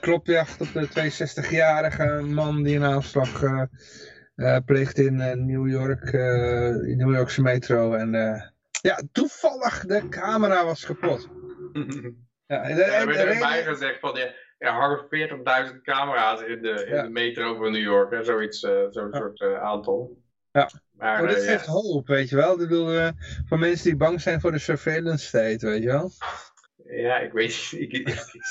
Klopjacht 0.00 0.60
op 0.60 0.72
de 0.72 0.88
62-jarige 0.88 2.20
man 2.22 2.62
die 2.62 2.76
een 2.76 2.84
aanslag 2.84 3.42
pleegt 4.64 4.98
in 4.98 5.16
New 5.46 5.68
York, 5.68 6.02
in 6.12 6.98
de 6.98 7.04
New 7.04 7.14
Yorkse 7.14 7.42
metro. 7.42 7.94
En 7.94 8.10
ja, 8.82 9.00
toevallig 9.12 9.86
de 9.86 10.08
camera 10.08 10.64
was 10.64 10.84
kapot. 10.86 11.28
Ja, 12.46 12.62
en 12.62 12.76
de- 12.76 12.80
Ja, 12.80 12.86
en 12.92 13.00
er 13.00 13.06
werd 13.06 13.18
erbij 13.34 13.62
gezegd 13.64 14.00
van, 14.00 14.16
ja, 14.16 14.32
er 14.58 14.70
hangen 14.70 15.06
40.000 15.72 15.80
camera's 15.82 16.40
in 16.42 16.62
de, 16.62 16.84
in 16.86 16.94
Ja. 16.94 17.02
de 17.02 17.08
metro 17.08 17.54
van 17.54 17.72
New 17.72 17.82
York, 17.82 18.10
hè, 18.10 18.24
zoiets, 18.24 18.58
zo'n 18.60 19.08
Ja. 19.10 19.16
soort 19.18 19.42
aantal. 19.42 20.22
Ja. 20.52 20.70
Maar, 20.98 21.22
Maar 21.22 21.28
dit 21.34 21.38
eh, 21.42 21.44
ja. 21.44 21.50
geeft 21.52 21.66
hoop, 21.66 22.06
weet 22.06 22.28
je 22.28 22.36
wel. 22.36 22.52
Ik 22.52 22.58
bedoel, 22.58 22.92
eh, 22.92 23.08
voor 23.46 23.58
mensen 23.58 23.84
die 23.84 23.96
bang 23.96 24.20
zijn 24.20 24.40
voor 24.40 24.52
de 24.52 24.58
surveillance 24.58 25.26
state, 25.26 25.66
weet 25.66 25.82
je 25.82 25.88
wel. 25.88 26.10
ja, 26.84 27.18
ik 27.18 27.32
weet 27.32 27.72
ik, 27.78 27.92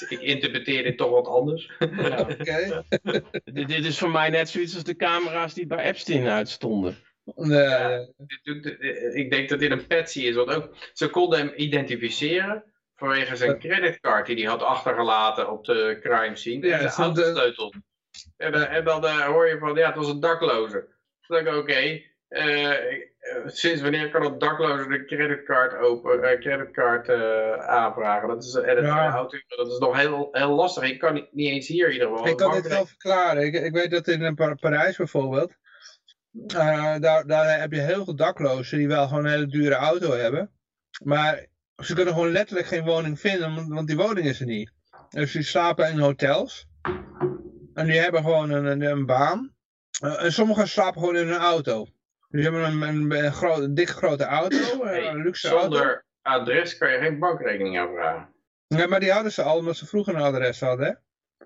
ik, 0.10 0.20
interpreteer 0.22 0.84
dit 0.84 0.98
toch 0.98 1.10
wat 1.10 1.28
anders. 1.28 1.72
Oké. 1.80 2.84
Dit, 3.44 3.68
dit 3.68 3.86
is 3.86 3.98
voor 3.98 4.12
mij 4.12 4.30
net 4.30 4.50
zoiets 4.50 4.74
als 4.76 4.84
de 4.84 4.96
camera's 4.96 5.54
die 5.54 5.68
bij 5.68 5.84
Epstein 5.86 6.28
uitstonden. 6.28 6.98
Eh, 7.36 7.94
eh, 7.96 9.16
ik 9.16 9.30
denk 9.32 9.50
dat 9.50 9.60
dit 9.60 9.72
een 9.72 9.88
patsy 9.88 10.20
is, 10.22 10.36
want 10.36 10.50
ook, 10.50 10.76
ze 10.94 11.10
konden 11.10 11.40
hem 11.40 11.52
identificeren 11.56 12.64
vanwege 12.96 13.36
zijn 13.36 13.60
creditcard 13.60 14.26
die 14.26 14.36
hij 14.36 14.46
had 14.46 14.62
achtergelaten 14.64 15.52
op 15.52 15.66
de 15.66 15.98
crime 16.02 16.36
scene. 16.36 16.68
Ja, 16.68 16.74
en 16.74 16.80
zijn 16.80 16.92
stond, 16.92 17.18
eh, 17.18 17.24
autosleutel. 17.24 17.74
En, 18.38 18.52
dan- 18.52 18.66
en 18.66 18.84
dan 18.84 19.22
hoor 19.22 19.48
je 19.48 19.58
van, 19.58 19.76
ja, 19.76 19.88
het 19.88 19.96
was 19.96 20.08
een 20.10 20.20
dakloze. 20.20 20.88
Dan 21.28 21.44
denk 21.44 21.56
ik, 21.56 21.62
oké, 21.62 22.02
sinds 23.46 23.82
wanneer 23.82 24.10
kan 24.10 24.26
een 24.26 24.38
dakloze 24.38 24.88
de 24.90 25.06
creditcard, 25.06 25.78
open, 25.78 26.24
eh, 26.24 26.40
creditcard 26.40 27.10
eh, 27.10 27.52
aanvragen? 27.68 28.28
Dat 28.28 28.44
is, 28.44 28.54
en 28.56 28.76
het, 28.76 28.86
Ja. 28.86 29.08
eh, 29.08 29.58
dat 29.58 29.68
is 29.68 29.78
nog 29.78 29.98
heel, 29.98 30.30
heel 30.32 30.56
lastig. 30.56 30.84
Ik 30.84 31.00
kan 31.00 31.14
niet, 31.14 31.28
niet 31.34 31.50
eens 31.50 31.68
hier 31.68 31.88
in 31.88 31.94
ieder 31.94 32.08
geval. 32.08 32.28
ik 32.28 32.38
kan 32.38 32.52
dit 32.52 32.68
wel 32.68 32.86
verklaren. 32.86 33.46
Ik, 33.46 33.54
ik 33.54 33.74
weet 33.74 33.92
dat 33.92 34.08
in 34.08 34.22
eh, 34.24 34.34
Pa- 34.34 34.56
Parijs 34.56 34.98
bijvoorbeeld, 34.98 35.54
eh, 36.48 36.96
daar, 37.00 37.28
daar 37.28 37.60
heb 37.60 37.72
je 37.72 37.80
heel 37.82 38.04
veel 38.04 38.16
daklozen 38.16 38.78
die 38.78 38.88
wel 38.88 39.08
gewoon 39.08 39.26
een 39.26 39.32
hele 39.32 39.48
dure 39.48 39.76
auto 39.76 40.12
hebben. 40.12 40.52
Maar 41.04 41.46
ze 41.84 41.96
kunnen 41.96 42.14
gewoon 42.14 42.32
letterlijk 42.32 42.68
geen 42.68 42.84
woning 42.86 43.20
vinden, 43.20 43.70
want, 43.74 43.88
die 43.88 43.98
woning 43.98 44.26
is 44.28 44.40
er 44.40 44.46
niet. 44.46 44.72
Dus 45.10 45.32
die 45.32 45.44
slapen 45.44 45.90
in 45.92 46.00
hotels. 46.00 46.68
En 47.74 47.86
die 47.86 48.00
hebben 48.00 48.22
gewoon 48.22 48.50
een, 48.50 48.66
een, 48.66 48.82
een 48.82 49.06
baan. 49.06 49.56
Eh, 50.02 50.24
en 50.24 50.34
sommigen 50.34 50.68
slapen 50.68 51.00
gewoon 51.00 51.16
in 51.18 51.28
een 51.28 51.40
auto. 51.40 51.88
Dus 52.30 52.42
die 52.42 52.52
hebben 52.52 52.64
een, 52.64 52.82
een, 52.82 53.26
een, 53.26 53.32
groot, 53.32 53.60
een 53.60 53.74
dikke 53.74 53.92
grote 53.94 54.24
auto, 54.26 54.58
eh, 54.58 54.80
Hey, 54.90 55.08
een 55.08 55.22
luxe 55.24 55.50
auto. 55.50 55.62
Zonder 55.62 56.06
adres 56.22 56.78
kan 56.78 56.92
je 56.92 56.98
geen 56.98 57.20
bankrekening 57.20 57.80
aanvragen. 57.80 58.30
Ja, 58.68 58.88
maar 58.88 59.00
die 59.00 59.12
hadden 59.12 59.32
ze 59.32 59.42
al 59.42 59.58
omdat 59.58 59.76
ze 59.78 59.86
vroeger 59.86 60.16
een 60.16 60.22
adres 60.22 60.60
hadden, 60.60 60.88
hè? 60.88 60.94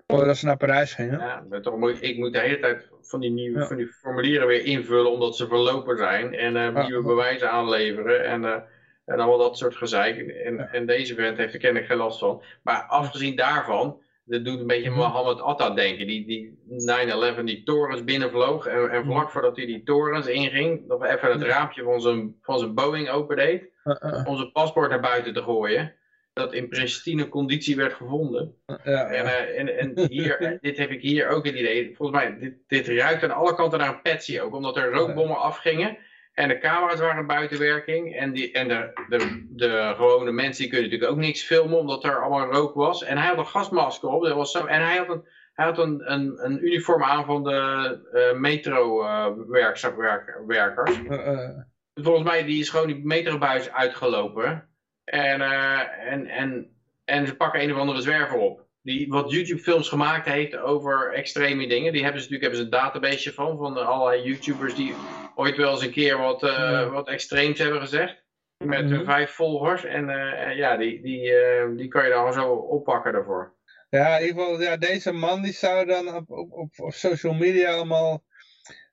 Voordat 0.06 0.36
ze 0.36 0.46
naar 0.46 0.56
Parijs 0.56 0.94
gingen. 0.94 1.18
Ja, 1.18 1.44
maar 1.48 1.62
toch 1.62 1.76
moet, 1.76 2.02
ik 2.02 2.16
moet 2.18 2.32
de 2.32 2.38
hele 2.40 2.58
tijd 2.58 2.88
van 3.02 3.20
die, 3.20 3.30
nieuwe, 3.30 3.58
Ja. 3.58 3.66
van 3.66 3.76
die 3.76 3.86
formulieren 3.86 4.46
weer 4.46 4.64
invullen 4.64 5.10
omdat 5.10 5.36
ze 5.36 5.46
verlopen 5.46 5.96
zijn. 5.96 6.34
En 6.34 6.56
eh, 6.56 6.86
nieuwe 6.86 7.02
bewijzen 7.06 7.50
aanleveren. 7.50 8.24
En, 8.24 8.44
eh, 8.44 8.60
en 9.04 9.20
allemaal 9.20 9.38
dat 9.38 9.58
soort 9.58 9.76
gezeik. 9.76 10.16
En, 10.18 10.54
Ja. 10.56 10.68
en 10.72 10.86
deze 10.86 11.14
vent 11.14 11.36
heeft 11.36 11.52
er 11.54 11.58
kennelijk 11.60 11.86
geen 11.88 11.98
last 11.98 12.18
van. 12.18 12.42
Maar 12.62 12.82
afgezien 12.82 13.36
daarvan, 13.36 14.02
dat 14.32 14.44
doet 14.44 14.60
een 14.60 14.66
beetje 14.66 14.90
Mhm. 14.90 14.98
Mohammed 14.98 15.40
Atta 15.40 15.70
denken. 15.70 16.06
Die, 16.06 16.26
die 16.26 16.58
9-11 16.68 17.44
die 17.44 17.62
torens 17.62 18.04
binnenvloog. 18.04 18.66
En, 18.66 18.90
en 18.90 19.04
vlak 19.04 19.30
voordat 19.30 19.56
hij 19.56 19.66
die 19.66 19.82
torens 19.82 20.26
inging, 20.26 20.86
nog 20.86 21.04
even 21.04 21.32
het 21.32 21.42
raampje 21.42 21.82
van 21.82 22.00
zijn, 22.00 22.36
van 22.42 22.58
zijn 22.58 22.74
Boeing 22.74 23.08
opendeed. 23.08 23.62
Uh, 23.84 23.94
uh, 24.00 24.26
Om 24.26 24.36
zijn 24.36 24.52
paspoort 24.52 24.90
naar 24.90 25.00
buiten 25.00 25.32
te 25.32 25.42
gooien. 25.42 25.94
Dat 26.32 26.52
in 26.52 26.68
pristine 26.68 27.28
conditie 27.28 27.76
werd 27.76 27.92
gevonden. 27.92 28.54
ja, 28.66 29.04
En, 29.06 29.24
eh, 29.24 29.58
en, 29.60 29.78
en 29.78 30.08
hier, 30.08 30.58
dit 30.60 30.76
heb 30.76 30.90
ik 30.90 31.00
hier 31.00 31.28
ook 31.28 31.46
het 31.46 31.54
idee. 31.54 31.96
Volgens 31.96 32.18
mij, 32.18 32.38
dit, 32.38 32.54
dit 32.66 32.88
ruikt 32.88 33.22
aan 33.22 33.30
alle 33.30 33.54
kanten 33.54 33.78
naar 33.78 33.88
een 33.88 34.02
patsy 34.02 34.40
ook. 34.40 34.54
Omdat 34.54 34.76
er 34.76 34.92
rookbommen 34.92 35.38
afgingen. 35.38 35.96
En 36.32 36.48
de 36.48 36.58
camera's 36.58 37.00
waren 37.00 37.26
buiten 37.26 37.58
werking. 37.58 38.16
En, 38.16 38.32
die, 38.32 38.52
en 38.52 38.68
de, 38.68 39.04
de, 39.08 39.46
de 39.50 39.92
gewone 39.96 40.32
mensen 40.32 40.62
die 40.62 40.70
kunnen 40.72 40.90
natuurlijk 40.90 41.16
ook 41.18 41.24
niks 41.24 41.42
filmen. 41.42 41.78
Omdat 41.78 42.04
er 42.04 42.22
allemaal 42.22 42.52
rook 42.52 42.74
was. 42.74 43.04
En 43.04 43.18
hij 43.18 43.26
had 43.26 43.38
een 43.38 43.46
gasmasker 43.46 44.08
op. 44.08 44.22
Dat 44.22 44.34
was 44.34 44.50
zo, 44.52 44.66
en 44.66 44.80
hij 44.86 44.96
had 44.96 45.08
een, 45.08 45.26
hij 45.54 45.64
had 45.64 45.78
een, 45.78 46.12
een, 46.12 46.44
een 46.44 46.64
uniform 46.66 47.02
aan 47.02 47.24
van 47.24 47.42
de 47.44 47.98
eh, 48.12 48.38
metro 48.38 49.02
eh, 49.02 49.26
werkza- 49.48 49.96
werk- 49.96 50.40
werkers. 50.46 50.98
Uh, 50.98 51.26
uh, 51.26 51.48
Volgens 51.94 52.28
mij 52.28 52.44
die 52.44 52.60
is 52.60 52.68
gewoon 52.70 52.86
die 52.86 53.04
metrobuis 53.04 53.72
uitgelopen. 53.72 54.68
En, 55.04 55.40
eh, 55.40 56.12
en, 56.12 56.26
en, 56.26 56.76
en 57.04 57.26
ze 57.26 57.36
pakken 57.36 57.62
een 57.62 57.72
of 57.72 57.78
andere 57.78 58.00
zwerver 58.00 58.38
op. 58.38 58.61
Die 58.82 59.08
wat 59.08 59.30
YouTube 59.30 59.62
films 59.62 59.88
gemaakt 59.88 60.26
heeft 60.28 60.56
over 60.56 61.12
extreme 61.12 61.66
dingen. 61.68 61.92
Die 61.92 62.02
hebben 62.02 62.22
ze 62.22 62.30
natuurlijk 62.30 62.42
hebben 62.42 62.58
ze 62.58 62.64
een 62.64 62.92
database 62.92 63.32
van. 63.32 63.58
Van 63.58 63.86
allerlei 63.86 64.22
YouTubers 64.22 64.74
die 64.74 64.94
ooit 65.34 65.56
wel 65.56 65.70
eens 65.72 65.82
een 65.82 65.90
keer 65.90 66.18
wat, 66.18 66.42
eh, 66.42 66.92
wat 66.92 67.08
extreems 67.08 67.58
hebben 67.58 67.80
gezegd. 67.80 68.20
Met 68.64 68.84
Mhm. 68.84 68.94
eh, 68.94 69.04
vijf 69.04 69.30
volgers. 69.30 69.84
En 69.84 70.08
eh, 70.08 70.56
ja, 70.56 70.76
die, 70.76 71.02
die, 71.02 71.34
eh, 71.34 71.68
die 71.76 71.88
kan 71.88 72.04
je 72.04 72.10
dan 72.10 72.32
zo 72.32 72.52
oppakken 72.52 73.12
daarvoor. 73.12 73.54
Ja, 73.90 74.16
in 74.18 74.26
ieder 74.26 74.42
geval, 74.42 74.60
ja, 74.60 74.76
deze 74.76 75.12
man 75.12 75.42
die 75.42 75.52
zou 75.52 75.86
dan 75.86 76.14
op, 76.14 76.30
op, 76.30 76.52
op, 76.52 76.72
op 76.76 76.92
social 76.92 77.34
media 77.34 77.72
allemaal 77.72 78.24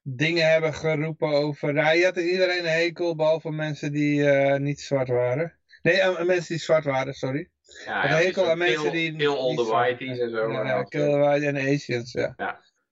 dingen 0.02 0.52
hebben 0.52 0.74
geroepen 0.74 1.28
over... 1.28 1.76
Ja, 1.76 1.84
hij 1.84 2.02
had 2.02 2.18
iedereen 2.18 2.60
een 2.60 2.72
hekel, 2.72 3.16
behalve 3.16 3.52
mensen 3.52 3.92
die 3.92 4.24
niet 4.60 4.80
zwart 4.80 5.08
waren. 5.08 5.60
Nee, 5.82 6.26
mensen 6.26 6.48
die 6.56 6.64
zwart 6.64 6.84
waren, 6.84 7.14
sorry. 7.14 7.50
Ja, 7.86 8.04
Een 8.04 8.10
hekel 8.10 8.50
aan 8.50 8.58
mensen 8.58 8.92
die 8.92 9.16
Kill 9.16 9.28
all 9.36 9.56
the 9.56 9.66
whiteys 9.66 10.20
en 10.20 10.30
zo. 10.30 10.52
Ja, 10.52 10.64
maar 10.64 10.86
kill 10.88 11.02
eh, 11.06 11.12
the 11.12 11.18
white 11.18 11.46
en 11.46 11.56
Asians, 11.58 12.12
ja. 12.12 12.34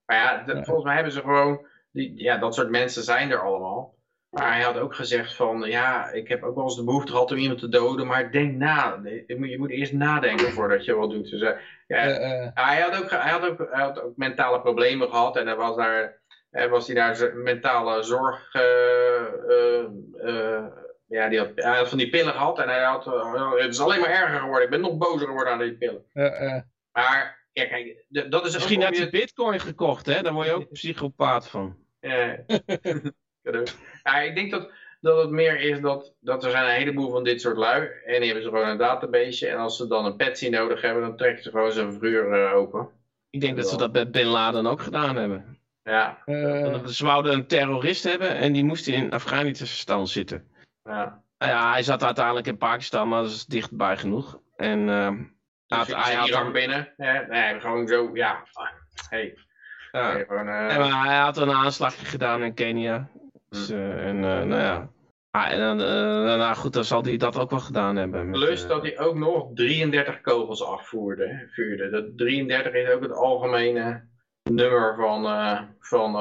Maar 0.06 0.18
ja, 0.18 0.44
de- 0.44 0.54
Ja. 0.56 0.64
volgens 0.64 0.86
mij 0.86 0.96
hebben 0.96 1.14
ze 1.14 1.20
gewoon, 1.22 1.66
die, 1.92 2.12
ja, 2.16 2.38
dat 2.38 2.56
soort 2.56 2.70
mensen 2.70 3.04
zijn 3.04 3.32
er 3.32 3.42
allemaal. 3.42 3.96
Maar 4.30 4.54
hij 4.54 4.62
had 4.64 4.78
ook 4.78 4.96
gezegd 4.96 5.34
van, 5.36 5.62
ja, 5.70 6.10
ik 6.12 6.28
heb 6.28 6.44
ook 6.44 6.56
wel 6.56 6.64
eens 6.64 6.76
de 6.76 6.84
behoefte 6.84 7.12
gehad 7.12 7.32
om 7.32 7.38
iemand 7.38 7.60
te 7.60 7.70
doden, 7.70 8.08
maar 8.08 8.32
denk 8.32 8.56
na. 8.58 9.00
Je 9.28 9.36
moet, 9.38 9.50
je 9.50 9.58
moet 9.58 9.70
eerst 9.70 9.94
nadenken 9.94 10.52
voordat 10.52 10.86
je 10.86 10.94
wat 10.96 11.10
doet. 11.10 11.30
Dus, 11.30 11.42
eh, 11.42 11.52
ja, 11.88 11.98
Eh, 11.98 12.44
eh, 12.44 12.50
hij, 12.54 12.82
had 12.82 13.04
ook, 13.04 13.10
hij, 13.10 13.32
had 13.32 13.46
ook, 13.46 13.68
hij 13.72 13.82
had 13.84 14.02
ook 14.02 14.18
mentale 14.18 14.62
problemen 14.62 15.10
gehad 15.10 15.38
en 15.38 15.58
was 15.58 15.76
daar, 15.76 16.22
hij 16.52 16.70
was 16.70 16.88
hij 16.88 16.96
daar 16.96 17.36
mentale 17.36 18.04
zorg, 18.04 18.54
eh, 18.54 18.62
eh, 19.50 19.84
eh, 20.24 20.66
ja, 21.08 21.30
die 21.30 21.40
had, 21.40 21.50
hij 21.56 21.78
had 21.78 21.90
van 21.90 21.98
die 21.98 22.10
pillen 22.10 22.34
gehad 22.34 22.60
en 22.60 22.70
hij 22.70 22.84
had, 22.84 23.08
eh, 23.08 23.52
het 23.58 23.74
is 23.74 23.80
alleen 23.80 24.00
maar 24.00 24.10
erger 24.10 24.40
geworden. 24.40 24.64
Ik 24.64 24.70
ben 24.70 24.82
nog 24.82 24.98
bozer 24.98 25.28
geworden 25.28 25.54
aan 25.54 25.60
die 25.60 25.74
pillen. 25.78 26.06
Maar, 26.92 27.46
ja, 27.52 27.66
kijk, 27.66 28.06
de- 28.08 28.28
dat 28.28 28.46
is 28.46 28.54
Misschien 28.54 28.82
had 28.82 28.92
om 28.94 28.98
hij 28.98 29.10
bitcoin 29.10 29.60
gekocht, 29.60 30.06
hè? 30.06 30.22
Daar 30.22 30.34
word 30.34 30.48
je 30.48 30.54
ook 30.54 30.72
psychopaat 30.80 31.48
van. 31.50 31.78
Ja. 32.00 32.38
Ja, 34.04 34.20
ik 34.22 34.36
denk 34.36 34.52
dat, 34.52 34.72
dat 35.02 35.22
het 35.22 35.30
meer 35.30 35.60
is 35.60 35.80
dat, 35.80 36.14
dat 36.20 36.44
er 36.44 36.52
zijn 36.52 36.66
een 36.66 36.72
heleboel 36.76 37.12
van 37.12 37.24
dit 37.24 37.42
soort 37.42 37.58
lui. 37.58 37.90
En 38.06 38.16
die 38.16 38.26
hebben 38.26 38.44
ze 38.44 38.50
gewoon 38.50 38.68
een 38.68 38.78
database. 38.78 39.48
En 39.48 39.58
als 39.58 39.78
ze 39.78 39.88
dan 39.88 40.06
een 40.06 40.16
patsy 40.16 40.50
nodig 40.50 40.82
hebben, 40.82 41.02
dan 41.02 41.18
trekken 41.18 41.44
ze 41.44 41.50
gewoon 41.50 41.72
zijn 41.72 41.92
verhuur 41.92 42.32
eh, 42.46 42.56
open. 42.56 42.90
Ik 43.30 43.42
denk 43.42 43.58
dat 43.58 43.70
ze 43.70 43.78
dat 43.78 43.92
bij 43.92 44.10
Bin 44.10 44.26
Laden 44.26 44.66
ook 44.68 44.82
gedaan 44.82 45.16
hebben. 45.16 45.60
Ja, 45.84 46.22
eh, 46.26 46.86
Ze 46.86 47.06
wouden 47.06 47.34
een 47.34 47.48
terrorist 47.48 48.04
hebben 48.04 48.36
en 48.36 48.54
die 48.54 48.64
moest 48.64 48.88
in 48.88 49.12
Afghanistan 49.12 50.08
zitten. 50.08 50.48
Ja. 50.88 51.22
Nou 51.38 51.52
ja, 51.52 51.72
hij 51.72 51.84
zat 51.84 52.04
uiteindelijk 52.04 52.48
in 52.48 52.58
Pakistan, 52.58 53.08
maar 53.10 53.22
dat 53.22 53.32
is 53.32 53.46
dichtbij 53.46 53.98
genoeg. 53.98 54.40
En 54.56 54.90
ehm, 54.90 55.24
Dus 55.68 55.88
hij 55.88 56.16
had 56.16 56.28
Irak 56.28 56.44
dan- 56.44 56.52
binnen. 56.52 56.94
Ja, 56.98 57.26
nee, 57.30 57.60
gewoon 57.60 57.88
zo, 57.88 58.10
ja. 58.14 58.44
Hey, 59.10 59.38
ja. 59.92 60.12
hey, 60.12 60.26
gewoon, 60.28 60.48
eh, 60.48 60.78
maar 60.78 61.06
hij 61.06 61.18
had 61.18 61.38
een 61.38 61.52
aanslagje 61.52 62.06
gedaan 62.06 62.44
in 62.44 62.54
Kenia. 62.54 63.10
Dus, 63.50 63.70
eh, 63.70 64.08
en 64.08 64.20
nou 64.20 64.56
ja. 64.56 64.90
Ah, 65.32 65.52
en 65.52 65.60
dan, 65.60 65.78
nou 66.38 66.56
goed, 66.56 66.74
dan 66.74 66.84
zal 66.84 67.04
hij 67.04 67.18
dat 67.18 67.38
ook 67.38 67.50
wel 67.50 67.60
gedaan 67.60 67.96
hebben. 67.96 68.30
met, 68.30 68.40
Plus 68.40 68.68
dat 68.68 68.82
hij 68.82 69.00
ook 69.00 69.16
nog 69.16 69.50
33 69.54 70.22
kogels 70.22 70.64
afvoerde. 70.64 71.48
Vuurde. 71.52 71.90
Dat 71.90 72.18
33 72.18 72.74
is 72.74 72.90
ook 72.90 73.02
het 73.02 73.12
algemene 73.12 74.08
nummer 74.44 74.96
van, 74.96 75.24
van 75.80 76.12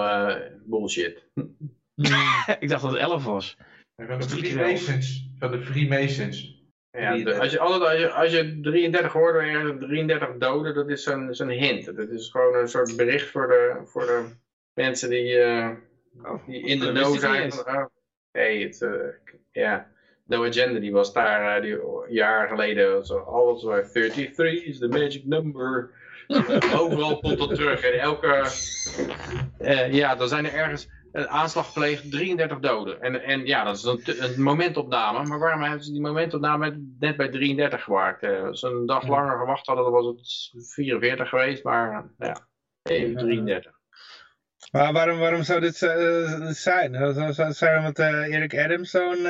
bullshit. 0.64 1.24
ik 2.58 2.68
dacht 2.68 2.82
dat 2.82 2.90
het 2.90 3.00
11 3.00 3.24
was. 3.24 3.56
Van 3.96 4.18
de 4.18 4.28
Freemasons. 4.28 5.30
Van 5.38 5.50
de 5.50 5.62
Freemasons. 5.62 6.64
Ja, 6.92 7.14
de- 7.16 7.22
33. 7.22 7.38
als, 7.38 7.52
je, 7.52 7.58
altijd, 7.58 7.82
als, 7.82 8.00
je, 8.00 8.12
als 8.12 8.32
je 8.32 8.60
33 8.60 9.12
hoort, 9.12 9.34
dan 9.34 9.44
heb 9.44 9.80
je 9.80 9.86
33 9.86 10.36
doden, 10.38 10.74
dat 10.74 10.88
is 10.88 11.02
zo'n 11.02 11.34
zo'n 11.34 11.48
hint. 11.48 11.96
Dat 11.96 12.08
is 12.08 12.30
gewoon 12.30 12.54
een 12.54 12.68
soort 12.68 12.96
bericht 12.96 13.30
voor 13.30 13.48
de, 13.48 13.80
voor 13.84 14.06
de 14.06 14.24
mensen 14.74 15.10
die, 15.10 15.38
eh, 15.38 15.70
die 16.46 16.60
in 16.60 16.78
de 16.78 16.92
niet 16.92 17.20
zijn. 17.20 17.52
Van, 17.52 17.76
oh, 17.76 17.84
hey, 18.32 18.58
het, 18.58 18.82
eh, 18.82 18.90
ja, 19.52 19.90
No 20.24 20.44
Agenda, 20.44 20.80
die 20.80 20.92
was 20.92 21.12
daar 21.12 21.56
uh, 21.56 21.62
die, 21.62 21.78
jaar 22.14 22.48
geleden, 22.48 23.06
zo, 23.06 23.18
alles 23.18 23.62
waar 23.62 23.90
33 23.90 24.64
is 24.64 24.78
the 24.78 24.88
magic 24.88 25.24
number. 25.24 25.90
Overal 26.78 27.18
komt 27.18 27.38
dat 27.38 27.54
terug. 27.54 27.80
En 27.80 28.00
elke, 28.00 28.50
eh, 29.58 29.92
ja, 29.92 30.14
dan 30.14 30.28
zijn 30.28 30.46
er 30.46 30.54
ergens 30.54 30.88
een 31.16 31.28
aanslag 31.28 31.66
gepleegd, 31.66 32.10
33 32.10 32.58
doden. 32.58 33.00
En, 33.00 33.22
en 33.22 33.46
ja, 33.46 33.64
dat 33.64 33.76
is 33.76 33.82
een, 33.82 34.24
een 34.24 34.42
momentopname. 34.42 35.24
Maar 35.24 35.38
waarom 35.38 35.62
hebben 35.62 35.84
ze 35.84 35.92
die 35.92 36.00
momentopname 36.00 36.82
net 36.98 37.16
bij 37.16 37.28
33 37.28 37.82
gemaakt? 37.82 38.22
Eh, 38.22 38.42
als 38.42 38.60
ze 38.60 38.66
een 38.66 38.86
dag 38.86 39.08
langer 39.08 39.38
gewacht 39.38 39.66
hadden, 39.66 39.84
dan 39.84 39.92
was 39.92 40.06
het 40.52 40.72
44 40.72 41.28
geweest. 41.28 41.64
Maar 41.64 42.10
ja, 42.18 42.46
even 42.82 43.16
33. 43.16 43.72
Maar 44.72 44.92
waarom, 44.92 45.18
waarom 45.18 45.42
zou 45.42 45.60
dit 45.60 45.82
eh, 45.82 46.46
zijn? 46.48 46.94
Zou, 46.94 47.32
zou 47.32 47.48
het 47.48 47.56
zijn 47.56 47.78
omdat 47.78 47.98
eh, 47.98 48.34
Erik 48.34 48.58
Adams 48.58 48.90
zo'n, 48.90 49.26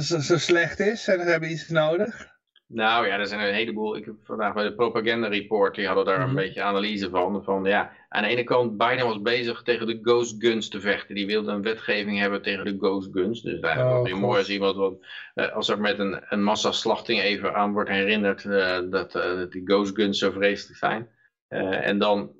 zo, 0.00 0.18
zo 0.18 0.38
slecht 0.38 0.80
is 0.80 1.08
en 1.08 1.20
ze 1.22 1.30
hebben 1.30 1.50
iets 1.50 1.68
nodig? 1.68 2.29
Nou 2.72 3.06
ja, 3.06 3.18
er 3.18 3.26
zijn 3.26 3.40
een 3.48 3.54
heleboel. 3.54 3.96
Ik 3.96 4.04
heb 4.04 4.14
vandaag 4.24 4.54
bij 4.54 4.64
de 4.64 4.74
Propaganda 4.74 5.28
Report, 5.28 5.74
die 5.74 5.86
hadden 5.86 6.04
daar 6.04 6.20
een 6.20 6.26
Mhm. 6.26 6.34
beetje 6.36 6.62
analyse 6.62 7.10
van. 7.10 7.44
Van 7.44 7.64
ja, 7.64 7.92
aan 8.08 8.22
de 8.22 8.28
ene 8.28 8.44
kant, 8.44 8.76
Biden 8.76 9.06
was 9.06 9.22
bezig 9.22 9.62
tegen 9.62 9.86
de 9.86 9.98
ghost 10.02 10.34
guns 10.38 10.68
te 10.68 10.80
vechten. 10.80 11.14
Die 11.14 11.26
wilde 11.26 11.50
een 11.52 11.62
wetgeving 11.62 12.18
hebben 12.18 12.42
tegen 12.42 12.64
de 12.64 12.76
ghost 12.78 13.08
guns. 13.12 13.42
Dus 13.42 13.60
daar 13.60 13.78
Oh, 13.86 13.98
God. 13.98 14.10
mooi 14.10 14.38
als 14.38 14.50
iemand 14.50 14.76
wat, 14.76 14.94
eh, 15.34 15.52
als 15.52 15.68
er 15.68 15.80
met 15.80 15.98
een, 15.98 16.20
een 16.28 16.42
massaslachting 16.42 17.20
even 17.20 17.54
aan 17.54 17.72
wordt 17.72 17.90
herinnerd 17.90 18.44
eh, 18.44 18.78
dat, 18.90 19.14
eh, 19.14 19.36
dat 19.36 19.52
die 19.52 19.62
ghost 19.64 19.94
guns 19.94 20.18
zo 20.18 20.30
vreselijk 20.30 20.78
zijn. 20.78 21.08
En 21.48 21.98
dan 21.98 22.30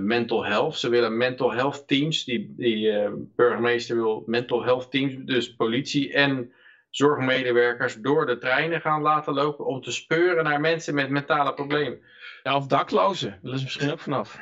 mental 0.00 0.44
health. 0.44 0.76
Ze 0.78 0.88
willen 0.88 1.16
mental 1.16 1.52
health 1.52 1.88
teams. 1.88 2.24
Die, 2.24 2.54
die 2.56 2.92
burgemeester 3.36 3.96
wil 3.96 4.22
mental 4.26 4.64
health 4.64 4.90
teams, 4.90 5.14
dus 5.24 5.54
politie 5.54 6.12
en 6.12 6.52
zorgmedewerkers 6.90 7.94
door 7.94 8.26
de 8.26 8.38
treinen 8.38 8.80
gaan 8.80 9.02
laten 9.02 9.34
lopen 9.34 9.64
om 9.66 9.80
te 9.82 9.92
speuren 9.92 10.44
naar 10.44 10.60
mensen 10.60 10.94
met 10.94 11.10
mentale 11.10 11.54
problemen. 11.54 12.00
Ja, 12.42 12.56
of 12.56 12.66
daklozen, 12.66 13.38
daar 13.42 13.54
is 13.54 13.62
misschien 13.62 13.90
ook 13.90 13.98
vanaf. 14.00 14.38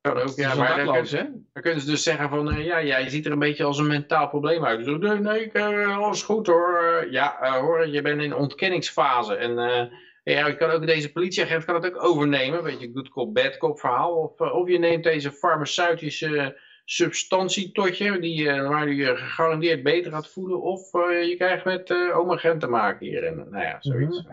Kan 0.00 0.16
ook, 0.16 0.26
Dat 0.26 0.36
ja, 0.36 0.54
maar 0.54 0.84
dan, 0.84 1.04
kun- 1.04 1.48
kunnen 1.52 1.80
ze 1.80 1.86
dus 1.90 2.02
zeggen 2.02 2.28
van, 2.28 2.50
eh, 2.52 2.64
ja, 2.64 2.82
jij 2.82 3.08
ziet 3.08 3.26
er 3.26 3.32
een 3.32 3.38
beetje 3.38 3.64
als 3.64 3.78
een 3.78 3.86
mentaal 3.86 4.28
probleem 4.28 4.64
uit. 4.64 4.84
Dus, 4.84 4.98
nee, 4.98 5.18
nee, 5.18 5.44
ik, 5.44 5.52
eh, 5.52 5.96
alles 5.96 6.22
goed 6.22 6.46
hoor. 6.46 7.06
Ja, 7.10 7.40
eh, 7.40 7.52
hoor, 7.52 7.86
je 7.88 8.02
bent 8.02 8.20
in 8.22 8.34
ontkenningsfase. 8.34 9.34
En 9.34 9.52
ja, 10.24 10.46
je 10.46 10.56
kan 10.56 10.70
ook 10.70 10.86
deze 10.86 11.12
politieagent 11.12 11.64
kan 11.64 11.74
het 11.74 11.86
ook 11.86 12.04
overnemen. 12.04 12.58
Een 12.58 12.64
beetje 12.64 12.90
good 12.94 13.08
cop, 13.08 13.34
bad 13.34 13.56
cop 13.56 13.80
verhaal. 13.80 14.14
Of, 14.16 14.40
of 14.52 14.68
je 14.68 14.78
neemt 14.78 15.04
deze 15.04 15.32
farmaceutische 15.32 16.60
substantie 16.84 17.72
tot 17.72 17.98
je, 17.98 18.18
die, 18.18 18.48
eh, 18.48 18.68
waar 18.68 18.88
je 18.88 18.94
je 18.94 19.16
gegarandeerd 19.16 19.82
beter 19.82 20.12
gaat 20.12 20.28
voelen. 20.28 20.62
Of 20.62 20.94
eh, 20.94 21.28
je 21.28 21.36
krijgt 21.36 21.64
met 21.64 21.90
uh, 21.90 22.18
oma 22.18 22.36
Gent 22.36 22.60
te 22.60 22.66
maken 22.66 23.06
hier. 23.06 23.24
En, 23.24 23.36
nou 23.36 23.64
ja, 23.64 23.76
zoiets. 23.80 24.24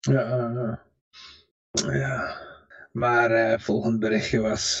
Ja, 0.00 0.78
eh, 1.70 2.00
ja. 2.00 2.36
maar 2.92 3.60
volgend 3.60 4.00
berichtje 4.00 4.40
was... 4.40 4.80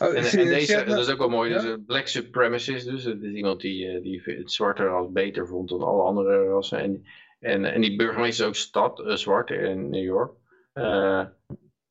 Oh, 0.00 0.16
En, 0.16 0.22
deze, 0.46 0.84
dat 0.84 0.98
is 0.98 1.10
ook 1.10 1.18
wel 1.18 1.28
mooi, 1.28 1.50
Ja? 1.50 1.60
dus 1.60 1.76
black 1.86 2.06
supremacist, 2.06 2.86
dus 2.86 3.04
het 3.04 3.22
is 3.22 3.32
iemand 3.32 3.60
die, 3.60 4.00
die 4.00 4.22
het 4.24 4.52
zwarte 4.52 4.84
ras 4.84 5.12
beter 5.12 5.46
vond 5.46 5.68
dan 5.68 5.82
alle 5.82 6.02
andere 6.02 6.44
rassen. 6.44 6.78
En, 6.78 7.04
en, 7.40 7.64
en 7.64 7.80
die 7.80 7.96
burgemeester 7.96 8.44
is 8.44 8.48
ook 8.48 8.56
stad, 8.56 9.02
zwart 9.04 9.50
in 9.50 9.90
New 9.90 10.04
York. 10.04 10.32
Eh 10.72 11.24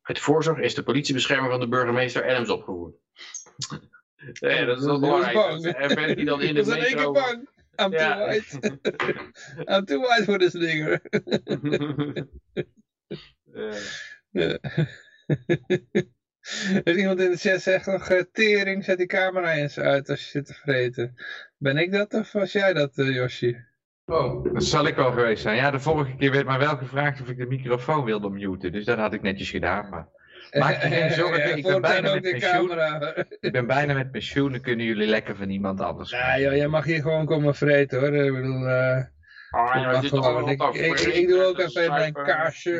uit 0.10 0.20
voorzorg 0.20 0.60
is 0.60 0.76
de 0.76 0.84
politiebescherming 0.84 1.52
van 1.52 1.60
de 1.60 1.68
burgemeester 1.68 2.30
Adams 2.30 2.50
opgevoerd. 2.50 2.96
Ja, 4.34 4.66
dat 4.66 4.78
is 4.80 4.86
wel 4.86 5.00
belangrijk. 5.00 5.34
bang. 5.34 5.66
En 5.66 5.90
verder 5.90 6.16
die 6.16 6.26
dan 6.26 6.42
in 6.42 6.48
Ik 6.48 6.56
de 6.56 6.64
was 6.64 6.76
in 6.76 6.84
één 6.84 6.96
keer 6.96 6.96
metro... 6.96 7.12
bang. 7.12 7.50
I'm 7.82 7.92
Ja. 7.92 8.16
too 8.16 8.26
white. 8.26 8.58
I'm 9.78 9.86
too 9.86 10.00
white 10.00 10.24
for 10.24 10.38
this 10.38 10.54
nigger. 10.54 11.02
Eh, 13.54 13.72
Ja. 14.32 14.58
Er 16.84 16.88
is 16.88 16.96
iemand 17.02 17.20
in 17.20 17.32
de 17.32 17.38
chat 17.38 17.62
zegt 17.62 17.86
nog, 17.86 18.26
tering, 18.32 18.84
zet 18.84 18.98
die 18.98 19.08
camera 19.08 19.54
eens 19.54 19.80
uit 19.80 20.10
als 20.10 20.24
je 20.24 20.30
zit 20.30 20.46
te 20.46 20.54
vreten. 20.54 21.16
Ben 21.58 21.78
ik 21.78 21.92
dat 21.92 22.14
of 22.14 22.32
was 22.32 22.52
jij 22.52 22.74
dat, 22.74 22.98
uh, 22.98 23.16
Yoshi? 23.16 23.58
Oh, 24.06 24.54
dat 24.54 24.64
zal 24.64 24.88
ik 24.88 24.96
wel 24.96 25.12
geweest 25.12 25.42
zijn. 25.42 25.56
Ja, 25.56 25.72
de 25.72 25.80
vorige 25.80 26.16
keer 26.16 26.32
werd 26.32 26.46
mij 26.46 26.60
wel 26.60 26.78
gevraagd 26.78 27.22
of 27.22 27.30
ik 27.30 27.38
de 27.38 27.46
microfoon 27.46 28.06
wilde 28.06 28.30
muten. 28.30 28.72
Dus 28.72 28.86
dat 28.86 28.98
had 28.98 29.14
ik 29.14 29.22
netjes 29.22 29.50
gedaan. 29.50 29.90
Maar 29.90 30.08
maak 30.52 30.82
je 30.82 30.88
geen 30.88 31.12
zorgen, 31.12 31.56
ik 31.58 31.64
ben 31.64 31.82
bijna 31.82 32.14
met 32.14 32.22
pensioen. 32.22 32.72
Ik 33.40 33.52
ben 33.52 33.68
bijna 33.68 33.94
met 33.94 34.12
pensioen, 34.12 34.52
dan 34.52 34.62
kunnen 34.62 34.86
jullie 34.86 35.08
lekker 35.08 35.36
van 35.36 35.50
iemand 35.50 35.82
anders. 35.82 36.10
Ja, 36.10 36.40
joh, 36.40 36.56
jij 36.56 36.68
mag 36.68 36.86
hier 36.86 37.02
gewoon 37.02 37.26
komen 37.26 37.56
vreten 37.56 38.00
hoor. 38.00 38.14
Ik 38.14 38.34
bedoel... 38.34 38.68
Uh... 38.68 39.00
Oh, 39.52 39.72
ja, 39.74 40.02
dit 40.02 40.10
gewoon. 40.10 40.50
Ik, 40.50 40.64
ik, 40.64 41.00
ik, 41.00 41.28
doe 41.28 41.44
ook 41.44 41.60
even 41.60 41.92
mijn 41.92 42.14
kaasje. 42.14 42.72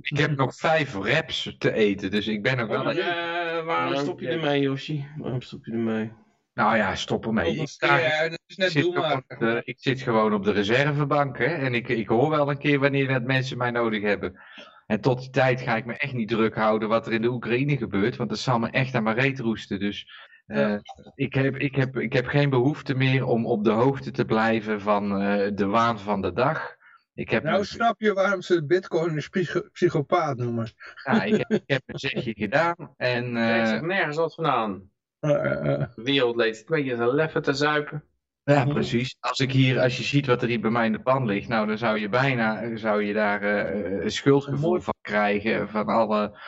Ik 0.00 0.18
heb 0.18 0.36
nog 0.36 0.56
vijf 0.56 0.94
reps 0.94 1.54
te 1.58 1.72
eten, 1.72 2.10
dus 2.10 2.26
ik 2.26 2.42
ben 2.42 2.60
ook 2.60 2.68
wel... 2.68 2.96
Uh, 2.96 3.64
waarom 3.64 3.96
stop 3.96 4.20
je 4.20 4.28
ermee, 4.28 4.60
Yoshi? 4.60 5.06
Waarom 5.16 5.40
stop 5.40 5.64
je 5.64 5.72
ermee? 5.72 6.12
Nou 6.54 6.76
ja, 6.76 6.94
stop 6.94 7.26
ermee. 7.26 7.56
Ik, 7.56 7.68
sta, 7.68 7.98
ik, 7.98 8.38
zit 8.56 8.94
de, 9.38 9.62
ik 9.64 9.76
zit 9.78 10.00
gewoon 10.00 10.34
op 10.34 10.44
de 10.44 10.52
reservebank 10.52 11.38
hè, 11.38 11.44
en 11.44 11.74
ik, 11.74 11.88
ik 11.88 12.08
hoor 12.08 12.30
wel 12.30 12.50
een 12.50 12.58
keer 12.58 12.78
wanneer 12.78 13.06
net 13.06 13.24
mensen 13.24 13.58
mij 13.58 13.70
nodig 13.70 14.02
hebben. 14.02 14.40
En 14.86 15.00
tot 15.00 15.20
die 15.20 15.30
tijd 15.30 15.60
ga 15.60 15.76
ik 15.76 15.84
me 15.84 15.96
echt 15.96 16.12
niet 16.12 16.28
druk 16.28 16.54
houden 16.54 16.88
wat 16.88 17.06
er 17.06 17.12
in 17.12 17.22
de 17.22 17.30
Oekraïne 17.30 17.76
gebeurt, 17.76 18.16
want 18.16 18.28
dat 18.28 18.38
zal 18.38 18.58
me 18.58 18.70
echt 18.70 18.94
aan 18.94 19.02
mijn 19.02 19.18
reet 19.18 19.38
roesten. 19.38 19.80
Dus 19.80 20.08
uh, 20.46 20.76
ik, 21.14 21.34
heb, 21.34 21.56
ik, 21.56 21.74
heb, 21.74 21.96
ik 21.96 22.12
heb 22.12 22.26
geen 22.26 22.50
behoefte 22.50 22.94
meer 22.94 23.26
om 23.26 23.46
op 23.46 23.64
de 23.64 23.70
hoogte 23.70 24.10
te 24.10 24.24
blijven 24.24 24.80
van 24.80 25.22
uh, 25.22 25.50
de 25.54 25.66
waan 25.66 25.98
van 25.98 26.22
de 26.22 26.32
dag. 26.32 26.76
Ik 27.14 27.30
heb 27.30 27.42
nou, 27.42 27.64
snap 27.64 28.00
je 28.00 28.12
waarom 28.12 28.42
ze 28.42 28.54
de 28.54 28.66
bitcoin 28.66 29.22
een 29.32 29.70
psychopaat 29.72 30.36
noemen. 30.36 30.72
Ja, 31.04 31.22
ik 31.22 31.36
heb, 31.36 31.50
ik 31.50 31.62
heb 31.66 31.82
een 31.86 31.98
zegje 31.98 32.34
gedaan. 32.34 32.94
En, 32.96 33.36
uh, 33.36 33.58
ik 33.58 33.66
zeg 33.66 33.80
nergens 33.80 34.16
wat 34.16 34.34
vandaan. 34.34 34.90
De 35.20 35.88
wereld 35.94 36.36
leed 36.36 36.66
twee 36.66 36.84
keer 36.84 36.96
zijn 36.96 37.14
leffen 37.14 37.42
te 37.42 37.52
zuipen. 37.52 38.04
Ja, 38.44 38.64
precies. 38.64 39.16
Als 39.20 39.40
ik 39.40 39.52
hier, 39.52 39.80
als 39.80 39.96
je 39.96 40.02
ziet 40.02 40.26
wat 40.26 40.42
er 40.42 40.48
hier 40.48 40.60
bij 40.60 40.70
mij 40.70 40.86
in 40.86 40.92
de 40.92 41.02
pan 41.02 41.26
ligt, 41.26 41.48
nou 41.48 41.66
dan 41.66 41.78
zou 41.78 41.98
je 41.98 42.08
bijna, 42.08 42.76
zou 42.76 43.02
je 43.02 43.12
daar 43.12 43.42
uh, 43.42 44.02
een 44.02 44.10
schuldgevoel 44.10 44.80
van 44.80 44.94
krijgen 45.00 45.68
van 45.68 45.86
alle, 45.86 46.38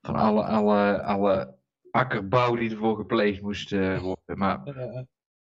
van 0.00 0.14
alle, 0.14 0.44
alle, 0.44 1.02
alle 1.02 1.54
akkerbouw 1.90 2.54
die 2.54 2.70
ervoor 2.70 2.96
gepleegd 2.96 3.42
moest 3.42 3.72
uh, 3.72 4.00
worden. 4.00 4.38
Maar... 4.38 4.60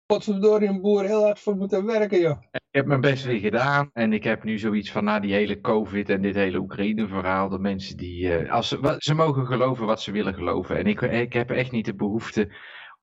Potverdorie 0.06 0.68
een 0.68 0.82
boer 0.82 1.03
heel 1.03 1.23
hard 1.23 1.40
voor 1.40 1.56
moeten 1.56 1.86
werken, 1.86 2.19
joh. 2.19 2.41
Ik 2.52 2.61
heb 2.72 2.86
mijn 2.86 3.02
best 3.02 3.26
weer 3.26 3.40
gedaan 3.40 3.90
en 3.94 4.14
ik 4.14 4.23
heb 4.23 4.44
nu 4.44 4.60
zoiets 4.60 4.91
van 4.91 5.03
na 5.03 5.19
die 5.19 5.34
hele 5.34 5.61
covid 5.61 6.10
en 6.10 6.22
dit 6.22 6.36
hele 6.36 6.57
Oekraïne 6.57 7.07
verhaal, 7.07 7.49
de 7.49 7.60
mensen 7.60 7.98
die, 7.98 8.41
uh, 8.41 8.52
als 8.52 8.68
ze, 8.68 8.95
ze 8.98 9.14
mogen 9.14 9.45
geloven 9.45 9.86
wat 9.86 10.02
ze 10.02 10.11
willen 10.11 10.34
geloven. 10.34 10.77
En 10.77 10.86
ik, 10.86 11.02
ik 11.02 11.34
heb 11.34 11.52
echt 11.52 11.72
niet 11.72 11.86
de 11.86 11.95
behoefte 11.95 12.49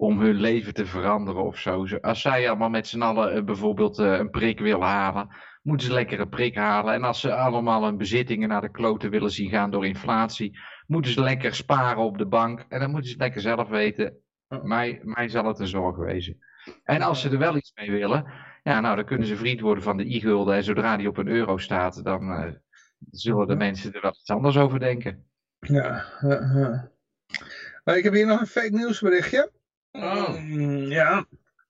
om 0.03 0.21
hun 0.21 0.35
leven 0.35 0.75
te 0.75 0.87
veranderen 0.87 1.45
of 1.45 1.59
zo. 1.59 1.87
Als 2.01 2.21
zij 2.21 2.49
allemaal 2.49 2.69
met 2.69 2.87
z'n 2.87 3.03
allen 3.03 3.37
uh, 3.37 3.45
bijvoorbeeld 3.45 3.99
een 3.99 4.31
prik 4.31 4.59
willen 4.61 4.87
halen, 4.87 5.29
moeten 5.63 5.87
ze 5.87 5.93
lekker 5.93 6.21
een 6.21 6.29
prik 6.29 6.55
halen. 6.57 6.95
En 6.95 7.03
als 7.03 7.21
ze 7.21 7.35
allemaal 7.35 7.85
hun 7.85 7.97
bezittingen 7.97 8.49
naar 8.49 8.61
de 8.61 8.71
kloten 8.71 9.11
willen 9.11 9.31
zien 9.31 9.51
gaan 9.51 9.71
door 9.71 9.87
inflatie, 9.87 10.59
moeten 10.87 11.13
ze 11.13 11.21
lekker 11.21 11.55
sparen 11.55 12.03
op 12.03 12.19
de 12.19 12.27
bank. 12.27 12.65
En 12.69 12.81
dan 12.81 12.91
moeten 12.91 13.07
ze 13.07 13.13
het 13.13 13.23
lekker 13.23 13.41
zelf 13.41 13.69
weten. 13.69 14.17
Mij, 14.63 15.01
mij 15.03 15.29
zal 15.29 15.45
het 15.45 15.59
een 15.59 15.67
zorg 15.67 15.97
wezen. 15.97 16.39
En 16.85 17.03
als 17.03 17.21
ze 17.21 17.31
er 17.31 17.39
wel 17.39 17.57
iets 17.57 17.73
mee 17.75 17.91
willen, 17.91 18.25
ja, 18.63 18.81
nou, 18.81 18.97
dan 18.97 19.05
kunnen 19.05 19.27
ze 19.27 19.37
vriend 19.37 19.61
worden 19.61 19.83
van 19.83 19.97
de 19.97 20.05
i-gulden. 20.05 20.55
En 20.55 20.65
zodra 20.65 20.97
die 20.97 21.09
op 21.09 21.17
een 21.17 21.29
euro 21.29 21.57
staat, 21.57 22.05
dan 22.05 22.23
uh, 22.31 22.53
zullen 23.11 23.47
de 23.47 23.57
mensen 23.57 23.93
er 23.93 24.03
wel 24.03 24.17
iets 24.21 24.31
anders 24.31 24.57
over 24.57 24.79
denken. 24.79 25.27
Ja, 25.59 26.05
uh, 26.23 26.57
uh. 26.57 26.83
Ik 27.97 28.05
heb 28.05 28.13
hier 28.13 28.27
nog 28.27 28.41
een 28.41 28.47
fake 28.47 28.77
nieuwsberichtje. 28.77 29.61
Oh. 29.93 30.35
Ja, 30.89 31.27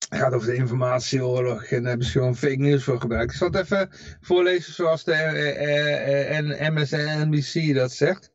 het 0.09 0.19
gaat 0.21 0.33
over 0.33 0.47
de 0.47 0.55
informatieoorlog 0.55 1.65
en 1.65 1.81
daar 1.81 1.89
hebben 1.89 2.07
ze 2.07 2.13
gewoon 2.13 2.37
fake 2.37 2.57
nieuws 2.57 2.85
voor 2.85 3.01
gebruikt. 3.01 3.33
Ik 3.33 3.39
zal 3.39 3.51
het 3.51 3.57
even 3.57 3.89
voorlezen 4.21 4.73
zoals 4.73 5.05
de 5.05 6.71
MSNBC 6.73 7.75
dat 7.75 7.93
zegt. 7.93 8.33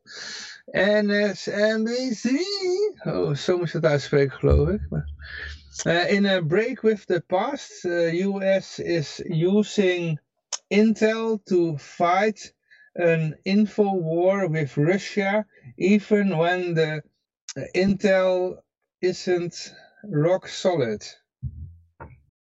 MSNBC. 0.72 2.24
Oh, 3.04 3.34
zo 3.34 3.58
moest 3.58 3.72
het 3.72 3.84
uitspreken, 3.84 4.38
geloof 4.38 4.68
ik. 4.68 4.80
Uh, 5.86 6.10
in 6.10 6.26
a 6.26 6.40
break 6.40 6.80
with 6.80 7.06
the 7.06 7.22
past, 7.26 7.84
uh, 7.84 8.26
US 8.26 8.78
is 8.78 9.22
using 9.24 10.20
Intel 10.68 11.40
to 11.44 11.76
fight 11.78 12.54
an 12.92 13.38
info 13.42 14.00
war 14.00 14.50
with 14.50 14.74
Russia, 14.76 15.46
even 15.76 16.36
when 16.36 16.74
the 16.74 17.02
Intel 17.72 18.62
isn't 18.98 19.74
rock 20.10 20.46
solid. 20.46 21.24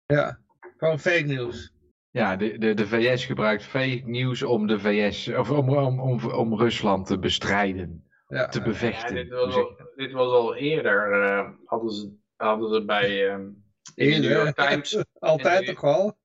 Ja, 0.05 0.39
gewoon 0.77 0.99
fake 0.99 1.25
news. 1.25 1.73
Ja, 2.11 2.35
de, 2.35 2.57
de, 2.57 2.73
de 2.73 2.87
VS 2.87 3.25
gebruikt 3.25 3.63
fake 3.63 4.01
news 4.05 4.43
om 4.43 4.67
de 4.67 4.79
VS, 4.79 5.27
of 5.27 5.51
om, 5.51 5.69
om, 5.69 5.99
om, 5.99 6.31
om 6.31 6.55
Rusland 6.55 7.07
te 7.07 7.19
bestrijden 7.19 8.05
ja. 8.27 8.47
te 8.47 8.61
bevechten. 8.61 9.15
Ja, 9.15 9.23
dit, 9.23 9.31
was 9.31 9.55
al, 9.55 9.77
dit 9.95 10.11
was 10.11 10.31
al 10.31 10.55
eerder, 10.55 11.23
uh, 11.23 11.49
hadden, 11.65 11.91
ze, 11.91 12.11
hadden 12.35 12.73
ze 12.73 12.85
bij 12.85 13.35
uh, 13.35 13.39
in 13.95 14.21
de 14.21 14.27
New 14.27 14.31
York 14.31 14.55
Times. 14.55 15.03
altijd 15.19 15.65
toch 15.65 15.83
al? 15.83 16.17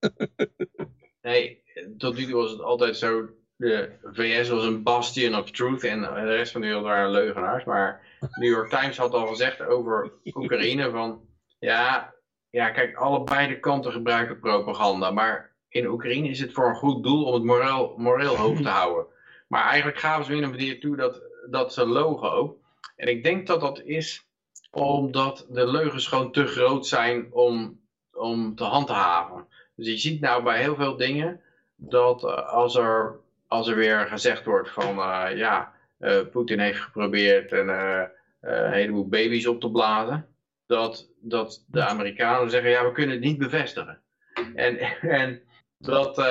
nee, 1.23 1.63
tot 1.97 2.17
nu 2.17 2.25
toe 2.25 2.35
was 2.35 2.51
het 2.51 2.61
altijd 2.61 2.97
zo, 2.97 3.29
de 3.61 3.91
VS 4.03 4.49
was 4.49 4.65
een 4.65 4.83
bastion 4.83 5.37
of 5.37 5.51
truth 5.51 5.85
en 5.85 6.01
de 6.01 6.37
rest 6.37 6.53
van 6.53 6.61
de 6.61 6.67
wereld 6.67 6.85
waren 6.85 7.11
leugenaars. 7.11 7.65
Maar 7.65 8.01
New 8.31 8.51
York 8.51 8.71
Times 8.71 8.97
had 8.97 9.13
al 9.13 9.27
gezegd 9.27 9.63
over 9.63 10.13
Oekraïne 10.35 10.91
van, 10.91 11.21
ja, 11.59 12.15
ja, 12.51 12.71
kijk, 12.71 12.97
allebei 12.97 13.49
de 13.49 13.61
kanten 13.61 13.93
gebruiken 13.93 14.41
propaganda, 14.41 15.11
maar 15.11 15.51
in 15.69 15.87
Oekraïne 15.87 16.29
is 16.29 16.41
het 16.41 16.53
voor 16.53 16.69
een 16.69 16.75
goed 16.75 17.03
doel 17.03 17.25
om 17.25 17.35
het 17.35 17.45
moreel, 17.45 17.95
moreel 17.97 18.37
hoog 18.37 18.61
te 18.61 18.69
houden. 18.69 19.07
Maar 19.49 19.65
eigenlijk 19.65 19.99
gaven 19.99 20.25
ze 20.25 20.33
weer 20.33 20.43
een 20.43 20.51
manier 20.51 20.81
toe 20.81 20.97
dat 20.97 21.23
dat 21.51 21.73
ze 21.73 21.87
logen 21.87 22.33
ook. 22.33 22.57
En 22.97 23.09
ik 23.09 23.23
denk 23.23 23.47
dat 23.47 23.61
dat 23.61 23.81
is 23.81 24.29
omdat 24.71 25.47
de 25.49 25.71
leugens 25.71 26.07
gewoon 26.07 26.33
te 26.33 26.47
groot 26.47 26.87
zijn 26.87 27.33
om, 27.33 27.81
om 28.13 28.55
te 28.55 28.65
handhaven. 28.65 29.47
Dus 29.75 29.87
je 29.87 29.99
ziet 29.99 30.21
nou 30.21 30.43
bij 30.43 30.61
heel 30.61 30.75
veel 30.75 30.97
dingen 30.97 31.41
dat 31.77 32.25
uh, 32.25 32.53
als, 32.53 32.77
er, 32.77 33.21
als 33.51 33.69
er 33.69 33.77
weer 33.77 34.07
gezegd 34.07 34.45
wordt 34.45 34.71
van 34.71 34.99
uh, 34.99 35.27
ja, 35.35 35.73
uh, 35.99 36.21
Poetin 36.31 36.59
heeft 36.59 36.79
geprobeerd 36.79 37.53
een, 37.53 37.69
een 38.41 38.73
heleboel 38.73 39.09
baby's 39.09 39.47
op 39.47 39.61
te 39.61 39.71
blazen, 39.71 40.27
dat, 40.67 41.11
dat 41.21 41.65
de 41.69 41.85
Amerikanen 41.85 42.51
zeggen 42.51 42.71
ja, 42.71 42.85
we 42.85 42.93
kunnen 42.93 43.15
het 43.15 43.25
niet 43.25 43.39
bevestigen. 43.39 44.01
En, 44.55 44.79
en 45.21 45.43
dat, 45.79 46.25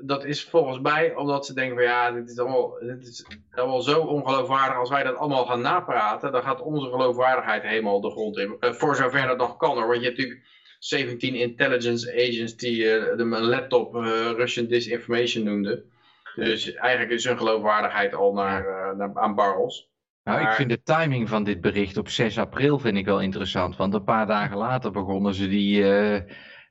dat 0.00 0.24
is 0.24 0.44
volgens 0.44 0.80
mij 0.80 1.14
omdat 1.14 1.46
ze 1.46 1.54
denken 1.54 1.76
van 1.76 1.84
ja, 1.84 2.10
dit 2.10 2.30
is 2.30 2.38
allemaal, 2.38 2.78
dit 2.80 3.06
is 3.06 3.26
allemaal 3.50 3.82
zo 3.82 4.00
ongeloofwaardig. 4.00 4.78
Als 4.78 4.90
wij 4.90 5.02
dat 5.02 5.16
allemaal 5.16 5.46
gaan 5.46 5.60
napraten, 5.60 6.32
dan 6.32 6.42
gaat 6.42 6.60
onze 6.60 6.90
geloofwaardigheid 6.90 7.62
helemaal 7.62 8.00
de 8.00 8.10
grond 8.10 8.38
in. 8.38 8.56
Voor 8.60 8.96
zover 8.96 9.26
dat 9.26 9.38
nog 9.38 9.56
kan 9.56 9.76
hoor, 9.76 9.86
want 9.86 10.00
je 10.00 10.06
hebt 10.06 10.18
natuurlijk 10.18 10.46
17 10.78 11.34
intelligence 11.34 12.12
agents 12.12 12.56
die 12.56 12.84
uh, 12.84 13.16
de 13.16 13.24
laptop 13.24 13.94
Russian 14.36 14.66
disinformation 14.66 15.44
noemden. 15.44 15.92
Dus 16.34 16.74
eigenlijk 16.74 17.12
is 17.12 17.24
hun 17.24 17.38
geloofwaardigheid 17.38 18.14
al 18.14 18.32
naar, 18.32 18.96
naar 18.96 19.10
aan 19.14 19.34
barrels. 19.34 19.92
Nou, 20.22 20.40
ik 20.40 20.52
vind 20.52 20.70
de 20.70 20.82
timing 20.82 21.28
van 21.28 21.44
dit 21.44 21.60
bericht 21.60 21.96
op 21.96 22.08
6 22.08 22.38
april 22.38 22.78
vind 22.78 22.96
ik 22.96 23.04
wel 23.04 23.20
interessant. 23.20 23.76
Want 23.76 23.94
een 23.94 24.04
paar 24.04 24.26
dagen 24.26 24.56
later 24.56 24.90
begonnen 24.90 25.34
ze 25.34 25.48
die 25.48 25.82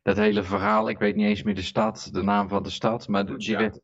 dat 0.03 0.17
hele 0.17 0.43
verhaal, 0.43 0.89
ik 0.89 0.97
weet 0.97 1.15
niet 1.15 1.27
eens 1.27 1.43
meer 1.43 1.55
de 1.55 1.61
stad, 1.61 2.09
de 2.11 2.23
naam 2.23 2.47
van 2.47 2.63
de 2.63 2.69
stad, 2.69 3.07
maar 3.07 3.25
die 3.25 3.51
ja. 3.51 3.57
werd... 3.57 3.79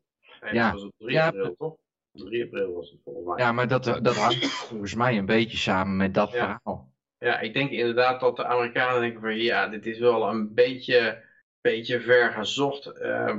ja, 0.52 0.72
was 0.72 0.82
het 0.82 0.92
3 0.98 1.12
ja, 1.12 1.26
april, 1.26 1.54
toch? 1.58 1.76
3 2.12 2.44
april 2.44 2.74
was 2.74 2.90
het 2.90 3.00
volgens 3.04 3.26
mij. 3.26 3.44
Ja, 3.44 3.52
maar 3.52 3.68
dat, 3.68 3.84
dat 3.84 4.16
hangt 4.16 4.46
volgens 4.46 4.94
mij 4.94 5.18
een 5.18 5.26
beetje 5.26 5.56
samen 5.56 5.96
met 5.96 6.14
dat 6.14 6.30
verhaal. 6.30 6.92
Ja, 7.18 7.40
ik 7.40 7.54
denk 7.54 7.70
inderdaad 7.70 8.20
dat 8.20 8.36
de 8.36 8.44
Amerikanen 8.44 9.00
denken 9.00 9.20
van 9.20 9.36
ja, 9.36 9.68
dit 9.68 9.86
is 9.86 9.98
wel 9.98 10.28
een 10.28 10.54
beetje, 10.54 11.24
beetje 11.60 12.00
ver 12.00 12.32
gezocht. 12.32 12.86
Uh, 13.02 13.36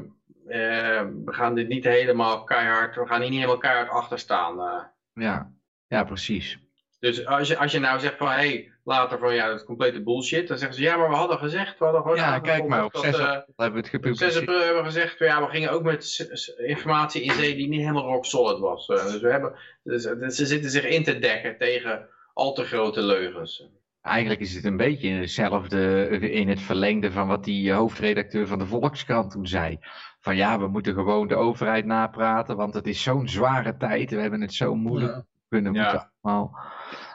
we 1.26 1.34
gaan 1.34 1.56
dit 1.56 1.68
niet 1.68 1.84
helemaal 1.84 2.44
keihard, 2.44 2.96
we 2.96 3.08
gaan 3.08 3.22
hier 3.22 3.30
niet 3.30 3.40
helemaal 3.40 3.62
keihard 3.62 3.90
achter 3.90 4.20
staan. 4.20 4.58
Uh. 4.58 4.84
Ja. 5.24 5.52
ja, 5.88 6.04
precies. 6.04 6.60
Dus 7.00 7.26
als 7.26 7.48
je, 7.48 7.58
als 7.58 7.72
je 7.72 7.80
nou 7.80 8.00
zegt 8.00 8.18
van, 8.18 8.28
hé, 8.28 8.34
hey, 8.34 8.72
later 8.84 9.20
van, 9.20 9.34
ja, 9.34 9.48
dat 9.48 9.60
is 9.60 9.66
complete 9.66 10.04
bullshit. 10.04 10.48
Dan 10.48 10.58
zeggen 10.58 10.78
ze, 10.78 10.84
ja, 10.84 10.98
maar 10.98 11.10
we 11.10 11.16
hadden 11.16 11.38
gezegd, 11.38 11.80
we 11.80 11.84
hadden 11.84 12.02
gewoon... 12.02 12.18
Ja, 12.18 12.40
kijk 12.40 12.68
maar, 12.68 12.84
op 12.84 12.98
6 12.98 13.06
april 13.06 13.28
uh, 13.28 13.32
hebben 13.32 13.72
we 13.72 13.80
het 13.80 13.90
gepubliceerd. 13.90 14.32
6 14.32 14.42
april 14.42 14.60
hebben 14.60 14.84
we 14.84 14.90
gezegd, 14.90 15.20
ja, 15.20 15.42
we 15.42 15.50
gingen 15.50 15.72
ook 15.72 15.84
met 15.84 16.30
informatie 16.58 17.22
in 17.22 17.32
zee 17.32 17.56
die 17.56 17.68
niet 17.68 17.80
helemaal 17.80 18.06
rock 18.06 18.26
solid 18.26 18.60
was. 18.60 18.88
Dus 18.88 19.20
we 19.20 19.32
hebben, 19.32 19.54
dus, 19.84 20.04
dus, 20.04 20.36
ze 20.36 20.46
zitten 20.46 20.72
zich 20.72 20.86
in 20.86 21.04
te 21.04 21.20
dekken 21.20 21.58
tegen 21.58 22.08
al 22.34 22.54
te 22.54 22.64
grote 22.64 23.02
leugens. 23.02 23.70
Eigenlijk 24.02 24.40
is 24.40 24.56
het 24.56 24.66
een 24.66 24.78
beetje 24.78 25.10
hetzelfde 25.10 26.08
in 26.20 26.50
het 26.50 26.62
verlengde 26.62 27.12
van 27.12 27.28
wat 27.28 27.44
die 27.44 27.72
hoofdredacteur 27.72 28.48
van 28.48 28.60
de 28.60 28.66
Volkskrant 28.66 29.32
toen 29.32 29.48
zei. 29.48 29.80
Van 30.22 30.36
ja, 30.36 30.60
we 30.60 30.68
moeten 30.68 30.94
gewoon 30.94 31.28
de 31.28 31.36
overheid 31.36 31.86
napraten, 31.86 32.56
want 32.56 32.74
het 32.74 32.88
is 32.88 33.04
zo'n 33.04 33.28
zware 33.28 33.78
tijd. 33.78 34.12
We 34.12 34.22
hebben 34.22 34.42
het 34.42 34.54
zo 34.54 34.76
moeilijk. 34.76 35.12
Ja. 35.14 35.26
Kunnen 35.50 35.74
Ja. 35.74 35.82
moeten 35.82 36.12
allemaal. 36.22 36.58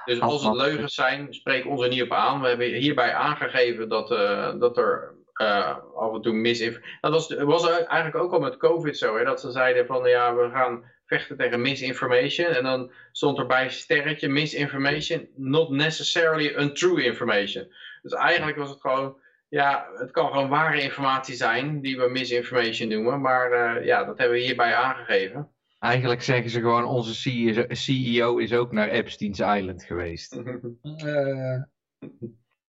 Dus 0.05 0.21
als 0.21 0.45
het 0.45 0.55
leugens 0.55 0.95
zijn, 0.95 1.35
spreek 1.35 1.67
ons 1.67 1.83
er 1.83 1.89
niet 1.89 2.03
op 2.03 2.13
aan. 2.13 2.41
We 2.41 2.49
hebben 2.49 2.67
hierbij 2.67 3.15
aangegeven 3.15 3.89
dat, 3.89 4.11
eh, 4.11 4.59
dat 4.59 4.77
er 4.77 5.15
eh, 5.33 5.77
af 5.97 6.15
en 6.15 6.21
toe 6.21 6.33
misinformatie... 6.33 6.99
Dat 7.01 7.13
was, 7.13 7.35
was 7.35 7.69
eigenlijk 7.69 8.17
ook 8.17 8.33
al 8.33 8.41
met 8.41 8.57
COVID 8.57 8.99
zo, 8.99 9.17
hè, 9.17 9.25
dat 9.25 9.41
ze 9.41 9.51
zeiden 9.51 9.87
van 9.87 10.09
ja, 10.09 10.35
we 10.35 10.51
gaan 10.53 10.85
vechten 11.07 11.37
tegen 11.37 11.61
misinformation. 11.61 12.47
En 12.47 12.63
dan 12.63 12.91
stond 13.13 13.39
erbij 13.39 13.69
sterretje 13.71 14.29
misinformation, 14.29 15.29
not 15.35 15.71
necessarily 15.71 16.55
untrue 16.59 17.05
information. 17.05 17.73
Dus 18.03 18.13
eigenlijk 18.13 18.57
was 18.57 18.71
het 18.71 18.81
gewoon, 18.81 19.17
ja, 19.49 19.87
het 19.95 20.11
kan 20.11 20.31
gewoon 20.31 20.49
ware 20.49 20.81
informatie 20.83 21.35
zijn 21.35 21.81
die 21.81 21.97
we 21.97 22.09
misinformation 22.09 22.89
noemen. 22.89 23.21
Maar 23.21 23.53
eh, 23.53 23.85
ja, 23.85 24.05
dat 24.05 24.19
hebben 24.19 24.37
we 24.37 24.43
hierbij 24.45 24.75
aangegeven. 24.75 25.51
Eigenlijk 25.79 26.23
zeggen 26.23 26.51
ze 26.51 26.61
gewoon, 26.61 26.85
onze 26.85 27.15
CEO 27.15 27.65
CEO 27.69 28.39
is 28.39 28.53
ook 28.53 28.73
naar 28.73 28.89
Epstein's 28.89 29.39
Island 29.39 29.85
geweest. 29.85 30.37
Eh, 30.83 31.63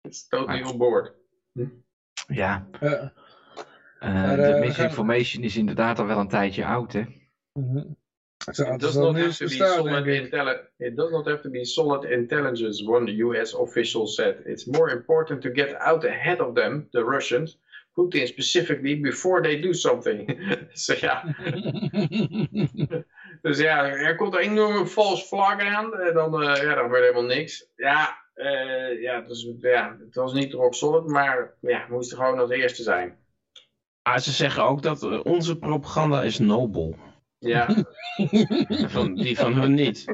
It's 0.03 0.29
totally 0.29 0.63
on 0.63 0.79
board. 0.79 1.15
Ja, 2.27 2.69
eh, 2.81 3.09
eh, 3.99 4.35
de 4.35 4.57
misinformation 4.61 5.43
is 5.43 5.57
inderdaad 5.57 5.99
al 5.99 6.07
wel 6.07 6.19
een 6.19 6.29
tijdje 6.29 6.67
oud, 6.67 6.93
hè? 6.93 7.05
mhm. 7.53 7.85
Zo 8.53 8.73
It 8.73 8.81
does 8.81 8.95
het 8.95 9.03
not 9.03 9.17
have 9.17 9.37
to 9.37 9.47
be 9.47 9.55
solid 9.55 10.07
It 10.79 10.97
does 10.97 11.11
not 11.11 11.27
have 11.27 11.41
to 11.41 11.51
be 11.51 11.65
solid 11.65 12.05
intelligence, 12.05 12.85
one 12.85 13.09
US 13.09 13.55
official 13.55 14.07
said. 14.07 14.43
It's 14.45 14.67
more 14.67 14.91
important 14.91 15.43
to 15.43 15.51
get 15.51 15.79
out 15.79 16.05
ahead 16.05 16.41
of 16.41 16.55
them, 16.55 16.89
the 16.91 17.05
Russians, 17.05 17.59
Putin 17.95 18.27
specifically, 18.27 19.01
before 19.01 19.43
they 19.43 19.61
do 19.61 19.73
something. 19.73 20.27
dus 20.73 21.01
ja, 21.01 21.23
dus 23.43 23.59
ja, 23.59 23.85
er 23.85 24.17
komt 24.17 24.35
een 24.35 24.41
enorme 24.41 24.87
false 24.87 25.27
flag 25.27 25.61
aan 25.61 25.95
en 25.95 26.15
dan, 26.15 26.43
eh, 26.43 26.63
ja, 26.63 26.75
dan 26.75 26.85
gebeurt 26.85 27.03
helemaal 27.03 27.37
niks. 27.37 27.71
Ja, 27.77 28.19
eh, 28.35 29.01
ja, 29.01 29.21
dus, 29.21 29.49
ja, 29.61 29.97
het 30.05 30.15
was 30.15 30.33
niet 30.33 30.53
rock 30.53 30.75
solid, 30.75 31.07
maar 31.07 31.55
ja, 31.61 31.87
we 31.89 31.95
moesten 31.95 32.17
gewoon 32.17 32.39
als 32.39 32.51
eerste 32.51 32.83
zijn. 32.83 33.19
Maar 34.03 34.21
ze 34.21 34.31
zeggen 34.31 34.63
ook 34.63 34.83
dat 34.83 35.03
eh, 35.03 35.21
onze 35.23 35.59
propaganda 35.59 36.23
is 36.23 36.39
nobel. 36.39 36.97
Ja. 37.45 37.67
Van, 38.95 39.15
die 39.15 39.39
van 39.39 39.55
hun 39.55 39.75
niet. 39.75 40.05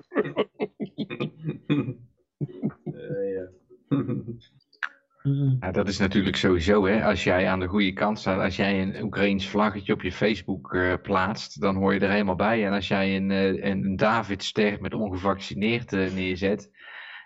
Eh, 2.85 3.35
ja. 3.35 3.48
Ja, 5.61 5.70
dat 5.70 5.89
is 5.89 5.98
natuurlijk 5.98 6.36
sowieso, 6.36 6.86
hè. 6.86 7.05
Als 7.05 7.24
jij 7.24 7.48
aan 7.48 7.61
de 7.61 7.66
goede 7.66 7.93
kant 7.93 8.19
staat, 8.19 8.40
als 8.40 8.57
jij 8.57 8.82
een 8.82 9.02
Oekraïns 9.02 9.48
vlaggetje 9.48 9.93
op 9.93 10.02
je 10.02 10.12
Facebook 10.12 10.74
eh, 10.74 10.94
plaatst, 11.02 11.61
dan 11.61 11.77
hoor 11.77 11.94
je 11.94 12.01
er 12.01 12.11
helemaal 12.11 12.36
bij. 12.36 12.66
En 12.66 12.73
als 12.73 12.89
jij 12.89 13.16
een, 13.16 13.31
eh, 13.31 13.47
een, 13.47 13.85
een 13.85 13.97
Davidster 13.97 14.81
met 14.81 14.94
ongevaccineerd 14.94 15.90
neerzet, 15.90 16.70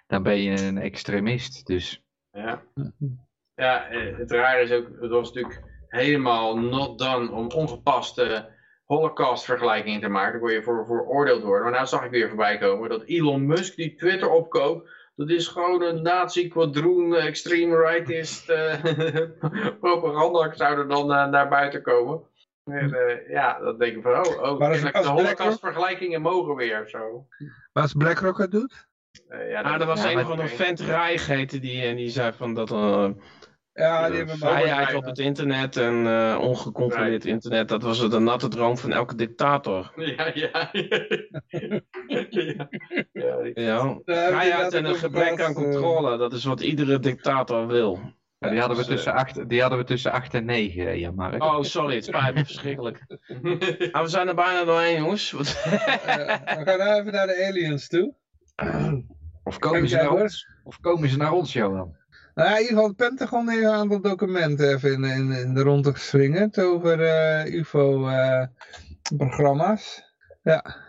dan 0.07 0.23
ben 0.23 0.41
je 0.41 0.61
een 0.61 0.79
extremist. 0.79 1.67
Dus 1.67 2.03
Ja, 2.31 2.63
ja 3.55 3.87
het 4.17 4.31
rare 4.31 4.63
is 4.63 4.71
ook, 4.71 4.89
het 5.01 5.11
was 5.11 5.33
natuurlijk 5.33 5.63
helemaal 5.89 6.59
not 6.59 6.99
done 6.99 7.31
om 7.31 7.51
ongepaste 7.51 8.54
holocaust-vergelijkingen 8.85 10.01
te 10.01 10.09
maken. 10.09 10.33
Daar 10.33 10.41
kon 10.41 10.51
je 10.53 10.63
voor 10.63 10.87
veroordeeld 10.87 11.43
worden. 11.43 11.63
Maar 11.63 11.73
nou 11.73 11.87
zag 11.87 12.05
ik 12.05 12.11
weer 12.11 12.29
voorbij 12.29 12.59
komen 12.59 12.89
dat 12.89 13.03
Elon 13.05 13.47
Musk 13.47 13.77
die 13.77 13.95
Twitter 13.95 14.31
opkoopt, 14.31 14.91
dat 15.17 15.31
is 15.31 15.49
gewoon 15.49 15.83
een 15.83 16.03
nazi-quadroon, 16.03 17.15
eh, 17.15 17.25
extreme 17.27 17.77
rightist 17.77 18.49
eh, 18.51 18.75
propaganda 19.81 20.53
zou 20.55 20.79
er 20.79 20.89
dan 20.89 21.13
eh, 21.13 21.27
naar 21.29 21.49
buiten 21.49 21.83
komen. 21.83 22.21
En, 22.65 22.93
eh, 22.95 23.31
ja, 23.31 23.59
dan 23.61 23.79
denk 23.79 23.97
ik 23.97 24.03
van, 24.03 24.13
oh, 24.27 24.43
oh 24.51 24.59
Maar 24.59 24.69
als- 24.69 24.81
de 24.81 24.91
BlackRock- 24.91 25.19
holocaust-vergelijkingen 25.19 26.23
mogen 26.23 26.55
weer 26.55 26.81
of 26.83 26.89
zo. 26.89 27.27
Maar 27.73 27.83
als 27.83 27.93
BlackRock 27.93 28.39
het 28.39 28.51
doet? 28.51 28.87
Eh, 29.29 29.51
ja, 29.51 29.61
Ah, 29.63 29.81
er 29.81 29.87
was 29.87 30.03
Ja, 30.03 30.09
een 30.09 30.15
maar- 30.15 30.25
of 30.25 30.31
andere 30.31 30.49
vent 30.49 30.81
Rijg 30.81 31.27
heette 31.27 31.61
die 31.61 31.83
en 31.83 31.97
die 31.97 32.09
zei 32.09 32.33
van 32.33 32.55
dat 32.55 32.71
eh, 32.71 33.09
Ja, 33.75 34.09
die 34.09 34.17
hebben 34.17 34.39
vrijheid 34.39 34.95
op 34.95 35.05
het 35.05 35.19
internet 35.19 35.77
en 35.77 36.07
eh, 36.07 36.39
ongecontroleerd 36.41 37.11
Right. 37.11 37.25
internet, 37.25 37.69
dat 37.69 37.83
was 37.83 38.11
de 38.11 38.19
natte 38.19 38.49
droom 38.49 38.79
van 38.79 38.93
elke 38.93 39.15
dictator. 39.15 39.93
Ja, 40.17 40.31
ja. 40.35 40.71
ja. 40.73 42.69
ja, 43.13 43.51
Ja, 43.55 43.99
vrijheid 44.05 44.73
en 44.75 44.85
een 44.85 44.95
gebrek 44.95 45.41
aan 45.41 45.49
eh. 45.51 45.55
controle, 45.55 46.17
dat 46.17 46.33
is 46.33 46.45
wat 46.45 46.61
iedere 46.61 46.99
dictator 46.99 47.67
wil. 47.67 47.99
ja, 48.39 48.49
die, 48.51 48.59
hadden 48.59 48.77
we 48.77 48.83
eh, 48.83 48.89
tussen 48.89 49.13
acht, 49.13 49.49
die 49.49 49.61
hadden 49.61 49.79
we 49.79 49.85
tussen 49.85 50.13
8 50.13 50.35
en 50.35 50.45
9, 50.45 50.87
eh, 50.89 51.01
Jan 51.01 51.15
Mark. 51.15 51.43
Oh, 51.43 51.63
sorry, 51.63 51.95
het 51.95 52.05
spijt 52.05 52.35
me 52.35 52.45
verschrikkelijk. 52.55 53.05
Maar 53.93 54.03
we 54.03 54.09
zijn 54.09 54.29
er 54.29 54.35
bijna 54.35 54.65
doorheen, 54.65 54.97
jongens. 54.99 55.31
Wat- 55.31 55.63
Eh, 55.65 55.77
we 56.59 56.63
gaan 56.65 56.79
nou 56.79 57.01
even 57.01 57.13
naar 57.13 57.27
de 57.27 57.47
aliens 57.49 57.89
toe. 57.89 58.15
Of 59.45 59.59
komen 59.59 59.89
ze 59.89 59.97
naar 59.97 60.11
ons? 60.13 60.49
Of 60.65 60.81
komen 60.81 61.09
ze 61.09 61.17
naar 61.17 61.33
ons, 61.33 61.53
Johan? 61.53 61.97
Nou, 62.35 62.49
ja, 62.49 62.55
in 62.55 62.61
ieder 62.61 62.75
geval 62.75 62.89
het 62.89 62.97
Pentagon 62.97 63.49
heeft 63.49 63.63
een 63.63 63.69
aantal 63.71 64.01
documenten 64.01 64.75
even 64.75 64.93
in, 64.93 65.05
in, 65.05 65.33
in 65.33 65.55
de 65.55 65.63
ronde 65.63 65.93
geslingerd 65.93 66.59
over 66.59 67.01
eh, 67.05 67.55
UFO-programma's. 67.55 70.03
ja. 70.43 70.83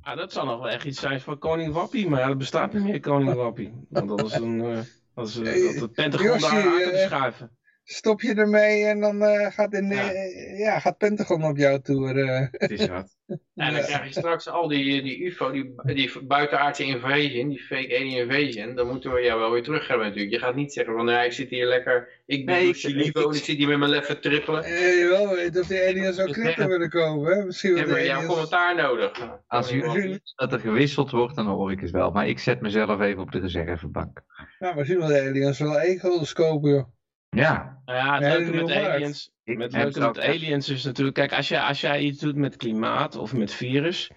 Ah, 0.00 0.16
dat 0.16 0.32
zou 0.32 0.46
nog 0.46 0.58
wel 0.58 0.68
echt 0.68 0.84
iets 0.84 1.00
zijn 1.00 1.20
voor 1.20 1.38
koning 1.38 1.72
Wappie, 1.72 2.08
maar 2.08 2.20
ja, 2.20 2.28
er 2.28 2.36
bestaat 2.36 2.72
niet 2.72 2.82
meer 2.82 3.00
koning 3.00 3.34
Wappie. 3.44 3.86
Want 3.88 4.08
dat 4.08 4.24
is 4.24 4.32
een... 4.32 4.60
eh, 4.60 4.78
dat 5.14 5.28
is, 5.28 5.38
eh, 5.38 5.72
dat 5.72 5.80
het 5.80 5.92
Pentagon 5.92 6.26
Yoshi, 6.26 6.40
daar 6.40 6.66
aan 6.66 6.78
te 6.78 6.90
eh, 6.90 7.06
schuiven. 7.06 7.55
Stop 7.88 8.20
je 8.22 8.34
ermee 8.34 8.84
en 8.84 9.00
dan 9.00 9.22
eh, 9.22 9.52
gaat, 9.52 9.72
in, 9.74 9.88
Ja. 9.90 10.12
eh, 10.12 10.58
ja, 10.58 10.78
gaat 10.78 10.98
Pentagon 10.98 11.44
op 11.44 11.56
jou 11.56 11.80
toe. 11.80 12.12
eh. 12.12 12.46
Het 12.50 12.70
is 12.70 12.86
wat. 12.86 13.14
En 13.54 13.72
dan 13.72 13.82
krijg 13.82 14.04
je 14.04 14.10
straks 14.20 14.48
al 14.48 14.68
die, 14.68 15.02
die 15.02 15.24
UFO, 15.24 15.50
die, 15.50 15.74
die 15.84 16.22
buitenaardse 16.26 16.84
invasion, 16.84 17.48
die 17.48 17.60
fake 17.62 17.96
alien 17.96 18.16
invasion, 18.30 18.74
dan 18.74 18.86
moeten 18.88 19.12
we 19.12 19.20
jou 19.22 19.40
wel 19.40 19.50
weer 19.50 19.62
terug 19.62 19.88
hebben 19.88 20.06
natuurlijk. 20.06 20.34
Je 20.34 20.38
gaat 20.40 20.54
niet 20.54 20.72
zeggen 20.72 20.94
van, 20.94 21.08
ja, 21.08 21.22
ik 21.22 21.32
zit 21.32 21.50
hier 21.50 21.66
lekker, 21.66 22.08
ik 22.26 22.46
ben 22.46 22.54
Nee, 22.54 22.68
ik- 22.68 22.82
Livo 22.82 23.20
ik- 23.20 23.26
en 23.30 23.36
ik 23.36 23.44
zit 23.44 23.56
hier 23.56 23.68
met 23.68 23.78
mijn 23.78 23.90
leffen 23.90 24.20
trippelen. 24.20 24.64
Eh, 24.64 24.98
je 24.98 25.06
wel 25.10 25.34
weet 25.34 25.58
of 25.60 25.66
die 25.66 25.86
aliens 25.86 26.20
ook 26.20 26.32
crypto 26.32 26.66
willen 26.68 26.90
kopen. 26.90 27.36
Hè? 27.38 27.44
Misschien 27.44 27.70
wel 27.70 27.78
Hebben 27.78 27.96
we 27.98 28.04
jouw 28.04 28.14
aliens... 28.16 28.32
commentaar 28.32 28.74
nodig? 28.76 29.30
Als 29.46 29.72
u 29.72 29.80
dat 30.34 30.52
er 30.52 30.60
gewisseld 30.60 31.10
wordt, 31.10 31.36
dan 31.36 31.46
hoor 31.46 31.72
ik 31.72 31.80
het 31.80 31.90
wel. 31.90 32.10
Maar 32.10 32.28
ik 32.28 32.38
zet 32.38 32.60
mezelf 32.60 33.00
even 33.00 33.22
op 33.22 33.32
de 33.32 33.38
reservebank. 33.40 34.20
Ja, 34.58 34.74
misschien 34.74 34.98
wel 34.98 35.08
de 35.08 35.20
aliens 35.20 35.58
wel 35.58 35.78
egels 35.80 36.32
kopen, 36.32 36.70
joh. 36.70 36.84
Ja, 37.36 37.80
Nou 37.84 37.98
ja, 37.98 38.12
het 38.12 38.22
Nee, 38.22 38.38
leuke 38.38 38.56
dat 38.56 38.66
met 38.66 38.76
aliens, 38.76 39.30
met, 39.44 39.72
leuke 39.72 40.22
aliens 40.22 40.68
is 40.68 40.84
natuurlijk... 40.84 41.16
Kijk, 41.16 41.32
als 41.32 41.48
jij, 41.48 41.60
als 41.60 41.80
jij 41.80 42.00
iets 42.00 42.20
doet 42.20 42.36
met 42.36 42.56
klimaat 42.56 43.16
of 43.16 43.32
met 43.32 43.52
virus... 43.52 44.10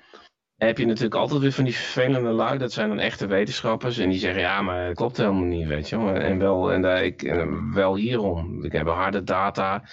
heb 0.56 0.78
je 0.78 0.86
natuurlijk 0.86 1.16
altijd 1.16 1.42
weer 1.42 1.52
van 1.52 1.64
die 1.64 1.76
vervelende 1.76 2.30
lui. 2.30 2.58
Dat 2.58 2.72
zijn 2.72 2.90
dan 2.90 3.00
echte 3.00 3.28
wetenschappers. 3.28 3.98
En 3.98 4.10
die 4.10 4.20
zeggen, 4.20 4.42
ja, 4.42 4.62
maar 4.62 4.86
het 4.86 4.96
klopt 4.96 5.18
helemaal 5.18 5.44
niet, 5.44 5.68
weet 5.68 5.90
je 5.90 5.98
wel. 5.98 6.14
En 6.14 6.40
wel, 6.40 6.72
en, 6.72 6.82
daar 6.82 7.04
ik, 7.04 7.24
en 7.24 7.74
wel 7.74 7.96
hierom. 7.96 8.64
Ik 8.64 8.72
heb 8.72 8.88
harde 8.88 9.24
data. 9.24 9.84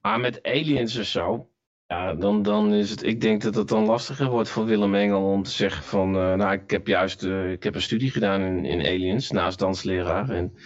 Maar 0.00 0.20
met 0.20 0.42
aliens 0.42 0.98
of 0.98 1.04
zo... 1.04 1.48
Ja, 1.86 2.14
dan, 2.14 2.42
dan 2.42 2.72
is 2.72 2.90
het... 2.90 3.02
Ik 3.02 3.20
denk 3.20 3.42
dat 3.42 3.54
het 3.54 3.68
dan 3.68 3.84
lastiger 3.84 4.30
wordt 4.30 4.48
voor 4.48 4.64
Willem 4.64 4.94
Engel 4.94 5.22
om 5.22 5.42
te 5.42 5.50
zeggen 5.50 5.82
van... 5.82 6.16
eh, 6.16 6.34
nou, 6.34 6.52
ik 6.52 6.70
heb 6.70 6.86
juist 6.86 7.22
eh, 7.22 7.50
ik 7.50 7.62
heb 7.62 7.74
een 7.74 7.82
studie 7.82 8.10
gedaan 8.10 8.40
in, 8.40 8.64
in 8.64 8.86
aliens, 8.86 9.30
naast 9.30 9.58
dansleraar. 9.58 10.30
En 10.30 10.56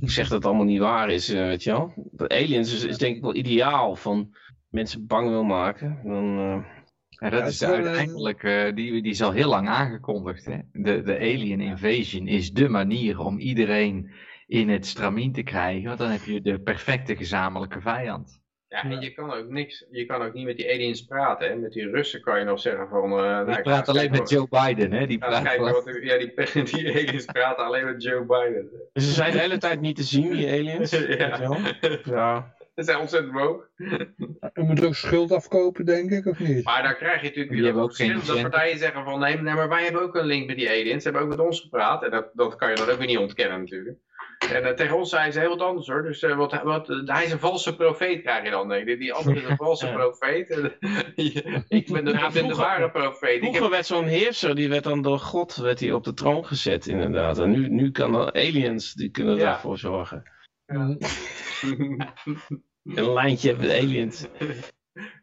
ik 0.00 0.10
zeg 0.10 0.24
dat 0.28 0.36
het 0.36 0.46
allemaal 0.46 0.64
niet 0.64 0.78
waar 0.78 1.10
is, 1.10 1.28
eh, 1.28 1.40
weet 1.46 1.62
je 1.62 1.70
wel. 1.70 1.92
Aliens 2.28 2.72
is, 2.74 2.84
is 2.84 2.98
denk 2.98 3.16
ik 3.16 3.22
wel 3.22 3.34
ideaal 3.34 3.96
van 3.96 4.34
mensen 4.68 5.06
bang 5.06 5.28
wil 5.28 5.44
maken. 5.44 6.00
Dan, 6.04 6.38
eh, 6.38 6.64
Ja, 7.08 7.30
dat 7.30 7.38
Ja, 7.40 7.46
is 7.46 7.58
de 7.58 7.66
een- 7.66 7.72
uiteindelijk, 7.84 8.42
eh, 8.42 8.74
die, 8.74 9.02
die 9.02 9.10
is 9.10 9.22
al 9.22 9.32
heel 9.32 9.48
lang 9.48 9.68
aangekondigd. 9.68 10.44
Hè? 10.44 10.58
De, 10.72 11.02
de 11.02 11.18
alien 11.18 11.60
invasion 11.60 12.26
is 12.26 12.52
de 12.52 12.68
manier 12.68 13.18
om 13.18 13.38
iedereen 13.38 14.10
in 14.46 14.68
het 14.68 14.86
stramien 14.86 15.32
te 15.32 15.42
krijgen. 15.42 15.86
Want 15.86 15.98
dan 15.98 16.10
heb 16.10 16.24
je 16.24 16.40
de 16.40 16.60
perfecte 16.60 17.16
gezamenlijke 17.16 17.80
vijand. 17.80 18.39
Ja, 18.70 18.82
en 18.82 19.00
je 19.00 19.10
kan 19.10 19.32
ook 19.32 19.48
niks, 19.48 19.86
je 19.90 20.06
kan 20.06 20.22
ook 20.22 20.32
niet 20.32 20.44
met 20.46 20.56
die 20.56 20.72
aliens 20.72 21.04
praten. 21.04 21.48
Hè. 21.48 21.54
Met 21.56 21.72
die 21.72 21.90
Russen 21.90 22.20
kan 22.20 22.38
je 22.38 22.44
nog 22.44 22.60
zeggen 22.60 22.88
van... 22.88 23.02
eh, 23.02 23.18
nou, 23.18 23.46
Die 23.46 23.56
ik 23.56 23.62
praat 23.62 23.88
alleen 23.88 24.10
met 24.10 24.30
Joe 24.30 24.46
Biden. 24.50 24.92
Hè? 24.92 25.06
Die 25.06 25.18
praat 25.18 25.42
kijken 25.42 25.72
wat, 25.72 25.98
ja, 26.02 26.18
die, 26.18 26.32
die 26.72 26.88
aliens 26.94 27.24
praten 27.24 27.64
alleen 27.64 27.84
met 27.84 28.02
Joe 28.02 28.24
Biden. 28.24 28.70
dus 28.92 29.04
ze 29.06 29.12
zijn 29.12 29.32
de 29.32 29.38
hele 29.38 29.58
tijd 29.58 29.80
niet 29.80 29.96
te 29.96 30.02
zien, 30.02 30.32
die 30.32 30.50
aliens. 30.50 30.90
ja. 31.18 31.60
Ja. 32.04 32.54
Dat 32.74 32.84
zijn 32.84 32.98
ontzettend 32.98 33.32
woke. 33.32 33.68
Je 34.54 34.62
moet 34.62 34.84
ook 34.84 34.94
schuld 34.94 35.32
afkopen, 35.32 35.84
denk 35.84 36.10
ik, 36.10 36.26
of 36.26 36.38
niet? 36.38 36.64
Maar 36.64 36.82
daar 36.82 36.96
krijg 36.96 37.20
je 37.20 37.26
natuurlijk 37.26 37.48
Die 37.48 37.56
weer 37.56 37.64
hebben 37.64 37.82
dat 37.82 37.96
verschillende 37.96 38.48
partijen 38.48 38.78
zeggen 38.78 39.04
van 39.04 39.20
nee, 39.20 39.36
nee, 39.40 39.54
maar 39.54 39.68
wij 39.68 39.82
hebben 39.82 40.02
ook 40.02 40.14
een 40.14 40.26
link 40.26 40.46
met 40.46 40.56
die 40.56 40.68
aliens. 40.68 41.02
Ze 41.02 41.10
hebben 41.10 41.22
ook 41.22 41.36
met 41.36 41.46
ons 41.46 41.60
gepraat. 41.60 42.02
En 42.04 42.10
dat, 42.10 42.30
dat 42.32 42.56
kan 42.56 42.70
je 42.70 42.76
dan 42.76 42.88
ook 42.88 42.98
weer 42.98 43.06
niet 43.06 43.18
ontkennen 43.18 43.58
natuurlijk. 43.58 43.98
En 44.48 44.64
eh, 44.64 44.72
tegen 44.74 44.96
ons 44.96 45.10
zei 45.10 45.30
ze 45.30 45.40
heel 45.40 45.48
wat 45.48 45.60
anders 45.60 45.86
hoor. 45.86 46.02
Dus 46.02 46.22
eh, 46.22 46.36
wat, 46.36 46.62
wat, 46.62 46.86
hij 47.04 47.24
is 47.24 47.32
een 47.32 47.38
valse 47.38 47.76
profeet, 47.76 48.22
krijg 48.22 48.44
je 48.44 48.50
dan. 48.50 48.66
Nee, 48.66 48.84
die, 48.84 48.96
die 48.96 49.12
andere 49.12 49.36
is 49.40 49.48
een 49.48 49.56
valse 49.56 49.86
Ja. 49.90 49.92
profeet. 49.92 50.48
ik 51.68 51.92
ben 51.92 52.04
de, 52.04 52.10
Ja, 52.10 52.26
ik 52.26 52.32
ben 52.32 52.32
de 52.32 52.38
vroeger- 52.38 52.56
ware 52.56 52.90
profeet. 52.90 53.38
Vroeger 53.40 53.62
heb, 53.62 53.70
werd 53.70 53.86
zo'n 53.86 54.04
heerser, 54.06 54.54
die 54.54 54.68
werd 54.68 54.84
dan 54.84 55.02
door 55.02 55.18
God 55.18 55.56
werd 55.56 55.80
hij 55.80 55.92
op 55.92 56.04
de 56.04 56.14
troon 56.14 56.46
gezet 56.46 56.86
inderdaad. 56.86 57.38
En 57.38 57.50
nu, 57.50 57.68
nu 57.68 57.90
kan 57.90 58.14
er 58.14 58.32
aliens, 58.32 58.94
die 58.94 59.10
kunnen 59.10 59.36
Ja. 59.36 59.44
daarvoor 59.44 59.78
zorgen. 59.78 60.22
Mm. 60.66 60.98
Een 62.84 63.12
lijntje 63.12 63.56
met 63.56 63.70
aliens. 63.70 64.26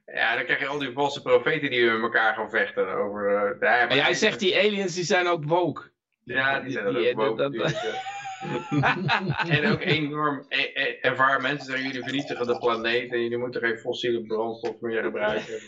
ja, 0.06 0.36
dan 0.36 0.44
krijg 0.46 0.60
je 0.60 0.68
al 0.68 0.80
die 0.80 0.92
valse 0.92 1.22
profeten 1.22 1.70
die 1.70 1.86
met 1.92 2.02
elkaar 2.02 2.36
gaan 2.36 2.50
vechten 2.50 2.94
over... 2.94 3.28
eh, 3.28 3.60
ja, 3.60 3.86
Maar 3.86 3.96
jij 3.96 4.14
zegt 4.14 4.40
die 4.40 4.58
aliens, 4.58 4.96
die 4.96 5.04
zijn 5.04 5.28
ook 5.28 5.44
woke. 5.46 5.92
Ja, 6.24 6.60
die 6.60 6.72
zijn 6.72 6.94
Die- 6.94 7.18
ook 7.18 7.38
dat- 7.38 7.54
dat- 7.54 7.72
ja. 7.72 8.16
en 9.56 9.66
ook 9.72 9.82
enorm 9.82 10.46
e- 10.50 10.72
e- 10.74 10.98
ervaren 11.02 11.42
mensen 11.42 11.66
zeggen, 11.66 11.86
jullie 11.86 12.04
vernietigen 12.04 12.48
de 12.48 12.58
planeet 12.58 13.12
en 13.12 13.22
jullie 13.22 13.38
moeten 13.38 13.62
geen 13.62 13.78
fossiele 13.78 14.26
brandstof 14.26 14.80
meer 14.80 15.04
gebruiken. 15.04 15.60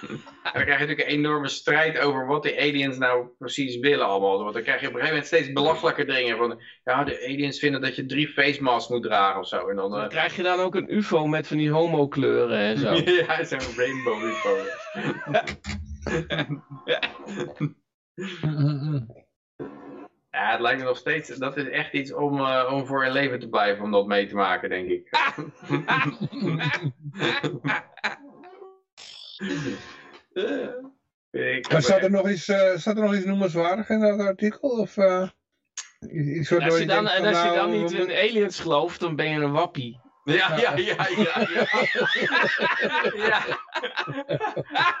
En 0.00 0.18
dan 0.42 0.62
krijg 0.62 0.66
je 0.66 0.86
natuurlijk 0.86 1.00
een 1.00 1.14
enorme 1.14 1.48
strijd 1.48 1.98
over 1.98 2.26
wat 2.26 2.42
de 2.42 2.58
aliens 2.58 2.98
nou 2.98 3.28
precies 3.38 3.78
willen 3.78 4.06
allemaal. 4.06 4.38
Want 4.38 4.54
dan 4.54 4.62
krijg 4.62 4.80
je 4.80 4.86
op 4.86 4.92
een 4.94 5.00
gegeven 5.00 5.18
moment 5.18 5.26
steeds 5.26 5.52
belachelijke 5.52 6.04
dingen 6.04 6.36
van, 6.36 6.60
ja, 6.84 7.04
de 7.04 7.24
aliens 7.24 7.58
vinden 7.58 7.80
dat 7.80 7.96
je 7.96 8.06
drie 8.06 8.28
face 8.28 8.62
masks 8.62 8.90
moet 8.90 9.02
dragen 9.02 9.40
of 9.40 9.48
zo. 9.48 9.68
En 9.68 9.76
dan, 9.76 9.90
Dan 9.90 10.02
eh, 10.02 10.08
krijg 10.08 10.36
je 10.36 10.42
dan 10.42 10.60
ook 10.60 10.74
een 10.74 10.94
ufo 10.94 11.26
met 11.26 11.46
van 11.46 11.56
die 11.56 11.70
homo-kleuren 11.70 12.58
en 12.58 12.78
zo. 12.78 12.94
ja, 13.26 13.44
zo'n 13.44 13.76
rainbow 13.76 14.24
UFO. 14.24 14.64
Ja, 20.38 20.50
het 20.50 20.60
lijkt 20.60 20.78
me 20.80 20.84
nog 20.84 20.96
steeds, 20.96 21.28
dat 21.28 21.56
is 21.56 21.68
echt 21.68 21.92
iets 21.92 22.12
om, 22.12 22.40
eh, 22.40 22.72
om 22.72 22.86
voor 22.86 23.04
je 23.04 23.10
leven 23.10 23.40
te 23.40 23.48
blijven, 23.48 23.84
om 23.84 23.90
dat 23.90 24.06
mee 24.06 24.26
te 24.26 24.34
maken, 24.34 24.68
denk 24.68 24.88
ik. 24.88 25.08
ik 31.30 31.72
Maar 31.72 31.82
staat 31.82 32.02
er 32.02 32.10
nog 32.10 32.30
iets, 32.30 32.48
eh, 32.48 32.76
staat 32.76 32.96
er 32.96 33.02
nog 33.02 33.14
iets 33.14 33.24
noemenswaardig 33.24 33.88
in 33.88 34.00
dat 34.00 34.20
artikel? 34.20 34.68
Of, 34.68 34.96
eh, 34.96 35.28
iets 36.10 36.52
als 36.52 36.78
je 36.78 36.86
dan, 36.86 37.06
als 37.06 37.42
je 37.42 37.52
dan 37.54 37.70
niet 37.70 37.92
in 37.92 38.10
aliens 38.10 38.60
gelooft, 38.60 39.00
dan 39.00 39.16
ben 39.16 39.30
je 39.30 39.40
een 39.40 39.52
wappie. 39.52 40.00
Ja, 40.24 40.56
ja, 40.56 40.76
ja, 40.76 41.08
ja, 41.16 41.46
ja. 41.48 41.66
ja. 43.26 43.44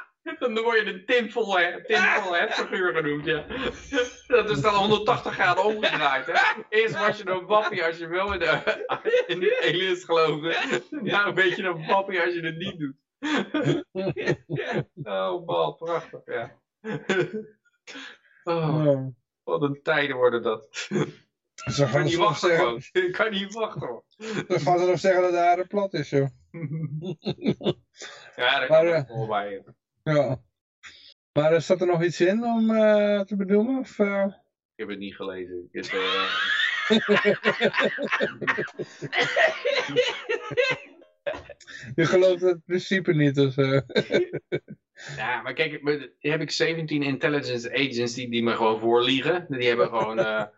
Dan 0.38 0.54
word 0.62 0.78
je 0.78 0.84
de 0.84 1.04
tinvol 1.04 1.56
tinvol 1.86 2.34
figuur 2.48 2.94
genoemd, 2.94 3.24
ja. 3.24 3.44
Dat 4.26 4.50
is 4.50 4.60
dan 4.60 4.74
180 4.74 5.34
graden 5.34 5.64
omgedraaid, 5.64 6.26
hè. 6.26 6.62
Eerst 6.68 6.98
was 6.98 7.18
je 7.18 7.28
een 7.28 7.46
wappie 7.46 7.84
als 7.84 7.98
je 7.98 8.06
wel 8.06 8.32
in 8.32 8.38
de, 8.38 8.84
in 9.32 9.40
de 9.40 9.64
aliens 9.68 10.04
geloofde. 10.04 10.56
Nou 10.90 11.32
ben 11.32 11.46
je 11.46 11.62
een 11.62 11.86
wappie 11.86 12.20
als 12.20 12.34
je 12.34 12.40
het 12.40 12.56
niet 12.56 12.78
doet. 12.78 12.96
Oh 15.02 15.46
man, 15.46 15.76
prachtig, 15.76 16.20
ja. 16.24 16.60
Oh, 18.44 19.06
wat 19.42 19.62
een 19.62 19.80
tijden 19.82 20.16
worden 20.16 20.42
dat. 20.42 20.68
Ze 21.54 21.84
Ik 21.84 21.90
kan 21.90 22.04
niet 22.04 22.16
wachten 22.16 22.56
gewoon. 22.56 22.82
Ik 22.92 23.12
kan 23.12 23.30
niet 23.30 23.52
wachten 23.52 23.88
hoor. 23.88 24.04
dan 24.46 24.60
gaan 24.60 24.78
ze 24.78 24.86
nog 24.86 24.98
zeggen 24.98 25.22
dat 25.22 25.30
de 25.30 25.38
aarde 25.38 25.66
plat 25.66 25.94
is, 25.94 26.10
joh. 26.10 26.28
Ja, 28.36 28.58
daar 28.58 28.68
Maar, 28.68 28.84
kan 28.84 28.86
eh, 28.86 28.98
ik 28.98 29.06
wel 29.08 29.26
bij. 29.26 29.64
Ja. 30.14 30.40
Maar 31.32 31.52
eh, 31.52 31.60
staat 31.60 31.80
er 31.80 31.86
nog 31.86 32.02
iets 32.04 32.20
in 32.20 32.44
om 32.44 32.70
eh, 32.70 33.20
te 33.20 33.36
benoemen? 33.36 33.78
Of, 33.78 33.98
eh? 33.98 34.24
Ik 34.26 34.32
heb 34.76 34.88
het 34.88 34.98
niet 34.98 35.14
gelezen. 35.16 35.68
Ik 35.72 35.84
heb, 35.84 35.92
Je 41.94 42.04
gelooft 42.04 42.40
het 42.40 42.64
principe 42.64 43.14
niet, 43.14 43.38
of 43.38 43.52
zo. 43.52 43.80
Ja, 45.16 45.42
maar 45.42 45.54
kijk, 45.54 45.82
met- 45.82 46.10
heb 46.18 46.40
ik 46.40 46.50
17 46.50 47.02
intelligence 47.02 47.72
agents 47.72 48.14
die, 48.14 48.30
die 48.30 48.42
me 48.42 48.56
gewoon 48.56 48.80
voorliegen. 48.80 49.46
Die 49.48 49.68
hebben 49.68 49.88
gewoon 49.88 50.48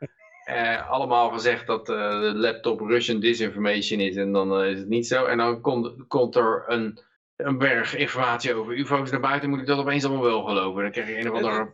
allemaal 0.88 1.30
gezegd 1.30 1.66
dat 1.66 1.86
de 1.86 2.32
laptop 2.34 2.80
Russian 2.80 3.20
disinformation 3.20 4.00
is 4.00 4.16
en 4.16 4.32
dan 4.32 4.64
is 4.64 4.78
het 4.78 4.88
niet 4.88 5.06
zo. 5.06 5.24
En 5.24 5.38
dan 5.38 5.60
komt, 5.60 6.06
komt 6.06 6.36
er 6.36 6.64
een, 6.66 6.98
een 7.46 7.58
berg 7.58 7.96
informatie 7.96 8.54
over 8.54 8.74
UFO's 8.78 9.10
naar 9.10 9.20
buiten, 9.20 9.50
moet 9.50 9.60
ik 9.60 9.66
dat 9.66 9.78
opeens 9.78 10.04
allemaal 10.04 10.22
wel 10.24 10.42
geloven. 10.44 10.82
Dan 10.82 10.90
krijg 10.90 11.08
je 11.08 11.18
een 11.18 11.30
of 11.32 11.68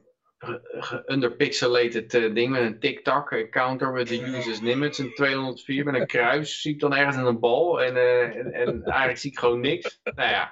ge- 0.78 1.02
underpixelated 1.06 2.14
eh, 2.14 2.34
ding 2.34 2.51
met 2.51 2.60
een 2.62 2.78
tic-tac 2.78 3.47
counter 3.51 3.93
met 3.93 4.09
de 4.09 4.22
users 4.22 4.60
limits 4.60 4.98
en 4.98 5.14
204 5.14 5.84
met 5.84 5.94
een 5.94 6.06
kruis. 6.06 6.60
Zie 6.60 6.72
ik 6.74 6.80
dan 6.80 6.94
ergens 6.94 7.16
in 7.16 7.24
een 7.24 7.40
bal 7.40 7.82
en, 7.82 7.97
eh, 7.97 8.22
en, 8.22 8.52
en 8.52 8.82
eigenlijk 8.84 9.18
zie 9.18 9.30
ik 9.30 9.38
gewoon 9.38 9.60
niks. 9.60 10.01
Nou 10.02 10.28
ja, 10.30 10.51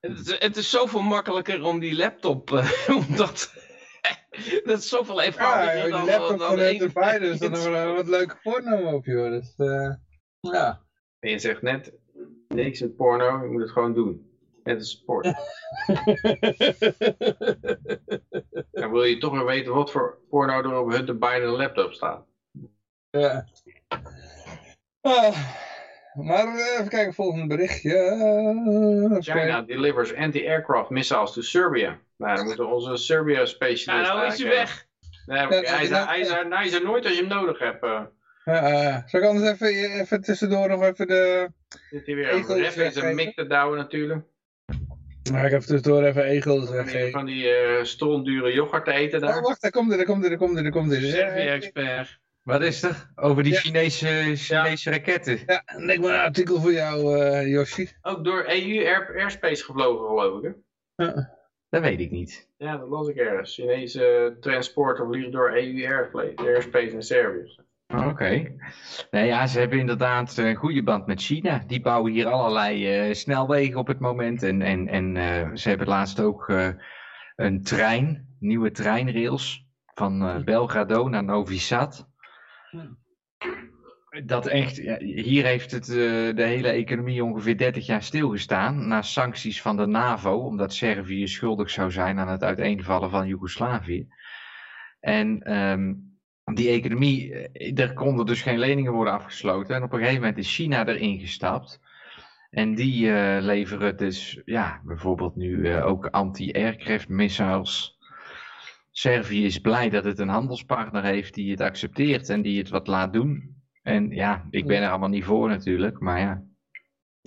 Het 0.00 0.18
is, 0.18 0.38
het 0.38 0.56
is 0.56 0.70
zoveel 0.70 1.00
makkelijker 1.02 1.62
om 1.64 1.78
die 1.78 1.96
laptop, 1.96 2.52
eh, 2.52 2.88
omdat 3.08 3.54
dat 4.64 4.78
is 4.78 4.88
zoveel 4.88 5.20
Ja, 5.20 5.26
eenvoudiger 5.26 5.84
je 5.84 5.90
dan, 5.90 6.04
laptop 6.04 6.38
dan 6.38 6.48
van 6.48 6.58
één- 6.58 6.80
erbij, 6.80 7.18
dus 7.18 7.38
dan 7.38 7.52
hebben 7.60 7.86
we 7.86 7.92
wat 7.96 8.08
leuke 8.08 8.36
porno 8.42 8.92
op, 8.94 9.04
joh. 9.04 9.30
Dus, 9.30 9.54
ja. 10.40 10.84
En 11.20 11.30
je 11.30 11.38
zegt 11.38 11.62
net, 11.62 11.92
niks 12.48 12.80
met 12.80 12.96
porno, 12.96 13.42
je 13.42 13.48
moet 13.48 13.60
het 13.60 13.70
gewoon 13.70 13.94
doen. 13.94 14.30
Net 14.64 14.78
als 14.78 14.90
sport. 14.90 15.24
En 18.72 18.90
wil 18.92 19.02
je 19.04 19.18
toch 19.18 19.32
weer 19.32 19.44
weten 19.44 19.74
wat 19.74 19.90
voor 19.90 20.18
porno 20.28 20.58
er 20.62 20.78
op 20.78 20.90
hun 20.90 21.18
beide 21.18 21.46
laptop 21.46 21.92
staat. 21.92 22.26
ja. 23.10 23.44
Ah, 25.00 25.36
maar 26.14 26.46
eh, 26.46 26.72
even 26.72 26.88
kijken, 26.88 27.14
volgende 27.14 27.46
berichtje. 27.46 27.94
Eh, 27.94 29.16
China 29.20 29.62
delivers 29.62 30.14
anti-aircraft 30.14 30.90
missiles 30.90 31.32
to 31.32 31.40
Serbia. 31.40 31.98
Nou, 32.16 32.36
dan 32.36 32.44
moeten 32.44 32.68
onze 32.68 32.96
Serbia 32.96 33.44
specialist 33.44 34.06
Ja, 34.08 34.14
nou 34.14 34.26
is 34.26 34.38
hij 34.42 34.48
weg. 34.48 34.80
eh, 34.80 34.84
Nee, 35.26 35.38
Ja, 35.38 35.48
hij, 35.48 35.60
is, 35.62 35.68
hij, 35.68 35.82
is 36.20 36.28
er, 36.30 36.46
hij 36.48 36.66
is 36.66 36.72
er 36.72 36.82
nooit 36.84 37.04
als 37.04 37.14
je 37.14 37.20
hem 37.20 37.28
nodig 37.28 37.58
hebt. 37.58 37.80
Eh. 38.46 38.54
Ja, 38.54 38.62
eh, 38.96 39.02
zal 39.06 39.20
ik 39.20 39.26
anders 39.26 39.50
even, 39.50 39.66
even 40.00 40.20
tussendoor 40.20 40.68
nog 40.68 40.82
even 40.82 41.06
de... 41.06 41.48
Zit 41.90 42.06
hij 42.06 42.14
weer 42.14 42.32
een 42.32 42.38
Egels 42.38 42.58
ref 42.58 42.64
in 42.66 42.72
zijn 42.72 42.82
weggeven. 43.04 43.14
mik 43.14 43.34
te 43.34 43.46
douwen 43.46 43.78
natuurlijk. 43.78 44.24
Nou, 45.30 45.46
ik 45.46 45.52
even 45.52 45.66
tussendoor 45.66 46.02
even 46.02 46.24
egels 46.24 46.64
Van 46.66 46.74
die, 46.74 46.84
weggeven. 46.84 47.10
van 47.10 47.24
die 47.24 47.48
eh 47.48 47.84
strontdure 47.84 48.52
yoghurt 48.52 48.84
te 48.84 48.92
eten 48.92 49.20
daar. 49.20 49.36
Oh, 49.36 49.42
wacht, 49.42 49.62
daar 49.62 49.70
komt 49.70 49.88
hij, 49.88 49.96
daar 49.96 50.06
komt 50.06 50.20
hij, 50.20 50.28
daar 50.28 50.38
komt 50.38 50.54
hij, 50.54 50.62
daar 50.62 50.72
komt 50.72 50.90
hij. 50.90 51.00
Servië-expert. 51.00 52.18
Wat 52.42 52.62
is 52.62 52.82
er? 52.82 53.10
Over 53.14 53.42
die 53.42 53.52
Ja. 53.52 53.58
Chinese, 53.58 54.06
Chinese 54.36 54.90
raketten. 54.90 55.38
Ja, 55.46 55.62
lijkt 55.76 56.02
me 56.02 56.08
een 56.08 56.20
artikel 56.20 56.60
voor 56.60 56.72
jou, 56.72 57.20
eh 57.20 57.48
Yoshi. 57.48 57.88
Ook 58.02 58.24
door 58.24 58.44
EU 58.48 58.84
air, 58.86 59.14
airspace 59.18 59.64
gevlogen 59.64 60.06
geloof 60.06 60.42
ik 60.42 60.54
hè? 60.96 61.04
Dat 61.68 61.82
weet 61.82 62.00
ik 62.00 62.10
niet. 62.10 62.48
Ja, 62.56 62.76
dat 62.76 62.88
las 62.88 63.08
ik 63.08 63.16
ergens. 63.16 63.54
Chinese 63.54 64.36
transporter 64.40 65.06
vliegen 65.06 65.30
door 65.32 65.56
EU 65.56 65.86
airplay- 65.86 66.32
airspace 66.36 66.90
in 66.90 67.02
Servië. 67.02 67.58
Oké. 67.86 68.56
Nee, 69.10 69.26
ja, 69.26 69.46
ze 69.46 69.58
hebben 69.58 69.78
inderdaad 69.78 70.36
een 70.36 70.54
goede 70.54 70.82
band 70.82 71.06
met 71.06 71.22
China. 71.22 71.64
Die 71.66 71.80
bouwen 71.80 72.12
hier 72.12 72.26
allerlei 72.26 72.86
eh, 72.86 73.14
snelwegen 73.14 73.78
op 73.78 73.86
het 73.86 73.98
moment. 73.98 74.42
En, 74.42 74.62
en, 74.62 74.88
en 74.88 75.16
eh, 75.16 75.50
ze 75.54 75.68
hebben 75.68 75.86
laatst 75.86 76.20
ook 76.20 76.48
eh, 76.48 76.68
een 77.36 77.62
trein, 77.62 78.36
nieuwe 78.38 78.70
treinrails 78.70 79.66
van 79.94 80.22
eh, 80.22 80.44
Belgrado 80.44 81.08
naar 81.08 81.24
Novi 81.24 81.58
Sad. 81.58 82.08
Dat 84.24 84.46
echt, 84.46 84.76
hier 85.00 85.44
heeft 85.44 85.70
het, 85.70 85.88
eh, 85.88 85.96
de 86.36 86.42
hele 86.42 86.68
economie 86.68 87.24
ongeveer 87.24 87.58
30 87.58 87.86
jaar 87.86 88.02
stilgestaan. 88.02 88.88
Na 88.88 89.02
sancties 89.02 89.62
van 89.62 89.76
de 89.76 89.86
NAVO, 89.86 90.36
omdat 90.36 90.74
Servië 90.74 91.28
schuldig 91.28 91.70
zou 91.70 91.90
zijn 91.90 92.18
aan 92.18 92.28
het 92.28 92.42
uiteenvallen 92.42 93.10
van 93.10 93.26
Joegoslavië. 93.26 94.08
En 95.00 95.42
die 96.54 96.68
economie, 96.68 97.32
eh, 97.32 97.78
er 97.78 97.92
konden 97.92 98.26
dus 98.26 98.42
geen 98.42 98.58
leningen 98.58 98.92
worden 98.92 99.12
afgesloten. 99.12 99.74
En 99.74 99.82
op 99.82 99.92
een 99.92 99.98
gegeven 99.98 100.20
moment 100.20 100.38
is 100.38 100.54
China 100.54 100.86
erin 100.86 101.18
gestapt. 101.18 101.80
En 102.50 102.74
die 102.74 103.12
eh, 103.12 103.42
leveren 103.42 103.96
dus, 103.96 104.42
ja, 104.44 104.80
bijvoorbeeld 104.84 105.36
nu 105.36 105.68
eh, 105.68 105.86
ook 105.86 106.06
anti-aircraft 106.06 107.08
missiles. 107.08 107.98
Servië 108.90 109.44
is 109.44 109.58
blij 109.58 109.90
dat 109.90 110.04
het 110.04 110.18
een 110.18 110.28
handelspartner 110.28 111.04
heeft 111.04 111.34
die 111.34 111.50
het 111.50 111.60
accepteert 111.60 112.28
en 112.28 112.42
die 112.42 112.58
het 112.58 112.68
wat 112.68 112.86
laat 112.86 113.12
doen. 113.12 113.54
En 113.82 114.10
ja, 114.10 114.46
ik 114.50 114.66
ben 114.66 114.82
er 114.82 114.88
allemaal 114.88 115.08
niet 115.08 115.24
voor 115.24 115.48
natuurlijk, 115.48 116.00
maar 116.00 116.20
ja. 116.20 116.42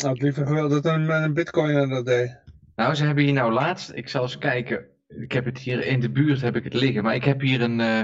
Had 0.04 0.22
liever 0.22 0.48
gewild 0.48 0.72
dat 0.72 0.86
een, 0.86 1.10
een 1.10 1.34
bitcoiner 1.34 1.88
dat 1.88 2.06
deed. 2.06 2.42
Nou, 2.76 2.94
ze 2.94 3.06
hebben 3.06 3.24
hier 3.24 3.34
nou 3.34 3.52
laatst, 3.52 3.92
ik 3.94 4.08
zal 4.08 4.22
eens 4.22 4.38
kijken, 4.38 4.86
ik 5.10 5.32
heb 5.32 5.46
het 5.46 5.58
hier 5.58 5.86
in 5.86 6.00
de 6.00 6.12
buurt 6.12 6.42
heb 6.42 6.56
ik 6.56 6.64
het 6.64 6.74
liggen, 6.74 7.04
maar 7.04 7.16
ik 7.16 7.24
heb 7.24 7.42
hier 7.42 7.62
een 7.62 7.80
eh, 7.80 8.02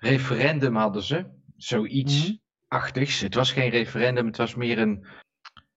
referendum 0.00 0.76
hadden 0.76 1.02
ze, 1.02 1.26
zoiets 1.56 2.26
Mhm. 2.28 2.36
achtigs. 2.68 3.20
Het 3.20 3.34
was 3.34 3.52
geen 3.52 3.70
referendum, 3.70 4.26
het 4.26 4.36
was 4.36 4.54
meer 4.54 4.78
een, 4.78 5.06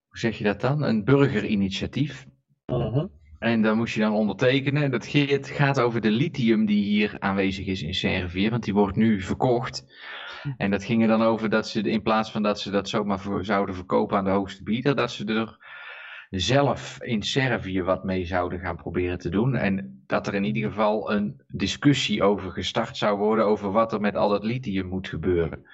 hoe 0.07 0.17
zeg 0.19 0.37
je 0.37 0.43
dat 0.43 0.61
dan, 0.61 0.83
een 0.83 1.03
burgerinitiatief. 1.03 2.25
En 3.39 3.61
dan 3.61 3.77
moest 3.77 3.93
je 3.93 3.99
dan 3.99 4.13
ondertekenen. 4.13 4.91
Dat 4.91 5.11
het 5.11 5.47
gaat 5.49 5.79
over 5.79 6.01
de 6.01 6.11
lithium 6.11 6.65
die 6.65 6.83
hier 6.83 7.15
aanwezig 7.19 7.65
is 7.65 7.81
in 7.81 7.93
Servië, 7.93 8.49
want 8.49 8.63
die 8.63 8.73
wordt 8.73 8.95
nu 8.95 9.21
verkocht. 9.21 9.85
En 10.57 10.71
dat 10.71 10.83
ging 10.83 11.01
er 11.01 11.07
dan 11.07 11.21
over 11.21 11.49
dat 11.49 11.67
ze 11.67 11.81
in 11.81 12.01
plaats 12.01 12.31
van 12.31 12.43
dat 12.43 12.59
ze 12.59 12.71
dat 12.71 12.89
zomaar 12.89 13.19
voor, 13.19 13.45
zouden 13.45 13.75
verkopen 13.75 14.17
aan 14.17 14.23
de 14.23 14.29
hoogste 14.29 14.63
bieder, 14.63 14.95
dat 14.95 15.11
ze 15.11 15.25
er 15.25 15.57
zelf 16.31 17.01
in 17.01 17.21
Servië 17.21 17.81
wat 17.81 18.03
mee 18.03 18.25
zouden 18.25 18.59
gaan 18.59 18.75
proberen 18.75 19.17
te 19.17 19.29
doen. 19.29 19.55
En 19.55 20.03
dat 20.05 20.27
er 20.27 20.33
in 20.33 20.43
ieder 20.43 20.69
geval 20.69 21.11
een 21.11 21.41
discussie 21.47 22.23
over 22.23 22.51
gestart 22.51 22.97
zou 22.97 23.17
worden 23.17 23.45
over 23.45 23.71
wat 23.71 23.93
er 23.93 24.01
met 24.01 24.15
al 24.15 24.29
dat 24.29 24.43
lithium 24.43 24.87
moet 24.87 25.07
gebeuren. 25.07 25.65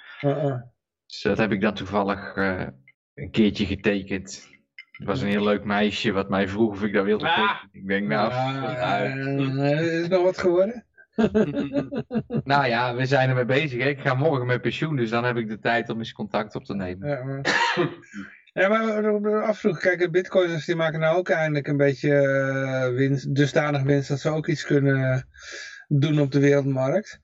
Dus 1.06 1.22
dat 1.22 1.38
heb 1.38 1.52
ik 1.52 1.62
dan 1.62 1.74
toevallig 1.74 2.36
uh, 2.36 2.68
een 3.14 3.32
keertje 3.32 3.66
getekend. 3.66 4.50
Het 4.92 5.08
was 5.08 5.22
een 5.22 5.28
heel 5.28 5.44
leuk 5.44 5.64
meisje 5.64 6.12
wat 6.12 6.30
mij 6.30 6.48
vroeg 6.48 6.72
of 6.72 6.84
ik 6.84 6.94
dat 6.94 7.06
wilde 7.06 7.28
Ah. 7.28 7.36
tekenen. 7.36 7.70
Ik 7.72 7.88
denk, 7.88 8.08
nou, 8.08 8.32
Ja, 8.32 9.06
uh, 9.06 9.72
eh, 9.72 10.02
is 10.02 10.08
nog 10.08 10.24
wat 10.24 10.38
geworden? 10.38 10.86
nou 12.44 12.68
ja, 12.68 12.96
we 12.96 13.06
zijn 13.06 13.30
ermee 13.30 13.46
bezig. 13.46 13.84
Hè. 13.84 13.90
Ik 13.90 14.00
ga 14.00 14.14
morgen 14.14 14.46
met 14.46 14.62
pensioen, 14.62 14.96
dus 14.96 15.10
dan 15.10 15.24
heb 15.24 15.38
ik 15.38 15.48
de 15.48 15.60
tijd 15.60 15.90
om 15.90 15.98
eens 15.98 16.14
contact 16.14 16.56
op 16.56 16.64
te 16.64 16.76
nemen. 16.76 17.10
Ja, 17.10 17.24
maar, 17.24 17.42
ja, 18.58 18.68
maar 18.68 19.02
we- 19.04 19.12
we- 19.12 19.30
we 19.30 19.42
afvroegen, 19.42 19.82
kijk, 19.82 20.12
bitcoiners 20.12 20.66
die 20.66 20.76
maken 20.76 21.00
nou 21.00 21.18
ook 21.18 21.30
eindelijk 21.30 21.68
een 21.68 21.78
beetje 21.78 22.14
eh, 22.14 22.96
winst, 22.96 23.36
dusdanig 23.36 23.82
winst 23.82 24.08
dat 24.08 24.20
ze 24.20 24.30
ook 24.30 24.48
iets 24.48 24.64
kunnen 24.66 25.28
doen 25.88 26.20
op 26.20 26.32
de 26.32 26.40
wereldmarkt. 26.40 27.20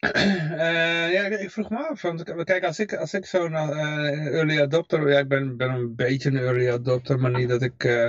Eh, 0.58 1.12
ja, 1.12 1.24
ik- 1.24 1.50
vroeg 1.50 1.70
me 1.70 1.88
af, 1.88 2.02
want 2.02 2.44
kijk, 2.44 2.64
als 2.64 2.78
ik, 2.78 2.94
als 2.94 3.14
ik 3.14 3.24
zo'n 3.26 3.54
eh, 3.54 4.26
early 4.26 4.60
adopter, 4.60 5.10
ja, 5.10 5.18
ik 5.18 5.28
ben, 5.28 5.56
ben 5.56 5.70
een 5.70 5.94
beetje 5.94 6.28
een 6.28 6.36
early 6.36 6.70
adopter, 6.70 7.18
maar 7.18 7.30
niet 7.30 7.48
dat 7.48 7.62
ik 7.62 8.06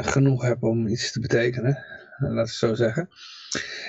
genoeg 0.00 0.42
heb 0.42 0.62
om 0.62 0.86
iets 0.86 1.12
te 1.12 1.20
betekenen, 1.20 1.84
laat 2.18 2.30
ik 2.32 2.38
het 2.38 2.48
zo 2.48 2.74
zeggen. 2.74 3.08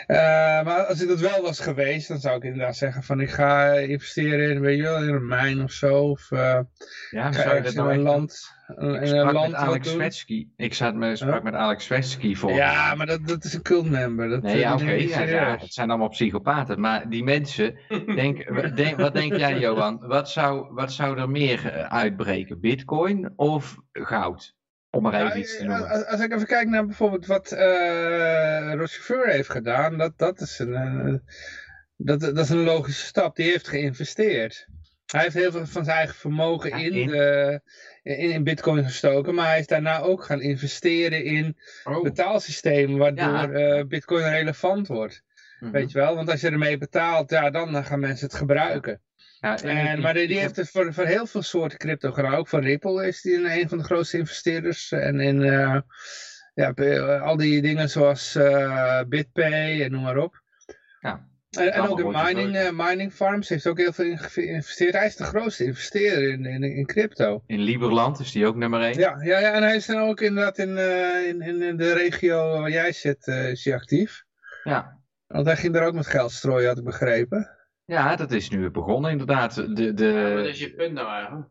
Eh, 0.08 0.18
maar 0.64 0.86
als 0.86 1.02
ik 1.02 1.08
dat 1.08 1.20
wel 1.20 1.42
was 1.42 1.60
geweest, 1.60 2.08
dan 2.08 2.20
zou 2.20 2.36
ik 2.38 2.44
inderdaad 2.44 2.78
zeggen 2.78 3.04
van 3.04 3.22
ik 3.22 3.30
ga 3.30 3.72
investeren 3.74 4.50
in, 4.50 4.62
weet 4.62 4.78
je 4.78 4.84
wel, 4.84 5.04
in 5.04 5.14
een 5.14 5.28
mijn 5.28 5.64
of 5.64 5.72
zo. 5.72 5.98
Of 5.98 6.32
eh, 6.32 6.60
Ja, 7.10 7.32
zou 7.32 7.56
je 7.56 7.62
dat 7.62 7.72
in 7.72 7.78
nou 7.78 7.94
een 7.94 8.02
land, 8.02 8.54
in 8.78 8.86
een 8.86 9.32
land 9.32 9.54
Alex. 9.54 9.90
Svetsky. 9.90 10.48
Ik 10.56 10.74
zat 10.74 10.96
met, 10.96 11.18
sprak 11.18 11.34
Huh? 11.34 11.44
met 11.44 11.54
Alex 11.54 11.86
Svetsky 11.86 12.36
voor. 12.36 12.52
Ja, 12.52 12.96
maar 12.96 13.06
dat, 13.06 13.28
dat 13.28 13.44
is 13.44 13.54
een 13.54 13.62
cult 13.62 13.90
member. 13.90 14.30
Dat, 14.30 14.42
Nee, 14.42 14.58
ja, 14.58 14.74
oké. 14.74 14.92
ja, 14.92 15.58
het 15.60 15.74
zijn 15.74 15.90
allemaal 15.90 16.10
psychopaten. 16.10 16.80
Maar 16.80 17.10
die 17.10 17.24
mensen, 17.24 17.78
denk, 18.76 18.98
wat 18.98 19.14
denk 19.14 19.36
jij 19.36 19.60
Johan? 19.60 20.00
Wat 20.08 20.30
zou, 20.30 20.74
wat 20.74 20.92
zou 20.92 21.18
er 21.20 21.30
meer 21.30 21.66
eh, 21.72 21.84
uitbreken? 21.84 22.60
Bitcoin 22.60 23.34
of 23.36 23.78
goud? 23.92 24.57
Om 24.90 25.04
maar 25.04 25.14
even 25.14 25.28
Ja, 25.28 25.36
iets 25.36 25.58
te 25.58 25.64
ja, 25.64 25.70
noemen. 25.70 25.90
als, 25.90 26.06
als 26.06 26.20
ik 26.22 26.34
even 26.34 26.48
kijk 26.48 26.68
naar 26.68 26.86
bijvoorbeeld 26.86 27.26
wat 27.26 27.52
eh 27.52 28.72
Rochefort 28.76 29.32
heeft 29.32 29.50
gedaan, 29.50 29.98
dat, 29.98 30.14
dat, 30.18 30.42
is 30.42 30.60
een, 30.60 30.76
eh, 30.76 31.14
dat, 31.96 32.20
dat 32.20 32.38
is 32.38 32.50
een 32.50 32.64
logische 32.64 33.06
stap. 33.06 33.36
Die 33.36 33.50
heeft 33.52 33.68
geïnvesteerd. 33.68 34.68
Hij 35.06 35.22
heeft 35.22 35.34
heel 35.36 35.52
veel 35.52 35.66
van 35.66 35.84
zijn 35.84 35.98
eigen 35.98 36.16
vermogen 36.16 36.70
Ja, 36.70 36.76
in, 36.78 36.94
in. 36.94 37.08
de, 37.08 37.62
in, 38.04 38.32
in 38.32 38.44
bitcoin 38.44 38.84
gestoken, 38.84 39.36
maar 39.36 39.48
hij 39.48 39.60
is 39.60 39.68
daarna 39.68 40.00
ook 40.00 40.24
gaan 40.24 40.42
investeren 40.42 41.24
in 41.24 41.58
Oh. 41.84 42.04
betaalsystemen, 42.04 42.98
waardoor 42.98 43.26
Ja. 43.28 43.50
eh, 43.78 43.84
bitcoin 43.86 44.24
relevant 44.30 44.88
wordt. 44.88 45.24
Mhm. 45.60 45.72
Weet 45.72 45.92
je 45.92 45.98
wel, 45.98 46.16
want 46.16 46.30
als 46.32 46.42
je 46.42 46.50
ermee 46.50 46.78
betaalt, 46.78 47.30
ja, 47.30 47.50
dan 47.50 47.84
gaan 47.86 48.00
mensen 48.00 48.28
het 48.28 48.36
gebruiken. 48.36 49.02
Ja, 49.40 49.58
en 49.62 50.02
maar 50.02 50.14
die, 50.14 50.40
heeft 50.40 50.56
het 50.56 50.70
voor, 50.70 50.94
voor 50.94 51.06
heel 51.06 51.26
veel 51.26 51.42
soorten 51.42 51.78
crypto. 51.78 52.14
Ook 52.16 52.48
voor 52.48 52.62
Ripple 52.62 53.08
is 53.08 53.22
die 53.22 53.36
een, 53.36 53.70
van 53.70 53.78
de 53.78 53.84
grootste 53.84 54.18
investeerders. 54.18 54.92
En 54.92 55.20
in 55.20 55.44
eh, 55.44 55.80
ja, 56.54 56.72
al 57.20 57.38
die 57.38 57.62
dingen 57.62 57.90
zoals 57.90 58.36
eh, 58.36 59.02
BitPay 59.08 59.82
en 59.82 59.92
noem 59.92 60.02
maar 60.02 60.18
op. 60.18 60.42
Ja, 61.00 61.28
En, 61.50 61.74
en 61.74 61.82
ook 61.82 62.00
in 62.00 62.12
mining, 62.12 62.56
eh, 62.56 62.70
mining 62.72 63.14
farms 63.14 63.50
heeft 63.50 63.68
ook 63.68 63.78
heel 63.78 63.94
veel 63.94 64.06
in 64.06 64.18
geïnvesteerd. 64.18 64.94
Hij 64.94 65.06
is 65.06 65.16
de 65.16 65.24
grootste 65.24 65.64
investeerder 65.64 66.30
in, 66.30 66.46
in, 66.46 66.64
in 66.64 66.86
crypto. 66.86 67.44
In 67.46 67.60
Liberland 67.60 68.20
is 68.20 68.32
die 68.32 68.46
ook 68.46 68.56
nummer 68.56 68.82
1. 68.82 68.98
Ja, 68.98 69.22
ja, 69.24 69.40
ja, 69.40 69.52
en 69.54 69.64
hij 69.64 69.76
is 69.76 69.86
dan 69.86 70.02
ook 70.02 70.22
inderdaad 70.22 70.58
in, 70.58 70.78
in, 71.42 71.62
in, 71.62 71.78
de 71.78 71.94
regio 71.94 72.60
waar 72.60 72.72
jij 72.72 72.92
zit, 72.92 73.28
is 73.28 73.66
hij 73.66 73.74
actief. 73.74 74.24
Ja. 74.64 75.00
Want 75.28 75.46
hij 75.46 75.58
ging 75.58 75.74
daar 75.74 75.86
ook 75.86 75.94
met 75.94 76.08
geld 76.08 76.32
strooien, 76.32 76.68
had 76.68 76.78
ik 76.78 76.84
begrepen. 76.84 77.57
Ja, 77.88 78.16
dat 78.16 78.32
is 78.32 78.50
nu 78.50 78.70
begonnen 78.72 79.12
inderdaad. 79.12 79.56
De, 79.56 79.94
de, 79.94 80.06
Ja, 80.06 80.34
wat 80.36 80.46
is 80.46 80.60
je 80.60 80.74
punt 80.74 80.94
nou 80.94 81.08
eigenlijk? 81.12 81.48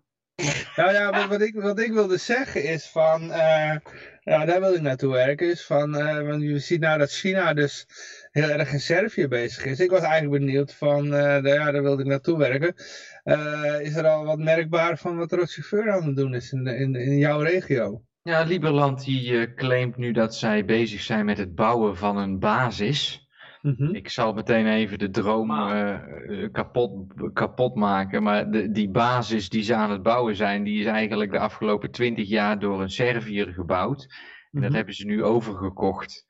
Nou 0.77 0.93
ja, 0.93 1.11
wat, 1.11 1.27
wat, 1.29 1.41
ik, 1.41 1.55
wat 1.55 1.81
ik 1.81 1.93
wilde 1.93 2.17
zeggen 2.17 2.65
is 2.65 2.87
van, 2.91 3.33
eh, 3.33 3.77
ja, 4.21 4.45
daar 4.45 4.61
wil 4.61 4.75
ik 4.75 4.81
naartoe 4.81 5.13
werken, 5.13 5.51
is 5.51 5.65
van, 5.67 5.97
eh, 5.97 6.27
want 6.27 6.43
je 6.43 6.59
ziet 6.59 6.81
nou 6.81 6.99
dat 6.99 7.11
China 7.11 7.53
dus 7.55 7.87
heel 8.31 8.49
erg 8.49 8.73
in 8.73 8.81
Servië 8.81 9.29
bezig 9.29 9.65
is. 9.65 9.81
Ik 9.81 9.91
was 9.91 10.03
eigenlijk 10.03 10.45
benieuwd 10.45 10.75
van, 10.75 11.15
eh, 11.15 11.43
de- 11.43 11.49
ja, 11.49 11.71
daar 11.71 11.83
wilde 11.83 12.03
ik 12.03 12.09
naartoe 12.09 12.39
werken. 12.39 12.75
Eh, 13.23 13.81
is 13.81 13.95
er 13.97 14.07
al 14.07 14.25
wat 14.25 14.39
merkbaar 14.39 14.99
van 14.99 15.17
wat 15.17 15.33
Rochefort 15.33 15.89
aan 15.89 16.07
het 16.07 16.17
doen 16.17 16.35
is 16.35 16.53
in, 16.53 16.65
de- 16.65 16.77
in, 16.77 16.95
in 16.95 17.19
jouw 17.19 17.41
regio? 17.41 18.03
Ja, 18.23 18.43
Liberland 18.43 19.05
die 19.05 19.39
eh, 19.39 19.55
claimt 19.55 19.97
nu 19.97 20.13
dat 20.13 20.35
zij 20.35 20.65
bezig 20.65 21.01
zijn 21.01 21.25
met 21.25 21.39
het 21.39 21.55
bouwen 21.55 21.97
van 21.97 22.17
een 22.17 22.39
basis. 22.39 23.26
Mhm. 23.67 23.95
Ik 23.95 24.09
zal 24.09 24.33
meteen 24.33 24.67
even 24.67 24.99
de 24.99 25.11
droom 25.11 25.51
eh, 25.51 25.93
eh, 25.93 26.53
kapot, 26.53 26.93
kapot 27.33 27.75
maken. 27.75 28.23
Maar 28.23 28.51
de, 28.51 28.71
die 28.71 28.91
basis 28.91 29.49
die 29.49 29.63
ze 29.63 29.75
aan 29.75 29.91
het 29.91 30.03
bouwen 30.03 30.37
zijn, 30.37 30.65
die 30.65 30.81
is 30.81 30.87
eigenlijk 30.87 31.31
de 31.31 31.39
afgelopen 31.39 31.91
twintig 31.91 32.29
jaar 32.29 32.59
door 32.59 32.81
een 32.81 32.91
Serviër 32.91 33.53
gebouwd. 33.53 34.03
En 34.03 34.61
dat 34.61 34.63
Mhm. 34.63 34.75
hebben 34.75 34.95
ze 34.95 35.07
nu 35.07 35.25
overgekocht 35.25 36.27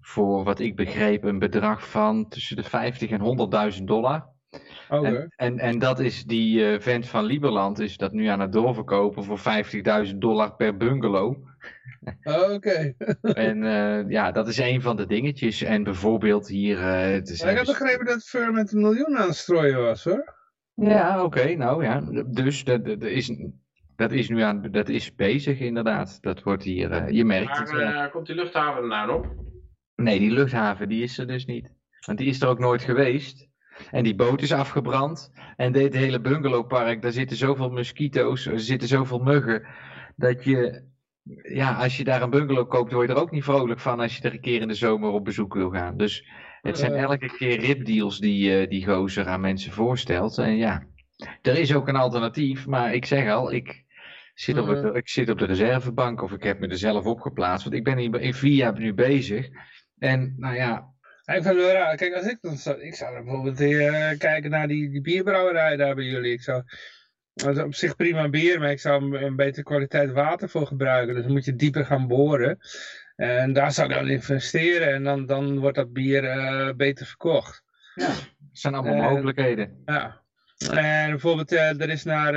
voor 0.00 0.44
wat 0.44 0.58
ik 0.60 0.76
begreep 0.76 1.24
een 1.24 1.38
bedrag 1.38 1.90
van 1.90 2.28
tussen 2.28 2.56
de 2.56 2.62
50 2.62 3.10
en 3.10 3.20
100.000 3.20 3.86
dollar. 3.86 4.28
Oké. 4.88 5.06
En, 5.08 5.30
en, 5.36 5.58
en 5.58 5.78
dat 5.78 5.98
is 6.00 6.24
die 6.24 6.66
eh, 6.72 6.80
vent 6.80 7.06
van 7.08 7.24
Liberland 7.24 7.78
is 7.78 7.96
dat 7.96 8.12
nu 8.12 8.26
aan 8.26 8.40
het 8.40 8.52
doorverkopen 8.52 9.24
voor 9.24 9.38
50.000 10.08 10.14
dollar 10.16 10.54
per 10.56 10.76
bungalow. 10.76 11.36
Oké. 12.52 12.94
En 13.20 13.64
eh, 13.64 14.10
ja, 14.10 14.30
dat 14.32 14.48
is 14.48 14.58
een 14.58 14.82
van 14.82 14.96
de 14.96 15.06
dingetjes. 15.06 15.62
En 15.62 15.82
bijvoorbeeld 15.82 16.48
hier... 16.48 16.78
eh, 16.78 17.12
het 17.12 17.28
is 17.28 17.42
Maar 17.42 17.50
ik 17.50 17.56
had 17.56 17.66
begrepen 17.66 18.06
dat 18.06 18.22
Fur 18.24 18.52
met 18.52 18.72
een 18.72 18.80
miljoen 18.80 19.16
aan 19.18 19.26
het 19.26 19.36
strooien 19.36 19.80
was 19.82 20.04
hoor. 20.04 20.34
Ja, 20.74 21.24
oké, 21.24 21.54
nou 21.54 21.84
ja. 21.84 22.00
Dus 22.26 22.64
dat, 22.64 22.84
dat, 22.84 23.02
is, 23.02 23.36
dat 23.96 24.12
is 24.12 24.28
nu 24.28 24.40
aan, 24.40 24.68
dat 24.70 24.88
is 24.88 25.14
bezig 25.14 25.58
inderdaad. 25.60 26.18
Dat 26.20 26.42
wordt 26.42 26.62
hier, 26.62 27.12
je 27.12 27.24
merkt 27.24 27.58
het 27.58 27.72
Maar 27.72 27.80
wel. 27.80 28.02
eh, 28.04 28.10
komt 28.12 28.26
die 28.26 28.34
luchthaven 28.34 28.82
er 28.82 28.88
nou 28.88 29.06
nog? 29.06 29.26
Nee, 29.96 30.18
die 30.18 30.30
luchthaven 30.30 30.88
die 30.88 31.02
is 31.02 31.18
er 31.18 31.26
dus 31.26 31.44
niet. 31.46 31.72
Want 32.06 32.18
die 32.18 32.28
is 32.28 32.40
er 32.40 32.48
ook 32.48 32.58
nooit 32.58 32.82
geweest. 32.82 33.48
En 33.90 34.02
die 34.02 34.14
boot 34.14 34.42
is 34.42 34.52
afgebrand. 34.52 35.32
En 35.56 35.72
dit 35.72 35.94
hele 35.94 36.20
bungalowpark, 36.20 37.02
daar 37.02 37.12
zitten 37.12 37.36
zoveel 37.36 37.70
mosquito's, 37.70 38.46
er 38.46 38.60
zitten 38.60 38.88
zoveel 38.88 39.18
muggen. 39.18 39.66
Dat 40.16 40.44
je, 40.44 40.82
ja, 41.42 41.72
als 41.72 41.96
je 41.96 42.04
daar 42.04 42.22
een 42.22 42.30
bungalow 42.30 42.68
koopt, 42.68 42.92
word 42.92 43.08
je 43.08 43.14
er 43.14 43.20
ook 43.20 43.30
niet 43.30 43.44
vrolijk 43.44 43.80
van 43.80 44.00
als 44.00 44.16
je 44.16 44.22
er 44.22 44.32
een 44.32 44.40
keer 44.40 44.60
in 44.60 44.68
de 44.68 44.74
zomer 44.74 45.10
op 45.10 45.24
bezoek 45.24 45.54
wil 45.54 45.70
gaan. 45.70 45.96
Dus 45.96 46.28
het 46.62 46.78
zijn 46.78 46.92
elke 46.92 47.36
keer 47.36 47.60
ripdeals 47.60 48.18
die, 48.18 48.60
eh, 48.60 48.68
die 48.68 48.86
gozer 48.86 49.26
aan 49.26 49.40
mensen 49.40 49.72
voorstelt. 49.72 50.38
En 50.38 50.56
ja, 50.56 50.82
er 51.42 51.58
is 51.58 51.74
ook 51.74 51.88
een 51.88 51.96
alternatief. 51.96 52.66
Maar 52.66 52.94
ik 52.94 53.04
zeg 53.04 53.30
al, 53.30 53.52
ik 53.52 53.84
zit 54.34 54.58
op, 54.58 54.66
het, 54.66 54.94
ik 54.94 55.08
zit 55.08 55.30
op 55.30 55.38
de 55.38 55.44
reservebank 55.44 56.22
of 56.22 56.32
ik 56.32 56.42
heb 56.42 56.60
me 56.60 56.66
er 56.66 56.78
zelf 56.78 57.04
op 57.04 57.20
geplaatst. 57.20 57.64
Want 57.64 57.76
ik 57.76 57.84
ben 57.84 57.98
hier 57.98 58.20
in 58.20 58.34
vier 58.34 58.54
jaar 58.54 58.78
nu 58.78 58.94
bezig. 58.94 59.48
En 59.98 60.34
nou 60.36 60.54
ja, 60.54 60.92
Ja, 61.30 61.36
Ik 61.36 61.42
vind 61.42 61.56
het 61.56 61.64
wel 61.64 61.74
raar. 61.74 61.96
Kijk, 61.96 62.14
als 62.14 62.26
ik 62.26 62.38
dan 62.40 62.56
zou, 62.56 62.80
ik 62.80 62.94
zou 62.94 63.14
dan 63.14 63.24
bijvoorbeeld 63.24 63.60
eh, 63.60 64.18
kijken 64.18 64.50
naar 64.50 64.68
die, 64.68 64.90
die 64.90 65.00
bierbrouwerij 65.00 65.76
daar 65.76 65.94
bij 65.94 66.04
jullie. 66.04 66.32
Ik 66.32 66.42
zou, 66.42 66.62
dat 67.34 67.56
is 67.56 67.62
op 67.62 67.74
zich 67.74 67.96
prima 67.96 68.28
bier, 68.28 68.58
maar 68.60 68.70
ik 68.70 68.80
zou 68.80 69.04
een, 69.04 69.22
een 69.22 69.36
betere 69.36 69.62
kwaliteit 69.62 70.12
water 70.12 70.48
voor 70.48 70.66
gebruiken. 70.66 71.14
Dus 71.14 71.22
dan 71.22 71.32
moet 71.32 71.44
je 71.44 71.56
dieper 71.56 71.84
gaan 71.84 72.08
boren. 72.08 72.58
En 73.16 73.52
daar 73.52 73.72
zou 73.72 73.88
ik 73.88 73.94
dan 73.94 74.08
investeren 74.08 74.92
en 74.92 75.04
dan, 75.04 75.26
dan 75.26 75.58
wordt 75.58 75.76
dat 75.76 75.92
bier 75.92 76.24
eh, 76.24 76.74
beter 76.74 77.06
verkocht. 77.06 77.62
het 77.94 78.28
zijn 78.52 78.74
allemaal 78.74 79.10
mogelijkheden. 79.10 79.82
Ja. 79.84 80.22
En 80.70 81.10
bijvoorbeeld, 81.10 81.52
eh, 81.52 81.80
er 81.80 81.90
is 81.90 82.04
naar, 82.04 82.32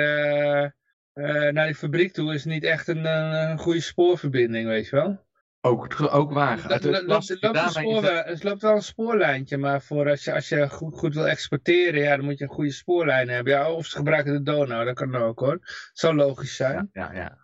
naar 1.54 1.66
die 1.66 1.76
fabriek 1.76 2.14
toe 2.14 2.34
is 2.34 2.46
niet 2.46 2.64
echt 2.64 2.88
een, 2.88 3.06
een 3.06 3.58
goede 3.58 3.82
spoorverbinding, 3.82 4.68
weet 4.68 4.90
je 4.90 4.96
wel. 4.96 5.23
Ook, 5.66 5.96
ook 6.12 6.32
waar. 6.32 6.64
Het, 6.64 6.84
Het- 6.84 6.84
loopt, 7.06 7.42
loopt 7.42 7.72
spoorweg- 7.72 8.26
het 8.26 8.62
wel 8.62 8.76
een 8.76 8.82
spoorlijntje, 8.82 9.58
maar 9.58 9.82
voor 9.82 10.10
als 10.10 10.24
je, 10.24 10.34
als 10.34 10.50
je 10.50 10.70
goed, 10.70 10.96
goed 10.98 11.14
wil 11.14 11.28
exporteren, 11.28 12.02
ja, 12.02 12.16
dan 12.16 12.26
moet 12.26 12.38
je 12.38 12.44
een 12.44 12.50
goede 12.50 12.72
spoorlijn 12.72 13.30
hebben. 13.30 13.54
Ja, 13.54 13.72
of 13.72 13.86
ze 13.86 13.98
gebruiken 13.98 14.34
de 14.34 14.42
Donau, 14.42 14.86
dat 14.86 14.94
kan 14.96 15.16
ook 15.16 15.40
hoor. 15.40 15.60
Zou 15.94 16.16
logisch 16.16 16.56
zijn. 16.56 16.90
Ja, 16.94 17.12
ja. 17.14 17.38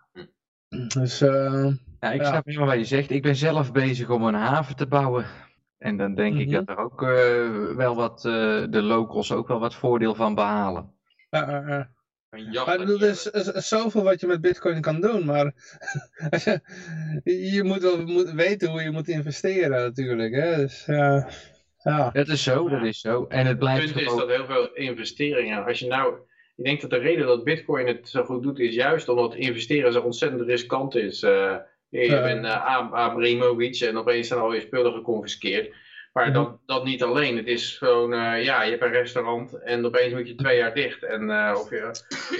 Dus, 0.88 1.20
eh, 1.20 1.66
Ja, 2.00 2.12
ik 2.12 2.20
Ja. 2.20 2.26
snap 2.28 2.44
helemaal 2.46 2.66
wat 2.68 2.76
je 2.76 2.84
zegt. 2.84 3.10
Ik 3.10 3.22
ben 3.22 3.36
zelf 3.36 3.72
bezig 3.72 4.10
om 4.10 4.22
een 4.24 4.34
haven 4.34 4.76
te 4.76 4.86
bouwen. 4.86 5.24
En 5.78 5.96
dan 5.96 6.14
denk 6.14 6.38
ik 6.38 6.46
Mhm. 6.46 6.54
dat 6.54 6.68
er 6.68 6.76
ook 6.76 7.02
eh, 7.02 7.76
wel 7.76 7.94
wat, 7.96 8.24
eh, 8.24 8.32
de 8.70 8.82
locals 8.82 9.32
ook 9.32 9.48
wel 9.48 9.60
wat 9.60 9.74
voordeel 9.74 10.14
van 10.14 10.34
behalen. 10.34 10.92
ja. 11.30 11.90
Een 12.30 12.50
jacht 12.50 12.66
Maar 12.66 12.80
ik 12.80 12.86
bedoel, 12.86 13.00
er 13.00 13.08
is, 13.08 13.26
is 13.26 13.68
zoveel 13.68 14.02
wat 14.02 14.20
je 14.20 14.26
met 14.26 14.40
bitcoin 14.40 14.80
kan 14.80 15.00
doen, 15.00 15.24
maar 15.24 15.54
je, 16.30 16.60
je 17.54 17.62
moet 17.64 17.82
wel 17.82 18.06
moet 18.06 18.30
weten 18.30 18.70
hoe 18.70 18.82
je 18.82 18.90
moet 18.90 19.08
investeren 19.08 19.70
natuurlijk. 19.70 20.34
Hè? 20.34 20.56
Dus, 20.56 20.86
ja. 20.86 21.28
Ja. 21.82 22.10
Dat 22.10 22.28
is 22.28 22.42
zo, 22.42 22.68
dat 22.68 22.82
is 22.82 23.00
zo. 23.00 23.26
En 23.28 23.38
het 23.38 23.46
Het 23.46 23.58
blijft 23.58 23.92
punt 23.92 24.06
is 24.06 24.16
dat 24.16 24.28
heel 24.28 24.46
veel 24.46 24.74
investeringen, 24.74 25.64
als 25.64 25.78
je 25.78 25.86
nou, 25.86 26.14
ik 26.56 26.64
denk 26.64 26.80
dat 26.80 26.90
de 26.90 26.98
reden 26.98 27.26
dat 27.26 27.44
bitcoin 27.44 27.86
het 27.86 28.08
zo 28.08 28.24
goed 28.24 28.42
doet, 28.42 28.58
is 28.58 28.74
juist 28.74 29.08
omdat 29.08 29.34
investeren 29.34 29.92
zo 29.92 30.00
ontzettend 30.00 30.40
riskant 30.40 30.94
is. 30.94 31.22
Eh, 31.22 31.56
je 31.88 32.20
bent 32.22 32.44
uh, 32.44 32.92
Abramovic 32.92 33.80
en 33.80 33.96
opeens 33.96 34.28
zijn 34.28 34.40
al 34.40 34.52
je 34.54 34.60
spullen 34.60 34.92
geconfiskeerd. 34.92 35.74
Maar 36.12 36.24
Mhm. 36.24 36.34
dat, 36.34 36.58
dat 36.66 36.84
niet 36.84 37.02
alleen. 37.02 37.36
Het 37.36 37.46
is 37.46 37.76
gewoon, 37.78 38.12
eh, 38.12 38.44
ja, 38.44 38.62
je 38.62 38.70
hebt 38.70 38.82
een 38.82 38.90
restaurant 38.92 39.62
en 39.62 39.86
opeens 39.86 40.12
moet 40.14 40.28
je 40.28 40.34
twee 40.34 40.56
jaar 40.56 40.74
dicht. 40.74 41.02
En 41.02 41.22
uh, 41.28 41.56
of 41.60 41.70
je, 41.70 41.90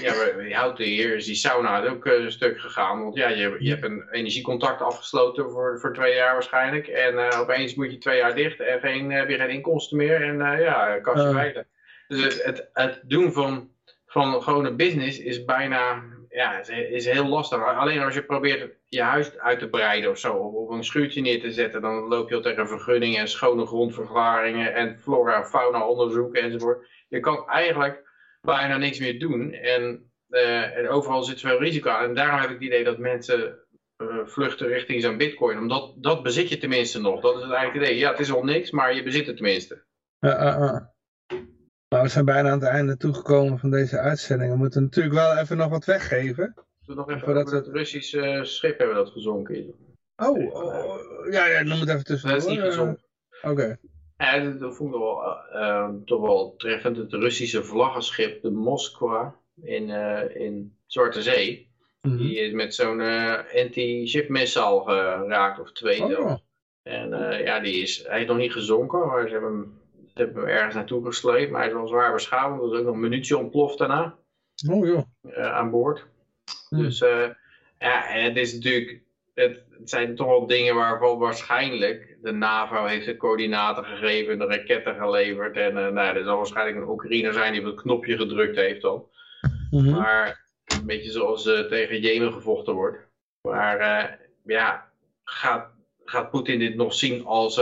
ja, 0.01 0.43
je 0.43 0.55
houdt 0.55 0.77
hier, 0.77 1.15
is 1.15 1.25
die 1.25 1.35
sauna 1.35 1.87
ook 1.87 2.05
uh, 2.05 2.13
een 2.23 2.31
stuk 2.31 2.59
gegaan. 2.59 3.03
Want 3.03 3.15
ja, 3.15 3.29
je, 3.29 3.55
je 3.59 3.69
hebt 3.69 3.83
een 3.83 4.07
energiecontact 4.11 4.81
afgesloten 4.81 5.49
voor, 5.51 5.79
voor 5.79 5.93
twee 5.93 6.15
jaar 6.15 6.33
waarschijnlijk. 6.33 6.87
En 6.87 7.33
opeens 7.33 7.75
moet 7.75 7.91
je 7.91 7.97
twee 7.97 8.17
jaar 8.17 8.35
dicht 8.35 8.59
en 8.59 8.79
geen, 8.79 9.11
heb 9.11 9.29
je 9.29 9.37
geen 9.37 9.49
inkomsten 9.49 9.97
meer. 9.97 10.21
En 10.21 10.37
ja, 10.61 10.99
kastje 10.99 11.27
Uh. 11.27 11.33
wijden. 11.35 11.67
Dus 12.07 12.23
het, 12.23 12.43
het, 12.43 12.69
het 12.73 13.01
doen 13.03 13.33
van, 13.33 13.69
van 14.05 14.43
gewone 14.43 14.73
business 14.75 15.19
is 15.19 15.45
bijna, 15.45 16.03
ja, 16.31 16.59
is, 16.59 16.69
is 16.69 17.05
heel 17.05 17.27
lastig. 17.27 17.63
Alleen 17.63 18.01
als 18.01 18.13
je 18.13 18.23
probeert 18.23 18.77
je 18.87 19.01
huis 19.01 19.37
uit 19.37 19.59
te 19.59 19.69
breiden 19.69 20.09
of 20.09 20.17
zo, 20.17 20.33
of 20.33 20.69
een 20.69 20.83
schuurtje 20.83 21.21
neer 21.21 21.41
te 21.41 21.51
zetten, 21.51 21.81
dan 21.81 22.07
loop 22.07 22.29
je 22.29 22.35
al 22.35 22.41
tegen 22.41 22.67
vergunningen 22.67 23.19
en 23.19 23.27
schone 23.27 23.65
grondverklaringen 23.65 24.73
en 24.73 24.99
flora 24.99 25.35
en 25.35 25.45
fauna 25.45 25.87
onderzoeken 25.87 26.41
enzovoort. 26.41 26.87
Je 27.07 27.19
kan 27.19 27.47
eigenlijk 27.47 28.09
bijna 28.41 28.77
niks 28.77 28.99
meer 28.99 29.19
doen 29.19 29.53
en, 29.53 30.11
uh, 30.29 30.77
en 30.77 30.89
overal 30.89 31.23
zit 31.23 31.39
veel 31.39 31.59
risico 31.59 31.89
aan. 31.89 32.03
En 32.03 32.15
daarom 32.15 32.39
heb 32.39 32.49
ik 32.49 32.55
het 32.55 32.63
idee 32.63 32.83
dat 32.83 32.97
mensen 32.97 33.59
uh, 33.97 34.25
vluchten 34.25 34.67
richting 34.67 35.01
zo'n 35.01 35.17
bitcoin, 35.17 35.57
omdat 35.57 35.93
dat 35.97 36.23
bezit 36.23 36.49
je 36.49 36.57
tenminste 36.57 37.01
nog. 37.01 37.21
Dat 37.21 37.35
is 37.35 37.43
het 37.43 37.51
eigenlijk 37.51 37.85
idee. 37.85 37.97
Ja, 37.97 38.09
het 38.09 38.19
is 38.19 38.31
al 38.31 38.43
niks, 38.43 38.71
maar 38.71 38.95
je 38.95 39.03
bezit 39.03 39.27
het 39.27 39.35
tenminste. 39.35 39.83
Uh, 40.19 40.75
nou, 41.91 42.03
we 42.03 42.09
zijn 42.09 42.25
bijna 42.25 42.49
aan 42.49 42.59
het 42.59 42.69
einde 42.69 42.97
toegekomen 42.97 43.59
van 43.59 43.71
deze 43.71 43.99
uitzending. 43.99 44.51
We 44.51 44.57
moeten 44.57 44.83
natuurlijk 44.83 45.15
wel 45.15 45.37
even 45.37 45.57
nog 45.57 45.69
wat 45.69 45.85
weggeven. 45.85 46.53
We 46.85 46.93
nog 46.93 47.09
even 47.09 47.21
Voordat 47.21 47.45
over 47.45 47.57
het 47.57 47.67
Russische 47.67 48.39
schip 48.43 48.77
hebben 48.77 48.95
dat 48.95 49.09
gezonken. 49.09 49.73
Oh, 50.15 50.53
oh 50.53 50.99
ja, 51.31 51.45
ja, 51.45 51.63
dan 51.63 51.77
moet 51.77 51.89
even 51.89 52.03
tussendoor. 52.03 52.39
Dat 52.39 52.47
is 52.47 52.53
niet 52.53 52.63
gezonken. 52.65 53.03
Oké. 53.41 53.51
Okay. 53.51 53.77
Ja, 54.17 54.39
dat, 54.39 54.59
dat 54.59 54.75
vond 54.75 54.93
ik 54.93 54.99
wel, 54.99 55.37
uh, 55.53 55.89
toch 56.05 56.21
wel 56.21 56.55
treffend. 56.57 56.97
Het 56.97 57.13
Russische 57.13 57.63
vlaggenschip, 57.63 58.41
de 58.41 58.51
Moskwa, 58.51 59.35
in, 59.61 59.89
uh, 59.89 60.35
in 60.35 60.77
Zwarte 60.85 61.21
Zee. 61.21 61.69
Mhm. 62.01 62.13
Mm 62.13 62.19
-hmm. 62.19 62.27
Die 62.27 62.39
is 62.39 62.53
met 62.53 62.75
zo'n 62.75 62.99
uh, 62.99 63.37
anti-ship 63.55 64.29
missile 64.29 64.81
geraakt, 64.83 65.59
of 65.59 65.71
twee 65.71 66.19
oh. 66.19 66.35
En 66.83 67.09
ja, 67.43 67.59
die 67.59 67.81
is, 67.81 68.03
hij 68.07 68.21
is 68.21 68.27
nog 68.27 68.37
niet 68.37 68.51
gezonken, 68.51 69.07
maar 69.07 69.27
ze 69.27 69.31
hebben 69.31 69.51
hem, 69.51 69.80
hebben 70.25 70.43
hem 70.43 70.51
ergens 70.51 70.75
naartoe 70.75 71.05
gesleept. 71.05 71.51
Maar 71.51 71.59
hij 71.59 71.69
is 71.69 71.75
wel 71.75 71.87
zwaar 71.87 72.13
beschadigd. 72.13 72.61
Er 72.61 72.73
is 72.73 72.79
ook 72.79 72.85
nog 72.85 72.93
een 72.93 72.99
munitie 72.99 73.37
ontploft 73.37 73.77
daarna. 73.77 74.15
Oh 74.69 74.85
joh. 74.85 75.01
Uh, 75.21 75.53
aan 75.53 75.69
boord. 75.69 76.05
Hmm. 76.69 76.81
Dus 76.83 77.01
uh, 77.01 77.27
ja, 77.79 78.09
en 78.09 78.23
het 78.23 78.37
is 78.37 78.53
natuurlijk, 78.53 79.01
het, 79.33 79.63
het, 79.69 79.89
zijn 79.89 80.15
toch 80.15 80.27
wel 80.27 80.47
dingen 80.47 80.75
waarvan 80.75 81.17
waarschijnlijk 81.17 82.17
de 82.21 82.31
NAVO 82.31 82.85
heeft 82.85 83.05
de 83.05 83.17
coördinaten 83.17 83.83
gegeven, 83.85 84.39
de 84.39 84.45
raketten 84.45 84.95
geleverd. 84.95 85.55
En 85.55 85.77
uh, 85.77 85.87
nou, 85.87 86.17
er 86.17 86.23
zal 86.23 86.37
waarschijnlijk 86.37 86.77
een 86.77 86.89
Oekraïner 86.89 87.33
zijn 87.33 87.51
die 87.51 87.61
op 87.61 87.67
het 87.67 87.81
knopje 87.81 88.17
gedrukt 88.17 88.55
heeft 88.55 88.81
dan. 88.81 89.05
-hmm. 89.69 89.89
Maar 89.89 90.45
een 90.79 90.85
beetje 90.85 91.11
zoals 91.11 91.43
tegen 91.43 91.99
Jemen 91.99 92.33
gevochten 92.33 92.73
wordt. 92.73 92.97
Maar 93.41 94.19
ja, 94.45 94.91
gaat, 95.23 95.69
gaat 96.05 96.31
Poetin 96.31 96.59
dit 96.59 96.75
nog 96.75 96.93
zien 96.93 97.25
als... 97.25 97.61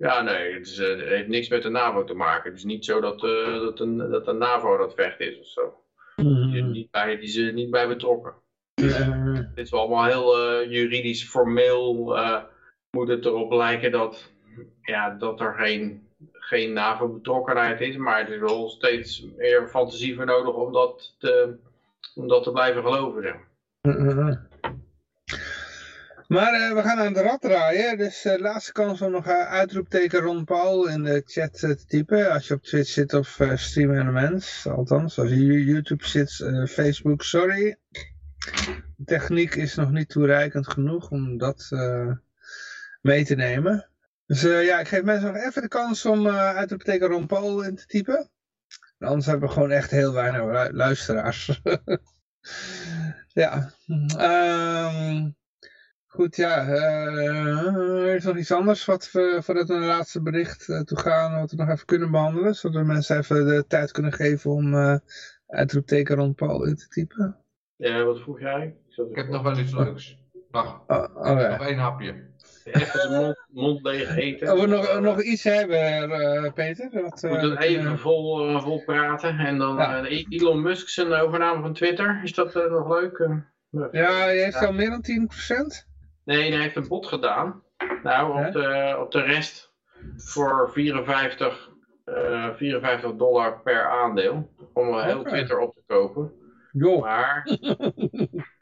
Ja, 0.00 0.22
nee, 0.22 0.52
het, 0.52 0.66
is, 0.66 0.76
het, 0.76 1.00
heeft 1.00 1.28
niks 1.28 1.48
met 1.48 1.62
de 1.62 1.68
NAVO 1.68 2.04
te 2.04 2.14
maken. 2.14 2.50
Het 2.50 2.58
is 2.58 2.64
niet 2.64 2.84
zo 2.84 3.00
dat, 3.00 3.20
dat, 3.20 3.80
een, 3.80 3.96
dat 3.96 4.24
de 4.24 4.32
NAVO 4.32 4.76
dat 4.76 4.94
vecht 4.94 5.20
is 5.20 5.38
of 5.38 5.46
zo. 5.46 5.74
Mm 6.16 6.50
Die, 6.52 6.62
niet 6.62 6.90
bij, 6.90 7.16
die 7.16 7.28
ze 7.28 7.42
niet 7.42 7.70
bij 7.70 7.88
betrokken. 7.88 8.34
-hmm. 8.74 9.34
Dit 9.34 9.64
is 9.64 9.70
wel 9.70 9.80
allemaal 9.80 10.04
heel 10.04 10.68
juridisch 10.68 11.28
formeel. 11.28 12.16
moet 12.90 13.08
het 13.08 13.24
erop 13.24 13.52
lijken 13.52 13.90
dat, 13.90 14.32
ja, 14.82 15.10
dat 15.10 15.40
er 15.40 15.54
geen, 15.54 16.08
geen 16.32 16.72
NAVO-betrokkenheid 16.72 17.80
is. 17.80 17.96
Maar 17.96 18.20
er 18.20 18.34
is 18.34 18.40
wel 18.40 18.68
steeds 18.68 19.26
meer 19.36 19.68
fantasie 19.68 20.16
voor 20.16 20.26
nodig 20.26 20.54
om 20.54 20.72
dat 20.72 21.14
te, 21.18 21.56
om 22.14 22.28
dat 22.28 22.42
te 22.42 22.52
blijven 22.52 22.82
geloven. 22.82 23.22
Zeg. 23.22 24.48
Maar 26.30 26.60
uh, 26.60 26.74
we 26.74 26.82
gaan 26.82 26.98
aan 26.98 27.12
de 27.12 27.22
rad 27.22 27.40
draaien. 27.40 27.98
Dus 27.98 28.24
uh, 28.24 28.38
laatste 28.38 28.72
kans 28.72 29.00
om 29.00 29.10
nog 29.10 29.26
uh, 29.26 29.48
uitroepteken 29.48 30.20
Ron 30.20 30.44
Paul 30.44 30.88
in 30.88 31.02
de 31.02 31.22
chat 31.26 31.58
te 31.58 31.84
typen. 31.86 32.32
Als 32.32 32.48
je 32.48 32.54
op 32.54 32.62
Twitch 32.62 32.90
zit 32.90 33.14
of 33.14 33.40
Stream 33.54 33.90
Elements. 33.90 34.66
Althans, 34.66 35.18
als 35.18 35.28
je 35.28 35.64
YouTube 35.64 36.06
zit, 36.06 36.30
Facebook, 36.68 37.22
sorry. 37.22 37.78
De 38.96 39.04
techniek 39.04 39.54
is 39.54 39.74
nog 39.74 39.90
niet 39.90 40.08
toereikend 40.08 40.68
genoeg 40.68 41.10
om 41.10 41.38
dat 41.38 41.68
mee 43.00 43.24
te 43.24 43.34
nemen. 43.34 43.88
Dus 44.26 44.42
ja, 44.42 44.80
ik 44.80 44.88
geef 44.88 45.02
mensen 45.02 45.32
nog 45.32 45.42
even 45.42 45.62
de 45.62 45.68
kans 45.68 46.06
om 46.06 46.28
uitroepteken 46.28 47.08
Ron 47.08 47.26
Paul 47.26 47.62
in 47.62 47.74
te 47.74 47.86
typen. 47.86 48.30
Anders 48.98 49.26
hebben 49.26 49.48
we 49.48 49.54
gewoon 49.54 49.70
echt 49.70 49.90
heel 49.90 50.12
weinig 50.12 50.70
luisteraars. 50.72 51.60
ja. 53.42 53.70
Um, 54.18 55.38
Goed, 56.12 56.36
ja. 56.36 56.68
Uh, 56.68 58.06
er 58.06 58.14
is 58.14 58.24
nog 58.24 58.36
iets 58.36 58.52
anders 58.52 58.84
wat 58.84 59.10
we 59.12 59.38
voordat 59.42 59.68
we 59.68 59.72
naar 59.72 59.82
het 59.82 59.90
laatste 59.90 60.22
bericht 60.22 60.68
uh, 60.68 60.80
toe 60.80 60.98
gaan, 60.98 61.40
wat 61.40 61.50
we 61.50 61.56
nog 61.56 61.68
even 61.68 61.86
kunnen 61.86 62.10
behandelen, 62.10 62.54
zodat 62.54 62.80
we 62.80 62.86
mensen 62.86 63.18
even 63.18 63.46
de 63.46 63.64
tijd 63.66 63.90
kunnen 63.90 64.12
geven 64.12 64.50
om 64.50 64.74
uh, 64.74 64.96
uitroepteken 65.46 66.16
rond 66.16 66.36
Paul 66.36 66.66
in 66.66 66.76
te 66.76 66.88
typen. 66.88 67.36
Ja, 67.76 68.04
wat 68.04 68.20
vroeg 68.20 68.40
jij? 68.40 68.76
Ik, 68.88 69.08
ik 69.10 69.16
heb 69.16 69.28
nog 69.28 69.42
wel 69.42 69.58
iets 69.58 69.72
leuks. 69.72 70.18
Wacht, 70.50 70.80
oh, 70.86 71.04
oh, 71.14 71.40
ja. 71.40 71.48
nog 71.48 71.66
één 71.66 71.78
hapje. 71.78 72.28
Even 72.64 73.00
zijn 73.00 73.22
mond, 73.22 73.46
mond 73.50 73.82
leeg 73.82 74.16
eten. 74.16 74.52
Of 74.52 74.60
we 74.60 74.66
nog, 74.66 75.00
nog 75.00 75.22
iets 75.22 75.44
hebben, 75.44 76.10
uh, 76.10 76.52
Peter? 76.52 77.02
Wat, 77.02 77.20
we 77.20 77.28
moeten 77.28 77.58
even 77.58 77.98
vol, 77.98 78.48
uh, 78.48 78.62
vol 78.62 78.84
praten. 78.84 79.38
En 79.38 79.58
dan 79.58 79.76
ja. 79.76 80.08
uh, 80.08 80.26
Elon 80.28 80.62
Musk 80.62 80.88
zijn 80.88 81.12
overname 81.12 81.62
van 81.62 81.72
Twitter. 81.72 82.20
Is 82.22 82.34
dat 82.34 82.54
nog 82.54 82.88
leuk? 82.88 83.28
ja, 83.90 84.12
hij 84.12 84.38
heeft 84.38 84.66
al 84.66 84.72
meer 84.72 84.90
dan 84.90 85.28
10%. 85.82 85.89
Nee, 86.30 86.52
hij 86.52 86.60
heeft 86.60 86.76
een 86.76 86.88
bod 86.88 87.06
gedaan. 87.06 87.62
Nou, 88.02 88.46
op 88.46 88.52
de, 88.52 88.96
op 89.00 89.12
de 89.12 89.22
rest 89.22 89.72
voor 90.16 90.70
54, 90.72 91.70
uh, 92.04 92.54
54 92.54 93.14
dollar 93.14 93.60
per 93.60 93.88
aandeel. 93.88 94.50
Om 94.72 94.88
okay. 94.88 95.04
heel 95.04 95.22
Twitter 95.22 95.58
op 95.58 95.74
te 95.74 95.82
kopen. 95.86 96.32
Jo. 96.72 97.00
Maar 97.00 97.48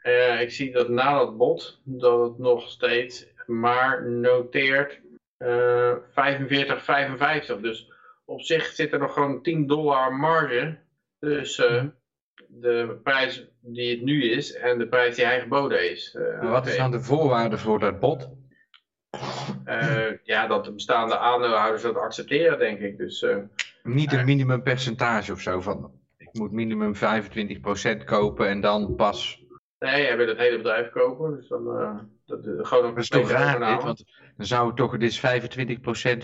uh, 0.03 0.41
ik 0.45 0.51
zie 0.51 0.71
dat 0.71 0.89
na 0.89 1.17
dat 1.17 1.37
bod, 1.37 1.81
dat 1.83 2.19
het 2.19 2.37
nog 2.37 2.69
steeds 2.69 3.27
maar 3.45 4.09
noteert 4.09 4.99
uh, 5.37 5.95
45, 6.11 6.83
55. 6.83 7.59
Dus 7.59 7.91
op 8.25 8.41
zich 8.41 8.65
zit 8.65 8.93
er 8.93 8.99
nog 8.99 9.13
gewoon 9.13 9.41
10 9.41 9.67
dollar 9.67 10.15
marge 10.15 10.77
tussen 11.19 11.98
de 12.49 12.99
prijs 13.03 13.47
die 13.61 13.91
het 13.91 14.01
nu 14.01 14.31
is 14.31 14.53
en 14.53 14.77
de 14.77 14.87
prijs 14.87 15.15
die 15.15 15.25
hij 15.25 15.39
geboden 15.39 15.91
is. 15.91 16.15
Uh, 16.17 16.51
wat 16.51 16.67
is 16.67 16.77
dan 16.77 16.91
de 16.91 17.01
voorwaarde 17.01 17.57
voor 17.57 17.79
dat 17.79 17.99
bod? 17.99 18.29
Uh, 19.65 20.23
ja, 20.23 20.47
dat 20.47 20.65
de 20.65 20.73
bestaande 20.73 21.17
aandeelhouders 21.17 21.81
dat 21.81 21.95
accepteren, 21.95 22.59
denk 22.59 22.79
ik. 22.79 22.97
Dus, 22.97 23.21
uh, 23.21 23.37
Niet 23.83 24.13
een 24.13 24.25
minimumpercentage 24.25 25.31
of 25.31 25.41
zo 25.41 25.61
van, 25.61 25.91
ik 26.17 26.29
moet 26.31 26.51
minimum 26.51 26.95
25% 26.95 28.03
kopen 28.05 28.47
en 28.47 28.61
dan 28.61 28.95
pas... 28.95 29.43
Nee, 29.79 30.05
hij 30.05 30.17
wil 30.17 30.27
het 30.27 30.37
hele 30.37 30.57
bedrijf 30.57 30.89
kopen, 30.89 31.35
dus 31.35 31.47
dan 31.47 31.63
dat, 32.25 32.67
gewoon 32.67 32.95
Dat 32.95 32.97
is 32.97 33.09
toch 33.09 33.31
raar 33.31 33.73
dit, 33.73 33.83
want 33.83 34.05
dan 34.37 34.45
zou 34.45 34.67
het 34.67 34.75
toch, 34.75 34.97
dit 34.97 35.09
is 35.09 35.19
25% 35.19 35.21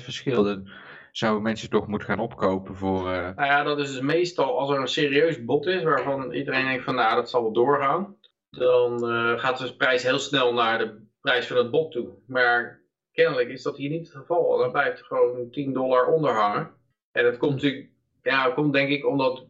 verschil, 0.04 0.44
dan 0.44 0.70
zouden 1.18 1.44
mensen 1.44 1.70
toch 1.70 1.88
moeten 1.88 2.08
gaan 2.08 2.20
opkopen 2.20 2.76
voor... 2.76 3.08
Uh... 3.08 3.30
Nou 3.36 3.46
ja, 3.46 3.64
dat 3.64 3.80
is 3.80 3.92
dus 3.92 4.02
meestal 4.02 4.60
als 4.60 4.70
er 4.70 4.80
een 4.80 4.88
serieus 4.88 5.46
bod 5.46 5.66
is, 5.66 5.84
waarvan 5.84 6.32
iedereen 6.32 6.66
denkt 6.66 6.84
van 6.84 6.96
nou, 6.96 7.16
dat 7.16 7.30
zal 7.30 7.42
wel 7.42 7.54
doorgaan. 7.54 8.16
Dan 8.50 9.12
uh, 9.12 9.40
gaat 9.40 9.58
de 9.58 9.76
prijs 9.76 10.04
heel 10.04 10.20
snel 10.20 10.54
naar 10.54 10.78
de 10.78 11.08
prijs 11.22 11.48
van 11.48 11.58
het 11.58 11.72
bod 11.72 11.92
toe. 11.92 12.10
Maar 12.28 12.82
kennelijk 13.12 13.50
is 13.50 13.64
dat 13.64 13.78
hier 13.78 13.90
niet 13.90 14.08
het 14.08 14.16
geval. 14.16 14.58
Dan 14.58 14.72
blijft 14.72 15.00
er 15.00 15.06
gewoon 15.06 15.50
10 15.52 15.74
dollar 15.74 16.06
onder 16.06 16.34
hangen. 16.34 16.72
En 17.12 17.24
dat 17.24 17.38
komt 17.38 17.54
natuurlijk, 17.54 17.90
ja, 18.24 18.50
komt 18.50 18.74
denk 18.74 18.90
ik 18.90 19.06
omdat 19.06 19.46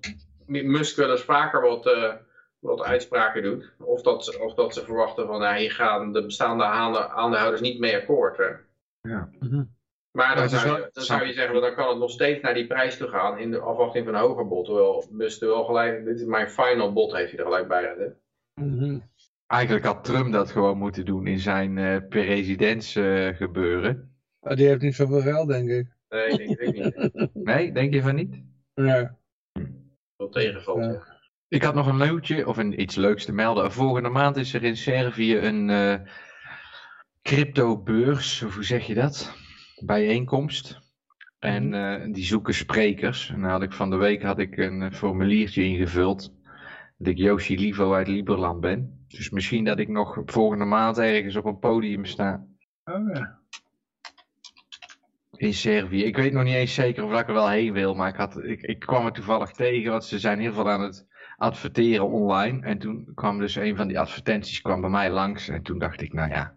Musk 0.46 0.96
wel 0.96 1.12
eens 1.12 1.22
vaker 1.22 1.62
wat, 1.62 1.86
uh, 1.86 2.14
wat 2.60 2.84
uitspraken 2.84 3.44
doet. 3.44 3.74
Of 3.80 4.02
dat, 4.02 4.26
ze, 4.26 4.40
of 4.40 4.54
dat 4.54 4.74
ze 4.74 4.86
verwachten 4.86 5.28
van, 5.28 5.40
nou, 5.40 5.58
hier 5.58 5.72
gaan 5.72 6.14
de 6.14 6.26
bestaande 6.26 6.64
aandeelhouders 6.64 7.62
niet 7.62 7.80
mee 7.80 7.96
akkoord. 7.96 8.38
Hè. 8.38 8.50
Ja. 9.02 9.30
Mm 9.40 9.50
-hmm. 9.50 9.75
Maar 10.16 10.36
dan, 10.36 10.50
zou 10.50 10.80
je, 10.80 10.90
dan 10.92 11.04
zou 11.04 11.26
je 11.26 11.34
zeggen, 11.34 11.62
dan 11.62 11.76
kan 11.76 11.90
het 11.90 11.98
nog 11.98 12.12
steeds 12.12 12.42
naar 12.42 12.54
die 12.54 12.68
prijs 12.68 12.98
toe 12.98 13.08
gaan 13.08 13.38
in 13.38 13.52
de 13.52 13.60
afwachting 13.60 14.06
van 14.06 14.14
een 14.16 14.22
hoger 14.22 14.48
bod. 14.48 14.66
Terwijl 14.66 15.08
Musk 15.12 15.42
er 15.42 15.48
wel 15.48 15.64
gelijk, 15.64 16.06
dit 16.06 16.20
is 16.20 16.26
mijn 16.26 16.50
final 16.50 16.94
bod, 16.94 17.14
heeft 17.14 17.32
hij 17.32 17.40
er 17.40 17.46
gelijk 17.46 17.68
bij 17.68 17.94
gezet. 17.94 18.16
Mm 18.62 18.80
-hmm. 18.80 19.10
Eigenlijk 19.48 19.86
had 19.86 20.04
Trump 20.04 20.32
dat 20.32 20.52
gewoon 20.52 20.78
moeten 20.78 21.06
doen 21.06 21.28
in 21.28 21.40
zijn 21.40 21.78
uh, 21.78 21.98
presidentsgebeuren. 22.10 23.96
Uh, 24.42 24.52
oh, 24.52 24.58
die 24.58 24.68
heeft 24.68 24.82
niet 24.82 24.96
zoveel 24.96 25.22
geld, 25.22 25.48
denk 25.48 25.70
ik. 25.70 25.88
Nee, 26.10 26.28
ik 26.28 26.58
denk 26.58 26.78
het 26.78 27.14
niet. 27.14 27.30
Nee, 27.46 27.72
denk 27.72 27.94
je 27.94 28.02
van 28.02 28.16
niet? 28.16 28.44
Ja. 28.74 29.18
Wat 30.16 30.32
tegenvalt. 30.32 30.84
Ja. 30.84 30.92
ja. 30.92 31.14
Ik 31.48 31.64
had 31.64 31.76
nog 31.76 31.88
een 31.88 31.98
nieuwtje, 31.98 32.48
of 32.48 32.58
een, 32.58 32.82
iets 32.82 32.96
leuks 32.96 33.26
te 33.26 33.34
melden. 33.34 33.72
Volgende 33.72 34.10
maand 34.10 34.38
is 34.38 34.54
er 34.54 34.64
in 34.64 34.78
Servië 34.78 35.38
een 35.38 35.70
eh 35.70 36.00
crypto-beurs, 37.22 38.44
of 38.44 38.54
hoe 38.54 38.64
zeg 38.64 38.88
je 38.88 38.94
dat? 38.94 39.45
Bijeenkomst. 39.80 40.80
En 41.40 41.74
eh, 41.74 42.14
die 42.14 42.24
zoeken 42.24 42.54
sprekers. 42.54 43.30
En 43.30 43.42
dan 43.42 43.50
had 43.50 43.62
ik 43.62 43.74
van 43.74 43.90
de 43.90 43.96
week 43.96 44.24
had 44.24 44.40
ik 44.40 44.58
een 44.58 44.82
eh, 44.82 44.92
formuliertje 44.92 45.64
ingevuld. 45.64 46.34
Dat 46.98 47.08
ik 47.08 47.18
Yoshi 47.18 47.60
Livo 47.60 47.94
uit 47.94 48.08
Liberland 48.08 48.62
ben. 48.62 49.06
Dus 49.08 49.30
misschien 49.30 49.64
dat 49.64 49.80
ik 49.80 49.88
nog 49.88 50.22
volgende 50.26 50.66
maand 50.66 50.98
ergens 50.98 51.36
op 51.36 51.46
een 51.46 51.60
podium 51.60 52.06
sta. 52.06 52.46
Oh, 52.86 53.14
ja. 53.14 53.40
In 55.32 55.54
Servië. 55.54 56.04
Ik 56.04 56.18
weet 56.18 56.34
nog 56.34 56.44
niet 56.44 56.54
eens 56.54 56.74
zeker 56.74 57.04
of 57.04 57.20
ik 57.20 57.28
er 57.28 57.34
wel 57.34 57.50
heen 57.50 57.74
wil, 57.74 57.94
maar 57.94 58.10
ik, 58.10 58.16
had, 58.16 58.44
ik, 58.44 58.62
ik 58.62 58.80
kwam 58.80 59.06
er 59.06 59.12
toevallig 59.12 59.52
tegen, 59.52 59.92
want 59.92 60.04
ze 60.04 60.20
zijn 60.20 60.40
heel 60.40 60.54
veel 60.54 60.70
aan 60.70 60.82
het 60.82 61.08
adverteren 61.38 62.10
online. 62.10 62.66
En 62.66 62.78
toen 62.78 63.12
kwam 63.16 63.40
dus 63.40 63.56
een 63.56 63.76
van 63.76 63.88
die 63.88 64.00
advertenties 64.00 64.62
kwam 64.62 64.82
bij 64.82 64.90
mij 64.90 65.12
langs. 65.12 65.48
En 65.48 65.62
toen 65.62 65.80
dacht 65.80 66.02
ik, 66.02 66.14
nou 66.14 66.30
ja, 66.30 66.56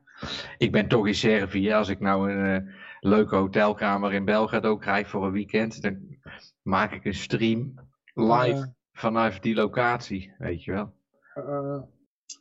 ik 0.59 0.73
ben 0.73 0.89
toch 0.89 1.07
in 1.07 1.15
Servië. 1.15 1.73
Als 1.73 1.89
ik 1.89 2.01
nou 2.01 2.33
een 2.33 2.63
eh, 2.63 2.73
leuke 3.01 3.37
hotelkamer 3.37 4.13
in 4.13 4.25
Belgrado 4.25 4.77
krijg 4.77 5.09
voor 5.09 5.27
een 5.27 5.33
weekend, 5.33 5.83
dan 5.83 6.19
maak 6.63 6.93
ik 6.93 7.05
een 7.05 7.15
stream 7.15 7.75
live 8.15 8.75
vanaf 8.93 9.39
die 9.39 9.55
locatie, 9.55 10.35
weet 10.39 10.65
je 10.65 10.73
wel. 10.73 10.97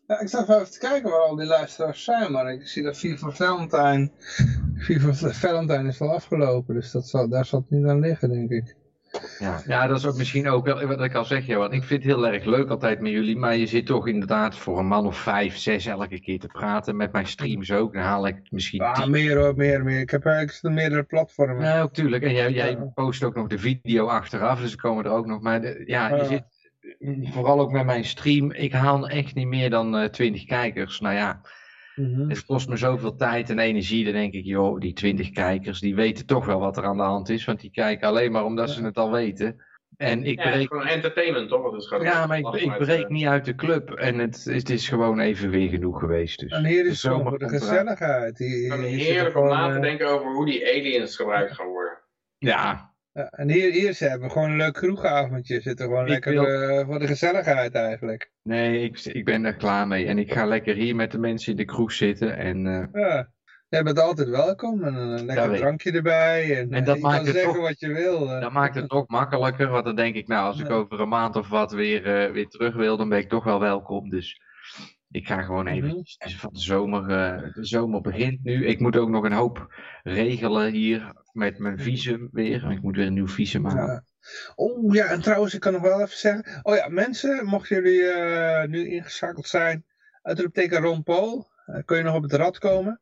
Ja, 0.08 0.20
ik 0.20 0.28
zat 0.28 0.50
even 0.50 0.72
te 0.72 0.80
kijken 0.80 1.10
waar 1.10 1.22
al 1.22 1.36
die 1.36 1.46
luisteraars 1.46 2.04
zijn, 2.04 2.32
maar 2.32 2.54
ik 2.54 2.68
zie 2.68 2.84
dat 2.84 2.98
FIFA 2.98 3.30
Valentine, 3.30 4.12
FIFA 4.78 5.14
Valentine 5.32 5.88
is 5.88 5.98
wel 5.98 6.14
afgelopen, 6.14 6.76
dus 6.76 6.92
dat 6.92 7.08
zal, 7.08 7.30
daar 7.30 7.46
zal 7.46 7.60
het 7.60 7.70
niet 7.70 7.88
aan 7.88 8.00
liggen, 8.00 8.30
denk 8.30 8.50
ik. 8.50 8.76
Ja, 9.40 9.62
ja, 9.68 9.88
dat 9.88 9.98
is 9.98 10.06
ook 10.06 10.18
misschien 10.18 10.50
ook 10.50 10.66
wel 10.66 10.86
wat 10.88 11.02
ik 11.04 11.16
al 11.16 11.26
zeg, 11.26 11.46
Johan. 11.46 11.74
Ik 11.74 11.84
vind 11.84 12.04
het 12.04 12.12
heel 12.14 12.28
erg 12.28 12.46
leuk 12.46 12.70
altijd 12.70 13.00
met 13.02 13.12
jullie, 13.12 13.38
maar 13.38 13.56
je 13.56 13.66
zit 13.66 13.86
toch 13.86 14.08
inderdaad 14.08 14.56
voor 14.58 14.80
een 14.80 14.88
man 14.88 15.06
of 15.06 15.18
vijf, 15.18 15.58
zes 15.58 15.86
elke 15.86 16.20
keer 16.20 16.40
te 16.40 16.48
praten. 16.48 16.96
Met 16.96 17.12
mijn 17.12 17.28
streams 17.28 17.72
ook, 17.72 17.94
dan 17.94 18.02
haal 18.04 18.28
ik 18.28 18.38
misschien 18.50 18.82
Ah, 18.82 18.94
tien. 18.94 19.12
meer 19.12 19.38
hoor, 19.38 19.56
meer, 19.56 19.84
meer. 19.84 20.00
Ik 20.00 20.10
heb 20.10 20.26
eigenlijk 20.26 20.76
meerdere 20.76 21.04
platformen. 21.04 21.64
Ja, 21.66 21.82
ook 21.82 21.94
tuurlijk. 21.94 22.24
En 22.24 22.34
jij, 22.34 22.52
jij 22.52 22.72
Ja. 22.72 22.92
post 22.94 23.24
ook 23.24 23.36
nog 23.36 23.48
de 23.48 23.58
video 23.60 24.06
achteraf, 24.08 24.60
dus 24.62 24.72
er 24.72 24.78
komen 24.82 25.06
er 25.06 25.12
ook 25.12 25.26
nog. 25.26 25.42
Maar 25.42 25.62
de- 25.62 25.84
ja, 25.86 26.10
je 26.10 26.16
Ja. 26.16 26.24
zit 26.24 26.44
vooral 27.34 27.60
ook 27.60 27.72
met 27.72 27.86
mijn 27.86 28.06
stream. 28.06 28.52
Ik 28.52 28.72
haal 28.74 29.10
echt 29.10 29.36
niet 29.36 29.48
meer 29.48 29.70
dan 29.70 29.98
eh 29.98 30.10
20 30.10 30.46
kijkers. 30.46 31.00
Nou 31.00 31.16
ja, 31.16 31.42
Mhm. 31.98 32.30
het 32.30 32.46
kost 32.46 32.70
me 32.70 32.78
zoveel 32.78 33.16
tijd 33.16 33.50
en 33.50 33.60
energie. 33.60 34.04
Dan 34.04 34.14
denk 34.14 34.34
ik, 34.34 34.46
joh, 34.46 34.80
die 34.80 34.94
20 34.94 35.30
kijkers, 35.30 35.80
die 35.80 35.96
weten 35.96 36.26
toch 36.26 36.46
wel 36.46 36.60
wat 36.60 36.78
er 36.78 36.84
aan 36.84 36.98
de 36.98 37.04
hand 37.04 37.30
is. 37.30 37.46
Want 37.46 37.60
die 37.60 37.72
kijken 37.72 38.08
alleen 38.08 38.32
maar 38.32 38.46
omdat 38.46 38.70
ze 38.70 38.84
het 38.84 38.98
al 38.98 39.12
weten. 39.12 39.66
En 39.98 40.24
ik 40.24 40.38
Ja, 40.38 40.44
het 40.44 40.52
is 40.52 40.56
breek 40.56 40.68
gewoon 40.68 40.88
entertainment, 40.88 41.50
toch? 41.50 41.72
Het 41.72 41.82
is 41.82 41.88
gewoon 41.88 42.04
Ja, 42.04 42.26
maar 42.26 42.38
ik, 42.38 42.78
breek 42.78 43.04
eh, 43.04 43.10
niet 43.10 43.26
uit 43.26 43.46
de 43.46 43.56
club 43.56 43.92
en 43.92 44.18
het, 44.18 44.44
het 44.44 44.70
is 44.70 44.90
gewoon 44.90 45.20
even 45.20 45.50
weer 45.50 45.70
genoeg 45.70 46.00
geweest. 46.00 46.40
Dus. 46.40 46.52
En 46.52 46.66
hier 46.66 46.86
is 46.86 47.04
het 47.04 47.22
voor 47.22 47.40
de 47.40 47.50
gezelligheid. 47.50 48.38
Hier, 48.38 48.78
hier, 48.78 48.88
heerlijk 48.88 49.36
er 49.36 49.42
om 49.42 49.48
na 49.48 49.70
te 49.70 49.76
eh, 49.76 49.82
denken 49.82 50.08
over 50.08 50.34
hoe 50.34 50.46
die 50.46 50.68
aliens 50.68 51.16
gebruikt 51.16 51.54
gaan 51.54 51.68
worden. 51.68 51.98
Ja, 52.38 52.96
ja, 53.18 53.28
en 53.30 53.50
hier, 53.52 53.72
hier 53.72 53.94
ze 53.94 54.06
hebben 54.06 54.32
gewoon 54.32 54.50
een 54.52 54.58
leuk 54.58 54.74
kroegavondje. 54.74 55.62
Zitten 55.62 55.86
gewoon 55.86 56.04
Ik 56.04 56.10
lekker 56.10 56.32
wil- 56.32 56.46
eh, 56.46 56.86
voor 56.86 57.00
de 57.00 57.08
gezelligheid 57.08 57.74
eigenlijk. 57.76 58.32
nee, 58.44 58.84
ik, 58.84 59.00
ik 59.06 59.26
ben 59.26 59.46
er 59.46 59.56
klaar 59.56 59.88
mee. 59.88 60.06
En 60.06 60.18
ik 60.18 60.34
ga 60.34 60.46
lekker 60.46 60.76
hier 60.76 60.96
met 60.96 61.12
de 61.12 61.20
mensen 61.20 61.52
in 61.52 61.58
de 61.58 61.66
kroeg 61.66 61.92
zitten. 61.92 62.38
En 62.38 62.68
eh, 62.68 63.02
Ja. 63.02 63.30
Jij 63.70 63.84
bent 63.84 64.00
altijd 64.00 64.30
welkom 64.30 64.84
en 64.84 64.96
een 64.96 65.26
lekker 65.26 65.56
drankje 65.56 65.92
erbij. 65.92 66.58
En, 66.58 66.72
En 66.72 66.80
eh, 66.80 66.86
dat 66.86 66.96
je 66.96 67.02
maakt 67.02 67.16
kan 67.18 67.26
het 67.26 67.36
zeggen 67.36 67.54
toch- 67.54 67.62
wat 67.62 67.80
je 67.80 67.88
wil. 67.94 68.32
eh. 68.32 68.42
dat 68.42 68.52
maakt 68.52 68.76
het 68.76 68.92
nog 68.92 69.08
makkelijker. 69.08 69.68
Want 69.70 69.86
dan 69.86 69.96
denk 69.96 70.16
ik, 70.16 70.28
nou, 70.28 70.46
als 70.46 70.60
ik 70.60 70.70
over 70.70 71.00
een 71.00 71.10
maand 71.10 71.36
of 71.36 71.50
wat 71.50 71.72
weer, 71.72 72.06
eh, 72.26 72.32
weer 72.32 72.48
terug 72.48 72.76
wil, 72.76 72.98
dan 72.98 73.10
ben 73.10 73.18
ik 73.20 73.30
toch 73.30 73.44
wel 73.44 73.60
welkom. 73.60 74.10
Dus 74.10 74.42
ik 75.12 75.28
ga 75.28 75.42
gewoon 75.42 75.68
even 75.68 75.88
Mhm. 75.88 76.38
van 76.38 76.50
de 76.54 76.60
zomer. 76.60 77.02
eh, 77.10 77.54
de 77.54 77.66
zomer 77.66 78.02
begint 78.02 78.44
nu. 78.44 78.66
Ik 78.66 78.80
moet 78.80 78.98
ook 78.98 79.10
nog 79.10 79.24
een 79.24 79.32
hoop 79.32 79.68
regelen 80.04 80.72
hier 80.72 81.12
met 81.38 81.58
mijn 81.60 81.80
visum 81.80 82.30
weer. 82.32 82.72
Ik 82.72 82.82
moet 82.82 82.96
weer 82.96 83.06
een 83.06 83.14
nieuw 83.14 83.28
visum 83.28 83.62
maken. 83.62 83.86
Ja. 83.88 84.04
Oh 84.56 84.94
ja, 84.94 85.06
en 85.06 85.22
trouwens, 85.22 85.54
ik 85.54 85.60
kan 85.60 85.74
nog 85.74 85.82
wel 85.82 86.02
even 86.02 86.18
zeggen. 86.18 86.60
Oh 86.64 86.76
ja, 86.76 86.88
mensen, 86.88 87.46
mochten 87.46 87.76
jullie 87.76 88.04
eh, 88.04 88.68
nu 88.68 88.90
ingeschakeld 88.90 89.48
zijn, 89.48 89.86
uitroepteken 90.22 90.82
Ron 90.82 91.04
Paul, 91.04 91.48
eh, 91.66 91.80
kun 91.86 91.98
je 91.98 92.04
nog 92.04 92.16
op 92.16 92.24
het 92.24 92.34
rad 92.34 92.58
komen. 92.58 93.02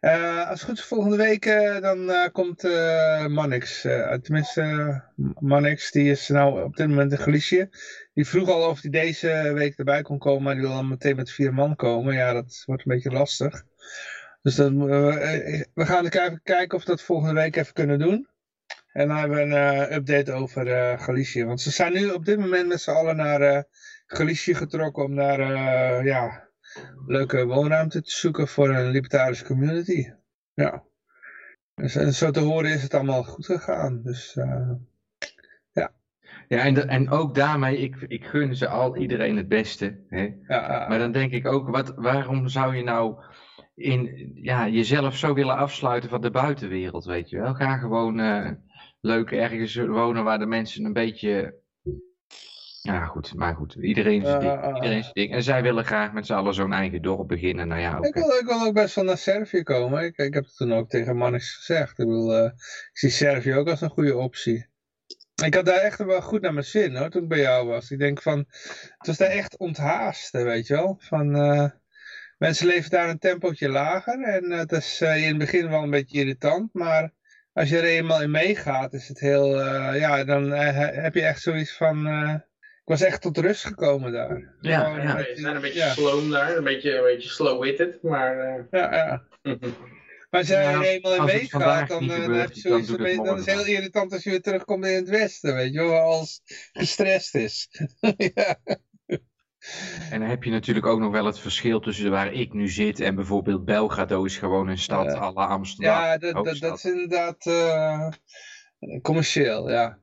Eh, 0.00 0.48
als 0.50 0.60
het 0.60 0.68
goed 0.68 0.78
is, 0.78 0.84
volgende 0.84 1.16
week 1.16 1.46
eh, 1.46 1.80
dan 1.80 2.10
eh, 2.10 2.28
komt 2.32 2.64
eh 2.64 3.26
Mannix. 3.26 3.84
eh, 3.84 4.12
tenminste, 4.12 4.60
eh, 4.60 5.26
Mannix, 5.38 5.90
die 5.90 6.10
is 6.10 6.28
nou 6.28 6.62
op 6.62 6.76
dit 6.76 6.88
moment 6.88 7.12
in 7.12 7.18
Galicië. 7.18 7.68
Die 8.14 8.26
vroeg 8.26 8.48
al 8.48 8.68
of 8.68 8.80
hij 8.80 8.90
deze 8.90 9.50
week 9.54 9.78
erbij 9.78 10.02
kon 10.02 10.18
komen, 10.18 10.42
maar 10.42 10.54
die 10.54 10.62
wil 10.62 10.72
dan 10.72 10.88
meteen 10.88 11.16
met 11.16 11.30
vier 11.30 11.54
man 11.54 11.76
komen. 11.76 12.14
Ja, 12.14 12.32
dat 12.32 12.62
wordt 12.66 12.82
een 12.86 12.94
beetje 12.94 13.10
lastig. 13.10 13.64
Dus 14.46 14.54
dan, 14.54 14.80
eh, 14.90 15.62
we 15.74 15.86
gaan 15.86 16.04
even 16.06 16.40
kijken 16.42 16.76
of 16.78 16.84
we 16.84 16.90
dat 16.90 17.02
volgende 17.02 17.34
week 17.40 17.56
even 17.56 17.72
kunnen 17.72 17.98
doen. 17.98 18.28
En 18.92 19.08
dan 19.08 19.16
hebben 19.16 19.36
we 19.36 19.42
een 19.42 19.52
eh, 19.88 19.96
update 19.96 20.32
over 20.32 20.66
eh, 20.72 21.00
Galicië. 21.00 21.44
Want 21.44 21.60
ze 21.60 21.70
zijn 21.70 21.92
nu 21.92 22.10
op 22.10 22.24
dit 22.24 22.38
moment 22.38 22.68
met 22.68 22.80
z'n 22.80 22.90
allen 22.90 23.16
naar 23.16 23.40
eh 23.40 23.62
Galicië 24.06 24.54
getrokken 24.54 25.04
om 25.04 25.16
daar 25.16 25.40
eh, 25.40 26.04
ja, 26.04 26.48
leuke 27.06 27.44
woonruimte 27.44 28.02
te 28.02 28.10
zoeken 28.10 28.48
voor 28.48 28.68
een 28.68 28.90
libertarische 28.90 29.44
community. 29.44 30.10
Ja. 30.54 30.82
Dus, 31.74 31.96
en 31.96 32.14
zo 32.14 32.30
te 32.30 32.40
horen 32.40 32.70
is 32.70 32.82
het 32.82 32.94
allemaal 32.94 33.24
goed 33.24 33.46
gegaan. 33.46 34.02
Dus 34.02 34.36
eh, 34.36 34.70
Ja, 36.48 36.64
en, 36.64 36.74
de- 36.74 36.82
en 36.84 37.10
ook 37.10 37.34
daarmee, 37.34 37.76
ik, 37.78 37.96
ik 38.08 38.24
gun 38.24 38.54
ze 38.56 38.68
al 38.68 38.96
iedereen 38.96 39.36
het 39.36 39.48
beste. 39.48 40.04
Hè? 40.08 40.34
ja, 40.48 40.86
Maar 40.88 40.98
dan 40.98 41.12
denk 41.12 41.32
ik 41.32 41.46
ook, 41.46 41.68
wat, 41.68 41.92
waarom 41.96 42.48
zou 42.48 42.76
je 42.76 42.82
nou 42.82 43.16
in, 43.76 44.30
ja, 44.34 44.68
jezelf 44.68 45.16
zo 45.16 45.34
willen 45.34 45.56
afsluiten 45.56 46.10
van 46.10 46.20
de 46.20 46.30
buitenwereld, 46.30 47.04
weet 47.04 47.30
je 47.30 47.38
wel? 47.38 47.54
Ga 47.54 47.76
gewoon 47.76 48.20
eh, 48.20 48.50
leuk 49.00 49.30
ergens 49.30 49.74
wonen 49.76 50.24
waar 50.24 50.38
de 50.38 50.46
mensen 50.46 50.84
een 50.84 50.92
beetje... 50.92 51.64
Ja, 52.82 53.04
goed, 53.04 53.34
maar 53.34 53.54
goed. 53.54 53.74
Iedereen 53.80 54.24
zijn 54.26 54.42
Ja, 54.42 54.50
ding. 54.50 54.62
ja, 54.62 54.68
ja. 54.68 54.74
Iedereen 54.74 55.04
ding. 55.12 55.32
En 55.32 55.42
zij 55.42 55.62
willen 55.62 55.84
graag 55.84 56.12
met 56.12 56.26
z'n 56.26 56.32
allen 56.32 56.54
zo'n 56.54 56.72
eigen 56.72 57.02
dorp 57.02 57.28
beginnen. 57.28 57.68
Nou 57.68 57.80
ja, 57.80 57.98
ik, 58.00 58.14
wil, 58.14 58.30
ik 58.30 58.46
wil 58.46 58.62
ook 58.66 58.74
best 58.74 58.94
wel 58.94 59.04
naar 59.04 59.18
Servië 59.18 59.62
komen. 59.62 60.04
Ik, 60.04 60.16
ik 60.16 60.34
heb 60.34 60.44
het 60.44 60.56
toen 60.56 60.72
ook 60.72 60.88
tegen 60.88 61.16
Mannix 61.16 61.54
gezegd. 61.56 61.98
Ik, 61.98 62.06
eh, 62.08 62.44
ik 62.44 62.90
zie 62.92 63.10
Servië 63.10 63.54
ook 63.54 63.68
als 63.68 63.80
een 63.80 63.90
goede 63.90 64.16
optie. 64.16 64.66
Ik 65.44 65.54
had 65.54 65.66
daar 65.66 65.80
echt 65.80 66.04
wel 66.04 66.22
goed 66.22 66.40
naar 66.40 66.52
mijn 66.52 66.64
zin 66.66 66.96
hoor, 66.96 67.08
toen 67.10 67.22
ik 67.22 67.28
bij 67.28 67.40
jou 67.40 67.66
was. 67.66 67.90
Ik 67.90 67.98
denk 67.98 68.22
van, 68.22 68.38
het 68.98 69.06
was 69.06 69.16
daar 69.16 69.28
echt 69.30 69.58
onthaast, 69.58 70.30
weet 70.30 70.66
je 70.66 70.74
wel. 70.74 70.96
Van, 70.98 71.34
eh, 71.36 71.68
mensen 72.36 72.66
leven 72.66 72.90
daar 72.90 73.08
een 73.08 73.18
tempootje 73.18 73.68
lager 73.68 74.22
en 74.22 74.52
eh, 74.52 74.58
het 74.58 74.72
is 74.72 75.00
eh, 75.00 75.16
in 75.22 75.28
het 75.28 75.38
begin 75.38 75.68
wel 75.68 75.82
een 75.82 75.90
beetje 75.90 76.18
irritant, 76.18 76.74
maar 76.74 77.12
als 77.52 77.68
je 77.68 77.76
er 77.76 77.84
eenmaal 77.84 78.22
in 78.22 78.30
meegaat 78.30 78.92
is 78.92 79.08
het 79.08 79.20
heel, 79.20 79.60
eh, 79.60 80.00
ja, 80.00 80.24
dan 80.24 80.50
heb 80.50 81.14
je 81.14 81.22
echt 81.22 81.40
zoiets 81.40 81.76
van, 81.76 82.06
eh, 82.06 82.34
ik 82.34 82.92
was 82.92 83.00
echt 83.02 83.20
tot 83.22 83.38
rust 83.38 83.64
gekomen 83.64 84.12
daar. 84.12 84.56
Ja, 84.60 84.96
ja. 84.96 85.26
zijn 85.34 85.54
een 85.54 85.60
beetje 85.60 85.78
ja. 85.78 85.92
slow 85.92 86.32
daar, 86.32 86.56
een 86.56 86.64
beetje, 86.64 86.96
een 86.96 87.02
beetje 87.02 87.28
slow-witted, 87.28 88.02
maar... 88.02 88.38
eh, 88.38 88.62
Ja, 88.70 88.94
ja. 88.94 89.22
Maar 90.30 90.40
als 90.40 90.48
Ja, 90.48 90.72
er 90.72 90.82
eenmaal 90.82 91.14
in 91.14 91.20
als 91.20 91.32
meegaat, 91.32 91.88
dan, 91.88 92.10
eh, 92.10 92.38
heb 92.40 92.52
je 92.52 92.68
dan 92.68 92.84
zoiets 92.84 93.18
is 93.18 93.28
het 93.28 93.46
heel 93.46 93.66
irritant 93.66 94.12
als 94.12 94.22
je 94.24 94.30
weer 94.30 94.42
terugkomt 94.42 94.86
in 94.86 94.94
het 94.94 95.08
westen, 95.08 95.54
weet 95.54 95.72
je 95.72 95.78
wel, 95.82 95.98
alles 96.00 96.40
gestrest 96.72 97.34
is. 97.34 97.68
ja. 98.34 98.58
En 100.10 100.20
dan 100.20 100.28
heb 100.28 100.44
je 100.44 100.50
natuurlijk 100.50 100.86
ook 100.86 101.00
nog 101.00 101.12
wel 101.12 101.24
het 101.24 101.38
verschil 101.38 101.80
tussen 101.80 102.10
waar 102.10 102.32
ik 102.32 102.52
nu 102.52 102.68
zit 102.68 103.00
en 103.00 103.14
bijvoorbeeld 103.14 103.64
Belgrado 103.64 104.24
is 104.24 104.38
gewoon 104.38 104.68
een 104.68 104.78
stad 104.78 105.04
Ja. 105.12 105.18
à 105.18 105.32
la 105.32 105.46
Amsterdam. 105.46 105.94
ja, 105.94 106.18
dat, 106.18 106.58
dat, 106.60 106.76
is 106.76 106.84
inderdaad 106.84 107.46
eh, 107.46 108.08
commercieel, 109.02 109.70
ja. 109.70 109.98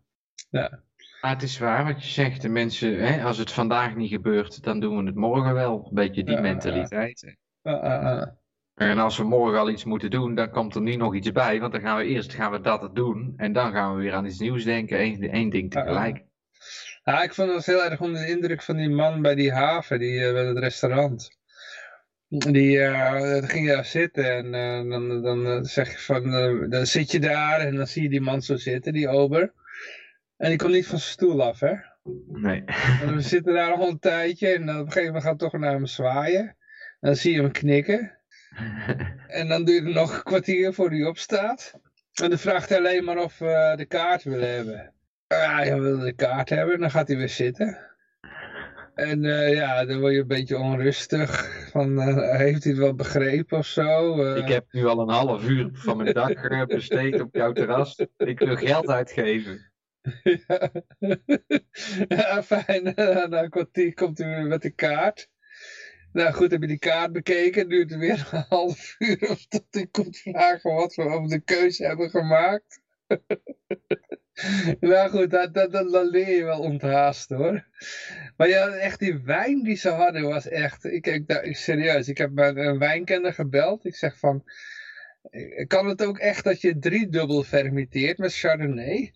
Maar 1.21 1.31
het 1.31 1.43
is 1.43 1.57
waar 1.57 1.85
wat 1.85 2.03
je 2.03 2.09
zegt. 2.09 2.41
De 2.41 2.49
mensen, 2.49 3.05
hè, 3.05 3.23
als 3.23 3.37
het 3.37 3.51
vandaag 3.51 3.95
niet 3.95 4.09
gebeurt, 4.09 4.63
dan 4.63 4.79
doen 4.79 4.97
we 4.97 5.03
het 5.05 5.15
morgen 5.15 5.53
wel. 5.53 5.85
Een 5.87 5.93
beetje 5.93 6.23
die 6.23 6.35
Ja, 6.35 6.41
mentaliteit. 6.41 7.35
En 8.73 8.97
als 8.97 9.17
we 9.17 9.23
morgen 9.23 9.59
al 9.59 9.69
iets 9.69 9.83
moeten 9.83 10.11
doen, 10.11 10.35
dan 10.35 10.49
komt 10.49 10.75
er 10.75 10.81
niet 10.81 10.97
nog 10.97 11.15
iets 11.15 11.31
bij. 11.31 11.59
Want 11.59 11.71
dan 11.71 11.81
gaan 11.81 11.97
we 11.97 12.03
eerst 12.05 12.33
gaan 12.33 12.51
we 12.51 12.61
dat 12.61 12.95
doen. 12.95 13.33
En 13.37 13.53
dan 13.53 13.71
gaan 13.71 13.95
we 13.95 14.01
weer 14.01 14.13
aan 14.13 14.25
iets 14.25 14.39
nieuws 14.39 14.63
denken. 14.63 15.01
Eén, 15.01 15.29
één 15.29 15.49
ding 15.49 15.71
tegelijk. 15.71 16.23
Ja, 17.03 17.23
ik 17.23 17.33
vond 17.33 17.53
het 17.53 17.65
heel 17.65 17.83
erg 17.83 18.01
onder 18.01 18.21
de 18.21 18.29
indruk 18.29 18.61
van 18.61 18.77
die 18.77 18.89
man 18.89 19.21
bij 19.21 19.35
die 19.35 19.51
haven, 19.51 19.99
die, 19.99 20.25
eh, 20.25 20.33
bij 20.33 20.45
het 20.45 20.57
restaurant. 20.57 21.37
Die 22.27 22.79
eh, 22.79 23.19
dan 23.19 23.49
ging 23.49 23.67
daar 23.67 23.85
zitten 23.85 24.31
en 24.31 24.53
eh, 24.53 24.89
dan, 24.89 25.21
dan 25.21 25.65
zeg 25.65 25.91
je 25.91 25.97
van, 25.97 26.31
dan 26.69 26.85
zit 26.85 27.11
je 27.11 27.19
daar 27.19 27.59
en 27.59 27.75
dan 27.75 27.87
zie 27.87 28.03
je 28.03 28.09
die 28.09 28.21
man 28.21 28.41
zo 28.41 28.55
zitten, 28.55 28.93
die 28.93 29.07
ober. 29.07 29.53
En 30.37 30.49
die 30.49 30.57
komt 30.57 30.73
niet 30.73 30.87
van 30.87 30.99
zijn 30.99 31.11
stoel 31.11 31.43
af, 31.43 31.59
hè. 31.59 31.73
Nee. 32.27 32.63
En 33.01 33.15
we 33.15 33.21
zitten 33.21 33.53
daar 33.53 33.77
nog 33.77 33.89
een 33.89 33.99
tijdje 33.99 34.53
en 34.53 34.61
op 34.61 34.67
een 34.69 34.91
gegeven 34.91 35.05
moment 35.05 35.23
gaat 35.23 35.39
toch 35.39 35.53
naar 35.53 35.71
hem 35.71 35.85
zwaaien. 35.85 36.43
En 36.43 36.55
dan 36.99 37.15
zie 37.15 37.33
je 37.33 37.41
hem 37.41 37.51
knikken. 37.51 38.17
En 39.27 39.47
dan 39.47 39.65
duurt 39.65 39.85
het 39.85 39.93
nog 39.93 40.15
een 40.15 40.23
kwartier 40.23 40.73
voor 40.73 40.89
hij 40.89 41.05
opstaat. 41.05 41.73
En 42.13 42.29
dan 42.29 42.39
vraagt 42.39 42.69
hij 42.69 42.77
alleen 42.77 43.03
maar 43.03 43.17
of 43.17 43.37
we 43.37 43.73
de 43.77 43.85
kaart 43.85 44.23
willen 44.23 44.55
hebben. 44.55 44.93
Ja, 45.33 45.55
hij 45.55 45.79
wil 45.81 45.99
de 45.99 46.13
kaart 46.13 46.49
hebben, 46.49 46.79
dan 46.79 46.91
gaat 46.91 47.07
hij 47.07 47.17
weer 47.17 47.29
zitten. 47.29 47.91
En 48.93 49.25
eh, 49.25 49.53
ja, 49.53 49.85
dan 49.85 49.99
word 49.99 50.13
je 50.13 50.19
een 50.19 50.27
beetje 50.27 50.57
onrustig. 50.57 51.47
Van, 51.71 52.01
eh, 52.01 52.37
heeft 52.37 52.63
hij 52.63 52.71
het 52.71 52.81
wel 52.81 52.93
begrepen 52.95 53.57
of 53.57 53.65
zo? 53.65 54.21
Eh, 54.23 54.37
Ik 54.37 54.47
heb 54.47 54.65
nu 54.71 54.85
al 54.85 54.99
een 54.99 55.09
half 55.09 55.47
uur 55.47 55.69
van 55.73 55.97
mijn 55.97 56.13
eh, 56.13 56.65
besteed 56.75 57.21
op 57.21 57.35
jouw 57.35 57.51
terras. 57.51 58.05
Ik 58.17 58.39
wil 58.39 58.55
geld 58.55 58.87
uitgeven. 58.89 59.71
ja. 60.23 60.71
ja, 62.07 62.43
fijn. 62.43 62.83
Na 63.29 63.43
een 63.43 63.49
kwartier 63.49 63.93
komt 63.93 64.17
hij 64.17 64.27
weer 64.27 64.45
met 64.45 64.61
de 64.61 64.71
kaart. 64.71 65.29
Nou 66.11 66.33
goed, 66.33 66.51
heb 66.51 66.61
je 66.61 66.67
die 66.67 66.79
kaart 66.79 67.11
bekeken. 67.11 67.69
Duurt 67.69 67.89
het 67.89 67.99
weer 67.99 68.27
een 68.31 68.45
half 68.49 68.95
uur 68.99 69.29
of 69.29 69.45
tot 69.47 69.65
hij 69.69 69.87
komt 69.87 70.17
vragen 70.17 70.73
wat 70.73 70.95
we 70.95 71.03
over 71.03 71.29
de 71.29 71.39
keuze 71.39 71.85
hebben 71.85 72.09
gemaakt. 72.09 72.81
nou 74.79 75.09
goed, 75.09 75.31
dat, 75.31 75.53
dat, 75.53 75.71
dat, 75.71 75.91
dat 75.91 76.09
leer 76.09 76.35
je 76.35 76.43
wel 76.43 76.59
onthaast 76.59 77.29
hoor. 77.29 77.65
Maar 78.37 78.47
ja, 78.47 78.67
echt 78.67 78.99
die 78.99 79.17
wijn 79.23 79.63
die 79.63 79.75
ze 79.75 79.89
hadden 79.89 80.21
was 80.23 80.47
echt... 80.47 80.83
Ik, 80.83 81.07
ik, 81.07 81.31
ik, 81.31 81.57
serieus, 81.57 82.07
ik 82.07 82.17
heb 82.17 82.37
een 82.37 82.79
wijnkenner 82.79 83.33
gebeld. 83.33 83.85
Ik 83.85 83.95
zeg 83.95 84.17
van... 84.19 84.43
Kan 85.67 85.87
het 85.87 86.05
ook 86.05 86.17
echt 86.17 86.43
dat 86.43 86.61
je 86.61 86.79
driedubbel 86.79 87.43
fermenteert 87.43 88.17
met 88.17 88.35
Chardonnay? 88.35 89.13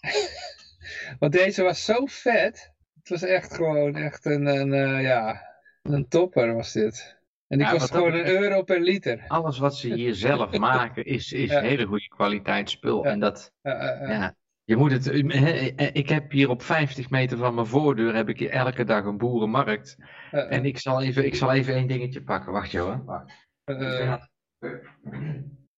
Want 1.18 1.32
deze 1.32 1.62
was 1.62 1.84
zo 1.84 2.06
vet. 2.06 2.72
Het 2.98 3.08
was 3.08 3.22
echt 3.22 3.54
gewoon 3.54 3.96
echt 3.96 4.24
een, 4.24 4.46
een 4.46 4.72
uh, 4.72 5.02
ja, 5.02 5.46
een 5.82 6.08
topper 6.08 6.54
was 6.54 6.72
dit. 6.72 7.16
En 7.48 7.58
die 7.58 7.66
Ja, 7.66 7.72
kost 7.72 7.90
gewoon 7.90 8.12
een 8.12 8.26
euro 8.26 8.62
per 8.62 8.80
liter. 8.80 9.24
Alles 9.28 9.58
wat 9.58 9.76
ze 9.76 9.94
hier 9.94 10.14
zelf 10.14 10.58
maken 10.58 11.04
is, 11.04 11.32
is 11.32 11.50
Ja. 11.50 11.60
hele 11.60 11.84
goede 11.86 12.08
kwaliteit 12.08 12.70
spul. 12.70 13.04
Ja. 13.04 13.10
En 13.10 13.20
dat, 13.20 13.52
ja, 13.62 14.36
je 14.66 14.76
moet 14.76 14.90
het, 14.92 15.04
hè, 15.26 15.86
ik 15.92 16.08
heb 16.08 16.30
hier 16.30 16.48
op 16.48 16.62
50 16.62 17.10
meter 17.10 17.38
van 17.38 17.54
mijn 17.54 17.66
voordeur 17.66 18.14
heb 18.14 18.28
ik 18.28 18.38
hier 18.38 18.50
elke 18.50 18.84
dag 18.84 19.04
een 19.04 19.18
boerenmarkt. 19.18 19.96
Ja. 20.30 20.38
En 20.46 20.64
ik 20.64 20.78
zal 20.78 21.02
even, 21.02 21.26
ik 21.26 21.34
zal 21.34 21.52
even 21.52 21.74
één 21.74 21.86
dingetje 21.86 22.22
pakken. 22.22 22.52
Wacht 22.52 22.70
Johan. 22.70 23.04
Wacht. 23.04 23.32
Eh, 23.64 24.16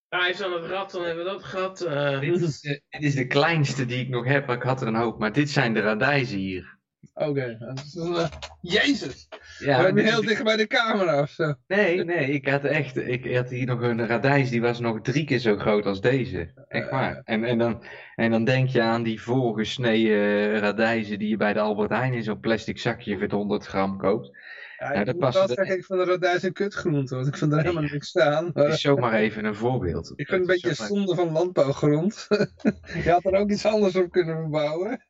Ah, 0.09 0.21
hij 0.21 0.31
is 0.31 0.43
aan 0.43 0.53
het 0.53 0.65
rat, 0.65 0.91
dan 0.91 1.05
hebben 1.05 1.25
we 1.25 1.31
dat 1.31 1.45
gehad. 1.45 1.81
eh. 1.81 2.21
Dit 2.21 2.41
is, 2.41 2.61
de, 2.61 2.83
dit 2.89 3.03
is 3.03 3.15
de 3.15 3.27
kleinste 3.27 3.87
die 3.87 4.01
ik 4.01 4.09
nog 4.09 4.25
heb. 4.25 4.51
Ik 4.51 4.63
had 4.63 4.81
er 4.81 4.87
een 4.89 4.95
hoop, 4.95 5.19
maar 5.19 5.33
dit 5.33 5.51
zijn 5.51 5.75
de 5.75 5.81
radijzen 5.81 6.39
hier. 6.39 6.78
Oké. 7.15 7.57
dat 7.59 7.95
eh, 7.97 8.29
Jezus! 8.61 9.29
Ja, 9.59 9.93
we 9.93 10.03
is 10.03 10.11
heel 10.11 10.23
dicht 10.23 10.45
bij 10.45 10.57
de 10.57 10.67
camera 10.67 11.21
of 11.21 11.31
zo. 11.31 11.55
Nee, 11.67 12.05
nee, 12.05 12.31
ik 12.31 12.49
had 12.49 12.65
echt, 12.65 12.97
ik 12.97 13.35
had 13.35 13.51
hier 13.51 13.67
nog 13.67 13.81
een 13.81 14.07
radijs, 14.07 14.51
die 14.51 14.61
was 14.61 14.81
nog 14.81 15.01
drie 15.01 15.25
keer 15.25 15.39
zo 15.39 15.57
groot 15.57 15.87
als 15.87 16.01
deze. 16.01 16.53
Echt 16.69 16.91
waar. 16.91 17.21
En, 17.25 17.45
en, 17.45 17.59
dan, 17.59 17.83
en 18.15 18.31
dan 18.31 18.45
denk 18.45 18.69
je 18.69 18.83
aan 18.83 19.03
die 19.03 19.23
voorgesneden 19.23 20.59
radijzen 20.59 21.19
die 21.19 21.29
je 21.29 21.37
bij 21.37 21.53
de 21.53 21.61
Albert 21.61 21.91
Heijn 21.91 22.13
in 22.15 22.23
zo'n 22.23 22.41
plastic 22.41 22.79
zakje 22.79 23.19
voor 23.19 23.31
100 23.31 23.67
gram 23.67 23.99
koopt. 23.99 24.31
Ja, 24.79 24.93
ik 24.93 25.07
dat 25.07 25.19
past 25.19 25.49
zeggen, 25.49 25.77
ik 25.77 25.85
vind 25.85 25.99
de 25.99 26.05
radijs 26.05 26.43
een 26.43 26.53
kutgroente, 26.53 27.15
want 27.15 27.27
ik 27.27 27.37
vind 27.37 27.53
er 27.53 27.61
helemaal 27.61 27.83
niks 27.83 28.09
staan. 28.09 28.51
Maar 28.55 28.65
Het 28.65 28.75
is 28.75 28.81
zomaar 28.81 29.13
even 29.15 29.45
een 29.45 29.55
voorbeeld. 29.55 30.13
ik 30.17 30.29
vind 30.29 30.31
het 30.31 30.41
een 30.41 30.47
beetje 30.47 30.75
zomaar- 30.75 30.93
zonde 30.93 31.15
van 31.15 31.33
landbouwgrond. 31.33 32.27
je 33.05 33.11
had 33.11 33.25
er 33.25 33.35
ook 33.35 33.51
iets 33.51 33.67
anders 33.67 33.97
op 33.97 34.11
kunnen 34.11 34.37
verbouwen. 34.37 35.05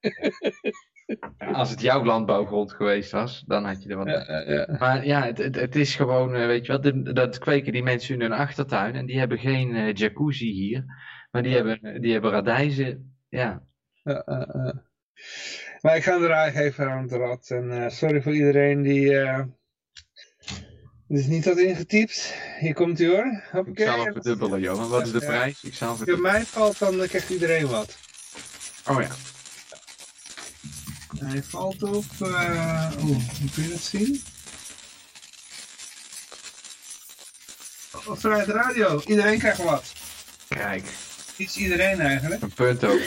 Als 1.53 1.71
het 1.71 1.81
jouw 1.81 2.05
landbouwgrond 2.05 2.73
geweest 2.73 3.11
was, 3.11 3.45
dan 3.47 3.65
had 3.65 3.83
je 3.83 3.89
er 3.89 3.97
wat 3.97 4.07
Ja, 4.07 4.25
ja, 4.29 4.53
ja. 4.53 4.77
Maar 4.79 5.07
ja, 5.07 5.25
het, 5.25 5.39
het, 5.39 5.55
het 5.55 5.77
is 5.77 5.95
gewoon, 5.95 6.35
eh, 6.35 6.47
weet 6.47 6.67
je 6.67 6.73
wat, 6.73 7.15
dat 7.15 7.39
kweken 7.39 7.73
die 7.73 7.83
mensen 7.83 8.15
in 8.15 8.21
hun 8.21 8.33
achtertuin 8.33 8.95
en 8.95 9.07
die 9.07 9.19
hebben 9.19 9.39
geen 9.39 9.75
eh, 9.75 9.95
jacuzzi 9.95 10.51
hier, 10.51 10.85
maar 11.31 11.43
die 11.43 11.55
hebben, 11.55 12.01
die 12.01 12.13
hebben 12.13 12.31
radijzen, 12.31 13.17
ja. 13.29 13.63
Maar 15.81 15.97
ik 15.97 16.03
ga 16.03 16.15
er 16.15 16.31
eigenlijk 16.31 16.73
even 16.73 16.91
aan 16.91 17.03
het 17.03 17.13
rad. 17.13 17.51
En 17.51 17.71
eh, 17.71 17.91
sorry 17.91 18.23
voor 18.23 18.35
iedereen 18.35 18.83
die 18.83 19.19
eh 19.19 19.43
dus 21.09 21.27
niet 21.27 21.45
had 21.45 21.59
ingetypt. 21.59 22.35
Hier 22.59 22.75
komt 22.75 23.01
u 23.01 23.09
hoor. 23.09 23.43
Ik 23.65 23.81
zal 23.81 24.05
hem 24.05 24.13
verdubbelen, 24.13 24.61
Johan. 24.61 24.89
Wat 24.89 25.07
is 25.07 25.13
de 25.13 25.19
prijs? 25.19 25.65
Ik 25.65 25.75
zal 25.75 25.89
het 25.89 25.97
verdubbelen. 25.97 26.33
mij 26.33 26.43
valt, 26.43 26.79
dan 26.79 27.07
krijgt 27.07 27.31
iedereen 27.31 27.67
wat. 27.67 27.99
Oh 28.89 29.03
ja. 29.03 29.09
Hij 31.25 31.43
valt 31.43 31.83
op... 31.83 32.05
eh 32.21 32.91
Oeh, 33.03 33.29
hoe 33.41 33.51
kun 33.55 33.63
je 33.63 33.69
dat 33.69 33.81
zien? 33.81 34.23
Op 38.07 38.19
Vrijheid 38.21 38.49
Radio. 38.49 39.01
Iedereen 39.07 39.39
krijgt 39.39 39.63
wat. 39.63 39.93
Kijk, 40.49 40.85
Iets 41.37 41.57
iedereen 41.57 42.01
eigenlijk. 42.01 42.43
een 42.43 42.53
punt 42.55 42.85
ook. 42.85 43.01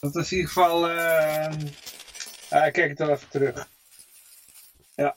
Dat 0.00 0.16
is 0.16 0.30
in 0.32 0.36
ieder 0.36 0.52
geval... 0.52 0.88
eh 0.90 1.46
ah, 2.50 2.66
ik 2.66 2.72
kijk 2.72 2.88
het 2.88 2.98
wel 2.98 3.10
even 3.10 3.28
terug. 3.28 3.68
Ja. 4.94 5.16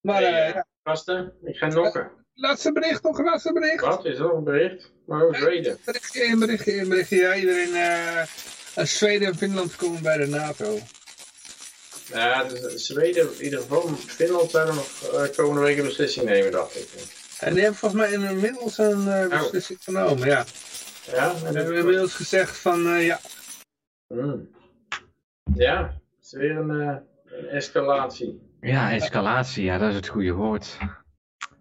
Maar 0.00 0.22
Hey, 0.22 0.32
eh, 0.32 0.48
eh, 0.48 0.54
ja. 0.54 0.66
Gasten, 0.84 1.32
ik 1.44 1.56
ga 1.56 1.66
nokken. 1.66 2.10
laatste 2.34 2.72
bericht 2.72 3.02
nog, 3.02 3.18
laatste 3.18 3.52
bericht. 3.52 3.80
Wat? 3.80 4.04
Is 4.04 4.16
er 4.18 4.22
nog 4.22 4.32
een 4.32 4.44
bericht? 4.44 4.90
Maar 5.06 5.22
ook 5.22 5.36
Zweden. 5.36 5.78
Berichtje, 5.84 6.20
één 6.22 6.38
berichtje, 6.38 6.72
één 6.72 6.88
berichtje. 6.88 7.16
Ja, 7.16 7.34
iedereen... 7.34 7.74
eh 7.74 8.22
uit 8.74 8.88
Zweden 8.88 9.28
en 9.28 9.36
Finland 9.36 9.76
komen 9.76 10.02
bij 10.02 10.16
de 10.16 10.26
NATO. 10.26 10.78
Ja, 12.06 12.44
dus 12.44 12.86
Zweden, 12.86 13.28
in 13.38 13.44
ieder 13.44 13.60
geval, 13.60 13.88
Finland 13.96 14.50
zouden 14.50 14.74
nog 14.74 15.02
eh, 15.02 15.36
komende 15.36 15.60
week 15.60 15.78
een 15.78 15.84
beslissing 15.84 16.26
nemen, 16.26 16.52
dacht 16.52 16.76
ik. 16.76 16.88
En 17.40 17.52
die 17.52 17.62
hebben 17.62 17.78
volgens 17.78 18.00
mij 18.00 18.12
inmiddels 18.30 18.78
een 18.78 19.08
eh, 19.08 19.28
beslissing 19.28 19.78
genomen, 19.82 20.28
ja. 20.28 20.44
Ja, 21.12 21.34
We 21.34 21.46
en 21.46 21.56
hebben 21.56 21.76
inmiddels 21.76 22.14
gezegd 22.14 22.58
van, 22.58 22.86
eh, 22.86 23.06
ja, 23.06 23.20
Hmm. 24.14 24.48
Ja, 25.54 25.82
het 25.86 26.24
is 26.24 26.32
weer 26.32 26.56
een, 26.56 26.70
eh, 26.70 26.96
een 27.24 27.48
escalatie. 27.48 28.56
Ja, 28.60 28.92
escalatie, 28.92 29.64
ja, 29.64 29.78
dat 29.78 29.88
is 29.88 29.94
het 29.94 30.08
goede 30.08 30.32
woord. 30.32 30.78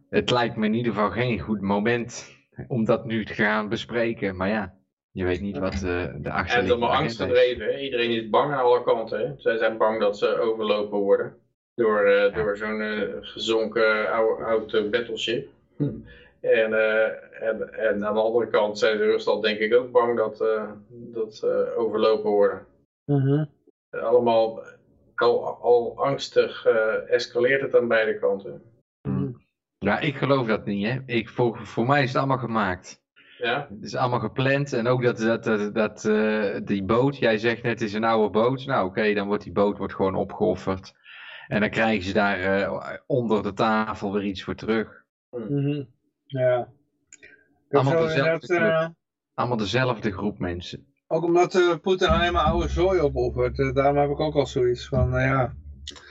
Het 0.09 0.31
lijkt 0.31 0.55
me 0.55 0.65
in 0.65 0.73
ieder 0.73 0.93
geval 0.93 1.11
geen 1.11 1.39
goed 1.39 1.61
moment 1.61 2.31
om 2.67 2.85
dat 2.85 3.05
nu 3.05 3.25
te 3.25 3.33
gaan 3.33 3.69
bespreken, 3.69 4.35
maar 4.35 4.49
ja, 4.49 4.73
je 5.13 5.23
weet 5.23 5.41
niet 5.41 5.57
wat 5.57 5.73
eh, 5.73 5.79
de 5.81 5.89
En 5.89 6.21
is 6.23 6.27
achterliggende 6.27 6.71
allemaal 6.71 6.99
angst 6.99 7.21
gedreven. 7.21 7.83
Iedereen 7.83 8.11
is 8.11 8.29
bang 8.29 8.53
aan 8.53 8.63
alle 8.63 8.83
kanten. 8.83 9.19
Hè. 9.19 9.33
Zij 9.37 9.57
zijn 9.57 9.77
bang 9.77 9.99
dat 9.99 10.17
ze 10.17 10.39
overlopen 10.39 10.97
worden. 10.97 11.37
Door, 11.75 12.05
eh, 12.05 12.35
door 12.35 12.57
zo'n 12.57 12.81
eh, 12.81 13.01
gezonken 13.21 14.11
oude, 14.11 14.43
oud 14.43 14.91
battleship. 14.91 15.47
Hm. 15.77 15.89
En, 16.43 16.73
eh, 16.73 17.43
en, 17.47 17.73
en 17.73 18.05
aan 18.05 18.13
de 18.13 18.21
andere 18.21 18.47
kant 18.47 18.79
zijn 18.79 18.97
de 18.97 19.03
Rusland 19.03 19.43
denk 19.43 19.59
ik 19.59 19.73
ook 19.73 19.91
bang 19.91 20.17
dat, 20.17 20.41
eh, 20.41 20.71
dat 20.89 21.35
ze 21.35 21.73
overlopen 21.77 22.29
worden. 22.29 22.65
Allemaal 23.89 24.63
al, 25.15 25.45
al 25.61 25.93
angstig 25.97 26.65
eh, 26.65 27.11
escaleert 27.11 27.61
het 27.61 27.75
aan 27.75 27.87
beide 27.87 28.19
kanten. 28.19 28.61
Ja, 29.77 29.99
ik 29.99 30.15
geloof 30.15 30.47
dat 30.47 30.65
niet, 30.65 30.85
hè. 30.85 30.99
Ik, 31.05 31.29
voor, 31.29 31.57
voor 31.57 31.85
mij 31.85 32.01
is 32.01 32.07
het 32.07 32.17
allemaal 32.17 32.37
gemaakt. 32.37 33.02
Ja, 33.43 33.67
Het 33.69 33.83
is 33.83 33.95
allemaal 33.95 34.19
gepland 34.19 34.73
en 34.73 34.87
ook 34.87 35.03
dat, 35.03 35.17
dat, 35.17 35.43
dat, 35.43 35.73
dat 35.75 36.05
eh, 36.05 36.55
die 36.63 36.83
boot, 36.83 37.17
jij 37.17 37.37
zegt 37.37 37.63
net 37.63 37.71
het 37.71 37.81
is 37.81 37.93
een 37.93 38.03
oude 38.03 38.29
boot. 38.29 38.65
Nou 38.65 38.87
oké, 38.87 39.13
dan 39.13 39.27
wordt 39.27 39.43
die 39.43 39.51
boot 39.53 39.77
wordt 39.77 39.93
gewoon 39.93 40.15
opgeofferd. 40.15 40.93
En 41.47 41.59
dan 41.59 41.69
krijgen 41.69 42.03
ze 42.03 42.13
daar 42.13 42.39
eh, 42.39 42.97
onder 43.07 43.43
de 43.43 43.53
tafel 43.53 44.13
weer 44.13 44.23
iets 44.23 44.43
voor 44.43 44.55
terug. 44.55 45.03
Mhm. 45.31 45.83
ja. 46.25 46.67
Allemaal 47.69 48.01
dezelfde 48.01 48.55
eh, 48.55 48.87
Allemaal 49.33 49.57
dezelfde 49.57 50.11
groep 50.11 50.39
mensen. 50.39 50.85
ook 51.07 51.23
omdat 51.23 51.55
eh, 51.55 51.75
Poetin 51.81 52.07
alleen 52.07 52.33
maar 52.33 52.43
oude 52.43 52.67
zooi 52.67 52.99
opoffert. 52.99 53.75
daarom 53.75 53.97
heb 53.97 54.09
ik 54.09 54.19
ook 54.19 54.35
al 54.35 54.45
zoiets 54.45 54.87
van, 54.87 55.11
ja. 55.11 55.53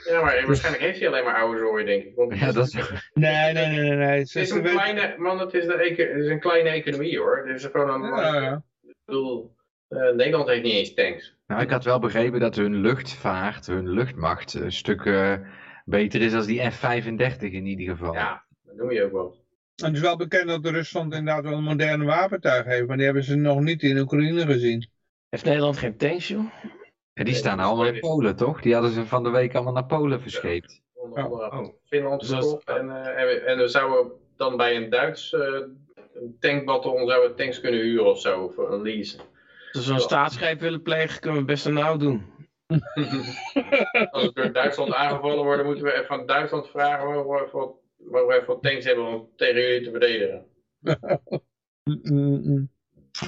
Ja 0.09 0.21
maar 0.21 0.43
waarschijnlijk 0.45 0.83
heeft 0.83 0.99
hij 0.99 1.07
alleen 1.07 1.23
maar 1.23 1.35
oude 1.35 1.59
zooi 1.59 1.85
denk 1.85 2.03
ik. 2.03 2.15
Want 2.15 2.39
Ja, 2.39 2.51
dat 2.51 2.67
is... 2.67 2.73
Nee, 3.13 3.53
nee, 3.53 3.67
nee, 3.67 3.79
nee. 3.79 3.95
nee. 3.95 4.19
Het 4.19 4.35
is 4.35 4.49
een 4.49 4.63
kleine, 4.63 5.15
man, 5.17 5.39
het 5.39 5.53
is, 5.53 5.65
het 5.65 5.97
is 5.99 6.27
een 6.29 6.39
kleine 6.39 6.69
economie 6.69 7.19
hoor. 7.19 7.43
Het 7.45 7.59
is 7.59 7.65
gewoon 7.65 8.03
een, 8.03 8.15
Ja, 8.15 8.41
ja. 8.41 8.63
ik 8.81 8.95
bedoel, 9.05 9.55
eh, 9.87 9.99
Nederland 9.99 10.47
heeft 10.47 10.63
niet 10.63 10.73
eens 10.73 10.93
tanks. 10.93 11.35
Nou, 11.47 11.61
ik 11.61 11.69
had 11.69 11.83
wel 11.83 11.99
begrepen 11.99 12.39
dat 12.39 12.55
hun 12.55 12.75
luchtvaart, 12.75 13.65
hun 13.65 13.89
luchtmacht, 13.89 14.53
een 14.53 14.71
stuk 14.71 15.05
eh, 15.05 15.33
beter 15.85 16.21
is 16.21 16.33
als 16.33 16.45
die 16.45 16.71
F-35 16.71 17.39
in 17.39 17.65
ieder 17.65 17.95
geval. 17.95 18.13
Ja, 18.13 18.43
dat 18.63 18.77
doe 18.77 18.93
je 18.93 19.03
ook 19.03 19.11
wel. 19.11 19.41
En 19.75 19.85
het 19.85 19.95
is 19.95 20.01
wel 20.01 20.17
bekend 20.17 20.47
dat 20.47 20.65
Rusland 20.65 21.13
inderdaad 21.13 21.43
wel 21.43 21.57
een 21.57 21.63
moderne 21.63 22.05
wapentuig 22.05 22.65
heeft, 22.65 22.87
maar 22.87 22.95
die 22.95 23.05
hebben 23.05 23.23
ze 23.23 23.35
nog 23.35 23.59
niet 23.59 23.83
in 23.83 23.97
Oekraïne 23.97 24.45
gezien. 24.45 24.89
Heeft 25.29 25.45
Nederland 25.45 25.77
geen 25.77 25.97
tanks, 25.97 26.27
joh? 26.27 26.45
En 27.13 27.25
die 27.25 27.33
staan 27.35 27.59
allemaal 27.59 27.85
in 27.85 27.99
Polen, 27.99 28.35
toch? 28.35 28.61
Die 28.61 28.73
hadden 28.73 28.91
ze 28.91 29.05
van 29.05 29.23
de 29.23 29.29
week 29.29 29.55
allemaal 29.55 29.73
naar 29.73 29.85
Polen 29.85 30.21
verscheept. 30.21 30.81
Onder 30.93 31.23
andere 31.23 31.51
Oh. 31.51 31.67
Finland 31.85 32.19
Dus 32.19 32.29
dat-. 32.29 32.63
En, 32.63 32.89
eh, 32.91 33.21
en, 33.21 33.27
we- 33.27 33.39
en 33.45 33.57
we 33.57 33.67
zouden 33.67 34.11
dan 34.37 34.57
bij 34.57 34.75
een 34.75 34.89
Duits 34.89 35.33
eh 35.33 35.61
tankbataljon 36.39 37.07
zouden 37.07 37.29
we 37.29 37.35
tanks 37.35 37.59
kunnen 37.59 37.79
huren 37.79 38.05
of 38.05 38.19
zo, 38.19 38.43
of 38.43 38.57
een 38.57 38.81
lease. 38.81 39.17
Als 39.17 39.25
we 39.71 39.81
zo'n 39.81 39.99
staatsgreep 39.99 40.59
willen 40.59 40.81
plegen, 40.81 41.19
kunnen 41.19 41.39
we 41.39 41.45
best 41.45 41.65
een 41.65 41.73
nauw 41.73 41.97
doen. 41.97 42.25
Als 44.11 44.23
we 44.25 44.31
door 44.33 44.51
Duitsland 44.51 44.93
aangevallen 44.93 45.43
worden, 45.43 45.65
moeten 45.65 45.83
we 45.83 45.93
even 45.93 46.09
aan 46.09 46.25
Duitsland 46.25 46.67
vragen 46.69 47.07
waar 47.07 47.23
we 47.45 47.49
wat, 47.51 47.75
waar 47.97 48.25
we 48.25 48.57
tanks 48.61 48.85
hebben 48.85 49.05
om 49.05 49.29
tegen 49.35 49.61
jullie 49.61 49.83
te 49.83 49.91
verdedigen. 49.91 50.45
Mm, 51.83 51.99
mm, 52.03 52.41
mm. 52.43 52.71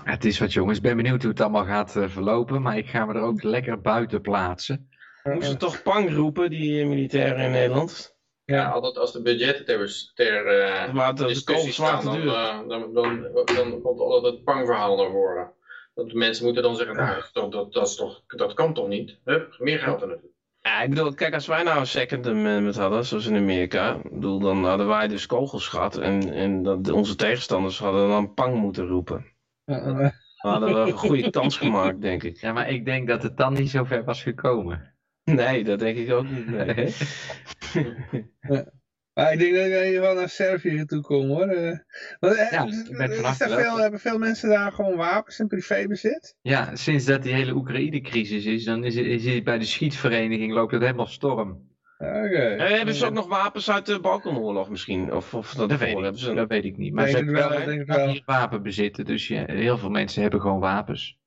Het 0.04 0.26
is 0.26 0.40
wat 0.40 0.54
jongens, 0.54 0.78
ik 0.78 0.84
ben 0.84 0.96
benieuwd 0.98 1.22
hoe 1.22 1.32
het 1.32 1.42
allemaal 1.42 1.66
gaat 1.66 1.96
eh, 1.96 2.08
verlopen, 2.08 2.62
maar 2.62 2.78
ik 2.78 2.88
ga 2.88 3.06
me 3.06 3.14
er 3.14 3.22
ook 3.22 3.44
lekker 3.44 3.82
buiten 3.82 4.22
plaatsen. 4.22 4.90
Moesten 5.24 5.58
toch 5.58 5.82
pang 5.84 6.14
roepen, 6.14 6.50
die 6.50 6.82
eh, 6.82 6.88
militairen 6.88 7.38
in 7.46 7.52
Nederland? 7.52 8.16
Ja, 8.46 8.70
altijd 8.70 8.98
als 8.98 9.12
de 9.12 9.22
budgetten 9.22 9.66
ter, 9.66 10.12
ter 10.14 10.48
eh, 10.48 10.94
Maar 10.94 11.16
discussie 11.16 11.72
staan, 11.72 12.00
te 12.00 12.06
dan, 12.06 12.16
duur. 12.16 12.28
eh, 12.34 12.68
dan, 12.68 12.94
dan, 12.94 13.22
dan 13.46 13.82
komt 13.82 14.00
altijd 14.00 14.34
het 14.34 14.44
pangverhaal 14.44 14.96
naar 14.98 15.10
voren. 15.12 15.52
Dat 15.94 16.10
de 16.10 16.16
mensen 16.16 16.46
moeten 16.46 16.64
dan 16.64 16.76
zeggen, 16.76 16.96
nou, 16.96 17.22
dat, 17.34 17.52
dat, 17.52 17.74
dat, 17.74 17.88
is 17.88 17.96
toch, 17.96 18.24
dat 18.28 18.54
kan 18.54 18.74
toch 18.74 18.88
niet? 18.88 19.20
Hup, 19.24 19.56
meer 19.60 19.80
geld 19.80 20.02
er 20.02 20.08
naartoe. 20.08 20.30
Ja, 20.62 20.82
ik 20.82 20.90
bedoel, 20.90 21.14
kijk, 21.14 21.34
als 21.34 21.48
wij 21.48 21.64
nou 21.64 21.80
een 21.80 21.88
second 21.88 22.28
amendment 22.28 22.76
hadden, 22.76 23.06
zoals 23.06 23.26
in 23.26 23.36
Amerika, 23.36 23.96
ik 24.04 24.12
bedoel, 24.12 24.40
dan 24.40 24.66
hadden 24.66 24.88
wij 24.88 25.08
dus 25.08 25.26
kogels 25.26 25.68
gehad 25.68 25.98
en, 25.98 26.34
en 26.34 26.64
dat, 26.64 26.92
onze 26.92 27.16
tegenstanders 27.16 27.80
hadden 27.80 28.08
dan 28.08 28.34
pang 28.34 28.56
moeten 28.56 28.88
roepen. 28.88 29.35
Eh, 29.66 29.76
eh, 29.78 29.98
Dan 30.42 30.52
hadden 30.52 30.74
we 30.74 30.80
een 30.80 30.98
goede 30.98 31.30
kans 31.30 31.58
gemaakt, 31.58 32.02
denk 32.02 32.24
ik. 32.24 32.38
Ja, 32.38 32.54
maar 32.54 32.70
ik 32.70 32.86
denk 32.86 33.08
dat 33.08 33.24
het 33.24 33.38
dan 33.38 33.54
niet 33.54 33.70
zo 33.70 33.84
ver 33.84 34.04
was 34.04 34.24
gekomen. 34.24 34.94
Nee, 35.24 35.64
dat 35.64 35.80
denk 35.80 35.98
ik 35.98 36.12
ook 36.12 36.30
niet. 36.30 36.48
Nee. 36.48 36.94
Maar 39.14 39.34
ik 39.34 39.40
denk 39.40 39.56
dat 39.56 39.66
ik 39.66 39.72
in 39.72 39.86
ieder 39.86 40.00
geval 40.02 40.16
naar 40.16 40.30
Servië 40.30 40.86
toe 40.86 41.02
kom 41.02 41.28
hoor. 41.28 41.48
Eh, 41.48 41.78
want, 42.20 42.36
eh, 42.36 42.52
Ja, 42.52 42.66
is- 42.66 42.90
ik 42.90 42.98
ben 42.98 43.10
is 43.12 43.16
vanaf 43.16 43.40
er 43.40 43.48
welke? 43.50 43.64
veel, 43.64 43.78
hebben 43.78 44.00
veel 44.00 44.18
mensen 44.18 44.50
daar 44.50 44.72
gewoon 44.72 44.96
wapens 44.96 45.40
in 45.40 45.48
privébezit? 45.48 46.36
Ja, 46.42 46.76
sinds 46.76 47.06
dat 47.06 47.24
die 47.24 47.34
hele 47.34 47.54
Oekraïne-crisis 47.54 48.46
is, 48.46 48.64
dan 48.64 48.84
is 48.84 48.96
het, 48.96 49.06
is 49.06 49.26
het 49.26 49.44
bij 49.44 49.58
de 49.58 49.66
schietvereniging 49.66 50.54
loopt 50.54 50.72
het 50.72 50.82
helemaal 50.82 51.08
storm. 51.08 51.75
Oké. 51.98 52.56
Eh, 52.56 52.70
hebben 52.78 52.94
ze 52.96 53.06
ook 53.06 53.14
nog 53.14 53.28
wapens 53.28 53.72
uit 53.72 53.86
de 53.86 54.00
Balkanoorlog 54.00 54.70
misschien? 54.70 55.14
Of, 55.14 55.34
of 55.34 55.54
dat 55.54 55.70
Dat 55.70 55.80
weet, 55.80 55.98
ik, 55.98 56.18
ze 56.18 56.34
dat 56.34 56.48
weet 56.50 56.66
ik 56.66 56.78
niet. 56.78 56.94
Maar 56.94 57.06
Denk 57.06 57.18
ze 57.18 57.24
hebben 57.24 57.50
wel, 57.66 57.66
wel, 57.76 57.86
wel 57.98 58.08
hier 58.08 58.24
wapen 58.26 58.64
bezitten, 58.64 59.06
dus 59.06 59.28
ja, 59.28 59.44
heel 59.46 59.78
veel 59.78 59.90
mensen 59.90 60.22
hebben 60.22 60.42
gewoon 60.42 60.60
wapens. 60.60 61.18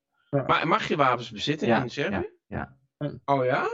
Maar 0.47 0.67
mag 0.67 0.87
je 0.87 0.95
wapens 0.95 1.31
bezitten 1.31 1.67
Ja, 1.67 1.81
in 1.83 1.89
Servië? 1.89 2.29
ja, 2.47 2.77
Oh 3.25 3.45
ja? 3.45 3.67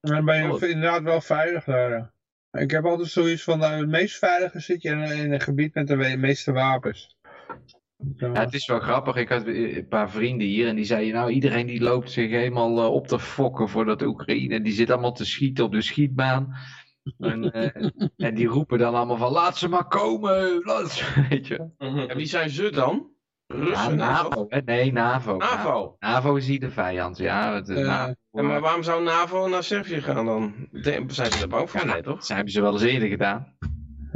Dan 0.00 0.24
ben 0.24 0.42
je 0.42 0.52
Oh. 0.52 0.62
inderdaad 0.62 1.02
wel 1.02 1.20
veilig 1.20 1.64
daar. 1.64 1.90
ja. 1.90 2.12
Ik 2.60 2.70
heb 2.70 2.84
altijd 2.84 3.08
zoiets 3.08 3.42
van, 3.42 3.58
nou, 3.58 3.80
het 3.80 3.88
meest 3.88 4.18
veilige 4.18 4.60
zit 4.60 4.82
je 4.82 4.88
in, 4.90 5.02
in 5.02 5.32
een 5.32 5.40
gebied 5.40 5.74
met 5.74 5.86
de 5.86 5.96
meeste 5.96 6.52
wapens. 6.52 7.16
Ja, 8.16 8.32
het 8.32 8.54
is 8.54 8.66
wel 8.66 8.78
grappig. 8.80 9.16
Ik 9.16 9.28
had 9.28 9.46
een 9.46 9.86
paar 9.88 10.10
vrienden 10.10 10.46
hier 10.46 10.68
en 10.68 10.76
die 10.76 10.84
zeiden, 10.84 11.14
nou 11.14 11.30
iedereen 11.30 11.66
die 11.66 11.80
loopt 11.80 12.10
zich 12.10 12.30
helemaal 12.30 12.78
eh, 12.78 12.92
op 12.92 13.06
te 13.06 13.18
fokken 13.18 13.68
voor 13.68 13.84
dat 13.84 14.02
Oekraïne. 14.02 14.60
Die 14.60 14.72
zit 14.72 14.90
allemaal 14.90 15.12
te 15.12 15.24
schieten 15.24 15.64
op 15.64 15.72
de 15.72 15.82
schietbaan. 15.82 16.54
En, 17.18 17.52
eh, 17.52 17.90
en 18.26 18.34
die 18.34 18.46
roepen 18.46 18.78
dan 18.78 18.94
allemaal 18.94 19.16
van, 19.16 19.32
laat 19.32 19.56
ze 19.58 19.68
maar 19.68 19.86
komen. 19.88 20.60
Laat 20.64 20.90
ze, 20.90 21.04
weet 21.30 21.46
je. 21.46 21.68
En 21.78 22.16
wie 22.16 22.26
zijn 22.26 22.50
ze 22.50 22.70
dan? 22.70 23.08
Ja? 23.46 23.88
NAVO. 23.88 24.46
hè? 24.48 24.60
Nee, 24.64 24.92
NAVO. 24.92 25.36
NAVO. 25.36 25.96
NAVO 25.98 26.34
is 26.34 26.46
hier 26.46 26.60
de 26.60 26.70
vijand, 26.70 27.18
ja. 27.18 27.54
Het, 27.54 27.68
Eh, 27.68 27.86
NAVO, 27.86 28.14
maar 28.32 28.60
waarom 28.60 28.82
zou 28.82 29.02
NAVO 29.02 29.48
naar 29.48 29.64
Servië 29.64 30.00
gaan 30.00 30.24
dan? 30.26 30.54
De- 30.70 31.04
Zijn 31.06 31.32
ze 31.32 31.42
er 31.42 31.48
bang 31.48 31.70
voor? 31.70 31.80
Ja, 31.80 31.92
Nee, 31.92 32.02
toch? 32.02 32.18
dat 32.18 32.28
hebben 32.28 32.52
ze 32.52 32.60
wel 32.60 32.72
eens 32.72 32.82
eerder 32.82 33.08
gedaan. 33.08 33.56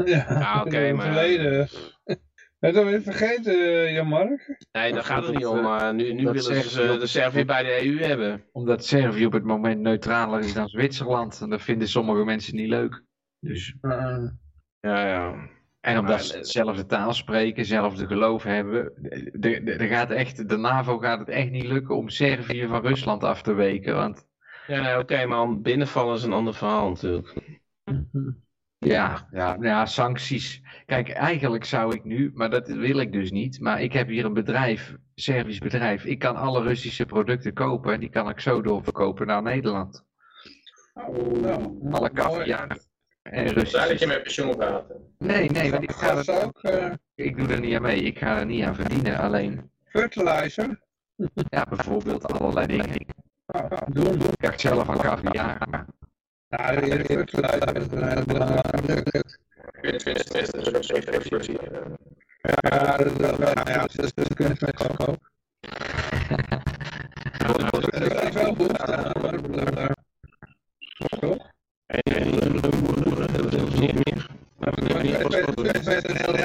Ja, 0.05 0.27
Ja, 0.29 0.61
oké, 0.65 0.79
in 0.79 0.85
het 0.87 0.97
maar- 0.97 1.07
verleden. 1.07 1.69
Dat 2.65 2.75
heb 2.75 2.89
je 2.89 3.01
vergeten, 3.01 3.55
eh, 3.55 3.93
Jan-Mark. 3.93 4.57
Nee, 4.73 4.93
daar 4.93 5.05
gaat 5.05 5.27
het 5.27 5.35
niet 5.35 5.47
om. 5.47 5.57
eh, 5.57 5.63
Maar 5.63 5.95
nu, 5.95 6.13
nu 6.13 6.25
willen 6.25 6.43
ze 6.63 6.97
de 7.01 7.07
Servië 7.07 7.45
bij 7.45 7.63
de 7.63 7.87
EU 7.87 7.99
hebben. 7.99 8.45
Omdat 8.53 8.85
Servië 8.85 9.27
op 9.27 9.33
het 9.33 9.45
moment 9.45 9.81
neutraler 9.81 10.41
is 10.41 10.55
dan 10.55 10.69
Zwitserland. 10.69 11.41
En 11.41 11.51
dat 11.51 11.63
vinden 11.63 11.89
sommige 11.89 12.25
mensen 12.25 12.57
niet 12.57 12.69
leuk. 12.69 13.03
Dus, 13.41 13.75
Uh, 13.83 14.29
Ja, 14.81 15.07
ja. 15.09 15.49
en 15.81 15.99
omdat 15.99 16.15
Maar, 16.15 16.25
ze 16.25 16.33
eh, 16.33 16.39
hetzelfde 16.39 16.87
taal 16.87 17.13
spreken, 17.13 17.59
hetzelfde 17.59 18.07
geloof 18.07 18.43
hebben. 18.43 18.93
De, 19.03 19.31
de, 19.63 19.77
de, 19.77 19.87
gaat 19.87 20.11
echt, 20.11 20.49
de 20.49 20.57
NAVO 20.57 20.99
gaat 20.99 21.19
het 21.19 21.29
echt 21.29 21.51
niet 21.51 21.65
lukken 21.65 21.97
om 21.97 22.09
Servië 22.09 22.67
van 22.67 22.81
Rusland 22.87 23.25
af 23.25 23.43
te 23.43 23.53
weken. 23.53 23.95
Want 23.95 24.27
Ja, 24.67 24.83
nee, 24.83 24.99
oké, 24.99 25.27
maar 25.27 25.61
binnenvallen 25.61 26.17
is 26.17 26.23
een 26.23 26.33
ander 26.33 26.55
verhaal 26.55 26.89
natuurlijk. 26.89 27.35
ja, 28.79 29.29
ja, 29.31 29.57
ja, 29.61 29.87
sancties. 29.87 30.63
Kijk, 30.87 31.09
eigenlijk 31.11 31.65
zou 31.65 31.95
ik 31.95 32.05
nu, 32.05 32.31
maar 32.35 32.51
dat 32.51 32.69
wil 32.69 32.99
ik 32.99 33.13
dus 33.13 33.31
niet. 33.31 33.61
Maar 33.61 33.83
ik 33.83 33.93
heb 33.93 34.09
hier 34.09 34.25
een 34.25 34.33
bedrijf, 34.35 34.95
Servisch 35.15 35.59
bedrijf. 35.59 36.05
Ik 36.05 36.19
kan 36.19 36.37
alle 36.37 36.63
Russische 36.63 37.07
producten 37.07 37.53
kopen 37.53 37.93
en 37.93 38.01
die 38.01 38.09
kan 38.11 38.29
ik 38.29 38.41
zo 38.41 38.63
doorverkopen 38.63 39.27
naar 39.27 39.43
Nederland. 39.43 40.05
nou, 40.95 41.79
Alle 41.91 42.11
caviar 42.13 42.79
en 43.23 43.55
Daar 43.55 43.89
dat 43.89 44.01
je 44.01 44.07
met 44.07 44.23
pensioen 44.23 44.55
gaat. 44.61 44.85
Nee, 45.19 45.51
nee, 45.51 45.71
want 45.71 45.83
ik 45.83 45.91
ga 45.93 46.17
er, 46.17 46.45
ook, 46.45 46.63
eh, 46.63 46.93
ik 47.15 47.37
doe 47.37 47.49
er 47.49 47.61
niet 47.61 47.75
aan 47.75 47.83
mee. 47.83 48.01
Ik 48.01 48.19
ga 48.19 48.39
er 48.39 48.47
niet 48.47 48.65
aan 48.65 48.75
verdienen. 48.75 49.19
Alleen, 49.19 49.71
fertilizer. 49.85 50.81
ja, 51.49 51.65
bijvoorbeeld 51.69 52.33
allerlei 52.33 52.67
dingen. 52.67 53.05
Nou, 53.47 53.69
nou, 53.69 53.93
doen, 53.93 54.19
doen. 54.19 54.29
Ik 54.29 54.41
dacht 54.41 54.61
zelf 54.61 54.87
maar- 54.87 55.87
Nou, 56.49 56.81
de 56.81 57.05
fertilizer 57.05 57.77
is 57.77 57.87
een 57.91 58.09
heel 58.09 58.25
belangrijk 58.25 58.83
product. 58.85 59.39
Kunstmest 59.85 60.35
is 60.35 60.75
ook 60.75 60.85
zo'n 60.85 61.03
functie. 61.03 61.59
Ja, 62.43 62.97
dat 62.97 63.17
wel, 63.17 63.41
ja, 63.41 63.87
dat 63.87 64.13
is 64.15 64.35
kunstmest 64.35 64.99
ook. 65.09 65.31
Dat 67.37 67.61
is 68.23 68.33
wel 68.33 68.55
goed. 68.55 68.79
eh, 68.79 69.91
Toch? 71.21 71.53
niet 73.81 73.95
meer. 74.05 74.27
Is 75.75 75.87
een 75.87 76.17
heel, 76.17 76.39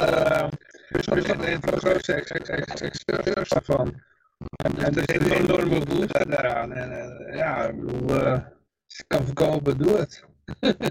een 3.38 3.45
van. 3.64 4.01
En 4.64 4.77
en 4.77 4.95
er 4.95 5.03
zit 5.06 5.22
een 5.22 5.32
enorme 5.32 5.85
behoefte 5.85 6.26
daaraan. 6.27 6.74
En 6.74 7.35
ja, 7.35 7.64
ik 7.68 7.85
bedoel, 7.85 8.22
eh, 8.22 8.32
als 8.34 8.98
je 8.98 9.03
kan 9.08 9.26
verkopen, 9.26 9.77
doe 9.77 9.98
het. 9.98 10.24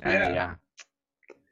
Ja. 0.03 0.59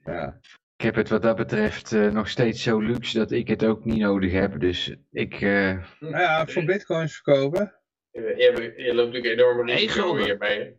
Ja. 0.05 0.39
Ik 0.77 0.85
heb 0.85 0.95
het 0.95 1.09
wat 1.09 1.23
dat 1.23 1.37
betreft 1.37 1.93
eh, 1.93 2.09
nog 2.11 2.29
steeds 2.29 2.63
zo 2.63 2.79
luxe 2.81 3.19
dat 3.19 3.31
ik 3.31 3.49
het 3.49 3.65
ook 3.65 3.85
niet 3.85 3.99
nodig 3.99 4.33
heb. 4.33 4.61
Dus 4.61 4.95
ik, 5.13 5.35
eh, 5.35 5.77
Nou 6.01 6.19
ja, 6.19 6.47
voor 6.47 6.65
bitcoins 6.65 7.13
verkopen. 7.15 7.75
Je, 8.11 8.21
je, 8.23 8.83
je 8.85 8.95
loopt 8.95 9.13
natuurlijk 9.13 9.41
enorme 9.41 9.73
risico 9.73 10.17
hierbij. 10.17 10.77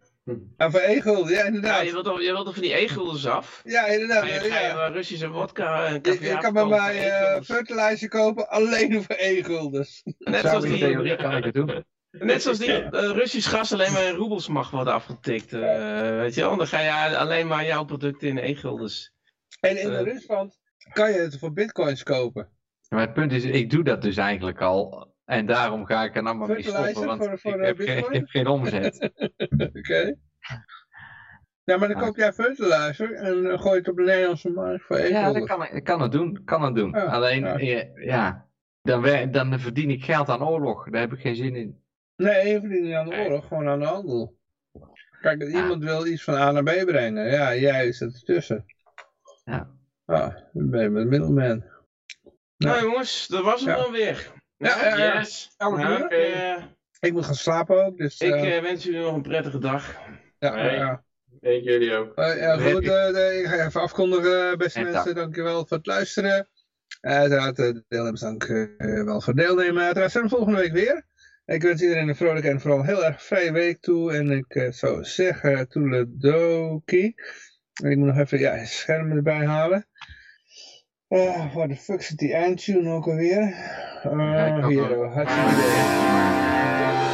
En 0.57 0.71
voor 0.71 0.79
e-gulden, 0.79 1.31
ja 1.33 1.39
Ja, 1.39 1.45
inderdaad. 1.45 1.85
je 1.85 1.91
wilt 1.91 2.05
toch, 2.05 2.21
je 2.21 2.31
wilt 2.31 2.45
toch 2.45 2.53
van 2.53 2.63
die 2.63 2.81
e-guldens 2.81 3.25
af? 3.27 3.61
Ja, 3.65 3.85
inderdaad. 3.85 4.23
Ga 4.23 4.33
je, 4.33 4.39
ga 4.39 4.59
je 4.59 4.67
ja. 4.67 4.85
eh, 4.87 4.93
Russische 4.93 5.31
vodka 5.31 5.85
en 5.85 5.99
Je, 6.03 6.17
je 6.21 6.37
kan 6.37 6.53
bij 6.53 6.65
mij 6.65 7.09
eh 7.09 7.41
fertilizer 7.41 8.09
kopen 8.09 8.49
alleen 8.49 9.03
voor 9.03 9.15
e-guldens. 9.19 10.01
Net 10.17 10.39
zoals 10.41 10.63
die, 10.63 10.77
theorie 10.77 11.15
kan 11.15 11.35
ik 11.37 11.43
het 11.43 11.53
doen. 11.53 11.83
net 12.11 12.41
zoals 12.41 12.57
die 12.59 12.71
eh, 12.73 12.89
Russisch 13.11 13.49
gas 13.49 13.73
alleen 13.73 13.91
maar 13.91 14.05
in 14.05 14.15
roebels 14.15 14.47
mag 14.47 14.69
worden 14.71 14.93
afgetikt. 14.93 15.53
eh, 15.53 16.17
weet 16.17 16.35
je 16.35 16.41
wel? 16.41 16.57
Dan 16.57 16.67
ga 16.67 16.79
je 17.09 17.17
alleen 17.17 17.47
maar 17.47 17.65
jouw 17.65 17.83
producten 17.83 18.27
in 18.27 18.37
e-guldens. 18.37 19.15
En 19.59 19.81
in 19.81 19.91
Eh. 19.93 20.01
Rusland 20.01 20.59
kan 20.93 21.11
je 21.11 21.19
het 21.19 21.37
voor 21.39 21.53
bitcoins 21.53 22.03
kopen. 22.03 22.49
Maar 22.89 22.99
het 23.01 23.13
punt 23.13 23.31
is, 23.31 23.43
ik 23.43 23.69
doe 23.69 23.83
dat 23.83 24.01
dus 24.01 24.17
eigenlijk 24.17 24.61
al. 24.61 25.13
En 25.25 25.45
daarom 25.45 25.85
ga 25.85 26.03
ik 26.03 26.15
er 26.15 26.23
nou 26.23 26.35
maar 26.35 26.47
mee 26.47 26.63
stoppen, 26.63 27.05
want 27.05 27.23
voor- 27.25 27.39
voor, 27.39 27.53
ik, 27.53 27.59
eh, 27.59 27.65
heb 27.67 27.79
geen, 27.79 27.97
ik 27.97 28.13
heb 28.13 28.27
geen 28.27 28.47
omzet. 28.47 29.11
Oké. 29.79 30.15
Ja, 31.63 31.77
maar 31.77 31.87
dan 31.87 31.97
Ah. 31.97 32.03
koop 32.03 32.15
jij 32.15 32.33
fertilizer 32.33 33.13
en 33.13 33.51
eh, 33.51 33.59
gooi 33.61 33.77
het 33.77 33.87
op 33.87 33.95
de 33.95 34.03
Nederlandse 34.03 34.49
markt 34.49 34.83
voor 34.83 34.97
Ja, 34.97 35.03
e-guldens. 35.05 35.47
dat 35.47 35.57
kan, 35.57 35.75
ik 35.77 35.83
kan 35.83 36.01
het 36.01 36.11
doen. 36.11 36.41
Kan 36.45 36.61
het 36.63 36.75
doen. 36.75 36.89
Ja, 36.91 37.03
Alleen, 37.05 37.41
ja. 37.65 37.85
ja, 37.95 38.47
dan, 38.81 39.31
dan 39.31 39.59
verdien 39.59 39.89
ik 39.89 40.03
geld 40.03 40.29
aan 40.29 40.47
oorlog. 40.47 40.89
Daar 40.89 41.01
heb 41.01 41.13
ik 41.13 41.19
geen 41.19 41.35
zin 41.35 41.55
in. 41.55 41.81
Nee, 42.15 42.47
je 42.47 42.59
verdient 42.59 42.83
niet 42.83 42.93
aan 42.93 43.09
de 43.09 43.15
oorlog, 43.15 43.47
gewoon 43.47 43.67
aan 43.67 43.79
de 43.79 43.85
handel. 43.85 44.37
Kijk, 45.21 45.43
iemand 45.43 45.83
wil 45.83 46.05
iets 46.05 46.23
van 46.23 46.33
A 46.35 46.51
naar 46.51 46.63
B 46.63 46.85
brengen. 46.85 47.29
Ja, 47.31 47.55
jij 47.55 47.91
zit 47.91 48.13
ertussen. 48.13 48.65
Ja. 49.47 49.69
Ah, 50.05 50.35
dan 50.53 50.69
ben 50.69 50.81
je 50.81 50.89
met 50.89 51.07
middelman. 51.07 51.63
Nou 52.57 52.81
jongens, 52.81 53.27
dat 53.27 53.43
was 53.43 53.59
het 53.59 53.69
Ja. 53.69 53.75
dan 53.83 53.91
weer. 53.91 54.31
Ja, 54.57 54.85
ja, 54.87 54.97
ja. 54.97 55.17
Yes. 55.17 55.53
Nou, 55.57 55.81
ik, 56.03 56.09
eh, 56.11 56.63
Ik 56.99 57.13
moet 57.13 57.25
gaan 57.25 57.35
slapen 57.35 57.85
ook, 57.85 57.97
dus... 57.97 58.19
ik 58.19 58.33
eh, 58.33 58.57
eh, 58.57 58.63
wens 58.63 58.83
jullie 58.83 58.99
nog 59.01 59.13
een 59.15 59.21
prettige 59.21 59.59
dag. 59.59 59.95
ja, 60.39 60.55
Nee. 60.55 60.75
ja. 60.75 61.03
Weet 61.41 61.63
jullie 61.63 61.93
ook. 61.95 62.15
Eh, 62.15 62.37
ja, 62.39 62.57
goed, 62.57 62.83
eh, 62.87 63.07
de- 63.13 63.39
ik 63.43 63.47
ga 63.47 63.65
even 63.65 63.81
afkondigen, 63.81 64.57
beste 64.57 64.79
En 64.79 64.91
mensen. 64.91 65.15
Dankjewel 65.15 65.65
voor 65.67 65.77
het 65.77 65.85
luisteren. 65.85 66.47
Eh, 67.01 67.11
uiteraard, 67.15 67.59
uh, 67.59 67.73
deelnemers, 67.87 68.21
dank 68.21 68.43
eh, 68.43 69.03
wel 69.03 69.21
voor 69.21 69.33
het 69.33 69.43
deelnemen. 69.45 69.83
Uiteraard 69.83 70.11
zijn 70.11 70.23
we 70.23 70.29
volgende 70.29 70.59
week 70.59 70.71
weer. 70.71 71.05
Ik 71.45 71.61
wens 71.61 71.81
iedereen 71.81 72.07
een 72.07 72.15
vrolijke 72.15 72.49
en 72.49 72.61
vooral 72.61 72.83
heel 72.83 73.05
erg 73.05 73.23
vrije 73.23 73.51
week 73.51 73.81
toe. 73.81 74.13
En 74.13 74.31
ik 74.31 74.55
eh, 74.55 74.71
zou 74.71 75.03
zeggen, 75.03 75.67
toeledoki. 75.67 77.13
Ik 77.77 77.97
moet 77.97 78.07
nog 78.07 78.17
even 78.17 78.39
ja, 78.39 78.53
het 78.53 78.67
scherm 78.67 79.11
erbij 79.11 79.45
halen. 79.45 79.85
Eh, 81.07 81.53
waar 81.53 81.67
de 81.67 81.75
fuck 81.75 82.01
zit 82.01 82.17
die 82.17 82.33
eindtune 82.33 82.89
ook 82.89 83.07
alweer? 83.07 83.41
Eh 83.41 84.11
Ja, 84.11 84.45
ik 84.45 84.63
ook 84.63 84.69
hier, 84.69 84.97
oh, 84.97 85.13
hartstikke 85.13 85.51
idee. 85.51 85.69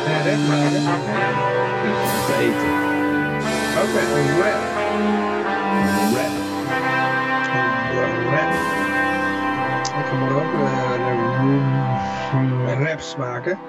En 0.05 0.23
red 0.23 0.47
maken. 0.47 0.81
Te 2.25 2.33
eten. 2.39 2.71
Oké, 3.83 4.01
een 4.17 4.37
rap. 4.39 4.61
Een 5.99 6.15
rap. 6.15 6.33
Een 7.93 8.25
rap. 8.29 8.53
Oké. 9.99 10.13
gaan 10.13 10.27
we 10.27 10.33
ook 10.33 10.51
uh, 12.69 12.85
raps 12.85 13.15
maken. 13.15 13.59